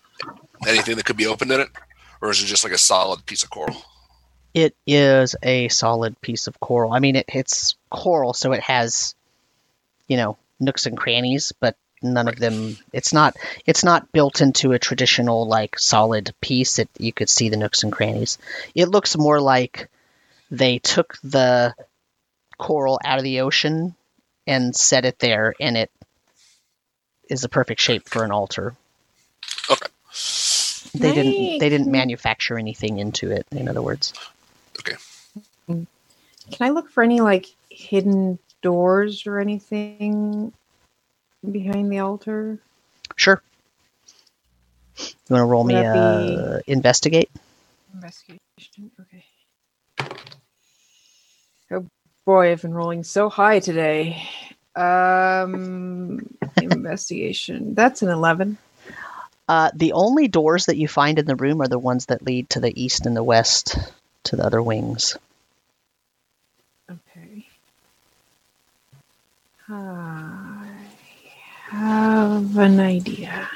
anything 0.66 0.96
that 0.96 1.04
could 1.04 1.16
be 1.16 1.26
opened 1.26 1.52
in 1.52 1.60
it, 1.60 1.68
or 2.20 2.30
is 2.30 2.42
it 2.42 2.46
just 2.46 2.64
like 2.64 2.72
a 2.72 2.78
solid 2.78 3.26
piece 3.26 3.42
of 3.42 3.50
coral? 3.50 3.84
It 4.54 4.76
is 4.86 5.34
a 5.42 5.68
solid 5.68 6.20
piece 6.20 6.46
of 6.46 6.60
coral. 6.60 6.92
I 6.92 7.00
mean, 7.00 7.16
it, 7.16 7.26
it's 7.28 7.74
coral, 7.90 8.32
so 8.32 8.52
it 8.52 8.62
has, 8.62 9.16
you 10.06 10.16
know, 10.16 10.38
nooks 10.60 10.86
and 10.86 10.96
crannies, 10.96 11.52
but 11.58 11.76
none 12.02 12.28
of 12.28 12.36
them. 12.36 12.76
It's 12.92 13.12
not. 13.12 13.36
It's 13.66 13.82
not 13.82 14.12
built 14.12 14.40
into 14.40 14.72
a 14.72 14.78
traditional 14.78 15.48
like 15.48 15.78
solid 15.78 16.32
piece. 16.40 16.78
It 16.78 16.88
you 16.98 17.12
could 17.12 17.28
see 17.28 17.48
the 17.48 17.56
nooks 17.56 17.82
and 17.82 17.92
crannies. 17.92 18.38
It 18.76 18.88
looks 18.88 19.16
more 19.16 19.40
like 19.40 19.88
they 20.52 20.78
took 20.78 21.18
the 21.24 21.74
coral 22.56 23.00
out 23.04 23.18
of 23.18 23.24
the 23.24 23.40
ocean 23.40 23.96
and 24.46 24.76
set 24.76 25.04
it 25.04 25.18
there, 25.18 25.54
and 25.60 25.76
it 25.76 25.90
is 27.28 27.42
a 27.42 27.48
perfect 27.48 27.80
shape 27.80 28.08
for 28.08 28.22
an 28.22 28.30
altar. 28.30 28.76
Okay. 29.68 29.88
They 30.94 31.12
didn't. 31.12 31.58
They 31.58 31.68
didn't 31.68 31.90
manufacture 31.90 32.56
anything 32.56 32.98
into 32.98 33.32
it. 33.32 33.46
In 33.50 33.68
other 33.68 33.82
words. 33.82 34.12
Can 36.50 36.66
I 36.66 36.70
look 36.70 36.90
for 36.90 37.02
any 37.02 37.20
like 37.20 37.46
hidden 37.70 38.38
doors 38.62 39.26
or 39.26 39.40
anything 39.40 40.52
behind 41.50 41.92
the 41.92 41.98
altar? 41.98 42.58
Sure. 43.16 43.42
You 44.98 45.06
want 45.30 45.40
to 45.40 45.46
roll 45.46 45.64
me 45.64 45.74
Would 45.74 45.84
a 45.84 46.62
that 46.64 46.64
investigate? 46.66 47.30
Investigation. 47.94 48.90
Okay. 49.00 49.24
Oh 51.70 51.86
boy, 52.24 52.52
I've 52.52 52.62
been 52.62 52.74
rolling 52.74 53.04
so 53.04 53.28
high 53.28 53.60
today. 53.60 54.22
Um, 54.76 56.36
investigation. 56.60 57.74
That's 57.74 58.02
an 58.02 58.10
eleven. 58.10 58.58
Uh, 59.48 59.70
the 59.74 59.92
only 59.92 60.28
doors 60.28 60.66
that 60.66 60.76
you 60.76 60.88
find 60.88 61.18
in 61.18 61.26
the 61.26 61.36
room 61.36 61.60
are 61.60 61.68
the 61.68 61.78
ones 61.78 62.06
that 62.06 62.22
lead 62.24 62.48
to 62.50 62.60
the 62.60 62.82
east 62.82 63.06
and 63.06 63.16
the 63.16 63.22
west 63.22 63.76
to 64.24 64.36
the 64.36 64.44
other 64.44 64.62
wings. 64.62 65.16
Okay. 66.90 67.46
I 69.74 70.68
have 71.70 72.56
an 72.58 72.80
idea. 72.80 73.48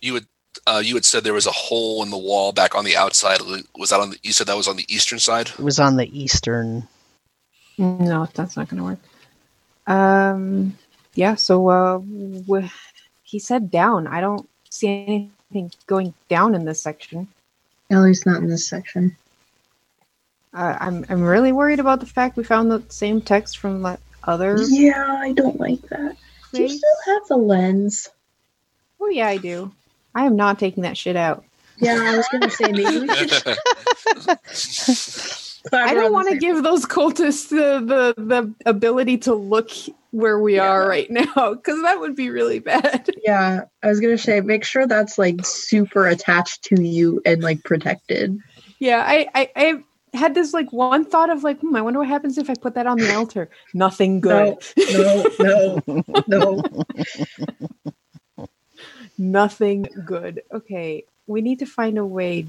You 0.00 0.14
would. 0.14 0.26
Uh, 0.66 0.82
you 0.84 0.94
had 0.94 1.04
said 1.04 1.24
there 1.24 1.34
was 1.34 1.46
a 1.46 1.52
hole 1.52 2.02
in 2.02 2.10
the 2.10 2.18
wall 2.18 2.52
back 2.52 2.74
on 2.74 2.84
the 2.84 2.96
outside. 2.96 3.40
Was 3.76 3.90
that 3.90 4.00
on 4.00 4.10
the? 4.10 4.18
You 4.22 4.32
said 4.32 4.46
that 4.48 4.56
was 4.56 4.68
on 4.68 4.76
the 4.76 4.86
eastern 4.88 5.18
side. 5.18 5.48
It 5.48 5.60
was 5.60 5.80
on 5.80 5.96
the 5.96 6.08
eastern. 6.18 6.88
No, 7.78 8.28
that's 8.34 8.56
not 8.56 8.68
going 8.68 8.78
to 8.78 8.84
work. 8.84 9.00
Um, 9.86 10.78
yeah. 11.14 11.36
So, 11.36 11.68
uh, 11.68 11.98
w- 11.98 12.68
he 13.24 13.38
said 13.38 13.70
down. 13.70 14.06
I 14.06 14.20
don't 14.20 14.48
see 14.70 15.30
anything 15.50 15.72
going 15.86 16.14
down 16.28 16.54
in 16.54 16.64
this 16.64 16.82
section. 16.82 17.28
At 17.90 17.98
least 18.00 18.26
not 18.26 18.42
in 18.42 18.48
this 18.48 18.66
section. 18.68 19.16
Uh, 20.54 20.76
I'm 20.80 21.04
I'm 21.08 21.22
really 21.22 21.52
worried 21.52 21.80
about 21.80 22.00
the 22.00 22.06
fact 22.06 22.36
we 22.36 22.44
found 22.44 22.70
the 22.70 22.82
same 22.88 23.20
text 23.20 23.58
from 23.58 23.82
that 23.82 24.00
other. 24.24 24.58
Yeah, 24.68 25.16
I 25.20 25.32
don't 25.32 25.58
like 25.58 25.80
that. 25.88 26.16
Do 26.52 26.62
you 26.62 26.68
still 26.68 26.96
have 27.06 27.22
the 27.28 27.36
lens? 27.36 28.08
Oh 29.00 29.08
yeah, 29.08 29.28
I 29.28 29.38
do. 29.38 29.72
I 30.14 30.26
am 30.26 30.36
not 30.36 30.58
taking 30.58 30.82
that 30.82 30.98
shit 30.98 31.16
out. 31.16 31.44
Yeah, 31.78 31.94
I 31.94 32.16
was 32.16 32.28
gonna 32.30 32.50
say 32.50 32.70
maybe 32.70 33.00
we 33.00 33.08
should. 33.08 33.32
I 35.72 35.94
don't 35.94 36.12
want 36.12 36.28
to 36.28 36.38
give 36.38 36.62
those 36.62 36.84
cultists 36.84 37.48
the, 37.48 37.82
the 37.84 38.14
the 38.22 38.54
ability 38.66 39.18
to 39.18 39.34
look 39.34 39.70
where 40.10 40.38
we 40.38 40.56
Yeah. 40.56 40.68
are 40.68 40.86
right 40.86 41.06
now 41.10 41.54
because 41.54 41.80
that 41.82 41.98
would 41.98 42.14
be 42.14 42.28
really 42.28 42.58
bad. 42.58 43.08
Yeah, 43.24 43.62
I 43.82 43.86
was 43.86 44.00
gonna 44.00 44.18
say 44.18 44.42
make 44.42 44.64
sure 44.64 44.86
that's 44.86 45.16
like 45.16 45.46
super 45.46 46.06
attached 46.06 46.64
to 46.64 46.82
you 46.82 47.22
and 47.24 47.42
like 47.42 47.64
protected. 47.64 48.36
Yeah, 48.78 49.02
I 49.06 49.28
I, 49.34 49.50
I 49.56 49.84
had 50.14 50.34
this 50.34 50.52
like 50.52 50.72
one 50.72 51.04
thought 51.04 51.30
of 51.30 51.42
like, 51.42 51.60
hmm, 51.60 51.74
I 51.74 51.82
wonder 51.82 52.00
what 52.00 52.08
happens 52.08 52.38
if 52.38 52.50
I 52.50 52.54
put 52.54 52.74
that 52.74 52.86
on 52.86 52.98
the 52.98 53.14
altar. 53.14 53.48
Nothing 53.74 54.20
good. 54.20 54.58
No, 54.92 55.82
no, 55.86 56.04
no. 56.26 56.62
Nothing 59.18 59.86
good. 60.04 60.42
Okay, 60.52 61.04
we 61.26 61.40
need 61.40 61.58
to 61.60 61.66
find 61.66 61.98
a 61.98 62.04
way 62.04 62.46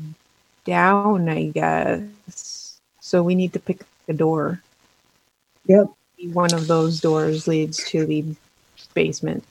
down, 0.65 1.29
I 1.29 1.47
guess. 1.47 2.79
So 2.99 3.21
we 3.21 3.35
need 3.35 3.53
to 3.53 3.59
pick 3.59 3.81
a 4.07 4.13
door. 4.13 4.61
Yep. 5.67 5.87
One 6.31 6.53
of 6.53 6.67
those 6.67 6.99
doors 7.01 7.47
leads 7.47 7.83
to 7.89 8.05
the 8.05 8.25
basement. 8.93 9.43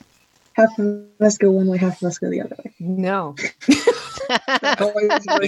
Half 0.54 0.78
of 0.78 1.06
us 1.20 1.38
go 1.38 1.50
one 1.50 1.66
way, 1.66 1.78
half 1.78 2.02
of 2.02 2.06
us 2.08 2.18
go 2.18 2.28
the 2.28 2.42
other 2.42 2.56
way. 2.64 2.74
No. 2.78 3.34
Always 4.80 5.24
no, 5.26 5.38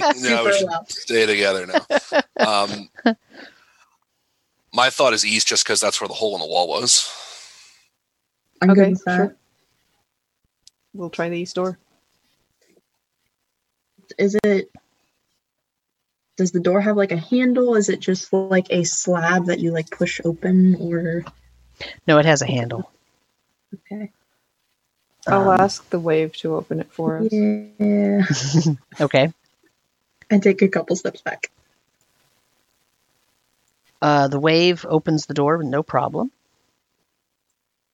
we 0.43 0.53
should 0.53 0.67
well. 0.67 0.85
stay 0.87 1.25
together 1.25 1.65
now. 1.67 1.85
Um, 2.37 2.89
my 4.73 4.89
thought 4.89 5.13
is 5.13 5.25
east, 5.25 5.47
just 5.47 5.63
because 5.65 5.79
that's 5.79 6.01
where 6.01 6.07
the 6.07 6.13
hole 6.13 6.35
in 6.35 6.41
the 6.41 6.47
wall 6.47 6.67
was. 6.67 7.09
I'm 8.61 8.71
Okay, 8.71 8.81
good 8.81 8.89
with 8.91 9.03
that. 9.05 9.15
sure. 9.15 9.35
We'll 10.93 11.09
try 11.09 11.29
the 11.29 11.37
east 11.39 11.55
door. 11.55 11.77
Is 14.19 14.37
it? 14.43 14.69
Does 16.37 16.51
the 16.51 16.59
door 16.59 16.81
have 16.81 16.97
like 16.97 17.11
a 17.13 17.17
handle? 17.17 17.75
Is 17.75 17.87
it 17.89 18.01
just 18.01 18.31
like 18.33 18.67
a 18.69 18.83
slab 18.83 19.45
that 19.45 19.59
you 19.59 19.71
like 19.71 19.89
push 19.89 20.19
open, 20.25 20.75
or 20.79 21.23
No, 22.07 22.17
it 22.19 22.25
has 22.25 22.41
a 22.41 22.45
handle. 22.47 22.91
okay? 23.73 24.11
I'll 25.27 25.51
Um, 25.51 25.59
ask 25.59 25.89
the 25.89 25.99
wave 25.99 26.35
to 26.37 26.55
open 26.55 26.79
it 26.79 26.91
for 26.91 27.17
us. 27.17 27.31
Yeah, 27.31 28.25
okay. 29.01 29.33
And 30.29 30.41
take 30.41 30.61
a 30.61 30.67
couple 30.67 30.95
steps 30.95 31.21
back. 31.21 31.51
Uh, 34.01 34.27
the 34.27 34.39
wave 34.39 34.85
opens 34.87 35.25
the 35.25 35.33
door, 35.33 35.57
with 35.57 35.67
no 35.67 35.81
problem. 35.83 36.31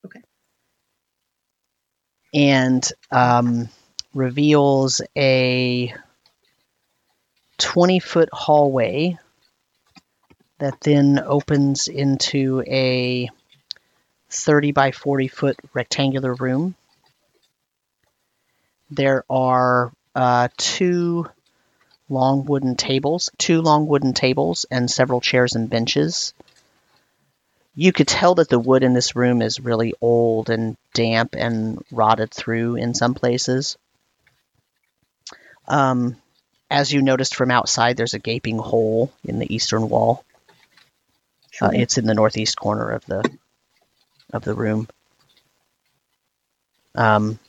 Okay. 0.06 0.22
And 2.34 2.88
um, 3.12 3.70
reveals 4.14 5.02
a 5.18 5.94
20 7.60 8.00
foot 8.00 8.30
hallway 8.34 9.18
that 10.60 10.80
then 10.82 11.20
opens 11.20 11.88
into 11.88 12.64
a 12.68 13.30
30 14.30 14.72
by 14.72 14.92
40 14.92 15.28
foot 15.28 15.58
rectangular 15.74 16.34
room. 16.34 16.76
There 18.92 19.24
are 19.30 19.92
uh, 20.14 20.50
two 20.58 21.26
long 22.10 22.46
wooden 22.46 22.76
tables, 22.76 23.32
two 23.38 23.62
long 23.62 23.88
wooden 23.88 24.14
tables, 24.14 24.66
and 24.70 24.92
several 24.92 25.22
chairs 25.22 25.56
and 25.56 25.70
benches. 25.70 26.34
You 27.74 27.94
could 27.94 28.10
tell 28.10 28.36
that 28.36 28.50
the 28.50 28.60
wood 28.60 28.84
in 28.84 28.94
this 28.94 29.16
room 29.16 29.42
is 29.42 29.62
really 29.62 29.94
old 30.02 30.50
and 30.50 30.76
damp 30.94 31.36
and 31.36 31.82
rotted 31.90 32.32
through 32.32 32.76
in 32.76 32.94
some 32.94 33.14
places. 33.14 33.78
Um, 35.70 36.18
as 36.70 36.92
you 36.92 37.02
noticed 37.02 37.36
from 37.36 37.50
outside, 37.50 37.96
there's 37.96 38.14
a 38.14 38.20
gaping 38.20 38.58
hole 38.58 39.12
in 39.24 39.40
the 39.40 39.54
eastern 39.54 39.88
wall. 39.88 40.26
Uh, 41.62 41.72
it's 41.74 41.98
in 41.98 42.06
the 42.06 42.14
northeast 42.14 42.58
corner 42.58 42.90
of 42.90 43.06
the 43.06 43.24
of 44.34 44.44
the 44.44 44.54
room. 44.54 44.88
Um, 46.96 47.40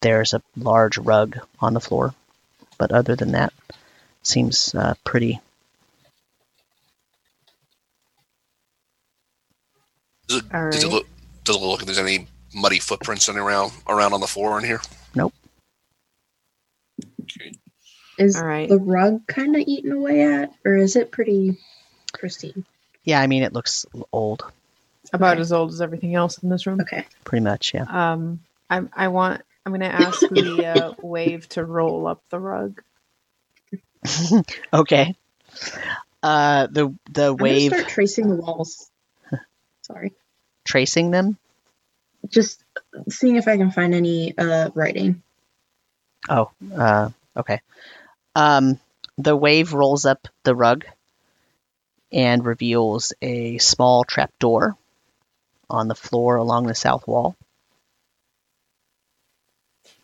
there's 0.00 0.34
a 0.34 0.42
large 0.56 0.98
rug 0.98 1.38
on 1.60 1.74
the 1.74 1.80
floor, 1.80 2.14
but 2.78 2.92
other 2.92 3.16
than 3.16 3.32
that, 3.32 3.52
seems 4.22 4.74
uh, 4.74 4.94
pretty. 5.04 5.40
Does 10.28 10.38
it, 10.38 10.44
All 10.54 10.70
does 10.70 10.84
it 10.84 10.88
look? 10.88 11.06
Does 11.44 11.56
it 11.56 11.60
look 11.62 11.78
like 11.78 11.86
there's 11.86 11.98
any 11.98 12.26
muddy 12.54 12.78
footprints 12.78 13.28
running 13.28 13.42
around 13.42 13.72
around 13.88 14.12
on 14.12 14.20
the 14.20 14.26
floor 14.26 14.58
in 14.58 14.64
here? 14.64 14.80
Nope. 15.14 15.32
Okay. 17.22 17.52
Is 18.18 18.36
All 18.36 18.44
right. 18.44 18.68
the 18.68 18.78
rug 18.78 19.26
kind 19.26 19.54
of 19.56 19.62
eaten 19.66 19.92
away 19.92 20.22
at, 20.22 20.52
or 20.64 20.74
is 20.76 20.96
it 20.96 21.10
pretty 21.10 21.58
pristine? 22.14 22.64
Yeah, 23.04 23.20
I 23.20 23.26
mean 23.26 23.42
it 23.42 23.52
looks 23.52 23.86
old, 24.10 24.42
About 25.12 25.34
Okay. 25.34 25.40
as 25.42 25.52
old 25.52 25.70
as 25.70 25.80
everything 25.80 26.14
else 26.14 26.38
in 26.38 26.48
this 26.48 26.66
room. 26.66 26.80
Okay. 26.80 27.06
pretty 27.24 27.44
much. 27.44 27.72
Yeah. 27.74 27.84
Um, 27.88 28.40
I 28.68 28.82
I 28.92 29.08
want. 29.08 29.42
I'm 29.66 29.72
gonna 29.72 29.86
ask 29.86 30.28
the 30.28 30.64
uh, 30.64 30.92
wave 31.02 31.48
to 31.50 31.64
roll 31.64 32.06
up 32.06 32.22
the 32.30 32.38
rug. 32.38 32.80
okay. 34.72 35.16
Uh, 36.22 36.68
the 36.68 36.94
the 37.10 37.32
I'm 37.32 37.36
wave 37.36 37.72
start 37.72 37.88
tracing 37.88 38.28
the 38.28 38.36
walls. 38.36 38.88
Sorry, 39.82 40.12
tracing 40.64 41.10
them. 41.10 41.36
just 42.28 42.62
seeing 43.10 43.34
if 43.34 43.48
I 43.48 43.56
can 43.56 43.72
find 43.72 43.92
any 43.92 44.38
uh 44.38 44.70
writing. 44.74 45.20
Oh, 46.28 46.52
uh, 46.72 47.10
okay. 47.36 47.60
Um, 48.36 48.78
the 49.18 49.34
wave 49.34 49.72
rolls 49.72 50.06
up 50.06 50.28
the 50.44 50.54
rug 50.54 50.84
and 52.12 52.44
reveals 52.44 53.12
a 53.20 53.58
small 53.58 54.04
trapdoor 54.04 54.76
on 55.68 55.88
the 55.88 55.96
floor 55.96 56.36
along 56.36 56.68
the 56.68 56.74
south 56.74 57.08
wall. 57.08 57.34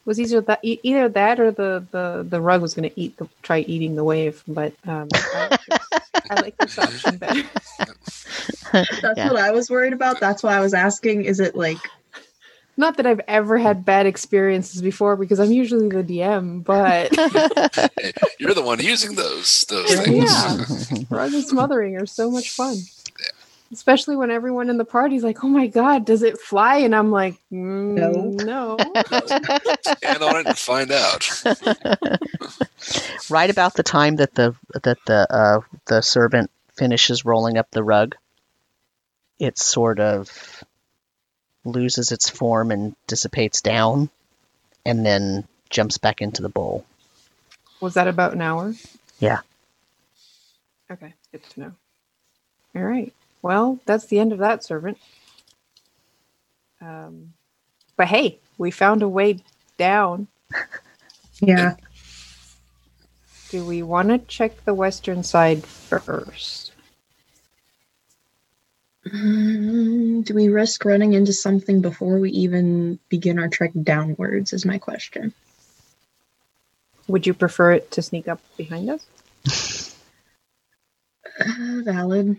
Was 0.05 0.19
either 0.21 0.41
that 0.43 0.61
e- 0.63 0.81
either 0.83 1.09
that 1.11 1.41
or 1.41 1.51
the 1.51 1.87
the 1.91 2.27
the 2.29 2.41
rug 2.41 2.61
was 2.63 2.75
going 2.75 2.89
to 2.89 3.01
eat 3.01 3.17
the 3.17 3.29
try 3.43 3.61
eating 3.61 3.95
the 3.97 4.05
wave, 4.05 4.43
but 4.49 4.73
um, 4.87 5.09
I, 5.13 5.49
like 5.51 5.67
this, 5.67 5.79
I 6.31 6.35
like 6.37 6.59
this 6.59 6.79
option 6.79 7.17
better. 7.19 7.43
That's 8.73 9.19
Yeah. 9.19 9.29
what 9.31 9.37
I 9.43 9.51
was 9.53 9.71
worried 9.71 9.93
about. 9.93 10.21
That's 10.21 10.43
why 10.43 10.57
I 10.57 10.61
was 10.61 10.75
asking. 10.75 11.25
Is 11.25 11.41
it 11.41 11.55
like 11.55 11.79
Not 12.77 12.97
that 12.97 13.07
I've 13.07 13.21
ever 13.29 13.59
had 13.59 13.85
bad 13.85 14.07
experiences 14.07 14.81
before 14.83 15.17
because 15.17 15.39
I'm 15.39 15.53
usually 15.53 15.89
the 15.89 16.03
DM, 16.03 16.65
but 16.65 17.15
Hey, 18.01 18.13
you're 18.41 18.55
the 18.55 18.63
one 18.63 18.81
using 18.81 19.15
those 19.15 19.65
those 19.69 19.95
things. 19.95 20.31
Yeah. 20.31 21.05
rug 21.11 21.33
and 21.35 21.45
smothering 21.45 21.97
are 21.97 22.07
so 22.07 22.31
much 22.31 22.51
fun. 22.51 22.79
Especially 23.73 24.17
when 24.17 24.31
everyone 24.31 24.69
in 24.69 24.77
the 24.77 24.85
party's 24.85 25.25
like, 25.25 25.43
"Oh 25.43 25.49
my 25.49 25.67
god, 25.67 26.05
does 26.05 26.23
it 26.23 26.39
fly?" 26.39 26.79
And 26.79 26.95
I'm 26.95 27.11
like, 27.11 27.37
mm, 27.51 28.45
"No." 28.45 28.93
Stand 29.83 30.23
on 30.23 30.37
it 30.41 30.47
and 30.47 30.59
find 30.59 30.93
out. 30.93 31.29
right 33.31 33.51
about 33.51 33.75
the 33.75 33.83
time 33.83 34.17
that 34.17 34.35
the 34.35 34.55
that 34.83 34.99
the 35.07 35.27
uh, 35.33 35.61
the 35.87 36.03
servant 36.03 36.51
finishes 36.77 37.25
rolling 37.25 37.57
up 37.57 37.71
the 37.71 37.83
rug, 37.83 38.15
it 39.39 39.59
sort 39.59 40.01
of 40.01 40.63
loses 41.65 42.13
its 42.13 42.29
form 42.29 42.71
and 42.71 42.95
dissipates 43.07 43.63
down, 43.63 44.11
and 44.85 45.05
then 45.07 45.47
jumps 45.71 45.99
back 45.99 46.21
into 46.21 46.43
the 46.43 46.49
bowl. 46.49 46.85
Was 47.81 47.95
that 47.95 48.09
about 48.09 48.35
an 48.35 48.43
hour? 48.43 48.75
Yeah. 49.19 49.41
Okay, 50.91 51.15
good 51.31 51.43
to 51.51 51.61
know. 51.61 51.73
All 52.77 52.83
right. 52.83 53.13
Well, 53.43 53.81
that's 53.85 54.07
the 54.07 54.21
end 54.21 54.33
of 54.33 54.39
that 54.39 54.65
servant. 54.65 54.99
Um, 56.81 57.35
but 57.97 58.09
hey, 58.09 58.39
we 58.57 58.71
found 58.71 59.03
a 59.03 59.09
way 59.09 59.41
down. 59.77 60.29
yeah? 61.41 61.77
Do 63.51 63.65
we 63.67 63.83
want 63.83 64.09
to 64.09 64.19
check 64.19 64.65
the 64.65 64.75
western 64.75 65.23
side 65.23 65.65
first? 65.65 66.73
Mm, 69.07 70.25
do 70.25 70.35
we 70.35 70.49
risk 70.49 70.85
running 70.85 71.13
into 71.13 71.33
something 71.33 71.81
before 71.81 72.19
we 72.19 72.31
even 72.31 72.99
begin 73.09 73.39
our 73.39 73.49
trek 73.49 73.73
downwards? 73.83 74.53
Is 74.53 74.65
my 74.65 74.79
question. 74.79 75.35
Would 77.09 77.27
you 77.27 77.35
prefer 77.35 77.73
it 77.73 77.91
to 77.93 78.03
sneak 78.03 78.29
up 78.29 78.41
behind 78.57 78.89
us? 78.89 79.05
Uh, 81.41 81.83
valid. 81.85 82.39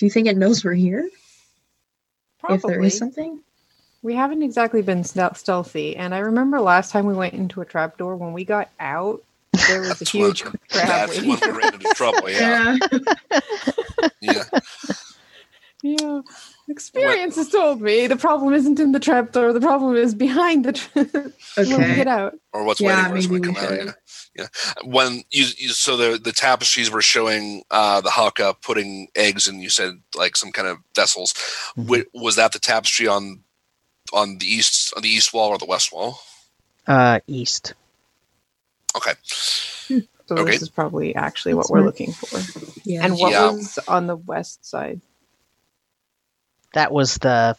Do 0.00 0.06
you 0.06 0.10
think 0.10 0.28
it 0.28 0.36
knows 0.38 0.64
we're 0.64 0.72
here? 0.72 1.10
If 2.48 2.62
there 2.62 2.82
is 2.82 2.96
something? 2.96 3.40
We 4.02 4.14
haven't 4.14 4.42
exactly 4.42 4.80
been 4.80 5.04
stealthy, 5.04 5.94
and 5.94 6.14
I 6.14 6.20
remember 6.20 6.58
last 6.58 6.90
time 6.90 7.04
we 7.04 7.12
went 7.12 7.34
into 7.34 7.60
a 7.60 7.66
trapdoor 7.66 8.16
when 8.16 8.32
we 8.32 8.46
got 8.46 8.70
out, 8.80 9.22
there 9.68 9.82
was 9.82 10.00
a 10.02 10.06
huge 10.06 10.42
when, 10.42 10.54
crab 10.70 10.88
that's 10.88 11.10
waiting. 11.18 11.28
when 11.28 11.40
we 11.42 11.50
ran 11.50 11.74
into 11.74 11.92
trouble. 11.94 12.30
Yeah, 12.30 12.78
yeah. 14.22 14.44
Yeah. 14.44 14.44
Experience 16.68 17.36
has 17.36 17.48
told 17.50 17.80
me 17.82 18.06
the 18.08 18.16
problem 18.16 18.54
isn't 18.54 18.80
in 18.80 18.92
the 18.92 19.00
trapdoor. 19.00 19.52
The 19.52 19.60
problem 19.60 19.96
is 19.96 20.14
behind 20.14 20.64
the 20.64 20.72
tra- 20.74 21.32
when 21.66 21.82
we 21.84 21.92
Okay. 21.92 21.94
get 21.94 22.08
out. 22.08 22.34
Or 22.52 22.64
what's 22.64 22.80
Yeah, 22.80 22.86
waiting 22.86 23.06
for 23.06 23.18
us 23.18 23.28
when 23.28 23.34
we 23.34 23.40
come 23.40 23.56
out. 23.58 23.72
Yeah, 23.72 23.92
yeah. 24.36 24.48
When 24.84 25.24
you, 25.30 25.46
you 25.58 25.68
so 25.70 25.96
the 25.96 26.18
the 26.18 26.32
tapestries 26.32 26.90
were 26.90 27.02
showing 27.02 27.64
uh, 27.70 28.00
the 28.02 28.10
haka 28.10 28.56
putting 28.62 29.08
eggs 29.16 29.48
and 29.48 29.62
You 29.62 29.70
said 29.70 29.94
like 30.16 30.36
some 30.36 30.52
kind 30.52 30.68
of 30.68 30.78
vessels. 30.96 31.34
Mhm. 31.78 31.86
Wi- 31.88 32.06
was 32.14 32.36
that 32.36 32.52
the 32.52 32.60
tapestry 32.60 33.08
on 33.08 33.44
on 34.12 34.38
the 34.38 34.46
east 34.46 34.94
on 34.96 35.02
the 35.02 35.08
east 35.10 35.34
wall 35.34 35.50
or 35.50 35.58
the 35.58 35.66
west 35.66 35.92
wall? 35.92 36.20
Uh, 36.86 37.20
east. 37.28 37.74
Okay. 38.96 39.14
So 40.28 40.40
Okay. 40.40 40.44
this 40.44 40.62
is 40.62 40.70
probably 40.70 41.14
actually 41.16 41.54
That's 41.54 41.54
what 41.54 41.70
we're 41.70 41.82
right. 41.82 41.84
looking 41.84 42.14
for. 42.14 42.48
Yeah. 42.84 43.04
And 43.04 43.18
what 43.18 43.32
Yeah. 43.32 43.38
was 43.38 43.78
on 43.88 44.06
the 44.08 44.16
west 44.16 44.64
side? 44.64 45.02
That 46.74 46.92
was 46.92 47.16
the 47.16 47.56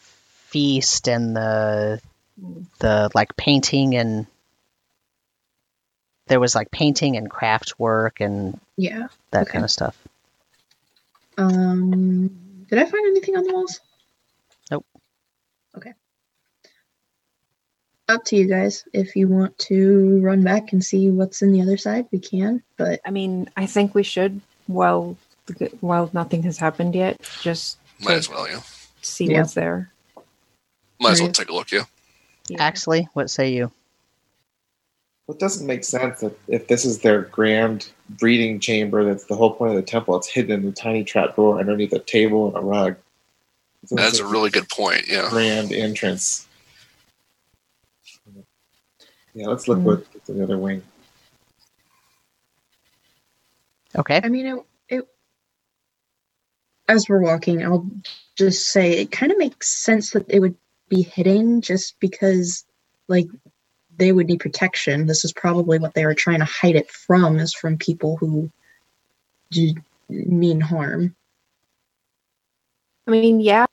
feast 0.48 1.08
and 1.08 1.36
the 1.36 2.02
the 2.80 3.10
like 3.14 3.36
painting 3.36 3.96
and 3.96 4.26
there 6.28 6.40
was 6.40 6.56
like 6.56 6.72
painting 6.72 7.18
and 7.18 7.30
craft 7.30 7.78
work 7.78 8.22
and 8.22 8.60
yeah. 8.78 9.08
that 9.32 9.44
Okay. 9.44 9.52
kind 9.52 9.66
of 9.66 9.72
stuff. 9.72 9.98
Um, 11.38 12.30
did 12.70 12.80
I 12.80 12.86
find 12.86 13.06
anything 13.08 13.36
on 13.38 13.44
the 13.44 13.54
walls? 13.54 13.80
Nope. 14.70 14.86
Okay. 15.76 15.94
Up 18.08 18.24
to 18.26 18.36
you 18.36 18.48
guys. 18.48 18.86
If 18.94 19.16
you 19.16 19.28
want 19.28 19.58
to 19.60 20.20
run 20.22 20.44
back 20.44 20.74
and 20.74 20.84
see 20.84 21.10
what's 21.10 21.42
in 21.42 21.52
the 21.52 21.62
other 21.62 21.78
side, 21.78 22.08
we 22.12 22.20
can. 22.20 22.64
But 22.78 23.02
I 23.06 23.12
mean, 23.12 23.50
I 23.56 23.66
think 23.66 23.94
we 23.96 24.04
should, 24.04 24.42
while 24.68 25.18
while 25.82 26.10
nothing 26.14 26.44
has 26.44 26.58
happened 26.58 26.96
yet, 26.96 27.20
just 27.42 27.78
Might 28.00 28.16
as 28.16 28.30
well. 28.30 28.48
Yeah. 28.48 28.62
See 29.02 29.26
Yeah. 29.26 29.40
what's 29.42 29.54
there. 29.54 29.92
Might 31.00 31.12
as 31.14 31.22
well 31.22 31.32
take 31.32 31.50
a 31.50 31.54
look. 31.54 31.72
Yeah. 31.72 31.86
Yeah. 32.48 32.62
Actually, 32.64 33.10
what 33.14 33.30
say 33.30 33.54
you? 33.54 33.72
Well, 35.28 35.36
It 35.36 35.40
doesn't 35.40 35.66
make 35.66 35.84
sense 35.84 36.20
that 36.22 36.38
if 36.48 36.68
this 36.68 36.86
is 36.86 37.00
their 37.00 37.22
grand 37.22 37.90
breeding 38.10 38.60
chamber, 38.60 39.04
that's 39.06 39.26
the 39.26 39.36
whole 39.36 39.54
point 39.54 39.72
of 39.72 39.78
the 39.78 39.84
temple. 39.84 40.16
It's 40.18 40.28
hidden 40.28 40.62
in 40.64 40.68
a 40.70 40.72
tiny 40.72 41.04
trapdoor 41.04 41.60
underneath 41.60 41.94
a 41.94 42.00
table 42.00 42.48
and 42.48 42.58
a 42.58 42.62
rug. 42.62 42.96
That's 43.90 44.20
a 44.20 44.26
really 44.26 44.50
good 44.52 44.70
point. 44.70 45.08
Yeah. 45.08 45.28
grand 45.30 45.72
entrance. 45.72 46.48
Yeah, 49.34 49.48
let's 49.48 49.68
look 49.68 49.80
Mm. 49.80 49.84
what's 49.84 50.30
in 50.30 50.38
the 50.38 50.44
other 50.44 50.58
wing. 50.58 50.84
Okay. 53.96 54.20
I 54.24 54.30
mean, 54.30 54.46
it, 54.46 54.56
it 54.56 54.66
as 56.92 57.08
we're 57.08 57.22
walking, 57.22 57.64
I'll 57.64 57.90
just 58.36 58.70
say 58.70 58.92
it 58.92 59.12
kind 59.12 59.32
of 59.32 59.38
makes 59.38 59.70
sense 59.70 60.12
that 60.12 60.28
they 60.28 60.40
would 60.40 60.56
be 60.90 61.02
hidden 61.02 61.62
just 61.62 62.00
because, 62.00 62.66
like, 63.08 63.28
they 63.98 64.12
would 64.12 64.28
need 64.28 64.42
protection. 64.42 65.06
This 65.06 65.24
is 65.24 65.32
probably 65.32 65.80
what 65.80 65.94
they 65.94 66.06
were 66.06 66.14
trying 66.14 66.40
to 66.40 66.46
hide 66.46 66.76
it 66.76 66.92
from, 66.92 67.40
is 67.40 67.54
from 67.54 67.78
people 67.78 68.18
who 68.18 68.52
do 69.52 69.74
mean 70.10 70.60
harm. 70.60 71.16
I 73.08 73.12
mean, 73.12 73.40
yeah, 73.40 73.66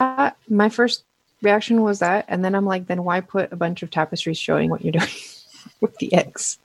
my 0.49 0.69
first 0.69 1.05
reaction 1.43 1.83
was 1.83 1.99
that, 1.99 2.25
and 2.29 2.45
then 2.45 2.55
I'm 2.55 2.67
like, 2.67 2.87
then 2.87 3.05
why 3.05 3.21
put 3.21 3.53
a 3.53 3.57
bunch 3.57 3.83
of 3.83 3.91
tapestries 3.91 4.39
showing 4.39 4.71
what 4.71 4.85
you're 4.85 4.93
doing 4.93 5.09
with 5.81 5.97
the 5.99 6.15
eggs? 6.15 6.59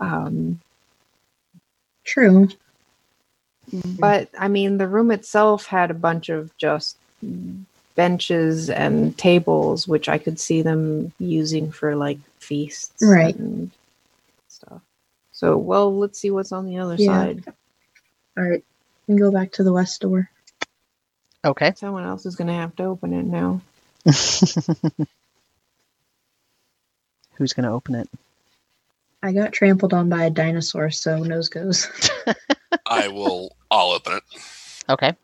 Um, 0.00 0.60
True. 2.04 2.48
Mm-hmm. 3.72 4.00
but 4.00 4.28
I 4.38 4.48
mean, 4.48 4.78
the 4.78 4.88
room 4.88 5.10
itself 5.10 5.66
had 5.66 5.90
a 5.90 5.94
bunch 5.94 6.28
of 6.28 6.56
just 6.58 6.96
benches 7.94 8.70
and 8.70 9.16
tables, 9.18 9.86
which 9.86 10.08
I 10.08 10.18
could 10.18 10.40
see 10.40 10.62
them 10.62 11.12
using 11.18 11.70
for 11.70 11.94
like 11.96 12.18
feasts, 12.38 13.02
Right. 13.02 13.36
And 13.36 13.70
stuff. 14.48 14.80
So, 15.32 15.56
well, 15.56 15.96
let's 15.96 16.18
see 16.18 16.30
what's 16.30 16.52
on 16.52 16.66
the 16.66 16.78
other 16.78 16.96
Yeah. 16.96 17.06
side. 17.06 17.44
All 18.36 18.44
right, 18.44 18.64
we 19.06 19.14
can 19.14 19.16
go 19.22 19.30
back 19.30 19.52
to 19.52 19.64
the 19.64 19.72
west 19.72 20.00
door. 20.00 20.30
Okay. 21.44 21.72
Someone 21.76 22.04
else 22.04 22.26
is 22.26 22.36
going 22.36 22.48
to 22.48 22.54
have 22.54 22.76
to 22.76 22.84
open 22.84 23.12
it 23.12 23.24
now. 23.24 23.60
Who's 27.34 27.52
going 27.54 27.64
to 27.64 27.70
open 27.72 27.94
it? 27.94 28.08
I 29.22 29.32
got 29.32 29.52
trampled 29.52 29.92
on 29.94 30.08
by 30.08 30.24
a 30.24 30.30
dinosaur, 30.30 30.90
so 30.90 31.18
nose 31.22 31.48
goes. 31.48 31.88
I 32.90 33.08
will. 33.08 33.56
I'll 33.70 33.90
open 33.92 34.14
it. 34.14 34.22
Okay. 34.88 35.14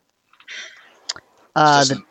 Uh, 1.55 1.81
This 1.81 1.89
the, 1.89 1.95
doesn't- 1.95 2.07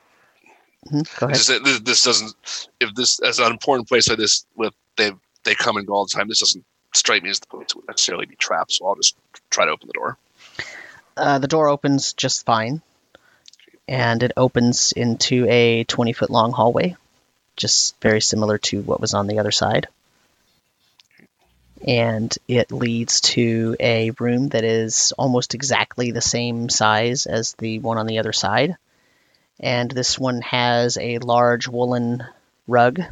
hmm, 0.90 1.19
go 1.19 1.25
ahead. 1.27 1.35
this, 1.35 1.48
this, 1.48 1.80
this 1.80 2.03
doesn't. 2.03 2.35
If 2.80 2.93
this 2.93 3.19
as 3.22 3.40
an 3.40 3.51
important 3.51 3.88
place 3.88 4.08
like 4.09 4.17
this, 4.17 4.45
with 4.56 4.74
they 4.98 5.11
they 5.43 5.56
come 5.56 5.77
and 5.77 5.88
go 5.88 5.93
all 5.93 6.06
the 6.06 6.11
time. 6.14 6.27
This 6.27 6.40
doesn't 6.42 6.66
strike 6.93 7.24
me 7.24 7.30
as 7.30 7.40
the 7.40 7.48
place 7.48 7.74
would 7.75 7.88
necessarily 7.88 8.25
be 8.25 8.35
trapped. 8.35 8.74
So 8.74 8.85
I'll 8.88 8.95
just 8.95 9.16
try 9.50 9.66
to 9.66 9.72
open 9.72 9.88
the 9.88 9.93
door. 9.93 10.17
Uh, 11.17 11.40
the 11.40 11.48
door 11.48 11.69
opens 11.69 12.11
just 12.14 12.45
fine, 12.45 12.82
and 13.88 14.22
it 14.24 14.34
opens 14.35 14.92
into 14.92 15.45
a 15.50 15.85
20 15.85 16.11
foot 16.14 16.30
long 16.30 16.51
hallway, 16.51 16.98
just 17.56 17.95
very 18.01 18.19
similar 18.19 18.58
to 18.58 18.82
what 18.82 19.00
was 19.00 19.14
on 19.14 19.27
the 19.27 19.40
other 19.40 19.51
side. 19.51 19.88
And 21.86 22.36
it 22.48 22.72
leads 22.72 23.22
to 23.22 23.76
a 23.80 24.12
room 24.20 24.50
that 24.50 24.64
is 24.64 25.14
almost 25.18 25.54
exactly 25.54 26.12
the 26.12 26.22
same 26.22 26.70
size 26.70 27.26
as 27.26 27.54
the 27.54 27.80
one 27.80 27.98
on 27.98 28.08
the 28.08 28.20
other 28.20 28.34
side. 28.34 28.78
And 29.60 29.90
this 29.90 30.18
one 30.20 30.42
has 30.42 30.98
a 30.98 31.20
large 31.20 31.68
woolen 31.68 32.24
rug 32.68 33.00
in 33.00 33.08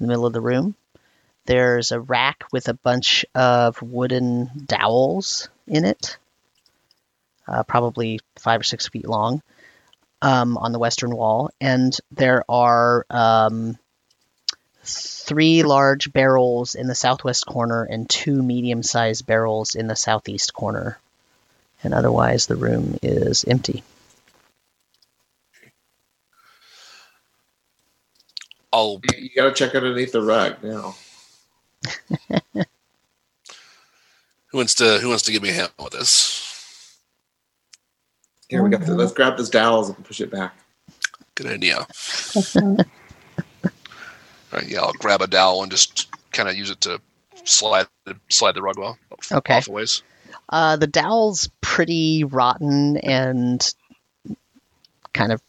the 0.00 0.06
middle 0.06 0.26
of 0.26 0.32
the 0.32 0.40
room. 0.40 0.74
There's 1.46 1.92
a 1.92 2.00
rack 2.00 2.44
with 2.52 2.68
a 2.68 2.74
bunch 2.74 3.24
of 3.34 3.80
wooden 3.80 4.50
dowels 4.66 5.48
in 5.66 5.84
it 5.84 6.18
uh, 7.48 7.62
probably 7.62 8.20
five 8.38 8.60
or 8.60 8.64
six 8.64 8.88
feet 8.88 9.08
long, 9.08 9.42
um, 10.20 10.58
on 10.58 10.72
the 10.72 10.78
western 10.78 11.14
wall, 11.14 11.50
and 11.60 11.96
there 12.12 12.44
are 12.48 13.06
um, 13.10 13.78
three 14.94 15.62
large 15.62 16.12
barrels 16.12 16.74
in 16.74 16.86
the 16.86 16.94
southwest 16.94 17.46
corner 17.46 17.84
and 17.84 18.08
two 18.08 18.42
medium-sized 18.42 19.26
barrels 19.26 19.74
in 19.74 19.86
the 19.86 19.96
southeast 19.96 20.54
corner. 20.54 20.98
And 21.82 21.94
otherwise, 21.94 22.46
the 22.46 22.56
room 22.56 22.98
is 23.02 23.44
empty. 23.44 23.82
I'll 28.72 29.00
You, 29.12 29.24
you 29.24 29.30
gotta 29.34 29.52
check 29.52 29.74
underneath 29.74 30.12
the 30.12 30.22
rug 30.22 30.62
now. 30.62 30.94
who 34.48 34.58
wants 34.58 34.74
to 34.76 34.98
who 34.98 35.08
wants 35.08 35.22
to 35.24 35.32
give 35.32 35.42
me 35.42 35.50
a 35.50 35.54
hand 35.54 35.70
with 35.78 35.92
this? 35.92 36.98
Here 38.48 38.62
we 38.62 38.70
go. 38.70 38.78
let's 38.92 39.12
grab 39.12 39.36
this 39.36 39.50
dowels 39.50 39.88
and 39.88 40.04
push 40.04 40.20
it 40.20 40.30
back. 40.30 40.54
Good 41.34 41.46
idea. 41.46 41.86
Excellent. 44.52 44.52
All 44.52 44.58
right, 44.60 44.68
yeah, 44.68 44.80
I'll 44.80 44.92
grab 44.92 45.20
a 45.22 45.26
dowel 45.26 45.62
and 45.62 45.70
just 45.70 46.08
kind 46.32 46.48
of 46.48 46.56
use 46.56 46.70
it 46.70 46.80
to 46.82 47.00
slide 47.44 47.86
slide 48.28 48.54
the 48.54 48.62
rug 48.62 48.78
well 48.78 48.98
Okay. 49.32 49.56
off 49.58 49.68
ways. 49.68 50.02
Uh, 50.48 50.76
the 50.76 50.86
dowel's 50.86 51.48
pretty 51.60 52.24
rotten 52.24 52.96
and 52.98 53.74
kind 55.12 55.32
of 55.32 55.42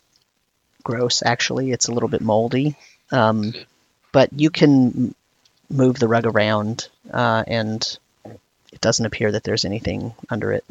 gross, 0.84 1.22
actually. 1.24 1.72
It's 1.72 1.88
a 1.88 1.92
little 1.94 2.10
bit 2.10 2.22
moldy. 2.22 2.76
Um, 3.12 3.54
but 4.12 4.30
you 4.34 4.50
can 4.50 5.14
move 5.70 6.00
the 6.00 6.08
rug 6.08 6.26
around, 6.26 6.88
uh, 7.12 7.44
and 7.48 7.98
it 8.26 8.82
doesn't 8.82 9.06
appear 9.06 9.32
that 9.32 9.44
there's 9.44 9.66
anything 9.66 10.14
under 10.30 10.52
it. 10.52 10.66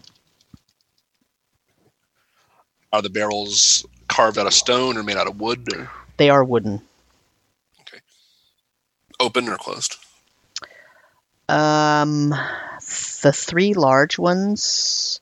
Are 2.92 3.02
the 3.02 3.10
barrels 3.10 3.86
carved 4.08 4.38
out 4.38 4.46
of 4.46 4.54
stone 4.54 4.96
or 4.96 5.02
made 5.02 5.16
out 5.16 5.26
of 5.28 5.40
wood 5.40 5.68
or 5.74 5.90
They 6.16 6.30
are 6.30 6.42
wooden. 6.42 6.80
Open 9.20 9.48
or 9.48 9.56
closed? 9.56 9.96
Um, 11.48 12.30
the 12.30 13.32
three 13.34 13.74
large 13.74 14.18
ones, 14.18 15.20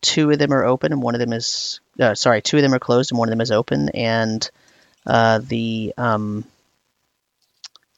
two 0.00 0.30
of 0.30 0.38
them 0.38 0.52
are 0.52 0.64
open 0.64 0.92
and 0.92 1.02
one 1.02 1.14
of 1.14 1.18
them 1.20 1.32
is 1.32 1.80
uh, 2.00 2.14
sorry, 2.14 2.40
two 2.40 2.56
of 2.56 2.62
them 2.62 2.74
are 2.74 2.78
closed 2.78 3.12
and 3.12 3.18
one 3.18 3.28
of 3.28 3.32
them 3.32 3.40
is 3.40 3.50
open, 3.50 3.88
and 3.90 4.50
uh, 5.06 5.40
the 5.42 5.92
um, 5.98 6.44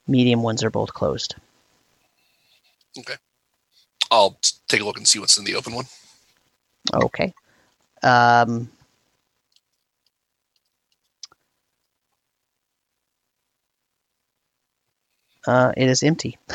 medium 0.06 0.42
ones 0.42 0.64
are 0.64 0.70
both 0.70 0.92
closed. 0.92 1.34
Okay, 2.98 3.14
I'll 4.10 4.38
take 4.68 4.80
a 4.80 4.84
look 4.84 4.96
and 4.96 5.06
see 5.06 5.18
what's 5.18 5.38
in 5.38 5.44
the 5.44 5.54
open 5.54 5.74
one. 5.74 5.86
Okay. 6.92 7.32
Um, 8.02 8.70
uh, 15.46 15.72
it 15.76 15.88
is 15.88 16.02
empty. 16.02 16.38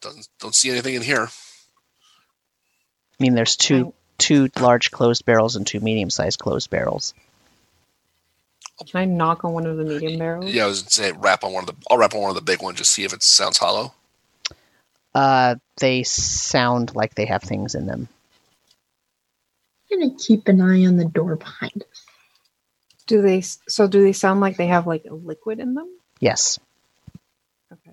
Doesn't 0.00 0.28
don't 0.38 0.54
see 0.54 0.70
anything 0.70 0.94
in 0.94 1.02
here. 1.02 1.28
I 1.28 3.22
mean, 3.22 3.34
there's 3.34 3.56
two 3.56 3.92
two 4.16 4.48
large 4.60 4.92
closed 4.92 5.24
barrels 5.24 5.56
and 5.56 5.66
two 5.66 5.80
medium-sized 5.80 6.38
closed 6.38 6.70
barrels. 6.70 7.14
Can 8.86 9.00
I 9.00 9.04
knock 9.06 9.44
on 9.44 9.52
one 9.52 9.66
of 9.66 9.76
the 9.76 9.84
medium 9.84 10.18
barrels? 10.20 10.52
Yeah, 10.52 10.64
I 10.64 10.68
was 10.68 10.82
gonna 10.82 10.90
say 10.90 11.12
wrap 11.12 11.42
on 11.42 11.52
one 11.52 11.64
of 11.64 11.66
the. 11.66 11.74
I'll 11.90 11.98
wrap 11.98 12.14
on 12.14 12.20
one 12.20 12.30
of 12.30 12.36
the 12.36 12.42
big 12.42 12.62
ones 12.62 12.78
just 12.78 12.92
see 12.92 13.04
if 13.04 13.12
it 13.12 13.24
sounds 13.24 13.58
hollow. 13.58 13.92
Uh, 15.14 15.56
they 15.78 16.04
sound 16.04 16.94
like 16.94 17.14
they 17.14 17.26
have 17.26 17.42
things 17.42 17.74
in 17.74 17.86
them. 17.86 18.08
I'm 19.90 20.00
gonna 20.00 20.14
keep 20.16 20.46
an 20.46 20.60
eye 20.60 20.86
on 20.86 20.96
the 20.96 21.06
door 21.06 21.34
behind 21.34 21.82
us. 21.90 22.07
Do 23.08 23.22
they? 23.22 23.42
So 23.68 23.88
do 23.88 24.02
they 24.04 24.14
sound 24.14 24.40
like 24.40 24.58
they 24.58 24.68
have 24.68 24.88
like 24.88 25.06
a 25.10 25.14
liquid 25.14 25.60
in 25.60 25.74
them? 25.74 25.88
Yes. 26.20 26.60
Okay. 27.72 27.92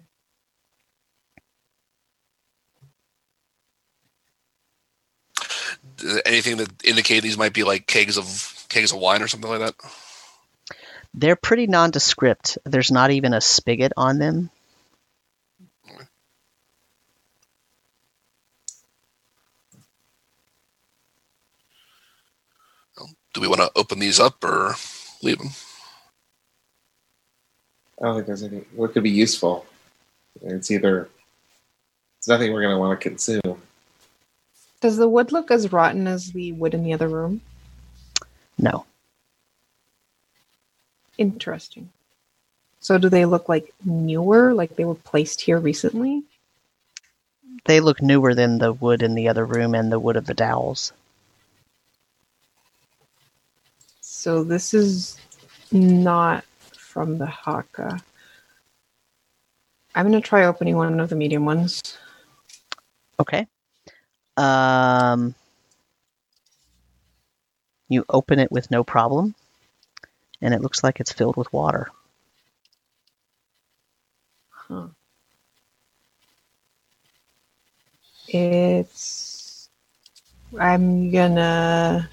Anything 6.26 6.58
that 6.58 6.70
indicate 6.86 7.22
these 7.22 7.38
might 7.38 7.54
be 7.54 7.64
like 7.64 7.88
kegs 7.88 8.18
of 8.18 8.66
kegs 8.70 8.94
of 8.94 9.00
wine 9.00 9.22
or 9.24 9.28
something 9.30 9.50
like 9.52 9.62
that. 9.62 9.76
They're 11.14 11.36
pretty 11.38 11.68
nondescript. 11.68 12.58
There's 12.66 12.92
not 12.92 13.12
even 13.12 13.34
a 13.34 13.42
spigot 13.42 13.94
on 13.98 14.20
them. 14.20 14.52
Do 23.34 23.42
we 23.42 23.48
want 23.50 23.62
to 23.62 23.72
open 23.76 24.00
these 24.00 24.20
up 24.20 24.44
or 24.44 24.76
leave 25.26 25.40
them? 25.40 25.50
I 28.02 28.06
don't 28.06 28.16
think 28.16 28.28
there's 28.28 28.44
any. 28.44 28.64
What 28.76 28.94
could 28.94 29.04
be 29.04 29.10
useful? 29.10 29.66
It's 30.42 30.72
either. 30.72 31.10
It's 32.20 32.28
nothing 32.28 32.54
we're 32.54 32.62
gonna 32.62 32.80
want 32.80 33.00
to 33.00 33.10
consume. 33.10 33.62
Does 34.82 34.98
the 34.98 35.10
wood 35.10 35.32
look 35.32 35.52
as 35.52 35.72
rotten 35.72 36.08
as 36.08 36.32
the 36.32 36.52
wood 36.52 36.74
in 36.74 36.84
the 36.84 36.94
other 36.94 37.08
room? 37.08 37.42
No. 38.58 38.86
Interesting. 41.18 41.90
So 42.80 42.98
do 42.98 43.10
they 43.10 43.26
look 43.26 43.50
like 43.50 43.74
newer, 43.84 44.54
like 44.54 44.76
they 44.76 44.86
were 44.86 44.96
placed 44.96 45.42
here 45.42 45.58
recently? 45.60 46.24
They 47.66 47.80
look 47.80 48.02
newer 48.02 48.36
than 48.36 48.60
the 48.60 48.74
wood 48.74 49.02
in 49.02 49.16
the 49.16 49.30
other 49.30 49.46
room 49.46 49.74
and 49.74 49.92
the 49.92 50.00
wood 50.00 50.18
of 50.18 50.28
the 50.28 50.36
dowels. 50.36 50.92
So 54.26 54.44
this 54.44 54.74
is 54.74 55.20
not 55.72 56.44
from 56.76 57.20
the 57.20 57.28
Haka. 57.28 58.00
I'm 59.94 60.08
gonna 60.08 60.20
try 60.20 60.46
opening 60.46 60.76
one 60.78 61.00
of 61.00 61.10
the 61.10 61.16
medium 61.16 61.46
ones. 61.46 62.00
Okay. 63.20 63.46
Um, 64.36 65.36
you 67.88 68.04
open 68.10 68.40
it 68.40 68.52
with 68.52 68.72
no 68.72 68.84
problem, 68.84 69.36
and 70.42 70.56
it 70.56 70.62
looks 70.62 70.84
like 70.84 71.00
it's 71.00 71.12
filled 71.12 71.38
with 71.38 71.54
water. 71.54 71.92
Huh. 74.50 74.88
It's. 78.28 79.70
I'm 80.60 81.12
gonna. 81.12 82.10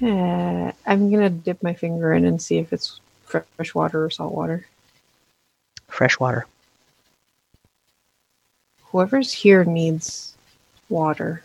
Eh, 0.00 0.72
I'm 0.86 1.10
gonna 1.10 1.28
dip 1.30 1.62
my 1.62 1.74
finger 1.74 2.12
in 2.12 2.24
and 2.24 2.40
see 2.40 2.58
if 2.58 2.72
it's 2.72 3.00
fresh 3.24 3.74
water 3.74 4.04
or 4.04 4.10
salt 4.10 4.32
water. 4.34 4.66
Fresh 5.88 6.18
water. 6.18 6.46
Whoever's 8.84 9.32
here 9.32 9.64
needs 9.64 10.34
water. 10.88 11.42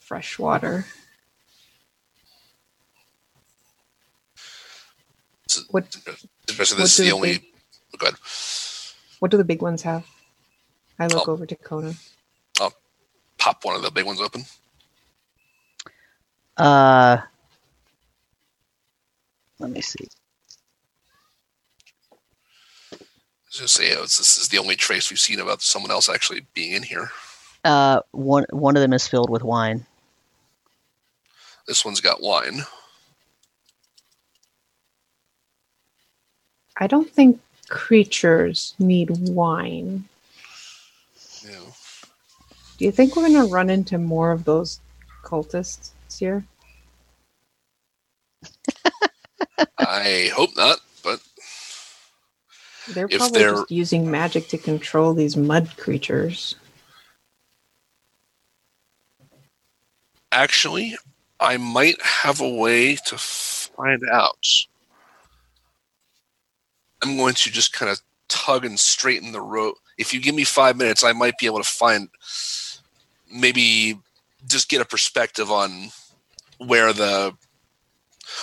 Fresh 0.00 0.38
water. 0.38 0.86
So- 5.48 5.62
What 5.70 5.94
Especially 6.48 6.78
this 6.82 6.92
is 6.92 6.96
do 6.96 7.02
the 7.04 7.08
they- 7.08 7.12
only. 7.14 7.52
Go 7.96 8.06
ahead. 8.06 8.18
what 9.18 9.30
do 9.30 9.36
the 9.36 9.44
big 9.44 9.62
ones 9.62 9.82
have? 9.82 10.06
I 10.98 11.06
look 11.06 11.28
Oh. 11.28 11.32
over 11.32 11.46
to 11.46 11.56
Kona. 11.56 11.94
Pop 13.38 13.64
one 13.64 13.76
of 13.76 13.82
the 13.82 13.90
big 13.90 14.04
ones 14.04 14.20
open. 14.20 14.44
Uh, 16.56 17.18
let 19.58 19.70
me 19.70 19.80
see. 19.80 20.08
Just 23.50 23.74
say 23.74 23.86
it's, 23.86 24.18
this 24.18 24.38
is 24.38 24.48
the 24.48 24.58
only 24.58 24.76
trace 24.76 25.10
we've 25.10 25.18
seen 25.18 25.40
about 25.40 25.62
someone 25.62 25.90
else 25.90 26.08
actually 26.08 26.46
being 26.54 26.72
in 26.72 26.82
here. 26.82 27.10
Uh, 27.64 28.00
one 28.12 28.46
one 28.50 28.76
of 28.76 28.82
them 28.82 28.92
is 28.92 29.08
filled 29.08 29.30
with 29.30 29.42
wine. 29.42 29.84
This 31.66 31.84
one's 31.84 32.00
got 32.00 32.22
wine. 32.22 32.62
I 36.76 36.86
don't 36.86 37.10
think 37.10 37.40
creatures 37.68 38.74
need 38.78 39.10
wine. 39.10 40.04
Yeah. 41.44 41.70
Do 42.78 42.84
you 42.84 42.92
think 42.92 43.16
we're 43.16 43.28
gonna 43.28 43.46
run 43.46 43.70
into 43.70 43.98
more 43.98 44.30
of 44.30 44.44
those 44.44 44.80
cultists 45.24 45.90
here? 46.16 46.44
I 49.78 50.30
hope 50.34 50.50
not, 50.56 50.78
but 51.02 51.20
They're 52.88 53.08
probably 53.08 53.40
they're- 53.40 53.52
just 53.54 53.70
using 53.70 54.10
magic 54.10 54.48
to 54.48 54.58
control 54.58 55.12
these 55.14 55.36
mud 55.36 55.76
creatures. 55.76 56.54
actually, 60.30 60.96
I 61.40 61.56
might 61.56 62.00
have 62.02 62.40
a 62.40 62.48
way 62.48 62.96
to 63.06 63.18
find 63.18 64.02
out. 64.12 64.46
I'm 67.02 67.16
going 67.16 67.34
to 67.34 67.50
just 67.50 67.72
kind 67.72 67.90
of 67.90 68.00
tug 68.28 68.64
and 68.64 68.78
straighten 68.78 69.32
the 69.32 69.40
rope. 69.40 69.76
If 69.96 70.12
you 70.12 70.20
give 70.20 70.34
me 70.34 70.44
five 70.44 70.76
minutes, 70.76 71.02
I 71.02 71.12
might 71.12 71.38
be 71.38 71.46
able 71.46 71.58
to 71.62 71.64
find 71.68 72.08
maybe 73.32 73.98
just 74.46 74.68
get 74.68 74.80
a 74.80 74.84
perspective 74.84 75.50
on 75.50 75.90
where 76.58 76.92
the 76.92 77.34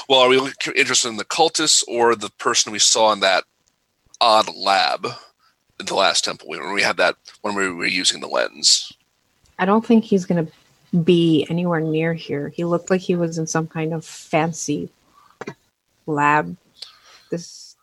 well, 0.10 0.20
are 0.20 0.30
we 0.30 0.40
interested 0.76 1.10
in 1.10 1.18
the 1.18 1.26
cultists 1.26 1.84
or 1.88 2.16
the 2.16 2.30
person 2.32 2.72
we 2.72 2.80
saw 2.80 3.12
in 3.14 3.20
that 3.22 3.44
odd 4.20 4.54
lab 4.56 5.06
in 5.80 5.86
the 5.86 5.96
last 5.96 6.24
temple 6.24 6.50
when 6.50 6.74
we 6.74 6.82
had 6.82 6.98
that 6.98 7.16
when 7.42 7.56
we 7.56 7.70
were 7.70 7.86
using 7.86 8.22
the 8.22 8.28
lens? 8.28 8.92
I 9.60 9.66
don't 9.66 9.86
think 9.86 10.04
he's 10.04 10.26
going 10.26 10.46
to 10.46 10.98
be 10.98 11.46
anywhere 11.50 11.80
near 11.80 12.14
here. 12.14 12.50
He 12.50 12.66
looked 12.66 12.90
like 12.90 13.02
he 13.02 13.16
was 13.16 13.38
in 13.38 13.48
some 13.48 13.68
kind 13.68 13.94
of 13.94 14.06
fancy 14.06 14.90
lab. 16.06 16.56
This 17.30 17.76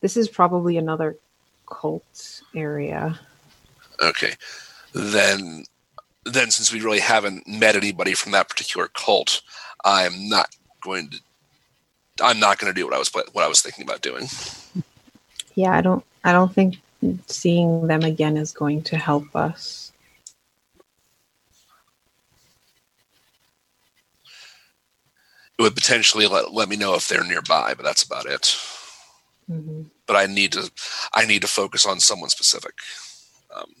this 0.00 0.16
is 0.16 0.28
probably 0.28 0.76
another 0.76 1.16
cult 1.66 2.42
area. 2.54 3.18
Okay, 4.00 4.34
then 4.92 5.64
then 6.24 6.50
since 6.50 6.72
we 6.72 6.80
really 6.80 7.00
haven't 7.00 7.46
met 7.48 7.76
anybody 7.76 8.14
from 8.14 8.32
that 8.32 8.48
particular 8.48 8.88
cult, 8.88 9.42
I'm 9.84 10.28
not 10.28 10.48
going 10.82 11.10
to. 11.10 11.18
I'm 12.22 12.40
not 12.40 12.58
going 12.58 12.72
to 12.72 12.78
do 12.78 12.86
what 12.86 12.94
I 12.94 12.98
was 12.98 13.10
what 13.32 13.44
I 13.44 13.48
was 13.48 13.62
thinking 13.62 13.84
about 13.84 14.02
doing. 14.02 14.28
Yeah, 15.56 15.72
I 15.72 15.82
don't 15.82 16.04
I 16.24 16.32
don't 16.32 16.54
think 16.54 16.76
seeing 17.28 17.86
them 17.88 18.04
again 18.04 18.36
is 18.36 18.52
going 18.52 18.82
to 18.84 18.98
help 18.98 19.34
us. 19.36 19.92
It 25.58 25.62
would 25.62 25.76
potentially 25.76 26.26
let, 26.26 26.52
let 26.52 26.68
me 26.68 26.76
know 26.76 26.94
if 26.94 27.08
they're 27.08 27.24
nearby, 27.24 27.74
but 27.76 27.84
that's 27.84 28.02
about 28.04 28.26
it. 28.26 28.56
hmm 29.48 29.82
But 30.06 30.16
I 30.16 30.26
need 30.26 30.52
to 30.52 30.70
I 31.14 31.26
need 31.26 31.42
to 31.42 31.48
focus 31.48 31.86
on 31.86 32.00
someone 32.00 32.30
specific. 32.30 32.74
Um, 33.56 33.72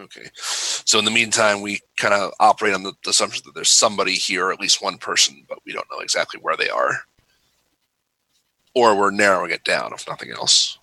okay. 0.00 0.28
So 0.34 0.98
in 0.98 1.04
the 1.04 1.10
meantime, 1.10 1.60
we 1.60 1.80
kind 1.96 2.14
of 2.14 2.32
operate 2.40 2.74
on 2.74 2.82
the, 2.82 2.92
the 3.04 3.10
assumption 3.10 3.42
that 3.46 3.54
there's 3.54 3.68
somebody 3.70 4.14
here, 4.14 4.50
at 4.50 4.60
least 4.60 4.82
one 4.82 4.98
person, 4.98 5.44
but 5.48 5.58
we 5.64 5.72
don't 5.72 5.86
know 5.90 6.00
exactly 6.00 6.40
where 6.40 6.56
they 6.56 6.68
are. 6.68 7.00
Or 8.74 8.96
we're 8.96 9.10
narrowing 9.10 9.50
it 9.50 9.64
down, 9.64 9.92
if 9.92 10.06
nothing 10.08 10.30
else. 10.30 10.78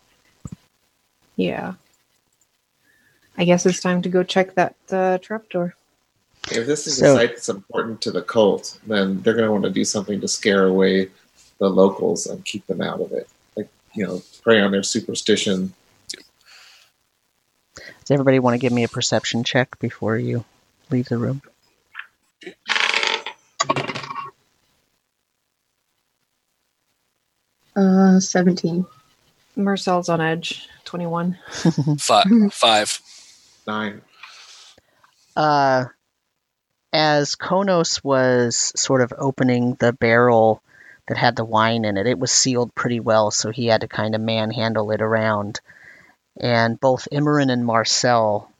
Yeah. 1.35 1.73
I 3.37 3.45
guess 3.45 3.65
it's 3.65 3.81
time 3.81 4.01
to 4.01 4.09
go 4.09 4.23
check 4.23 4.55
that 4.55 4.75
uh, 4.91 5.19
trapdoor. 5.19 5.75
If 6.51 6.65
this 6.65 6.87
is 6.87 6.97
So- 6.97 7.13
a 7.13 7.17
site 7.17 7.29
that's 7.31 7.49
important 7.49 8.01
to 8.01 8.11
the 8.11 8.21
cult, 8.21 8.79
then 8.87 9.21
they're 9.21 9.33
going 9.33 9.45
to 9.45 9.51
want 9.51 9.63
to 9.65 9.69
do 9.69 9.85
something 9.85 10.19
to 10.21 10.27
scare 10.27 10.65
away 10.65 11.09
the 11.59 11.69
locals 11.69 12.27
and 12.27 12.43
keep 12.45 12.65
them 12.67 12.81
out 12.81 13.01
of 13.01 13.11
it. 13.11 13.27
Like, 13.55 13.69
you 13.93 14.05
know, 14.05 14.21
prey 14.43 14.61
on 14.61 14.71
their 14.71 14.83
superstition. 14.83 15.73
Does 18.07 18.13
everybody 18.13 18.39
want 18.39 18.53
to 18.53 18.57
give 18.57 18.71
me 18.71 18.85
a 18.85 18.87
perception 18.87 19.43
check 19.43 19.77
before 19.79 20.17
you 20.17 20.45
leave 20.89 21.09
the 21.09 21.17
room? 21.17 21.41
Uh, 27.75 28.21
17. 28.21 28.85
Marcel's 29.57 30.07
on 30.07 30.21
edge. 30.21 30.69
21. 30.85 31.37
Five, 31.99 32.53
five. 32.53 33.01
Nine. 33.67 34.01
Uh, 35.35 35.87
as 36.93 37.35
Konos 37.35 38.01
was 38.05 38.71
sort 38.77 39.01
of 39.01 39.11
opening 39.17 39.73
the 39.73 39.91
barrel 39.91 40.63
that 41.09 41.17
had 41.17 41.35
the 41.35 41.43
wine 41.43 41.83
in 41.83 41.97
it, 41.97 42.07
it 42.07 42.17
was 42.17 42.31
sealed 42.31 42.73
pretty 42.73 43.01
well, 43.01 43.31
so 43.31 43.51
he 43.51 43.65
had 43.65 43.81
to 43.81 43.89
kind 43.89 44.15
of 44.15 44.21
manhandle 44.21 44.91
it 44.91 45.01
around. 45.01 45.59
And 46.39 46.79
both 46.79 47.07
Imran 47.11 47.51
and 47.51 47.65
Marcel 47.65 48.51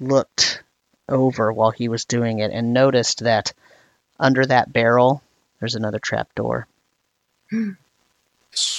looked 0.00 0.62
over 1.08 1.52
while 1.52 1.70
he 1.70 1.88
was 1.88 2.04
doing 2.04 2.38
it 2.38 2.50
and 2.50 2.72
noticed 2.72 3.20
that 3.24 3.52
under 4.18 4.44
that 4.46 4.72
barrel, 4.72 5.22
there's 5.60 5.74
another 5.74 5.98
trap 5.98 6.34
door. 6.34 6.66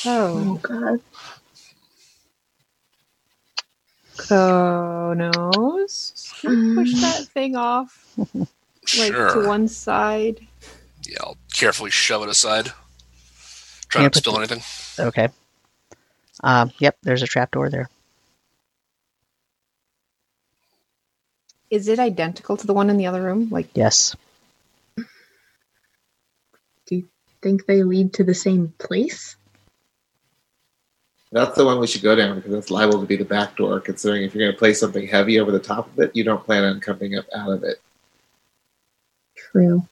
Oh, 0.05 0.59
Oh, 0.59 0.59
God. 0.61 0.99
Konos. 5.19 6.41
Can 6.41 6.75
push 6.75 6.93
that 7.01 7.25
thing 7.33 7.55
off? 7.55 8.05
Like 8.97 9.13
sure. 9.13 9.33
to 9.41 9.47
one 9.47 9.67
side. 9.67 10.39
Yeah, 11.07 11.17
I'll 11.21 11.37
carefully 11.53 11.91
shove 11.91 12.23
it 12.23 12.29
aside. 12.29 12.71
Try 13.87 14.01
not 14.03 14.13
to 14.13 14.19
spill 14.19 14.33
the- 14.33 14.39
anything. 14.39 14.61
Okay. 14.99 15.29
Um, 16.43 16.71
yep, 16.79 16.97
there's 17.03 17.23
a 17.23 17.27
trap 17.27 17.51
door 17.51 17.69
there. 17.69 17.89
Is 21.69 21.87
it 21.87 21.99
identical 21.99 22.57
to 22.57 22.67
the 22.67 22.73
one 22.73 22.89
in 22.89 22.97
the 22.97 23.07
other 23.07 23.21
room? 23.21 23.49
Like, 23.49 23.69
Yes. 23.75 24.15
Do 26.87 26.95
you 26.95 27.09
think 27.41 27.65
they 27.65 27.83
lead 27.83 28.13
to 28.13 28.23
the 28.23 28.33
same 28.33 28.73
place? 28.79 29.35
That's 31.31 31.55
the 31.55 31.65
one 31.65 31.79
we 31.79 31.85
should 31.85 32.01
go 32.01 32.15
down 32.15 32.37
because 32.37 32.53
it's 32.53 32.71
liable 32.71 32.99
to 32.99 33.05
be 33.05 33.15
the 33.15 33.23
back 33.23 33.55
door, 33.55 33.79
considering 33.79 34.23
if 34.23 34.33
you're 34.33 34.45
going 34.45 34.53
to 34.53 34.57
place 34.57 34.79
something 34.79 35.07
heavy 35.07 35.39
over 35.39 35.51
the 35.51 35.59
top 35.59 35.87
of 35.87 35.99
it, 35.99 36.15
you 36.15 36.23
don't 36.23 36.43
plan 36.43 36.63
on 36.63 36.79
coming 36.79 37.15
up 37.15 37.25
out 37.35 37.51
of 37.51 37.63
it. 37.63 37.79
True. 39.37 39.87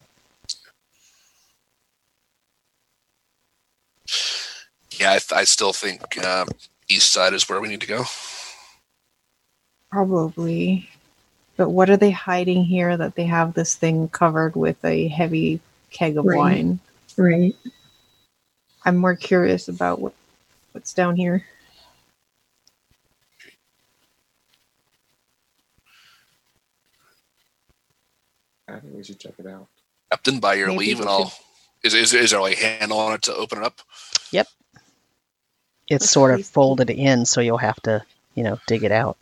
Yeah, 5.00 5.12
I, 5.12 5.20
th- 5.20 5.34
I 5.34 5.44
still 5.44 5.74
think 5.74 6.24
um, 6.26 6.48
east 6.90 7.12
side 7.14 7.34
is 7.34 7.48
where 7.48 7.62
we 7.62 7.68
need 7.68 7.82
to 7.82 7.88
go. 7.88 8.06
probably. 9.92 10.90
But 11.58 11.72
what 11.72 11.90
are 11.90 11.98
they 11.98 12.12
hiding 12.12 12.66
here 12.66 12.98
that 12.98 13.16
they 13.16 13.26
have 13.26 13.54
this 13.56 13.76
thing 13.76 14.10
covered 14.10 14.56
with 14.56 14.84
a 14.86 15.10
heavy 15.10 15.62
keg 15.92 16.18
of 16.18 16.26
Right. 16.26 16.38
wine? 16.38 16.80
Right. 17.18 17.56
I'm 18.86 18.98
more 18.98 19.16
curious 19.16 19.68
about 19.68 20.00
what 20.00 20.14
what's 20.74 20.94
down 20.94 21.16
here. 21.18 21.46
I 28.68 28.80
think 28.80 28.96
we 28.96 29.04
should 29.04 29.20
check 29.20 29.34
it 29.40 29.48
out. 29.48 29.68
Captain, 30.12 30.40
by 30.40 30.56
your 30.56 30.70
Maybe 30.70 30.80
leave, 30.80 31.00
and 31.02 31.10
I'll. 31.10 31.34
Is, 31.84 31.94
is, 31.94 32.14
is 32.14 32.32
there 32.32 32.42
like 32.42 32.58
a 32.62 32.66
handle 32.66 33.00
on 33.00 33.14
it 33.14 33.24
to 33.24 33.36
open 33.36 33.60
it 33.60 33.64
up? 33.64 33.82
Yep. 34.32 34.48
It's 35.90 36.04
That's 36.04 36.12
sort 36.12 36.32
of 36.34 36.46
folded 36.46 36.90
in, 36.90 37.26
so 37.26 37.42
you'll 37.42 37.58
have 37.58 37.82
to, 37.84 38.04
you 38.36 38.44
know, 38.44 38.60
dig 38.68 38.84
it 38.84 38.92
out. 38.92 39.18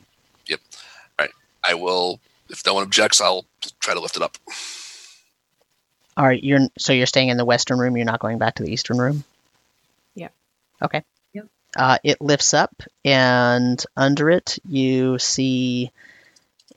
I 1.67 1.73
will. 1.73 2.19
If 2.49 2.65
no 2.65 2.73
one 2.73 2.83
objects, 2.83 3.21
I'll 3.21 3.45
try 3.79 3.93
to 3.93 3.99
lift 3.99 4.15
it 4.15 4.21
up. 4.21 4.37
All 6.17 6.25
right, 6.25 6.41
you're 6.41 6.61
so 6.77 6.93
you're 6.93 7.05
staying 7.05 7.29
in 7.29 7.37
the 7.37 7.45
western 7.45 7.79
room. 7.79 7.97
You're 7.97 8.05
not 8.05 8.19
going 8.19 8.37
back 8.37 8.55
to 8.55 8.63
the 8.63 8.71
eastern 8.71 8.97
room. 8.97 9.23
Yeah. 10.13 10.29
Okay. 10.81 11.03
Yep. 11.33 11.47
Uh, 11.75 11.97
it 12.03 12.21
lifts 12.21 12.53
up, 12.53 12.83
and 13.03 13.83
under 13.97 14.29
it 14.29 14.57
you 14.67 15.19
see 15.19 15.91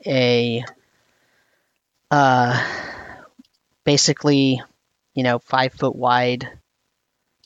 a 0.07 0.65
uh, 2.11 2.67
basically, 3.85 4.61
you 5.15 5.23
know, 5.23 5.39
five 5.39 5.73
foot 5.73 5.95
wide 5.95 6.49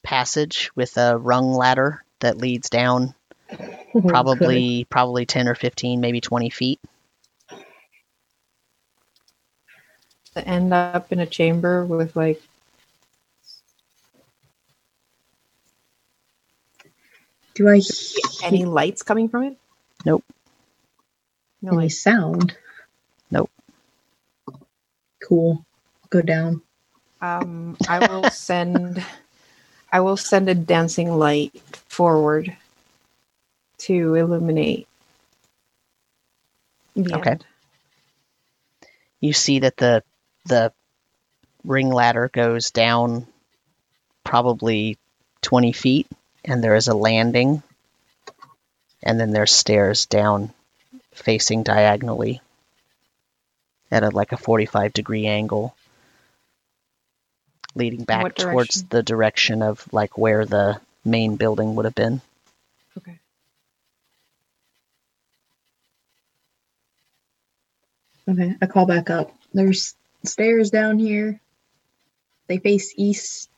passage 0.03 0.71
with 0.75 0.97
a 0.97 1.19
rung 1.19 1.53
ladder 1.53 2.03
that 2.21 2.39
leads 2.39 2.71
down 2.71 3.15
Oh, 3.95 4.01
probably 4.01 4.87
probably 4.89 5.27
10 5.27 5.49
or 5.49 5.55
15 5.55 6.01
maybe 6.01 6.23
20 6.23 6.49
feet 6.49 6.81
To 10.35 10.47
end 10.49 10.73
up 10.75 11.13
in 11.13 11.21
a 11.21 11.27
chamber 11.27 11.85
with 11.85 12.17
like 12.17 12.43
Do 17.55 17.69
I 17.69 17.79
hear 17.79 18.25
any 18.43 18.65
lights 18.65 19.03
coming 19.03 19.29
from 19.29 19.45
it? 19.45 19.59
Nope. 20.05 20.25
No 21.63 21.73
any 21.75 21.89
sound? 21.91 22.57
Nope. 23.31 23.51
Cool. 25.23 25.65
Go 26.11 26.23
down. 26.23 26.63
Um, 27.21 27.79
I 27.89 28.01
will 28.01 28.29
send. 28.31 29.05
I 29.93 30.01
will 30.01 30.17
send 30.17 30.49
a 30.49 30.55
dancing 30.55 31.17
light 31.17 31.53
forward 31.89 32.57
to 33.79 34.15
illuminate. 34.15 34.89
the 36.97 37.15
Okay. 37.15 37.31
end. 37.33 37.45
you 39.21 39.35
see 39.35 39.61
that 39.61 39.79
the 39.79 40.05
the 40.47 40.73
ring 41.65 41.91
ladder 41.91 42.29
goes 42.33 42.71
down 42.71 43.27
probably 44.25 44.99
20 45.43 45.73
feet 45.73 46.07
and 46.45 46.63
there 46.63 46.75
is 46.75 46.89
a 46.89 46.95
landing 46.95 47.63
and 49.03 49.19
then 49.19 49.31
there's 49.31 49.53
stairs 49.53 50.07
down 50.07 50.53
facing 51.13 51.63
diagonally 51.63 52.41
at 53.91 54.03
a 54.03 54.11
like 54.11 54.33
a 54.33 54.37
45 54.37 54.93
degree 54.93 55.27
angle 55.27 55.75
leading 57.75 58.05
back 58.05 58.35
towards 58.35 58.83
the 58.85 59.03
direction 59.03 59.63
of 59.63 59.87
like 59.93 60.19
where 60.19 60.45
the 60.45 60.81
main 61.05 61.37
building 61.37 61.75
would 61.75 61.85
have 61.85 61.95
been 61.95 62.21
Okay. 62.99 63.19
Okay, 68.29 68.55
I 68.61 68.67
call 68.67 68.87
back 68.87 69.11
up. 69.11 69.33
There's 69.53 69.95
stairs 70.25 70.71
down 70.71 70.99
here. 70.99 71.41
They 72.47 72.59
face 72.59 72.95
east. 72.97 73.51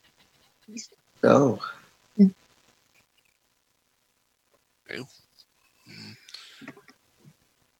Oh. 1.23 1.59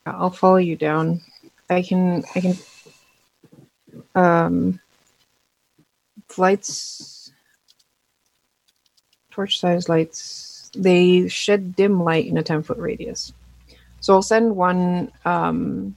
I'll 0.06 0.30
follow 0.30 0.58
you 0.58 0.76
down. 0.76 1.22
I 1.70 1.82
can 1.82 2.24
I 2.36 2.42
can 2.42 2.58
um 4.14 4.80
lights 6.38 7.32
torch 9.32 9.60
size 9.60 9.90
lights 9.90 10.72
they 10.76 11.28
shed 11.28 11.76
dim 11.76 12.04
light 12.04 12.28
in 12.28 12.38
a 12.38 12.44
10 12.44 12.64
foot 12.64 12.78
radius. 12.78 13.34
So 14.00 14.14
I'll 14.14 14.22
send 14.22 14.56
one 14.56 15.12
um 15.26 15.96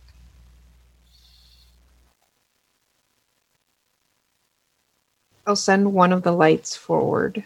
I'll 5.48 5.56
send 5.56 5.94
one 5.94 6.12
of 6.12 6.22
the 6.22 6.32
lights 6.32 6.76
forward 6.76 7.42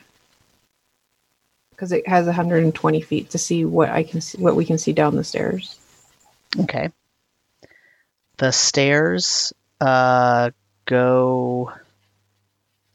because 1.71 1.93
it 1.93 2.09
has 2.09 2.27
120 2.27 3.01
feet 3.01 3.31
to 3.31 3.39
see 3.39 3.65
what 3.65 3.91
I 3.91 4.03
can 4.03 4.21
see 4.21 4.43
what 4.43 4.57
we 4.57 4.65
can 4.65 4.77
see 4.77 4.93
down 4.93 5.15
the 5.15 5.23
stairs. 5.23 5.79
Okay. 6.59 6.91
The 8.39 8.51
stairs 8.51 9.53
uh, 9.81 10.51
go. 10.85 11.73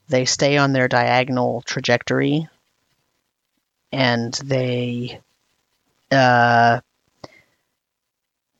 They 0.09 0.25
stay 0.25 0.57
on 0.57 0.73
their 0.73 0.89
diagonal 0.89 1.61
trajectory, 1.61 2.49
and 3.93 4.33
they 4.33 5.21
uh, 6.11 6.81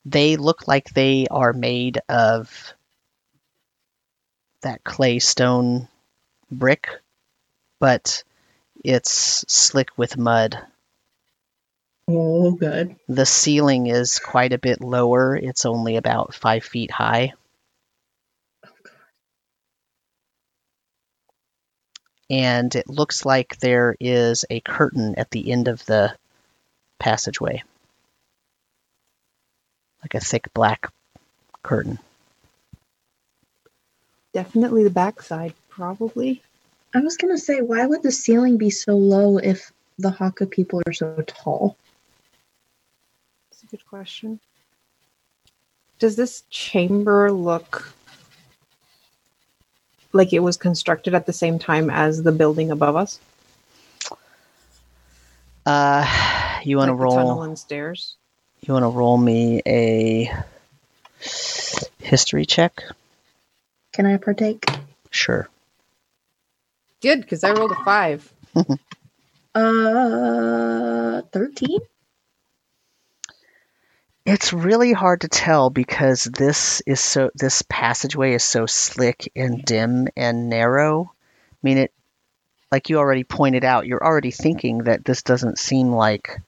they 0.06 0.38
look 0.38 0.66
like 0.66 0.92
they 0.92 1.27
are 1.30 1.51
made 1.51 2.00
of 2.08 2.74
that 4.61 4.85
clay 4.85 5.19
stone 5.19 5.90
brick, 6.51 6.90
but 7.80 8.24
it's 8.84 9.45
slick 9.48 9.98
with 9.98 10.17
mud. 10.17 10.58
Oh, 12.09 12.51
good. 12.51 12.95
The 13.09 13.26
ceiling 13.26 13.88
is 13.88 14.19
quite 14.19 14.53
a 14.53 14.58
bit 14.58 14.80
lower. 14.80 15.35
It's 15.35 15.66
only 15.66 15.98
about 15.98 16.34
five 16.34 16.64
feet 16.64 16.90
high. 16.90 17.34
Oh, 18.66 18.69
God. 18.84 18.93
And 22.30 22.76
it 22.76 22.88
looks 22.88 23.26
like 23.26 23.58
there 23.59 23.95
is 24.00 24.45
a 24.50 24.61
curtain 24.61 25.16
at 25.17 25.32
the 25.32 25.51
end 25.51 25.67
of 25.67 25.85
the 25.85 26.16
passageway. 26.98 27.64
Like 30.01 30.14
a 30.14 30.22
thick 30.22 30.53
black 30.53 30.92
curtain. 31.61 32.00
Definitely 34.34 34.84
the 34.84 34.90
backside, 34.90 35.53
probably. 35.77 36.41
I 36.95 36.99
was 36.99 37.17
gonna 37.17 37.38
say, 37.38 37.61
why 37.61 37.85
would 37.85 38.01
the 38.01 38.11
ceiling 38.11 38.57
be 38.57 38.72
so 38.72 38.97
low 38.97 39.38
if 39.38 39.72
the 39.99 40.09
Haka 40.09 40.47
people 40.47 40.81
are 40.88 40.93
so 40.93 41.23
tall? 41.27 41.77
That's 43.51 43.64
a 43.64 43.67
good 43.67 43.85
question. 43.85 44.39
Does 45.99 46.15
this 46.15 46.43
chamber 46.49 47.31
look 47.31 47.93
like 50.14 50.33
it 50.33 50.39
was 50.39 50.57
constructed 50.57 51.14
at 51.14 51.27
the 51.27 51.33
same 51.33 51.59
time 51.59 51.89
as 51.89 52.23
the 52.23 52.31
building 52.31 52.72
above 52.72 52.95
us? 52.95 53.19
Uh, 55.65 56.06
you 56.64 56.77
want 56.77 56.89
to 56.89 56.95
like 56.95 57.09
the 57.09 57.15
tunnel 57.15 57.43
and 57.43 57.59
stairs? 57.59 58.15
You 58.61 58.73
want 58.73 58.83
to 58.83 58.89
roll 58.89 59.17
me 59.17 59.61
a 59.67 60.33
history 61.99 62.45
check? 62.45 62.83
Can 63.91 64.06
I 64.06 64.17
partake? 64.17 64.65
Sure. 65.11 65.47
Good, 67.01 67.22
because 67.22 67.43
I 67.43 67.51
rolled 67.51 67.72
a 67.72 67.84
five. 67.84 68.32
Uh, 69.56 71.24
thirteen. 71.32 71.80
It's 74.24 74.53
really 74.53 74.93
hard 74.93 75.22
to 75.22 75.27
tell 75.27 75.72
because 75.72 76.26
this 76.26 76.82
is 76.85 77.00
so 77.00 77.32
this 77.34 77.64
passageway 77.67 78.34
is 78.34 78.43
so 78.43 78.67
slick 78.67 79.32
and 79.35 79.64
dim 79.64 80.09
and 80.16 80.48
narrow. 80.48 81.11
I 81.16 81.58
mean 81.64 81.80
it 81.80 81.92
like 82.72 82.90
you 82.90 83.00
already 83.00 83.24
pointed 83.24 83.64
out, 83.64 83.88
you're 83.88 84.03
already 84.03 84.32
thinking 84.32 84.80
that 84.84 85.03
this 85.03 85.24
doesn't 85.24 85.58
seem 85.58 85.92
like 85.92 86.40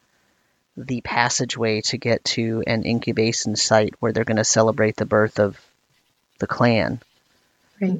the 0.77 1.01
passageway 1.01 1.81
to 1.81 1.97
get 1.97 2.23
to 2.25 2.63
an 2.67 2.85
incubation 2.85 3.55
site 3.55 3.95
where 3.99 4.11
they're 4.11 4.23
going 4.23 4.37
to 4.37 4.43
celebrate 4.43 4.97
the 4.97 5.05
birth 5.05 5.39
of 5.39 5.59
the 6.39 6.47
clan. 6.47 7.01
Right. 7.81 7.97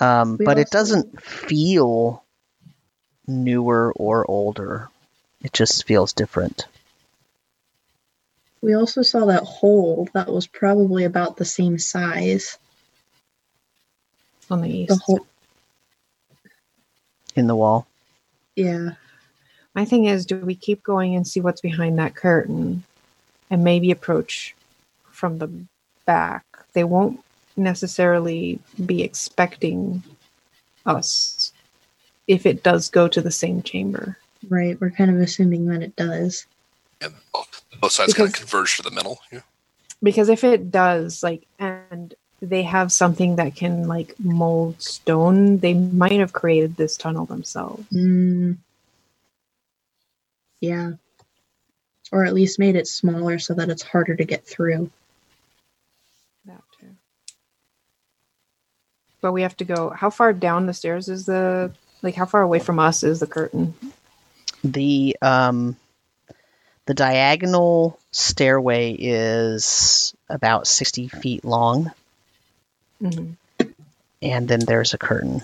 Um, 0.00 0.36
but 0.36 0.58
it 0.58 0.70
doesn't 0.70 1.22
feel 1.22 2.24
newer 3.26 3.92
or 3.96 4.28
older. 4.28 4.88
It 5.42 5.52
just 5.52 5.86
feels 5.86 6.12
different. 6.12 6.66
We 8.60 8.74
also 8.74 9.02
saw 9.02 9.26
that 9.26 9.42
hole 9.42 10.08
that 10.14 10.28
was 10.28 10.46
probably 10.46 11.04
about 11.04 11.36
the 11.36 11.44
same 11.44 11.78
size. 11.78 12.58
On 14.50 14.60
the 14.60 14.70
east. 14.70 14.88
The 14.88 14.96
whole, 14.96 15.26
in 17.34 17.46
the 17.46 17.56
wall. 17.56 17.86
yeah. 18.56 18.90
My 19.74 19.84
thing 19.84 20.04
is, 20.04 20.24
do 20.24 20.36
we 20.36 20.54
keep 20.54 20.84
going 20.84 21.16
and 21.16 21.26
see 21.26 21.40
what's 21.40 21.60
behind 21.60 21.98
that 21.98 22.14
curtain 22.14 22.84
and 23.50 23.64
maybe 23.64 23.90
approach 23.90 24.54
from 25.10 25.38
the 25.38 25.50
back? 26.06 26.44
They 26.74 26.84
won't 26.84 27.23
necessarily 27.56 28.58
be 28.84 29.02
expecting 29.02 30.02
us 30.86 31.52
if 32.26 32.46
it 32.46 32.62
does 32.62 32.88
go 32.88 33.08
to 33.08 33.20
the 33.20 33.30
same 33.30 33.62
chamber. 33.62 34.18
Right. 34.48 34.80
We're 34.80 34.90
kind 34.90 35.10
of 35.10 35.18
assuming 35.18 35.66
that 35.66 35.82
it 35.82 35.96
does. 35.96 36.46
And 37.00 37.14
both, 37.32 37.64
both 37.80 37.92
sides 37.92 38.14
kind 38.14 38.28
of 38.28 38.34
converge 38.34 38.76
to 38.76 38.82
the 38.82 38.90
middle. 38.90 39.20
Yeah. 39.32 39.40
Because 40.02 40.28
if 40.28 40.44
it 40.44 40.70
does, 40.70 41.22
like, 41.22 41.46
and 41.58 42.14
they 42.42 42.62
have 42.62 42.92
something 42.92 43.36
that 43.36 43.56
can, 43.56 43.88
like, 43.88 44.14
mold 44.18 44.82
stone, 44.82 45.58
they 45.58 45.74
might 45.74 46.20
have 46.20 46.32
created 46.32 46.76
this 46.76 46.96
tunnel 46.96 47.24
themselves. 47.24 47.86
Mm. 47.90 48.58
Yeah. 50.60 50.92
Or 52.12 52.24
at 52.24 52.34
least 52.34 52.58
made 52.58 52.76
it 52.76 52.86
smaller 52.86 53.38
so 53.38 53.54
that 53.54 53.70
it's 53.70 53.82
harder 53.82 54.14
to 54.14 54.24
get 54.24 54.44
through. 54.44 54.90
That 56.44 56.62
too. 56.78 56.86
But 59.24 59.32
we 59.32 59.40
have 59.40 59.56
to 59.56 59.64
go. 59.64 59.88
How 59.88 60.10
far 60.10 60.34
down 60.34 60.66
the 60.66 60.74
stairs 60.74 61.08
is 61.08 61.24
the 61.24 61.72
like? 62.02 62.14
How 62.14 62.26
far 62.26 62.42
away 62.42 62.58
from 62.58 62.78
us 62.78 63.02
is 63.02 63.20
the 63.20 63.26
curtain? 63.26 63.72
The 64.62 65.16
um, 65.22 65.78
the 66.84 66.92
diagonal 66.92 67.98
stairway 68.10 68.92
is 68.92 70.14
about 70.28 70.66
sixty 70.66 71.08
feet 71.08 71.42
long, 71.42 71.90
Mhm. 73.00 73.36
and 74.20 74.46
then 74.46 74.60
there's 74.60 74.92
a 74.92 74.98
curtain. 74.98 75.40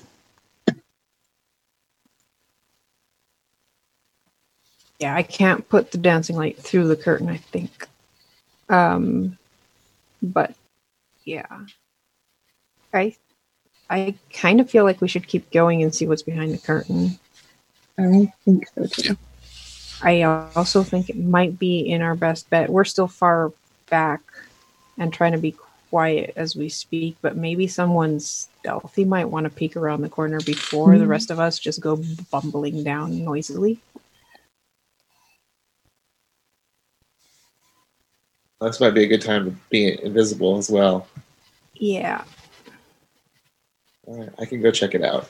Yeah, 4.99 5.15
I 5.15 5.23
can't 5.23 5.67
put 5.71 5.91
the 5.91 5.97
dancing 5.97 6.37
light 6.37 6.59
through 6.59 6.89
the 6.89 6.97
curtain. 6.97 7.31
I 7.31 7.39
think. 7.39 7.89
Um, 8.69 9.39
but 10.23 10.55
yeah, 11.25 11.65
I 12.93 13.17
I 13.91 14.15
kind 14.33 14.61
of 14.61 14.71
feel 14.71 14.85
like 14.85 15.01
we 15.01 15.09
should 15.09 15.27
keep 15.27 15.51
going 15.51 15.83
and 15.83 15.93
see 15.93 16.07
what's 16.07 16.23
behind 16.23 16.55
the 16.55 16.59
curtain. 16.59 17.19
I 17.99 18.33
think 18.45 18.69
so 18.69 18.87
too. 18.87 19.17
I 20.01 20.23
also 20.55 20.85
think 20.85 21.11
it 21.11 21.19
might 21.19 21.59
be 21.59 21.81
in 21.81 22.01
our 22.01 22.15
best 22.15 22.49
bet. 22.49 22.71
We're 22.71 22.85
still 22.85 23.09
far 23.09 23.53
back 23.91 24.21
and 24.97 25.13
trying 25.13 25.33
to 25.33 25.39
be 25.39 25.57
quiet 25.91 26.33
as 26.37 26.55
we 26.55 26.69
speak, 26.69 27.17
but 27.21 27.37
maybe 27.37 27.67
someone 27.67 28.21
stealthy 28.21 29.05
might 29.05 29.25
want 29.29 29.45
to 29.45 29.51
peek 29.51 29.77
around 29.77 30.03
the 30.03 30.09
corner 30.09 30.41
before 30.41 30.97
the 30.97 31.05
Mhm. 31.05 31.09
rest 31.09 31.31
of 31.33 31.41
us 31.41 31.59
just 31.59 31.81
go 31.81 32.01
bumbling 32.31 32.85
down 32.85 33.25
noisily. 33.25 33.81
This 38.61 38.79
might 38.79 38.91
be 38.91 39.05
a 39.05 39.09
good 39.09 39.23
time 39.23 39.47
to 39.47 39.51
be 39.69 40.01
invisible 40.03 40.59
as 40.59 40.71
well. 40.71 41.09
Yeah, 41.75 42.25
All 44.07 44.19
right, 44.19 44.31
I 44.39 44.45
can 44.45 44.61
go 44.61 44.71
check 44.71 44.95
it 44.95 45.03
out. 45.03 45.29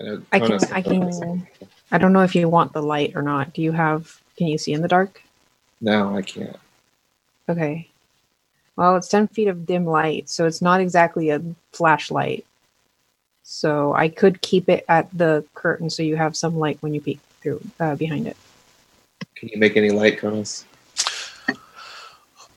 know 0.00 0.22
I 0.32 0.40
can. 0.40 0.58
I 0.72 0.82
can. 0.82 1.46
I 1.90 1.98
don't 1.98 2.12
know 2.12 2.22
if 2.22 2.34
you 2.34 2.48
want 2.48 2.72
the 2.72 2.82
light 2.82 3.12
or 3.14 3.22
not. 3.22 3.52
Do 3.52 3.62
you 3.62 3.72
have? 3.72 4.20
Can 4.36 4.46
you 4.46 4.58
see 4.58 4.72
in 4.72 4.82
the 4.82 4.88
dark? 4.88 5.22
No, 5.80 6.16
I 6.16 6.22
can't. 6.22 6.56
Okay. 7.48 7.88
Well, 8.76 8.96
it's 8.96 9.08
10 9.08 9.28
feet 9.28 9.48
of 9.48 9.66
dim 9.66 9.84
light, 9.84 10.28
so 10.28 10.46
it's 10.46 10.62
not 10.62 10.80
exactly 10.80 11.30
a 11.30 11.42
flashlight. 11.72 12.44
So 13.42 13.92
I 13.94 14.08
could 14.08 14.40
keep 14.40 14.68
it 14.68 14.84
at 14.88 15.08
the 15.16 15.44
curtain 15.54 15.90
so 15.90 16.02
you 16.02 16.16
have 16.16 16.36
some 16.36 16.58
light 16.58 16.78
when 16.80 16.94
you 16.94 17.00
peek 17.00 17.18
through 17.40 17.60
uh, 17.80 17.96
behind 17.96 18.28
it. 18.28 18.36
Can 19.34 19.48
you 19.48 19.58
make 19.58 19.76
any 19.76 19.90
light, 19.90 20.18
Konos? 20.18 20.64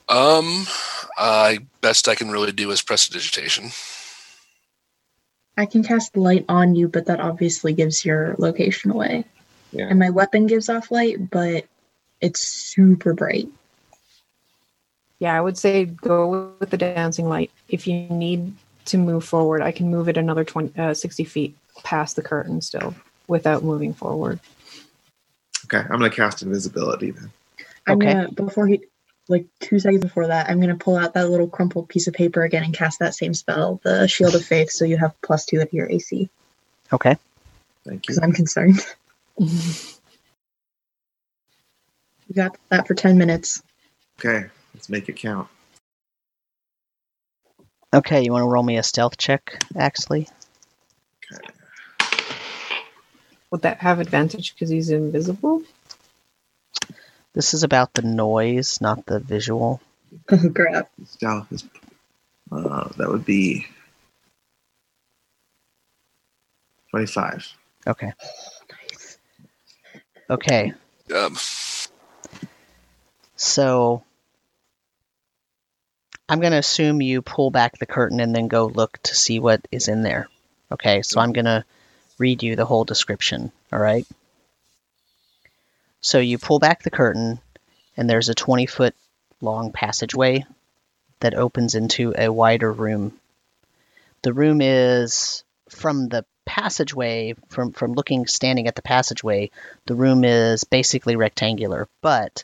Um, 0.10 0.66
I 1.18 1.60
best 1.80 2.10
I 2.10 2.16
can 2.16 2.30
really 2.30 2.52
do 2.52 2.70
is 2.72 2.82
prestidigitation. 2.82 3.72
I 5.58 5.66
can 5.66 5.84
cast 5.84 6.16
light 6.16 6.46
on 6.48 6.76
you, 6.76 6.88
but 6.88 7.06
that 7.06 7.20
obviously 7.20 7.74
gives 7.74 8.06
your 8.06 8.36
location 8.38 8.92
away. 8.92 9.26
Yeah. 9.72 9.88
And 9.90 10.00
my 10.00 10.10
weapon 10.10 10.48
gives 10.48 10.70
off 10.70 10.92
light, 10.92 11.30
but 11.30 11.66
it's 12.20 12.40
super 12.40 13.14
bright. 13.14 13.48
Yeah, 15.20 15.38
I 15.38 15.42
would 15.42 15.58
say 15.58 15.86
go 15.86 16.56
with 16.60 16.72
the 16.72 16.78
dancing 16.78 17.30
light. 17.30 17.52
If 17.68 17.86
you 17.86 17.94
need 18.10 18.54
to 18.86 18.98
move 18.98 19.24
forward, 19.24 19.62
I 19.62 19.72
can 19.72 19.90
move 19.92 20.10
it 20.10 20.18
another 20.18 20.44
20, 20.44 20.78
uh, 20.80 20.94
60 20.94 21.24
feet 21.26 21.56
past 21.84 22.16
the 22.16 22.22
curtain 22.22 22.62
still 22.62 22.96
without 23.28 23.64
moving 23.64 23.94
forward. 23.94 24.40
Okay, 25.66 25.80
I'm 25.80 26.00
gonna 26.00 26.10
cast 26.10 26.42
invisibility 26.42 27.12
then. 27.12 27.32
I'm 27.88 27.98
Okay. 27.98 28.14
gonna 28.14 28.32
before 28.32 28.68
he 28.68 28.82
like 29.32 29.48
two 29.60 29.80
seconds 29.80 30.03
before 30.03 30.27
that, 30.27 30.50
I'm 30.50 30.60
gonna 30.60 30.76
pull 30.76 30.98
out 30.98 31.14
that 31.16 31.30
little 31.30 31.48
crumpled 31.48 31.90
piece 31.90 32.08
of 32.08 32.14
paper 32.14 32.43
again 32.43 32.64
and 32.64 32.74
cast 32.74 33.00
that 33.00 33.16
same 33.16 33.34
spell, 33.34 33.80
the 33.84 34.08
Shield 34.08 34.35
of 34.35 34.45
Faith, 34.45 34.69
so 34.72 34.85
you 34.85 34.98
have 34.98 35.19
plus 35.22 35.45
two 35.45 35.58
to 35.58 35.76
your 35.76 35.90
AC. 35.90 36.30
Okay. 36.93 37.18
Thank 37.85 37.95
you. 37.95 38.00
Because 38.01 38.19
I'm 38.19 38.34
concerned. 38.34 38.80
You 42.27 42.35
got 42.35 42.56
that 42.69 42.88
for 42.88 42.93
ten 42.93 43.18
minutes. 43.18 43.61
Okay, 44.18 44.48
let's 44.74 44.88
make 44.88 45.10
it 45.10 45.18
count. 45.18 45.50
Okay, 47.93 48.24
you 48.24 48.32
want 48.32 48.43
to 48.43 48.48
roll 48.48 48.64
me 48.64 48.77
a 48.77 48.84
stealth 48.84 49.18
check, 49.18 49.61
Axley? 49.76 50.30
Okay. 51.30 51.53
Would 53.51 53.64
that 53.64 53.80
have 53.80 54.00
advantage 54.00 54.53
because 54.53 54.69
he's 54.69 54.92
invisible? 54.92 55.61
This 57.34 57.53
is 57.53 57.64
about 57.64 57.93
the 57.93 58.01
noise, 58.01 58.80
not 58.82 59.06
the 59.06 59.19
visual. 59.19 59.82
Oh 60.32 60.50
crap. 60.53 60.90
Stealth 61.06 61.51
is 61.51 61.64
uh, 62.51 62.90
that 62.98 63.08
would 63.08 63.24
be 63.24 63.66
twenty-five. 66.90 67.48
Okay. 67.88 68.11
Okay, 70.30 70.74
Um, 71.14 71.35
so 73.35 74.03
I'm 76.30 76.40
going 76.40 76.53
to 76.53 76.58
assume 76.58 77.01
you 77.01 77.22
pull 77.22 77.51
back 77.51 77.77
the 77.77 77.85
curtain 77.85 78.22
and 78.22 78.34
then 78.34 78.48
go 78.48 78.66
look 78.68 78.98
to 79.03 79.16
see 79.16 79.40
what 79.40 79.68
is 79.72 79.90
in 79.90 80.03
there. 80.03 80.30
Okay, 80.72 81.01
so 81.01 81.19
I'm 81.19 81.34
going 81.34 81.45
to 81.45 81.66
read 82.18 82.43
you 82.43 82.56
the 82.56 82.66
whole 82.66 82.85
description, 82.85 83.51
all 83.74 83.80
right? 83.80 84.08
So 86.02 86.20
you 86.20 86.38
pull 86.38 86.60
back 86.60 86.84
the 86.84 86.90
curtain, 86.90 87.40
and 87.96 88.10
there's 88.10 88.30
a 88.30 88.36
20 88.36 88.66
foot 88.66 88.96
long 89.40 89.72
passageway 89.72 90.46
that 91.20 91.36
opens 91.36 91.76
into 91.76 92.14
a 92.18 92.30
wider 92.30 92.72
room. 92.72 93.20
The 94.24 94.34
room 94.34 94.62
is 94.62 95.44
from 95.70 96.10
the 96.10 96.26
passageway, 96.46 97.36
from, 97.50 97.72
from 97.72 97.94
looking, 97.94 98.28
standing 98.28 98.68
at 98.68 98.76
the 98.76 98.82
passageway, 98.82 99.52
the 99.86 99.96
room 99.96 100.24
is 100.24 100.64
basically 100.64 101.16
rectangular, 101.16 101.88
but 102.02 102.44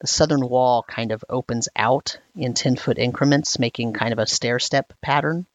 the 0.00 0.06
southern 0.06 0.48
wall 0.48 0.82
kind 0.82 1.12
of 1.12 1.24
opens 1.28 1.68
out 1.74 2.18
in 2.36 2.54
10 2.54 2.76
foot 2.76 2.98
increments, 2.98 3.58
making 3.58 3.94
kind 3.94 4.12
of 4.12 4.18
a 4.18 4.26
stair 4.26 4.58
step 4.58 4.92
pattern. 5.00 5.46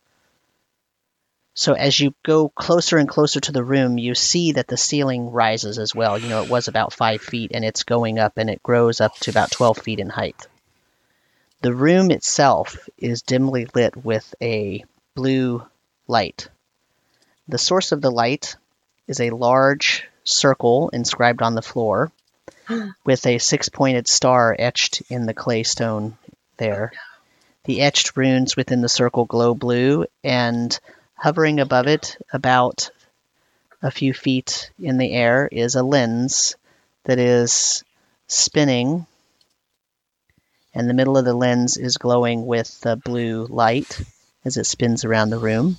So 1.56 1.74
as 1.74 2.00
you 2.00 2.16
go 2.24 2.50
closer 2.50 2.98
and 2.98 3.08
closer 3.08 3.40
to 3.40 3.52
the 3.52 3.64
room, 3.64 4.00
you 4.00 4.16
see 4.16 4.54
that 4.54 4.68
the 4.68 4.78
ceiling 4.78 5.30
rises 5.30 5.78
as 5.78 5.94
well. 5.94 6.18
You 6.18 6.28
know, 6.28 6.44
it 6.44 6.50
was 6.50 6.68
about 6.68 6.94
five 6.94 7.22
feet 7.22 7.52
and 7.54 7.64
it's 7.64 7.84
going 7.84 8.18
up 8.18 8.38
and 8.38 8.50
it 8.50 8.64
grows 8.64 9.00
up 9.00 9.16
to 9.20 9.30
about 9.32 9.52
12 9.52 9.78
feet 9.78 10.00
in 10.00 10.10
height. 10.10 10.48
The 11.62 11.74
room 11.74 12.10
itself 12.12 12.90
is 12.98 13.22
dimly 13.22 13.68
lit 13.76 13.96
with 13.96 14.34
a 14.42 14.84
blue 15.16 15.64
light. 16.08 16.50
The 17.48 17.60
source 17.60 17.92
of 17.92 18.02
the 18.02 18.12
light 18.12 18.56
is 19.08 19.20
a 19.20 19.30
large 19.30 20.08
circle 20.24 20.90
inscribed 20.90 21.42
on 21.42 21.54
the 21.54 21.62
floor 21.62 22.12
with 23.06 23.26
a 23.28 23.38
six 23.38 23.70
pointed 23.70 24.08
star 24.08 24.56
etched 24.58 25.04
in 25.10 25.26
the 25.28 25.34
clay 25.34 25.64
stone 25.64 26.18
there. 26.58 26.92
Oh, 26.96 27.00
the 27.66 27.82
etched 27.82 28.18
runes 28.18 28.58
within 28.58 28.82
the 28.82 28.90
circle 28.90 29.24
glow 29.24 29.54
blue, 29.56 30.06
and 30.22 30.78
hovering 31.24 31.61
above 31.61 31.88
it, 31.88 32.18
about 32.34 32.92
a 33.82 33.90
few 33.90 34.14
feet 34.14 34.69
in 34.77 34.98
the 34.98 35.14
air, 35.14 35.48
is 35.50 35.76
a 35.76 35.82
lens 35.82 36.58
that 37.06 37.18
is 37.18 37.85
spinning, 38.27 39.06
and 40.74 40.90
the 40.90 40.93
middle 40.93 41.18
of 41.18 41.24
the 41.24 41.34
lens 41.34 41.77
is 41.77 41.95
glowing 41.95 42.45
with 42.45 42.82
the 42.82 42.98
blue 42.98 43.45
light 43.45 44.02
as 44.43 44.58
it 44.58 44.66
spins 44.66 45.06
around 45.06 45.30
the 45.30 45.40
room. 45.40 45.77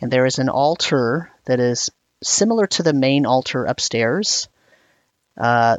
And 0.00 0.10
there 0.10 0.26
is 0.26 0.40
an 0.40 0.48
altar 0.48 1.30
that 1.44 1.60
is 1.60 1.90
similar 2.24 2.66
to 2.66 2.82
the 2.82 2.92
main 2.92 3.24
altar 3.24 3.66
upstairs, 3.66 4.48
uh, 5.36 5.76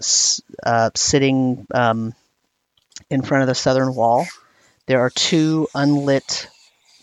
uh, 0.63 0.89
sitting 0.95 1.67
um, 1.73 2.13
in 3.09 3.21
front 3.21 3.41
of 3.41 3.49
the 3.49 3.55
southern 3.55 3.93
wall. 3.95 4.25
There 4.85 5.01
are 5.01 5.09
two 5.09 5.67
unlit 5.75 6.47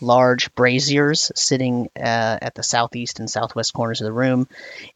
large 0.01 0.53
braziers 0.55 1.31
sitting 1.35 1.89
uh, 1.95 2.37
at 2.41 2.55
the 2.55 2.63
southeast 2.63 3.19
and 3.19 3.29
southwest 3.29 3.73
corners 3.73 4.01
of 4.01 4.05
the 4.05 4.13
room. 4.13 4.47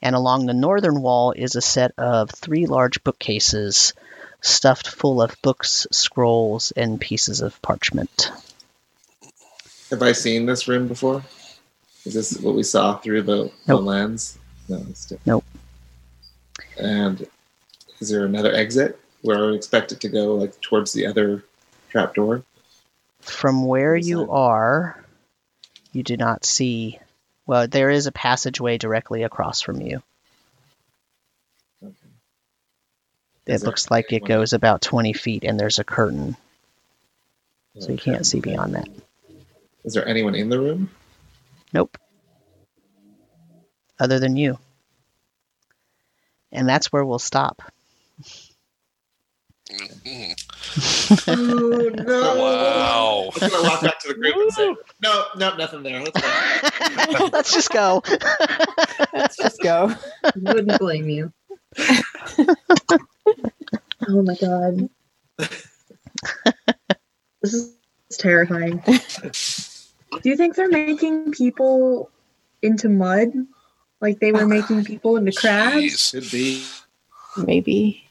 And 0.02 0.16
along 0.16 0.46
the 0.46 0.54
northern 0.54 1.02
wall 1.02 1.32
is 1.32 1.56
a 1.56 1.62
set 1.62 1.92
of 1.98 2.30
three 2.32 2.66
large 2.66 3.04
bookcases 3.04 3.94
stuffed 4.42 4.88
full 4.88 5.22
of 5.22 5.36
books, 5.42 5.88
scrolls, 5.92 6.74
and 6.76 7.00
pieces 7.00 7.42
of 7.42 7.62
parchment. 7.62 8.32
Have 9.90 10.02
I 10.02 10.12
seen 10.12 10.46
this 10.46 10.68
room 10.68 10.88
before? 10.88 11.24
Is 12.06 12.14
this 12.14 12.38
what 12.40 12.56
we 12.56 12.64
saw 12.64 12.98
through 12.98 13.22
the, 13.22 13.44
the 13.46 13.52
Nope. 13.68 13.84
lens? 13.84 14.38
No, 14.68 14.84
it's 14.90 15.06
different. 15.06 15.26
Nope. 15.28 15.46
And 16.78 17.28
is 18.00 18.10
there 18.10 18.26
another 18.26 18.54
exit 18.54 19.00
where 19.22 19.38
I 19.38 19.42
would 19.42 19.56
expect 19.56 19.92
it 19.94 20.02
to 20.02 20.10
go, 20.10 20.36
like 20.36 20.60
towards 20.62 20.92
the 20.92 21.06
other 21.06 21.46
trapdoor? 21.90 22.44
From 23.24 23.66
where 23.66 23.96
you 23.96 24.22
Inside. 24.22 24.34
are, 24.34 25.06
you 25.92 26.04
do 26.04 26.18
not 26.18 26.46
see. 26.46 27.00
Well, 27.46 27.68
there 27.68 27.90
is 27.90 28.08
a 28.08 28.12
passageway 28.12 28.78
directly 28.78 29.24
across 29.24 29.62
from 29.62 29.82
you. 29.82 30.02
Okay. 31.84 31.94
It 33.46 33.54
Is 33.56 33.64
looks 33.64 33.90
like 33.92 34.06
it 34.12 34.16
anyone- 34.18 34.28
goes 34.28 34.54
about 34.54 34.82
20 34.82 35.14
feet, 35.14 35.44
and 35.44 35.60
there's 35.60 35.80
a 35.80 35.84
curtain, 35.84 36.36
so 37.80 37.92
you 37.92 37.98
can't 37.98 38.26
see 38.26 38.40
beyond 38.40 38.76
that. 38.76 38.88
Is 39.84 39.94
there 39.94 40.08
anyone 40.08 40.36
in 40.36 40.50
the 40.50 40.60
room? 40.60 40.90
Nope. 41.74 41.98
Other 44.00 44.20
than 44.20 44.38
you. 44.38 44.58
And 46.52 46.68
that's 46.70 46.92
where 46.92 47.04
we'll 47.04 47.20
stop. 47.20 47.62
mm, 49.70 50.36
Oh 51.28 51.90
no! 51.94 52.36
Wow. 52.42 53.32
I'm 53.42 53.50
gonna 53.50 53.64
walk 53.64 53.82
back 53.82 54.00
to 54.00 54.08
the 54.10 54.14
group 54.16 54.36
and 54.36 54.52
say, 54.52 54.76
"No, 55.02 55.26
no, 55.36 55.56
nothing 55.56 55.84
there. 55.84 56.02
Let's 56.02 56.20
go." 56.20 57.30
Let's 57.34 57.54
just 57.54 57.70
go. 57.70 58.02
Let's 59.14 59.38
just 59.38 59.62
go. 59.62 59.94
Wouldn't 60.36 60.80
blame 60.80 61.10
you. 61.10 61.32
oh 64.08 64.22
my 64.24 64.36
god. 64.36 64.90
This 67.42 67.54
is 67.54 67.76
terrifying. 68.12 68.82
Do 68.86 70.30
you 70.30 70.38
think 70.38 70.56
they're 70.56 70.70
making 70.70 71.32
people 71.32 72.10
into 72.62 72.90
mud? 72.90 73.34
Like 74.00 74.20
they 74.20 74.32
were 74.32 74.44
oh, 74.44 74.48
making 74.48 74.86
people 74.86 75.18
into 75.18 75.32
crabs? 75.32 75.76
Jeez. 75.76 76.12
Could 76.12 76.32
be. 76.32 76.66
Maybe. 77.38 78.03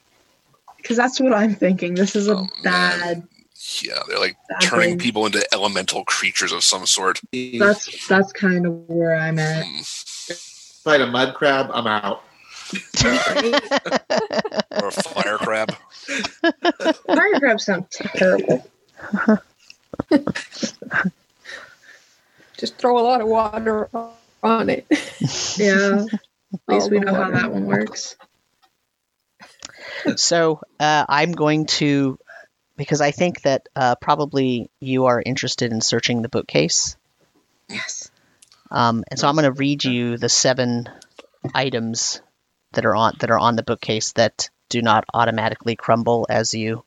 Because 0.83 0.97
that's 0.97 1.21
what 1.21 1.33
I'm 1.33 1.55
thinking. 1.55 1.95
This 1.95 2.15
is 2.17 2.29
a 2.29 2.35
Oh, 2.37 2.43
man. 2.43 2.49
bad, 2.65 3.23
Yeah, 3.83 4.01
they're 4.09 4.19
like 4.19 4.37
bad 4.49 4.61
turning 4.63 4.91
thing. 4.91 4.99
people 4.99 5.25
into 5.27 5.43
elemental 5.55 6.05
creatures 6.05 6.53
of 6.53 6.63
some 6.65 6.85
sort. 6.87 7.21
That's 7.33 8.07
that's 8.09 8.33
kind 8.33 8.67
of 8.67 8.73
where 8.89 9.15
I'm 9.17 9.39
at. 9.39 9.65
Mm, 9.65 10.83
Fight 10.83 11.01
a 11.01 11.07
mud 11.07 11.35
crab. 11.35 11.71
I'm 11.73 11.87
out. 11.87 12.23
Or 14.83 14.89
a 14.89 14.91
fire 14.91 15.39
crab. 15.39 15.73
Fire 17.07 17.39
crabs 17.39 17.65
sound 17.67 17.87
terrible. 17.91 18.67
Just 22.59 22.77
throw 22.79 22.99
a 22.99 23.05
lot 23.05 23.21
of 23.21 23.29
water 23.29 23.89
on 24.43 24.71
it. 24.71 24.87
Yeah. 25.57 26.07
At 26.53 26.61
All 26.69 26.75
least 26.77 26.91
we 26.91 26.99
the 26.99 27.05
know 27.07 27.15
how 27.15 27.31
that 27.31 27.51
one 27.51 27.65
works. 27.67 28.17
so 30.17 30.61
uh, 30.81 31.05
I'm 31.09 31.33
going 31.33 31.67
to, 31.67 32.19
because 32.77 33.01
I 33.01 33.11
think 33.11 33.43
that 33.43 33.69
uh, 33.77 33.95
probably 33.97 34.71
you 34.81 35.07
are 35.07 35.23
interested 35.25 35.73
in 35.73 35.81
searching 35.81 36.23
the 36.23 36.29
bookcase. 36.29 36.97
Yes. 37.69 38.11
Um, 38.71 39.05
and 39.09 39.21
so 39.21 39.29
I'm 39.29 39.35
going 39.35 39.45
to 39.45 39.53
read 39.53 39.85
you 39.85 40.17
the 40.17 40.29
seven 40.29 40.89
items 41.55 42.23
that 42.73 42.87
are 42.87 42.97
on 42.97 43.15
that 43.21 43.31
are 43.31 43.39
on 43.39 43.57
the 43.57 43.63
bookcase 43.63 44.13
that 44.13 44.49
do 44.69 44.81
not 44.81 45.05
automatically 45.13 45.77
crumble 45.77 46.27
as 46.31 46.55
you 46.55 46.83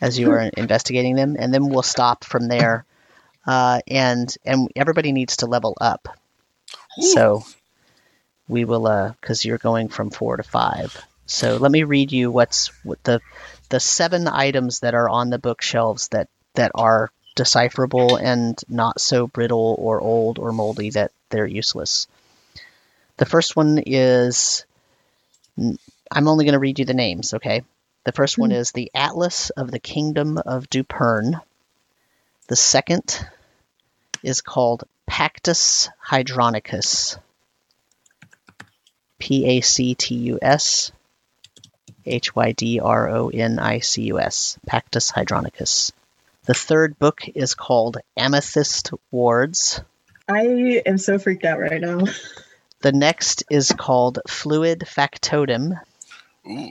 as 0.00 0.18
you 0.18 0.30
are 0.30 0.40
investigating 0.56 1.16
them, 1.16 1.36
and 1.38 1.52
then 1.52 1.68
we'll 1.68 1.82
stop 1.82 2.24
from 2.24 2.46
there. 2.48 2.84
uh, 3.48 3.80
and 3.88 4.36
and 4.44 4.70
everybody 4.76 5.10
needs 5.12 5.38
to 5.38 5.46
level 5.46 5.76
up. 5.80 6.08
So 7.00 7.44
we 8.46 8.64
will, 8.64 8.86
uh, 8.86 9.12
because 9.20 9.44
you're 9.44 9.58
going 9.58 9.88
from 9.88 10.10
four 10.10 10.36
to 10.36 10.42
five. 10.42 11.02
So 11.28 11.58
let 11.58 11.70
me 11.70 11.82
read 11.82 12.10
you 12.10 12.30
what's 12.30 12.68
what 12.82 13.04
the 13.04 13.20
the 13.68 13.80
seven 13.80 14.26
items 14.26 14.80
that 14.80 14.94
are 14.94 15.08
on 15.08 15.28
the 15.28 15.38
bookshelves 15.38 16.08
that 16.08 16.28
that 16.54 16.72
are 16.74 17.10
decipherable 17.36 18.16
and 18.16 18.58
not 18.66 18.98
so 18.98 19.26
brittle 19.26 19.76
or 19.78 20.00
old 20.00 20.38
or 20.38 20.52
moldy 20.52 20.90
that 20.90 21.12
they're 21.28 21.46
useless. 21.46 22.06
The 23.18 23.26
first 23.26 23.56
one 23.56 23.82
is 23.84 24.64
I'm 25.58 26.28
only 26.28 26.46
going 26.46 26.54
to 26.54 26.58
read 26.58 26.78
you 26.78 26.86
the 26.86 26.94
names, 26.94 27.34
okay? 27.34 27.62
The 28.04 28.12
first 28.12 28.38
one 28.38 28.50
hmm. 28.50 28.56
is 28.56 28.72
the 28.72 28.90
Atlas 28.94 29.50
of 29.50 29.70
the 29.70 29.78
Kingdom 29.78 30.38
of 30.38 30.70
Dupern. 30.70 31.40
The 32.48 32.56
second 32.56 33.22
is 34.22 34.40
called 34.40 34.84
Pactus 35.06 35.90
Hydronicus. 36.02 37.18
P 39.18 39.44
A 39.44 39.60
C 39.60 39.94
T 39.94 40.14
U 40.14 40.38
S 40.40 40.90
H 42.08 42.34
Y 42.34 42.52
D 42.52 42.80
R 42.80 43.08
O 43.08 43.28
N 43.28 43.58
I 43.58 43.80
C 43.80 44.02
U 44.04 44.18
S. 44.18 44.58
Pactus 44.66 45.10
Hydronicus. 45.10 45.92
The 46.46 46.54
third 46.54 46.98
book 46.98 47.28
is 47.34 47.54
called 47.54 47.98
Amethyst 48.16 48.90
Wards. 49.10 49.80
I 50.28 50.82
am 50.86 50.98
so 50.98 51.18
freaked 51.18 51.44
out 51.44 51.60
right 51.60 51.80
now. 51.80 52.04
The 52.80 52.92
next 52.92 53.44
is 53.50 53.72
called 53.76 54.20
Fluid 54.28 54.84
Factotum. 54.86 55.78
Ooh. 56.48 56.70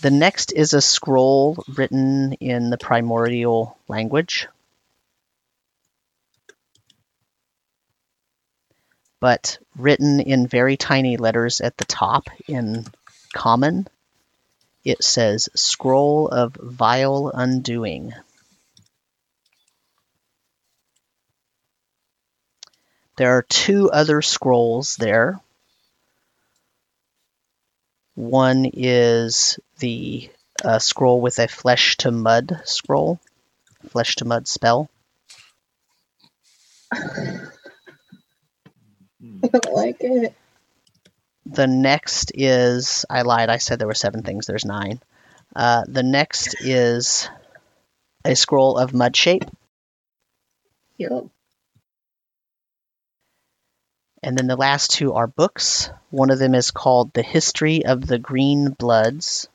The 0.00 0.10
next 0.10 0.52
is 0.52 0.72
a 0.72 0.80
scroll 0.80 1.62
written 1.76 2.32
in 2.34 2.70
the 2.70 2.78
primordial 2.78 3.76
language. 3.86 4.48
But 9.20 9.58
written 9.76 10.20
in 10.20 10.46
very 10.46 10.78
tiny 10.78 11.18
letters 11.18 11.60
at 11.60 11.76
the 11.76 11.84
top 11.84 12.30
in 12.48 12.86
common, 13.32 13.88
it 14.84 15.02
says 15.02 15.48
Scroll 15.54 16.28
of 16.28 16.54
Vile 16.54 17.30
Undoing. 17.34 18.12
There 23.16 23.36
are 23.36 23.42
two 23.42 23.90
other 23.90 24.22
scrolls 24.22 24.96
there. 24.96 25.40
One 28.14 28.64
is 28.72 29.58
the 29.78 30.30
uh, 30.64 30.78
scroll 30.78 31.20
with 31.20 31.38
a 31.38 31.48
flesh 31.48 31.96
to 31.98 32.10
mud 32.10 32.62
scroll, 32.64 33.20
flesh 33.90 34.16
to 34.16 34.24
mud 34.24 34.48
spell. 34.48 34.88
I 36.92 37.48
don't 39.42 39.72
like 39.72 39.98
it. 40.00 40.34
The 41.52 41.66
next 41.66 42.30
is 42.34 43.04
I 43.10 43.22
lied. 43.22 43.50
I 43.50 43.58
said 43.58 43.78
there 43.78 43.88
were 43.88 43.94
seven 43.94 44.22
things. 44.22 44.46
There's 44.46 44.64
nine. 44.64 45.00
Uh, 45.54 45.82
the 45.88 46.04
next 46.04 46.54
is 46.60 47.28
a 48.24 48.36
scroll 48.36 48.78
of 48.78 48.94
mud 48.94 49.16
shape, 49.16 49.44
Yep. 50.96 51.26
and 54.22 54.38
then 54.38 54.46
the 54.46 54.56
last 54.56 54.92
two 54.92 55.14
are 55.14 55.26
books. 55.26 55.90
One 56.10 56.30
of 56.30 56.38
them 56.38 56.54
is 56.54 56.70
called 56.70 57.12
"The 57.14 57.22
History 57.22 57.84
of 57.84 58.06
the 58.06 58.18
Green 58.18 58.70
Bloods," 58.70 59.48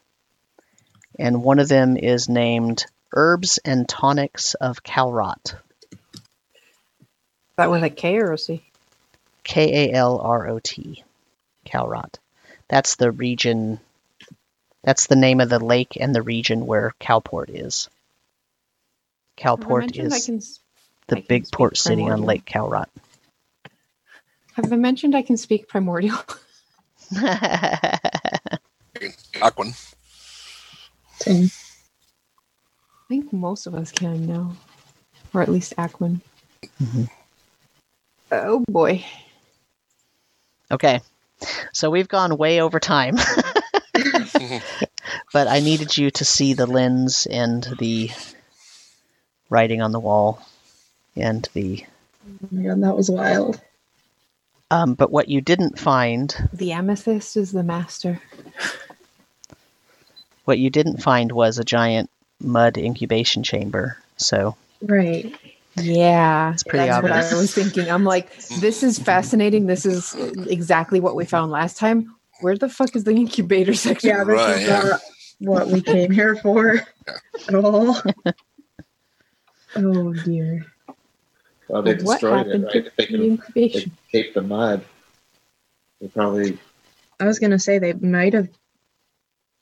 and 1.18 1.44
one 1.44 1.60
of 1.60 1.70
them 1.70 1.96
is 1.96 2.28
named 2.28 2.86
"Herbs 3.14 3.58
and 3.64 3.88
Tonics 3.88 4.54
of 4.56 4.84
Kalrot." 4.84 5.56
That 7.56 7.72
with 7.72 7.84
a 7.86 7.90
K 7.90 8.18
or 8.18 8.34
a 8.34 8.38
C? 8.38 8.62
K 9.46 9.90
A 9.90 9.94
L 9.94 10.20
R 10.20 10.50
O 10.50 10.60
T, 10.60 11.06
Kalrot. 11.66 12.16
That's 12.68 12.96
the 12.96 13.12
region. 13.12 13.80
That's 14.84 15.08
the 15.08 15.16
name 15.16 15.42
of 15.42 15.50
the 15.50 15.64
lake 15.64 15.98
and 16.00 16.14
the 16.14 16.22
region 16.22 16.66
where 16.66 16.94
Calport 17.00 17.50
is. 17.50 17.90
Calport 19.38 19.96
is 19.98 20.26
can 20.26 20.42
the 21.08 21.16
big 21.28 21.46
speak 21.46 21.52
port 21.52 21.78
city 21.78 22.04
on? 22.04 22.22
Lake 22.22 22.46
Kalrot. 22.46 22.88
Have 24.54 24.72
I 24.72 24.78
mentioned 24.78 25.16
I 25.16 25.22
can 25.22 25.38
speak 25.38 25.68
primordial? 25.68 26.18
Aquan. 29.42 29.76
Same. 31.18 31.46
I 31.46 33.08
think 33.10 33.34
most 33.34 33.68
of 33.68 33.76
us 33.76 33.92
can 33.92 34.26
now, 34.26 34.56
or 35.34 35.42
at 35.42 35.50
least 35.50 35.76
Aquan. 35.78 36.22
Mhm. 36.82 37.10
Oh 38.32 38.64
boy. 38.68 39.06
okay, 40.72 41.02
so 41.74 41.90
we've 41.90 42.08
gone 42.08 42.38
way 42.38 42.62
over 42.62 42.80
time, 42.80 43.16
but 45.34 45.48
I 45.48 45.60
needed 45.60 45.98
you 45.98 46.12
to 46.12 46.26
see 46.26 46.54
the 46.54 46.68
lens 46.68 47.28
and 47.30 47.64
the 47.80 48.12
writing 49.50 49.82
on 49.82 49.92
the 49.92 50.00
wall 50.00 50.46
and 51.16 51.48
the. 51.54 51.86
Oh 52.44 52.48
my 52.52 52.64
god, 52.64 52.82
that 52.82 52.96
was 52.98 53.10
wild. 53.10 53.62
Um, 54.72 54.96
but 54.96 55.12
what 55.12 55.30
you 55.30 55.42
didn't 55.42 55.78
find 55.80 56.36
The 56.52 56.72
amethyst 56.72 57.38
is 57.38 57.52
the 57.52 57.64
master. 57.64 58.20
What 60.46 60.60
you 60.60 60.70
didn't 60.70 61.02
find 61.02 61.32
was 61.32 61.60
a 61.60 61.64
giant 61.64 62.10
mud 62.40 62.78
incubation 62.78 63.44
chamber. 63.44 63.98
So 64.18 64.56
Right. 64.82 65.36
Yeah, 65.78 66.54
It's 66.54 66.64
pretty 66.64 66.86
that's 66.86 67.02
what. 67.04 67.12
I 67.12 67.34
was 67.36 67.54
thinking. 67.54 67.90
I'm 67.90 68.04
like, 68.06 68.36
this 68.62 68.84
is 68.84 69.00
fascinating. 69.00 69.66
This 69.68 69.86
is 69.86 70.16
exactly 70.48 71.00
what 71.00 71.16
we 71.16 71.26
found 71.26 71.52
last 71.52 71.78
time. 71.78 72.16
Where 72.42 72.58
the 72.58 72.70
fuck 72.70 72.96
is 72.96 73.04
the 73.04 73.12
incubator 73.12 73.74
section? 73.76 74.10
Yeah, 74.10 74.24
this 74.24 74.36
Right, 74.36 74.62
is 74.62 74.68
yeah. 74.68 74.84
not 74.84 75.02
what 75.40 75.68
we 75.68 75.82
came 75.82 76.12
here 76.12 76.36
for 76.38 76.76
at 77.48 77.56
all. 77.56 77.98
oh 79.76 80.14
dear. 80.14 80.66
Well, 81.68 81.82
they 81.84 81.96
what 81.96 82.22
destroyed 82.22 82.48
it, 82.48 82.62
happened 82.62 82.64
right? 82.66 82.74
to 82.74 82.86
If 82.88 82.96
they 82.96 83.06
the 83.06 83.08
can 83.08 83.20
they 83.20 83.28
incubation? 83.28 83.92
tape 84.12 84.34
the 84.34 84.42
mud, 84.42 84.86
they 86.02 86.08
probably 86.08 86.60
I 87.20 87.26
was 87.26 87.40
gonna 87.40 87.60
say 87.60 87.80
they 87.80 87.94
might 87.94 88.34
have 88.34 88.50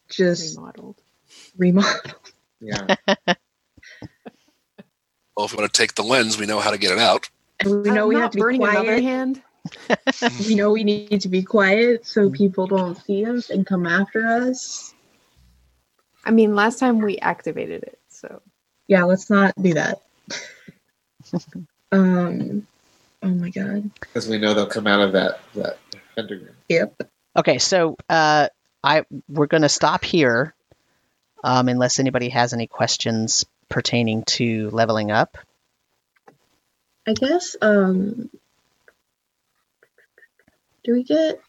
just 0.10 0.58
Remodeled. 0.58 1.02
remodeled. 1.58 2.34
yeah. 2.62 2.88
Well, 5.36 5.46
if 5.46 5.54
we 5.54 5.58
want 5.58 5.74
to 5.74 5.82
take 5.82 5.96
the 5.96 6.04
lens, 6.04 6.38
we 6.38 6.46
know 6.46 6.60
how 6.60 6.72
to 6.72 6.78
get 6.78 6.92
it 6.92 7.00
out. 7.00 7.30
And 7.60 7.84
we 7.84 7.90
know 7.90 8.04
I'm 8.04 8.10
we 8.10 8.16
have 8.16 8.32
to 8.32 8.36
be 8.36 8.42
burning 8.42 8.64
another 8.64 8.84
quiet. 8.84 9.04
hand. 9.04 9.42
We 10.46 10.56
know 10.56 10.72
we 10.72 10.84
need 10.84 11.22
to 11.22 11.30
be 11.30 11.42
quiet 11.42 12.06
so 12.06 12.30
people 12.30 12.68
don't 12.68 12.96
see 12.98 13.26
us 13.26 13.50
and 13.50 13.66
come 13.66 13.88
after 13.88 14.28
us. 14.28 14.94
I 16.26 16.32
mean, 16.32 16.54
last 16.54 16.80
time 16.80 17.00
we 17.00 17.18
activated 17.18 17.84
it, 17.84 17.98
so 18.10 18.42
Yeah, 18.88 19.06
let's 19.06 19.30
not 19.30 19.54
do 19.62 19.74
that. 19.76 20.02
um. 21.92 22.68
Oh 23.22 23.30
my 23.30 23.50
god. 23.50 23.90
Because 24.02 24.28
we 24.28 24.38
know 24.38 24.54
they'll 24.54 24.68
come 24.68 24.86
out 24.86 25.00
of 25.00 25.14
that 25.14 25.40
that 25.56 25.78
underground. 26.18 26.58
Yep. 26.68 27.02
okay, 27.38 27.58
so 27.58 27.96
uh, 28.10 28.50
I 28.84 29.06
we're 29.30 29.48
going 29.48 29.64
to 29.64 29.70
stop 29.70 30.04
here, 30.04 30.54
um, 31.44 31.70
unless 31.70 32.00
anybody 32.00 32.30
has 32.30 32.52
any 32.52 32.68
questions 32.68 33.46
pertaining 33.74 34.24
to 34.24 34.70
leveling 34.70 35.10
up. 35.12 35.38
I 37.08 37.14
guess. 37.14 37.56
Um. 37.62 38.30
Do 40.84 40.94
we 40.94 41.04
get 41.04 41.42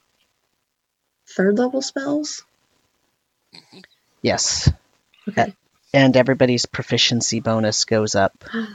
third 1.36 1.58
level 1.58 1.82
spells? 1.82 2.44
Yes, 4.22 4.70
Okay. 5.28 5.54
and 5.92 6.16
everybody's 6.16 6.66
proficiency 6.66 7.40
bonus 7.40 7.84
goes 7.84 8.14
up 8.14 8.32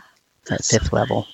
at 0.51 0.63
fifth 0.63 0.93
level. 0.93 1.25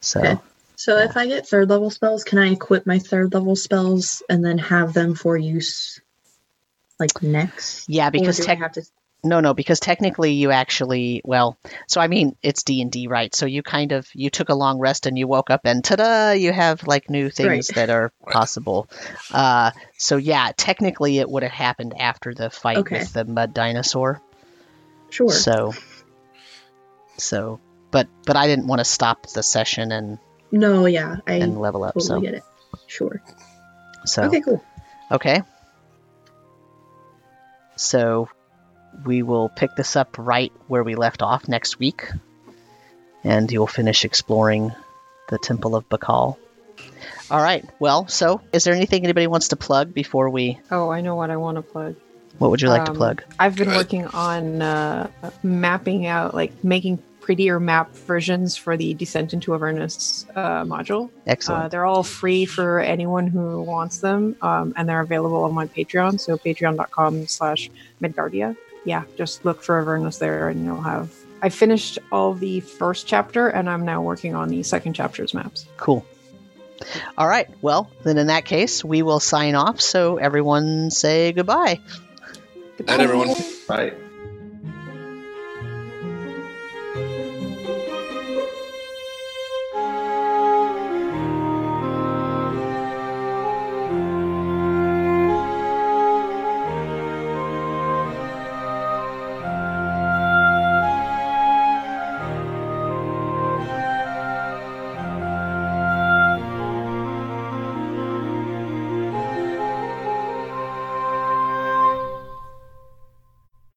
So 0.00 0.20
Okay. 0.20 0.36
So 0.76 0.98
if 0.98 1.16
I 1.16 1.26
get 1.26 1.48
third 1.48 1.68
level 1.70 1.90
spells, 1.90 2.22
can 2.22 2.38
I 2.38 2.52
equip 2.52 2.86
my 2.86 2.98
third 2.98 3.34
level 3.34 3.56
spells 3.56 4.22
and 4.28 4.44
then 4.44 4.58
have 4.58 4.92
them 4.92 5.14
for 5.14 5.36
use 5.36 6.00
like 7.00 7.22
next? 7.22 7.88
yeah, 7.88 8.10
because 8.10 8.38
tech 8.38 8.58
have 8.58 8.72
to 8.72 8.82
No, 9.24 9.40
no, 9.40 9.54
because 9.54 9.80
technically 9.80 10.32
you 10.32 10.52
actually 10.52 11.20
well, 11.24 11.58
so 11.88 12.00
I 12.00 12.06
mean 12.06 12.36
it's 12.42 12.62
D 12.62 12.80
and 12.80 12.92
D, 12.92 13.08
right? 13.08 13.34
So 13.34 13.46
you 13.46 13.62
kind 13.62 13.92
of 13.92 14.06
you 14.14 14.30
took 14.30 14.50
a 14.50 14.54
long 14.54 14.78
rest 14.78 15.06
and 15.06 15.18
you 15.18 15.26
woke 15.26 15.50
up 15.50 15.62
and 15.64 15.82
ta-da, 15.82 16.32
you 16.32 16.52
have 16.52 16.86
like 16.86 17.10
new 17.10 17.28
things 17.28 17.68
Right. 17.68 17.76
that 17.76 17.90
are 17.90 18.12
possible. 18.30 18.88
Uh, 19.32 19.72
so 19.98 20.16
yeah, 20.16 20.52
technically 20.56 21.18
it 21.18 21.28
would 21.28 21.42
have 21.42 21.50
happened 21.52 21.94
after 21.98 22.34
the 22.34 22.50
fight 22.50 22.76
Okay. 22.78 22.98
with 22.98 23.12
the 23.14 23.24
mud 23.24 23.52
dinosaur. 23.52 24.20
Sure. 25.10 25.28
So, 25.30 25.74
so, 27.16 27.58
but 27.90 28.06
but 28.26 28.36
I 28.36 28.46
didn't 28.46 28.66
want 28.68 28.78
to 28.80 28.84
stop 28.84 29.26
the 29.28 29.42
session 29.42 29.90
and 29.92 30.18
no, 30.52 30.86
yeah, 30.86 31.16
I 31.26 31.34
and 31.34 31.60
level 31.60 31.82
up. 31.84 31.94
totally 31.94 32.06
So 32.08 32.20
get 32.20 32.34
it. 32.34 32.44
Sure. 32.86 33.20
so 34.04 34.22
Okay, 34.24 34.40
cool. 34.40 34.62
Okay. 35.10 35.42
So 37.76 38.28
we 39.04 39.22
will 39.22 39.48
pick 39.48 39.74
this 39.76 39.96
up 39.96 40.16
right 40.18 40.52
where 40.68 40.82
we 40.84 40.94
left 40.94 41.22
off 41.22 41.48
next 41.48 41.78
week. 41.78 42.08
and 43.24 43.50
you'll 43.50 43.66
finish 43.66 44.04
exploring 44.04 44.72
the 45.30 45.38
Temple 45.38 45.74
of 45.74 45.88
Bakal. 45.88 46.36
All 47.28 47.42
right. 47.42 47.64
Well, 47.80 48.06
so 48.06 48.40
is 48.52 48.62
there 48.64 48.74
anything 48.74 49.02
anybody 49.02 49.26
wants 49.26 49.48
to 49.48 49.56
plug 49.56 49.92
before 49.92 50.30
we? 50.30 50.60
Oh, 50.70 50.90
I 50.90 51.00
know 51.00 51.16
what 51.16 51.30
I 51.30 51.36
want 51.36 51.56
to 51.56 51.62
plug. 51.62 51.96
What 52.38 52.50
would 52.50 52.62
you 52.62 52.68
like 52.68 52.84
to 52.84 52.92
Um, 52.92 52.96
plug? 52.96 53.24
I've 53.38 53.56
been 53.56 53.70
working 53.70 54.06
on 54.06 54.62
uh, 54.62 55.10
mapping 55.42 56.06
out, 56.06 56.34
like 56.34 56.62
making 56.62 57.02
prettier 57.20 57.58
map 57.58 57.92
versions 57.96 58.56
for 58.56 58.76
the 58.76 58.94
Descent 58.94 59.32
into 59.32 59.54
Avernus 59.54 60.24
uh, 60.36 60.62
module. 60.62 61.10
Excellent. 61.26 61.64
Uh, 61.64 61.68
they're 61.68 61.86
all 61.86 62.04
free 62.04 62.44
for 62.44 62.78
anyone 62.78 63.26
who 63.26 63.60
wants 63.62 63.98
them, 63.98 64.36
um, 64.42 64.72
and 64.76 64.88
they're 64.88 65.00
available 65.00 65.42
on 65.42 65.52
my 65.52 65.66
Patreon. 65.66 66.20
So 66.20 66.36
patreon.com 66.38 67.26
slash 67.26 67.70
Midgardia. 68.00 68.56
Yeah, 68.86 69.04
just 69.16 69.44
look 69.44 69.62
for 69.62 69.78
Avernus 69.78 70.18
there, 70.18 70.48
and 70.48 70.64
you'll 70.64 70.80
have. 70.80 71.12
I 71.42 71.50
finished 71.50 71.98
all 72.10 72.32
the 72.32 72.60
first 72.60 73.06
chapter, 73.06 73.48
and 73.48 73.68
I'm 73.68 73.84
now 73.84 74.00
working 74.00 74.34
on 74.34 74.48
the 74.48 74.62
second 74.62 74.94
chapter's 74.94 75.34
maps. 75.34 75.66
Cool. 75.76 76.06
All 77.18 77.28
right. 77.28 77.48
Well, 77.60 77.90
then 78.04 78.16
in 78.16 78.28
that 78.28 78.44
case, 78.44 78.84
we 78.84 79.02
will 79.02 79.20
sign 79.20 79.54
off. 79.54 79.80
So 79.80 80.16
everyone 80.16 80.90
say 80.90 81.32
goodbye. 81.32 81.80
Night, 82.78 83.00
everyone. 83.00 83.34
Right. 83.68 83.94